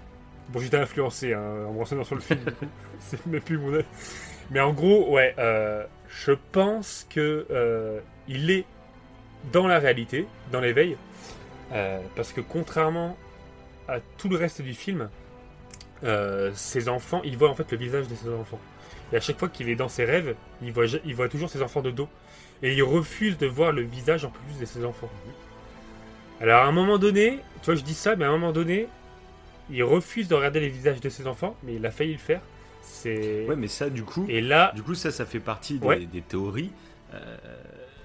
Bon, 0.49 0.61
j'étais 0.61 0.79
influencé 0.79 1.35
hein, 1.35 1.67
en 1.69 1.75
me 1.75 1.79
renseignant 1.79 2.05
sur 2.05 2.15
le 2.15 2.23
film. 2.23 2.41
C'est 3.01 3.27
même 3.27 3.43
plus 3.43 3.59
mon. 3.59 3.79
Mais 4.51 4.61
en 4.61 4.73
gros, 4.73 5.13
ouais, 5.13 5.35
euh, 5.39 5.85
je 6.09 6.33
pense 6.53 7.07
que 7.11 7.47
euh, 7.51 8.01
il 8.29 8.51
est 8.51 8.65
dans 9.53 9.67
la 9.67 9.79
réalité, 9.79 10.27
dans 10.51 10.61
l'éveil, 10.61 10.97
euh, 11.73 12.01
parce 12.17 12.33
que 12.33 12.41
contrairement 12.41 13.19
à 13.89 14.01
tout 14.17 14.31
le 14.31 14.39
reste 14.39 14.63
du 14.63 14.73
film, 14.73 15.11
ses 16.55 16.89
enfants, 16.89 17.21
il 17.25 17.37
voit 17.37 17.51
en 17.51 17.55
fait 17.55 17.71
le 17.73 17.77
visage 17.77 18.09
de 18.09 18.15
ses 18.15 18.31
enfants. 18.31 18.61
Et 19.13 19.17
à 19.17 19.21
chaque 19.21 19.39
fois 19.39 19.51
qu'il 19.51 19.69
est 19.69 19.77
dans 19.77 19.91
ses 19.91 20.07
rêves, 20.07 20.35
il 20.63 20.73
voit, 20.73 20.87
il 20.87 21.15
voit 21.15 21.29
toujours 21.29 21.51
ses 21.51 21.61
enfants 21.61 21.83
de 21.83 21.91
dos. 21.91 22.09
Et 22.63 22.73
il 22.73 22.83
refuse 22.83 23.37
de 23.37 23.47
voir 23.47 23.73
le 23.73 23.83
visage 23.83 24.25
en 24.25 24.31
plus 24.31 24.59
de 24.59 24.65
ses 24.65 24.83
enfants. 24.83 25.11
Alors 26.41 26.63
à 26.63 26.67
un 26.67 26.73
moment 26.73 26.99
donné, 26.99 27.39
tu 27.63 27.67
vois, 27.67 27.75
je 27.75 27.83
dis 27.83 27.95
ça, 27.95 28.17
mais 28.17 28.25
à 28.25 28.29
un 28.29 28.33
moment 28.33 28.53
donné, 28.53 28.89
il 29.71 29.83
refuse 29.85 30.29
de 30.29 30.35
regarder 30.35 30.61
les 30.61 30.69
visages 30.69 31.01
de 31.01 31.09
ses 31.09 31.27
enfants, 31.27 31.57
mais 31.63 31.75
il 31.75 31.85
a 31.87 31.91
failli 31.91 32.13
le 32.13 32.19
faire. 32.19 32.41
C'est 32.83 33.47
Ouais, 33.49 33.57
mais 33.57 33.69
ça, 33.69 33.91
du 33.91 34.03
coup, 34.05 34.25
et 34.29 34.41
là, 34.41 34.73
du 34.75 34.83
coup, 34.83 34.95
ça, 34.95 35.11
ça 35.11 35.27
fait 35.27 35.39
partie 35.41 35.79
des, 35.79 35.87
Ouais. 35.87 36.07
des 36.07 36.23
théories. 36.23 36.73
Euh, 37.15 37.19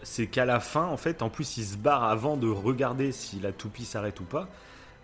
c'est 0.03 0.27
qu'à 0.27 0.45
la 0.45 0.59
fin, 0.59 0.85
en 0.85 0.97
fait, 0.97 1.21
en 1.21 1.29
plus, 1.29 1.57
il 1.57 1.63
se 1.65 1.77
barre 1.77 2.03
avant 2.03 2.37
de 2.37 2.47
regarder 2.47 3.11
si 3.11 3.39
la 3.39 3.51
toupie 3.51 3.85
s'arrête 3.85 4.19
ou 4.19 4.23
pas. 4.25 4.47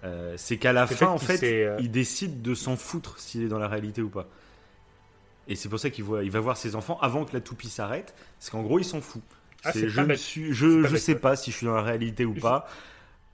Euh, 0.04 0.34
c'est 0.38 0.58
qu'à 0.58 0.74
la 0.74 0.86
fin, 0.88 1.08
en 1.08 1.18
fait, 1.18 1.42
euh, 1.44 1.78
il 1.80 1.90
décide 1.90 2.42
de 2.42 2.54
s'en 2.54 2.76
foutre 2.76 3.18
s'il 3.20 3.44
est 3.44 3.48
dans 3.48 3.60
la 3.60 3.68
réalité 3.68 4.02
ou 4.02 4.10
pas. 4.10 4.28
Et 5.48 5.56
c'est 5.56 5.70
pour 5.70 5.80
ça 5.80 5.90
qu'il 5.90 6.04
voit, 6.04 6.24
il 6.24 6.32
va 6.32 6.40
voir 6.40 6.58
ses 6.58 6.76
enfants 6.76 7.00
avant 7.02 7.26
que 7.26 7.34
la 7.34 7.42
toupie 7.42 7.70
s'arrête, 7.70 8.14
parce 8.38 8.50
qu'en 8.52 8.62
gros, 8.62 8.78
il 8.80 8.86
s'en 8.86 9.02
fout. 9.02 9.22
Ah, 9.64 9.72
je 9.76 10.02
ne 10.02 10.16
je, 10.16 10.84
je 10.88 10.96
sais 10.96 11.16
pas 11.16 11.36
si 11.36 11.52
je 11.52 11.58
suis 11.58 11.66
dans 11.68 11.76
la 11.76 11.82
réalité 11.84 12.26
ou 12.26 12.34
Je- 12.36 12.40
pas. 12.42 12.68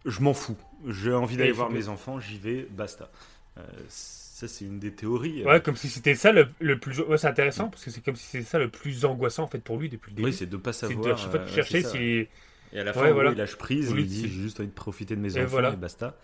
Je 0.08 0.22
m'en 0.22 0.34
fous. 0.34 0.58
J'ai 0.88 1.14
envie 1.14 1.38
d'aller 1.38 1.52
voir 1.52 1.68
c'est 1.70 1.76
mes 1.76 1.88
enfants, 1.90 2.20
j'y 2.20 2.38
vais, 2.40 2.68
basta. 2.72 3.10
Euh, 3.58 3.62
ça, 3.90 4.48
c'est 4.48 4.66
une 4.66 4.80
des 4.80 4.92
théories. 4.92 5.44
ouais, 5.46 5.62
comme 5.62 5.76
si 5.76 5.90
c'était 5.90 6.14
ça 6.16 6.32
le, 6.32 6.48
le 6.60 6.80
plus. 6.80 7.00
Ouais, 7.02 7.18
c'est 7.18 7.28
intéressant 7.28 7.70
parce 7.70 7.84
que 7.84 7.90
c'est 7.92 8.02
comme 8.04 8.16
si 8.16 8.26
c'était 8.26 8.44
ça 8.46 8.60
le 8.60 8.70
plus 8.70 9.04
angoissant 9.06 9.44
en 9.44 9.48
fait 9.48 9.60
pour 9.60 9.78
lui 9.78 9.90
depuis 9.90 10.12
le 10.12 10.16
début. 10.18 10.28
oui, 10.30 10.34
c'est 10.34 10.46
de 10.46 10.58
pas 10.58 10.74
c'est 10.74 10.88
savoir. 10.88 11.16
de 11.16 11.20
fois 11.20 11.40
de 11.40 11.44
euh, 11.44 11.48
chercher 11.48 11.82
c'est 11.82 11.90
si. 11.90 12.28
Et 12.74 12.80
à 12.80 12.84
la 12.84 12.94
fin, 12.94 13.02
Ouais, 13.02 13.12
voilà. 13.14 13.32
il 13.32 13.38
lâche 13.38 13.56
prise, 13.56 13.94
il 13.98 14.06
dit 14.08 14.24
j'ai 14.24 14.42
juste 14.42 14.60
envie 14.60 14.70
de 14.70 14.74
profiter 14.74 15.16
de 15.16 15.22
mes 15.22 15.38
Et 15.38 15.42
enfants 15.42 15.50
voilà. 15.50 15.72
et 15.74 15.76
basta. 15.78 16.16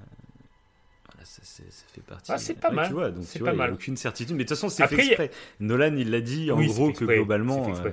Euh, 0.00 0.02
voilà, 1.12 1.24
ça, 1.24 1.40
c'est- 1.44 1.70
ça 1.70 1.84
fait 1.94 2.00
partie. 2.00 2.32
Ah, 2.32 2.38
c'est 2.38 2.54
pas 2.58 2.70
mal. 2.70 2.88
Tu 2.88 2.94
vois, 2.94 3.10
donc 3.10 3.24
C'est 3.26 3.38
tu 3.38 3.44
pas 3.44 3.44
vois, 3.44 3.52
il 3.52 3.56
n'y 3.56 3.62
a 3.62 3.66
mal. 3.66 3.74
aucune 3.74 3.96
certitude. 3.96 4.34
Mais 4.36 4.44
de 4.44 4.48
toute 4.48 4.56
façon, 4.56 4.68
c'est 4.68 4.86
fait 4.88 4.96
a- 5.00 5.04
exprès. 5.04 5.30
Nolan, 5.60 5.94
il 5.96 6.10
l'a 6.10 6.20
dit 6.20 6.50
en 6.50 6.58
Oui, 6.58 6.68
c'est 6.68 6.74
gros 6.74 6.92
que 6.92 6.98
c'est 7.06 7.14
globalement, 7.14 7.72
euh, 7.76 7.90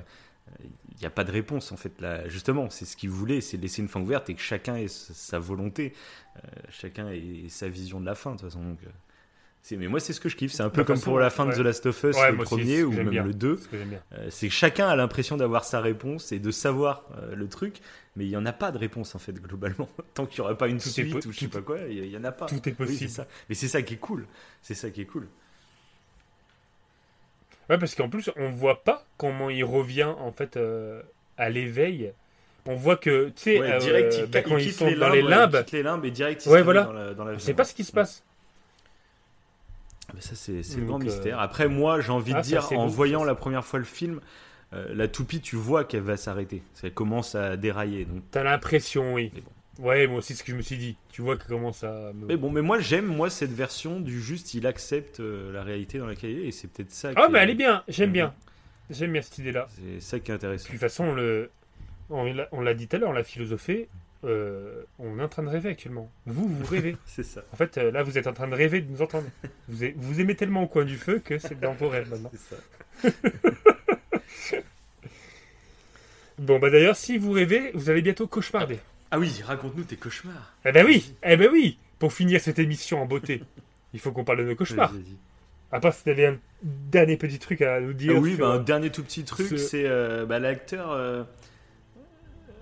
il 0.94 1.00
n'y 1.00 1.06
a 1.06 1.10
pas 1.10 1.24
de 1.24 1.32
réponse 1.32 1.72
en 1.72 1.76
fait. 1.76 2.00
Là, 2.00 2.28
justement, 2.28 2.70
c'est 2.70 2.84
ce 2.84 2.96
qu'il 2.96 3.10
voulait, 3.10 3.40
c'est 3.40 3.56
laisser 3.56 3.82
une 3.82 3.88
fin 3.88 4.00
ouverte 4.00 4.30
et 4.30 4.34
que 4.34 4.40
chacun 4.40 4.76
ait 4.76 4.88
sa 4.88 5.38
volonté, 5.38 5.92
euh, 6.36 6.40
chacun 6.70 7.08
ait 7.10 7.48
sa 7.48 7.68
vision 7.68 8.00
de 8.00 8.06
la 8.06 8.14
fin. 8.14 8.32
De 8.32 8.36
toute 8.40 8.48
façon, 8.48 8.62
donc, 8.62 8.78
euh, 8.84 9.76
mais 9.78 9.88
moi, 9.88 9.98
c'est 9.98 10.12
ce 10.12 10.20
que 10.20 10.28
je 10.28 10.36
kiffe. 10.36 10.52
C'est 10.52 10.62
un 10.62 10.68
peu 10.68 10.84
comme 10.84 10.96
façon, 10.96 11.06
pour 11.12 11.18
la 11.18 11.30
fin 11.30 11.46
de. 11.46 11.52
The 11.52 11.58
Last 11.60 11.86
of 11.86 12.02
Us, 12.04 12.16
Ouais, 12.16 12.32
le 12.32 12.36
premier 12.44 12.82
ou 12.82 12.92
même 12.92 13.08
bien. 13.08 13.24
le 13.24 13.32
2. 13.32 13.56
C'est 13.56 13.62
ce 13.64 13.68
que 13.70 13.78
j'aime 13.78 13.88
bien. 13.88 14.02
Euh, 14.12 14.26
c'est 14.30 14.48
que 14.48 14.52
chacun 14.54 14.86
a 14.88 14.94
l'impression 14.94 15.36
d'avoir 15.38 15.64
sa 15.64 15.80
réponse 15.80 16.32
et 16.32 16.38
de 16.38 16.50
savoir 16.50 17.08
euh, 17.16 17.34
le 17.34 17.48
truc, 17.48 17.80
mais 18.14 18.26
il 18.26 18.28
n'y 18.28 18.36
en 18.36 18.44
a 18.44 18.52
pas 18.52 18.72
de 18.72 18.78
réponse 18.78 19.14
en 19.14 19.18
fait 19.18 19.32
globalement. 19.32 19.88
Tant 20.14 20.26
qu'il 20.26 20.42
n'y 20.42 20.46
aura 20.46 20.56
pas 20.58 20.68
une 20.68 20.78
Tout 20.78 20.90
suite 20.90 21.24
ou 21.24 21.32
je 21.32 21.38
sais 21.40 21.48
pas 21.48 21.62
quoi, 21.62 21.78
il 21.88 22.08
n'y 22.08 22.16
en 22.16 22.24
a 22.24 22.32
pas. 22.32 22.44
Tout 22.46 22.56
est 22.68 22.72
Oui, 22.78 22.86
possible. 22.86 22.98
c'est 22.98 23.08
ça. 23.16 23.26
Mais 23.48 23.54
c'est 23.54 23.68
ça 23.68 23.80
qui 23.80 23.94
est 23.94 23.98
cool. 23.98 24.26
C'est 24.60 24.74
ça 24.74 24.90
qui 24.90 25.00
est 25.00 25.06
cool. 25.06 25.28
Ouais, 27.70 27.78
parce 27.78 27.94
qu'en 27.94 28.08
plus, 28.08 28.30
on 28.36 28.50
voit 28.50 28.84
pas 28.84 29.06
comment 29.16 29.50
il 29.50 29.64
revient 29.64 30.04
en 30.18 30.32
fait 30.32 30.56
euh, 30.56 31.02
à 31.38 31.48
l'éveil. 31.50 32.12
On 32.66 32.76
voit 32.76 32.96
que, 32.96 33.26
tu 33.28 33.32
sais, 33.36 33.60
Ouais, 33.60 33.72
euh, 33.72 33.78
direct, 33.78 34.14
il, 34.18 34.26
bah, 34.26 34.38
il 34.40 34.44
quand 34.44 34.56
ils 34.56 34.66
quitte 34.66 34.74
sont 34.74 34.86
les 34.86 34.94
dans 34.94 35.08
limbes, 35.08 35.14
les 35.16 35.22
ouais, 35.22 35.30
limbes, 35.30 35.50
il 35.54 35.64
quitte 35.64 35.72
les 35.72 35.82
limbes 35.82 36.04
et 36.04 36.10
direct 36.10 36.46
il 36.46 36.52
Ouais, 36.52 36.62
voilà. 36.62 36.84
dans 36.84 36.92
la, 36.92 37.14
dans 37.14 37.24
la 37.24 37.38
sait 37.38 37.54
pas 37.54 37.64
ce 37.64 37.74
qui 37.74 37.84
se 37.84 37.92
passe. 37.92 38.22
Mais 40.14 40.20
ça 40.20 40.34
c'est 40.34 40.62
c'est 40.62 40.78
le 40.78 40.86
grand 40.86 41.00
euh, 41.00 41.04
mystère. 41.04 41.40
Après 41.40 41.68
moi 41.68 42.00
j'ai 42.00 42.12
envie 42.12 42.32
ah, 42.34 42.40
de 42.40 42.44
ça, 42.44 42.48
dire 42.48 42.62
c'est 42.62 42.76
en 42.76 42.86
voyant 42.86 43.20
ça, 43.20 43.26
la 43.26 43.34
première 43.34 43.64
fois 43.64 43.78
le 43.78 43.84
film, 43.84 44.20
euh, 44.72 44.94
la 44.94 45.08
toupie 45.08 45.40
tu 45.40 45.56
vois 45.56 45.84
qu'elle 45.84 46.02
va 46.02 46.16
s'arrêter. 46.16 46.62
Elle 46.82 46.92
commence 46.92 47.34
à 47.34 47.56
dérailler. 47.56 48.04
Donc 48.04 48.22
T'as 48.30 48.42
l'impression, 48.44 49.14
oui. 49.14 49.32
Bon. 49.34 49.42
Ouais, 49.80 50.06
moi 50.06 50.18
aussi, 50.18 50.34
ce 50.34 50.44
que 50.44 50.52
je 50.52 50.56
me 50.56 50.62
suis 50.62 50.76
dit. 50.76 50.96
Tu 51.12 51.20
vois 51.22 51.36
que 51.36 51.46
comment 51.48 51.72
ça. 51.72 52.12
me- 52.14 52.26
Mais 52.26 52.36
bon, 52.36 52.50
mais 52.50 52.62
moi 52.62 52.78
j'aime 52.78 53.06
moi 53.06 53.28
cette 53.30 53.50
version 53.52 53.98
du 54.00 54.20
juste 54.20 54.54
il 54.54 54.66
accepte 54.66 55.18
euh, 55.20 55.52
la 55.52 55.62
réalité 55.64 55.98
dans 55.98 56.06
laquelle 56.06 56.30
il 56.30 56.38
est 56.44 56.48
et 56.48 56.52
c'est 56.52 56.68
peut-être 56.68 56.92
ça. 56.92 57.10
Ah, 57.16 57.26
qui 57.26 57.32
mais 57.32 57.38
elle 57.40 57.50
est 57.50 57.54
bien. 57.54 57.82
J'aime 57.88 58.12
bien. 58.12 58.32
J'aime 58.90 59.12
bien 59.12 59.22
cette 59.22 59.38
idée-là. 59.38 59.66
C'est 59.76 60.00
ça 60.00 60.20
qui 60.20 60.30
est 60.30 60.34
intéressant. 60.34 60.64
Puis, 60.64 60.74
de 60.74 60.78
toute 60.78 60.88
façon, 60.88 61.14
le... 61.14 61.50
on 62.10 62.24
l'a- 62.60 62.74
dit 62.74 62.86
tout 62.86 62.96
à 62.96 62.98
l'heure, 63.00 63.08
on 63.10 63.12
l'a 63.14 63.24
philosophé. 63.24 63.88
euh, 64.24 64.82
on 64.98 65.18
est 65.18 65.22
en 65.22 65.28
train 65.28 65.42
de 65.42 65.48
rêver 65.48 65.70
actuellement. 65.70 66.10
Vous, 66.26 66.48
vous 66.48 66.66
rêvez. 66.66 66.96
C'est 67.06 67.22
ça. 67.24 67.42
En 67.52 67.56
fait, 67.56 67.76
euh, 67.78 67.90
là, 67.90 68.02
vous 68.02 68.16
êtes 68.18 68.26
en 68.26 68.32
train 68.32 68.46
de 68.46 68.54
rêver 68.54 68.80
de 68.80 68.90
nous 68.92 69.02
entendre. 69.02 69.26
Vous, 69.68 69.86
vous 69.96 70.20
aimez 70.20 70.34
tellement 70.36 70.62
au 70.62 70.66
coin 70.68 70.84
du 70.84 70.96
feu 70.96 71.18
que 71.24 71.38
c'est 71.38 71.58
dans 71.58 71.72
vos 71.74 71.88
rêves 71.88 72.10
maintenant. 72.10 72.30
C'est 72.32 73.10
ça. 73.10 73.10
Bon, 76.38 76.58
bah 76.58 76.68
d'ailleurs, 76.70 76.96
si 76.96 77.16
vous 77.16 77.30
rêvez, 77.32 77.70
vous 77.74 77.90
allez 77.90 78.02
bientôt 78.02 78.26
cauchemarder. 78.26 78.78
Ah 79.14 79.18
oui, 79.20 79.42
raconte-nous 79.44 79.84
tes 79.84 79.94
cauchemars. 79.96 80.54
Eh 80.64 80.72
ben 80.72 80.84
oui, 80.84 81.14
eh 81.22 81.36
ben 81.36 81.48
oui. 81.52 81.78
Pour 82.00 82.12
finir 82.12 82.40
cette 82.40 82.58
émission 82.58 83.00
en 83.00 83.06
beauté, 83.06 83.44
il 83.92 84.00
faut 84.00 84.10
qu'on 84.10 84.24
parle 84.24 84.38
de 84.38 84.44
nos 84.44 84.56
cauchemars. 84.56 84.92
À 85.70 85.78
part 85.78 85.94
si 85.94 86.02
t'avais 86.02 86.26
un 86.26 86.36
dernier 86.64 87.16
petit 87.16 87.38
truc 87.38 87.62
à 87.62 87.80
nous 87.80 87.92
dire. 87.92 88.14
Ah 88.16 88.18
oui, 88.18 88.34
bah, 88.34 88.48
un 88.48 88.58
dernier 88.58 88.90
tout 88.90 89.04
petit 89.04 89.22
truc, 89.22 89.46
ce- 89.46 89.56
c'est 89.56 89.84
euh, 89.86 90.26
bah, 90.26 90.40
l'acteur. 90.40 90.90
euh, 90.90 91.22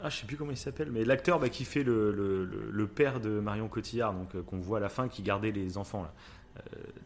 Ah, 0.02 0.10
je 0.10 0.16
sais 0.18 0.26
plus 0.26 0.36
comment 0.36 0.50
il 0.50 0.56
s'appelle, 0.58 0.90
mais 0.90 1.04
l'acteur 1.06 1.38
bah, 1.40 1.48
qui 1.48 1.64
fait 1.64 1.84
le, 1.84 2.10
le, 2.70 2.86
père 2.86 3.18
de 3.20 3.40
Marion 3.40 3.68
Cotillard, 3.68 4.12
donc 4.12 4.34
euh, 4.34 4.42
qu'on 4.42 4.58
voit 4.58 4.76
à 4.76 4.80
la 4.82 4.90
fin, 4.90 5.08
qui 5.08 5.22
gardait 5.22 5.52
les 5.52 5.78
enfants 5.78 6.02
là. 6.02 6.12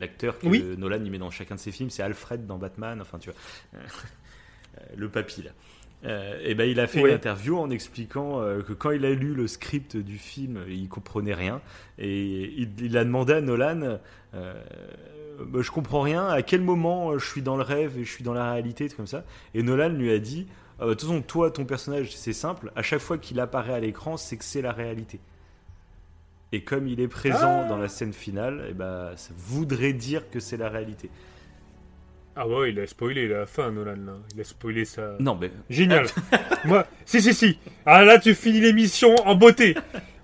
l'acteur 0.01 0.41
que 0.41 0.49
Oui. 0.49 0.65
Nolan 0.77 1.05
y 1.05 1.11
met 1.11 1.19
dans 1.19 1.31
chacun 1.31 1.55
de 1.55 1.61
ses 1.61 1.71
films, 1.71 1.91
c'est 1.91 2.03
Alfred 2.03 2.47
dans 2.47 2.59
Batman, 2.59 3.01
enfin 3.01 3.19
tu 3.21 3.31
vois, 3.31 3.39
Euh, 4.79 4.83
le 4.97 5.09
papy 5.09 5.43
là. 5.43 5.53
Euh, 6.05 6.39
et 6.45 6.55
ben 6.55 6.69
il 6.69 6.79
a 6.79 6.87
fait 6.87 7.03
Ouais. 7.03 7.09
une 7.11 7.17
interview 7.17 7.59
en 7.59 7.71
expliquant 7.71 8.41
euh, 8.41 8.61
que 8.63 8.73
quand 8.75 8.91
il 8.91 9.05
a 9.07 9.11
lu 9.11 9.35
le 9.35 9.47
script 9.49 9.97
du 9.97 10.19
film, 10.19 10.61
il 10.69 10.89
comprenait 10.89 11.35
rien 11.35 11.61
et 11.99 12.53
il, 12.57 12.69
il 12.81 12.97
a 12.99 13.05
demandé 13.05 13.33
à 13.33 13.41
Nolan, 13.41 13.99
euh, 14.35 14.55
Bah, 15.41 15.61
je 15.63 15.71
comprends 15.71 16.03
rien. 16.03 16.27
À 16.29 16.43
quel 16.43 16.61
moment 16.61 17.19
je 17.19 17.27
suis 17.27 17.43
dans 17.43 17.57
le 17.57 17.63
rêve 17.63 17.99
et 17.99 18.05
je 18.05 18.11
suis 18.13 18.23
dans 18.25 18.35
la 18.35 18.53
réalité, 18.53 18.89
tout 18.89 18.97
comme 18.97 19.07
ça. 19.07 19.25
Et 19.55 19.63
Nolan 19.63 19.89
lui 19.89 20.13
a 20.13 20.19
dit, 20.19 20.47
Ah 20.79 20.83
bah, 20.85 20.87
de 20.89 20.93
toute 20.93 21.09
façon 21.09 21.23
toi 21.23 21.51
ton 21.51 21.65
personnage 21.65 22.15
c'est 22.15 22.33
simple. 22.35 22.71
À 22.77 22.83
chaque 22.83 23.01
fois 23.01 23.17
qu'il 23.19 23.41
apparaît 23.41 23.75
à 23.75 23.81
l'écran, 23.81 24.17
c'est 24.19 24.37
que 24.37 24.45
c'est 24.45 24.63
la 24.63 24.73
réalité. 24.73 25.19
Et 26.53 26.63
comme 26.63 26.87
il 26.87 27.01
est 27.01 27.09
présent 27.09 27.63
Ah. 27.65 27.69
dans 27.69 27.79
la 27.79 27.89
scène 27.89 28.13
finale, 28.13 28.67
et 28.71 28.75
ben 28.75 29.11
ça 29.17 29.31
voudrait 29.37 29.93
dire 29.95 30.31
que 30.31 30.39
c'est 30.41 30.57
la 30.59 30.69
réalité. 30.69 31.11
Ah 32.39 32.47
ouais, 32.47 32.71
il 32.71 32.79
a 32.81 32.87
spoilé 32.87 33.27
la 33.29 33.47
fin, 33.47 33.71
Nolan. 33.71 33.93
Là. 34.07 34.13
Il 34.35 34.41
a 34.41 34.45
spoilé 34.45 34.85
ça. 34.85 35.17
Non 35.21 35.37
mais 35.41 35.51
Génial. 35.71 36.07
Moi, 36.67 36.87
si, 37.07 37.23
si, 37.23 37.33
si. 37.33 37.59
Ah 37.87 38.05
là, 38.05 38.19
tu 38.19 38.35
finis 38.35 38.61
l'émission 38.61 39.15
en 39.27 39.35
beauté. 39.35 39.75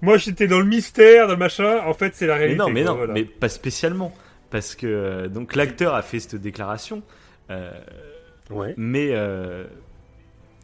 Moi, 0.03 0.19
j'étais 0.19 0.47
dans 0.47 0.59
le 0.59 0.67
mystère, 0.67 1.27
dans 1.27 1.33
le 1.33 1.39
machin. 1.39 1.81
En 1.87 1.95
fait, 1.95 2.15
c'est 2.15 2.27
la 2.27 2.35
Mais 2.35 2.41
réalité. 2.41 2.59
non, 2.59 2.69
mais 2.71 2.83
quoi, 2.83 2.91
non, 2.93 2.97
voilà. 2.99 3.15
mais 3.15 3.25
pas 3.25 3.49
spécialement. 3.49 4.15
Parce 4.51 4.75
que 4.75 4.87
euh, 4.87 5.29
donc 5.29 5.55
l'acteur 5.55 5.95
a 5.95 6.03
fait 6.03 6.21
cette 6.21 6.35
déclaration, 6.37 7.03
euh, 7.51 7.71
Ouais. 8.51 8.75
mais 8.77 9.09
euh, 9.13 9.65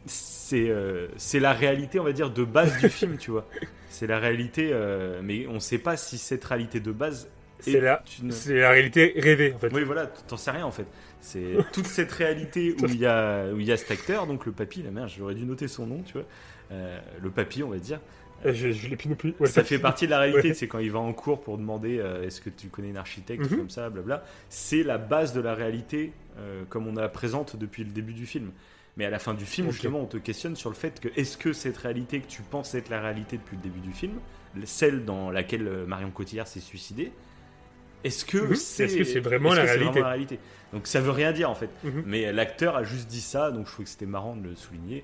c'est 0.05 0.69
euh, 0.69 1.07
c'est 1.17 1.39
la 1.39 1.53
réalité, 1.53 1.99
on 1.99 2.03
va 2.03 2.11
dire, 2.11 2.29
de 2.29 2.43
base 2.43 2.77
du 2.79 2.89
film, 2.89 3.17
tu 3.17 3.31
vois. 3.31 3.45
C'est 3.91 4.05
la 4.07 4.19
réalité, 4.19 4.69
euh, 4.71 5.19
mais 5.23 5.45
on 5.47 5.59
sait 5.59 5.79
pas 5.79 5.97
si 5.97 6.17
cette 6.19 6.45
réalité 6.45 6.79
de 6.79 6.91
base 6.91 7.27
C'est 7.59 7.71
est 7.73 7.81
la, 7.81 8.01
une- 8.23 8.31
c'est 8.31 8.53
la 8.59 8.69
réalité 8.69 9.13
rêvée, 9.17 9.51
en 9.53 9.57
fait. 9.59 9.73
Oui, 9.73 9.83
voilà, 9.83 10.05
t'en 10.05 10.37
sais 10.37 10.51
rien 10.51 10.65
en 10.65 10.71
fait. 10.71 10.85
C'est 11.21 11.57
toute 11.73 11.85
cette 11.87 12.11
réalité 12.11 12.75
où 12.81 12.85
il 12.85 12.97
y 12.97 13.05
a 13.05 13.47
où 13.53 13.59
il 13.59 13.65
y 13.65 13.71
a 13.71 13.77
cet 13.77 13.91
acteur, 13.91 14.25
donc 14.25 14.45
le 14.45 14.51
papy, 14.51 14.81
la 14.83 14.91
merde, 14.91 15.09
j'aurais 15.15 15.35
dû 15.35 15.45
noter 15.45 15.67
son 15.67 15.85
nom, 15.85 16.01
tu 16.03 16.13
vois. 16.13 16.23
Euh, 16.71 16.99
le 17.21 17.29
papy, 17.29 17.61
on 17.63 17.69
va 17.69 17.77
dire. 17.77 17.99
Euh, 18.45 18.53
Je, 18.53 18.71
je 18.71 18.87
l'ai 18.87 18.95
plus 18.95 19.09
non 19.09 19.15
plus. 19.15 19.33
Ouais, 19.39 19.47
ça 19.47 19.63
fait 19.65 19.79
partie 19.79 20.05
de 20.05 20.11
la 20.11 20.19
réalité. 20.19 20.49
Ouais. 20.49 20.53
C'est 20.53 20.67
quand 20.69 20.79
il 20.79 20.91
va 20.91 20.99
en 20.99 21.11
cours 21.11 21.41
pour 21.41 21.57
demander 21.57 21.99
euh, 21.99 22.25
est-ce 22.25 22.39
que 22.39 22.49
tu 22.49 22.67
connais 22.67 22.89
une 22.89 22.97
architecte 22.97 23.49
Mhm. 23.51 23.57
comme 23.57 23.69
ça, 23.69 23.89
blabla. 23.89 24.23
C'est 24.49 24.83
la 24.83 24.97
base 24.97 25.33
de 25.33 25.41
la 25.41 25.53
réalité 25.55 26.13
comme 26.69 26.87
on 26.87 26.93
la 26.93 27.09
présente 27.09 27.57
depuis 27.57 27.83
le 27.83 27.89
début 27.91 28.13
du 28.13 28.25
film. 28.25 28.51
Mais 28.95 29.03
à 29.03 29.09
la 29.09 29.19
fin 29.19 29.33
du 29.33 29.45
film, 29.45 29.71
justement, 29.71 29.99
on 29.99 30.05
te 30.05 30.15
questionne 30.15 30.55
sur 30.55 30.69
le 30.69 30.75
fait 30.75 31.01
que 31.01 31.09
est-ce 31.17 31.35
que 31.37 31.51
cette 31.51 31.75
réalité 31.75 32.21
que 32.21 32.27
tu 32.27 32.41
penses 32.43 32.75
être 32.75 32.87
la 32.89 33.01
réalité 33.01 33.37
depuis 33.37 33.57
le 33.57 33.61
début 33.63 33.81
du 33.81 33.91
film, 33.91 34.13
celle 34.63 35.03
dans 35.03 35.31
laquelle 35.31 35.69
Marion 35.85 36.11
Cotillard 36.11 36.47
s'est 36.47 36.61
suicidée, 36.61 37.11
est-ce 38.03 38.25
que 38.25 38.37
Mhm. 38.37 38.55
c'est 38.55 38.85
Est-ce 38.85 38.97
que 38.97 39.03
c'est 39.03 39.19
vraiment 39.19 39.53
la 39.53 39.63
réalité 39.63 39.99
la 40.01 40.07
réalité? 40.09 40.39
Donc 40.73 40.85
ça 40.87 41.01
veut 41.01 41.11
rien 41.11 41.31
dire 41.31 41.49
en 41.49 41.55
fait. 41.55 41.69
Mhm. 41.83 42.03
Mais 42.05 42.31
l'acteur 42.31 42.75
a 42.75 42.83
juste 42.83 43.07
dit 43.07 43.21
ça, 43.21 43.51
donc 43.51 43.65
je 43.67 43.71
trouvais 43.71 43.85
que 43.85 43.89
c'était 43.89 44.05
marrant 44.05 44.35
de 44.35 44.47
le 44.49 44.55
souligner. 44.55 45.03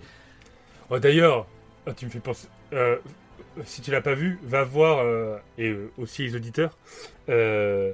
Oh, 0.90 1.00
D'ailleurs, 1.00 1.48
ah, 1.88 1.94
tu 1.94 2.06
me 2.06 2.12
fais 2.12 2.20
penser. 2.20 2.48
euh, 2.74 2.98
si 3.66 3.82
tu 3.82 3.90
l'as 3.92 4.02
pas 4.02 4.14
vu, 4.16 4.38
va 4.44 4.64
voir, 4.64 5.00
euh, 5.00 5.38
et 5.58 5.70
euh, 5.70 5.90
aussi 5.98 6.24
les 6.24 6.36
auditeurs, 6.36 6.78
euh, 7.30 7.94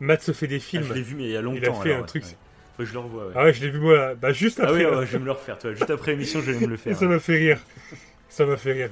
Matt 0.00 0.22
se 0.22 0.32
fait 0.32 0.46
des 0.46 0.56
Ah, 0.56 0.60
films. 0.60 0.84
je 0.84 0.92
l'ai 0.94 1.02
vu 1.02 1.14
mais 1.14 1.24
il 1.24 1.30
y 1.30 1.36
a 1.36 1.42
longtemps. 1.42 1.58
il 1.62 1.68
a 1.68 1.72
fait 1.72 1.80
alors, 1.90 1.96
un 1.98 2.00
ouais, 2.00 2.06
truc. 2.06 2.24
ouais. 2.24 2.30
Faut 2.76 2.82
que 2.82 2.84
je 2.88 2.92
le 2.92 2.98
revoie. 2.98 3.26
ouais. 3.26 3.32
Ah 3.36 3.44
ouais, 3.44 3.52
je 3.54 3.60
l'ai 3.64 3.70
vu 3.70 3.78
moi, 3.78 4.14
bah, 4.16 4.32
juste 4.32 4.58
Ah 4.60 4.64
après. 4.64 4.76
oui, 4.78 4.82
là. 4.90 4.98
ouais, 4.98 5.06
je 5.06 5.12
vais 5.12 5.18
me 5.20 5.24
le 5.26 5.30
refaire. 5.32 5.56
Juste 5.62 5.90
après 5.90 6.10
l'émission, 6.12 6.40
je 6.40 6.50
vais 6.50 6.58
me 6.66 6.70
le 6.70 6.76
faire. 6.78 6.96
ça 6.98 7.06
m'a 7.06 7.18
fait 7.20 7.36
rire. 7.36 7.60
Ça 8.28 8.44
m'a 8.46 8.56
fait 8.56 8.72
rire. 8.72 8.90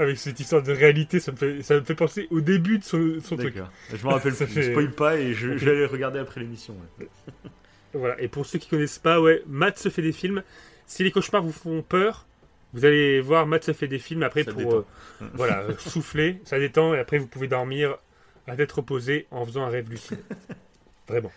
Avec 0.00 0.16
cette 0.18 0.40
histoire 0.40 0.62
de 0.62 0.72
réalité, 0.72 1.20
ça 1.20 1.30
me 1.30 1.36
fait, 1.36 1.62
ça 1.62 1.74
me 1.74 1.82
fait 1.82 1.94
penser 1.94 2.26
au 2.30 2.40
début 2.40 2.78
de 2.78 2.84
son, 2.84 3.18
son 3.22 3.36
truc. 3.36 3.54
Je 3.92 4.06
me 4.06 4.10
rappelle 4.12 4.34
Ça 4.34 4.46
plus. 4.46 4.54
fait- 4.54 4.62
Je 4.62 4.70
spoil 4.70 4.90
pas 4.92 5.16
et 5.18 5.34
je, 5.34 5.56
je 5.58 5.64
vais 5.64 5.70
aller 5.72 5.86
regarder 5.86 6.18
après 6.18 6.40
l'émission. 6.40 6.74
ouais. 6.98 7.06
Voilà. 7.92 8.20
Et 8.20 8.28
pour 8.28 8.46
ceux 8.46 8.58
qui 8.60 8.68
connaissent 8.68 8.98
pas, 9.00 9.20
ouais, 9.20 9.42
Matt 9.48 9.76
se 9.78 9.88
fait 9.88 10.00
des 10.02 10.12
films. 10.12 10.42
Si 10.86 11.02
les 11.04 11.10
cauchemars 11.10 11.42
vous 11.42 11.52
font 11.52 11.82
peur, 11.82 12.24
vous 12.72 12.84
allez 12.84 13.20
voir 13.20 13.46
Matt 13.46 13.64
se 13.64 13.72
fait 13.72 13.88
des 13.88 13.98
films 13.98 14.22
après 14.22 14.44
Ça 14.44 14.52
pour 14.52 14.72
euh, 14.74 14.86
voilà 15.34 15.60
euh, 15.62 15.74
souffler, 15.76 16.40
ça 16.44 16.58
détend 16.60 16.94
et 16.94 16.98
après 17.00 17.18
vous 17.18 17.26
pouvez 17.26 17.48
dormir 17.48 17.98
à 18.46 18.54
tête 18.56 18.70
reposée 18.72 19.26
en 19.32 19.44
faisant 19.44 19.64
un 19.64 19.68
rêve 19.68 19.90
lucide. 19.90 20.20
Vraiment. 21.08 21.32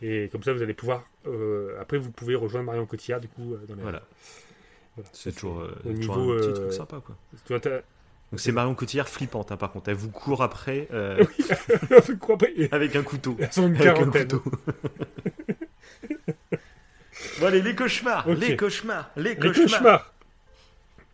Et 0.00 0.28
comme 0.30 0.42
ça 0.44 0.52
vous 0.52 0.62
allez 0.62 0.74
pouvoir 0.74 1.08
euh, 1.26 1.76
après 1.80 1.98
vous 1.98 2.12
pouvez 2.12 2.34
rejoindre 2.36 2.66
Marion 2.66 2.86
Cotillard 2.86 3.20
du 3.20 3.28
coup 3.28 3.54
euh, 3.54 3.60
dans 3.68 3.74
les 3.74 3.82
Voilà. 3.82 4.02
Voilà. 4.94 5.10
C'est 5.12 5.32
toujours, 5.32 5.60
euh, 5.60 5.74
Au 5.84 5.92
toujours 5.92 6.16
niveau, 6.18 6.32
un 6.34 6.36
petit 6.38 6.52
truc 6.52 6.72
sympa 6.72 7.02
quoi. 7.04 7.16
Donc 8.32 8.40
c'est 8.40 8.50
Marion 8.52 8.74
Cotillard 8.74 9.08
flippante 9.08 9.52
hein, 9.52 9.56
par 9.56 9.70
contre. 9.70 9.88
Elle 9.88 9.96
vous 9.96 10.10
court 10.10 10.42
après 10.42 10.88
euh, 10.92 11.24
après, 11.96 12.68
avec 12.72 12.96
un 12.96 13.02
couteau. 13.02 13.36
Elles 13.38 13.52
sont 13.52 13.68
une 13.68 13.76
Avec 13.76 13.98
un 13.98 14.10
couteau. 14.10 14.42
bon 17.40 17.46
allez, 17.46 17.62
les 17.62 17.76
cauchemars, 17.76 18.28
les 18.28 18.56
cauchemars, 18.56 19.10
les 19.16 19.34
Les 19.34 19.52
cauchemars. 19.52 20.12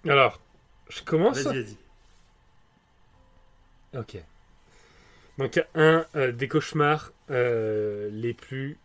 Alors, 0.09 0.41
je 0.89 1.03
commence. 1.03 1.39
Vas-y, 1.43 1.63
vas-y. 1.63 1.77
Ok. 3.99 4.17
Donc 5.39 5.63
un 5.75 6.07
euh, 6.17 6.33
des 6.33 6.49
cauchemars 6.49 7.13
euh, 7.31 8.09
les 8.11 8.33
plus 8.33 8.79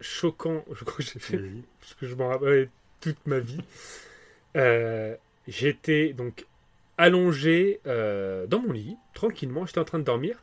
choquants, 0.00 0.64
je 0.74 0.82
crois 0.84 0.96
que 0.96 1.04
j'ai 1.04 1.20
fait, 1.20 1.40
parce 1.80 1.94
que 1.94 2.08
je 2.08 2.16
m'en 2.16 2.28
rappelle 2.28 2.70
toute 3.00 3.24
ma 3.26 3.38
vie. 3.38 3.62
J'étais 5.46 6.12
donc 6.12 6.44
allongé 6.98 7.80
euh, 7.86 8.46
dans 8.46 8.60
mon 8.60 8.72
lit, 8.72 8.96
tranquillement, 9.14 9.66
j'étais 9.66 9.78
en 9.80 9.84
train 9.84 9.98
de 9.98 10.04
dormir. 10.04 10.36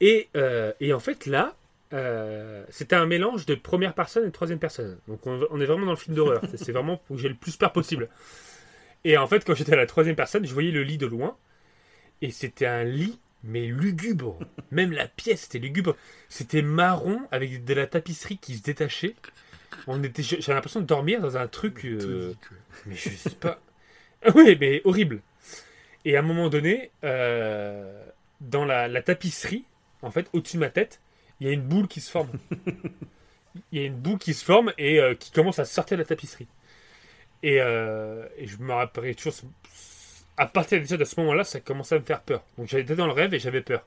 Et, 0.00 0.28
euh, 0.36 0.72
et 0.80 0.92
en 0.92 1.00
fait 1.00 1.26
là, 1.26 1.54
euh, 1.92 2.64
c'était 2.68 2.96
un 2.96 3.06
mélange 3.06 3.46
de 3.46 3.54
première 3.54 3.94
personne 3.94 4.24
et 4.24 4.26
de 4.26 4.32
troisième 4.32 4.58
personne. 4.58 4.98
Donc 5.08 5.26
on, 5.26 5.40
on 5.50 5.60
est 5.60 5.66
vraiment 5.66 5.86
dans 5.86 5.92
le 5.92 5.96
film 5.96 6.16
d'horreur. 6.16 6.42
C'est- 6.56 6.72
vraiment 6.72 6.96
pour 6.98 7.16
que 7.16 7.22
j'ai 7.22 7.28
le 7.28 7.34
plus 7.34 7.56
peur 7.56 7.72
possible. 7.72 8.08
Et 9.04 9.16
en 9.16 9.26
fait, 9.26 9.44
quand 9.44 9.54
j'étais 9.54 9.72
à 9.72 9.76
la 9.76 9.86
troisième 9.86 10.16
personne, 10.16 10.44
je 10.46 10.52
voyais 10.52 10.72
le 10.72 10.82
lit 10.82 10.98
de 10.98 11.06
loin. 11.06 11.36
Et 12.22 12.30
c'était 12.30 12.66
un 12.66 12.84
lit, 12.84 13.18
mais 13.44 13.66
lugubre. 13.66 14.38
Même 14.70 14.92
la 14.92 15.06
pièce 15.08 15.46
était 15.46 15.58
lugubre. 15.58 15.96
C'était 16.28 16.62
marron 16.62 17.20
avec 17.30 17.64
de 17.64 17.74
la 17.74 17.86
tapisserie 17.86 18.38
qui 18.38 18.56
se 18.56 18.62
détachait. 18.62 19.14
On 19.86 20.02
était, 20.02 20.22
j'avais 20.22 20.54
l'impression 20.54 20.80
de 20.80 20.86
dormir 20.86 21.20
dans 21.20 21.36
un 21.36 21.46
truc. 21.46 21.84
euh, 21.84 22.34
mais 22.86 22.96
je 22.96 23.10
sais 23.10 23.30
pas. 23.36 23.60
Ah 24.24 24.30
oui, 24.34 24.56
mais 24.60 24.80
horrible. 24.84 25.20
Et 26.06 26.16
à 26.16 26.20
un 26.20 26.22
moment 26.22 26.48
donné, 26.48 26.92
euh, 27.02 28.00
dans 28.40 28.64
la, 28.64 28.86
la 28.86 29.02
tapisserie, 29.02 29.64
en 30.02 30.12
fait, 30.12 30.30
au-dessus 30.32 30.56
de 30.56 30.60
ma 30.60 30.70
tête, 30.70 31.00
il 31.40 31.48
y 31.48 31.50
a 31.50 31.52
une 31.52 31.62
boule 31.62 31.88
qui 31.88 32.00
se 32.00 32.10
forme. 32.10 32.30
Il 33.72 33.80
y 33.80 33.82
a 33.82 33.86
une 33.86 33.96
boule 33.96 34.18
qui 34.18 34.34
se 34.34 34.44
forme 34.44 34.74
et 34.76 35.00
euh, 35.00 35.14
qui 35.14 35.32
commence 35.32 35.58
à 35.58 35.64
sortir 35.64 35.96
de 35.96 36.02
la 36.02 36.06
tapisserie. 36.06 36.46
Et, 37.42 37.58
euh, 37.58 38.26
et 38.36 38.46
je 38.46 38.58
me 38.58 38.70
rappelle 38.70 39.16
toujours. 39.16 39.32
À 40.36 40.44
partir 40.46 40.78
déjà 40.78 40.98
de 40.98 41.04
ce 41.06 41.18
moment-là, 41.20 41.42
ça 41.42 41.58
commençait 41.60 41.94
à 41.94 41.98
me 41.98 42.04
faire 42.04 42.20
peur. 42.20 42.44
Donc 42.58 42.68
j'étais 42.68 42.94
dans 42.94 43.06
le 43.06 43.12
rêve 43.12 43.32
et 43.32 43.38
j'avais 43.38 43.62
peur. 43.62 43.86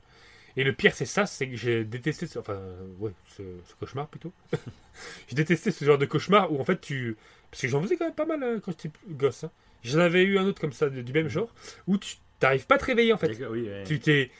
Et 0.56 0.64
le 0.64 0.72
pire, 0.72 0.92
c'est 0.92 1.06
ça, 1.06 1.24
c'est 1.24 1.48
que 1.48 1.54
j'ai 1.54 1.84
détesté, 1.84 2.26
ce, 2.26 2.40
enfin, 2.40 2.60
ouais, 2.98 3.12
ce, 3.28 3.42
ce 3.64 3.74
cauchemar 3.76 4.08
plutôt. 4.08 4.32
j'ai 5.28 5.36
détesté 5.36 5.70
ce 5.70 5.84
genre 5.84 5.98
de 5.98 6.06
cauchemar 6.06 6.52
où 6.52 6.60
en 6.60 6.64
fait 6.64 6.80
tu, 6.80 7.16
parce 7.50 7.62
que 7.62 7.68
j'en 7.68 7.82
faisais 7.82 7.96
quand 7.96 8.04
même 8.06 8.14
pas 8.14 8.26
mal 8.26 8.42
euh, 8.42 8.60
quand 8.60 8.72
j'étais 8.72 8.90
gosse. 9.08 9.44
hein. 9.44 9.50
J'en 9.82 10.00
avais 10.00 10.22
eu 10.22 10.38
un 10.38 10.44
autre 10.44 10.60
comme 10.60 10.72
ça 10.72 10.90
du 10.90 11.12
même 11.12 11.28
genre 11.28 11.52
où 11.86 11.96
tu 11.96 12.16
t'arrives 12.38 12.66
pas 12.66 12.74
à 12.74 12.78
te 12.78 12.84
réveiller 12.84 13.12
en 13.12 13.18
fait. 13.18 13.28
D'accord, 13.28 13.52
oui, 13.52 13.62
ouais. 13.62 13.84
Tu 13.84 13.98
t'es, 13.98 14.30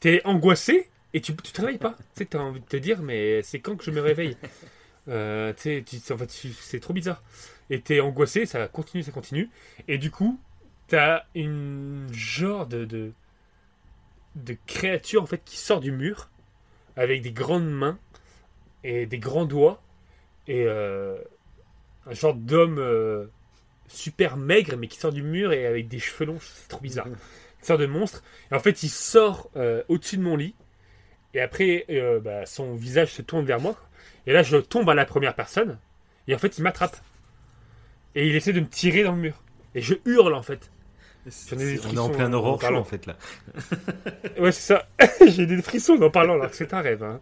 t'es 0.00 0.20
angoissé 0.24 0.88
et 1.12 1.20
tu, 1.20 1.34
tu 1.36 1.52
te 1.52 1.60
réveilles 1.60 1.78
pas. 1.78 1.96
Tu 1.98 2.04
sais, 2.20 2.26
t'as 2.26 2.38
envie 2.38 2.60
de 2.60 2.66
te 2.66 2.76
dire, 2.76 3.02
mais 3.02 3.42
c'est 3.42 3.60
quand 3.60 3.76
que 3.76 3.84
je 3.84 3.90
me 3.90 4.00
réveille? 4.00 4.36
Euh, 5.06 5.52
tu 5.52 5.84
en 6.12 6.16
fait, 6.16 6.30
c'est 6.30 6.80
trop 6.80 6.94
bizarre. 6.94 7.22
Et 7.68 7.78
t'es 7.82 8.00
angoissé, 8.00 8.46
ça 8.46 8.68
continue, 8.68 9.02
ça 9.02 9.12
continue. 9.12 9.50
Et 9.86 9.98
du 9.98 10.10
coup, 10.10 10.40
t'as 10.88 11.24
une 11.34 12.08
genre 12.10 12.66
de, 12.66 12.86
de, 12.86 13.12
de 14.36 14.56
créature 14.66 15.22
en 15.22 15.26
fait 15.26 15.42
qui 15.44 15.56
sort 15.56 15.80
du 15.80 15.92
mur 15.92 16.30
avec 16.96 17.22
des 17.22 17.32
grandes 17.32 17.70
mains 17.70 17.98
et 18.84 19.06
des 19.06 19.18
grands 19.18 19.46
doigts 19.46 19.82
et 20.48 20.64
euh, 20.66 21.18
un 22.06 22.12
genre 22.14 22.34
d'homme 22.34 22.78
euh, 22.78 23.26
super 23.88 24.36
maigre 24.36 24.76
mais 24.76 24.88
qui 24.88 24.98
sort 24.98 25.12
du 25.12 25.22
mur 25.22 25.52
et 25.52 25.66
avec 25.66 25.88
des 25.88 25.98
cheveux 25.98 26.26
longs. 26.26 26.38
C'est 26.40 26.68
trop 26.68 26.80
bizarre. 26.80 27.06
Une 27.06 27.16
sorte 27.62 27.80
de 27.80 27.86
monstre. 27.86 28.22
Et 28.50 28.54
en 28.54 28.60
fait, 28.60 28.82
il 28.82 28.88
sort 28.90 29.50
euh, 29.56 29.82
au-dessus 29.88 30.16
de 30.18 30.22
mon 30.22 30.36
lit. 30.36 30.54
Et 31.32 31.40
après, 31.40 31.84
euh, 31.90 32.20
bah, 32.20 32.46
son 32.46 32.74
visage 32.74 33.12
se 33.12 33.22
tourne 33.22 33.44
vers 33.44 33.60
moi. 33.60 33.76
Et 34.26 34.32
là, 34.32 34.42
je 34.42 34.56
tombe 34.58 34.88
à 34.90 34.94
la 34.94 35.04
première 35.04 35.34
personne. 35.34 35.78
Et 36.28 36.34
en 36.34 36.38
fait, 36.38 36.58
il 36.58 36.62
m'attrape. 36.62 36.96
Et 38.14 38.28
il 38.28 38.36
essaie 38.36 38.52
de 38.52 38.60
me 38.60 38.68
tirer 38.68 39.02
dans 39.02 39.12
le 39.12 39.18
mur. 39.18 39.42
Et 39.74 39.80
je 39.80 39.94
hurle, 40.04 40.34
en 40.34 40.42
fait. 40.42 40.70
J'en 41.50 41.58
ai 41.58 41.64
des 41.76 41.86
On 41.86 41.90
est 41.94 41.98
en 41.98 42.10
plein 42.10 42.32
en 42.32 42.52
show 42.52 42.58
parlant. 42.58 42.80
en 42.80 42.84
fait 42.84 43.06
là. 43.06 43.16
Ouais, 44.38 44.52
c'est 44.52 44.74
ça. 44.74 44.86
J'ai 45.26 45.46
des 45.46 45.60
frissons 45.62 46.00
en 46.02 46.10
parlant, 46.10 46.34
alors 46.34 46.50
que 46.50 46.56
c'est 46.56 46.74
un 46.74 46.80
rêve. 46.82 47.02
hein. 47.02 47.20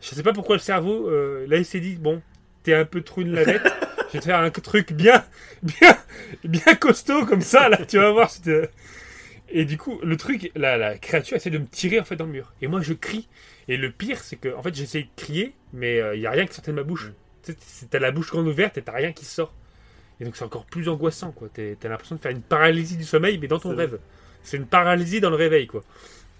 Je 0.00 0.14
sais 0.14 0.22
pas 0.24 0.32
pourquoi 0.32 0.56
le 0.56 0.60
cerveau, 0.60 1.08
euh, 1.08 1.46
là, 1.48 1.56
il 1.56 1.64
s'est 1.64 1.80
dit, 1.80 1.94
bon, 1.94 2.20
t'es 2.64 2.74
un 2.74 2.84
peu 2.84 3.00
trop 3.02 3.20
une 3.22 3.32
lavette. 3.32 3.62
je 4.14 4.18
vais 4.18 4.22
te 4.22 4.26
faire 4.26 4.38
un 4.38 4.50
truc 4.50 4.92
bien, 4.92 5.24
bien, 5.62 5.98
bien 6.44 6.74
costaud 6.76 7.26
comme 7.26 7.40
ça, 7.40 7.68
là, 7.68 7.84
tu 7.84 7.98
vas 7.98 8.12
voir. 8.12 8.30
Et 9.48 9.64
du 9.64 9.76
coup, 9.76 9.98
le 10.04 10.16
truc, 10.16 10.52
la, 10.54 10.76
la 10.76 10.98
créature 10.98 11.36
essaie 11.36 11.50
de 11.50 11.58
me 11.58 11.66
tirer 11.66 11.98
en 11.98 12.04
fait 12.04 12.14
dans 12.14 12.26
le 12.26 12.30
mur. 12.30 12.52
Et 12.62 12.68
moi, 12.68 12.80
je 12.80 12.92
crie. 12.92 13.28
Et 13.66 13.76
le 13.76 13.90
pire, 13.90 14.20
c'est 14.20 14.36
que 14.36 14.54
en 14.54 14.62
fait, 14.62 14.72
j'essaie 14.72 15.02
de 15.02 15.08
crier, 15.16 15.52
mais 15.72 16.00
il 16.14 16.20
n'y 16.20 16.26
a 16.26 16.30
rien 16.30 16.46
qui 16.46 16.54
sortait 16.54 16.70
de 16.70 16.76
ma 16.76 16.84
bouche. 16.84 17.10
Tu 17.42 17.56
sais, 17.58 17.86
T'as 17.90 17.98
la 17.98 18.12
bouche 18.12 18.30
grande 18.30 18.46
ouverte 18.46 18.78
et 18.78 18.82
t'as 18.82 18.92
rien 18.92 19.12
qui 19.12 19.24
sort. 19.24 19.52
Et 20.20 20.24
donc, 20.24 20.36
c'est 20.36 20.44
encore 20.44 20.64
plus 20.64 20.88
angoissant, 20.88 21.32
quoi. 21.32 21.48
T'as 21.52 21.88
l'impression 21.88 22.14
de 22.14 22.20
faire 22.20 22.30
une 22.30 22.42
paralysie 22.42 22.96
du 22.96 23.04
sommeil, 23.04 23.38
mais 23.38 23.48
dans 23.48 23.58
ton 23.58 23.74
rêve. 23.74 23.98
C'est 24.44 24.58
une 24.58 24.66
paralysie 24.66 25.20
dans 25.20 25.30
le 25.30 25.36
réveil, 25.36 25.66
quoi. 25.66 25.82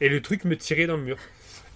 Et 0.01 0.09
le 0.09 0.23
truc 0.23 0.45
me 0.45 0.57
tirait 0.57 0.87
dans 0.87 0.97
le 0.97 1.03
mur. 1.03 1.17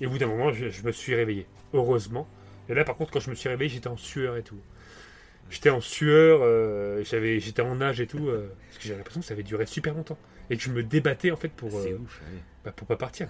Et 0.01 0.07
au 0.07 0.11
bout 0.11 0.19
d'un 0.19 0.29
moment, 0.29 0.53
je, 0.53 0.71
je 0.71 0.83
me 0.85 0.93
suis 0.93 1.17
réveillé. 1.17 1.47
Heureusement. 1.73 2.29
Et 2.69 2.75
là, 2.75 2.85
par 2.85 2.95
contre, 2.97 3.11
quand 3.11 3.21
je 3.21 3.31
me 3.31 3.35
suis 3.35 3.49
réveillé, 3.49 3.71
j'étais 3.71 3.89
en 3.89 3.97
sueur 3.97 4.37
et 4.37 4.45
tout. 4.45 4.61
J'étais 5.51 5.71
en 5.71 5.81
sueur, 5.81 6.41
euh, 6.43 7.03
j'avais, 7.05 7.41
j'étais 7.41 7.63
en 7.63 7.77
nage 7.77 8.01
et 8.01 8.07
tout, 8.07 8.29
euh, 8.29 8.49
parce 8.67 8.79
que 8.79 8.85
j'avais 8.85 8.99
l'impression 8.99 9.21
que 9.21 9.27
ça 9.27 9.35
avait 9.35 9.43
duré 9.43 9.65
super 9.67 9.95
longtemps. 9.95 10.19
Et 10.51 10.57
que 10.57 10.63
je 10.63 10.71
me 10.71 10.83
débattais, 10.83 11.31
en 11.31 11.37
fait, 11.37 11.49
pour, 11.51 11.71
C'est 11.71 11.93
euh, 11.93 11.99
ouf, 11.99 12.21
ouais. 12.23 12.39
bah, 12.65 12.73
pour 12.73 12.87
pas 12.87 12.97
partir. 12.97 13.29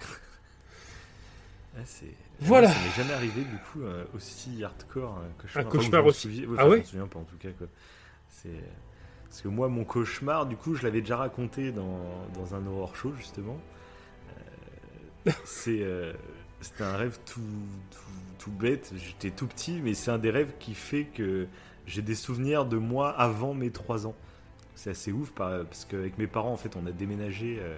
Ah, 1.77 1.81
c'est- 1.85 2.05
Voilà. 2.39 2.67
Moi, 2.67 2.77
Ça 2.77 2.83
m'est 2.83 3.03
jamais 3.03 3.13
arrivé 3.13 3.41
du 3.41 3.57
coup 3.57 3.83
euh, 3.83 4.03
aussi 4.15 4.63
hardcore 4.63 5.17
un 5.17 5.41
cauchemar. 5.41 5.65
Un 5.65 5.67
Enfin, 5.67 5.77
cauchemar 5.77 5.99
je 6.01 6.03
m'en 6.03 6.09
aussi. 6.09 6.21
souviens- 6.21 6.45
Ah 6.49 6.51
enfin, 6.53 6.63
Je 6.65 6.69
ouais 6.69 6.77
m'en 6.79 6.85
souviens 6.85 7.07
pas 7.07 7.19
en 7.19 7.23
tout 7.23 7.37
cas 7.37 7.49
quoi. 7.57 7.67
C'est 8.29 8.49
parce 9.29 9.41
que 9.41 9.47
moi 9.49 9.67
mon 9.69 9.83
cauchemar 9.83 10.45
du 10.47 10.55
coup 10.55 10.75
je 10.75 10.83
l'avais 10.83 11.01
déjà 11.01 11.17
raconté 11.17 11.71
dans, 11.71 12.27
dans 12.33 12.55
un 12.55 12.65
horror 12.65 12.95
show 12.95 13.13
justement. 13.17 13.59
Euh, 15.27 15.31
c'est 15.45 15.79
euh, 15.81 16.13
c'était 16.61 16.83
un 16.83 16.97
rêve 16.97 17.19
tout, 17.25 17.41
tout, 17.91 17.99
tout 18.39 18.51
bête. 18.51 18.91
J'étais 18.95 19.31
tout 19.31 19.47
petit 19.47 19.79
mais 19.83 19.93
c'est 19.93 20.11
un 20.11 20.17
des 20.17 20.31
rêves 20.31 20.53
qui 20.59 20.73
fait 20.73 21.05
que 21.05 21.47
j'ai 21.89 22.01
des 22.01 22.15
souvenirs 22.15 22.65
de 22.65 22.77
moi 22.77 23.09
avant 23.09 23.53
mes 23.53 23.71
3 23.71 24.07
ans. 24.07 24.15
C'est 24.75 24.91
assez 24.91 25.11
ouf 25.11 25.31
par- 25.31 25.65
parce 25.65 25.83
qu'avec 25.83 26.17
mes 26.17 26.27
parents 26.27 26.53
en 26.53 26.57
fait 26.57 26.75
on 26.77 26.85
a 26.85 26.91
déménagé. 26.91 27.57
euh, 27.59 27.77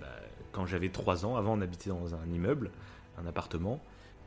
bah, 0.00 0.06
quand 0.52 0.66
j'avais 0.66 0.90
3 0.90 1.24
ans, 1.24 1.36
avant 1.36 1.56
on 1.56 1.60
habitait 1.62 1.90
dans 1.90 2.14
un 2.14 2.26
immeuble, 2.30 2.70
un 3.18 3.26
appartement, 3.26 3.80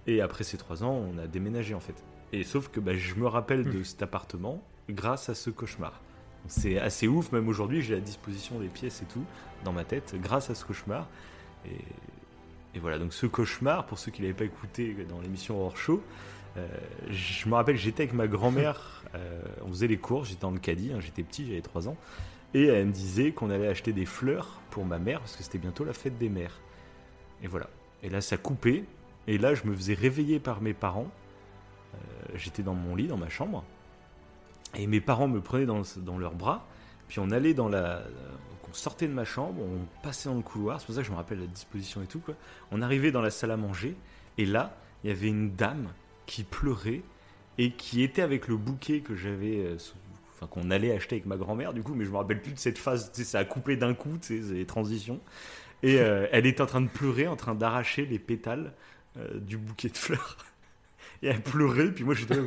et 0.08 0.22
après 0.22 0.44
ces 0.44 0.58
3 0.58 0.84
ans 0.84 0.94
on 0.94 1.18
a 1.18 1.28
déménagé 1.28 1.74
en 1.76 1.80
fait. 1.80 1.96
Et 2.34 2.44
sauf 2.44 2.70
que 2.70 2.80
bah, 2.80 2.96
je 2.96 3.16
me 3.16 3.28
rappelle 3.28 3.64
de 3.70 3.84
cet 3.84 4.02
appartement 4.02 4.64
grâce 4.90 5.30
à 5.30 5.36
ce 5.36 5.50
cauchemar. 5.50 6.02
C'est 6.48 6.78
assez 6.80 7.08
ouf, 7.08 7.32
même 7.32 7.48
aujourd'hui 7.48 7.82
j'ai 7.82 7.96
la 7.96 8.02
disposition 8.02 8.60
des 8.60 8.68
pièces 8.68 9.02
et 9.02 9.06
tout 9.06 9.24
dans 9.64 9.72
ma 9.74 9.84
tête 9.84 10.16
grâce 10.22 10.50
à 10.50 10.56
ce 10.56 10.64
cauchemar. 10.66 11.08
Et, 11.66 11.76
et 12.76 12.80
voilà, 12.80 13.00
donc 13.00 13.14
ce 13.14 13.26
cauchemar, 13.26 13.86
pour 13.86 13.98
ceux 14.00 14.12
qui 14.12 14.22
ne 14.22 14.28
l'avaient 14.28 14.38
pas 14.38 14.46
écouté 14.46 14.96
dans 15.10 15.20
l'émission 15.22 15.60
Hors 15.64 15.78
Show, 15.78 16.02
euh, 16.04 16.35
je 17.10 17.50
me 17.50 17.56
rappelle 17.56 17.78
j'étais 17.78 18.04
avec 18.04 18.14
ma 18.14 18.28
grand-mère, 18.28 19.04
euh, 19.16 19.42
on 19.64 19.70
faisait 19.70 19.88
les 19.88 19.98
cours, 19.98 20.26
j'étais 20.26 20.46
en 20.46 20.52
le 20.52 20.60
caddie, 20.60 20.92
hein, 20.94 21.00
j'étais 21.00 21.24
petit, 21.24 21.46
j'avais 21.46 21.62
3 21.62 21.88
ans. 21.88 21.98
Et 22.54 22.66
elle 22.66 22.88
me 22.88 22.92
disait 22.92 23.32
qu'on 23.32 23.50
allait 23.50 23.68
acheter 23.68 23.92
des 23.92 24.06
fleurs 24.06 24.62
pour 24.70 24.86
ma 24.86 24.98
mère 24.98 25.20
parce 25.20 25.36
que 25.36 25.44
c'était 25.44 25.58
bientôt 25.58 25.84
la 25.84 25.94
fête 25.94 26.18
des 26.18 26.30
mères. 26.30 26.60
Et 27.44 27.48
voilà. 27.48 27.70
Et 28.02 28.10
là, 28.10 28.22
ça 28.22 28.38
coupait. 28.38 28.86
Et 29.28 29.38
là, 29.38 29.56
je 29.56 29.66
me 29.66 29.76
faisais 29.76 29.94
réveiller 29.94 30.40
par 30.40 30.62
mes 30.62 30.74
parents. 30.74 31.10
Euh, 31.94 31.98
J'étais 32.36 32.64
dans 32.64 32.74
mon 32.74 32.96
lit, 32.96 33.08
dans 33.08 33.18
ma 33.18 33.30
chambre. 33.30 33.64
Et 34.76 34.88
mes 34.88 35.02
parents 35.02 35.28
me 35.28 35.42
prenaient 35.42 35.66
dans, 35.66 35.82
dans 35.98 36.18
leurs 36.18 36.36
bras. 36.36 36.66
Puis 37.08 37.20
on 37.20 37.30
allait 37.32 37.54
dans 37.54 37.68
la. 37.68 38.04
On 38.68 38.74
sortait 38.74 39.08
de 39.08 39.14
ma 39.14 39.26
chambre, 39.26 39.62
on 39.62 40.02
passait 40.02 40.28
dans 40.28 40.36
le 40.36 40.42
couloir. 40.42 40.80
C'est 40.80 40.86
pour 40.88 40.96
ça 40.96 41.02
que 41.02 41.08
je 41.08 41.12
me 41.12 41.18
rappelle 41.18 41.40
la 41.40 41.48
disposition 41.48 42.02
et 42.02 42.08
tout. 42.08 42.22
On 42.72 42.82
arrivait 42.82 43.12
dans 43.12 43.22
la 43.22 43.30
salle 43.30 43.52
à 43.52 43.58
manger. 43.58 43.96
Et 44.38 44.46
là, 44.46 44.76
il 45.04 45.10
y 45.10 45.14
avait 45.14 45.28
une 45.28 45.56
dame 45.56 45.90
qui 46.26 46.44
pleurait 46.44 47.02
et 47.58 47.72
qui 47.72 48.04
était 48.04 48.22
avec 48.22 48.48
le 48.48 48.58
bouquet 48.58 49.00
que 49.00 49.16
j'avais 49.16 49.60
euh, 49.60 49.78
enfin 50.34 50.48
qu'on 50.48 50.72
allait 50.72 50.94
acheter 50.94 51.16
avec 51.16 51.26
ma 51.26 51.38
grand-mère 51.38 51.74
du 51.74 51.84
coup 51.84 51.94
mais 51.94 52.06
je 52.06 52.12
me 52.12 52.18
rappelle 52.18 52.42
plus 52.42 52.54
de 52.54 52.60
cette 52.60 52.78
phase 52.78 53.12
ça 53.14 53.40
a 53.40 53.46
coupé 53.46 53.76
d'un 53.76 53.94
coup 53.94 54.18
les 54.30 54.66
transitions. 54.66 55.20
Et 55.84 56.00
euh, 56.00 56.28
elle 56.32 56.46
était 56.46 56.62
en 56.62 56.66
train 56.66 56.82
de 56.82 56.90
pleurer 56.90 57.28
en 57.28 57.36
train 57.36 57.54
d'arracher 57.54 58.06
les 58.06 58.18
pétales 58.18 58.74
euh, 59.18 59.40
du 59.40 59.58
bouquet 59.58 59.90
de 59.90 59.98
fleurs. 59.98 60.38
Et 61.22 61.28
elle 61.28 61.42
pleurait 61.42 61.92
puis 61.92 62.04
moi 62.04 62.14
j'étais 62.14 62.36
là, 62.36 62.44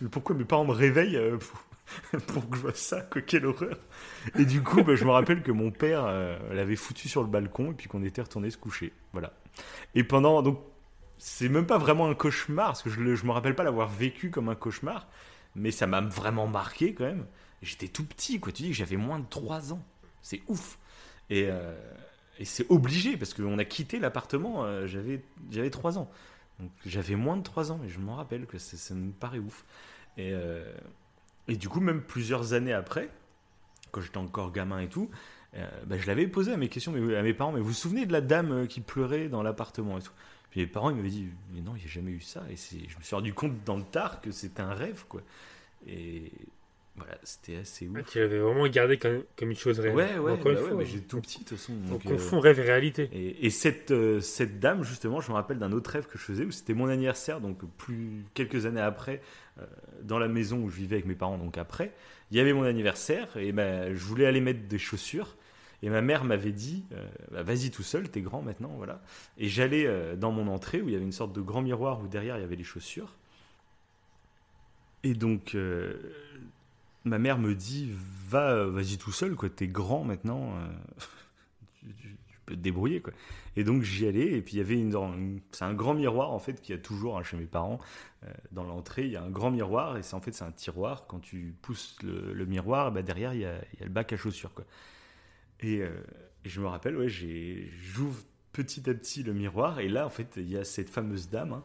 mais 0.00 0.08
pourquoi 0.08 0.34
mes 0.34 0.44
parents 0.44 0.64
me 0.64 0.72
réveillent 0.72 1.20
pour, 1.38 2.20
pour 2.26 2.48
que 2.48 2.56
je 2.56 2.62
vois 2.62 2.74
ça 2.74 3.00
quelle 3.26 3.46
horreur? 3.46 3.76
Et 4.38 4.44
du 4.44 4.62
coup 4.62 4.82
bah, 4.82 4.96
je 4.96 5.04
me 5.04 5.10
rappelle 5.10 5.42
que 5.42 5.52
mon 5.52 5.70
père 5.70 6.06
l'avait 6.52 6.76
foutu 6.76 7.08
sur 7.08 7.22
le 7.22 7.28
balcon 7.28 7.70
et 7.70 7.74
puis 7.74 7.88
qu'on 7.88 8.02
était 8.02 8.22
retourné 8.22 8.50
se 8.50 8.58
coucher 8.58 8.92
voilà. 9.12 9.32
Et 9.94 10.02
pendant 10.02 10.42
donc 10.42 10.58
c'est 11.26 11.48
même 11.48 11.64
pas 11.64 11.78
vraiment 11.78 12.06
un 12.10 12.14
cauchemar, 12.14 12.66
parce 12.66 12.82
que 12.82 12.90
je, 12.90 13.14
je 13.14 13.24
me 13.24 13.30
rappelle 13.30 13.54
pas 13.54 13.64
l'avoir 13.64 13.88
vécu 13.88 14.28
comme 14.28 14.50
un 14.50 14.54
cauchemar, 14.54 15.08
mais 15.54 15.70
ça 15.70 15.86
m'a 15.86 16.02
vraiment 16.02 16.46
marqué 16.46 16.92
quand 16.92 17.06
même. 17.06 17.24
J'étais 17.62 17.88
tout 17.88 18.04
petit, 18.04 18.40
quoi. 18.40 18.52
Tu 18.52 18.64
dis 18.64 18.68
que 18.68 18.74
j'avais 18.74 18.98
moins 18.98 19.18
de 19.18 19.24
3 19.30 19.72
ans. 19.72 19.82
C'est 20.20 20.42
ouf. 20.48 20.78
Et, 21.30 21.46
euh, 21.48 21.74
et 22.38 22.44
c'est 22.44 22.70
obligé, 22.70 23.16
parce 23.16 23.32
qu'on 23.32 23.58
a 23.58 23.64
quitté 23.64 23.98
l'appartement, 23.98 24.64
euh, 24.64 24.86
j'avais, 24.86 25.24
j'avais 25.50 25.70
3 25.70 25.96
ans. 25.96 26.10
Donc 26.60 26.70
j'avais 26.84 27.16
moins 27.16 27.38
de 27.38 27.42
3 27.42 27.72
ans, 27.72 27.80
et 27.86 27.88
je 27.88 28.00
m'en 28.00 28.16
rappelle 28.16 28.44
que 28.44 28.58
ça 28.58 28.94
me 28.94 29.10
paraît 29.10 29.38
ouf. 29.38 29.64
Et, 30.18 30.34
euh, 30.34 30.70
et 31.48 31.56
du 31.56 31.70
coup, 31.70 31.80
même 31.80 32.02
plusieurs 32.02 32.52
années 32.52 32.74
après, 32.74 33.08
quand 33.92 34.02
j'étais 34.02 34.18
encore 34.18 34.52
gamin 34.52 34.80
et 34.80 34.88
tout, 34.90 35.08
bah, 35.86 35.96
je 35.96 36.06
l'avais 36.06 36.26
posé 36.26 36.52
à 36.52 36.58
mes 36.58 36.68
questions, 36.68 36.92
à 36.92 37.22
mes 37.22 37.32
parents, 37.32 37.52
mais 37.52 37.60
vous 37.60 37.68
vous 37.68 37.72
souvenez 37.72 38.04
de 38.04 38.12
la 38.12 38.20
dame 38.20 38.66
qui 38.66 38.80
pleurait 38.82 39.28
dans 39.28 39.42
l'appartement 39.42 39.96
et 39.96 40.02
tout? 40.02 40.12
Puis 40.54 40.60
mes 40.60 40.66
parents 40.68 40.90
ils 40.90 40.96
m'avaient 40.96 41.08
dit 41.08 41.26
mais 41.52 41.60
non 41.60 41.72
il 41.74 41.80
n'y 41.80 41.84
a 41.84 41.88
jamais 41.88 42.12
eu 42.12 42.20
ça 42.20 42.44
et 42.48 42.54
je 42.56 42.96
me 42.96 43.02
suis 43.02 43.16
rendu 43.16 43.34
compte 43.34 43.64
dans 43.64 43.76
le 43.76 43.82
tard 43.82 44.20
que 44.20 44.30
c'était 44.30 44.60
un 44.62 44.72
rêve 44.72 45.04
quoi 45.08 45.20
et 45.88 46.30
voilà 46.96 47.18
c'était 47.24 47.56
assez 47.56 47.88
ouf 47.88 47.96
Ah, 47.98 48.02
tu 48.08 48.20
l'avais 48.20 48.38
vraiment 48.38 48.68
gardé 48.68 48.96
comme, 48.98 49.24
comme 49.36 49.50
une 49.50 49.56
chose 49.56 49.80
réelle. 49.80 49.96
ouais 49.96 50.16
ouais, 50.16 50.30
Encore 50.30 50.44
bah 50.44 50.50
une 50.52 50.56
ouais, 50.58 50.62
fois, 50.68 50.76
mais 50.76 50.84
j'ai 50.86 51.00
tout 51.00 51.20
petit 51.20 51.40
de 51.40 51.48
toute 51.48 51.58
façon 51.58 51.72
on 51.86 51.90
donc, 51.90 52.06
euh, 52.06 52.10
confond 52.10 52.38
rêve 52.38 52.60
et 52.60 52.62
réalité. 52.62 53.10
et, 53.12 53.46
et 53.46 53.50
cette, 53.50 53.90
euh, 53.90 54.20
cette 54.20 54.60
dame, 54.60 54.84
justement, 54.84 55.20
je 55.20 55.28
me 55.30 55.34
rappelle 55.34 55.58
d'un 55.58 55.72
autre 55.72 55.90
rêve 55.90 56.06
que 56.06 56.18
je 56.18 56.22
faisais 56.22 56.44
où 56.44 56.52
c'était 56.52 56.72
mon 56.72 56.86
anniversaire, 56.86 57.40
donc 57.40 57.58
plus 57.78 58.24
quelques 58.34 58.64
années 58.66 58.80
après, 58.80 59.20
euh, 59.58 59.66
dans 60.02 60.20
la 60.20 60.28
maison 60.28 60.58
où 60.58 60.70
je 60.70 60.76
vivais 60.76 60.94
avec 60.94 61.06
mes 61.06 61.16
parents, 61.16 61.36
donc 61.36 61.58
après, 61.58 61.92
il 62.30 62.36
y 62.36 62.40
avait 62.40 62.52
mon 62.52 62.62
anniversaire 62.62 63.26
et 63.36 63.50
ben, 63.50 63.92
je 63.92 64.04
voulais 64.04 64.26
aller 64.26 64.40
mettre 64.40 64.60
des 64.68 64.78
chaussures. 64.78 65.36
Et 65.84 65.90
ma 65.90 66.00
mère 66.00 66.24
m'avait 66.24 66.50
dit, 66.50 66.82
euh, 66.92 67.06
bah, 67.30 67.42
vas-y 67.42 67.70
tout 67.70 67.82
seul, 67.82 68.08
t'es 68.08 68.22
grand 68.22 68.40
maintenant, 68.40 68.72
voilà. 68.78 69.02
Et 69.36 69.50
j'allais 69.50 69.84
euh, 69.84 70.16
dans 70.16 70.32
mon 70.32 70.48
entrée 70.48 70.80
où 70.80 70.88
il 70.88 70.92
y 70.92 70.94
avait 70.94 71.04
une 71.04 71.12
sorte 71.12 71.34
de 71.34 71.42
grand 71.42 71.60
miroir 71.60 72.00
où 72.00 72.08
derrière 72.08 72.38
il 72.38 72.40
y 72.40 72.42
avait 72.42 72.56
les 72.56 72.64
chaussures. 72.64 73.12
Et 75.02 75.12
donc, 75.12 75.54
euh, 75.54 75.92
ma 77.04 77.18
mère 77.18 77.38
me 77.38 77.54
dit, 77.54 77.92
va, 78.30 78.64
vas-y 78.64 78.96
tout 78.96 79.12
seul, 79.12 79.34
quoi, 79.34 79.50
t'es 79.50 79.66
grand 79.66 80.04
maintenant, 80.04 80.54
tu, 82.00 82.16
peux 82.46 82.54
te 82.54 82.60
débrouiller, 82.60 83.02
quoi. 83.02 83.12
Et 83.54 83.62
donc 83.62 83.82
j'y 83.82 84.06
allais, 84.06 84.32
et 84.32 84.40
puis 84.40 84.54
il 84.54 84.58
y 84.60 84.62
avait 84.62 84.80
une, 84.80 85.38
c'est 85.52 85.66
un 85.66 85.74
grand 85.74 85.92
miroir 85.92 86.32
en 86.32 86.38
fait 86.38 86.62
qu'il 86.62 86.74
y 86.74 86.78
a 86.78 86.80
toujours 86.80 87.18
hein, 87.18 87.22
chez 87.22 87.36
mes 87.36 87.44
parents. 87.44 87.78
Dans 88.52 88.64
l'entrée, 88.64 89.04
il 89.04 89.12
y 89.12 89.16
a 89.16 89.22
un 89.22 89.28
grand 89.28 89.50
miroir, 89.50 89.98
et 89.98 90.02
c'est 90.02 90.14
en 90.14 90.20
fait 90.22 90.32
c'est 90.32 90.44
un 90.44 90.50
tiroir. 90.50 91.06
Quand 91.06 91.20
tu 91.20 91.54
pousses 91.60 91.98
le, 92.02 92.32
le 92.32 92.46
miroir, 92.46 92.90
bah, 92.90 93.02
derrière 93.02 93.34
il 93.34 93.40
y, 93.40 93.44
a, 93.44 93.58
il 93.74 93.80
y 93.80 93.82
a 93.82 93.84
le 93.84 93.92
bac 93.92 94.14
à 94.14 94.16
chaussures, 94.16 94.54
quoi. 94.54 94.64
Et, 95.60 95.80
euh, 95.82 95.88
et 96.44 96.48
je 96.48 96.60
me 96.60 96.66
rappelle, 96.66 96.96
ouais, 96.96 97.08
j'ouvre 97.08 98.20
petit 98.52 98.88
à 98.88 98.94
petit 98.94 99.22
le 99.22 99.32
miroir, 99.32 99.80
et 99.80 99.88
là 99.88 100.06
en 100.06 100.10
fait 100.10 100.28
il 100.36 100.48
y 100.50 100.56
a 100.56 100.64
cette 100.64 100.90
fameuse 100.90 101.28
dame. 101.28 101.52
hein. 101.54 101.64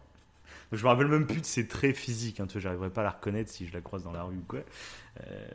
Donc, 0.71 0.79
je 0.79 0.83
me 0.83 0.89
rappelle 0.89 1.07
même 1.07 1.27
plus 1.27 1.41
de 1.41 1.45
ses 1.45 1.67
traits 1.67 1.95
physiques, 1.95 2.39
hein, 2.39 2.47
tu 2.47 2.53
vois, 2.53 2.61
j'arriverais 2.61 2.89
pas 2.89 3.01
à 3.01 3.05
la 3.05 3.09
reconnaître 3.11 3.51
si 3.51 3.67
je 3.67 3.73
la 3.73 3.81
croise 3.81 4.03
dans 4.03 4.11
la 4.11 4.23
rue 4.23 4.35
ou 4.37 4.43
quoi. 4.47 4.59
Euh, 5.27 5.47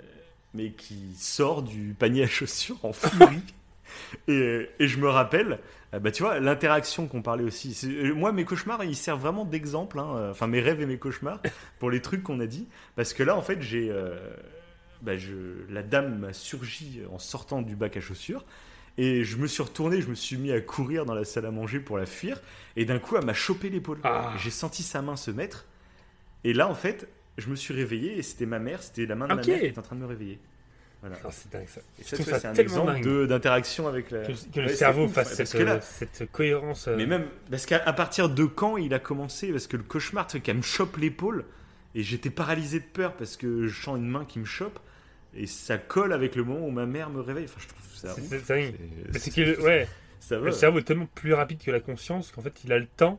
mais 0.55 0.71
qui 0.73 1.15
sort 1.17 1.63
du 1.63 1.95
panier 1.99 2.23
à 2.25 2.27
chaussures 2.29 2.85
en 2.85 2.93
furie. 2.93 3.43
et, 4.29 4.69
et 4.79 4.89
je 4.89 4.99
me 4.99 5.09
rappelle, 5.09 5.59
euh, 5.95 5.99
bah, 5.99 6.11
tu 6.13 6.23
vois, 6.23 6.41
l'interaction 6.41 7.07
qu'on 7.09 7.23
parlait 7.23 7.45
aussi. 7.45 7.77
Euh, 7.85 8.15
Moi, 8.15 8.33
mes 8.33 8.45
cauchemars, 8.45 8.85
ils 8.85 8.97
servent 8.97 9.21
vraiment 9.21 9.45
d'exemple, 9.45 9.99
hein, 9.99 10.15
euh, 10.17 10.31
enfin 10.31 10.47
mes 10.47 10.61
rêves 10.61 10.81
et 10.81 10.87
mes 10.87 10.99
cauchemars, 10.99 11.41
pour 11.79 11.91
les 11.91 12.01
trucs 12.01 12.23
qu'on 12.23 12.41
a 12.41 12.47
dit. 12.47 12.69
Parce 12.97 13.15
que 13.15 13.23
là, 13.23 13.37
en 13.37 13.43
fait, 13.43 13.61
j'ai. 13.63 13.91
euh, 13.91 14.17
bah, 15.05 15.17
je, 15.17 15.35
la 15.71 15.83
dame 15.83 16.19
m'a 16.19 16.33
surgi 16.33 17.01
en 17.13 17.19
sortant 17.19 17.63
du 17.63 17.77
bac 17.77 17.97
à 17.97 18.01
chaussures. 18.01 18.45
Et 18.97 19.25
je 19.25 19.37
me 19.39 19.47
suis 19.49 19.63
retourné, 19.63 20.01
je 20.01 20.09
me 20.09 20.15
suis 20.15 20.37
mis 20.37 20.53
à 20.53 20.61
courir 20.61 21.05
dans 21.05 21.15
la 21.15 21.25
salle 21.25 21.47
à 21.47 21.51
manger 21.51 21.81
pour 21.81 21.99
la 21.99 22.07
fuir. 22.07 22.41
Et 22.77 22.85
d'un 22.85 22.99
coup, 22.99 23.17
elle 23.17 23.25
m'a 23.25 23.35
chopé 23.35 23.69
l'épaule. 23.69 23.99
Ah. 24.05 24.33
J'ai 24.39 24.51
senti 24.51 24.83
sa 24.83 25.03
main 25.03 25.17
se 25.17 25.31
mettre. 25.33 25.67
Et 26.45 26.53
là, 26.53 26.69
en 26.69 26.75
fait, 26.75 27.09
je 27.39 27.49
me 27.51 27.57
suis 27.57 27.75
réveillé 27.75 28.17
et 28.19 28.23
c'était 28.23 28.47
ma 28.47 28.59
mère, 28.61 28.83
c'était 28.83 29.07
la 29.07 29.17
main 29.17 29.27
de 29.27 29.33
Ok. 29.33 29.39
ma 29.41 29.47
mère 29.47 29.61
qui 29.61 29.67
était 29.67 29.79
en 29.79 29.83
train 29.83 29.97
de 29.97 30.01
me 30.01 30.07
réveiller. 30.07 30.39
Voilà. 31.01 31.17
Ah, 31.25 31.29
c'est 31.33 31.51
dingue 31.53 31.67
ça. 31.69 31.81
Et 31.99 32.03
Je 32.03 32.09
ça, 32.09 32.17
trouve 32.17 32.25
tu 32.27 32.31
vois, 32.31 32.39
ça 32.41 32.53
c'est 32.55 32.59
un 32.61 32.63
exemple 32.63 33.27
d'interaction 33.27 33.89
avec 33.89 34.11
la. 34.11 34.21
Que, 34.21 34.33
que 34.33 34.33
le 34.61 34.63
Ouais, 34.63 34.69
c'est 34.69 34.77
cerveau 34.77 35.09
fasse 35.09 35.37
parce 35.37 35.51
cette, 35.51 35.59
que 35.61 35.65
là- 35.67 35.81
cette 35.81 36.31
cohérence. 36.33 36.89
euh, 36.89 36.95
Mais 36.97 37.05
même, 37.07 37.27
parce 37.51 37.67
qu'à 37.67 37.93
partir 37.93 38.29
de 38.31 38.45
quand 38.45 38.77
il 38.79 38.95
a 38.95 38.99
commencé? 39.01 39.51
Parce 39.51 39.67
que 39.67 39.77
le 39.77 39.83
cauchemar, 39.83 40.27
tu 40.29 40.39
sais, 40.39 40.41
qu'elle 40.41 40.57
me 40.57 40.63
chope 40.63 40.97
l'épaule, 40.97 41.45
et 41.95 42.03
j'étais 42.03 42.31
paralysé 42.31 42.79
de 42.81 42.85
peur 42.85 43.15
parce 43.17 43.37
que 43.37 43.67
je 43.67 43.83
sens 43.83 43.99
une 43.99 44.09
main 44.09 44.25
qui 44.25 44.39
me 44.39 44.45
chope, 44.47 44.79
et 45.37 45.47
ça 45.47 45.79
colle 45.79 46.13
avec 46.13 46.35
le 46.37 46.45
moment 46.45 46.67
où 46.67 46.71
ma 46.71 46.87
mère 46.87 47.11
me 47.11 47.21
réveille. 47.21 47.45
Enfin, 47.45 47.61
je 47.61 47.69
trouve 47.69 47.81
ça. 47.95 48.15
c'est- 48.15 48.47
dingue. 48.49 48.75
C'est- 49.17 49.31
que 49.35 49.41
le- 49.41 49.61
ouais, 49.63 49.89
Ça 50.21 50.39
va. 50.39 50.47
le 50.47 50.53
cerveau 50.53 50.79
est 50.79 50.83
tellement 50.85 51.07
plus 51.15 51.33
rapide 51.35 51.59
que 51.63 51.71
la 51.71 51.81
conscience 51.81 52.31
qu'en 52.33 52.43
fait 52.43 52.65
il 52.65 52.73
a 52.73 52.79
le 52.79 52.87
temps. 52.87 53.19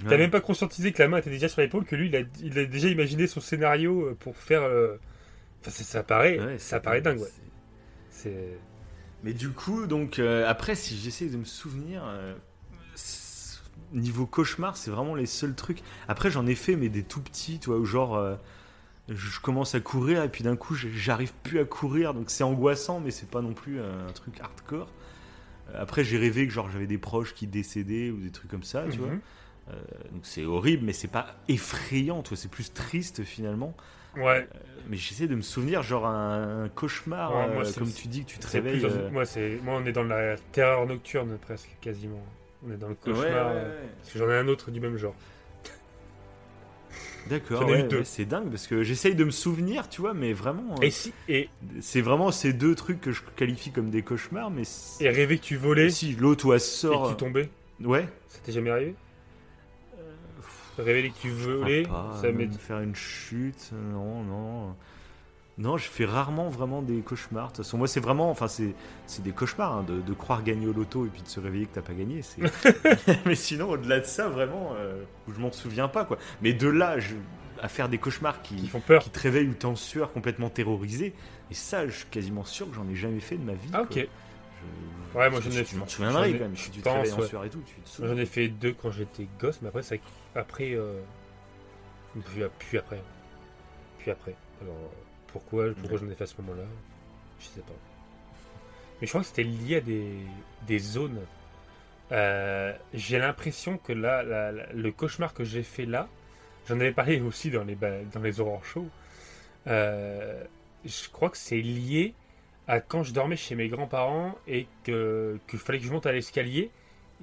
T'as 0.00 0.10
Ouais. 0.10 0.18
même 0.18 0.30
pas 0.30 0.40
conscientisé 0.40 0.92
que 0.92 1.02
la 1.02 1.08
main 1.08 1.16
était 1.18 1.30
déjà 1.30 1.48
sur 1.48 1.60
l'épaule, 1.60 1.84
que 1.84 1.96
lui 1.96 2.06
il 2.08 2.16
a, 2.16 2.20
il 2.40 2.56
a 2.58 2.64
déjà 2.66 2.88
imaginé 2.88 3.26
son 3.26 3.40
scénario 3.40 4.06
euh, 4.10 4.14
pour 4.18 4.36
faire. 4.36 4.62
euh, 4.62 4.96
Enfin, 5.60 5.70
ça, 5.72 6.02
paraît, 6.04 6.38
Ouais, 6.38 6.58
ça 6.58 6.78
paraît 6.78 7.00
dingue. 7.00 7.18
Ouais. 7.18 8.58
Mais 9.24 9.32
du 9.32 9.48
coup, 9.50 9.86
donc 9.88 10.20
euh, 10.20 10.46
après, 10.48 10.76
si 10.76 10.96
j'essaie 10.96 11.26
de 11.26 11.36
me 11.36 11.44
souvenir, 11.44 12.04
euh, 12.06 12.34
niveau 13.92 14.26
cauchemar, 14.26 14.76
c'est 14.76 14.90
vraiment 14.90 15.14
les 15.14 15.26
seuls 15.26 15.54
trucs. 15.54 15.80
Après, 16.08 16.30
j'en 16.30 16.46
ai 16.46 16.54
fait, 16.54 16.76
mais 16.76 16.88
des 16.88 17.02
tout 17.02 17.20
petits, 17.20 17.58
tu 17.58 17.70
vois, 17.70 17.78
où 17.78 17.84
genre, 17.84 18.16
je 19.08 19.40
commence 19.40 19.74
à 19.74 19.80
courir 19.80 20.22
et 20.22 20.28
puis 20.28 20.44
d'un 20.44 20.56
coup, 20.56 20.74
j'arrive 20.74 21.32
plus 21.42 21.58
à 21.60 21.64
courir, 21.64 22.14
donc 22.14 22.30
c'est 22.30 22.44
angoissant, 22.44 23.00
mais 23.00 23.10
c'est 23.10 23.30
pas 23.30 23.40
non 23.42 23.52
plus 23.54 23.80
un 23.80 24.12
truc 24.12 24.40
hardcore. 24.40 24.88
Euh, 25.70 25.82
Après, 25.82 26.04
j'ai 26.04 26.18
rêvé 26.18 26.46
que 26.46 26.52
genre 26.52 26.70
j'avais 26.70 26.86
des 26.86 26.98
proches 26.98 27.34
qui 27.34 27.46
décédaient 27.46 28.10
ou 28.10 28.18
des 28.18 28.30
trucs 28.30 28.50
comme 28.50 28.62
ça, 28.62 28.84
tu 28.90 28.98
vois. 28.98 29.08
Mhm. 29.12 29.20
Donc 30.12 30.20
c'est 30.22 30.44
horrible, 30.46 30.84
mais 30.86 30.94
c'est 30.94 31.08
pas 31.08 31.36
effrayant, 31.48 32.22
tu 32.22 32.30
vois, 32.30 32.38
c'est 32.38 32.50
plus 32.50 32.72
triste 32.72 33.22
finalement. 33.24 33.74
Ouais, 34.16 34.48
Mais 34.88 34.96
j'essaie 34.96 35.26
de 35.26 35.34
me 35.34 35.42
souvenir, 35.42 35.82
genre 35.82 36.06
un, 36.06 36.64
un 36.64 36.68
cauchemar, 36.70 37.30
Ouais, 37.30 37.54
moi, 37.54 37.64
euh, 37.66 37.72
comme 37.76 37.92
tu 37.92 38.08
dis, 38.08 38.24
que 38.24 38.30
tu 38.30 38.38
te 38.38 38.46
réveilles. 38.46 38.80
dans- 38.80 38.88
euh, 38.88 39.10
moi, 39.10 39.26
c'est, 39.26 39.58
moi, 39.62 39.78
on 39.80 39.84
est 39.86 39.92
dans 39.92 40.02
la 40.04 40.36
terreur 40.52 40.86
nocturne 40.86 41.36
presque, 41.38 41.68
quasiment. 41.82 42.24
On 42.66 42.72
est 42.72 42.78
dans 42.78 42.88
le 42.88 42.94
cauchemar. 42.94 43.22
ouais, 43.24 43.30
euh, 43.34 43.68
ouais. 43.82 43.88
Parce 44.00 44.12
que 44.14 44.18
j'en 44.18 44.30
ai 44.30 44.36
un 44.38 44.48
autre 44.48 44.70
du 44.70 44.80
même 44.80 44.96
genre. 44.96 45.14
D'accord, 47.26 47.68
ouais, 47.68 47.86
ouais, 47.88 48.04
c'est 48.04 48.24
dingue 48.24 48.48
parce 48.48 48.66
que 48.66 48.82
j'essaye 48.82 49.14
de 49.14 49.24
me 49.24 49.30
souvenir, 49.30 49.88
tu 49.88 50.00
vois, 50.00 50.14
mais 50.14 50.32
vraiment, 50.32 50.76
euh, 50.80 50.84
Et 50.84 50.90
si, 50.90 51.12
et, 51.28 51.48
c'est 51.80 52.00
vraiment 52.00 52.30
ces 52.30 52.52
deux 52.52 52.74
trucs 52.74 53.00
que 53.00 53.12
je 53.12 53.22
qualifie 53.36 53.70
comme 53.70 53.90
des 53.90 54.02
cauchemars, 54.02 54.50
mais 54.50 54.64
c'est- 54.64 55.04
et 55.04 55.10
rêver 55.10 55.38
que 55.38 55.44
tu 55.44 55.56
volais 55.56 55.90
si 55.90 56.12
l'autre 56.14 56.46
ou 56.46 56.52
elle 56.52 56.56
et 56.56 56.60
sort, 56.60 57.08
que 57.08 57.12
tu 57.12 57.16
tombais, 57.18 57.50
ouais, 57.84 58.08
ça 58.28 58.38
t'est 58.42 58.52
jamais 58.52 58.70
arrivé 58.70 58.94
Rêver 60.78 61.10
que 61.10 61.18
tu 61.20 61.30
volais, 61.30 61.82
ça 62.22 62.30
m'est. 62.30 62.48
faire 62.56 62.78
une 62.80 62.94
chute, 62.94 63.72
non, 63.72 64.22
non, 64.22 64.76
non, 65.58 65.76
je 65.76 65.88
fais 65.88 66.04
rarement 66.04 66.48
vraiment 66.48 66.82
des 66.82 67.00
cauchemars. 67.00 67.48
De 67.50 67.56
toute 67.56 67.64
façon, 67.64 67.78
moi, 67.78 67.88
c'est 67.88 68.00
vraiment, 68.00 68.30
enfin, 68.30 68.46
c'est, 68.48 68.74
des 69.22 69.32
cauchemars 69.32 69.78
hein, 69.78 69.82
de, 69.86 70.00
de 70.00 70.12
croire 70.14 70.42
gagner 70.44 70.66
au 70.68 70.72
loto 70.72 71.04
et 71.04 71.08
puis 71.08 71.22
de 71.22 71.28
se 71.28 71.40
réveiller 71.40 71.66
que 71.66 71.74
t'as 71.74 71.82
pas 71.82 71.94
gagné. 71.94 72.20
Mais 73.26 73.34
sinon, 73.34 73.70
au-delà 73.70 74.00
de 74.00 74.04
ça, 74.06 74.28
vraiment, 74.28 74.74
euh, 74.76 75.02
je 75.32 75.40
m'en 75.40 75.50
souviens 75.52 75.88
pas, 75.88 76.04
quoi. 76.04 76.16
Mais 76.42 76.52
de 76.52 76.68
là, 76.68 76.98
je- 77.00 77.16
à 77.60 77.66
faire 77.68 77.88
des 77.88 77.98
cauchemars 77.98 78.40
qui, 78.42 78.54
Qui 78.54 78.68
font 78.68 78.78
peur. 78.80 79.02
qui 79.02 79.10
te 79.10 79.18
réveillent 79.18 79.48
ou 79.48 79.54
t'es 79.54 79.66
en 79.66 79.74
sueur 79.74 80.12
complètement 80.12 80.48
terrorisé. 80.48 81.12
Et 81.50 81.54
ça, 81.54 81.86
je 81.88 81.92
suis 81.92 82.06
quasiment 82.06 82.44
sûr 82.44 82.68
que 82.70 82.76
j'en 82.76 82.88
ai 82.88 82.94
jamais 82.94 83.18
fait 83.18 83.36
de 83.36 83.42
ma 83.44 83.54
vie. 83.54 83.68
Ah, 83.72 83.78
quoi. 83.78 83.86
ok. 83.90 83.94
Je- 83.96 85.18
Ouais, 85.18 85.30
moi, 85.30 85.40
je, 85.40 85.50
j'en 85.50 85.58
ai- 85.60 85.64
je 85.64 85.76
m'en 85.76 85.86
souviendrai 85.88 86.28
j'en 86.30 86.34
ai- 86.36 86.38
quand 86.38 86.44
même. 86.44 86.52
Tu 86.54 86.80
pense, 86.82 86.92
réveilles 86.94 87.12
en 87.14 87.18
ouais. 87.20 87.26
sueur 87.26 87.44
et 87.44 87.50
tout, 87.50 87.62
tu 87.66 87.74
souviens. 87.84 88.10
j'en 88.14 88.18
ai 88.20 88.26
fait 88.26 88.46
deux 88.48 88.74
quand 88.74 88.90
j'étais 88.92 89.26
gosse, 89.40 89.58
mais 89.62 89.68
après, 89.68 89.82
ça, 89.82 89.96
après, 90.36 90.74
euh, 90.74 91.00
puis, 92.26 92.42
puis 92.58 92.78
après, 92.78 93.02
puis 93.98 94.10
après. 94.10 94.34
Alors, 94.62 94.74
pourquoi, 95.32 95.66
pourquoi 95.80 95.98
j'en 95.98 96.08
ai 96.10 96.14
fait 96.14 96.24
à 96.24 96.26
ce 96.26 96.40
moment-là 96.42 96.64
Je 97.40 97.46
sais 97.46 97.60
pas. 97.60 97.72
Mais 99.00 99.06
je 99.06 99.12
crois 99.12 99.20
que 99.22 99.26
c'était 99.28 99.44
lié 99.44 99.76
à 99.76 99.80
des, 99.80 100.12
des 100.66 100.78
zones. 100.78 101.20
Euh, 102.10 102.72
j'ai 102.94 103.18
l'impression 103.18 103.78
que 103.78 103.92
là, 103.92 104.22
la- 104.22 104.50
la- 104.52 104.72
le 104.72 104.92
cauchemar 104.92 105.34
que 105.34 105.44
j'ai 105.44 105.62
fait 105.62 105.84
là, 105.86 106.08
j'en 106.68 106.76
avais 106.80 106.92
parlé 106.92 107.20
aussi 107.20 107.50
dans 107.50 107.64
les, 107.64 107.76
dans 107.76 108.20
les 108.22 108.40
horror 108.40 108.64
shows. 108.64 108.88
Euh, 109.66 110.42
je 110.84 111.08
crois 111.10 111.30
que 111.30 111.36
c'est 111.36 111.60
lié 111.60 112.14
à 112.66 112.80
quand 112.80 113.02
je 113.02 113.12
dormais 113.12 113.36
chez 113.36 113.54
mes 113.54 113.68
grands-parents 113.68 114.36
et 114.46 114.66
que 114.84 115.38
qu'il 115.48 115.58
fallait 115.58 115.78
que 115.78 115.84
je 115.86 115.92
monte 115.92 116.06
à 116.06 116.12
l'escalier, 116.12 116.70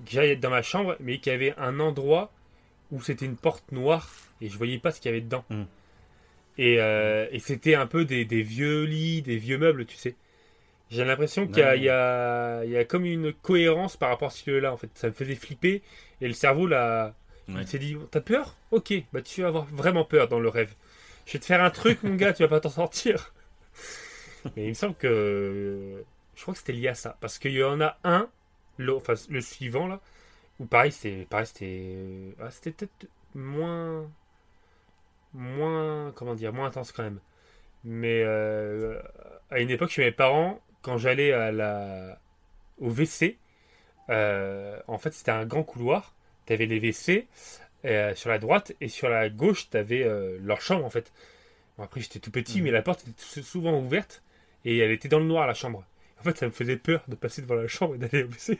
que 0.05 0.11
j'aille 0.11 0.31
être 0.31 0.39
dans 0.39 0.49
ma 0.49 0.61
chambre, 0.61 0.95
mais 0.99 1.17
qu'il 1.19 1.31
y 1.31 1.35
avait 1.35 1.53
un 1.57 1.79
endroit 1.79 2.31
où 2.91 3.01
c'était 3.01 3.25
une 3.25 3.35
porte 3.37 3.71
noire 3.71 4.09
et 4.41 4.49
je 4.49 4.57
voyais 4.57 4.77
pas 4.79 4.91
ce 4.91 4.99
qu'il 5.01 5.09
y 5.09 5.13
avait 5.13 5.21
dedans. 5.21 5.43
Mm. 5.49 5.63
Et, 6.57 6.77
euh, 6.79 7.27
et 7.31 7.39
c'était 7.39 7.75
un 7.75 7.87
peu 7.87 8.05
des, 8.05 8.25
des 8.25 8.41
vieux 8.41 8.83
lits, 8.83 9.21
des 9.21 9.37
vieux 9.37 9.57
meubles, 9.57 9.85
tu 9.85 9.97
sais. 9.97 10.15
J'ai 10.91 11.03
l'impression 11.05 11.47
qu'il 11.47 11.57
y, 11.63 11.89
a- 11.89 12.65
y 12.65 12.71
y 12.81 12.87
comme 12.87 13.05
une 13.05 13.33
cohérence 13.33 13.97
par 13.97 14.09
rapport 14.09 14.29
à 14.29 14.31
ce 14.31 14.51
là 14.51 14.71
en 14.73 14.77
fait. 14.77 14.89
Ça 14.95 15.07
me 15.07 15.13
faisait 15.13 15.35
flipper 15.35 15.81
et 16.21 16.27
le 16.27 16.33
cerveau 16.33 16.67
là, 16.67 17.15
Ouais. 17.47 17.61
il 17.61 17.67
s'est 17.67 17.79
dit 17.79 17.97
T'as 18.11 18.21
peur? 18.21 18.55
Ok, 18.71 18.93
bah 19.13 19.21
tu 19.21 19.41
vas 19.41 19.49
avoir 19.49 19.65
vraiment 19.65 20.05
peur 20.05 20.27
dans 20.27 20.39
le 20.39 20.49
rêve. 20.49 20.73
Je 21.25 21.33
vais 21.33 21.39
te 21.39 21.45
faire 21.45 21.63
un 21.63 21.71
truc, 21.71 22.03
mon 22.03 22.15
gars, 22.15 22.33
tu 22.33 22.43
vas 22.43 22.49
pas 22.49 22.59
t'en 22.59 22.69
sortir. 22.69 23.33
Mais 24.55 24.63
il 24.65 24.69
me 24.69 24.73
semble 24.73 24.95
que. 24.95 26.03
Je 26.35 26.41
crois 26.41 26.53
que 26.53 26.59
c'était 26.59 26.73
lié 26.73 26.89
à 26.89 26.95
ça. 26.95 27.17
Parce 27.21 27.39
qu'il 27.39 27.51
y 27.53 27.63
en 27.63 27.81
a 27.81 27.97
un, 28.03 28.29
le, 28.77 28.93
enfin 28.95 29.13
le 29.29 29.41
suivant 29.41 29.87
là, 29.87 30.01
où 30.59 30.65
pareil, 30.65 30.91
c'est, 30.91 31.27
pareil 31.29 31.47
c'était. 31.47 32.35
ah, 32.41 32.51
c'était 32.51 32.71
peut-être 32.71 33.09
moins. 33.35 34.09
Moins. 35.35 36.11
Comment 36.15 36.33
dire 36.35 36.53
Moins 36.53 36.67
intense 36.67 36.91
quand 36.91 37.03
même. 37.03 37.19
Mais 37.83 38.23
euh, 38.23 38.99
à 39.51 39.59
une 39.59 39.69
époque, 39.69 39.89
chez 39.91 40.03
mes 40.03 40.11
parents, 40.11 40.59
quand 40.81 40.97
j'allais 40.97 41.31
à 41.33 41.51
la, 41.51 42.19
au 42.79 42.89
WC, 42.89 43.37
euh, 44.09 44.79
en 44.87 44.97
fait, 44.97 45.13
c'était 45.13 45.31
un 45.31 45.45
grand 45.45 45.63
couloir. 45.63 46.13
Tu 46.47 46.53
avais 46.53 46.65
les 46.65 46.79
WC 46.79 47.27
euh, 47.85 48.15
sur 48.15 48.29
la 48.29 48.39
droite 48.39 48.73
et 48.81 48.87
sur 48.87 49.09
la 49.09 49.29
gauche, 49.29 49.69
tu 49.69 49.77
avais 49.77 50.07
leur 50.41 50.61
chambre 50.61 50.85
en 50.85 50.89
fait. 50.89 51.11
Bon, 51.77 51.83
après, 51.83 52.01
j'étais 52.01 52.19
tout 52.19 52.31
petit, 52.31 52.59
Mhm. 52.59 52.63
mais 52.65 52.71
la 52.71 52.81
porte 52.81 53.01
était 53.01 53.11
sou- 53.17 53.43
souvent 53.43 53.77
ouverte 53.79 54.23
et 54.63 54.77
elle 54.79 54.91
était 54.91 55.09
dans 55.09 55.19
le 55.19 55.25
noir, 55.25 55.45
la 55.47 55.53
chambre. 55.53 55.83
En 56.19 56.23
fait, 56.23 56.37
ça 56.37 56.45
me 56.47 56.51
faisait 56.51 56.77
peur 56.77 57.03
de 57.07 57.15
passer 57.15 57.41
devant 57.41 57.55
la 57.55 57.67
chambre 57.67 57.95
et 57.95 57.97
d'aller 57.97 58.23
au 58.23 58.27
WC. 58.27 58.57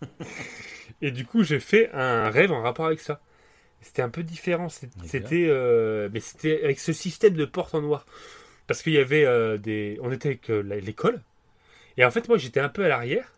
et 1.02 1.10
du 1.10 1.24
coup, 1.26 1.42
j'ai 1.42 1.60
fait 1.60 1.90
un 1.92 2.30
rêve 2.30 2.52
en 2.52 2.62
rapport 2.62 2.86
avec 2.86 3.00
ça. 3.00 3.20
C'était 3.80 4.02
un 4.02 4.08
peu 4.08 4.22
différent. 4.22 4.68
C'était, 4.68 5.46
euh, 5.48 6.08
mais 6.12 6.20
c'était 6.20 6.62
avec 6.64 6.78
ce 6.80 6.92
système 6.92 7.34
de 7.34 7.44
porte 7.44 7.74
en 7.74 7.80
noir. 7.80 8.06
Parce 8.66 8.82
qu'il 8.82 8.92
y 8.92 8.98
avait 8.98 9.24
euh, 9.24 9.56
des, 9.56 9.98
on 10.02 10.12
était 10.12 10.28
avec 10.28 10.50
euh, 10.50 10.60
l'école. 10.60 11.22
Et 11.96 12.04
en 12.04 12.10
fait, 12.10 12.28
moi, 12.28 12.38
j'étais 12.38 12.60
un 12.60 12.68
peu 12.68 12.84
à 12.84 12.88
l'arrière. 12.88 13.32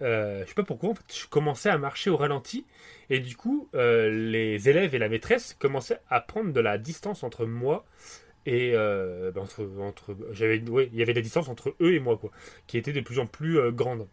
Je 0.00 0.44
sais 0.46 0.54
pas 0.54 0.64
pourquoi. 0.64 0.90
En 0.90 0.94
fait, 0.94 1.14
je 1.14 1.26
commençais 1.26 1.70
à 1.70 1.78
marcher 1.78 2.10
au 2.10 2.16
ralenti. 2.16 2.64
Et 3.10 3.20
du 3.20 3.36
coup, 3.36 3.68
les 3.74 4.68
élèves 4.68 4.94
et 4.94 4.98
la 4.98 5.08
maîtresse 5.08 5.54
commençaient 5.58 6.00
à 6.10 6.20
prendre 6.20 6.52
de 6.52 6.60
la 6.60 6.78
distance 6.78 7.22
entre 7.22 7.46
moi 7.46 7.84
et 8.46 8.72
euh, 8.74 9.30
ben, 9.32 9.42
entre, 9.42 9.68
entre 9.80 10.16
j'avais 10.32 10.60
ouais, 10.68 10.90
il 10.92 10.98
y 10.98 11.02
avait 11.02 11.12
de 11.12 11.18
la 11.18 11.22
distance 11.22 11.48
entre 11.48 11.74
eux 11.80 11.94
et 11.94 12.00
moi 12.00 12.16
quoi, 12.18 12.30
qui 12.66 12.78
était 12.78 12.92
de 12.92 13.00
plus 13.00 13.18
en 13.18 13.26
plus 13.26 13.58
euh, 13.58 13.70
grande. 13.70 14.06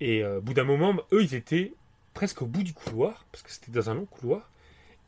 Et 0.00 0.22
euh, 0.22 0.38
au 0.38 0.40
bout 0.40 0.54
d'un 0.54 0.64
moment, 0.64 0.94
eux 1.12 1.22
ils 1.22 1.34
étaient 1.34 1.72
presque 2.14 2.42
au 2.42 2.46
bout 2.46 2.62
du 2.62 2.74
couloir 2.74 3.26
parce 3.32 3.42
que 3.42 3.50
c'était 3.50 3.72
dans 3.72 3.90
un 3.90 3.94
long 3.94 4.06
couloir. 4.06 4.50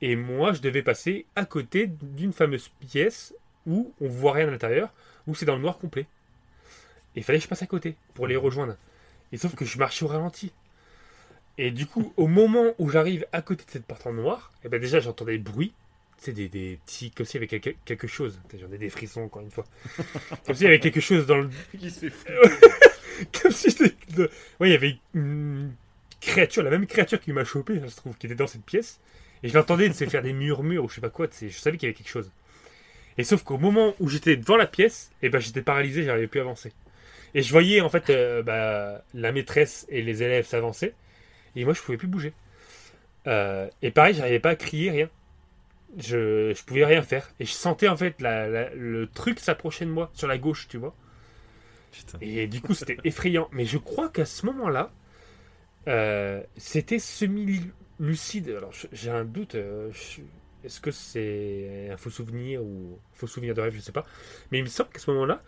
Et 0.02 0.16
moi, 0.16 0.52
je 0.52 0.60
devais 0.60 0.82
passer 0.82 1.26
à 1.36 1.44
côté 1.44 1.86
d'une 2.02 2.32
fameuse 2.32 2.68
pièce 2.80 3.34
où 3.66 3.92
on 4.00 4.08
voit 4.08 4.32
rien 4.32 4.48
à 4.48 4.50
l'intérieur, 4.50 4.92
où 5.26 5.34
c'est 5.34 5.46
dans 5.46 5.56
le 5.56 5.62
noir 5.62 5.78
complet. 5.78 6.06
Et 7.14 7.20
il 7.20 7.24
fallait 7.24 7.38
que 7.38 7.44
je 7.44 7.48
passe 7.48 7.62
à 7.62 7.66
côté 7.66 7.96
pour 8.14 8.26
les 8.26 8.36
rejoindre. 8.36 8.76
Et 9.32 9.38
sauf 9.38 9.54
que 9.54 9.64
je 9.64 9.78
marchais 9.78 10.04
au 10.04 10.08
ralenti. 10.08 10.52
Et 11.58 11.70
du 11.70 11.86
coup, 11.86 12.12
au 12.16 12.26
moment 12.26 12.74
où 12.78 12.90
j'arrive 12.90 13.26
à 13.32 13.40
côté 13.40 13.64
de 13.64 13.70
cette 13.70 13.86
porte 13.86 14.06
en 14.06 14.12
noir, 14.12 14.52
et 14.62 14.68
ben 14.68 14.80
déjà 14.80 15.00
j'entendais 15.00 15.32
des 15.32 15.38
bruits. 15.38 15.72
C'est 16.18 16.32
des, 16.32 16.48
des 16.48 16.78
petits. 16.84 17.10
Comme 17.10 17.26
s'il 17.26 17.36
y 17.36 17.38
avait 17.38 17.46
quelque, 17.46 17.76
quelque 17.84 18.06
chose. 18.06 18.40
J'en 18.58 18.70
ai 18.72 18.78
des 18.78 18.88
frissons 18.88 19.22
encore 19.22 19.42
une 19.42 19.50
fois. 19.50 19.64
comme 20.46 20.54
s'il 20.54 20.64
y 20.64 20.68
avait 20.68 20.80
quelque 20.80 21.00
chose 21.00 21.26
dans 21.26 21.38
le. 21.38 21.50
Qui 21.78 21.90
se 21.90 22.08
fait. 22.08 22.34
Comme 23.40 23.50
si 23.50 23.68
Ouais, 24.60 24.68
il 24.68 24.72
y 24.72 24.74
avait 24.74 24.98
une 25.14 25.72
créature, 26.20 26.62
la 26.62 26.70
même 26.70 26.86
créature 26.86 27.18
qui 27.18 27.32
m'a 27.32 27.44
chopé, 27.44 27.80
ça 27.80 27.88
se 27.88 27.96
trouve, 27.96 28.14
qui 28.18 28.26
était 28.26 28.34
dans 28.34 28.46
cette 28.46 28.64
pièce. 28.64 29.00
Et 29.42 29.48
je 29.48 29.54
l'entendais 29.54 29.92
se 29.92 30.04
faire 30.06 30.22
des 30.22 30.32
murmures 30.32 30.84
ou 30.84 30.88
je 30.88 30.96
sais 30.96 31.00
pas 31.00 31.10
quoi. 31.10 31.28
Je 31.40 31.48
savais 31.48 31.76
qu'il 31.76 31.88
y 31.88 31.90
avait 31.90 31.96
quelque 31.96 32.08
chose. 32.10 32.30
Et 33.18 33.24
sauf 33.24 33.42
qu'au 33.44 33.58
moment 33.58 33.94
où 34.00 34.08
j'étais 34.08 34.36
devant 34.36 34.56
la 34.56 34.66
pièce, 34.66 35.10
et 35.22 35.28
ben 35.30 35.38
j'étais 35.40 35.62
paralysé, 35.62 36.04
j'arrivais 36.04 36.26
plus 36.28 36.40
à 36.40 36.42
avancer. 36.44 36.72
Et 37.34 37.42
je 37.42 37.50
voyais 37.52 37.80
en 37.80 37.88
fait 37.88 38.10
euh, 38.10 38.42
bah, 38.42 39.02
la 39.14 39.32
maîtresse 39.32 39.86
et 39.90 40.02
les 40.02 40.22
élèves 40.22 40.46
s'avancer. 40.46 40.94
Et 41.56 41.64
moi 41.64 41.74
je 41.74 41.82
pouvais 41.82 41.98
plus 41.98 42.08
bouger. 42.08 42.34
Euh, 43.26 43.68
et 43.82 43.90
pareil, 43.90 44.14
j'arrivais 44.14 44.40
pas 44.40 44.50
à 44.50 44.56
crier, 44.56 44.90
rien. 44.90 45.10
Je, 45.98 46.52
je 46.54 46.64
pouvais 46.64 46.84
rien 46.84 47.02
faire. 47.02 47.30
Et 47.40 47.44
je 47.46 47.52
sentais 47.52 47.88
en 47.88 47.96
fait 47.96 48.20
la- 48.20 48.48
la- 48.48 48.70
le 48.74 49.08
truc 49.08 49.40
s'approcher 49.40 49.84
de 49.86 49.90
moi 49.90 50.10
sur 50.14 50.28
la 50.28 50.38
gauche, 50.38 50.68
tu 50.68 50.78
vois. 50.78 50.94
Putain. 51.92 52.18
Et 52.20 52.46
du 52.46 52.60
coup, 52.60 52.74
c'était 52.74 52.98
effrayant. 53.04 53.48
Mais 53.52 53.64
je 53.64 53.78
crois 53.78 54.08
qu'à 54.10 54.24
ce 54.26 54.46
moment-là, 54.46 54.92
euh, 55.88 56.42
c'était 56.56 56.98
semi-lucide. 57.98 58.48
Alors, 58.50 58.72
j'ai 58.92 59.10
un 59.10 59.24
doute. 59.24 59.54
euh, 59.54 59.90
Est-ce 60.64 60.80
que 60.80 60.90
c'est 60.90 61.88
un 61.92 61.96
faux 61.96 62.10
souvenir 62.10 62.62
ou 62.62 62.98
faux 63.12 63.26
souvenir 63.26 63.54
de 63.54 63.60
rêve 63.60 63.74
Je 63.74 63.80
sais 63.80 63.92
pas. 63.92 64.04
Mais 64.50 64.58
il 64.58 64.64
me 64.64 64.68
semble 64.68 64.90
qu'à 64.90 64.98
ce 64.98 65.10
moment-là, 65.12 65.42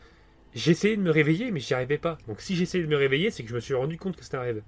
j'essayais 0.54 0.96
de 0.96 1.02
me 1.02 1.10
réveiller, 1.10 1.50
mais 1.52 1.60
j'y 1.60 1.74
arrivais 1.74 1.98
pas. 1.98 2.18
Donc, 2.28 2.40
si 2.40 2.56
j'essayais 2.56 2.84
de 2.84 2.88
me 2.90 2.96
réveiller, 2.96 3.30
c'est 3.30 3.44
que 3.44 3.50
je 3.50 3.54
me 3.54 3.60
suis 3.60 3.74
rendu 3.74 3.98
compte 3.98 4.16
que 4.16 4.24
c'était 4.24 4.38
un 4.38 4.42
rêve. 4.42 4.62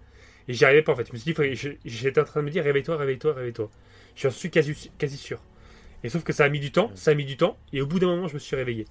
Et 0.48 0.54
j'y 0.54 0.64
arrivais 0.64 0.82
pas 0.82 0.92
en 0.92 0.96
fait. 0.96 1.08
Je 1.08 1.12
me 1.14 1.18
suis 1.18 1.34
dit, 1.34 1.78
j'étais 1.84 2.20
en 2.20 2.24
train 2.24 2.40
de 2.40 2.46
me 2.46 2.50
dire, 2.52 2.64
réveille-toi, 2.64 2.96
réveille-toi, 2.96 3.34
réveille-toi. 3.34 3.70
J'en 4.16 4.30
suis 4.30 4.50
quasi, 4.50 4.90
quasi 4.98 5.16
sûr. 5.18 5.42
Et 6.04 6.10
sauf 6.10 6.24
que 6.24 6.32
ça 6.34 6.44
a 6.44 6.48
mis 6.50 6.60
du 6.60 6.72
temps, 6.72 6.92
ça 6.96 7.12
a 7.12 7.14
mis 7.14 7.24
du 7.26 7.36
temps, 7.36 7.58
et 7.72 7.82
au 7.82 7.86
bout 7.86 8.00
d'un 8.00 8.08
moment, 8.08 8.28
je 8.28 8.34
me 8.34 8.38
suis 8.40 8.56
réveillé. 8.56 8.86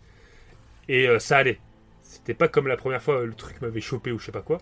Et 0.88 1.08
euh, 1.08 1.20
ça 1.20 1.38
allait. 1.38 1.60
C'était 2.02 2.34
pas 2.34 2.48
comme 2.48 2.68
la 2.68 2.78
première 2.78 3.02
fois, 3.02 3.24
le 3.26 3.34
truc 3.34 3.62
m'avait 3.62 3.82
chopé 3.82 4.12
ou 4.12 4.20
je 4.20 4.26
sais 4.26 4.32
pas 4.32 4.42
quoi. 4.42 4.60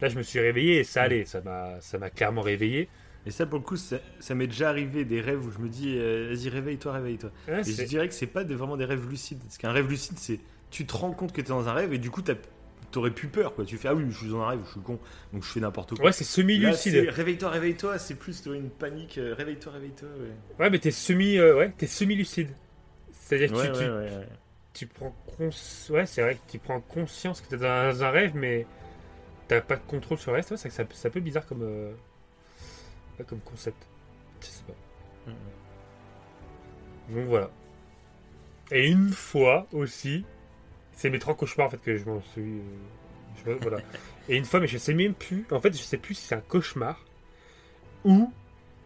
Là, 0.00 0.08
je 0.08 0.16
me 0.16 0.22
suis 0.22 0.40
réveillé 0.40 0.78
et 0.80 0.84
ça 0.84 1.02
allait. 1.02 1.24
Ça 1.24 1.40
m'a, 1.40 1.80
ça 1.80 1.98
m'a 1.98 2.10
clairement 2.10 2.42
réveillé. 2.42 2.88
Et 3.26 3.30
ça, 3.30 3.44
pour 3.46 3.58
le 3.58 3.64
coup, 3.64 3.76
ça, 3.76 3.98
ça 4.18 4.34
m'est 4.34 4.46
déjà 4.46 4.70
arrivé 4.70 5.04
des 5.04 5.20
rêves 5.20 5.44
où 5.44 5.50
je 5.50 5.58
me 5.58 5.68
dis, 5.68 5.94
euh, 5.98 6.28
vas-y, 6.32 6.48
réveille-toi, 6.48 6.92
réveille-toi. 6.92 7.30
Hein, 7.48 7.60
Et 7.60 7.64
je 7.64 7.82
dirais 7.84 8.08
que 8.08 8.14
c'est 8.14 8.26
pas 8.26 8.44
des- 8.44 8.54
vraiment 8.54 8.76
des 8.78 8.86
rêves 8.86 9.08
lucides. 9.08 9.40
Parce 9.40 9.58
qu'un 9.58 9.72
rêve 9.72 9.88
lucide, 9.88 10.18
c'est 10.18 10.40
tu 10.70 10.86
te 10.86 10.96
rends 10.96 11.12
compte 11.12 11.32
que 11.32 11.40
tu 11.40 11.46
es 11.46 11.48
dans 11.50 11.68
un 11.68 11.72
rêve 11.74 11.92
et 11.92 11.98
du 11.98 12.10
coup, 12.10 12.22
t'aurais 12.92 13.10
plus 13.10 13.28
peur, 13.28 13.54
quoi. 13.54 13.64
Tu 13.64 13.76
fais, 13.76 13.88
ah 13.88 13.94
oui, 13.94 14.04
je 14.10 14.16
suis 14.16 14.28
dans 14.30 14.40
un 14.40 14.48
rêve, 14.48 14.60
je 14.64 14.70
suis 14.72 14.80
con, 14.80 14.98
donc 15.32 15.44
je 15.44 15.48
fais 15.48 15.60
n'importe 15.60 15.94
quoi. 15.96 16.06
Ouais, 16.06 16.12
c'est 16.12 16.24
semi-lucide. 16.24 17.08
Réveille-toi, 17.10 17.50
réveille-toi, 17.50 17.98
c'est 17.98 18.14
plus 18.14 18.42
une 18.46 18.70
panique. 18.70 19.18
euh, 19.18 19.34
Réveille-toi, 19.34 19.72
réveille-toi. 19.72 20.08
Ouais, 20.18 20.64
Ouais, 20.64 20.70
mais 20.70 20.78
t'es 20.78 20.90
semi, 20.90 21.36
euh, 21.38 21.56
ouais, 21.56 21.72
t'es 21.76 21.86
semi-lucide. 21.86 22.48
C'est-à-dire 23.12 23.52
que 23.52 23.56
ouais, 23.58 23.66
tu, 23.66 23.70
ouais, 23.72 23.76
tu- 23.78 23.90
ouais, 23.90 24.16
ouais. 24.18 24.28
tu 24.72 24.86
prends 24.86 25.14
cons... 25.36 25.50
ouais, 25.90 26.06
c'est 26.06 26.22
vrai 26.22 26.34
que 26.36 26.50
tu 26.50 26.58
prends 26.58 26.80
conscience 26.80 27.40
que 27.42 27.48
t'es 27.48 27.58
dans 27.58 28.02
un 28.02 28.10
rêve, 28.10 28.32
mais 28.34 28.66
t'as 29.48 29.60
pas 29.60 29.76
de 29.76 29.82
contrôle 29.86 30.18
sur 30.18 30.30
le 30.30 30.36
reste. 30.38 30.50
Ouais, 30.52 30.56
c'est 30.56 30.80
un 31.06 31.10
peu 31.10 31.20
bizarre 31.20 31.46
comme, 31.46 31.62
comme 33.24 33.40
concept. 33.40 33.86
Je 34.40 34.46
sais 34.46 34.62
pas. 34.66 34.74
Donc 37.10 37.26
voilà. 37.26 37.50
Et 38.70 38.86
une 38.88 39.08
fois 39.10 39.66
aussi, 39.72 40.24
c'est 40.92 41.10
mes 41.10 41.18
trois 41.18 41.34
cauchemars 41.34 41.66
en 41.66 41.70
fait 41.70 41.82
que 41.82 41.96
je 41.96 42.04
m'en 42.04 42.20
suis. 42.22 42.42
euh, 42.42 42.62
je 43.46 43.50
voilà. 43.62 43.78
Et 44.28 44.36
une 44.36 44.44
fois, 44.44 44.60
mais 44.60 44.68
je 44.68 44.78
sais 44.78 44.94
même 44.94 45.14
plus. 45.14 45.44
En 45.50 45.60
fait, 45.60 45.72
je 45.72 45.82
sais 45.82 45.96
plus 45.96 46.14
si 46.14 46.26
c'est 46.26 46.36
un 46.36 46.40
cauchemar 46.40 47.04
ou 48.04 48.32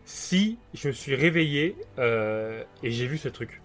si 0.07 0.59
je 0.73 0.89
me 0.89 0.93
suis 0.93 1.15
réveillé 1.15 1.77
euh, 1.99 2.65
et 2.83 2.91
j'ai 2.91 3.07
vu 3.07 3.19
ce 3.19 3.29
truc. 3.29 3.61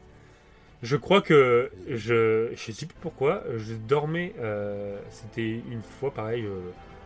Je 0.84 0.96
crois 0.98 1.22
que 1.22 1.72
je, 1.88 2.52
je 2.56 2.72
sais 2.72 2.86
plus 2.86 2.98
pourquoi, 3.02 3.44
je 3.58 3.74
dormais. 3.76 4.34
euh, 4.40 5.00
C'était 5.10 5.62
une 5.72 5.82
fois 5.82 6.14
pareil, 6.14 6.46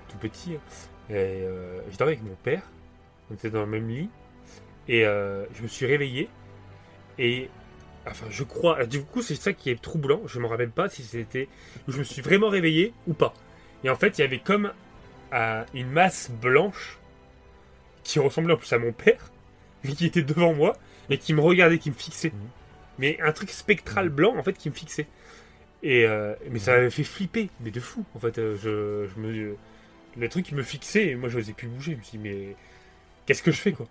tout 0.10 0.18
petit. 0.18 0.54
Et 1.10 1.44
je 1.92 1.98
dormais 1.98 2.14
avec 2.14 2.24
mon 2.24 2.36
père. 2.44 2.64
On 3.30 3.36
était 3.36 3.50
dans 3.50 3.62
le 3.62 3.68
même 3.68 3.88
lit. 3.90 4.10
Et 4.88 5.06
euh, 5.06 5.46
je 5.54 5.64
me 5.64 5.68
suis 5.68 5.86
réveillé. 5.86 6.30
Et 7.18 7.50
enfin, 8.08 8.26
je 8.30 8.44
crois. 8.44 8.86
Du 8.86 9.04
coup, 9.04 9.22
c'est 9.22 9.36
ça 9.36 9.54
qui 9.54 9.70
est 9.70 9.82
troublant. 9.82 10.22
Je 10.28 10.40
me 10.40 10.48
rappelle 10.48 10.72
pas 10.72 10.90
si 10.90 11.04
c'était. 11.04 11.48
Je 11.88 11.98
me 11.98 12.04
suis 12.04 12.22
vraiment 12.22 12.50
réveillé 12.50 12.94
ou 13.08 13.14
pas. 13.14 13.34
Et 13.84 13.90
en 13.90 13.96
fait, 13.96 14.18
il 14.18 14.22
y 14.22 14.24
avait 14.24 14.40
comme 14.40 14.72
euh, 15.34 15.64
une 15.74 15.90
masse 15.90 16.30
blanche 16.30 17.00
qui 18.04 18.20
ressemblait 18.20 18.54
en 18.54 18.58
plus 18.58 18.72
à 18.74 18.78
mon 18.78 18.92
père, 18.92 19.32
mais 19.84 19.94
qui 19.94 20.06
était 20.06 20.24
devant 20.24 20.54
moi 20.54 20.76
et 21.10 21.18
qui 21.18 21.34
me 21.34 21.42
regardait, 21.42 21.78
qui 21.78 21.90
me 21.90 21.96
fixait. 21.96 22.30
Mhm. 22.30 22.50
Mais 23.00 23.20
un 23.22 23.32
truc 23.32 23.50
spectral 23.50 24.10
blanc 24.10 24.38
en 24.38 24.44
fait 24.44 24.54
qui 24.54 24.70
me 24.70 24.76
fixait. 24.76 25.08
Et 25.82 26.06
euh, 26.06 26.34
mais 26.50 26.60
ça 26.60 26.72
m'avait 26.74 26.90
fait 26.90 27.04
flipper, 27.04 27.50
mais 27.60 27.72
de 27.72 27.80
fou. 27.80 28.06
En 28.16 28.20
fait, 28.20 28.38
euh, 28.38 28.56
je, 28.56 29.10
je 29.14 29.20
me 29.20 29.58
le 30.16 30.30
truc 30.30 30.46
qui 30.46 30.56
me 30.56 30.64
fixait 30.64 31.08
et 31.08 31.16
moi 31.16 31.30
je 31.30 31.40
n'osais 31.40 31.54
plus 31.54 31.68
bouger. 31.68 31.94
Je 31.94 31.98
me 31.98 32.04
suis 32.04 32.18
dit 32.18 32.24
mais 32.24 32.56
qu'est-ce 33.26 33.44
que 33.44 33.52
je 33.52 33.60
fais 33.60 33.72
quoi? 33.74 33.88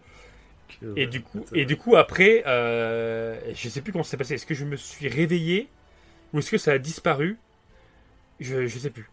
Et 0.96 1.06
du 1.06 1.22
coup 1.22 1.44
et 1.52 1.64
du 1.64 1.76
coup 1.76 1.96
après 1.96 2.42
euh, 2.46 3.38
je 3.54 3.68
sais 3.68 3.82
plus 3.82 3.92
comment 3.92 4.04
ça 4.04 4.12
s'est 4.12 4.16
passé. 4.16 4.34
Est-ce 4.34 4.46
que 4.46 4.54
je 4.54 4.64
me 4.64 4.76
suis 4.76 5.08
réveillé 5.08 5.68
ou 6.32 6.38
est-ce 6.38 6.50
que 6.50 6.58
ça 6.58 6.72
a 6.72 6.78
disparu? 6.78 7.38
Je, 8.40 8.66
je 8.66 8.78
sais 8.78 8.90
plus. 8.90 9.08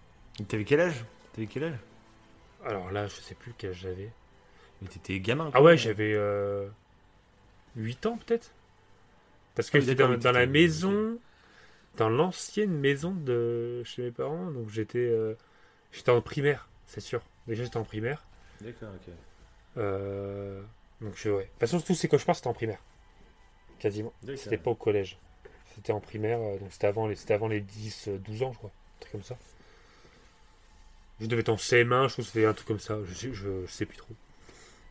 T'avais 0.47 0.63
quel 0.63 0.79
âge? 0.79 1.05
T'avais 1.33 1.47
quel 1.47 1.65
âge? 1.65 1.77
Alors 2.65 2.91
là, 2.91 3.07
je 3.07 3.15
sais 3.15 3.35
plus 3.35 3.53
quel 3.57 3.71
âge 3.71 3.79
j'avais. 3.81 4.09
Mais 4.81 4.87
t'étais 4.87 5.19
gamin. 5.19 5.51
Ah 5.53 5.61
ouais, 5.61 5.77
j'avais 5.77 6.13
euh, 6.13 6.67
8 7.75 8.05
ans 8.05 8.17
peut-être. 8.25 8.51
Parce 9.55 9.69
que 9.69 9.77
Ah 9.77 9.81
oui, 9.81 9.87
j'étais 9.87 10.17
dans, 10.17 10.31
la 10.31 10.45
maison, 10.45 11.19
dans 11.97 12.09
l'ancienne 12.09 12.71
maison 12.71 13.11
de 13.11 13.83
chez 13.83 14.03
mes 14.03 14.11
parents. 14.11 14.51
Donc 14.51 14.69
j'étais 14.69 14.99
euh, 14.99 15.35
j'étais 15.91 16.11
en 16.11 16.21
primaire, 16.21 16.69
c'est 16.85 17.01
sûr. 17.01 17.21
Déjà 17.47 17.63
j'étais 17.63 17.77
en 17.77 17.83
primaire. 17.83 18.23
D'accord, 18.61 18.89
ok. 18.95 19.13
Euh, 19.79 20.61
donc 21.01 21.13
je, 21.15 21.29
ouais. 21.29 21.43
De 21.43 21.49
toute 21.49 21.59
façon, 21.59 21.79
tous 21.79 21.95
ces 21.95 22.07
cauchemars 22.07 22.35
c'était 22.35 22.47
en 22.47 22.53
primaire. 22.53 22.79
Quasiment. 23.79 24.13
C'était 24.35 24.57
pas 24.57 24.71
au 24.71 24.75
collège. 24.75 25.17
C'était 25.75 25.93
en 25.93 26.01
primaire, 26.01 26.39
euh, 26.41 26.57
donc 26.57 26.69
c'était 26.71 26.87
avant, 26.87 27.07
les- 27.07 27.15
c'était 27.15 27.33
avant 27.33 27.47
les 27.47 27.61
10, 27.61 28.07
euh, 28.09 28.17
12 28.17 28.43
ans, 28.43 28.51
je 28.51 28.57
crois. 28.57 28.71
Un 28.71 28.99
truc 29.01 29.11
comme 29.13 29.23
ça. 29.23 29.37
Je 31.21 31.25
devais 31.27 31.41
être 31.41 31.49
en 31.49 31.57
CM1, 31.57 32.07
je 32.07 32.13
trouve 32.13 32.25
que 32.25 32.31
c'était 32.31 32.45
un 32.45 32.53
truc 32.53 32.67
comme 32.67 32.79
ça. 32.79 32.97
Je 33.07 33.13
sais, 33.13 33.29
je, 33.33 33.65
sais 33.67 33.85
plus 33.85 33.97
trop. 33.97 34.13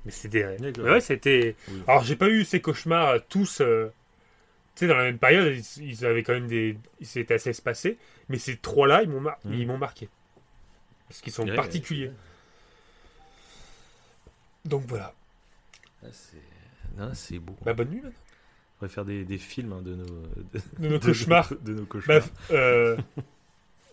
Mais 0.04 0.12
c'était. 0.12 0.44
euh, 0.44 0.56
mais 0.60 0.78
ouais, 0.80 1.00
c'était. 1.00 1.56
Oui. 1.68 1.82
Alors, 1.86 2.04
j'ai 2.04 2.16
pas 2.16 2.28
eu 2.28 2.44
ces 2.44 2.60
cauchemars 2.60 3.08
euh, 3.08 3.18
tous. 3.28 3.60
euh, 3.60 3.90
Tu 4.74 4.80
sais, 4.80 4.86
dans 4.88 4.96
la 4.96 5.04
même 5.04 5.18
période, 5.18 5.52
ils, 5.76 5.84
ils 5.88 6.06
avaient 6.06 6.22
quand 6.22 6.34
même 6.34 6.46
des. 6.46 6.78
Ils 7.00 7.06
s'étaient 7.06 7.34
assez 7.34 7.50
espacés. 7.50 7.98
Mais 8.28 8.38
ces 8.38 8.56
trois-là, 8.56 9.02
ils 9.02 9.08
m'ont 9.08 9.20
mar- 9.20 9.38
Mhm. 9.44 9.54
ils 9.54 9.66
m'ont 9.66 9.78
marqué. 9.78 10.08
Parce 11.08 11.20
qu'ils 11.22 11.32
sont 11.32 11.46
Ouais, 11.48 11.54
particuliers. 11.54 12.12
Donc 14.68 14.84
voilà. 14.86 15.14
Ah, 16.02 16.08
c'est... 16.12 16.42
Non, 16.96 17.10
c'est 17.14 17.38
beau. 17.38 17.56
Bah, 17.64 17.74
bonne 17.74 17.88
nuit, 17.88 18.00
maintenant. 18.02 18.18
On 18.20 18.78
pourrait 18.78 18.88
faire 18.90 19.04
des, 19.04 19.24
des 19.24 19.38
films 19.38 19.72
hein, 19.72 19.82
de 19.82 19.94
nos, 19.96 20.04
de, 20.06 20.60
De 20.78 20.88
nos 20.88 21.00
cauchemars. 21.00 21.52
de 21.60 21.74
nos 21.74 21.86
cauchemars. 21.86 22.20
Bah, 22.22 22.54
euh, 22.54 22.96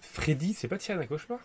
Freddy, 0.02 0.54
c'est 0.54 0.68
pas 0.68 0.78
tiré 0.78 0.98
d'un 0.98 1.08
cauchemar? 1.08 1.40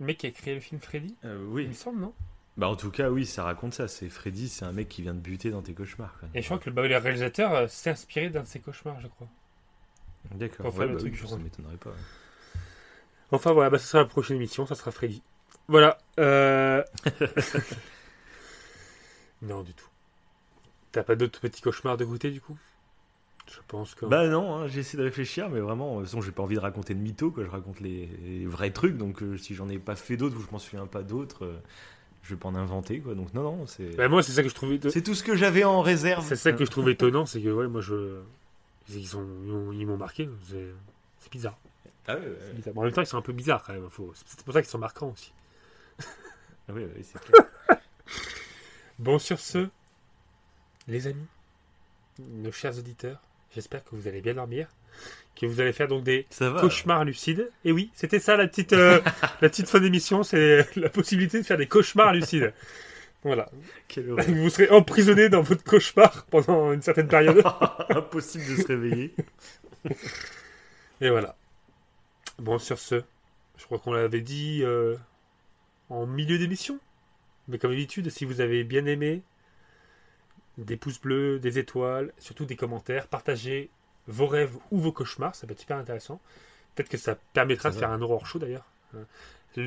Le 0.00 0.06
mec 0.06 0.18
qui 0.18 0.26
a 0.26 0.30
créé 0.30 0.54
le 0.54 0.60
film 0.60 0.80
Freddy? 0.80 1.14
Euh, 1.24 1.38
Il 1.40 1.46
oui. 1.52 1.66
me 1.68 1.72
semble, 1.72 2.00
non? 2.00 2.12
Bah 2.56 2.68
en 2.68 2.74
tout 2.76 2.90
cas, 2.90 3.08
oui, 3.10 3.24
ça 3.24 3.44
raconte 3.44 3.74
ça. 3.74 3.86
C'est 3.86 4.08
Freddy, 4.08 4.48
c'est 4.48 4.64
un 4.64 4.72
mec 4.72 4.88
qui 4.88 5.02
vient 5.02 5.14
de 5.14 5.20
buter 5.20 5.50
dans 5.50 5.62
tes 5.62 5.74
cauchemars. 5.74 6.18
quoi. 6.18 6.28
Et 6.34 6.40
je 6.42 6.46
crois 6.46 6.58
que 6.58 6.68
le, 6.68 6.74
bah, 6.74 6.86
le 6.88 6.96
réalisateur 6.96 7.52
euh, 7.54 7.68
s'est 7.68 7.90
inspiré 7.90 8.30
d'un 8.30 8.42
de 8.42 8.46
ses 8.48 8.58
cauchemars, 8.58 9.00
je 9.00 9.06
crois. 9.06 9.28
D'accord. 10.34 10.72
faire 10.72 10.80
Ouais, 10.80 10.86
le 10.86 10.94
bah 10.94 10.98
truc, 10.98 11.16
oui, 11.22 11.28
ça 11.28 11.36
m'étonnerait 11.36 11.76
pas. 11.76 11.92
Enfin 13.30 13.52
voilà, 13.52 13.70
bah, 13.70 13.78
ce 13.78 13.86
sera 13.86 14.02
la 14.02 14.08
prochaine 14.08 14.36
émission, 14.36 14.66
ça 14.66 14.74
sera 14.74 14.90
Freddy. 14.90 15.22
Voilà. 15.68 15.98
Non, 19.42 19.62
du 19.62 19.74
tout. 19.74 19.88
T'as 20.92 21.02
pas 21.02 21.16
d'autres 21.16 21.40
petits 21.40 21.60
cauchemars 21.62 21.96
de 21.96 22.04
côté, 22.04 22.30
du 22.30 22.40
coup? 22.40 22.56
Je 23.50 23.60
pense 23.66 23.94
que... 23.94 24.04
Bah 24.06 24.26
non, 24.28 24.54
hein, 24.56 24.68
j'ai 24.68 24.80
essayé 24.80 24.98
de 24.98 25.04
réfléchir, 25.04 25.48
mais 25.48 25.60
vraiment, 25.60 25.94
de 25.96 26.00
toute 26.00 26.06
façon, 26.06 26.20
j'ai 26.20 26.32
pas 26.32 26.42
envie 26.42 26.56
de 26.56 26.60
raconter 26.60 26.94
de 26.94 27.00
mythos, 27.00 27.30
quoi. 27.30 27.44
Je 27.44 27.48
raconte 27.50 27.80
les, 27.80 28.06
les 28.06 28.46
vrais 28.46 28.70
trucs, 28.70 28.96
donc 28.96 29.22
euh, 29.22 29.36
si 29.38 29.54
j'en 29.54 29.68
ai 29.68 29.78
pas 29.78 29.96
fait 29.96 30.16
d'autres 30.16 30.36
ou 30.36 30.40
je 30.42 30.50
m'en 30.50 30.58
souviens 30.58 30.86
pas 30.86 31.02
d'autres, 31.02 31.44
euh, 31.46 31.58
je 32.22 32.34
vais 32.34 32.38
pas 32.38 32.48
en 32.48 32.54
inventer, 32.54 33.00
quoi. 33.00 33.14
Donc 33.14 33.32
non, 33.32 33.42
non, 33.42 33.66
c'est. 33.66 33.96
Bah, 33.96 34.08
moi, 34.08 34.22
c'est 34.22 34.32
ça 34.32 34.42
que 34.42 34.48
je 34.50 34.54
trouvais... 34.54 34.78
C'est 34.90 35.02
tout 35.02 35.14
ce 35.14 35.22
que 35.22 35.34
j'avais 35.34 35.64
en 35.64 35.80
réserve. 35.80 36.26
C'est 36.26 36.36
ça 36.36 36.52
que 36.52 36.64
je 36.64 36.70
trouve 36.70 36.90
étonnant, 36.90 37.24
c'est 37.26 37.40
que, 37.40 37.48
ouais, 37.48 37.68
moi, 37.68 37.80
je... 37.80 38.20
Ils 38.90 39.06
sont- 39.06 39.72
ils 39.72 39.86
m'ont- 39.86 39.96
marqué, 39.98 40.28
c'est 40.48 41.30
bizarre. 41.30 41.58
Ah 42.06 42.16
ouais, 42.16 42.20
ouais, 42.22 42.36
c'est 42.40 42.54
bizarre. 42.54 42.74
Bon, 42.74 42.80
en 42.80 42.84
même 42.84 42.92
temps, 42.92 43.02
ils 43.02 43.06
sont 43.06 43.18
un 43.18 43.22
peu 43.22 43.32
bizarres, 43.34 43.62
quand 43.66 43.72
même. 43.74 43.88
Faut... 43.90 44.12
C'est 44.14 44.42
pour 44.42 44.52
ça 44.54 44.62
qu'ils 44.62 44.70
sont 44.70 44.78
marquants, 44.78 45.12
aussi. 45.12 45.32
ouais, 46.68 46.74
ouais, 46.74 46.84
ouais, 46.84 47.02
c'est 47.02 47.18
clair. 47.24 47.46
Bon, 48.98 49.20
sur 49.20 49.38
ce, 49.38 49.68
les 50.88 51.06
amis, 51.06 51.26
nos 52.18 52.50
chers 52.50 52.76
auditeurs, 52.78 53.20
j'espère 53.54 53.84
que 53.84 53.94
vous 53.94 54.08
allez 54.08 54.20
bien 54.20 54.34
dormir, 54.34 54.66
que 55.36 55.46
vous 55.46 55.60
allez 55.60 55.72
faire 55.72 55.86
donc 55.86 56.02
des 56.02 56.26
cauchemars 56.60 57.04
lucides. 57.04 57.48
Et 57.64 57.70
oui, 57.70 57.90
c'était 57.94 58.18
ça 58.18 58.36
la 58.36 58.48
petite, 58.48 58.72
euh, 58.72 59.00
la 59.40 59.48
petite 59.48 59.68
fin 59.68 59.78
d'émission, 59.78 60.24
c'est 60.24 60.66
la 60.76 60.88
possibilité 60.88 61.38
de 61.38 61.46
faire 61.46 61.58
des 61.58 61.68
cauchemars 61.68 62.12
lucides. 62.12 62.52
Voilà. 63.22 63.48
Vous 64.28 64.50
serez 64.50 64.68
emprisonné 64.70 65.28
dans 65.28 65.42
votre 65.42 65.62
cauchemar 65.62 66.26
pendant 66.26 66.72
une 66.72 66.82
certaine 66.82 67.08
période. 67.08 67.42
Impossible 67.90 68.44
de 68.46 68.62
se 68.62 68.66
réveiller. 68.66 69.14
Et 71.00 71.10
voilà. 71.10 71.36
Bon, 72.38 72.58
sur 72.58 72.78
ce, 72.78 73.02
je 73.56 73.64
crois 73.64 73.78
qu'on 73.78 73.92
l'avait 73.92 74.20
dit 74.20 74.62
euh, 74.64 74.96
en 75.88 76.06
milieu 76.06 76.38
d'émission. 76.38 76.80
Mais 77.48 77.58
comme 77.58 77.70
d'habitude, 77.70 78.10
si 78.10 78.24
vous 78.24 78.40
avez 78.40 78.62
bien 78.64 78.84
aimé, 78.86 79.22
des 80.58 80.76
pouces 80.76 81.00
bleus, 81.00 81.38
des 81.38 81.58
étoiles, 81.58 82.12
surtout 82.18 82.44
des 82.44 82.56
commentaires, 82.56 83.06
partagez 83.08 83.70
vos 84.06 84.26
rêves 84.26 84.56
ou 84.70 84.78
vos 84.80 84.92
cauchemars, 84.92 85.34
ça 85.34 85.46
peut 85.46 85.52
être 85.52 85.60
super 85.60 85.76
intéressant. 85.78 86.20
Peut-être 86.74 86.88
que 86.90 86.96
ça 86.98 87.16
permettra 87.32 87.70
de 87.70 87.76
faire 87.76 87.90
un 87.90 88.00
horror 88.02 88.26
show 88.26 88.38
d'ailleurs. 88.38 88.64
Hein. 88.94 89.00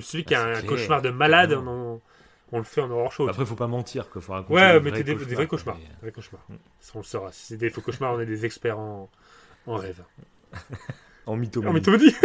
Celui 0.01 0.23
qui 0.25 0.35
Ah, 0.35 0.41
a 0.41 0.43
c'est 0.43 0.49
un 0.51 0.53
clair, 0.61 0.65
cauchemar 0.69 1.01
de 1.01 1.09
malade, 1.09 1.53
on, 1.53 1.99
on 2.51 2.57
le 2.57 2.63
fait 2.63 2.81
en 2.81 2.89
horror 2.91 3.11
show. 3.11 3.27
Après, 3.27 3.45
faut 3.45 3.55
pas 3.55 3.67
mentir, 3.67 4.09
quoi. 4.09 4.21
Faut 4.21 4.33
raconter. 4.33 4.53
ouais, 4.53 4.73
des 4.79 4.91
mettez 4.91 5.03
des, 5.03 5.15
des 5.15 5.35
vrais 5.35 5.47
cauchemars. 5.47 5.77
mais- 5.77 5.83
des 5.87 5.95
vrais 6.01 6.11
cauchemars. 6.11 6.45
Mm. 6.49 6.55
Ça, 6.79 6.91
on 6.95 6.99
le 6.99 7.03
saura. 7.03 7.31
Si 7.31 7.45
c'est 7.47 7.57
des 7.57 7.69
faux 7.69 7.81
cauchemars, 7.81 8.13
on 8.13 8.19
est 8.19 8.25
des 8.25 8.45
experts 8.45 8.79
en, 8.79 9.09
en 9.67 9.75
rêve. 9.75 10.03
En 11.25 11.35
mythomanie. 11.35 11.71
En 11.71 11.73
mythomanie. 11.73 12.15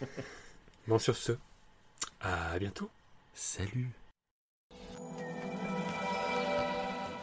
bon, 0.88 0.98
sur 0.98 1.16
ce, 1.16 1.32
à 2.20 2.58
bientôt. 2.58 2.90
Salut. 3.34 3.88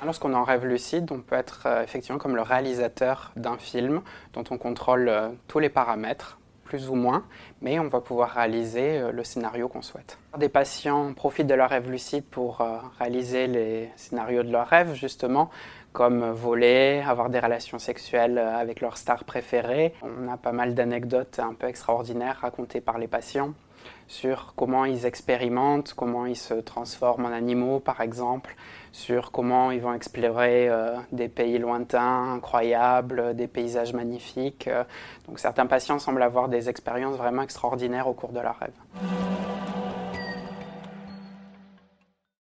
Lorsqu'on 0.05 0.31
est 0.31 0.35
en 0.35 0.45
rêve 0.45 0.65
lucide, 0.65 1.11
on 1.11 1.19
peut 1.19 1.35
être 1.35 1.63
euh, 1.65 1.83
effectivement 1.83 2.17
comme 2.17 2.35
le 2.35 2.41
réalisateur 2.41 3.33
d'un 3.35 3.57
film 3.57 4.01
dont 4.33 4.45
on 4.49 4.57
contrôle 4.57 5.09
euh, 5.09 5.29
tous 5.47 5.59
les 5.59 5.67
paramètres, 5.67 6.39
plus 6.63 6.89
ou 6.89 6.95
moins, 6.95 7.25
mais 7.61 7.79
on 7.79 7.89
va 7.89 7.99
pouvoir 7.99 8.29
réaliser 8.29 8.99
euh, 8.99 9.11
le 9.11 9.25
scénario 9.25 9.67
qu'on 9.67 9.81
souhaite. 9.81 10.17
Des 10.37 10.47
patients 10.47 11.13
profitent 11.13 11.47
de 11.47 11.53
leur 11.53 11.69
rêve 11.69 11.91
lucide 11.91 12.23
pour 12.23 12.61
réaliser 12.99 13.47
les 13.47 13.89
scénarios 13.97 14.43
de 14.43 14.51
leur 14.51 14.67
rêve, 14.67 14.93
justement, 14.93 15.49
comme 15.91 16.31
voler, 16.31 17.03
avoir 17.05 17.29
des 17.29 17.39
relations 17.39 17.79
sexuelles 17.79 18.37
avec 18.37 18.79
leur 18.79 18.95
star 18.95 19.25
préférée. 19.25 19.93
On 20.01 20.31
a 20.31 20.37
pas 20.37 20.51
mal 20.53 20.75
d'anecdotes 20.75 21.39
un 21.39 21.55
peu 21.55 21.67
extraordinaires 21.67 22.37
racontées 22.41 22.79
par 22.79 22.99
les 22.99 23.07
patients. 23.07 23.53
sur 24.07 24.53
comment 24.55 24.85
ils 24.85 25.05
expérimentent, 25.05 25.93
comment 25.93 26.25
ils 26.25 26.35
se 26.35 26.53
transforment 26.53 27.25
en 27.25 27.31
animaux 27.31 27.79
par 27.79 28.01
exemple, 28.01 28.55
sur 28.91 29.31
comment 29.31 29.71
ils 29.71 29.81
vont 29.81 29.93
explorer 29.93 30.69
euh, 30.69 30.95
des 31.11 31.27
pays 31.27 31.57
lointains, 31.57 32.33
incroyables, 32.33 33.35
des 33.35 33.47
paysages 33.47 33.93
magnifiques. 33.93 34.69
Donc 35.27 35.39
certains 35.39 35.65
patients 35.65 35.99
semblent 35.99 36.23
avoir 36.23 36.49
des 36.49 36.69
expériences 36.69 37.15
vraiment 37.15 37.41
extraordinaires 37.41 38.07
au 38.07 38.13
cours 38.13 38.31
de 38.31 38.39
leur 38.39 38.57
rêve. 38.59 39.38